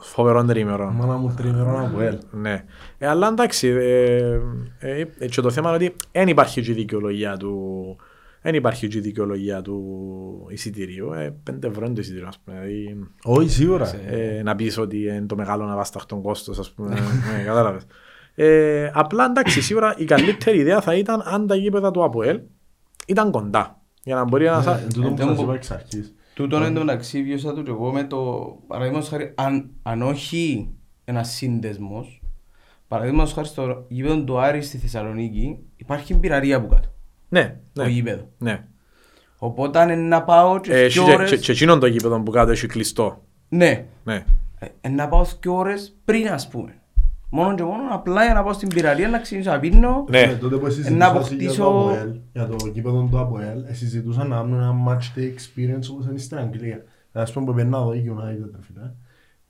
φοβερό 0.00 0.44
τρίμερο. 0.44 0.90
Μάνα 0.90 1.16
μου 1.16 1.34
τρίμερο 1.36 1.78
να 1.80 1.84
βγάλει. 1.88 2.18
Ναι. 2.30 2.64
Ε, 2.98 3.06
αλλά 3.06 3.28
εντάξει, 3.28 3.68
ε, 3.68 4.40
ε, 4.78 5.06
ε, 5.18 5.26
και 5.28 5.40
το 5.40 5.50
θέμα 5.50 5.68
είναι 5.74 5.84
ότι 5.84 5.96
δεν 6.12 6.28
υπάρχει 6.28 6.62
και 6.62 6.70
η 6.70 6.74
δικαιολογία 6.74 7.36
του 7.36 7.96
δεν 8.42 8.54
υπάρχει 8.54 8.88
και 8.88 8.98
η 8.98 9.00
δικαιολογία 9.00 9.62
του 9.62 9.82
εισιτηρίου. 10.48 11.12
Ε, 11.12 11.34
5 11.50 11.62
ευρώ 11.64 11.84
είναι 11.84 11.94
το 11.94 12.00
εισιτήριο, 12.00 12.26
ας 12.28 12.38
πούμε. 12.44 12.56
Δηλαδή, 12.60 12.98
Όχι, 13.22 13.48
σίγουρα. 13.48 13.94
ε, 14.06 14.42
να 14.42 14.56
πεις 14.56 14.78
ότι 14.78 14.96
είναι 15.02 15.26
το 15.26 15.36
μεγάλο 15.36 15.64
αβάσταχτο 15.64 16.16
κόστος, 16.16 16.58
ας 16.58 16.70
πούμε. 16.72 16.88
ναι, 17.36 17.42
κατάλαβες. 17.44 17.82
Ε, 18.34 18.90
απλά 18.94 19.24
εντάξει, 19.24 19.60
σίγουρα 19.62 19.94
η 19.98 20.04
καλύτερη 20.04 20.58
ιδέα 20.58 20.80
θα 20.80 20.94
ήταν 20.94 21.22
αν 21.24 21.46
τα 21.46 21.54
γήπεδα 21.54 21.90
του 21.90 22.04
ΑΠΟΕΛ 22.04 22.40
ήταν 23.06 23.30
κοντά. 23.30 23.80
Για 24.02 24.14
να 24.14 24.24
μπορεί 24.24 24.44
να... 24.44 24.58
Ε, 24.58 24.62
σα- 24.62 24.78
εν 24.78 24.92
τούτο 24.92 25.08
που 25.08 25.14
εν 25.20 25.26
σας 25.26 25.36
τω- 25.36 25.42
είπα 25.42 25.54
εξ 25.54 25.70
αρχής. 25.70 26.14
Τούτον 26.34 26.62
εν 26.62 26.74
τω 26.74 26.80
μεταξύ 26.80 27.22
βιώσα 27.22 27.54
το 27.54 27.62
και 27.62 27.70
εγώ 27.70 27.92
με 27.92 28.04
το 28.04 28.46
παραδείγματος 28.66 29.08
χάρη 29.08 29.32
αν, 29.36 29.70
αν 29.82 30.02
όχι 30.02 30.68
ένας 31.04 31.30
σύνδεσμος 31.30 32.22
παραδείγματος 32.88 33.32
χάρη 33.32 33.46
στο 33.46 33.84
γήπεδο 33.88 34.24
του 34.24 34.38
Άρη 34.38 34.62
στη 34.62 34.78
Θεσσαλονίκη 34.78 35.58
υπάρχει 35.76 36.14
πυραρία 36.18 36.56
από 36.56 36.66
κάτω 36.68 36.88
Ναι, 37.28 37.56
το 37.72 37.82
ναι. 37.82 37.88
γήπεδο 37.88 38.28
ναι. 38.38 38.64
οπότε 39.38 39.78
αν 39.78 39.88
είναι 39.90 40.02
να 40.02 40.22
πάω 40.22 40.60
και 40.60 40.72
Ε, 40.72 40.76
δύο 40.76 40.84
έχει 40.86 40.98
και- 40.98 41.04
και- 41.04 41.12
ώρες 41.14 41.40
Και 41.40 41.52
εκείνον 41.52 41.80
το 41.80 41.86
γήπεδο 41.86 42.20
που 42.22 42.30
κάτω 42.30 42.50
έχει 42.50 42.66
κλειστό. 42.66 43.22
ναι 43.48 43.86
Ναι. 44.04 44.24
Ε, 44.58 44.66
ε, 44.80 44.88
να 44.88 45.08
πάω 45.08 45.24
δύο 45.40 45.54
ώρες 45.56 45.96
πριν 46.04 46.28
ας 46.30 46.48
πούμε 46.48 46.74
μόνο 47.28 47.54
και 47.54 47.62
μόνο 47.62 47.82
απλά 47.90 48.24
για 48.24 48.34
να 48.34 48.42
πάω 48.42 48.52
στην 48.52 48.68
πυραρία 48.68 49.08
να 49.08 49.18
ξεκινήσω 49.18 49.50
να 49.50 49.58
πίνω 49.60 50.04
Ναι. 50.08 50.20
Ε, 50.20 50.34
τότε 50.36 50.56
που 50.56 50.66
εσύ 50.66 50.78
να 50.80 50.84
συζητούσες 50.84 50.96
για 50.96 51.06
αποκτήσω- 51.08 51.64
το 51.64 51.88
ΑΠΟΕΛ, 51.88 52.16
για 52.32 52.46
το 52.46 52.56
γήπεδο 52.72 53.08
του 53.10 53.18
ΑΠΟΕΛ, 53.18 53.64
ε, 53.68 53.72
συζητούσαν 53.72 54.28
να 54.28 54.36
κάνουν 54.36 54.60
ένα 54.60 54.74
match 54.88 55.18
day 55.18 55.22
experience 55.22 55.88
όπως 55.90 56.06
είναι 56.06 56.18
στην 56.18 56.38
Αγγλία. 56.38 56.84
Ας 57.12 57.32
πούμε 57.32 57.46
που 57.46 57.54
πήγαινα 57.54 57.76
εδώ 57.78 57.92
η 57.92 58.04
United, 58.16 58.50
ρε 58.54 58.62
φίλε. 58.62 58.90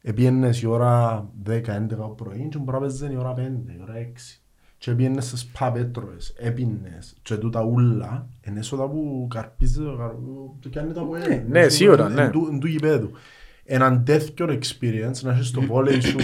Επίενες 0.03 0.63
η 0.63 0.67
ώρα 0.67 1.25
10-11 1.43 1.97
το 1.97 2.03
πρωί 2.17 2.49
και 2.51 2.59
μπορεί 2.59 2.71
να 2.73 2.79
παίζεις 2.79 3.01
η 3.13 3.17
ώρα 3.19 3.35
5, 3.35 3.73
η 3.73 3.81
ώρα 3.83 3.95
6. 3.97 4.41
Και 4.79 4.93
πήγαινες 4.95 5.27
στις 5.27 5.51
pub 5.59 5.73
έτρωες, 5.77 6.35
έπινες 6.39 7.15
και 7.23 7.37
τούτα 7.37 7.65
ούλα, 7.65 8.27
είναι 8.49 8.59
έσοδα 8.59 8.89
που 8.89 9.27
καρπίζει 9.31 9.81
το 9.83 9.97
καρ- 9.99 10.15
το 10.61 10.69
κάνει 10.73 10.93
το 10.93 11.01
ΑΠΟΕΛ. 11.01 11.41
ναι, 11.49 11.69
σίγουρα, 11.69 12.09
ναι. 12.09 12.23
Εν 12.23 12.31
του- 12.31 12.49
εν 12.53 12.59
του 12.59 12.67
γηπέδου. 12.67 13.11
Έναν 13.65 14.05
τέτοιο 14.05 14.47
experience 14.47 15.21
να 15.23 15.33
έχεις 15.33 15.51
το 15.51 15.61
βόλεϊ 15.61 16.01
σου, 16.01 16.17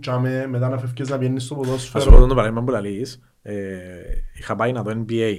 τσάμε, 0.00 0.46
μετά 0.46 0.68
να 0.68 0.78
φεύγεις 0.78 1.08
να 1.08 1.18
πιένεις 1.18 1.42
στο 1.44 1.54
Ας 1.54 1.60
σου 1.60 1.66
πω 1.66 1.70
ποδόσφαιρο. 1.70 2.26
το 2.26 2.34
παράδειγμα 2.34 2.62
που 2.62 2.70
λαλείς. 2.70 3.20
Ε, 3.42 3.54
είχα 4.38 4.56
πάει 4.56 4.72
να 4.72 4.82
δω 4.82 5.04
NBA. 5.08 5.38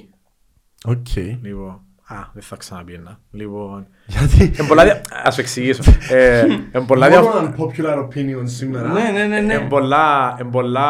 OK. 0.85 1.15
Λοιπόν, 1.41 1.81
α, 2.19 2.29
δεν 2.33 2.43
θα 2.43 2.55
ξαναπιένα. 2.55 3.19
Λοιπόν, 3.31 3.87
Γιατί; 4.07 4.51
Εν 4.57 4.67
πολλά 4.67 4.83
δια... 4.83 5.01
Ας 5.23 5.33
σου 5.33 5.39
εξηγήσω. 5.41 5.83
Ε, 6.09 6.45
εν 6.71 6.85
πολλά 6.85 7.07
δια... 7.07 7.21
Μόνο 7.21 7.53
unpopular 7.57 7.97
opinion 8.05 8.41
σήμερα. 8.43 8.87
ναι 8.87 9.09
ναι 9.13 9.23
ναι 9.25 9.39
ναι 9.39 9.53
Εν 9.53 9.67
πολλά, 9.67 10.35
εν 10.39 10.49
πολλά, 10.49 10.89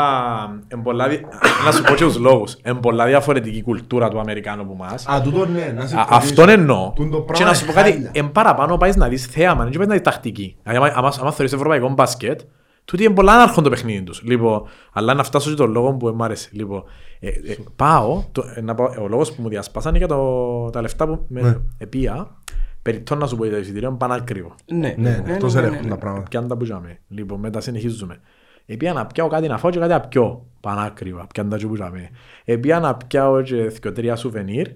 εν 0.67 0.81
πολλά, 0.81 1.07
δι- 1.07 1.25
να 1.65 1.71
σου 1.71 1.83
πω 1.83 1.93
και 1.93 2.03
τους 2.03 2.17
λόγους. 2.17 2.57
Εν 2.61 2.79
πολλά 2.79 3.05
διαφορετική 3.05 3.61
κουλτούρα 3.61 4.09
του 4.09 4.19
Αμερικάνου 4.19 4.65
που 4.67 4.75
μας. 4.79 5.07
Α, 5.07 5.21
τούτο 5.21 5.45
ναι, 5.45 5.73
να 5.75 5.85
σε 5.87 5.95
Α, 5.97 5.99
ευχαριστήσω. 6.01 6.41
Αυτόν 6.41 6.49
εννοώ. 6.49 6.91
Τούτο 6.95 7.17
Και 7.17 7.23
πράγμα 7.23 7.45
να 7.47 7.53
σου 7.53 7.65
πω 7.65 7.71
είναι 7.71 7.81
κάτι, 7.81 7.91
χάλια. 7.93 8.09
εν 8.13 8.31
παραπάνω 8.31 8.77
πάεις 8.77 8.95
να 8.95 9.07
δεις 9.07 9.25
θέαμα, 9.25 9.63
δεν 9.63 9.71
πάεις 9.73 9.87
να 9.87 9.93
δεις 9.93 10.03
τακτική. 10.03 10.55
Δηλαδή, 10.63 10.77
άμα- 10.85 10.93
άμα- 10.97 11.13
άμα 11.19 11.31
θεωρείς 11.31 11.53
ευρωπαϊκό 11.53 11.89
μπάσκετ, 11.89 12.39
τούτοι 12.85 13.03
είναι 13.03 13.13
πολλά 13.13 13.33
άναρχον 13.33 13.63
το 13.63 13.69
παιχνίδι 13.69 14.03
τους. 14.03 14.21
Λοιπόν, 14.23 14.63
αλλά 14.93 15.13
να 15.13 15.23
φτάσω 15.23 15.49
και 15.49 15.55
τον 15.55 15.71
λόγο 15.71 15.93
που 15.93 16.07
μου 16.07 16.23
άρεσε. 16.23 16.49
Λοιπόν, 16.51 16.83
ε, 17.19 17.27
ε, 17.27 17.55
πάω, 17.75 18.23
το, 18.31 18.43
ε, 18.55 18.61
να 18.61 18.75
πάω, 18.75 19.03
ο 19.03 19.07
λόγος 19.07 19.31
που 19.33 19.41
μου 19.41 19.49
διασπάσανε 19.49 19.97
για 19.97 20.07
το, 20.07 20.69
τα 20.69 20.81
λεφτά 20.81 21.07
που 21.07 21.25
Ναι. 21.27 21.41
με 21.41 21.61
επία, 21.77 22.37
περιπτώ 22.81 23.15
να 23.15 23.27
σου 23.27 23.35
πω 23.35 23.43
για 23.43 23.53
το 23.53 23.59
εισιτήριο, 23.59 23.87
είναι 23.89 23.97
πανάκριβο. 23.97 24.55
ναι 24.65 24.95
Ναι, 24.97 25.21
ναι, 25.25 25.33
εκτός 25.33 25.53
ναι, 25.53 25.61
ναι, 25.61 25.67
ελέγχουν 25.67 25.87
ναι. 25.87 25.93
τα 25.93 25.99
πράγματα. 25.99 26.27
Πιάνε 26.29 26.47
τα 26.47 26.57
που 26.57 26.63
τζάμε. 26.63 26.99
Λοιπόν, 27.07 27.39
μετά 27.39 27.61
συνεχίζουμε. 27.61 28.19
Επία 28.65 28.93
να 28.93 29.05
πιάω 29.07 29.27
κάτι 29.27 29.47
να 29.47 29.57
φάω 29.57 29.71
και 29.71 29.79
κάτι 29.79 29.91
να 29.91 29.99
πιω. 29.99 30.45
Πανάκριβα, 30.59 31.27
πιάνε 31.33 31.57
τα 31.57 31.67
που 31.67 31.73
τζάμε. 31.73 32.09
Επία 32.45 32.79
να 32.79 32.95
πιάω 32.95 33.41
και 33.41 33.55
δυο 33.55 33.91
τρία 33.91 34.15
σουβενίρ, 34.15 34.67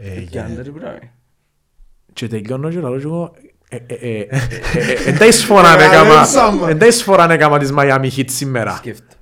Ε, 0.00 0.20
Και 0.20 0.40
αν 0.40 0.54
δεν 0.54 0.72
πράγμα. 0.72 0.98
και 2.12 2.26
τελειώνω 2.26 2.70
και 2.70 2.80
λαλώ 2.80 2.98
και 2.98 3.04
εγώ 3.04 3.32
ε, 3.68 3.76
ε, 3.76 3.94
ε, 4.00 4.18
ε, 4.18 4.26
ε, 4.26 5.10
Εν 5.10 5.18
τα 5.18 5.26
εισφορά 5.26 5.72
έκαμα 5.82 6.14
Καλέσαμε. 6.14 6.70
Εν 6.70 6.78
τα 6.78 6.86
εισφορά 6.86 7.32
έκαμα 7.32 7.58
της 7.58 7.72
Miami 7.78 8.08
Heat 8.16 8.24
σήμερα 8.26 8.76
Σκέφτε. 8.76 9.14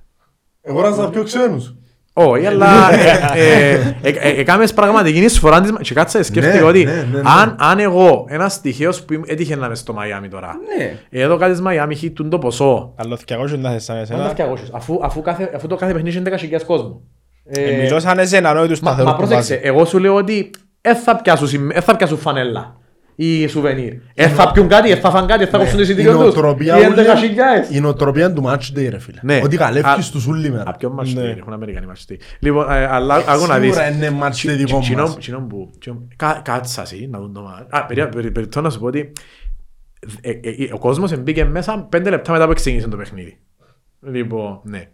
Εγώ 0.62 0.82
να 0.82 0.92
σας 0.94 1.10
πιο 1.10 1.22
ξένους. 1.22 1.74
Όχι, 2.16 2.46
αλλά 2.46 2.92
ε, 2.94 3.20
ε, 3.34 3.70
ε, 4.02 4.08
ε, 4.10 4.40
έκαμες 4.40 4.72
πραγματική 4.74 5.18
εισφορά 5.18 5.60
της 5.60 5.72
και 5.80 5.94
κάτσα 5.94 6.22
σκέφτηκα 6.22 6.54
Ναι, 6.56 6.62
ότι 6.62 6.84
ναι, 6.84 6.92
ναι, 6.92 7.04
ναι. 7.12 7.20
αν- 7.24 7.56
αν 7.58 7.78
εγώ 7.78 8.24
ένας 8.28 8.60
τυχαίος 8.60 9.02
που 9.02 9.22
έτυχε 9.26 9.56
να 9.56 9.66
είμαι 9.66 9.74
στο 9.74 9.94
Miami 9.98 10.28
τώρα 10.30 10.54
ναι 10.76 10.98
εδώ 11.20 11.36
κάτι 11.36 11.52
της 11.52 11.62
Miami 11.66 12.04
Heat 12.04 12.10
τούν 12.14 12.30
το 12.30 12.38
ποσό 12.38 12.92
Άλλο 12.96 13.18
200 13.28 13.58
να 13.58 13.70
θες 13.70 13.84
σαν 13.84 13.96
εσένα. 13.96 14.18
Πάντα 14.18 14.30
φτιαγώσεις, 14.30 14.68
αφού, 14.72 14.98
αφού, 15.02 15.22
κάθε, 15.22 15.50
αφού 15.54 15.66
το 15.66 15.76
κάθε 15.76 15.92
παιχνίδι 15.92 16.16
είναι 16.18 16.30
10.000 16.58 16.60
κόσμο 16.66 17.02
Ε, 17.44 17.76
Μιλώ 17.82 18.00
σαν 18.00 18.18
εσένα, 18.18 18.50
ενώ 18.50 18.66
τους 18.66 18.80
Μα, 18.80 18.90
σταθερούς 18.90 19.12
μα 19.12 19.16
που 19.18 19.26
πρόσεξε, 19.26 19.54
βάζει. 19.54 19.66
εγώ 19.68 19.84
σου 19.84 19.98
λέω 19.98 20.14
ότι 20.14 20.50
δεν 20.80 20.96
θα 20.96 21.16
πιάσουν, 21.16 21.48
συμ- 21.48 21.70
εν 21.74 21.82
θα 21.82 21.96
πιάσουν 21.96 22.18
φανέλα 22.18 22.76
ή 23.16 23.46
σουβενίρ. 23.46 23.92
Δεν 24.14 24.28
θα 24.28 24.52
πιούν 24.52 24.68
κάτι, 24.68 24.88
δεν 24.88 25.00
θα 25.00 25.10
φάνε 25.10 25.26
κάτι, 25.26 25.38
δεν 25.42 25.48
θα 25.48 25.58
κόψουν 25.58 25.76
το 25.76 25.82
Ναι. 25.82 25.88
Η 25.88 25.90
εισιτήριο 25.92 26.12
τους. 26.12 26.20
νοοτροπία 26.34 26.76
Ή 26.78 26.86
ούλη- 26.86 26.94
11.000. 26.98 27.74
η 27.74 27.80
νοοτροπία 27.80 28.32
του 28.32 28.42
match 28.46 28.78
day 28.78 28.86
ρε 28.90 28.98
φίλε. 28.98 29.18
Ναι. 29.22 29.40
Ότι 29.44 29.56
Α- 29.56 29.58
καλεύκεις 29.58 30.10
τους 30.10 30.26
ούλη 30.26 30.50
μέρα. 30.50 30.62
Α, 30.66 30.72
ποιο 30.76 30.94
match 31.00 31.12
Ναι. 31.14 31.22
day, 31.32 31.36
έχουν 31.38 31.52
Αμερικανοί 31.52 31.86
match 31.94 32.12
day. 32.12 32.16
Λοιπόν, 32.40 32.70
ε, 32.70 32.86
αλλά 32.86 33.14
άκου 33.14 33.46
να 33.46 33.58
δεις. 33.58 33.74
Σίγουρα 33.74 33.90
είναι 33.90 34.18
match 34.22 34.46
day 34.50 34.54
δικό 34.56 34.78
Τσινό- 34.80 35.02
μας. 35.02 35.16
τσινό 35.18 35.40
που- 35.40 35.70
τσινό- 35.80 36.02
κα- 36.16 36.40
Κάτσα 36.44 36.82
εσύ 36.82 37.08
να 37.10 37.18
δουν 37.18 37.32
το 37.32 37.46
match. 37.50 37.66
Α, 37.70 37.86
περί- 37.86 38.08
περί- 38.14 38.30
περιπτώ 38.32 38.60
να 38.60 38.70
σου 38.70 38.78
πω 38.78 38.86
ότι 38.86 39.12
ε, 40.20 40.30
ε, 40.30 40.38
ε, 40.64 40.68
ο 40.72 40.78
κόσμος 40.78 41.18
μπήκε 41.18 41.44
μέσα 41.44 41.86
πέντε 41.88 42.10
λεπτά 42.10 42.32
μετά 42.32 42.46
που 42.46 42.52
ξεκίνησε 42.54 42.88
το 42.88 42.96
παιχνίδι. 42.96 43.38
Λοιπόν, 44.00 44.60
ναι. 44.64 44.88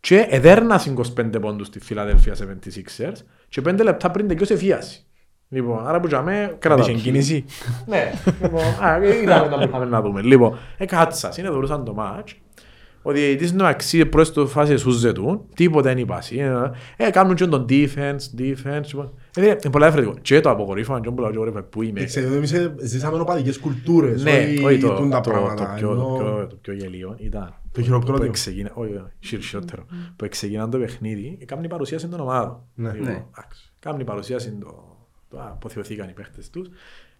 Και 0.00 0.26
εδέρνας 0.30 0.86
25 0.86 1.40
πόντους 1.40 1.66
στη 1.66 1.80
Philadelphia 1.88 2.32
76ers 2.32 3.12
και 3.48 3.60
πέντε 3.60 3.82
λεπτά 3.82 4.10
πριν 4.10 4.28
τελειώσει 4.28 4.52
εφίαση. 4.52 5.04
Λοιπόν, 5.52 5.86
άρα 5.86 6.00
που 6.00 6.06
τζαμε 6.06 6.56
κρατά 6.58 6.82
Είχε 6.82 6.92
τους. 6.92 7.02
κίνηση. 7.02 7.44
Ναι, 7.86 8.12
λοιπόν, 8.42 8.60
α, 8.84 8.98
είδαμε 9.22 9.48
να 9.48 9.58
πήγαμε 9.58 9.84
να 9.84 10.00
δούμε. 10.02 10.22
Λοιπόν, 10.22 10.58
ε, 10.78 10.84
κάτσα, 10.84 11.32
συνεδρούσαν 11.32 11.84
το 11.84 11.94
μάτς. 11.94 12.34
Ο 13.02 13.12
διαιτητής 13.12 13.50
είναι 13.50 13.68
αξίε 13.68 14.04
προς 14.04 14.32
το 14.32 14.46
φάση 14.46 14.76
σούζε 14.76 15.12
του, 15.12 15.46
τίποτε 15.54 15.88
δεν 15.88 15.98
υπάρχει. 15.98 16.38
Ε, 16.38 16.70
ε, 16.96 17.10
κάνουν 17.10 17.34
και 17.34 17.46
τον 17.46 17.66
defense, 17.68 18.38
defense. 18.40 18.80
λοιπόν. 18.86 19.12
Ε, 19.36 19.44
είναι 19.46 19.56
πολλά 19.70 19.90
διαφορετικό. 19.90 20.18
Και 20.22 20.40
το 20.40 20.50
αποκορύφωμα, 20.50 21.00
και 21.00 21.10
πολλά 21.10 21.28
αποκορύφωμα 21.28 21.62
που 21.62 21.82
είμαι. 21.82 22.04
Ξέρετε, 22.04 22.36
εμείς 22.36 22.52
ε, 22.52 22.74
ζήσαμε 22.80 23.20
οπαδικές 23.20 23.58
κουλτούρες, 23.58 24.22
Ναι, 24.22 24.30
όχι 24.30 24.64
όχι 24.64 24.78
το, 24.80 24.94
τούν 24.94 25.10
τα 25.10 25.20
το, 25.20 25.30
το, 25.30 25.36
πράγματα. 25.36 25.74
πιο, 25.76 25.86
το, 25.88 25.92
ενώ- 25.92 26.16
πιο, 26.18 26.46
το 26.46 26.56
πιο 26.60 26.72
γελίο 26.72 27.16
ήταν 27.18 27.54
Το 27.72 27.82
χειροκρότημα. 27.82 28.18
που 28.18 28.24
εξεγίνα, 28.24 28.70
όχι, 28.74 28.92
όχι, 28.92 29.36
χειροκρότερο, 29.42 29.84
που 30.16 30.24
εξεγίναν 30.24 30.70
το 30.70 30.78
παιχνίδι, 30.78 31.38
έκαναν 31.42 31.64
η 31.64 31.68
παρουσίαση 31.68 32.08
των 32.08 32.20
ομάδων. 32.20 32.60
Ναι. 32.74 32.90
Λοιπόν, 32.92 33.06
Ναι. 33.06 33.24
εντάξει, 33.38 33.72
Κάνουν 33.78 34.00
η 34.00 34.04
παρουσίαση 34.04 34.50
το, 34.60 34.66
το 34.66 34.89
αποθεωθήκαν 35.38 36.08
οι 36.08 36.12
παίχτες 36.12 36.50
τους, 36.50 36.68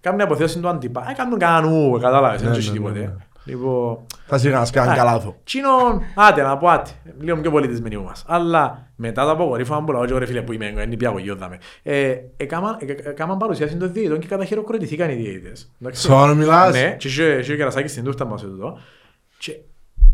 κάνουν 0.01 0.21
η 0.21 0.23
αποθέωση 0.23 0.61
του 0.61 0.69
αντιπά, 0.69 1.07
έκαναν 1.11 1.39
κανένα 1.39 1.73
ου, 1.75 1.99
κατάλαβες, 2.01 2.41
Ναι, 2.41 2.47
δεν 2.49 2.53
ναι, 2.53 2.59
έχει 2.59 2.69
ναι, 2.69 2.75
τίποτε. 2.77 2.99
ναι. 2.99 3.15
Λοιπόν, 3.45 3.99
Θα 4.27 4.39
σιγά 4.39 4.59
να 4.59 4.65
σκάνε 4.65 4.91
Α, 4.93 4.95
καλά 4.95 5.13
λάθο. 5.13 5.37
Τσίνον, 5.45 6.03
άτε 6.15 6.43
να 6.43 6.57
πω 6.57 6.69
άτε, 6.69 6.91
λίγο 7.21 7.37
πιο 7.41 7.51
πολιτισμένοι 7.51 7.97
που 7.97 8.03
μας. 8.03 8.25
Αλλά 8.27 8.87
μετά 8.97 9.25
το 9.25 9.31
απογορύφωμα 9.31 9.85
που 9.85 9.93
λέω 9.93 10.07
και 10.07 10.19
ρε 10.19 10.27
φίλε 10.27 10.43
που 10.43 10.53
είμαι, 10.53 10.67
είναι 10.67 10.97
πια 10.97 11.09
εγώ 11.09 11.19
γιώδαμε. 11.19 11.59
Ε, 11.83 12.17
έκαναν 12.37 12.77
ε, 12.81 13.09
έκαναν 13.11 13.37
παρουσίαση 13.37 13.77
των 13.77 13.93
διαιτητών 13.93 14.19
και 14.19 14.27
καταχειροκροτηθήκαν 14.27 15.11
οι 15.11 15.15
διαιτητές. 15.15 15.71
Εντάξει. 15.81 16.03
Σοβαρό 16.03 16.35
μιλάς. 16.35 16.73
Ναι, 16.73 16.97
και 16.99 17.09
είχε 17.09 17.39
είχε 17.39 17.57
κερασάκι 17.57 17.89
στην 17.89 18.05
τούρτα 18.05 18.25
μας 18.25 18.43
εδώ. 18.43 18.79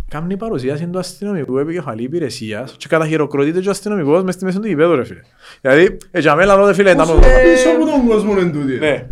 Και 0.08 0.16
Κάμνει 0.16 0.32
η 0.32 0.36
παρουσίαση 0.36 0.86
του 0.86 0.98
αστυνομικού 0.98 1.58
επικεφαλή 1.58 2.02
υπηρεσίας 2.02 2.74
και 2.78 2.86
καταχειροκροτείται 2.88 3.60
και 3.60 3.68
ο 3.68 3.70
αστυνομικός 3.70 4.22
μες 4.22 4.34
στη 4.34 4.44
μέση 4.44 4.58
του 4.60 4.66
γηπέδου 4.66 4.94
ρε 4.96 5.04
φίλε. 5.04 5.20
Δηλαδή, 5.60 5.96
ε, 6.10 6.20
για 6.20 6.34
μένα 6.34 6.54
λέω, 6.56 6.66
ρε 6.66 6.72
φίλε, 6.74 6.90
ήταν 6.90 7.08
ο- 7.10 7.14
Πίσω 7.14 7.68
από 7.76 7.84
τον 7.90 8.06
κόσμος 8.08 8.42
είναι 8.42 8.50
τούτη. 8.50 8.78
Ναι. 8.78 9.06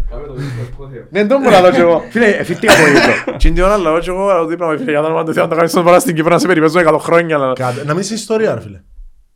Δεν 1.10 1.28
τον 1.28 1.40
μπορώ 1.40 1.50
να 1.54 1.60
λέω 1.60 1.70
κι 1.70 1.80
εγώ. 1.80 2.02
Φίλε, 2.10 2.26
εφήχτηκα 2.26 2.72
από 2.72 2.86
ήλιο. 2.86 3.00
Τι 3.38 3.48
είναι 3.48 3.54
την 3.56 3.64
ώρα 3.64 3.78
λέω 3.78 3.98
κι 3.98 4.08
εγώ, 4.08 4.28
αλλά 4.28 4.46
δίπλα 4.46 4.70
μου, 4.70 4.78
φίλε, 4.78 4.90
για 4.90 5.00
το 5.00 5.06
όνομα 5.06 5.24
του 5.24 5.32
Θεού, 5.32 5.42
αν 5.42 5.48
το 5.48 5.54
κάνεις 5.54 5.70
στον 5.70 5.84
παρά 5.84 5.98
στην 5.98 6.14
Κύπρο 6.14 6.30
να 6.32 6.38
σε 6.38 6.46
περιπέζουν 6.46 6.80
100 6.86 6.98
χρόνια. 6.98 7.36
αλλά- 7.36 7.52
Κάτε- 7.52 7.84
Να 7.84 7.92
μην 7.92 8.02
είσαι 8.02 8.14
ιστορία 8.14 8.54
ρε 8.54 8.60
φίλε. 8.60 8.80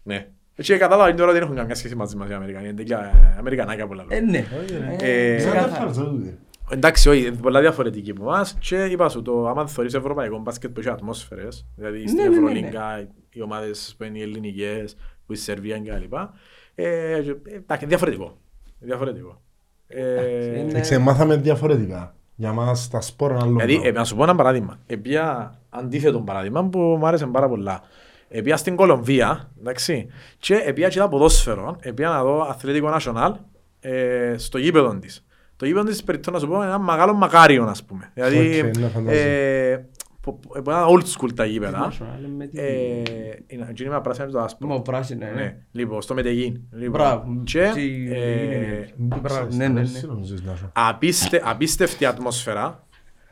Ναι. 0.03 0.27
Έτσι 0.57 0.77
κατάλαβα 0.77 1.13
την 1.15 1.23
ώρα 1.25 1.33
δεν 1.33 1.43
έχουν 1.43 1.55
καμιά 1.57 1.75
σχέση 1.75 1.95
μαζί 1.95 2.17
μας 2.17 2.29
οι 2.31 2.33
Αμερικανοί. 2.33 2.65
Είναι 2.69 2.77
τέτοια 2.77 3.13
Αμερικανάκια 3.39 3.87
πολλά 3.87 4.05
Ε, 4.09 4.21
λόγια. 4.21 4.31
ναι. 4.31 4.97
Ε, 5.01 5.39
Σαν 5.39 6.39
ξεκάθαρα. 6.69 6.77
τα 6.77 6.77
φάρτσα 6.77 6.77
τούτη. 6.77 6.77
Εντάξει, 6.77 7.09
όχι, 7.09 7.27
είναι 7.27 7.37
πολλά 7.37 7.61
διαφορετική 7.61 8.11
από 8.11 8.23
εμάς 8.23 8.57
και 8.61 8.85
είπα 8.85 9.09
σου, 9.09 9.23
το, 9.23 9.49
άμα 9.49 9.67
θεωρείς 9.67 9.95
ευρωπαϊκό 9.95 10.39
μπάσκετ 10.39 10.71
που 10.71 10.81
έχει 10.81 10.89
ατμόσφαιρες, 10.89 11.67
δηλαδή 11.77 12.07
στην 12.09 12.15
Ναι, 12.17 12.23
ναι, 12.23 12.29
ναι, 12.29 12.41
ναι. 12.41 12.47
Ευρωλίγκα, 12.49 13.09
οι 13.33 13.43
ομάδες 13.43 13.95
που 13.99 14.05
είναι 14.05 14.19
οι 14.19 14.23
ελληνικές, 14.23 14.97
που 15.27 15.33
η 15.33 15.37
Σερβία 15.37 15.79
και 15.79 15.91
τα 15.91 15.99
λοιπά, 15.99 16.33
ε, 16.75 17.13
ε, 17.17 17.37
εντάξει, 17.55 17.87
διαφορετικό. 17.87 18.37
Διαφορετικό. 18.79 19.41
Ε, 19.87 20.59
είναι- 20.59 20.71
Εντάξει, 20.71 20.99
μάθαμε 20.99 21.37
διαφορετικά. 21.37 22.13
Για 22.35 22.53
μας 22.53 22.89
τα 22.89 23.01
σπορ 23.01 23.35
είναι 23.35 23.43
άλλο. 23.43 23.53
Δηλαδή, 23.53 23.75
ε, 23.75 23.79
πράγμα. 23.79 23.99
να 23.99 24.05
σου 24.05 24.17
πω 24.17 24.23
ένα 24.23 24.35
παράδειγμα. 24.35 24.79
Επία 24.87 25.55
αντίθετο 25.71 26.21
παράδειγμα 26.21 26.65
που 26.69 26.79
μου 26.79 27.07
άρεσε 27.07 27.27
πάρα 27.27 27.49
πολλά. 27.49 27.81
Επία 28.29 28.57
στην 28.57 28.77
Κολομβία, 28.77 29.51
εντάξει, 29.61 30.07
και 30.39 30.55
επία 30.55 30.89
και 30.89 30.99
τα 30.99 31.09
ποδόσφαιρο, 31.09 31.77
επία 31.81 32.09
να 32.09 32.23
δω 32.23 32.41
Atlético 32.41 32.97
Nacional 32.97 33.33
ε, 33.81 34.35
στο 34.37 34.59
γήπεδο 34.59 34.99
της. 34.99 35.27
Το 35.59 35.67
γήπεδο 35.67 35.85
της, 35.85 36.03
περιττώ 36.05 36.31
να 36.31 36.39
σου 36.39 36.47
πω, 36.49 36.55
είναι 36.57 36.65
ένα 36.65 36.79
μεγάλο 36.79 37.15
Μακάρειο, 37.15 37.65
ας 37.65 37.85
πούμε. 37.85 38.11
Δηλαδή, 38.15 38.37
Οκ, 38.61 38.65
ναι, 38.77 38.89
φαντάζομαι. 38.89 39.13
ε, 39.13 39.87
που- 40.21 40.39
που- 40.39 40.63
που 40.63 40.71
είναι 40.71 40.85
old 40.89 41.03
school 41.03 41.33
τα 41.35 41.45
γήπεδα. 41.45 41.93
Nacional, 41.93 42.29
με 42.37 42.47
τι- 42.47 42.59
Ε, 42.59 43.03
είναι 43.47 43.67
εκείνη 43.71 43.89
με 43.89 44.01
πράσινο 44.01 44.27
και 44.27 44.33
το 44.33 44.41
άσπρο. 44.41 44.69
Με 44.69 44.81
πράσινο, 44.81 45.27
ναι. 45.27 45.33
Ναι, 45.33 45.57
λοιπόν, 45.73 46.03
στο 46.03 46.15
Μεντεγίν. 46.15 46.61
Λοιπόν, 46.73 46.91
Μπράβο. 47.01 47.41
Και, 47.45 47.71
Τι- 47.75 48.09
ε, 48.13 48.87
Μπράβο, 48.97 49.29
Ξέρεις, 49.35 49.57
ναι, 49.57 49.69
ναι, 49.69 49.81
εσύ 49.81 50.07
ναι. 50.07 50.13
νομίζεις 50.13 50.43
να 50.43 50.55
σου. 50.57 50.71
απίστε, 50.73 51.43
απίστευτη 51.45 52.05
ατμόσφαιρα. 52.05 52.87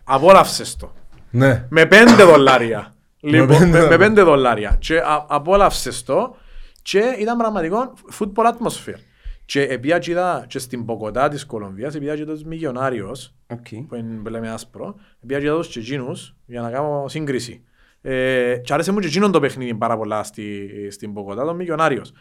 Απόλαυσες 0.05 0.77
το. 0.77 0.93
Ναι. 1.31 1.67
Με 1.69 1.87
πέντε 1.87 2.23
δολάρια. 2.25 2.95
Λοιπόν, 3.21 3.47
πέντε 3.47 3.59
με, 3.65 3.71
με 3.71 3.79
δολάρια. 3.79 3.99
πέντε 3.99 4.23
δολάρια. 4.23 4.77
Και 4.79 4.97
α, 4.99 5.25
απόλαυσες 5.29 6.03
το 6.03 6.37
και 6.83 6.99
ήταν 7.19 7.37
πραγματικό 7.39 7.93
football 8.19 8.45
atmosphere. 8.45 9.01
Και 9.47 9.63
επήα 9.63 9.99
και 9.99 10.11
είδα 10.11 10.45
και 10.49 10.59
στην 10.59 10.85
Μπογκοτά 10.85 11.29
της 11.29 11.47
Κολομβίας, 11.47 11.95
επήα 11.95 12.17
και 12.17 12.25
τους 12.25 12.45
Μιλιονάριος, 12.45 13.35
Οκ. 13.47 13.67
που 13.89 13.95
είναι 13.95 14.21
που 14.23 14.29
λέμε 14.29 14.51
άσπρο, 14.51 14.95
επία 15.25 15.39
και 15.39 15.45
είδα 15.45 15.57
τους 15.57 15.69
και 15.69 15.79
εκείνους 15.79 16.37
για 16.47 16.61
να 16.61 16.71
κάνω 16.71 17.05
σύγκριση. 17.09 17.65
Ε, 18.01 18.57
και 18.65 18.73
άρεσε 18.73 18.93
μου 18.93 18.99
και 18.99 19.07
εκείνον 19.07 19.33
το 19.33 19.41
παιχνίδι 19.41 19.75
πάρα 19.75 19.97
πολλά 19.97 20.23
στη, 20.23 20.69
στην 20.91 21.13
Ποκοτά, 21.13 21.45
τον 21.45 21.57
Μιλιονάριος. 21.57 22.13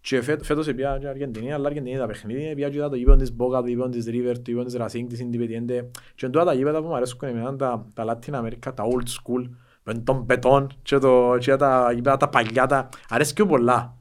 Και 0.00 0.22
φέ, 0.22 0.36
φέτος 0.42 0.68
επία 0.68 0.98
και 1.00 1.08
Αργεντινή, 1.08 1.52
αλλά 1.52 1.66
Αργεντινή 1.66 1.96
τα 1.96 2.06
παιχνίδια, 2.06 2.50
επία 2.50 2.68
και 2.68 2.76
είδα 2.76 2.88
το 2.88 2.96
γήπεδο 2.96 3.16
της 3.16 3.36
Boca, 3.38 3.60
το 3.60 3.66
γήπεδο 3.66 3.88
της 3.88 4.06
River, 4.08 4.34
το 4.34 4.50
γήπεδο 4.50 4.64
της 4.64 4.76
Racing, 4.80 5.06
της 5.08 5.26
Independiente. 5.26 5.86
Και 6.14 6.28
τώρα 6.28 6.44
τα 6.44 6.54
γήπεδα 6.54 6.80
που 6.82 6.86
μου 6.86 6.96
αρέσκουν 6.96 7.28
εμένα, 7.28 7.56
τα, 7.56 7.86
τα 7.94 8.04
Latin 8.04 8.34
America, 8.34 8.74
τα 8.74 8.84
old 8.84 9.08
school, 9.08 9.50
με 9.82 9.94
τον 9.94 10.22
μπετόν 10.22 10.66
και, 10.82 10.98
το, 10.98 11.36
και 11.38 11.56
τα 11.56 11.92
γήπεδα 11.92 12.16
τα 12.16 12.28
παλιά, 12.28 12.66
τα 12.66 12.88
αρέσκουν 13.08 13.48
πολλά. 13.48 13.96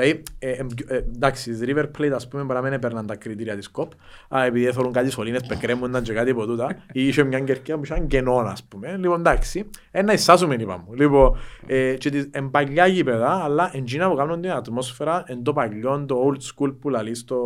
Δηλαδή, 0.00 0.22
ε, 0.38 0.50
ε, 0.50 0.66
ε, 0.86 0.96
εντάξει, 0.96 1.54
στις 1.54 1.68
River 1.68 1.84
Plate, 1.98 2.10
ας 2.14 2.28
πούμε, 2.28 2.42
μπορεί 2.42 2.54
να 2.54 2.60
μην 2.64 2.72
έπαιρναν 2.72 3.06
τα 3.06 3.16
κριτήρια 3.16 3.56
της 3.56 3.70
COP, 3.74 3.86
αλλά 4.28 4.44
επειδή 4.44 4.72
θέλουν 4.72 4.92
κάτι 4.92 5.10
σωλήνες 5.10 5.40
που 5.48 5.56
κρέμονταν 5.60 6.02
και 6.02 6.12
κάτι 6.12 6.30
από 6.30 6.46
τούτα, 6.46 6.76
ή 6.92 7.06
είχε 7.06 7.22
μια 7.24 7.40
κερκία 7.40 7.76
που 7.76 7.84
είχαν 7.84 8.06
κενόν, 8.06 8.46
ας 8.46 8.62
πούμε. 8.64 8.96
Λοιπόν, 9.00 9.18
εντάξει, 9.18 9.64
ένα 9.90 10.12
εισάσουμε, 10.12 10.54
είπα 10.54 10.84
μου. 10.86 10.94
Λοιπόν, 10.94 11.36
ε, 11.66 11.94
και 11.94 12.10
τις 12.10 12.28
εν 12.32 12.50
παλιά 12.50 12.86
γήπεδα, 12.86 13.30
αλλά 13.44 13.70
εντζίνα 13.74 14.08
που 14.10 14.16
κάνουν 14.16 14.40
την 14.40 14.50
ατμόσφαιρα, 14.50 15.24
εν 15.26 15.42
το 15.42 15.52
παλιό, 15.52 16.04
το 16.08 16.16
old 16.32 16.38
school 16.64 16.74
που 16.80 16.88
λαλείς 16.88 17.18
στο 17.18 17.36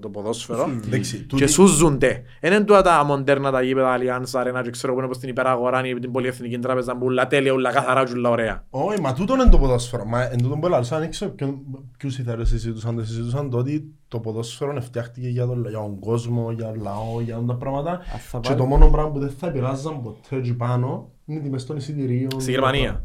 το 0.00 0.08
ποδόσφαιρο, 0.08 0.70
Εντάξει, 0.86 1.16
και 1.18 1.24
τούτη- 1.26 1.48
σούζονται. 1.48 2.22
Δεν 2.40 2.52
είναι 2.52 2.64
τούτα 2.64 2.82
τα 2.82 3.04
μοντέρνα 3.04 3.50
τα 3.50 3.62
γήπεδα, 3.62 3.96
Allianz 3.98 4.40
Arena, 4.40 4.60
και 4.62 4.70
ξέρω 4.70 4.92
που 4.92 4.98
είναι 4.98 5.08
πως 5.08 5.18
την 5.18 5.28
υπεραγορά 5.28 5.86
ή 5.86 5.94
την 5.98 6.12
πολυεθνική 6.12 6.58
τράπεζα, 6.58 6.96
που 6.96 7.06
όλα 7.06 7.26
τέλεια, 7.26 7.52
όλα 7.52 7.72
καθαρά 7.72 8.04
και 8.04 8.12
όλα 8.12 8.30
ωραία. 8.30 8.64
Όχι, 8.70 9.00
μα 9.00 9.12
τούτο 9.14 9.34
είναι 9.34 9.48
το 9.48 9.58
ποδόσφαιρο. 9.58 10.04
Μα 10.04 10.22
εν 10.22 10.42
τούτο 10.42 10.56
που 10.56 10.66
έλαβες, 10.66 10.92
αν 10.92 11.02
ήξερα 11.02 11.30
ποιον- 11.30 11.58
ποιους 12.00 12.18
ηθέρες 12.18 12.48
συζητούσαν, 12.48 12.96
δεν 12.96 13.04
συζητούσαν 13.04 13.50
το 13.50 13.58
ότι 13.58 13.94
το 14.08 14.20
ποδόσφαιρο 14.20 14.80
φτιάχτηκε 14.80 15.28
για 15.28 15.46
τον, 15.46 15.60
για 15.68 15.78
τον 15.78 15.98
κόσμο, 15.98 16.50
για 16.50 16.64
τον 16.64 16.82
λαό, 16.82 17.20
για 17.20 17.42
τα 17.46 17.54
πράγματα. 17.54 18.00
θα 18.30 18.38
Και 18.40 18.48
πάρει- 18.48 18.60
το 18.60 18.66
μόνο 18.66 18.88
πράγμα 18.90 19.10
που 19.12 19.18
δεν 19.18 19.30
θα 19.30 19.46
επηρεάζαν 19.46 20.02
ποτέ 20.02 20.36
εκεί 20.36 20.54
πάνω 20.54 21.10
είναι 21.26 21.38
οι 21.38 21.42
τιμές 21.42 21.66
των 21.66 21.76
εισιτηρίων. 21.76 22.30
Στη 22.40 22.50
Γερμανία. 22.50 23.04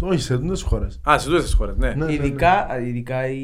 Όχι, 0.00 0.20
σε 0.20 0.38
τούτες 0.38 0.62
χώρες. 0.62 1.00
Α, 1.10 1.18
σε 1.18 1.28
τούτες 1.28 1.42
τις 1.44 1.52
χώρες, 1.54 1.76
ναι. 1.76 1.88
Ναι, 1.88 1.94
ναι, 1.94 2.04
ναι. 2.04 2.12
Ειδικά, 2.12 2.80
ειδικά 2.80 3.28
η... 3.28 3.38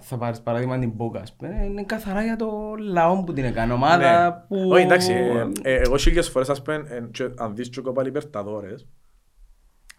θα 0.00 0.16
πάρεις 0.16 0.40
παράδειγμα 0.40 0.78
την 0.78 0.92
Boca, 0.96 1.18
ας 1.22 1.32
πούμε, 1.32 1.64
είναι 1.64 1.82
καθαρά 1.84 2.22
για 2.24 2.36
το 2.36 2.46
λαό 2.92 3.24
που 3.24 3.32
την 3.32 3.44
έκανε 3.44 3.72
ομάδα 3.72 4.24
Ναι. 4.28 4.30
που... 4.48 4.68
Όχι, 4.70 4.82
εντάξει, 4.82 5.12
ε, 5.12 5.46
ε, 5.62 5.74
εγώ 5.80 5.96
χίλιες 5.96 6.28
φορές 6.28 6.48
ας 6.48 6.62
πούμε, 6.62 6.74
ε, 6.88 7.00
και 7.10 7.30
αν 7.36 7.54
δεις 7.54 7.68
και 7.68 7.80
κόπα 7.80 8.02
Λιπερταδόρες, 8.02 8.86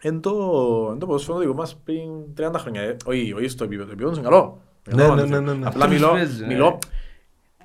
εν 0.02 0.20
το, 0.22 0.32
εν 0.94 1.00
το 1.00 1.06
ποδόσφαιρο 1.06 1.38
δικό 1.38 1.54
μας 1.54 1.78
πριν 1.84 2.50
30 2.52 2.60
χρόνια, 2.60 2.82
ε, 2.82 2.96
όχι, 3.06 3.34
όχι 3.38 3.48
στο 3.48 3.64
επίπεδο, 3.64 3.86
το 3.88 3.92
επίπεδο 3.94 4.16
είναι 4.16 4.24
καλό. 4.30 4.62
Ναι, 4.94 5.02
Καλό, 5.04 5.16
ναι, 5.16 5.22
αν 5.22 5.28
ναι, 5.30 5.36
θέλεις. 5.36 5.48
ναι, 5.50 5.54
ναι. 5.60 5.66
Απλά 5.68 5.88
Ποιος 5.88 6.00
μιλώ, 6.00 6.12
παίζει, 6.12 6.44
ε; 6.44 6.48
μιλώ, 6.48 6.80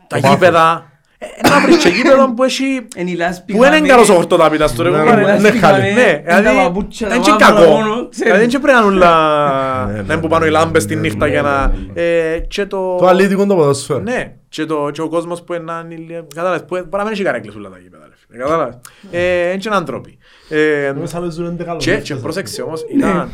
τα 0.06 0.16
Ο 0.16 0.20
πάθος. 0.20 0.30
γήπεδα, 0.30 0.90
ε, 1.18 1.48
να 1.48 1.60
βρεις 1.60 1.76
και 1.76 1.88
γήπεδο 1.88 2.34
που 2.34 2.44
έχει, 2.44 2.86
Εν 2.96 3.06
η 3.06 3.14
λάσπη 3.14 3.52
που 3.52 3.56
είναι 3.58 3.66
χαμένη, 3.66 3.88
καλός 3.88 4.08
ο 4.08 4.14
χορτοτάπητας 4.14 4.72
του 4.72 4.82
ρε 4.82 4.90
Ναι, 4.90 4.98
κουμπάρε. 4.98 5.24
ναι, 5.24 5.32
Ναι, 5.38 5.50
ναι, 5.50 5.58
χάλη. 5.58 5.92
ναι, 5.92 6.22
εν 6.24 6.24
τα 6.26 6.40
δηλαδή, 6.40 6.56
παπούτσια, 6.58 7.08
τα 7.08 7.14
δεν 7.14 7.22
είναι 7.22 7.32
μαύρα 7.32 7.46
κακό. 7.60 7.70
μόνο, 7.70 8.08
ξέρεις. 8.08 8.32
Δηλαδή 8.32 8.46
δεν 8.50 8.60
πρέπει 8.60 8.78
να 8.78 8.84
είναι 8.84 8.94
όλα, 8.94 9.86
Ναι, 9.86 9.92
ναι, 9.92 10.02
να 10.02 10.12
είναι 10.12 10.22
που 10.22 10.28
πάνω 10.28 10.46
οι 10.46 10.50
λάμπες 10.50 10.86
τη 10.86 10.94
ναι, 10.94 11.00
νύχτα 11.00 11.24
ναι, 11.26 11.30
για 11.32 11.42
να... 11.42 11.66
ναι, 11.66 11.74
ναι. 11.94 12.02
ε, 12.02 12.38
Και 12.48 12.66
το... 12.66 12.96
Το 12.96 13.06
αλήθικο 13.06 13.40
είναι 13.42 13.50
το 13.50 13.56
ποδόσφαιρο. 13.56 13.98
Ναι, 13.98 14.34
και, 14.50 14.64
το, 14.64 14.90
και 14.90 15.00
ο 15.00 15.08
κόσμος 15.08 15.42
που 15.42 15.54
είναι 15.54 15.72
ανήλια, 15.72 16.20
κατάλαβες, 16.34 16.60
που 16.60 16.66
μπορεί 16.74 16.88
να 16.90 17.02
μην 17.02 17.12
έχει 17.12 17.22
καρέκλες 17.22 17.54
όλα 17.54 17.70
τα 17.70 17.78
γήπεδα, 17.78 18.06
ρε 18.06 18.14
φίλε, 18.16 18.38
κατάλαβες. 18.42 18.78
Ε, 19.10 19.46
Είναι 19.48 19.56
και 19.56 19.68
είναι 19.68 19.76
άνθρωποι. 19.76 20.18
Ε, 20.48 20.90
Νομίζω 20.94 21.12
θα 21.12 21.20
παίζουν 21.20 21.46
11 21.54 21.56
και, 21.56 21.64
καλοκαίρια. 21.64 22.00
και 22.00 22.14
πρόσεξε 22.14 22.62
όμως, 22.62 22.84
ήταν... 22.94 23.30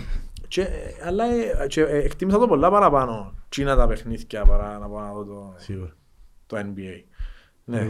Και, 0.48 0.60
ε, 0.60 0.66
αλλά 1.06 1.24
ε, 1.24 1.66
και, 1.66 1.80
ε, 1.80 1.96
εκτίμησα 1.98 2.38
το 2.38 2.46
πολλά 2.46 2.70
παραπάνω. 2.70 3.34
Τι 3.48 3.62
είναι 3.62 3.74
τα 3.74 3.86
παιχνίδια 3.86 4.44
παρά 4.44 4.78
να 4.78 4.86
πάω 4.88 5.00
να 5.00 5.12
δω 5.12 5.24
το, 5.24 5.54
Σίγουρα. 5.56 5.92
το 6.46 6.56
NBA. 6.58 7.02
Ναι. 7.64 7.86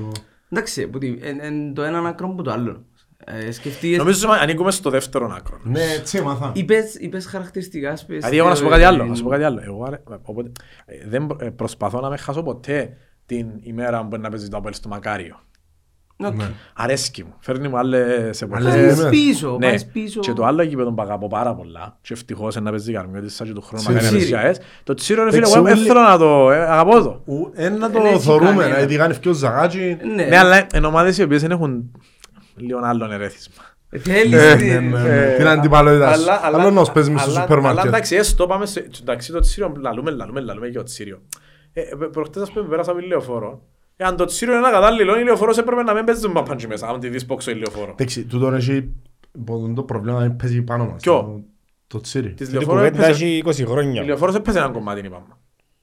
Εντάξει, 0.51 0.87
που 0.89 0.99
τι- 0.99 1.19
εν- 1.21 1.41
εν 1.41 1.75
το 1.75 1.83
έναν 1.83 2.07
άκρο 2.07 2.29
που 2.29 2.43
το 2.43 2.51
άλλο. 2.51 2.85
Ε, 3.25 3.51
σκεφτείες- 3.51 3.99
Νομίζω 3.99 4.29
ότι 4.31 4.39
ανήκουμε 4.39 4.71
στο 4.71 4.91
δεύτερο 4.91 5.33
άκρο. 5.37 5.59
Ναι, 5.63 5.83
έτσι 5.99 6.19
έμαθα. 6.19 6.53
Είπες, 6.55 6.95
είπες 6.95 7.27
χαρακτηριστικά, 7.27 7.91
ας 7.91 8.05
πες, 8.07 8.17
Δηλαδή, 8.17 8.37
εγώ 8.39 8.49
να 8.49 8.55
σου 8.55 8.63
πω 8.63 8.69
ε, 8.69 8.71
κάτι 8.71 8.85
άλλο. 8.85 9.05
Να 9.05 9.15
σου 9.15 9.23
πω 9.23 9.29
κάτι 9.29 9.43
άλλο. 9.43 9.61
Εγώ 9.65 9.85
άρε- 9.85 10.01
οπότε, 10.23 10.53
ε, 10.87 11.09
δεν 11.09 11.27
προ- 11.27 11.43
ε, 11.43 11.51
προσπαθώ 11.51 12.01
να 12.01 12.09
με 12.09 12.17
χάσω 12.17 12.43
ποτέ 12.43 12.97
την 13.27 13.47
ημέρα 13.61 14.05
που 14.07 14.17
να 14.19 14.29
παίζει 14.29 14.49
το 14.49 14.57
Απέλ 14.57 14.73
στο 14.75 14.89
Μακάριο. 14.89 15.41
οκ. 16.25 16.35
Ναι. 16.35 16.51
Αρέσκει 16.75 17.25
μου. 17.25 17.35
Φέρνει 17.41 17.69
μου 17.69 17.79
άλλες 17.79 18.43
εποχές. 18.43 18.65
Άλλες 18.67 18.81
Πάρεις 18.81 18.99
Ναι. 19.03 19.09
πίσω, 19.11 19.51
Ναι, 19.59 19.67
πάρεις 19.67 19.87
πίσω. 19.87 20.21
και 20.21 20.33
το 20.33 20.45
άλλο 20.45 20.63
γήπεδο 20.63 20.93
που 20.93 21.03
αγαπώ 21.03 21.27
πάρα 21.29 21.55
πολλά 21.55 21.99
και 22.03 22.13
ευτυχώς 22.13 22.55
να 22.61 22.71
παίζει 22.71 22.93
καρμιώτης 22.93 23.35
σαν 23.35 23.47
και 23.47 23.53
του 23.53 23.61
χρόνου 23.63 23.83
Τσίρι. 23.83 23.95
μακάρι 23.95 24.13
να 24.13 24.19
παίζει 24.19 24.33
για 24.33 24.41
ΕΣ. 24.41 24.59
Το 24.85 24.95
τσίρο 24.95 25.25
ρε 25.25 25.31
φίλε, 25.31 25.39
Εντάξει, 25.39 25.57
εγώ 25.59 25.67
δεν 25.67 25.77
όλοι- 25.77 25.87
θέλω 25.87 26.01
να 26.01 26.19
το, 26.19 26.51
ε, 26.51 26.59
αγαπώ 26.59 27.03
το. 27.03 27.23
Ου, 27.25 27.51
Ένα 27.55 27.89
Δεν 27.89 28.03
το 28.03 28.09
έχει 28.09 28.19
θωρούμε, 28.19 28.51
κανένα. 28.51 28.79
γιατί 28.79 28.97
κάνει 28.97 29.17
πιο 29.19 29.33
ζαγάτσι. 29.33 29.97
Ναι, 30.17 30.25
Ναι, 30.25 30.39
αλλά 30.39 30.67
είναι 30.75 30.87
ομάδες 30.87 31.19
οι 31.19 31.23
οποίες 31.23 31.41
δεν 31.43 31.51
έχουν 31.51 31.91
λίγο 32.57 32.79
άλλον 32.83 33.13
ερέθισμα. 33.13 33.63
Ε, 33.91 33.99
θέλεις, 33.99 34.33
Ε, 34.43 34.57
τι- 34.57 34.65
ναι, 34.65 34.79
ναι, 34.81 34.99
Ε, 34.99 35.27
ναι. 35.29 35.35
Την 35.37 35.47
αντιπαλότητας 35.47 36.17
σου. 36.17 36.23
αλλά- 36.23 36.41
αλλά- 36.45 36.59
Άλλος 36.59 36.73
να 36.73 36.85
σου 36.85 36.93
παίζει 36.93 37.11
μες 37.11 37.21
στο 37.21 37.31
αλλά- 37.31 37.41
σούπερ 37.41 37.59
Αλλά 37.59 37.67
μάρκετ. 37.67 37.85
εντάξει, 37.87 38.15
έστω 38.17 38.47
πάμε 38.47 38.67
σε... 38.67 38.89
Εντάξει, 39.01 39.33
το 39.33 39.41
τσίριο, 39.41 39.73
λαλούμε, 39.81 40.11
λαλούμε, 40.11 40.41
λαλούμε 40.41 40.67
για 40.67 40.79
το 40.79 40.85
τσίριο. 40.85 41.21
Ε, 41.79 41.81
ε, 41.81 41.95
προχτές 42.13 42.43
ας 42.43 42.51
πούμε 42.53 42.67
πέρασα 42.69 42.91
από 42.91 43.01
λεωφόρο. 43.01 43.63
Ε, 43.97 44.05
αν 44.05 44.17
το 44.17 44.25
τσίριο 44.25 44.55
είναι 44.57 44.67
ένα 44.67 44.77
κατάλληλο, 44.77 45.19
η 45.19 45.25
λεωφόρος 45.25 45.59
έπρεπε 45.59 45.83
να 45.83 45.95
μην 45.95 46.05
παίζει 46.05 46.29
με 46.29 46.43
παντζι 46.43 46.67
μέσα, 46.67 46.87
αν 46.89 47.01
τη 47.01 47.09
δεις 47.09 47.27
πόξο 47.27 47.51
η 47.51 47.55
λεωφόρο. 47.55 47.91
Εντάξει, 47.91 48.25
τούτο 48.25 48.47
έχει 48.49 48.93
το 49.75 49.83
πρόβλημα 49.83 50.21
να 50.27 50.31
παίζει 50.31 50.63
πάνω 50.63 50.85
μας. 50.85 51.03
Ποιο; 51.03 51.13
Το- 51.13 51.43
Το 51.87 52.01
τσίρι. 52.01 52.33
Της 52.35 52.49
Η 52.49 52.53
λεωφόρο 52.53 52.77
κουβέντα 52.77 53.05
έπαιζε- 53.05 53.23
έχει 53.23 53.37
20 53.45 53.59
Η 53.63 53.65
χρόνια. 53.67 54.03
λεωφόρος 54.05 54.35
έπαιζε 54.35 54.59
έναν 54.59 54.73
κομμάτι, 54.73 55.01
είπαμε. 55.07 55.27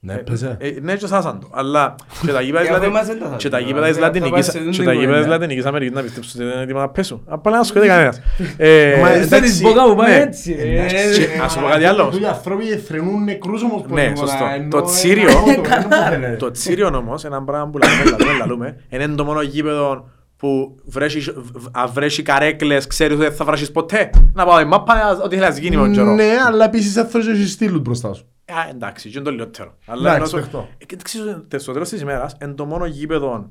Ναι, 0.06 0.14
παίζει. 0.14 0.46
Ε, 0.58 0.68
Ναι, 0.82 0.94
και 0.96 1.06
σάσαν 1.06 1.40
το. 1.40 1.48
Αλλά 1.52 1.94
και 2.26 2.32
τα 2.32 2.40
γήπεδα 2.40 2.60
της 2.60 2.68
Για 2.68 2.78
Λατιν- 2.78 2.94
εμάς 2.94 3.06
δεν 3.06 3.18
τα 3.18 3.28
θα 3.28 3.36
και 3.36 3.48
τα 3.48 3.56
δούμε. 3.58 3.68
γήπεδα 3.68 3.86
της 3.86 3.96
Θα 3.96 4.00
Λατινικής- 4.02 4.32
πάει 4.32 4.42
σε 4.42 4.58
και 4.58 4.64
τούτη 4.64 4.76
τα 4.84 4.92
γήπεδα 4.92 4.98
της 5.06 5.06
κουβέντα. 5.16 5.28
Λατινικής 5.28 5.64
Αμερικής 5.64 5.94
να 5.94 6.02
πιστέψουν 6.02 6.40
ότι 6.40 6.50
είναι 6.52 6.62
έτοιμα 6.62 6.80
να 6.80 6.88
πέσουν. 6.88 7.22
Απλά 7.28 7.52
να 7.52 7.58
ασχολείται 7.58 7.88
κανένας. 7.90 8.20
Ε, 8.56 8.98
Μα, 9.00 9.08
Ε, 9.08 9.12
εντάξει, 9.12 9.26
στα 9.26 9.40
της 9.40 9.62
Boca 9.64 9.88
που 9.88 9.94
πάει 9.96 10.10
ναι. 10.16 10.20
έτσι, 10.22 10.54
ρε. 10.54 10.62
Εντάξει, 10.62 11.20
Και- 11.20 11.40
ας 11.44 11.52
σου 11.52 11.60
πω 11.60 11.66
κάτι 11.66 11.84
άλλο. 11.84 12.12
Οι 12.22 12.24
άνθρωποι 12.26 12.64
θρυνούν 12.64 13.24
νεκρούς 13.24 13.62
όμως 13.62 13.82
που 13.82 13.94
Ναι, 13.94 14.02
είναι 14.02 14.16
σωστό. 14.16 14.36
πολλά, 14.38 14.54
ενώ 14.54 14.68
Το 14.70 14.76
ένα 14.78 14.86
τσίριο- 14.86 15.28
άλλο 15.30 15.38
το 15.38 15.44
δεν 15.62 15.84
μου 15.90 15.94
φαίνεται. 16.10 16.36
Το 16.36 16.50
τσίριο 16.50 16.86
όμως, 16.86 17.24
ένα 17.24 17.42
πράγμα 17.44 17.70
που 17.70 17.78
λαλούμε, 17.78 18.04
λαλούμε, 18.10 18.38
λαλούμε, 18.38 18.76
είναι 18.88 19.06
το 19.08 19.24
μόνο 19.24 19.42
γήπεδο 19.42 20.08
που 20.36 20.76
βρέσει, 20.84 21.18
β- 21.20 21.78
αν 21.78 21.90
βρέσεις 21.92 22.22
καρέκλες, 22.24 22.86
ξέρεις 22.86 23.14
ότι 23.16 23.22
δεν 23.24 23.32
θα 23.34 23.44
βράσεις 23.44 23.70
ποτέ. 23.70 24.10
Να 24.34 24.44
πάω 24.46 24.60
η 24.60 24.64
μάπα, 24.64 25.20
ό,τι 25.24 25.36
θέλεις 25.36 25.58
γίνει 25.58 25.76
με 25.76 25.82
τον 25.82 25.92
καιρό. 25.92 26.14
Ναι, 26.14 26.24
αλλά 26.46 26.64
επίσης 26.64 26.92
δεν 26.92 27.06
θέλεις 27.06 27.26
να 27.26 27.32
έχεις 27.32 27.52
στήλους 27.52 27.80
μπροστά 27.80 28.12
σου. 28.12 28.24
Α, 28.52 28.68
εντάξει, 28.70 29.08
και 29.08 29.14
είναι 29.18 29.24
το 29.26 29.30
λιότερο. 29.34 29.74
Αλλά 29.86 30.00
Εντάξει, 30.00 30.16
ενώ 30.16 30.26
σου- 30.26 30.36
παιχτώ. 30.36 30.68
Ε, 30.78 30.84
και 30.84 30.96
ξέρεις, 31.02 31.36
τε- 31.48 31.60
στο 31.60 31.72
τέλος 31.72 31.88
της 31.88 32.00
ημέρας, 32.00 32.36
είναι 32.42 32.52
το 32.52 32.64
μόνο 32.64 32.86
γήπεδο, 32.86 33.50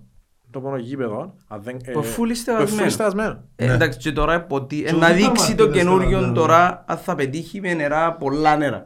το 0.51 0.59
μόνο 0.61 0.77
γήπεδο, 0.77 1.33
αν 1.47 1.61
δεν- 1.61 1.77
ε, 1.83 1.91
Που 1.91 1.99
full 1.99 2.05
είστε 2.05 2.15
που 2.17 2.21
είναι 2.25 2.35
στεγασμένο. 2.35 2.85
full 2.87 2.91
στεγασμένο. 2.91 3.43
Ε, 3.55 3.65
Ναι. 3.67 3.73
Εντάξει, 3.73 3.97
και 3.99 4.11
τώρα 4.11 4.43
ποτέ, 4.43 4.75
ε, 4.75 4.79
Και 4.79 4.91
να 4.91 4.97
ούτε 4.97 5.13
δείξει 5.13 5.55
το 5.55 5.63
τα 5.63 5.67
μάτια 5.69 5.81
καινούριο 5.83 6.19
δεν 6.19 6.33
τώρα 6.33 6.83
αν 6.87 6.97
θα 6.97 7.15
πετύχει 7.15 7.61
με 7.61 7.73
νερά, 7.73 8.13
πολλά 8.13 8.57
νερά. 8.57 8.85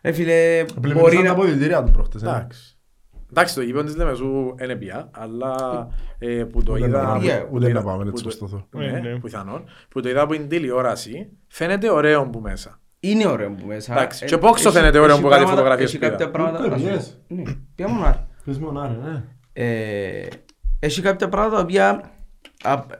Ε, 0.00 0.12
φίλε, 0.12 0.64
μπορεί 0.64 0.80
Πλημμύρισαν 0.80 1.16
τα 1.16 1.22
να... 1.22 1.30
αποδητήρια 1.30 1.82
του 1.84 1.90
προχτές. 1.90 2.22
ε. 2.22 2.26
Εντάξει. 2.28 2.70
Εντάξει, 3.30 3.54
το 3.54 3.62
γήπεδο 3.62 3.84
της 3.84 3.96
Λεμεσού 3.96 4.54
είναι 4.62 4.76
πια, 4.76 5.10
αλλά 5.12 5.54
ε, 6.18 6.44
που 6.44 6.62
το 6.62 6.72
Ούτε 6.72 6.80
να 6.80 6.86
είδα... 6.86 7.04
πάμε- 7.06 7.24
Yeah. 7.24 7.40
Ούτε 7.40 7.48
που 7.50 7.58
να 7.58 7.68
είδα- 7.68 7.82
πάμε, 7.82 8.02
που 8.04 8.08
έτσι 8.08 8.22
το- 8.22 8.28
όπως 8.28 8.38
το 8.38 8.46
θέλω. 8.46 8.84
Ναι, 8.84 8.90
Ναι, 9.00 9.08
ναι. 9.10 9.18
πιθανόν. 9.20 9.64
Που 9.88 10.00
το 10.00 10.08
είδα 10.08 10.20
από 10.20 10.32
την 10.32 10.48
τηλεόραση, 10.48 11.28
φαίνεται 11.48 11.90
ωραίο 11.90 12.26
που 12.30 12.40
μέσα. 12.40 12.80
Είναι 13.10 13.26
ωραίο 13.26 13.50
που 13.50 13.66
μέσα. 13.66 13.92
Εντάξει, 13.92 14.24
Ε, 14.24 14.26
και 14.28 14.38
πόξο 14.38 14.68
έχει- 14.68 14.76
φαίνεται 14.78 14.98
ωραίο 14.98 15.14
έχει 15.14 15.22
που 15.22 15.28
κάτι 15.28 15.42
πράγματα- 15.42 15.56
φωτογραφίες 15.62 15.88
Έχει 15.88 15.98
που 15.98 16.04
είδα. 16.04 16.14
κάποια 16.16 16.30
πράγματα... 16.30 16.58
Ούτε 16.58 16.68
να 16.68 16.76
σου 16.78 16.82
πω. 16.84 16.88
πιες. 16.90 17.18
Ναι, 17.28 17.42
πια 17.74 17.88
μονάρι. 17.88 18.18
Πες 18.44 18.58
μου, 18.58 18.72
Νάρη, 18.72 18.98
ναι. 19.04 19.22
Ε, 19.52 20.26
Έχει 20.80 21.00
κάποια 21.02 21.28
πράγματα 21.28 21.56
τα 21.56 21.62
οποία 21.62 22.10
απ- 22.62 22.92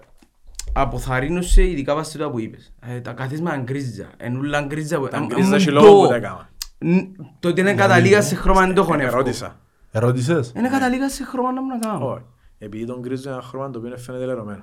αποθαρρύνουν 0.72 1.42
σε 1.42 1.62
ειδικά 1.68 1.94
βάσει 1.94 2.18
το 2.18 2.30
που 2.30 2.38
είπες. 2.40 2.72
Ε, 2.88 3.00
Τα 3.00 3.12
καθίσματα 3.12 3.56
γκρίζα, 3.56 4.06
ενούλα 4.16 4.60
γκρίζα. 4.60 4.98
που- 4.98 5.08
Τα 5.08 5.16
αν- 5.16 5.26
γκρίζα 5.26 5.46
αν 5.48 5.54
έχει 5.54 5.64
το- 5.66 5.72
λόγο 5.72 6.00
που 6.02 6.08
τα 6.08 6.14
έκανα. 6.14 6.48
Ν- 6.78 7.02
Το 7.40 7.48
ότι 7.48 7.60
είναι 7.60 7.74
καταλήγα 7.74 8.22
σε 8.22 8.34
χρώμα 8.34 8.60
δεν 8.66 8.74
το 8.74 8.80
έχω 8.82 8.92
εύκολο. 8.94 9.08
Ερώτησα. 9.12 9.56
Ερώτησες; 9.90 10.52
Είναι 10.56 10.68
καταλήγα 10.68 11.08
σε 11.08 11.24
χρώμα 11.24 11.52
να 11.52 11.62
μου 11.62 11.68
να 11.68 11.78
κάνω. 11.78 12.10
Όχι. 12.12 12.22
Επειδή 12.58 12.84
τον 12.86 13.00
γκρίζο 13.00 13.22
είναι 13.28 13.32
ένα 13.38 13.46
χρώμα 13.46 13.70
το 13.70 13.78
οποίο 13.78 13.96
φαίνεται 13.96 14.24
λερωμένο. 14.24 14.62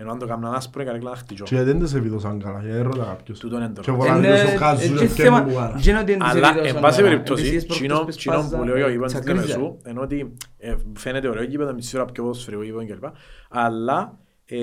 Ενώ 0.00 0.10
αν 0.12 0.18
το 0.18 0.26
κάνουν 0.26 0.44
άσπρο 0.54 0.80
είναι 0.82 0.90
καρέκλα 0.90 1.10
να 1.10 1.16
χτυπήσω. 1.16 1.44
Και 1.44 1.62
δεν 1.62 1.78
τις 1.78 1.94
επίδωσαν 1.94 2.38
καλά, 2.42 2.60
γιατί 2.60 2.76
έρωτα 2.78 3.04
κάποιος. 3.04 3.38
Τούτον 3.38 3.58
είναι 3.62 3.72
το 3.74 3.80
Και 3.80 3.90
ερώτημα. 3.90 4.14
πολλά 4.14 4.28
Είναι- 4.28 4.42
videos 4.44 4.54
ο 4.54 4.58
Κάζου, 4.58 4.84
ε, 4.84 4.88
ρε, 4.88 4.94
και 4.98 5.06
και 5.14 5.22
θέμα- 5.22 5.42
μου 5.42 5.52
βάρα. 5.54 5.78
και 5.82 5.90
είναι 5.90 5.98
ότι 5.98 6.10
δεν 6.10 6.20
τις 6.20 6.28
Αλλά, 6.30 6.48
επιδόσαν 6.48 6.76
εν 6.76 6.82
πάση 6.82 6.96
καλά. 6.96 7.08
περιπτώσει, 7.08 7.42
Επειδή 7.46 7.56
τις 7.56 7.66
τσινό 7.76 7.94
προχτές 7.94 8.16
τσινό 8.16 8.36
που 8.36 8.42
σπάζα, 8.42 8.64
λέω 8.64 8.76
εγώ 8.76 8.88
είπαν 8.88 9.02
της 9.02 9.12
τσακρίζα. 9.20 9.46
Λεμεσού, 9.46 9.76
ενώ 9.82 10.00
ότι 10.02 10.36
ε, 10.58 10.74
φαίνεται 10.96 11.28
ωραίο 11.28 11.42
γήπεδο, 11.42 11.74
μισή 11.74 11.96
ώρα 11.96 12.04
πιο 12.04 12.22
ποδοσφαιρικό 12.22 12.62
γήπεδο 12.62 12.84
κλπ. 12.86 13.04
Αλλά 13.50 14.18
ε, 14.44 14.56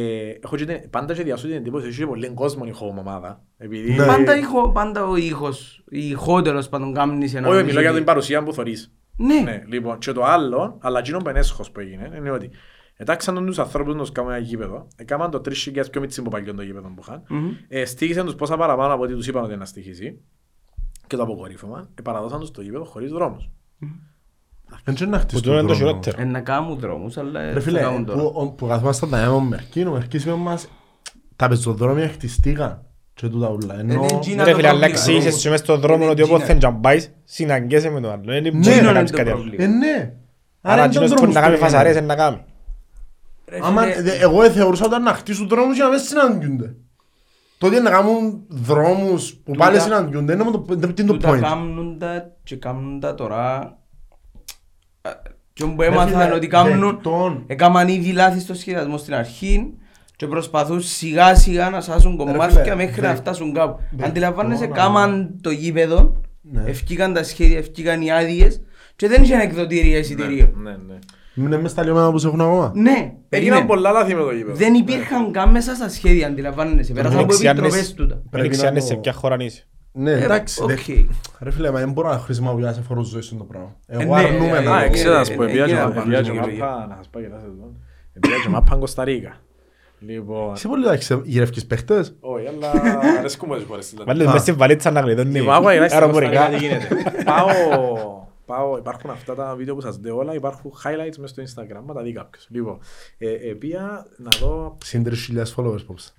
έχω 0.44 0.56
και 0.56 0.66
την- 0.66 0.90
πάντα 0.90 1.14
και 1.14 1.24
διασώ 1.24 1.48
την 1.48 1.56
εντύπωση 1.56 1.86
ότι 1.86 1.94
έχει 1.96 2.06
πολύ 2.06 2.30
κόσμο 2.34 2.64
η 2.68 2.74
home 2.82 2.98
ομάδα. 3.00 3.42
Επειδή... 3.58 3.92
Ναι. 3.94 4.06
Πάντα, 4.06 4.38
ήχο, 4.38 4.70
πάντα 4.72 5.06
ο 5.08 5.16
ήχος, 5.16 5.84
η 5.90 6.08
ηχό 6.10 6.42
τέλος 6.42 6.70
πάντων 6.70 6.94
κάμνης 6.94 7.32
ένα 7.34 7.42
Όχι, 7.48 7.50
νομίζω 7.50 7.66
μιλώ 7.68 7.80
για 7.80 7.90
ότι- 7.90 7.98
την 7.98 8.08
παρουσία 8.08 8.44
που 8.44 8.54
θωρείς. 8.54 8.92
Ναι. 9.18 9.40
Ναι, 9.40 9.64
λοιπόν, 9.68 9.98
και 9.98 10.12
το 10.12 10.24
άλλο, 10.24 10.78
αλλά 10.82 11.00
εκείνο 11.00 11.18
που 11.18 11.30
είναι 11.30 11.40
έσχος 11.40 11.72
που 11.72 11.80
έγινε, 11.80 12.12
είναι 12.18 12.32
ότι 12.32 12.50
ετάξαν 12.98 13.36
τον 13.36 13.46
τους 13.46 13.60
ανθρώπους 13.60 13.94
να 13.94 14.00
τους 14.00 14.12
κάνουν 14.12 14.32
ένα 14.32 14.40
γήπεδο, 14.40 14.88
έκαναν 14.96 15.32
το 15.32 15.40
τρεις 15.40 15.60
χιλιάδες 15.62 15.90
πιο 15.92 16.02
μίτσι 16.02 16.22
που 16.22 16.30
παλιόν 16.30 16.56
το 16.56 16.62
γήπεδο 16.62 16.88
που 16.88 17.02
είχαν, 17.02 17.24
Μμμ. 17.30 17.50
ε, 17.68 17.86
στήχησαν 17.86 18.26
τους 18.26 18.36
πόσα 18.36 18.58
παραπάνω 18.58 18.94
από 18.94 19.04
ό,τι 19.04 19.14
τους 19.14 19.28
είπαν 19.28 19.42
ότι 19.42 19.52
είναι 19.52 19.60
να 19.60 19.66
στοιχήσει 19.66 20.20
και 21.08 21.16
το 21.16 21.24
αποκορύφωμα, 21.24 21.90
ε, 21.96 22.02
παραδώσαν 22.02 22.40
τους 22.40 22.52
το 22.52 22.62
γήπεδο 22.62 22.84
χωρίς 22.86 23.12
δρόμους. 23.12 23.50
Δεν 24.84 24.96
ξέρω 24.96 25.10
να 25.10 25.20
χτίσεις 25.20 25.42
Που 25.42 25.48
τώρα 25.48 25.60
είναι 25.60 25.68
το 25.68 25.74
δρόμο. 25.76 25.90
χειρότερο. 25.92 26.22
Ε, 26.22 26.26
να 26.26 26.42
κάνουν 26.42 26.80
δρόμους, 26.80 27.18
αλλά 27.18 27.42
Ρε 27.46 27.54
θα 27.54 27.60
φίλε, 27.60 27.80
κάνουν 27.80 28.06
τώρα. 28.06 28.20
που, 28.22 28.32
ο- 28.36 28.48
που 28.52 28.68
καθόμασταν 28.68 29.10
τα 29.10 29.20
αίμα 29.22 29.40
Μερκή, 29.40 29.82
ο 29.86 29.92
Μερκής 29.92 30.24
είπε 30.26 30.34
μας 30.36 30.68
τα 31.36 31.48
πεζοδρόμια 31.48 32.08
χτιστήκαν 32.10 32.86
και 33.14 33.28
τούτα 33.28 33.50
ούλα. 33.50 33.80
Ενώ... 33.80 33.94
Ε, 33.94 33.98
ναι, 33.98 34.06
Gina, 34.06 34.10
Ρε 34.10 34.18
το 34.18 34.44
φίλε, 34.44 34.44
αλλά 34.44 34.56
πρόβλημα. 34.62 34.86
εξήγησες 34.86 35.36
σου 35.42 35.50
μες 35.50 35.60
στον 35.60 35.80
δρόμο 35.80 36.02
Είναι 36.04 36.12
ότι 36.12 36.22
Gina. 36.22 36.30
όποτε 36.30 36.44
θέλεις 36.46 36.64
να 36.64 36.74
πάεις, 36.74 37.12
συναγκαίσαι 37.24 37.90
με 37.90 38.00
το 38.02 38.12
άλλο. 38.12 38.22
Δεν 38.26 38.44
Ναι, 38.44 38.50
μπορεί 38.52 38.66
να 38.66 38.74
είναι 38.76 38.92
κάνεις 38.92 39.12
το 39.12 39.18
κάτι 39.18 39.30
άλλο. 39.30 39.40
πρόβλημα. 39.40 39.64
Ε, 39.64 39.68
ναι. 39.68 40.14
Άρα 40.62 40.82
δεν 40.82 40.90
εκείνος 40.90 41.10
ήταν 41.12 41.26
που 41.26 41.34
να 41.34 41.42
κάνει 41.42 41.44
δρόμος 41.56 41.60
που 41.60 41.66
φασαρίες 41.66 41.96
έγινε. 41.96 42.14
είναι 42.14 42.24
να 42.24 42.30
κάνει. 42.30 42.44
Ρε 43.52 43.60
Άμα, 43.62 43.82
φίλε, 43.82 44.02
δε- 44.02 44.18
εγώ 44.18 44.44
ε, 44.44 44.50
θεωρούσα 44.52 44.84
ότι 44.86 44.92
ήταν 44.94 45.04
να 45.04 45.14
χτίσουν 45.14 45.48
δρόμους 45.48 45.76
για 45.76 45.84
να 45.86 45.90
μην 45.90 46.00
συναντιούνται. 46.00 46.76
Το 47.58 47.68
ότι 47.68 47.80
να 47.80 47.90
κάνουν 47.90 48.44
δρόμους 48.48 49.34
που 49.34 49.52
πάλι 49.52 49.72
Τούτα- 49.78 49.84
συναντιούνται 49.84 50.34
είναι 50.34 50.44
το, 50.44 50.66
είναι 50.70 50.88
το 50.88 51.04
τούτα 51.04 51.30
point. 51.32 51.40
κάνουν 51.40 51.98
τα 52.00 52.32
και 52.44 52.56
κάνουν 52.56 53.00
τα 53.00 53.16
τώρα. 53.16 53.78
Ε, 55.02 55.10
Και 55.54 55.64
όπου 55.64 55.82
Ρε 55.82 55.88
έμαθαν 55.88 56.22
φίλε, 56.22 56.34
ότι 56.34 56.48
κάνουν, 56.48 56.90
δεκτών. 56.92 57.44
έκαναν 57.48 57.88
ήδη 57.88 58.12
λάθη 58.12 58.40
στο 58.40 58.54
σχεδιασμό 58.54 58.98
στην 58.98 59.14
αρχή 59.14 59.74
και 60.16 60.28
προσπαθούν 60.28 60.82
σιγά 60.82 61.36
σιγά 61.36 61.70
να 61.70 61.82
σάσουν 61.82 62.18
κομμάτια 62.18 62.64
φίλε, 62.64 62.76
μέχρι 62.76 63.02
να 63.02 63.10
δε- 63.10 63.16
φτάσουν 63.16 63.54
κάπου. 63.54 63.82
δεκτών, 63.90 64.10
Αντιλαμβάνεσαι, 64.10 64.64
αλλά- 64.64 64.76
κάμαν 64.76 65.38
το 65.42 65.50
γήπεδο, 65.50 66.22
Ναι. 66.42 66.64
ευκήκαν 66.66 67.14
τα 67.14 67.24
σχέδια, 67.24 67.58
ευκήκαν 67.58 68.02
οι 68.02 68.12
άδειες 68.12 68.62
και 68.96 69.08
δεν 69.08 69.24
είχαν 69.24 69.40
εκδοτήρια 69.40 69.98
εισιτηρίου. 69.98 70.54
Ναι, 70.56 70.72
ναι. 70.72 70.98
Είναι 71.38 71.58
μες 71.62 71.72
στα 71.72 71.84
λιωμένα 71.84 72.12
που 72.12 72.18
σε 72.18 72.28
έχουν 72.28 72.42
ακόμα. 72.42 72.72
Ναι, 72.76 72.90
Έγιναν 72.92 73.14
περίμενε. 73.30 73.66
πολλά 73.66 73.92
λάθη 73.92 74.16
με 74.16 74.22
το 74.24 74.32
γήπεδο. 74.32 74.56
Δεν 74.58 74.74
υπήρχαν 74.74 75.32
καν 75.32 75.52
μέσα 75.52 75.76
στα 75.76 75.90
σχέδια, 75.90 76.28
αντιλαμβάνεσαι. 76.28 76.94
Πέρασαν 76.94 77.20
από 77.20 77.28
Δεξιά, 77.28 77.52
επιτροπές 77.52 77.88
ναι. 77.90 77.96
τούτα. 77.96 78.16
Δεν 78.16 78.24
Πρέπει 78.30 78.48
ξέρεις 78.50 78.74
να 78.76 78.80
σε 78.80 78.94
το- 78.94 79.00
ποια 79.00 79.14
χώρα 79.14 79.36
είσαι. 79.40 79.68
Ναι, 79.92 80.12
Ε, 80.12 80.24
εντάξει. 80.24 80.64
οκ. 80.64 80.68
δε- 80.70 80.76
Ρε 81.40 81.52
φίλε, 81.52 81.72
μα 81.72 81.80
δεν 81.80 81.92
μπορώ 81.92 82.10
να 82.10 82.18
χρησιμοποιήσω 82.18 82.74
σε 82.74 82.82
φόρους 82.82 83.08
ζωής 83.08 83.26
στον 83.26 83.38
το 83.38 83.44
πράγμα. 83.44 83.76
Εγώ 83.88 84.16
ναι, 84.16 84.24
αρνούμαι 84.24 84.58
ε, 84.58 84.62
να 84.62 84.72
Α, 84.76 84.78
ε, 84.78 84.80
το- 84.80 84.86
εξέτας 84.86 85.30
ε, 85.30 85.34
που 85.36 85.42
ε, 85.42 85.46
επήγα 85.46 85.66
και 85.66 85.72
ε, 85.72 85.76
μα- 85.76 85.82
ε, 85.96 86.00
επήγα 86.00 86.22
και 86.22 86.30
ε, 86.30 86.34
μάπα, 86.34 86.86
να 86.90 86.96
σας 86.96 87.10
πω 87.10 87.20
και 87.20 87.28
λάθος 87.28 87.44
εδώ. 87.48 87.72
Επήγα 88.14 88.36
και 88.44 88.50
μάπα 88.50 88.76
Κωνσταντίνα. 88.76 89.36
Λοιπόν, 90.00 90.54
Είσαι 90.54 90.68
πολύ 90.68 90.84
εντάξει, 90.86 91.22
γυρεύκεις 91.24 91.66
παίχτες. 91.66 92.16
όχι, 92.20 92.46
αλλά 92.48 92.72
αρέσκουμε 93.20 93.56
τις 93.58 93.66
χώρες 93.68 93.90
της 93.90 94.04
Βάλεις 94.06 94.28
μες 94.28 94.42
στη 94.42 94.52
βαλίτσα 94.52 94.92
να 94.92 95.00
γλιτώνει 95.02 95.30
Λοιπόν, 95.40 95.54
άκουγα 95.54 95.74
γελάς 95.74 95.92
στην 95.92 96.02
αεροπορικά. 96.02 96.46
Κωνσταντίνα 96.50 96.78
τι 96.78 96.96
γίνεται. 96.96 97.12
Πάω, 97.30 97.48
πάω, 98.48 98.78
υπάρχουν 98.78 99.10
αυτά 99.10 99.36
τα 99.36 99.56
βίντεο 99.56 99.76
που 99.76 99.82
σας 99.82 100.00
λέω 100.04 100.18
όλα, 100.18 100.34
υπάρχουν 100.34 100.72
highlights 100.84 101.18
μες 101.18 101.30
στο 101.30 101.44
Instagram, 101.44 101.82
μα 101.86 101.94
τα 101.94 102.02
δει 102.02 102.12
κάποιος. 102.14 102.48
Λοιπόν, 102.50 102.80
ε, 103.18 103.32
ε, 103.32 103.54
πήγα 103.54 104.06
να 104.18 104.30
δω 104.40 104.78
Συν 104.84 105.04
3.000 105.04 105.54
followers 105.56 105.86
πόψε. 105.86 106.12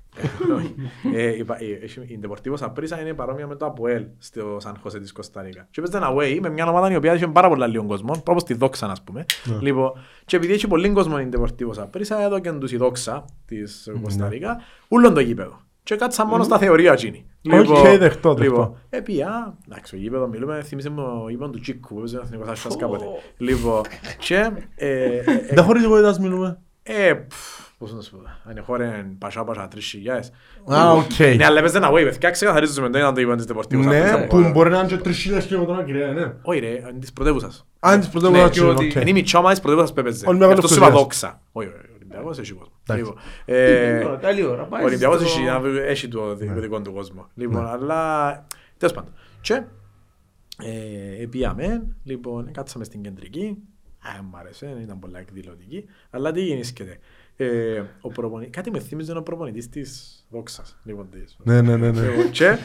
όχι. 0.56 0.74
Ε, 1.14 1.36
είπα- 1.36 1.62
ε, 1.62 1.84
έχει- 1.84 2.00
Η 2.00 2.20
Deportivo 2.22 2.54
Saprissa 2.58 3.00
είναι 3.00 3.14
παρόμοια 3.14 3.46
με 3.46 3.54
το 3.56 3.66
ΑΠΟΕΛ 3.66 4.06
στο 4.18 4.56
Σαν 4.60 4.76
Χωσέ 4.82 5.00
της 5.00 5.12
Κόστα 5.12 5.39
Ρίκα. 5.39 5.66
Και 5.70 5.80
έπαιζε 5.80 5.96
ένα 5.96 6.12
away 6.14 6.38
με 6.42 6.48
μια 6.48 6.68
ομάδα 6.68 6.90
η 6.92 6.96
οποία 6.96 7.14
είχε 7.14 7.26
πάρα 7.26 7.48
πολλά 7.48 7.66
λίγο 7.66 7.84
κόσμο, 7.86 8.22
όπως 8.26 8.44
τη 8.44 8.54
Δόξα 8.54 8.86
ας 8.86 9.02
πούμε. 9.02 9.24
Λοιπόν, 9.60 9.92
και 10.24 10.36
επειδή 10.36 10.52
έχει 10.52 10.66
πολύ 10.66 10.90
κόσμο 10.90 11.16
η 11.20 11.28
Deportivo 11.36 11.82
Saprissa, 11.82 12.16
εδώ 12.20 12.38
και 12.38 12.52
τους 12.52 12.72
η 12.72 12.76
Δόξα 12.76 13.24
της 13.46 13.88
Κόστα 14.02 14.31
Ρίκα, 14.31 14.60
ούλον 14.88 15.14
το 15.14 15.20
γήπεδο. 15.20 15.60
Και 15.88 15.96
κάτσα 15.96 16.26
μόνο 16.26 16.42
στα 16.42 16.58
θεωρία 16.58 16.92
εκείνη. 16.92 17.24
Οκ, 17.52 17.66
δεχτώ, 17.98 17.98
δεχτώ. 17.98 18.34
Λοιπόν, 18.42 18.76
επήα, 18.90 19.54
εντάξει, 19.68 19.94
ο 19.96 19.98
γήπεδος 19.98 20.28
μιλούμε, 20.28 20.62
θύμισε 20.62 20.90
μου 20.90 21.20
ο 21.24 21.28
γήπεδος 21.30 21.52
του 21.52 21.60
Τσίκου, 21.60 21.88
που 21.94 21.98
έπαιζε 21.98 22.16
ο 22.16 22.20
Εθνικός 22.24 22.48
Άσσιας 22.48 22.76
κάποτε. 22.76 23.04
Λοιπόν, 23.36 23.82
και... 24.18 24.50
ε, 24.76 25.04
ε, 25.04 25.22
Δεν 25.54 25.64
χωρίς 25.64 25.84
εγωίτας 25.84 26.18
μιλούμε. 26.18 26.58
ε, 26.82 27.12
πφ, 27.12 27.36
πώς 27.78 27.92
να 27.94 28.00
σου 28.00 28.10
πω, 28.10 28.18
αν 28.50 28.56
η 28.56 28.60
χώρα 28.60 28.84
είναι 28.84 29.06
πασά 29.18 29.44
πασά 29.44 29.68
τρεις 29.68 29.86
χιλιάδες. 29.86 30.32
Α, 30.72 30.92
οκ. 30.92 31.36
Ναι, 31.36 31.44
αλλά 31.44 31.58
έπαιζε 31.58 31.76
ένα 31.76 31.90
wave, 31.90 32.04
παιδιά, 32.04 32.30
ξεκαθαρίζουμε, 32.30 32.88
δεν 32.88 33.00
ήταν 33.00 33.14
το 33.14 33.20
είπαν 33.20 33.36
της 33.36 33.46
Deportivo 33.52 33.84
Ναι, 33.84 34.12
Saprissa. 34.14 34.28
που 34.28 34.50
μπορεί 34.52 34.70
να 34.70 34.78
είναι 34.78 34.88
και 34.88 34.98
3.000 35.04 35.12
χιλιόμετρα 35.42 35.74
μακριά, 35.74 36.06
ναι. 36.12 36.32
Όχι 36.42 36.58
ρε, 36.58 36.68
είναι 36.68 36.98
της 37.00 37.12
πρωτεύουσας. 37.12 37.66
Αν 37.80 38.00
τις 38.00 38.08
πρωτεύουσας 38.08 38.42
Ναι, 38.44 38.48
του, 38.48 38.54
και 38.54 38.64
ότι 38.64 38.86
οκ. 38.86 38.94
Είναι 38.94 39.10
η 39.10 39.12
μητσά 39.12 39.38
ομάδα 39.38 39.52
της 39.54 39.62
πρωτεύουσας 39.62 39.94
που 39.94 40.00
έπαιζε. 40.00 40.24
Ολυμπιακός 40.28 40.54
Αυτό 40.56 40.68
σου 40.68 40.74
είπα 40.74 40.84
Λευκοσίας. 40.84 41.02
δόξα. 41.02 41.40
Όχι, 41.52 41.66
όχι, 41.68 41.76
ο 41.76 41.87
Ολυμπιακός 42.24 42.38
έχει 42.38 42.52
κόσμο. 42.52 42.72
Εντάξει. 42.86 43.02
Λοιπόν, 43.04 43.18
ε, 43.44 44.00
Τώρα, 44.02 44.16
Καλή 44.16 44.42
ώρα. 44.44 44.64
πάει 44.64 44.82
Ο 44.82 44.84
Ολυμπιακός 44.84 45.20
στο- 45.30 45.40
έχει, 45.42 45.78
έχει 45.78 46.08
το 46.08 46.34
δικό 46.34 46.60
δικό 46.60 46.80
του 46.82 46.92
κόσμο. 46.92 47.28
Λοιπόν, 47.34 47.66
αλλά 47.66 48.46
τέλος 48.76 48.94
πάντων. 48.94 49.12
Και 49.40 49.62
ε, 51.20 51.26
πήγαμε, 51.26 51.86
λοιπόν, 52.04 52.52
κάτσαμε 52.52 52.84
στην 52.84 53.02
κεντρική. 53.02 53.56
Α, 54.18 54.22
μ' 54.22 54.36
άρεσε, 54.36 54.78
ήταν 54.82 54.98
πολλά 54.98 55.18
εκδηλωτική. 55.18 55.84
Αλλά 56.10 56.32
τι 56.32 56.40
γίνησκεται. 56.40 56.98
Ε, 57.36 57.82
ο 58.00 58.08
προπονη... 58.08 58.46
Κάτι 58.46 58.70
με 58.70 58.78
θύμιζε 58.80 59.12
ο 59.16 59.22
προπονητής 59.22 59.68
της 59.68 60.22
Δόξας. 60.30 60.78
Λοιπόν, 60.84 61.10
της. 61.10 61.36
Ναι, 61.44 61.60
ναι, 61.62 61.76
ναι, 61.76 61.90
ναι. 61.90 62.00
Λοιπόν, 62.08 62.30
και 62.30 62.56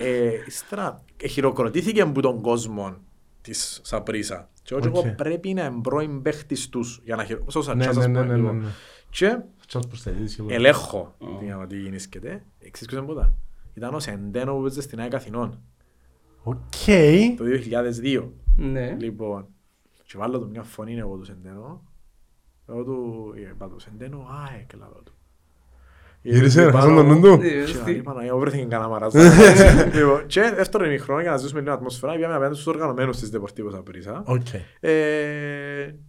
ε, 0.00 0.30
ύστερα 0.46 1.04
ε, 1.22 1.26
χειροκροτήθηκε 1.28 2.00
από 2.00 2.20
τον 2.22 2.40
κόσμο 2.40 2.96
της 3.40 3.80
Σαπρίσα. 3.84 4.48
Και 4.66 4.74
όχι 4.74 4.86
εγώ 4.86 4.98
Οκ. 4.98 5.06
πρέπει 5.06 5.54
να 5.54 5.64
εμπρώην 5.64 6.22
παίχτης 6.22 6.68
τους 6.68 7.00
για 7.04 7.16
να 7.16 7.24
χειροκροτήσω. 7.24 7.74
Ναι, 7.74 7.86
ναι, 7.86 8.06
ναι, 8.06 8.22
ναι, 8.22 8.36
ναι, 8.36 8.52
ναι. 8.52 8.66
Και 9.10 9.38
Τσάς 9.66 9.86
προσθέτεις 9.86 10.34
και 10.34 10.40
εγώ. 10.42 10.52
ελέγχω 10.52 11.14
τι- 11.18 11.66
τι 11.68 11.80
γίνησκεται. 11.80 12.44
Εξής 12.58 12.86
ποιος 12.86 12.98
είναι 13.00 13.08
πούτα. 13.08 13.34
Ήταν 13.74 13.94
ο 13.94 14.00
Σεντένο 14.00 14.54
που 14.54 14.60
παίζε 14.62 14.80
στην 14.80 15.00
ΑΕΚ 15.00 15.14
Αθηνών 15.14 15.60
Οκ. 16.42 16.56
το 17.36 17.44
2002. 17.44 18.32
Ναι. 18.56 18.96
Λοιπόν, 19.00 19.46
και 20.06 20.18
βάλω 20.18 20.38
του 20.38 20.48
μια 20.48 20.62
φωνή 20.62 20.94
εγώ 20.98 21.16
του 21.16 21.24
Σεντένο. 21.24 21.82
Εγώ 22.68 22.84
του 22.84 23.32
είπα 23.36 23.68
του 23.68 23.78
Σεντένο, 23.78 24.26
ΑΕΚ 24.48 24.70
λαλό 24.78 25.00
του. 25.04 25.12
Γύρισε, 26.30 26.62
Πάνω- 26.64 26.76
χάσαν 26.76 26.94
τον 26.94 27.06
νου 27.06 27.20
του. 27.20 27.40
Ε, 27.42 27.48
Και 27.48 27.66
στη- 27.66 27.90
λέει, 27.90 28.02
Παναγία, 28.02 28.36
βρέθηκε 28.36 28.64
κανένα 28.64 28.88
μαράζ. 28.90 29.12
Λοιπόν, 29.94 30.26
Και 30.26 30.52
δεύτερο 30.56 30.84
ημιχρόνο 30.84 31.20
για 31.20 31.30
να 31.30 31.36
ζήσουμε 31.36 31.60
λίγο 31.60 31.72
ατμόσφαιρα, 31.72 32.12
πήγαμε 32.14 32.34
απέναντι 32.34 32.54
στους 32.54 32.66
οργανωμένους 32.66 33.16
της 33.18 33.30
Deportivo 33.34 33.76
Saprissa. 33.76 34.20
Οκ. 34.24 34.46
Ε, 34.80 34.90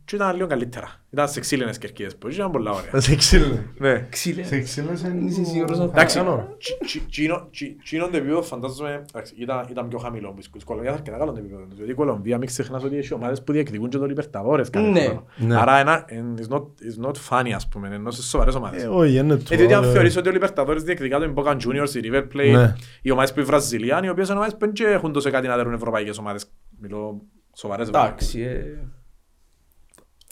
Και 0.06 0.15
ήταν 0.15 0.35
λίγο 0.35 0.48
καλύτερα. 0.48 0.88
Ήταν 1.10 1.27
σε 1.30 1.39
ξύλινες 1.39 1.77
κερκίδες 1.77 2.15
που 2.15 2.27
ήταν 2.27 2.52
πολλά 2.52 2.72
ωραία. 2.72 3.02
Σε 3.02 3.15
ξύλινες. 3.15 3.60
Ναι. 3.77 4.06
Ξύλε. 4.10 4.44
Σε 4.44 4.60
ξύλινες 4.60 5.02
Είσαι 5.02 5.44
σίγουρος 5.44 5.77
ότι 5.80 5.88
θα 5.88 5.94
Εντάξει, 5.95 6.18
κάνω; 6.18 6.48
τσι- 6.57 6.77
τσι- 6.84 7.10
τσίνο- 7.10 7.48
τσι- 7.52 7.84
τσίνον 7.84 8.11
το 8.11 8.18
επίπεδο 8.18 8.41
φαντάζομαι 8.41 9.06
εντάξει, 9.14 9.34
ήταν, 9.38 9.65
ήταν 9.69 9.88
πιο 9.88 9.98
χαμηλό. 9.98 10.31
που 10.31 10.39
Η 10.60 10.64
Κολομβία 10.64 10.91
θα 10.91 10.98
αρκετά 10.98 11.18
καλό 11.18 11.31
το 11.31 11.39
επίπεδο. 11.39 11.61
Διότι 11.76 11.91
η 11.91 11.94
Κολομβία 11.94 12.38
μην 12.38 12.48
ξεχνάς 12.48 12.84
ότι 12.84 12.98
έχει 12.98 13.14
ομάδες 13.14 13.44
που 13.44 13.52
διεκδικούν 13.52 13.89
και 13.89 13.98
το 13.98 14.06
Libertadores 14.06 14.65
κάθε 14.72 14.89
Ναι. 14.89 15.03
χρόνο. 15.03 15.23
Ναι. 15.38 15.56
Άρα 15.60 15.77
ένα, 15.80 16.03
εν- 16.07 16.35
it's 16.39 16.53
not, 16.56 16.61
it's 16.61 17.06
not 17.07 17.14
funny 17.30 17.52
ας 17.56 17.68
πούμε, 17.68 17.89
ενώ 17.94 18.11
σε 18.11 18.22
σοβαρές 18.23 18.56
ομάδες. 18.56 18.84
Ε, 18.84 18.88
Όχι, 18.88 19.18
είναι 19.18 19.39
Ε, 19.49 19.56
διότι 19.56 19.73
αν 19.73 19.84
το. 19.84 19.91
Θεωρείς 20.10 20.18
ότι 20.18 20.30
ο 20.30 20.32
Libertadores 20.66 20.78
διεκδικά 20.84 21.20
το 21.20 21.34
Boca 21.36 21.52
Juniors, 21.52 21.96
η 21.96 22.00
River 22.04 22.24
Plate, 22.36 22.52
Ναι. 22.54 22.74
οι 23.02 23.12
ομάδες 23.12 23.34
που 23.34 23.40
είναι 23.40 23.48
Βραζιλιάνοι, 23.48 24.08
οι 24.08 24.10
οποίες 24.10 24.30
ομάδες 24.30 24.52
που 24.54 24.60
δεν 24.60 24.74
και 24.74 24.84
έχουν 24.86 25.12
τόσο 25.14 25.32
κάτι 25.32 25.48
να 25.48 25.56
δέρουν 25.56 25.74
ευρωπαϊκές 25.74 26.18
ομάδες. 26.18 26.46
Μιλώ 26.80 27.22
σοβαρές. 27.56 27.88
Εντάξει, 27.88 28.42
ε, 28.42 28.64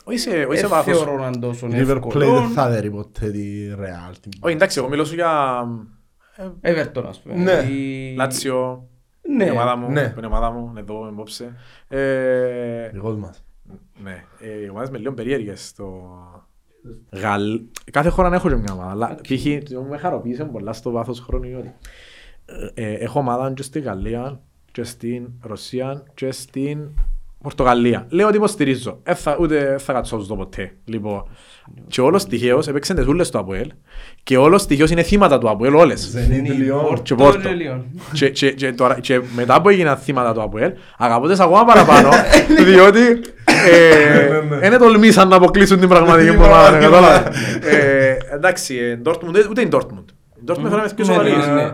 Όχι 0.03 0.17
σε, 0.17 0.29
όχι 0.43 0.57
σε 0.57 0.65
ε, 0.65 0.67
βάθος. 0.67 0.97
θεωρώ 0.97 1.17
να 1.19 1.27
είναι 1.27 1.37
τόσο 1.39 1.67
Η 1.67 1.69
River 1.73 1.75
Plate 1.75 1.85
δεν 2.13 2.21
εύκολο. 2.21 2.47
θα 2.53 2.69
δέρει 2.69 2.89
ποτέ 2.91 3.31
τη 3.31 3.69
Real. 3.79 4.13
την- 4.21 4.31
Όχι 4.39 4.53
εντάξει, 4.55 4.79
εγώ 4.79 4.89
μιλώ 4.89 5.05
σου 5.05 5.13
για 5.15 5.61
Everton, 6.61 7.03
ας 7.07 7.19
πούμε. 7.21 7.35
Ναι. 7.35 7.51
Η- 7.71 8.15
Λάτσιο, 8.15 8.87
Ναι. 9.35 9.45
η 9.45 9.49
ομάδα 9.49 9.75
μου, 9.75 9.91
Ναι. 9.91 10.03
που 10.09 10.17
είναι 10.17 10.27
η 10.27 10.29
ομάδα 10.29 10.51
μου, 10.51 10.73
εδώ 10.77 11.07
εμπόψε. 11.07 11.55
Ε, 11.87 12.89
Δικός 12.89 13.15
μας. 13.15 13.43
Ναι, 14.03 14.23
ε, 14.39 14.63
οι 14.65 14.69
ομάδες 14.69 14.89
με 14.89 14.97
λίγο 14.97 15.13
περίεργες 15.13 15.67
στο... 15.67 16.01
Γαλλ... 17.11 17.61
Κάθε 17.91 18.09
χώρα 18.09 18.33
έχω 18.33 18.49
και 18.49 18.55
μια 18.55 18.73
ομάδα, 18.73 18.89
αλλά 18.89 19.15
π.χ. 19.15 19.45
με 19.89 19.97
χαροποίησε 19.97 20.43
πολλά 20.43 20.73
στο 20.73 20.91
βάθος 20.91 21.19
χρόνου 21.19 21.47
ότι 21.57 21.73
ε, 22.45 22.85
ε, 22.85 22.93
έχω 22.93 23.19
ομάδα 23.19 23.53
και 23.53 23.63
στη 23.63 23.79
Γαλλία 23.79 24.39
και 24.71 24.83
στην 24.83 25.27
Ρωσία 25.41 26.03
και 26.13 26.31
στην 26.31 26.79
Πορτογαλία. 27.41 28.05
Λέω 28.09 28.27
ότι 28.27 28.37
υποστηρίζω, 28.37 28.99
ε, 29.03 29.13
θα, 29.13 29.37
ούτε 29.39 29.77
θα 29.79 29.93
κάτσω 29.93 30.15
να 30.15 30.21
τους 30.21 30.29
δω 30.29 30.35
ποτέ. 30.35 30.75
Λοιπόν, 30.85 31.23
και 31.87 32.01
όλος 32.01 32.25
τυχαίως 32.25 32.67
έπαιξαν 32.67 32.95
τις 32.95 33.05
ούλες 33.05 33.29
του 33.29 33.39
ΑΠΟΕΛ 33.39 33.71
και 34.23 34.37
όλος 34.37 34.65
τυχαίως 34.65 34.89
είναι 34.89 35.03
θύματα 35.03 35.37
του 35.37 35.49
ΑΠΟΕΛ 35.49 35.73
όλες. 35.73 36.15
Zenit 36.15 36.47
Lyon. 36.47 37.01
Και 37.03 37.15
Πόρτο. 37.15 37.49
Και, 38.13 38.29
και, 38.29 38.51
και, 38.51 38.73
τώρα, 38.73 38.99
και 38.99 39.21
μετά 39.35 39.61
που 39.61 39.69
έγιναν 39.69 39.97
θύματα 39.97 40.33
του 40.33 40.41
ΑΠΟΕΛ, 40.41 40.71
αγαπώ 40.97 41.27
τις 41.27 41.39
ακόμα 41.39 41.65
παραπάνω, 41.65 42.09
διότι 42.65 42.99
ε, 42.99 43.05
Ναι, 43.05 43.11
ναι. 43.11 43.34
Δεν 44.69 44.79
τολμήσαν 44.79 45.27
να 45.27 45.35
αποκλείσουν 45.35 45.79
την 45.79 45.89
πραγματική 45.89 46.27
Η 46.27 46.35
ομάδα. 46.35 46.49
πραγματική 46.51 46.83
κατάλαβες. 46.91 47.55
Ε, 47.63 48.17
Εντάξει, 48.33 48.75
ε, 48.77 48.99
Dortmund, 49.05 49.35
ούτε 49.49 49.61
η 49.61 49.69
Dortmund. 49.71 50.05
Η 50.35 50.41
Dortmund 50.47 50.63
φέραμε 50.69 50.89
πιο 50.95 51.05
Ναι, 51.05 51.13
σοβαρή. 51.13 51.29
ναι, 51.31 51.45
ναι. 51.53 51.73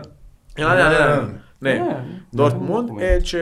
Ένα, 0.54 0.74
ναι, 0.74 0.82
ναι, 0.82 1.22
ναι. 1.58 1.72
Ναι, 1.72 1.72
Ναι, 1.78 2.04
Dortmund 2.36 2.84
ναι. 2.96 3.04
ε, 3.06 3.18
και 3.18 3.38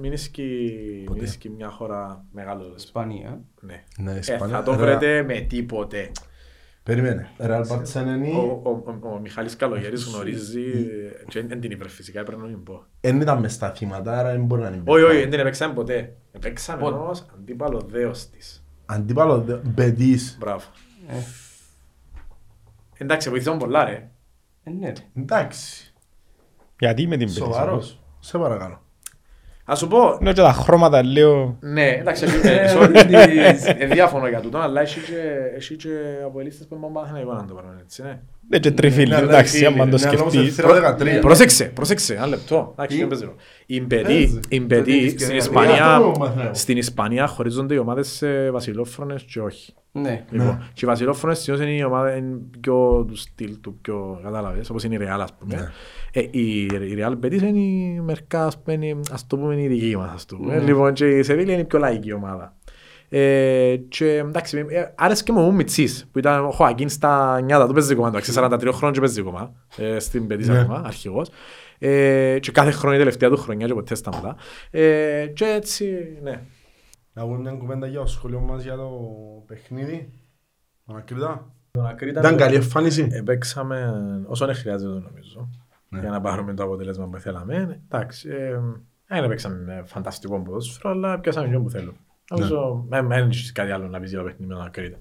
μηνίσκει 0.00 0.70
μηνίσκει 1.12 1.50
μια 1.50 1.68
χώρα 1.68 2.24
μεγάλος. 2.32 2.66
Ισπανία. 2.76 3.40
Ναι. 3.60 3.82
Ναι, 3.98 4.12
Ε, 4.12 4.18
Ισπανία. 4.18 4.56
θα 4.56 4.62
το 4.62 4.70
Ρε, 4.70 4.76
βρείτε 4.76 5.22
με 5.22 5.40
τίποτε. 5.40 6.10
Περίμενε. 6.88 7.28
Real 7.38 7.62
Barca 7.66 7.94
είναι 7.94 8.30
Ο, 8.36 8.60
ο, 8.64 8.70
ο, 8.70 9.08
ο 9.14 9.18
Μιχάλης 9.18 9.56
Καλογέρης 9.56 10.04
γνωρίζει, 10.04 10.60
ε, 11.20 11.24
και 11.28 11.42
δεν 11.42 11.60
την 11.60 11.70
είπε 11.70 11.88
φυσικά, 11.88 12.20
έπρεπε 12.20 12.40
να 12.42 12.48
μην 12.48 12.62
πω. 12.62 12.84
Δεν 13.00 13.20
ήταν 13.20 13.40
μες 13.40 13.52
στα 13.52 13.70
θύματα, 13.74 14.18
άρα 14.18 14.30
δεν 14.30 14.44
μπορεί 14.44 14.62
να 14.62 14.68
είναι. 14.68 14.82
Όχι, 14.86 15.02
όχι, 15.04 15.16
δεν 15.18 15.30
την 15.30 15.38
έπαιξαμε 15.40 15.74
ποτέ. 15.74 16.16
Έπαιξαμε 16.32 16.80
Πότε; 16.80 16.96
όμως 16.96 17.26
αντίπαλο 17.34 17.80
δέος 17.80 18.28
της. 18.30 18.64
Αντίπαλο 18.86 19.40
δε- 19.40 19.54
Μπετής. 19.64 20.36
Μπράβο. 20.40 20.64
Ε, 21.08 21.14
Εντάξει, 23.04 23.28
βοηθήσαμε 23.28 23.58
πολλά 23.58 23.84
ρε. 23.84 24.10
ε, 24.64 24.70
ναι, 24.70 24.86
ρε. 24.86 24.92
Εντάξει. 25.22 25.94
Γιατί 26.78 27.06
με 27.06 27.16
την 27.16 27.26
πέτυχε. 27.26 27.44
Σοβαρός. 27.44 28.00
Σε 28.20 28.38
παρακαλώ. 28.38 28.82
Ας 29.70 29.78
σου 29.78 29.88
πω, 29.88 30.18
Είναι 30.20 30.32
και 30.32 30.40
τα 30.40 30.52
χρώματα 30.52 31.02
λίγο... 31.02 31.56
ναι, 31.60 31.88
εντάξει, 31.88 32.24
ε, 32.42 32.74
sorry, 32.74 33.12
ε, 33.78 33.86
διάφωνο 33.86 34.28
για 34.28 34.40
τούτο, 34.40 34.58
αλλά 34.58 34.80
έχει 34.80 35.00
και, 35.00 35.20
έχει 35.56 35.76
και 35.76 35.88
αποελίστες 36.24 36.66
που 36.66 36.74
είναι 36.74 36.90
Παναθηναϊκό 36.92 37.32
να 37.32 37.44
το 37.44 37.54
πάρουν 37.54 37.78
έτσι, 37.82 38.02
ναι. 38.02 38.18
Ναι 38.50 38.58
και 38.58 38.70
τριφύλι, 38.70 39.08
Ναι, 39.08 39.14
αλλά 39.16 39.28
εντάξει, 39.28 39.56
φίλε, 39.56 39.66
άμα 39.66 39.88
το 39.88 39.96
ναι, 39.98 40.08
αλλά 40.08 40.20
όμως 40.20 40.32
σκεφτείς. 40.32 40.54
σε 40.54 40.62
θύρα 40.62 40.96
13. 41.18 41.20
Πρόσεξε, 41.20 41.64
πρόσεξε, 41.64 42.14
ένα 42.14 42.26
λεπτό. 42.26 42.70
Εντάξει, 42.72 42.94
Τι; 42.96 43.00
δεν 43.02 43.08
παίζει 43.08 43.24
ρόλο. 43.24 43.36
Η 43.66 43.80
Μπετή, 43.80 44.02
Παίζει. 44.02 44.38
η 44.48 44.60
Μπετή, 44.60 44.92
Το 45.04 45.08
στην 45.08 45.16
δίκαιο, 45.18 45.36
Ισπανία, 45.36 45.84
αυτό 45.96 46.10
το 46.12 46.18
μαθαίνω. 46.18 46.50
στην 46.54 46.76
Ισπανία 46.76 47.26
χωρίζονται 47.26 47.74
οι 47.74 47.78
ομάδες 47.78 48.08
σε 48.08 48.50
βασιλόφρονες 48.50 49.22
και 49.22 49.40
όχι. 49.40 49.72
Ναι. 49.92 50.24
Λοιπόν, 50.30 50.70
και 50.72 50.84
οι 50.84 50.88
βασιλόφρονες 50.88 51.38
συνήθως 51.38 51.66
είναι 51.66 51.74
η 51.76 51.82
ομάδα 51.82 52.16
είναι 52.16 52.36
πιο 52.60 53.04
του 53.08 53.16
στυλ 53.16 53.56
του, 53.60 53.78
πιο 53.80 54.20
κατάλαβες, 54.22 54.70
όπως 54.70 54.84
είναι 54.84 54.94
η 54.94 54.98
Real 55.02 55.18
ας 55.20 55.32
πούμε. 55.38 55.54
Ναι. 55.54 55.68
Ε, 56.12 56.26
η, 56.30 56.62
η 56.64 56.96
Real 56.98 57.24
Betis 57.24 57.42
είναι 57.42 57.58
η 57.58 58.00
μερικά, 58.04 58.46
ας 58.46 58.58
πούμε, 58.62 58.96
ας 59.12 59.26
το 59.26 59.36
πούμε, 59.36 59.54
είναι 59.54 59.62
η 59.62 59.66
δική 59.78 59.96
μας, 59.96 60.10
ας 60.14 60.24
το 60.24 60.36
πούμε. 60.36 60.54
Ναι. 60.54 60.60
Λοιπόν, 60.62 60.92
και 60.92 61.06
η 61.08 61.22
Σεβίλη 61.22 61.52
είναι 61.52 61.60
η 61.60 61.64
πιο 61.64 61.78
λαϊκή 61.78 62.12
ομάδα. 62.12 62.56
Ε, 63.08 63.76
και 63.88 64.16
εντάξει, 64.16 64.66
ε, 64.68 64.84
άρεσε 64.94 65.22
και 65.22 65.32
μου 65.32 65.46
ο 65.46 65.52
Μιτσής, 65.52 66.08
που 66.12 66.18
ήταν 66.18 66.44
ο 66.44 66.50
Χωακίν 66.50 66.88
στα 66.88 67.40
νιάτα 67.40 67.66
του 67.66 67.72
παίζει 67.72 67.94
κομμάτι, 67.94 68.16
εντάξει, 68.16 68.32
43 68.36 68.72
χρόνια 68.72 68.90
και 68.90 69.00
παίζει 69.00 69.22
κομμάτι, 69.22 69.52
ε, 69.76 69.98
στην 69.98 70.26
Betis 70.30 70.44
Ναι. 70.46 70.60
ακόμα, 70.60 70.82
αρχηγός. 70.84 71.30
Ε, 71.78 72.38
και 72.40 72.52
κάθε 72.52 72.70
χρόνο 72.70 72.94
η 72.94 72.98
τελευταία 72.98 73.30
του 73.30 73.36
χρονιά 73.36 73.66
και 73.66 73.74
ποτέ 73.74 73.94
σταματά. 73.94 74.36
Ε, 74.70 75.26
και 75.26 75.44
έτσι, 75.44 76.18
ναι. 76.22 76.40
Να 77.12 77.22
πούμε 77.22 77.38
μια 77.38 77.52
κουβέντα 77.52 77.86
για 77.86 78.00
το 78.00 78.06
σχολείο 78.06 78.40
μας 78.40 78.62
για 78.62 78.76
το 78.76 78.90
παιχνίδι. 79.46 80.12
Ανακριτά. 80.86 82.20
Ήταν 82.20 82.36
καλή 82.36 82.54
εμφάνιση. 82.54 83.08
Επέξαμε 83.10 83.92
όσο 84.26 84.46
δεν 84.46 84.54
χρειάζεται 84.54 84.90
νομίζω 84.92 85.48
Ναι. 85.88 86.00
για 86.00 86.10
να 86.10 86.20
πάρουμε 86.20 86.54
το 86.54 86.62
αποτέλεσμα 86.62 87.08
που 87.08 87.18
θέλαμε. 87.18 87.80
Εντάξει, 87.90 88.28
ε, 88.28 88.58
δεν 89.08 89.24
έπαιξαμε 89.24 89.56
με 89.56 89.82
φανταστικό 89.84 90.40
ποδόσφαιρο, 90.42 90.90
αλλά 90.90 91.20
πιάσαμε 91.20 91.48
και 91.48 91.58
που 91.58 91.70
θέλουμε. 91.70 91.96
Νομίζω 92.30 92.84
δεν 92.88 93.10
έχεις 93.10 93.52
κάτι 93.52 93.70
άλλο 93.70 93.88
να 93.88 94.00
πεις 94.00 94.10
για 94.10 94.18
το 94.18 94.24
παιχνίδι 94.24 94.48
με 94.50 94.54
τον 94.54 94.64
Ακρίτα. 94.66 94.96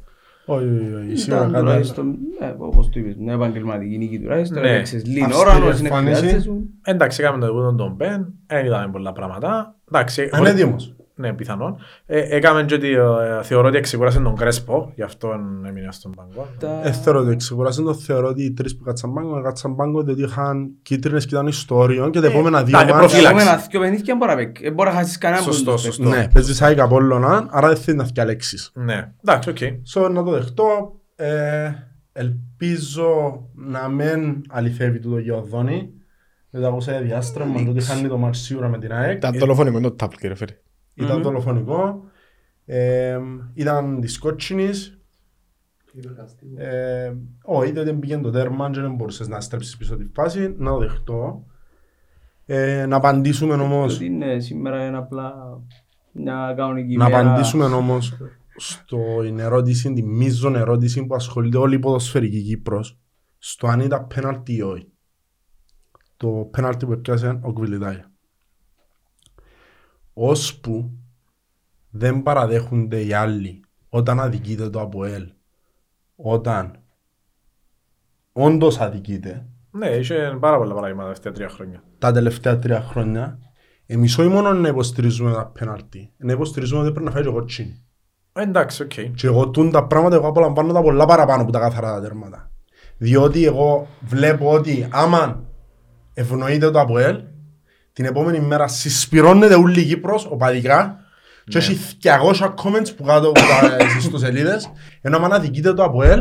Όχι, 0.45 0.65
όχι, 0.65 0.93
όχι. 0.93 1.15
Σίγουρα 1.15 1.37
Ήταν 1.41 1.51
κάτι 1.51 1.55
άλλο. 1.55 1.59
τουλάχιστον, 1.69 2.15
ε, 2.39 2.53
όπως 2.57 2.89
το 2.89 2.99
είπες, 2.99 3.15
μια 3.15 3.33
επαγγελματική 3.33 3.97
νίκη 3.97 4.19
τουλάχιστον. 4.19 4.61
Ναι. 4.61 4.69
Έπαιξες 4.73 5.05
λίγη 5.05 5.23
Αυστηρή 5.23 5.47
ώρα, 5.49 5.55
όμως 5.63 5.79
είναι 5.79 5.87
εμφάνιση. 5.87 6.15
χρειάζεται 6.19 6.41
σου. 6.41 6.69
Εντάξει, 6.83 7.23
έκαμε 7.23 7.45
το 7.45 7.69
δebut 7.69 7.77
τον 7.77 7.93
Μπεν, 7.95 8.33
δεν 8.47 8.65
είδαμε 8.65 8.91
πολλά 8.91 9.11
πράγματα. 9.11 9.75
Εντάξει, 9.87 10.21
Είναι 10.21 10.31
χωρίς- 10.37 10.53
έτοιμος. 10.53 10.95
Ναι, 11.19 11.33
πιθανόν. 11.33 11.77
Ε, 12.05 12.35
έκαμε 12.35 12.63
και 12.63 12.73
ότι 12.73 12.91
ε, 12.91 13.43
θεωρώ 13.43 13.67
ότι 13.67 13.77
εξηγούρασε 13.77 14.19
τον 14.19 14.35
Κρέσπο, 14.35 14.91
γι' 14.95 15.01
αυτό 15.01 15.29
έμεινε 15.67 15.87
στον 15.91 16.11
παγκό. 16.15 16.47
Τα- 16.59 16.81
Ε, 16.83 16.91
θεωρώ 16.91 17.19
ότι 17.19 17.29
εξεκουράσαν 17.31 17.85
το 17.85 17.93
θεωρώ 17.93 18.27
ότι 18.27 18.43
οι 18.43 18.53
τρεις 18.53 18.77
που 18.77 18.83
κάτσαν 18.83 19.13
πάγκο, 19.13 19.41
κάτσαν 19.41 19.75
πάγκο 19.75 20.03
διότι 20.03 20.21
είχαν 20.21 20.69
κίτρινες 20.81 21.25
και 21.25 21.35
ήταν 21.35 21.47
ιστοριών 21.47 22.11
και 22.11 22.19
τα 22.19 22.27
Ε, 22.27 22.29
επόμενα 22.29 22.63
δύο 22.63 22.77
τα- 22.77 22.83
μάτς- 22.85 22.97
προφύλαξη. 22.97 23.23
Τα 23.23 23.29
επόμενα 23.41 23.67
δύο 23.71 23.79
παιχνίδια 23.79 24.15
μπορεί 24.15 24.29
να 24.31 24.37
παίξει. 24.37 24.65
Ε, 24.65 24.71
μπορεί 24.71 24.89
να 24.89 24.95
χάσεις 24.95 25.17
κανέναν 25.17 25.43
που 25.45 25.51
Σωστό, 25.51 25.71
το 25.71 25.77
σωστό. 25.77 26.03
παίξει. 26.03 26.19
Ναι, 26.19 26.27
παίζεις 26.33 26.61
ΑΕΚ 26.61 26.79
Απόλλωνα, 26.79 27.47
άρα 27.49 27.67
δεν 27.67 27.77
θέλεις 27.77 27.99
να 28.01 28.05
διαλέξεις. 28.13 28.71
Ναι, 28.73 29.11
εντάξει, 29.25 29.49
οκ. 29.49 29.57
So, 29.93 30.09
να 30.11 30.23
το 30.23 30.31
δεχτώ. 30.31 30.95
Ε, 31.15 31.69
ελπίζω 32.13 33.41
να 33.55 33.87
μην 33.87 34.41
αληθεύει 34.49 34.99
το 34.99 35.17
Γεωδόνη. 35.17 35.89
Δεν 36.49 36.61
τα 36.61 36.79
σε 36.79 36.99
διάστρεμα, 36.99 37.63
το 37.63 37.69
ότι 37.69 37.81
χάνει 37.83 38.07
το 38.07 38.17
μάτς 38.17 38.39
σίγουρα 38.39 38.67
με 38.69 38.79
την 38.79 38.91
ΑΕΚ. 38.93 39.17
Ήταν 39.17 39.37
δολοφονικό 39.37 39.79
το 39.79 39.91
τάκλιν 39.91 40.15
κύριε 40.15 40.35
Φέρη. 40.35 40.53
Ήταν 40.97 41.21
δολοφονικό. 41.21 42.03
Ε, 42.65 43.19
ήταν 43.53 43.99
της 44.01 44.19
κότσινης. 44.19 44.99
Ε, 46.55 47.13
όχι, 47.43 47.71
δεν 47.71 47.99
πήγαινε 47.99 48.21
το 48.21 48.29
τέρμα 48.31 48.69
και 48.69 48.81
δεν 48.81 48.95
μπορούσες 48.95 49.27
να 49.27 49.41
στρέψεις 49.41 49.77
πίσω 49.77 49.97
τη 49.97 50.05
φάση. 50.13 50.55
Να 50.57 50.71
το 50.71 50.77
δεχτώ. 50.77 51.45
Ε, 52.45 52.85
να 52.85 52.95
απαντήσουμε 52.95 53.53
όμως... 53.53 53.95
Ότι 53.95 54.05
είναι 54.05 54.39
σήμερα 54.39 54.87
είναι 54.87 54.97
απλά 54.97 55.33
μια 56.11 56.53
κανονική 56.57 56.97
Να 56.97 57.09
μέρα. 57.09 57.19
απαντήσουμε 57.19 57.65
όμως 57.65 58.17
στην 58.55 59.39
ερώτηση, 59.39 59.93
τη 59.93 60.03
μείζον 60.03 60.55
ερώτηση 60.55 61.05
που 61.05 61.15
ασχολείται 61.15 61.57
όλη 61.57 61.75
η 61.75 61.79
ποδοσφαιρική 61.79 62.41
Κύπρος 62.41 62.99
στο 63.37 63.67
αν 63.67 63.79
ήταν 63.79 64.07
πέναλτι 64.07 64.55
ή 64.55 64.61
όχι. 64.61 64.91
Το 66.17 66.49
πέναλτι 66.51 66.85
που 66.85 66.91
έπιασε 66.91 67.39
ο 67.41 67.53
Κβιλιτάγια. 67.53 68.11
Ώσπου 70.19 70.91
δεν 71.89 72.23
παραδέχονται 72.23 73.01
οι 73.05 73.13
άλλοι 73.13 73.63
όταν 73.89 74.19
αδικείται 74.19 74.69
το 74.69 74.81
ΑΠΟΕΛ, 74.81 75.27
όταν 76.15 76.75
όντως 78.31 78.79
αδικείται, 78.79 79.45
Ναι, 79.71 79.87
είχε 79.87 80.37
πάρα 80.39 80.57
πολλά 80.57 80.73
πράγματα 80.73 81.07
τα 81.13 81.19
τελευταία 81.19 81.31
τρία 81.33 81.49
χρόνια. 81.49 81.83
τα 81.97 82.11
τελευταία 82.11 82.59
τρία 82.59 82.81
χρόνια, 82.81 83.39
εμείς 83.85 84.17
όχι 84.17 84.29
μόνο 84.29 84.53
να 84.53 84.67
υποστηρίζουμε 84.67 85.31
τα 85.33 85.45
πέναλτι, 85.59 86.11
να 86.17 86.31
υποστηρίζουμε 86.31 86.81
ότι 86.81 86.91
πρέπει 86.91 87.05
να 87.05 87.11
φάει 87.11 87.23
και 87.23 87.29
κότσινη. 87.29 87.83
Ε, 88.33 88.41
Εντάξει, 88.41 88.83
οκ. 88.83 88.91
Και 89.15 89.27
εγώ 89.27 89.49
τούν 89.49 89.71
τα 89.71 89.87
πράγματα 89.87 90.15
εγώ 90.15 90.27
απολαμβάνω 90.27 90.73
τα 90.73 90.81
πολλά 90.81 91.05
παραπάνω 91.05 91.41
από 91.41 91.51
τα 91.51 91.59
καθαρά 91.59 91.93
τα 91.93 92.01
τέρματα. 92.01 92.51
Διότι 92.97 93.45
εγώ 93.45 93.87
βλέπω 94.01 94.51
ότι 94.51 94.87
άμα 94.91 95.43
ευνοείται 96.13 96.71
το 96.71 96.79
ΑΠΟΕΛ, 96.79 97.23
την 97.97 98.05
επόμενη 98.05 98.39
μέρα 98.39 98.67
συσπυρώνεται 98.67 99.55
όλη 99.55 99.81
η 99.81 99.85
Κύπρος, 99.85 100.25
οπαδικά, 100.25 100.99
και 101.43 101.57
έχει 101.57 101.77
200 102.03 102.53
comments 102.53 102.95
που 102.97 103.03
κάτω 103.03 103.27
από 103.29 103.39
τα 103.39 103.77
ιστοσελίδες, 103.99 104.71
ενώ 105.01 105.17
άμα 105.17 105.35
αδικείται 105.35 105.73
το 105.73 105.83
ΑΠΟΕΛ, 105.83 106.19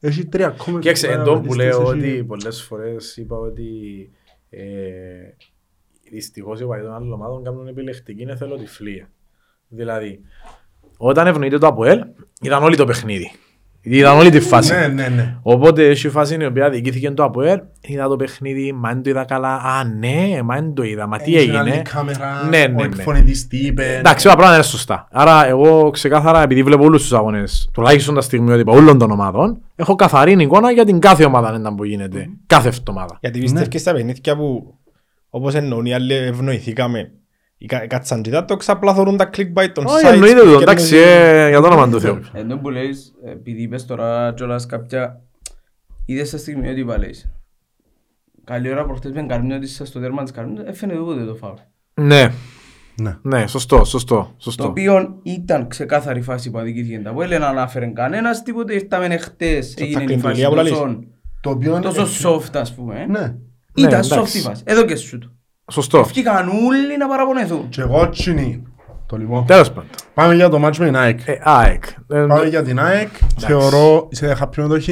Έχει 0.00 0.26
τρία 0.26 0.46
ακόμα. 0.46 0.78
Κοίταξε, 0.78 1.06
και 1.06 1.12
εντό 1.12 1.40
που 1.40 1.54
λέω 1.54 1.80
έχει- 1.80 1.90
ότι 1.90 2.24
πολλές 2.24 2.62
φορές 2.62 3.16
είπα 3.16 3.36
ότι 3.36 3.64
ε, 4.50 4.60
δυστυχώς 6.10 6.60
οι 6.60 6.64
οπαδοί 6.64 6.82
των 6.82 6.94
άλλων 6.94 7.12
ομάδων 7.12 7.44
κάνουν 7.44 7.66
επιλεκτική 7.66 8.22
είναι 8.22 8.36
θελοτυφλία. 8.36 9.10
Δηλαδή, 9.68 10.20
όταν 10.96 11.26
ευνοείται 11.26 11.58
το 11.58 11.66
ΑΠΟΕΛ, 11.66 12.00
ήταν 12.42 12.62
όλη 12.62 12.76
το 12.76 12.84
παιχνίδι. 12.84 13.30
Ήταν 13.82 14.16
όλη 14.18 14.30
τη 14.30 14.40
φάση. 14.40 14.72
Ναι, 14.74 14.86
ναι, 14.86 15.08
ναι. 15.08 15.36
Οπότε 15.42 15.88
έχει 15.88 16.08
φάση 16.08 16.36
η 16.40 16.44
οποία 16.44 16.70
διοικήθηκε 16.70 17.10
το 17.10 17.24
ΑΠΟΕΛ, 17.24 17.60
είδα 17.80 18.08
το 18.08 18.16
παιχνίδι, 18.16 18.72
μα 18.72 18.88
δεν 18.88 19.02
το 19.02 19.10
είδα 19.10 19.24
καλά. 19.24 19.54
Α, 19.54 19.84
ναι, 19.84 20.42
μα 20.44 20.54
δεν 20.54 20.74
το 20.74 20.82
είδα, 20.82 21.06
μα 21.06 21.18
τι 21.18 21.36
Έχει 21.36 21.50
άλλη 21.56 21.70
έγινε. 21.70 21.82
κάμερα, 21.92 22.46
Ναι, 22.50 22.58
ναι, 22.58 22.64
ο 22.64 22.76
ναι. 22.76 22.82
εκφωνητής 22.82 23.46
τι 23.46 23.56
είπε. 23.56 23.96
Εντάξει, 23.98 24.26
όλα 24.26 24.36
πράγματα 24.36 24.58
είναι 24.58 24.66
σωστά. 24.68 25.08
Άρα, 25.10 25.46
εγώ 25.46 25.90
ξεκάθαρα, 25.90 26.42
επειδή 26.42 26.62
βλέπω 26.62 26.84
όλους 26.84 27.02
τους 27.02 27.12
αγώνες, 27.12 27.70
τουλάχιστον 27.72 28.14
τα 28.14 28.20
στιγμιότυπα 28.20 28.72
όλων 28.72 28.98
των 28.98 29.10
ομάδων, 29.10 29.58
έχω 29.76 29.94
καθαρή 29.94 30.32
εικόνα 30.38 30.70
για 30.72 30.84
την 30.84 30.98
κάθε 30.98 31.24
ομάδα 31.24 31.48
αν 31.48 31.60
ήταν 31.60 31.74
που 31.74 31.84
γίνεται. 31.84 32.28
Κάθε 32.46 32.68
εβδομάδα. 32.68 33.18
Γιατί 33.20 33.40
πιστεύεις 33.40 33.68
και 33.68 33.78
στα 33.78 33.92
παιχνίδια 33.92 34.36
που 34.36 34.74
όπως 35.30 35.54
εννοούν 35.54 35.84
οι 35.86 35.94
άλλοι 35.94 36.14
ευνοηθήκαμε 36.14 37.10
οι 37.58 37.66
κα- 37.66 37.86
κάτσαν 37.86 38.22
και 38.22 38.30
το 38.30 38.56
απλά 38.66 38.94
θωρούν 38.94 39.16
τα 39.16 39.30
clickbait 39.36 39.68
των 39.72 39.86
Όχι, 39.86 40.06
sites 40.06 40.12
εννοείται 40.12 40.40
που 40.40 40.52
το, 40.52 40.58
εντάξει, 40.60 40.88
κέρνουν- 40.94 41.38
ε, 41.38 41.48
για 41.48 41.60
το 41.60 41.66
όνομα 41.66 41.88
του 41.88 42.00
Θεού. 42.00 42.20
Ενώ 42.32 42.56
που 42.58 42.70
λέεις, 42.70 43.12
επειδή 43.24 43.62
είπες 43.62 43.84
τώρα 43.86 44.32
κιόλας 44.36 44.66
κάποια... 44.66 45.20
Είδες 46.04 46.28
στα 46.28 46.36
στιγμή 46.38 46.68
ότι 46.68 46.80
είπα 46.80 46.98
λέεις. 46.98 47.30
Καλή 48.44 48.70
ώρα 48.70 48.84
προχτές 48.84 49.12
με 49.12 49.22
Καρμιώτησα 49.22 49.84
στο 49.84 50.00
τέρμα 50.00 50.22
της 50.22 50.32
Καρμιώτης, 50.32 50.68
έφερε 50.70 50.98
ούτε 50.98 51.24
το 51.24 51.34
φάουλ. 51.34 51.54
Ναι, 51.94 52.30
Ναι. 53.00 53.16
ναι, 53.22 53.46
σωστό, 53.46 53.84
σωστό, 53.84 54.14
Το 54.16 54.34
σωστό. 54.38 54.66
οποίο 54.66 55.18
ήταν 55.22 55.68
ξεκάθαρη 55.68 56.20
φάση 56.20 56.50
που 56.50 56.58
αδικήθηκε 56.58 56.98
τα 56.98 57.12
Βουέλ, 57.12 57.28
δεν 57.28 57.42
ανάφερε 57.42 57.86
κανένας 57.86 58.42
τίποτε, 58.42 58.74
ήρθαμε 58.74 59.16
χτες, 59.16 59.74
έγινε 59.76 60.02
η 60.02 60.06
κλιντριλία 60.06 60.28
φάση 60.30 60.48
που 60.48 60.54
λαλείς. 60.54 60.70
τόσο, 60.72 60.98
Το 61.40 61.50
οποίο 61.50 61.80
τόσο 61.80 62.00
είναι- 62.00 62.38
soft 62.46 62.56
ας 62.60 62.74
πούμε. 62.74 63.06
Ναι. 63.06 63.34
Ήταν 63.74 63.98
Ναι, 64.00 64.06
soft 64.06 64.12
εντάξει. 64.12 64.38
η 64.38 64.40
φάση, 64.40 64.62
εδώ 64.66 64.84
και 64.84 64.96
σου 64.96 65.18
του. 65.18 65.37
Σωστό. 65.70 65.98
Ευκήκαν 65.98 66.48
όλοι 66.48 66.96
να 66.98 67.08
παραπονεθούν. 67.08 67.68
Και 67.68 67.80
εγώ 67.80 68.08
τσινή. 68.08 68.62
Το 69.06 69.16
λοιπόν. 69.16 69.46
Τέλος 69.46 69.68
πάντων. 69.68 69.90
Πάμε 70.14 70.34
για 70.34 70.48
το 70.48 70.58
μάτς 70.58 70.78
με 70.78 70.84
την 70.84 70.96
ΑΕΚ. 70.96 71.20
Ε, 71.26 71.38
ΑΕΚ. 71.42 71.84
Ε, 72.08 72.24
Πάμε 72.28 72.46
για 72.48 72.62
την 72.62 72.80
ΑΕΚ. 72.80 73.08
Θεωρώ, 73.38 74.08
είσαι 74.10 74.36
happy 74.40 74.56
με 74.56 74.68
το 74.68 74.80
χ. 74.80 74.88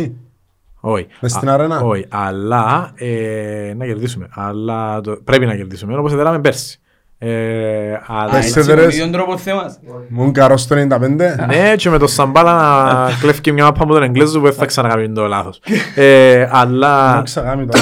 Όχι. 0.81 1.07
Μες 1.21 1.33
στην 1.33 1.49
Α, 1.49 1.53
αρένα. 1.53 1.81
Όχι, 1.81 2.07
αλλά 2.09 2.93
ε, 2.95 3.73
να 3.77 3.87
κερδίσουμε. 3.87 4.29
Αλλά 4.31 5.01
το, 5.01 5.21
πρέπει 5.25 5.47
να 5.47 5.57
κερδίσουμε, 5.57 5.97
όπως 5.97 6.13
έδεραμε 6.13 6.41
πέρσι. 6.41 6.81
Ε, 7.19 8.01
αλλά, 8.07 8.31
Πες 8.31 8.39
Έτσι, 8.39 8.51
σε 8.51 8.59
με 8.59 8.65
δερες. 8.65 8.85
τον 8.85 9.07
ίδιο 9.07 9.19
τρόπο 9.19 9.37
θέμας. 9.39 9.79
Μου 10.09 10.31
καρός 10.33 10.61
στο 10.61 10.77
95. 10.77 10.87
ναι, 11.47 11.75
και 11.77 11.91
με 11.91 11.99
το 11.99 12.07
Σαμπάλα 12.07 12.55
να 12.55 13.11
κλέφει 13.21 13.53
μια 13.53 13.65
μάπα 13.65 13.83
από 13.83 13.93
τον 13.93 14.03
Εγγλέζο 14.03 14.39
που 14.39 14.45
δεν 14.45 14.55
θα 14.55 14.67
ξανακάνει 14.67 15.13
το 15.13 15.27
λάθος. 15.27 15.61
Ε, 15.95 16.49
αλλά 16.53 17.17
Μου 17.17 17.23
ξαγάμει 17.23 17.67
το. 17.67 17.79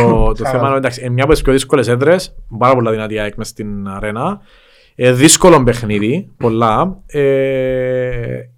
το, 0.00 0.32
το 0.32 0.44
θέμα 0.50 0.68
είναι 0.68 0.76
εντάξει, 0.76 1.02
ε, 1.04 1.08
μια 1.08 1.24
από 1.24 1.32
τις 1.32 1.42
πιο 1.42 1.52
δύσκολες 1.52 1.88
έδρες, 1.88 2.34
πάρα 2.58 2.74
πολλά 2.74 2.90
δυνατή 2.90 3.18
ΑΕΚ 3.18 3.34
μες 3.36 3.48
στην 3.48 3.88
αρένα. 3.88 4.40
Ε, 4.94 5.12
δύσκολο 5.12 5.62
παιχνίδι, 5.62 6.30
πολλά. 6.36 6.96
Ε, 7.06 7.22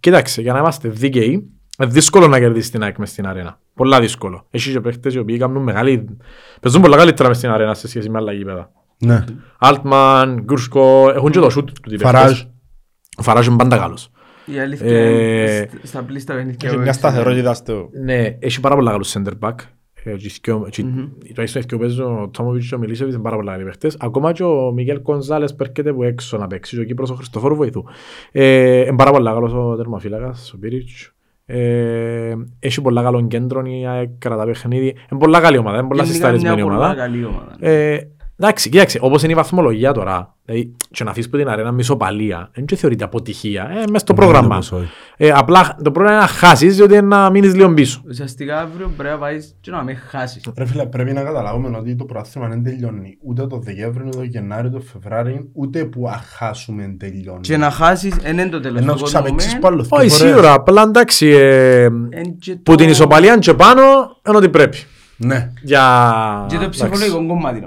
κοίταξε, 0.01 0.40
για 0.40 0.53
να 0.53 0.59
είμαστε 0.59 0.89
δίκαιοι, 0.89 1.51
ε, 1.78 1.86
δύσκολο 1.86 2.27
να 2.28 2.39
κερδίσεις 2.39 2.70
την 2.70 2.82
ΑΕΚ 2.82 2.97
μες 2.98 3.11
στην 3.11 3.27
αρένα. 3.27 3.59
Πολλά 3.74 4.01
δύσκολο. 4.01 4.47
Έχεις 4.51 4.73
και 4.73 4.81
παίχτες 4.81 5.15
οι 5.15 5.19
οποίοι 5.19 5.39
κάνουν 5.39 5.62
μεγάλη... 5.62 6.16
Παίζουν 6.61 6.81
πολλά 6.82 6.97
καλύτερα 6.97 7.28
μες 7.28 7.36
στην 7.36 7.51
αρένα 7.51 7.74
σε 7.74 7.89
σχέση 7.89 8.11
με 8.11 8.19
άλλα 8.19 8.32
γήπεδα. 8.32 8.70
Ναι. 8.98 9.24
Altman, 9.60 10.36
Γκουρσκο, 10.43 11.10
έχουν 11.14 11.31
και 11.31 11.39
το 11.39 11.51
σούτ 11.51 11.68
του 11.82 11.90
τι 11.90 11.98
Φαράζ. 11.98 12.23
παίχτες. 12.31 12.51
Ο 13.18 13.23
Φαράζ 13.23 13.47
είναι 13.47 13.56
πάντα 13.56 13.77
καλός. 13.78 14.10
Η 14.47 14.59
αλήθεια 14.59 14.86
Ε, 14.86 15.09
είναι 15.10 15.68
σ- 15.82 15.86
στα 15.86 16.02
πλήστα 16.02 16.35
παιχνίδια. 16.35 16.59
Έχει 16.68 16.74
που 16.77 16.81
μια 16.82 16.90
έξερα. 16.90 17.12
σταθερότητα 17.12 17.55
στο... 17.55 17.89
Ναι, 18.05 18.36
έχει 18.39 18.60
πάρα 18.60 18.74
πολλά 18.74 18.90
καλούς 18.90 19.16
center 19.16 19.32
back. 19.40 19.55
Ε, 20.05 20.16
και 20.16 20.28
σκιο- 20.31 20.68
και- 20.70 20.82
Τουλάχιστον 20.82 21.60
έχει 21.60 21.66
και 21.66 21.74
ο 21.74 21.78
παίζος, 21.78 21.98
ο 22.06 22.28
Τόμοβιτς 22.32 22.68
και 22.68 22.74
ο 22.74 22.78
Μιλίσεβιτς 22.78 23.14
είναι 23.14 23.23
πάρα 23.24 23.36
πολλά 23.36 23.52
καλοί 23.52 23.64
παίχτες. 23.64 23.97
Ακόμα 24.01 24.32
και 24.32 24.43
ο 24.44 24.73
Μιγέλ 24.73 25.02
Κονζάλες 25.02 25.55
που 25.55 25.62
έρχεται 25.62 25.93
που 25.93 26.02
έξω 26.02 26.36
να 26.39 26.47
παίξει. 26.47 26.77
Και 26.77 26.82
ο 26.82 26.85
Κύπρος 26.85 27.10
ο 27.10 27.14
Χριστοφόρου 27.14 27.56
βοηθού. 27.56 27.85
Ε, 28.32 28.81
Είναι 28.81 28.97
πάρα 28.97 29.10
πολλά 29.10 29.32
καλός 29.32 29.52
ο 29.52 29.77
τερμαφύλακας, 29.77 30.52
ο 30.52 30.59
Πίριτς. 30.59 31.12
Ε, 31.44 32.35
Έχει 32.59 32.81
πολλά 32.82 33.02
καλό 33.02 33.27
κέντρο 33.27 33.62
η 33.66 33.86
ΑΕΚ 33.86 34.09
κατά 34.18 34.44
παιχνίδι. 34.44 34.86
Είναι 34.86 35.20
πολλά 35.20 35.40
καλή 35.40 35.56
ομάδα, 35.59 35.78
είναι 35.78 35.89
πολλά 35.89 36.02
Γενικά 36.02 36.14
συσταρισμένη 36.18 36.55
μια 36.55 36.64
πολλά 36.64 36.77
ομάδα. 36.77 36.94
Καλή 38.38 38.44
ομάδα. 38.44 38.44
Ε, 38.44 38.44
Εντάξει, 38.44 38.68
κοίταξε, 38.68 38.98
όπως 39.02 39.22
είναι 39.22 39.32
η 39.32 39.34
βαθμολογία 39.34 39.92
τώρα, 39.92 40.34
δηλαδή, 40.44 40.76
και 40.90 41.04
να 41.04 41.10
αφήσεις 41.10 41.30
που 41.30 41.36
την 41.36 41.48
αρένα 41.48 41.72
μισοπαλία, 41.72 42.50
δεν 42.54 42.64
και 42.64 42.76
θεωρείται 42.76 43.04
αποτυχία, 43.04 43.62
ε, 43.70 43.74
μέσα 43.74 43.98
στο 43.98 44.14
πρόγραμμα. 44.14 44.62
Ε, 45.16 45.30
απλά 45.30 45.76
το 45.82 45.90
πρόβλημα 45.90 46.10
είναι 46.10 46.20
να 46.20 46.26
χάσεις, 46.26 46.76
διότι 46.76 46.92
είναι 46.92 47.06
να 47.06 47.30
μείνεις 47.30 47.54
λίγο 47.54 47.74
πίσω. 47.74 48.02
Ουσιαστικά 48.08 48.60
αύριο 48.60 48.92
πρέπει 48.96 49.12
να 49.14 49.18
πάεις 49.20 49.56
και 49.60 49.70
να 49.70 49.82
με 49.82 49.94
χάσεις. 49.94 50.42
Ρε 50.58 50.66
φίλε, 50.66 50.86
πρέπει 50.86 51.12
να 51.12 51.22
καταλάβουμε 51.22 51.76
ότι 51.78 51.96
το 51.96 52.04
πρωτάθλημα 52.04 52.48
δεν 52.48 52.62
τελειώνει 52.62 53.18
ούτε 53.22 53.46
το 53.46 53.58
Δεκέμβριο, 53.58 54.06
ούτε 54.06 54.16
το 54.16 54.22
Γενάριο, 54.22 54.70
το 54.70 54.80
Φεβράριο, 54.80 55.48
ούτε 55.52 55.84
που 55.84 56.08
αχάσουμε 56.08 56.94
τελειώνει. 56.98 57.40
Και 57.40 57.56
να 57.56 57.70
χάσεις 57.70 58.16
εν 58.22 58.38
είναι 58.38 58.48
το 58.48 58.60
τέλος 58.60 58.80
Ενώ 58.80 58.92
του 58.92 59.00
κόσμου, 59.00 59.20
ξαπαίξεις 59.20 59.52
μεν, 59.52 59.60
πάλι 59.60 59.86
Όχι, 59.90 60.08
σίγουρα, 60.08 60.52
απλά 60.52 60.82
εντάξει, 60.82 61.26
ε, 61.26 61.82
εν 62.10 62.38
και 62.38 62.52
που 62.54 62.60
το- 62.62 62.74
την 62.74 62.88
ισοπαλία 62.88 63.38
και 63.38 63.54
πάνω, 63.54 63.82
είναι 64.28 64.36
ότι 64.36 64.48
πρέπει. 64.48 64.76
Ναι. 65.16 65.52
Για... 65.62 65.82
Και 66.48 66.56
το 66.56 66.62
εντάξει. 66.62 66.80
ψυχολογικό 66.88 67.26
κομμάτι 67.26 67.60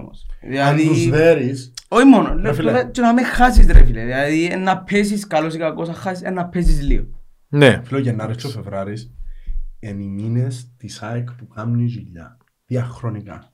όμως. 0.43 0.59
Αν 0.59 0.75
τους 0.77 0.83
Δηλαδή, 0.83 1.09
δέρεις, 1.09 1.73
όχι 1.87 2.05
μόνο, 2.05 2.33
λέω, 2.33 2.53
φίλε. 2.53 2.71
τώρα 2.71 2.85
και 2.89 3.01
να 3.01 3.13
με 3.13 3.23
χάσεις 3.23 3.65
ρε 3.67 3.85
φίλε. 3.85 4.03
Δηλαδή, 4.05 4.45
εν 4.45 4.63
να 4.63 4.83
πέσεις 4.83 5.27
καλός 5.27 5.55
ή 5.55 5.57
κακός, 5.57 5.87
να 5.87 5.93
χάσεις, 5.93 6.23
εν 6.23 6.33
να 6.33 6.45
πέσεις 6.47 6.81
λίγο. 6.81 7.05
Ναι, 7.49 7.81
φίλε, 7.83 7.97
ο 7.99 8.01
Γενάρης 8.01 8.37
και 8.37 8.47
ο 8.47 8.49
Φεβράρης 8.49 9.11
είναι 9.79 10.03
οι 10.03 10.07
μήνες 10.07 10.71
της 10.77 11.01
ΑΕΚ 11.01 11.31
που 11.31 11.47
κάνουν 11.47 11.79
η 11.79 11.87
ζηλιά. 11.87 12.37
Διαχρονικά. 12.65 13.51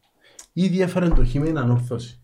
Ήδη 0.54 0.82
έφερε 0.82 1.08
το 1.08 1.24
χείμενο 1.24 1.52
την 1.52 1.60
ανόρθωση. 1.62 2.20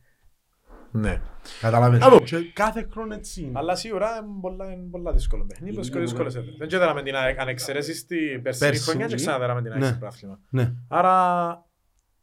ναι. 0.92 1.22
Καταλαβαίνεις. 1.62 2.06
Άδω. 2.06 2.20
Και 2.20 2.38
κάθε 2.54 2.88
χρόνο 2.92 3.14
έτσι 3.14 3.42
είναι. 3.42 3.52
Αλλά 3.54 3.76
σίγουρα 3.76 4.08
είναι 4.18 4.40
πολλά, 4.42 4.72
είναι 4.72 4.90
πολλά 4.92 5.12
δύσκολο 5.14 5.46
παιχνίδι, 5.46 5.76
πως 5.76 5.90
και 5.90 6.00
δύσκολες 6.00 6.36
έδρες. 6.36 6.56
Δεν 6.58 6.68
ξέραμε 6.68 7.04
την 7.04 7.16
ΑΕΚ, 7.16 7.40
αν 7.40 7.48
εξαιρέσεις 7.48 8.00
στην 8.00 8.42
περσινή 8.42 8.70
Πέρσι. 8.70 8.84
χρονιά 8.90 9.08
και 9.08 9.16
ξαναδέραμε 9.16 9.62
την 9.62 9.72
ΑΕΚ 9.72 9.82
Ναι. 9.82 9.88
στο 9.88 9.96
πράθλημα. 10.00 10.40
Ναι. 10.50 10.74
Άρα, 10.88 11.48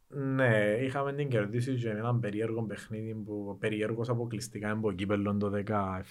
ναι, 0.09 0.77
είχαμε 0.81 1.13
την 1.13 1.29
κερδίσει 1.29 1.75
και 1.75 1.93
με 1.93 1.99
έναν 1.99 2.21
περίεργο 2.21 2.63
παιχνίδι 2.63 3.15
που 3.15 3.57
περίεργος 3.61 4.09
αποκλειστικά 4.09 4.69
είναι 4.69 4.77
από 4.77 4.93
κύπελλο 4.93 5.37
το 5.37 5.51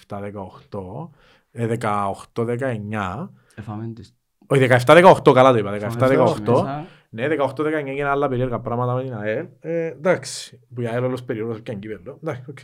17-18, 0.08 1.10
ε, 1.50 1.66
18-19, 1.66 3.30
Εφάμε 3.54 3.92
τις. 3.94 4.16
όχι 4.46 4.66
17-18 4.86 5.32
καλά 5.32 5.52
το 5.52 5.58
είπα, 5.58 5.74
εφάμε 5.74 5.94
17-18, 5.98 6.40
μέσα. 6.46 6.86
ναι 7.10 7.26
18-19 7.38 7.64
έγιναν 7.86 8.10
άλλα 8.10 8.28
περίεργα 8.28 8.60
πράγματα 8.60 8.94
με 8.94 9.02
την 9.02 9.14
ΑΕΛ, 9.14 9.46
ε, 9.60 9.86
εντάξει, 9.86 10.60
που 10.74 10.80
η 10.80 10.86
ΑΕΛ 10.86 11.04
όλος 11.04 11.22
περίεργος 11.24 11.60
και 11.60 11.74
κύπελλο, 11.74 12.18
εντάξει, 12.22 12.42
οκ. 12.48 12.58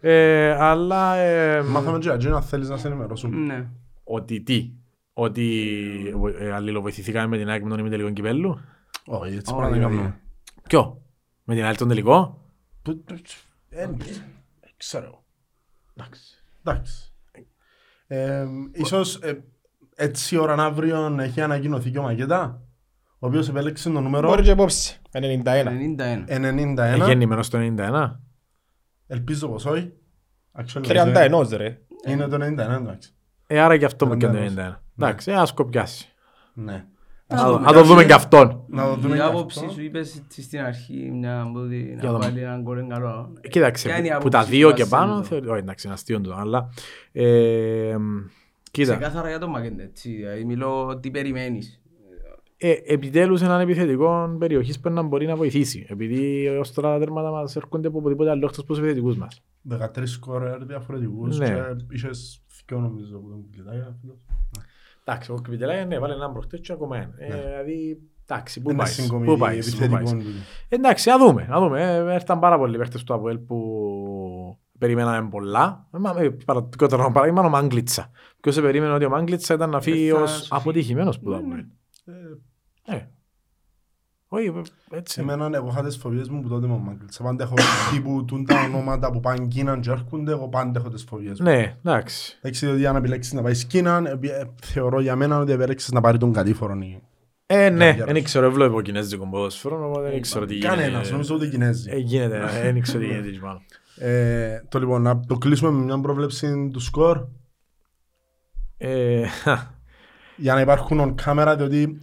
Ε, 0.00 0.50
αλλά, 0.50 1.14
ε, 1.16 1.62
Μάθαμε 1.62 1.98
και 1.98 2.10
αγγί 2.10 2.28
να 2.28 2.40
θέλεις 2.40 2.68
να 2.68 2.76
σε 2.76 2.86
ενημερώσουμε. 2.88 3.36
Ναι. 3.36 3.68
ότι 4.04 4.40
τι, 4.40 4.72
ότι 5.12 5.68
ε, 6.38 6.52
αλληλοβοηθηθήκαμε 6.52 7.26
με 7.26 7.36
την 7.38 7.48
ΑΕΚ 7.48 7.62
με 7.62 7.68
τον 7.68 7.78
ημιτελικό 7.78 8.10
κυπέλλου, 8.10 8.60
Όχι, 9.06 9.34
έτσι 9.34 9.52
Όχι, 9.52 9.60
πράγμα 9.60 9.76
δεν 9.76 9.84
όχι. 9.84 9.94
κάνουμε. 9.96 10.20
Ποιο, 10.70 11.02
με 11.44 11.54
την 11.54 11.64
ΑΕΛ 11.64 11.76
τον 11.76 11.88
τελικό, 11.88 12.44
Που- 12.82 13.04
ε, 13.68 13.88
Ξέρω. 14.76 15.24
εντάξει. 15.96 16.42
Εντάξει. 16.64 17.12
Ε, 18.06 18.46
ίσως 18.72 19.16
ε, 19.16 19.44
έτσι 19.96 20.36
ώρα 20.36 20.64
αύριο 20.64 21.16
έχει 21.20 21.40
ανακοινωθεί 21.40 21.90
και 21.90 21.98
ο 21.98 22.02
Μαγέτα, 22.02 22.62
ο 23.18 23.26
οποίος 23.26 23.48
επέλεξε 23.48 23.90
το 23.90 24.00
νούμερο 24.00 24.28
Μπορεί 24.28 24.42
και 24.42 24.50
υπόψη. 24.50 24.98
91. 25.10 25.18
91. 25.44 26.24
91. 26.28 26.78
Εγέννημενος 26.78 27.48
το 27.48 27.58
91. 27.58 28.20
Ελπίζω 29.06 29.48
πως 29.48 29.64
όχι. 29.64 29.92
Actually, 30.52 30.86
31 30.86 31.46
ρε. 31.56 31.80
Είναι 32.06 32.26
το 32.28 32.36
91 32.36 32.58
εντάξει. 32.58 33.14
Ε, 33.46 33.60
άρα 33.60 33.76
και 33.78 33.84
αυτό 33.84 34.06
που 34.06 34.16
και 34.16 34.26
το 34.26 34.32
91. 34.32 34.36
91. 34.36 34.82
Εντάξει, 34.98 35.30
ε, 35.30 35.34
ας 35.34 35.52
κοπιάσει. 35.52 36.08
Ναι. 36.54 36.86
Να 37.30 37.44
το- 37.44 37.58
Να 37.58 37.72
το 37.72 37.82
δούμε 37.82 38.04
και 38.04 38.12
αυτόν. 38.12 38.64
Να 38.68 38.84
το 38.86 38.94
δούμε 38.96 39.14
Η 39.14 39.18
και 39.18 39.24
άποψη 39.24 39.58
αυτό. 39.58 39.72
σου 39.72 39.82
είπες 39.82 40.16
έτσι 40.16 40.42
στην 40.42 40.60
αρχή 40.60 41.10
μια 41.12 41.40
από 41.40 41.58
ότι 41.60 41.76
Για 41.82 41.96
να 42.02 42.12
δούμε. 42.12 42.24
βάλει 42.24 42.40
έναν 42.40 42.62
κόρεν 42.64 42.88
καλό. 42.88 43.32
Ε, 43.40 43.48
Κοίταξε, 43.48 43.88
Ποια 43.88 43.98
είναι 43.98 44.06
η 44.06 44.10
που- 44.10 44.16
που 44.18 44.26
άποψη 44.28 44.38
τα 44.38 44.44
σου 44.44 44.50
δύο 44.50 44.72
και 44.72 44.84
βάσει 44.84 44.90
πάνω, 44.90 45.16
το; 45.16 45.22
θεωρώ, 45.22 45.50
όχι 45.50 45.60
εντάξει, 45.60 45.86
είναι 45.86 45.94
αστείο 45.94 46.20
το, 46.20 46.34
αλλά... 46.34 46.68
ε, 47.12 47.96
Κοίτα, 48.70 48.96
Ξεκάθαρα 48.96 49.28
για 49.28 49.38
τον 49.38 49.50
Μακέντε, 49.50 49.82
έτσι. 49.82 50.10
Δηλαδή 50.12 50.44
μιλώ 50.44 50.98
τι 51.02 51.10
περιμένεις. 51.10 51.80
ε, 52.56 52.74
επιτέλους 52.86 53.42
έναν 53.42 53.60
επιθετικό 53.60 54.36
περιοχής 54.38 54.80
που 54.80 54.90
να 54.90 55.02
μπορεί 55.02 55.26
να 55.26 55.36
βοηθήσει. 55.36 55.86
Επειδή 55.88 56.48
ως 56.48 56.72
τώρα 56.72 56.92
τα 56.92 56.98
τέρματα 56.98 57.30
μας 57.30 57.56
έρχονται 57.56 57.88
από 57.88 57.98
οπουδήποτε 57.98 58.30
άλλο 58.30 58.40
εκτός 58.44 58.58
από 58.58 58.66
τους 58.66 58.78
επιθετικούς 58.78 59.16
μας. 59.16 59.42
13 59.68 60.06
σκόρερ 60.06 60.64
διαφορετικούς 60.64 61.38
Ναι. 61.38 61.46
και 61.46 61.54
είχες 61.90 62.42
δυο 62.66 62.78
νομίζω 62.80 63.18
που 63.18 63.28
τον 63.28 63.44
κλειδάγια. 63.52 63.96
Εντάξει, 65.04 65.32
ο 65.32 65.38
Κβιτελάγια 65.42 65.84
ναι, 65.86 65.98
βάλε 65.98 66.14
έναν 66.14 66.32
προχτές 66.32 66.60
και 66.60 66.72
ακόμα 66.72 66.96
ένα. 66.96 67.14
Ε, 67.18 67.28
Ναι. 67.28 67.34
Δηλαδή, 67.40 67.98
εντάξει, 68.26 68.60
πού 68.60 68.70
Είναι 68.70 68.78
πάεις, 68.78 68.94
συγκομιδή 68.94 69.30
πού 69.32 69.38
πάεις, 69.38 69.70
πού 69.70 69.76
πάεις. 69.78 69.92
επιθετικών 69.92 70.18
του. 70.24 70.30
Εντάξει, 70.68 71.08
να 71.08 71.18
δούμε, 71.18 71.46
να 71.48 71.60
δούμε. 71.60 71.82
Ε, 71.82 72.12
Έρθαν 72.14 72.38
πάρα 72.38 72.58
πολλοί 72.58 72.78
παίχτες 72.78 73.02
του 73.04 73.14
ΑΠΟΕΛ 73.14 73.38
που 73.38 74.58
περιμέναμε 74.78 75.28
πολλά. 75.28 75.86
Ε, 75.94 75.98
μα, 75.98 76.14
ε, 76.18 76.28
Παραδείγματο 76.30 77.10
παράδειγμα 77.12 77.42
ο 77.42 77.48
Μάγκλιτσα. 77.48 78.10
Ποιος 78.40 78.60
περίμενε 78.60 78.92
ότι 78.92 79.04
ο 79.04 79.08
Μάγκλιτσα 79.08 79.54
ήταν 79.54 79.70
να 79.70 79.80
φύγει 79.80 80.08
Ε, 80.08 80.12
θα 80.12 80.20
ως 80.22 80.30
σου 80.30 80.36
φύγει. 80.38 80.48
αποτυχημένος 80.50 81.18
που 81.18 81.24
το 81.30 81.30
Ναι, 81.30 81.36
ΑΠΟΕΛ. 81.36 81.64
Ε, 82.84 82.94
Ε, 82.96 83.08
Όχι, 84.32 84.52
έτσι. 84.90 85.20
Εμένα 85.20 85.50
εγώ 85.54 85.68
είχα 85.68 85.82
τις 85.82 85.96
φοβίες 85.96 86.28
μου 86.28 86.40
που 86.42 86.48
τότε 86.48 86.66
με 86.66 86.72
ο 86.72 86.78
Μάγκλης. 86.78 87.16
Πάντα 87.22 87.44
έχω 87.44 87.54
τύπου 87.92 88.24
τούν 88.24 88.44
τα 88.44 88.62
ονόματα 88.64 89.10
που 89.10 89.20
πάνε 89.20 89.46
Κίναν 89.46 89.80
και 89.80 89.90
έρχονται, 89.90 90.32
εγώ 90.32 90.48
πάντα 90.48 90.80
έχω 90.80 90.88
τις 90.88 91.04
φοβίες 91.04 91.40
μου. 91.40 91.46
Ναι, 91.46 91.76
εντάξει. 91.84 92.38
Εντάξει, 92.38 92.66
διότι 92.66 92.86
αν 92.86 92.96
επιλέξεις 92.96 93.32
να 93.32 93.42
πάεις 93.42 93.64
Κίναν, 93.64 94.06
ε, 94.06 94.10
ε, 94.10 94.44
θεωρώ 94.62 95.00
για 95.00 95.16
μένα 95.16 95.38
ότι 95.38 95.52
επέλεξες 95.52 95.90
να 95.90 96.00
πάρει 96.00 96.18
τον 96.18 96.32
κατήφορο. 96.32 96.78
Ε, 97.46 97.70
ναι, 97.70 97.90
Για 97.90 98.04
δεν 98.04 98.24
ξέρω, 98.24 98.50
βλέπω 98.50 98.80
κινέζικο 98.80 99.28
ποδόσφαιρο, 99.28 99.88
οπότε 99.88 100.10
δεν 100.10 100.20
ξέρω 100.20 100.46
τι 100.46 100.54
γίνεται. 100.54 100.76
Κανένας, 100.76 101.10
νομίζω 101.10 101.34
ούτε 101.34 101.46
οι 101.46 101.48
Κινέζοι. 101.50 101.90
Ε, 101.90 101.96
γίνεται, 101.96 102.40
δεν 102.62 102.80
ξέρω 102.80 102.98
τι 102.98 103.06
γίνεται 103.06 103.28
εκεί 103.34 103.38
πάνω. 103.38 103.62
Ε, 103.96 104.62
Το 104.68 104.78
λοιπόν, 104.78 105.02
να 105.02 105.20
το 105.20 105.38
κλείσουμε 105.38 105.70
με 105.70 105.82
μια 105.82 106.00
πρόβλεψη 106.00 106.70
του 106.72 106.80
σκορ 106.80 107.26
Ε, 108.76 109.24
για 110.36 110.54
να 110.54 110.60
υπάρχουν 110.60 111.00
on 111.00 111.24
camera, 111.24 111.54
διότι 111.56 111.98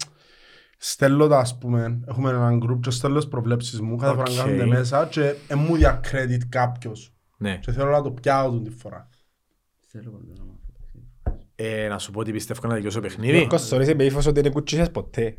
στέλνω 0.78 1.28
τα, 1.28 1.40
ας 1.40 1.58
πούμε, 1.58 2.00
έχουμε 2.08 2.30
έναν 2.30 2.64
group 2.64 2.80
και 2.82 2.90
στέλνω 2.90 3.18
τις 3.18 3.28
προβλέψεις 3.28 3.82
μου, 3.82 3.96
κάθε 3.96 4.16
φορά 4.16 4.32
Οκ. 4.32 4.38
κάνετε 4.38 4.66
μέσα 4.66 5.08
και 5.12 5.36
εν 5.48 5.58
μου 5.60 5.76
δία 5.76 6.00
credit 6.04 6.42
κάποιος. 6.50 7.12
Ναι. 7.38 7.58
Και 7.58 7.72
θέλω 7.72 7.92
να 7.92 8.02
το 8.02 8.12
πιάω 8.12 8.50
τον 8.52 8.64
τη 8.64 8.70
φορά. 8.70 9.10
Θέλω 9.88 10.12
πολύ 10.12 10.34
να 10.38 10.44
μάθω. 10.44 10.62
Ε, 11.56 11.88
να 11.88 11.98
σου 12.00 12.12
πω 12.12 12.20
ότι 12.20 12.32
πιστεύω 12.32 12.68
να 12.68 12.76
δικαιώσω 12.76 13.00
παιχνίδι. 13.00 13.38
Γιώργος 13.38 13.66
Σωρίς 13.68 13.88
είπε 13.88 14.06
ύφος 14.06 14.26
ότι 14.26 14.42
δεν 14.42 14.52
κουτσίσες 14.52 14.92
ποτέ. 14.92 15.38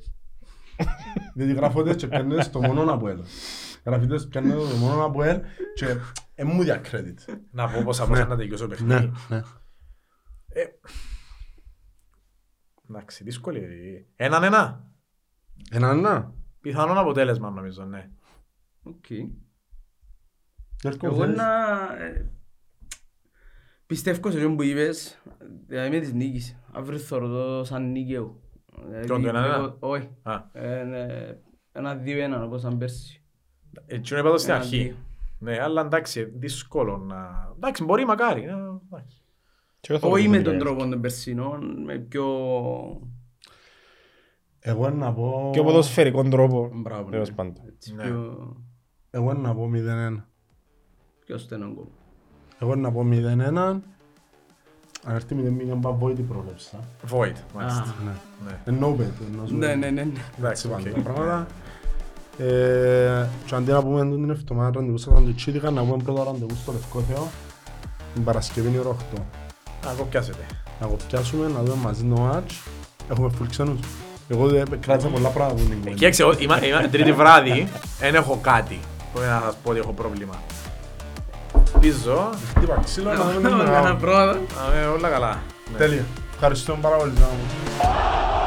Διότι 1.34 1.52
γράφονται 1.52 1.94
και 1.94 2.06
πιάνετε 2.06 2.50
το 2.50 2.60
μόνο 2.60 2.92
από 2.92 3.08
ελ. 3.08 3.22
Γράφετε 3.84 4.16
και 4.16 4.26
πιάνετε 4.28 4.56
το 4.56 4.76
μόνο 4.76 5.04
από 5.04 5.22
ελ 5.22 5.40
και 5.74 5.86
εν 6.34 6.46
μου 6.46 6.62
δια 6.62 6.80
credit. 6.90 7.34
Να 7.50 7.68
πω 7.68 7.82
πόσα 7.84 8.06
πόσα 8.06 8.26
να 8.26 8.36
δικαιώσω 8.36 8.66
παιχνίδι. 8.66 9.12
ναι. 9.28 9.42
Εντάξει, 12.90 13.24
δύσκολη. 13.24 13.60
Έναν 14.16 14.42
ένα. 14.42 14.90
Ένα 15.70 15.90
ένα. 15.90 16.32
Πιθανόν 16.60 16.98
αποτέλεσμα 16.98 17.50
νομίζω, 17.50 17.84
ναι. 17.84 18.10
Οκ. 18.82 19.04
Γιώργο, 20.80 21.06
Εγώ 21.06 21.16
θέλεις; 21.16 21.36
να... 21.36 21.46
ε, 22.04 22.30
Πιστεύω 23.86 24.30
σε 24.30 24.36
αυτό 24.38 24.50
που 24.54 24.62
είπες, 24.62 25.22
δηλαδή 25.66 25.90
με 25.90 26.00
της 26.00 26.12
νίκης. 26.12 26.56
Αύριο 26.72 26.98
θεωρώ 26.98 27.28
το 27.28 27.64
σαν 27.64 27.90
νίκαιο. 27.90 28.40
Δηλαδή, 28.86 29.06
Τον 29.06 29.22
το 29.22 29.28
ένα-ένα; 29.28 29.54
εγώ- 29.54 29.76
Όχι. 29.78 30.08
Α, 30.22 30.42
Ε, 30.52 30.82
ναι, 30.84 31.06
Ένα 31.72 31.94
δύο-ένα 31.94 32.44
όπως 32.44 32.60
σαν 32.60 32.78
πέρσι. 32.78 33.22
έτσι 33.86 34.18
είπα 34.18 34.30
το 34.30 34.38
στην 34.38 34.50
Έναν 34.50 34.62
αρχή. 34.62 34.82
δύο. 34.82 34.96
Ναι, 35.38 35.60
αλλά 35.60 35.80
εντάξει, 35.80 36.24
δύσκολο 36.24 36.96
να... 36.96 37.48
Εντάξει, 37.56 37.84
μπορεί 37.84 38.04
μακάρι. 38.04 38.42
ε, 38.42 38.48
εντάξει. 38.90 39.22
Και 39.80 39.92
εγώ 39.92 40.00
θέλω 40.00 40.12
Όχι 40.12 40.24
να 40.24 40.30
με 40.30 40.36
το 40.36 40.42
τον 40.44 40.52
μιλάω. 40.56 40.74
τρόπο 40.74 40.90
των 40.90 41.00
περσινών, 41.00 41.82
με 41.82 41.98
πιο... 41.98 42.24
Εγώ 44.60 44.90
να 44.90 45.12
πω... 45.12 45.50
Και 45.52 45.60
ο 45.60 45.64
ποδοσφαιρικό 45.64 46.22
τρόπο. 46.22 46.70
Μπράβο, 46.74 47.10
Τέλος 47.10 47.28
ναι. 47.28 47.34
πάντων. 47.34 47.54
Έτσι, 47.68 47.94
Ναι. 47.94 48.02
πιο... 48.02 48.38
Εγώ 49.10 49.32
να 49.32 49.54
πω 49.54 49.70
0-1. 49.74 50.22
πιο 51.24 51.38
στενό 51.38 51.66
γκολ. 51.74 51.84
Εγώ 52.58 52.74
να 52.74 52.92
πω 52.92 53.06
0-1. 53.10 53.80
Αν 55.04 55.14
έρθει 55.14 55.36
0-0 55.74 55.78
πάω 55.80 55.94
void 55.96 56.17
η 56.17 56.22
πρόβλεψη. 56.22 56.76
α. 56.76 56.78
Void, 57.10 57.34
μάλιστα. 57.54 57.80
Α, 57.82 57.94
Ναι. 58.04 58.10
Ναι. 58.46 58.58
Εννοώ 58.64 58.94
bet. 58.98 59.26
εννοώ 59.30 59.46
σου. 59.46 59.56
Ναι, 59.56 59.74
ναι, 59.74 59.90
ναι. 59.90 60.02
ναι. 60.04 60.12
Εντάξει, 60.38 60.68
Έτσι 60.68 60.88
οκ. 60.88 60.92
πάνε 60.94 61.02
τα 61.04 61.10
πράγματα. 61.12 61.46
Ε, 62.38 63.26
Και 63.46 63.54
αντί 63.54 63.70
να 63.70 63.82
πούμε 63.82 64.00
την 64.02 64.30
εβδομάδα 64.30 64.70
ραντεβού 64.74 64.98
στο 64.98 65.12
Ραντουτσίτικα, 65.14 65.70
να 65.70 65.82
πούμε 65.84 66.02
πρώτα 66.02 66.24
ραντεβού 66.24 66.54
στο 66.54 66.72
Λευκό 66.72 67.00
Θεό. 67.00 67.28
Την 68.14 68.24
Παρασκευή 68.24 68.68
είναι 68.68 68.78
ώρα 68.78 68.96
8. 69.14 69.18
Α, 69.88 69.94
κοπιάσετε. 69.96 70.46
Να 70.80 70.86
κοπιάσουμε, 70.86 71.48
να 71.48 71.62
δούμε 71.62 71.82
μαζί 71.82 72.04
το 72.08 72.20
μάτς. 72.20 72.62
Έχουμε 73.10 73.28
φουλ 73.30 73.46
ξένους. 73.46 73.78
Εγώ 74.28 74.46
δεν 74.48 74.66
κράτησα 74.80 75.08
πολλά 75.08 75.28
πράγματα 75.28 75.62
που 75.62 75.72
είναι. 75.82 75.90
Κοίταξε, 75.90 76.22
εγώ 76.22 76.32
είμαι 76.38 76.60
είμαι 76.66 76.88
τρίτη 76.92 77.12
βράδυ, 77.12 77.68
δεν 77.98 78.14
έχω 78.14 78.38
κάτι 78.42 78.78
που 79.12 79.20
να 79.20 79.42
σας 79.44 79.54
πω 79.62 79.70
ότι 79.70 79.78
έχω 79.78 79.92
πρόβλημα. 79.92 80.34
Πίζω, 81.80 82.30
Χτύπα 82.56 82.80
ξύλο, 82.84 83.12
να 83.12 83.16
δούμε 83.24 83.34
την 83.36 83.46
Όλα 83.46 83.56
μεγάλη. 83.56 83.86
τα 83.86 83.94
πράγματα. 83.94 84.38
να 84.70 84.76
είμαι 84.80 84.86
όλα 84.86 85.08
καλά. 85.08 85.38
Ναι. 85.72 85.78
Τέλεια. 85.78 86.04
Ευχαριστούμε 86.34 86.78
πάρα 86.82 86.96
πολύ. 86.96 87.12
Ζάμπο. 87.18 88.37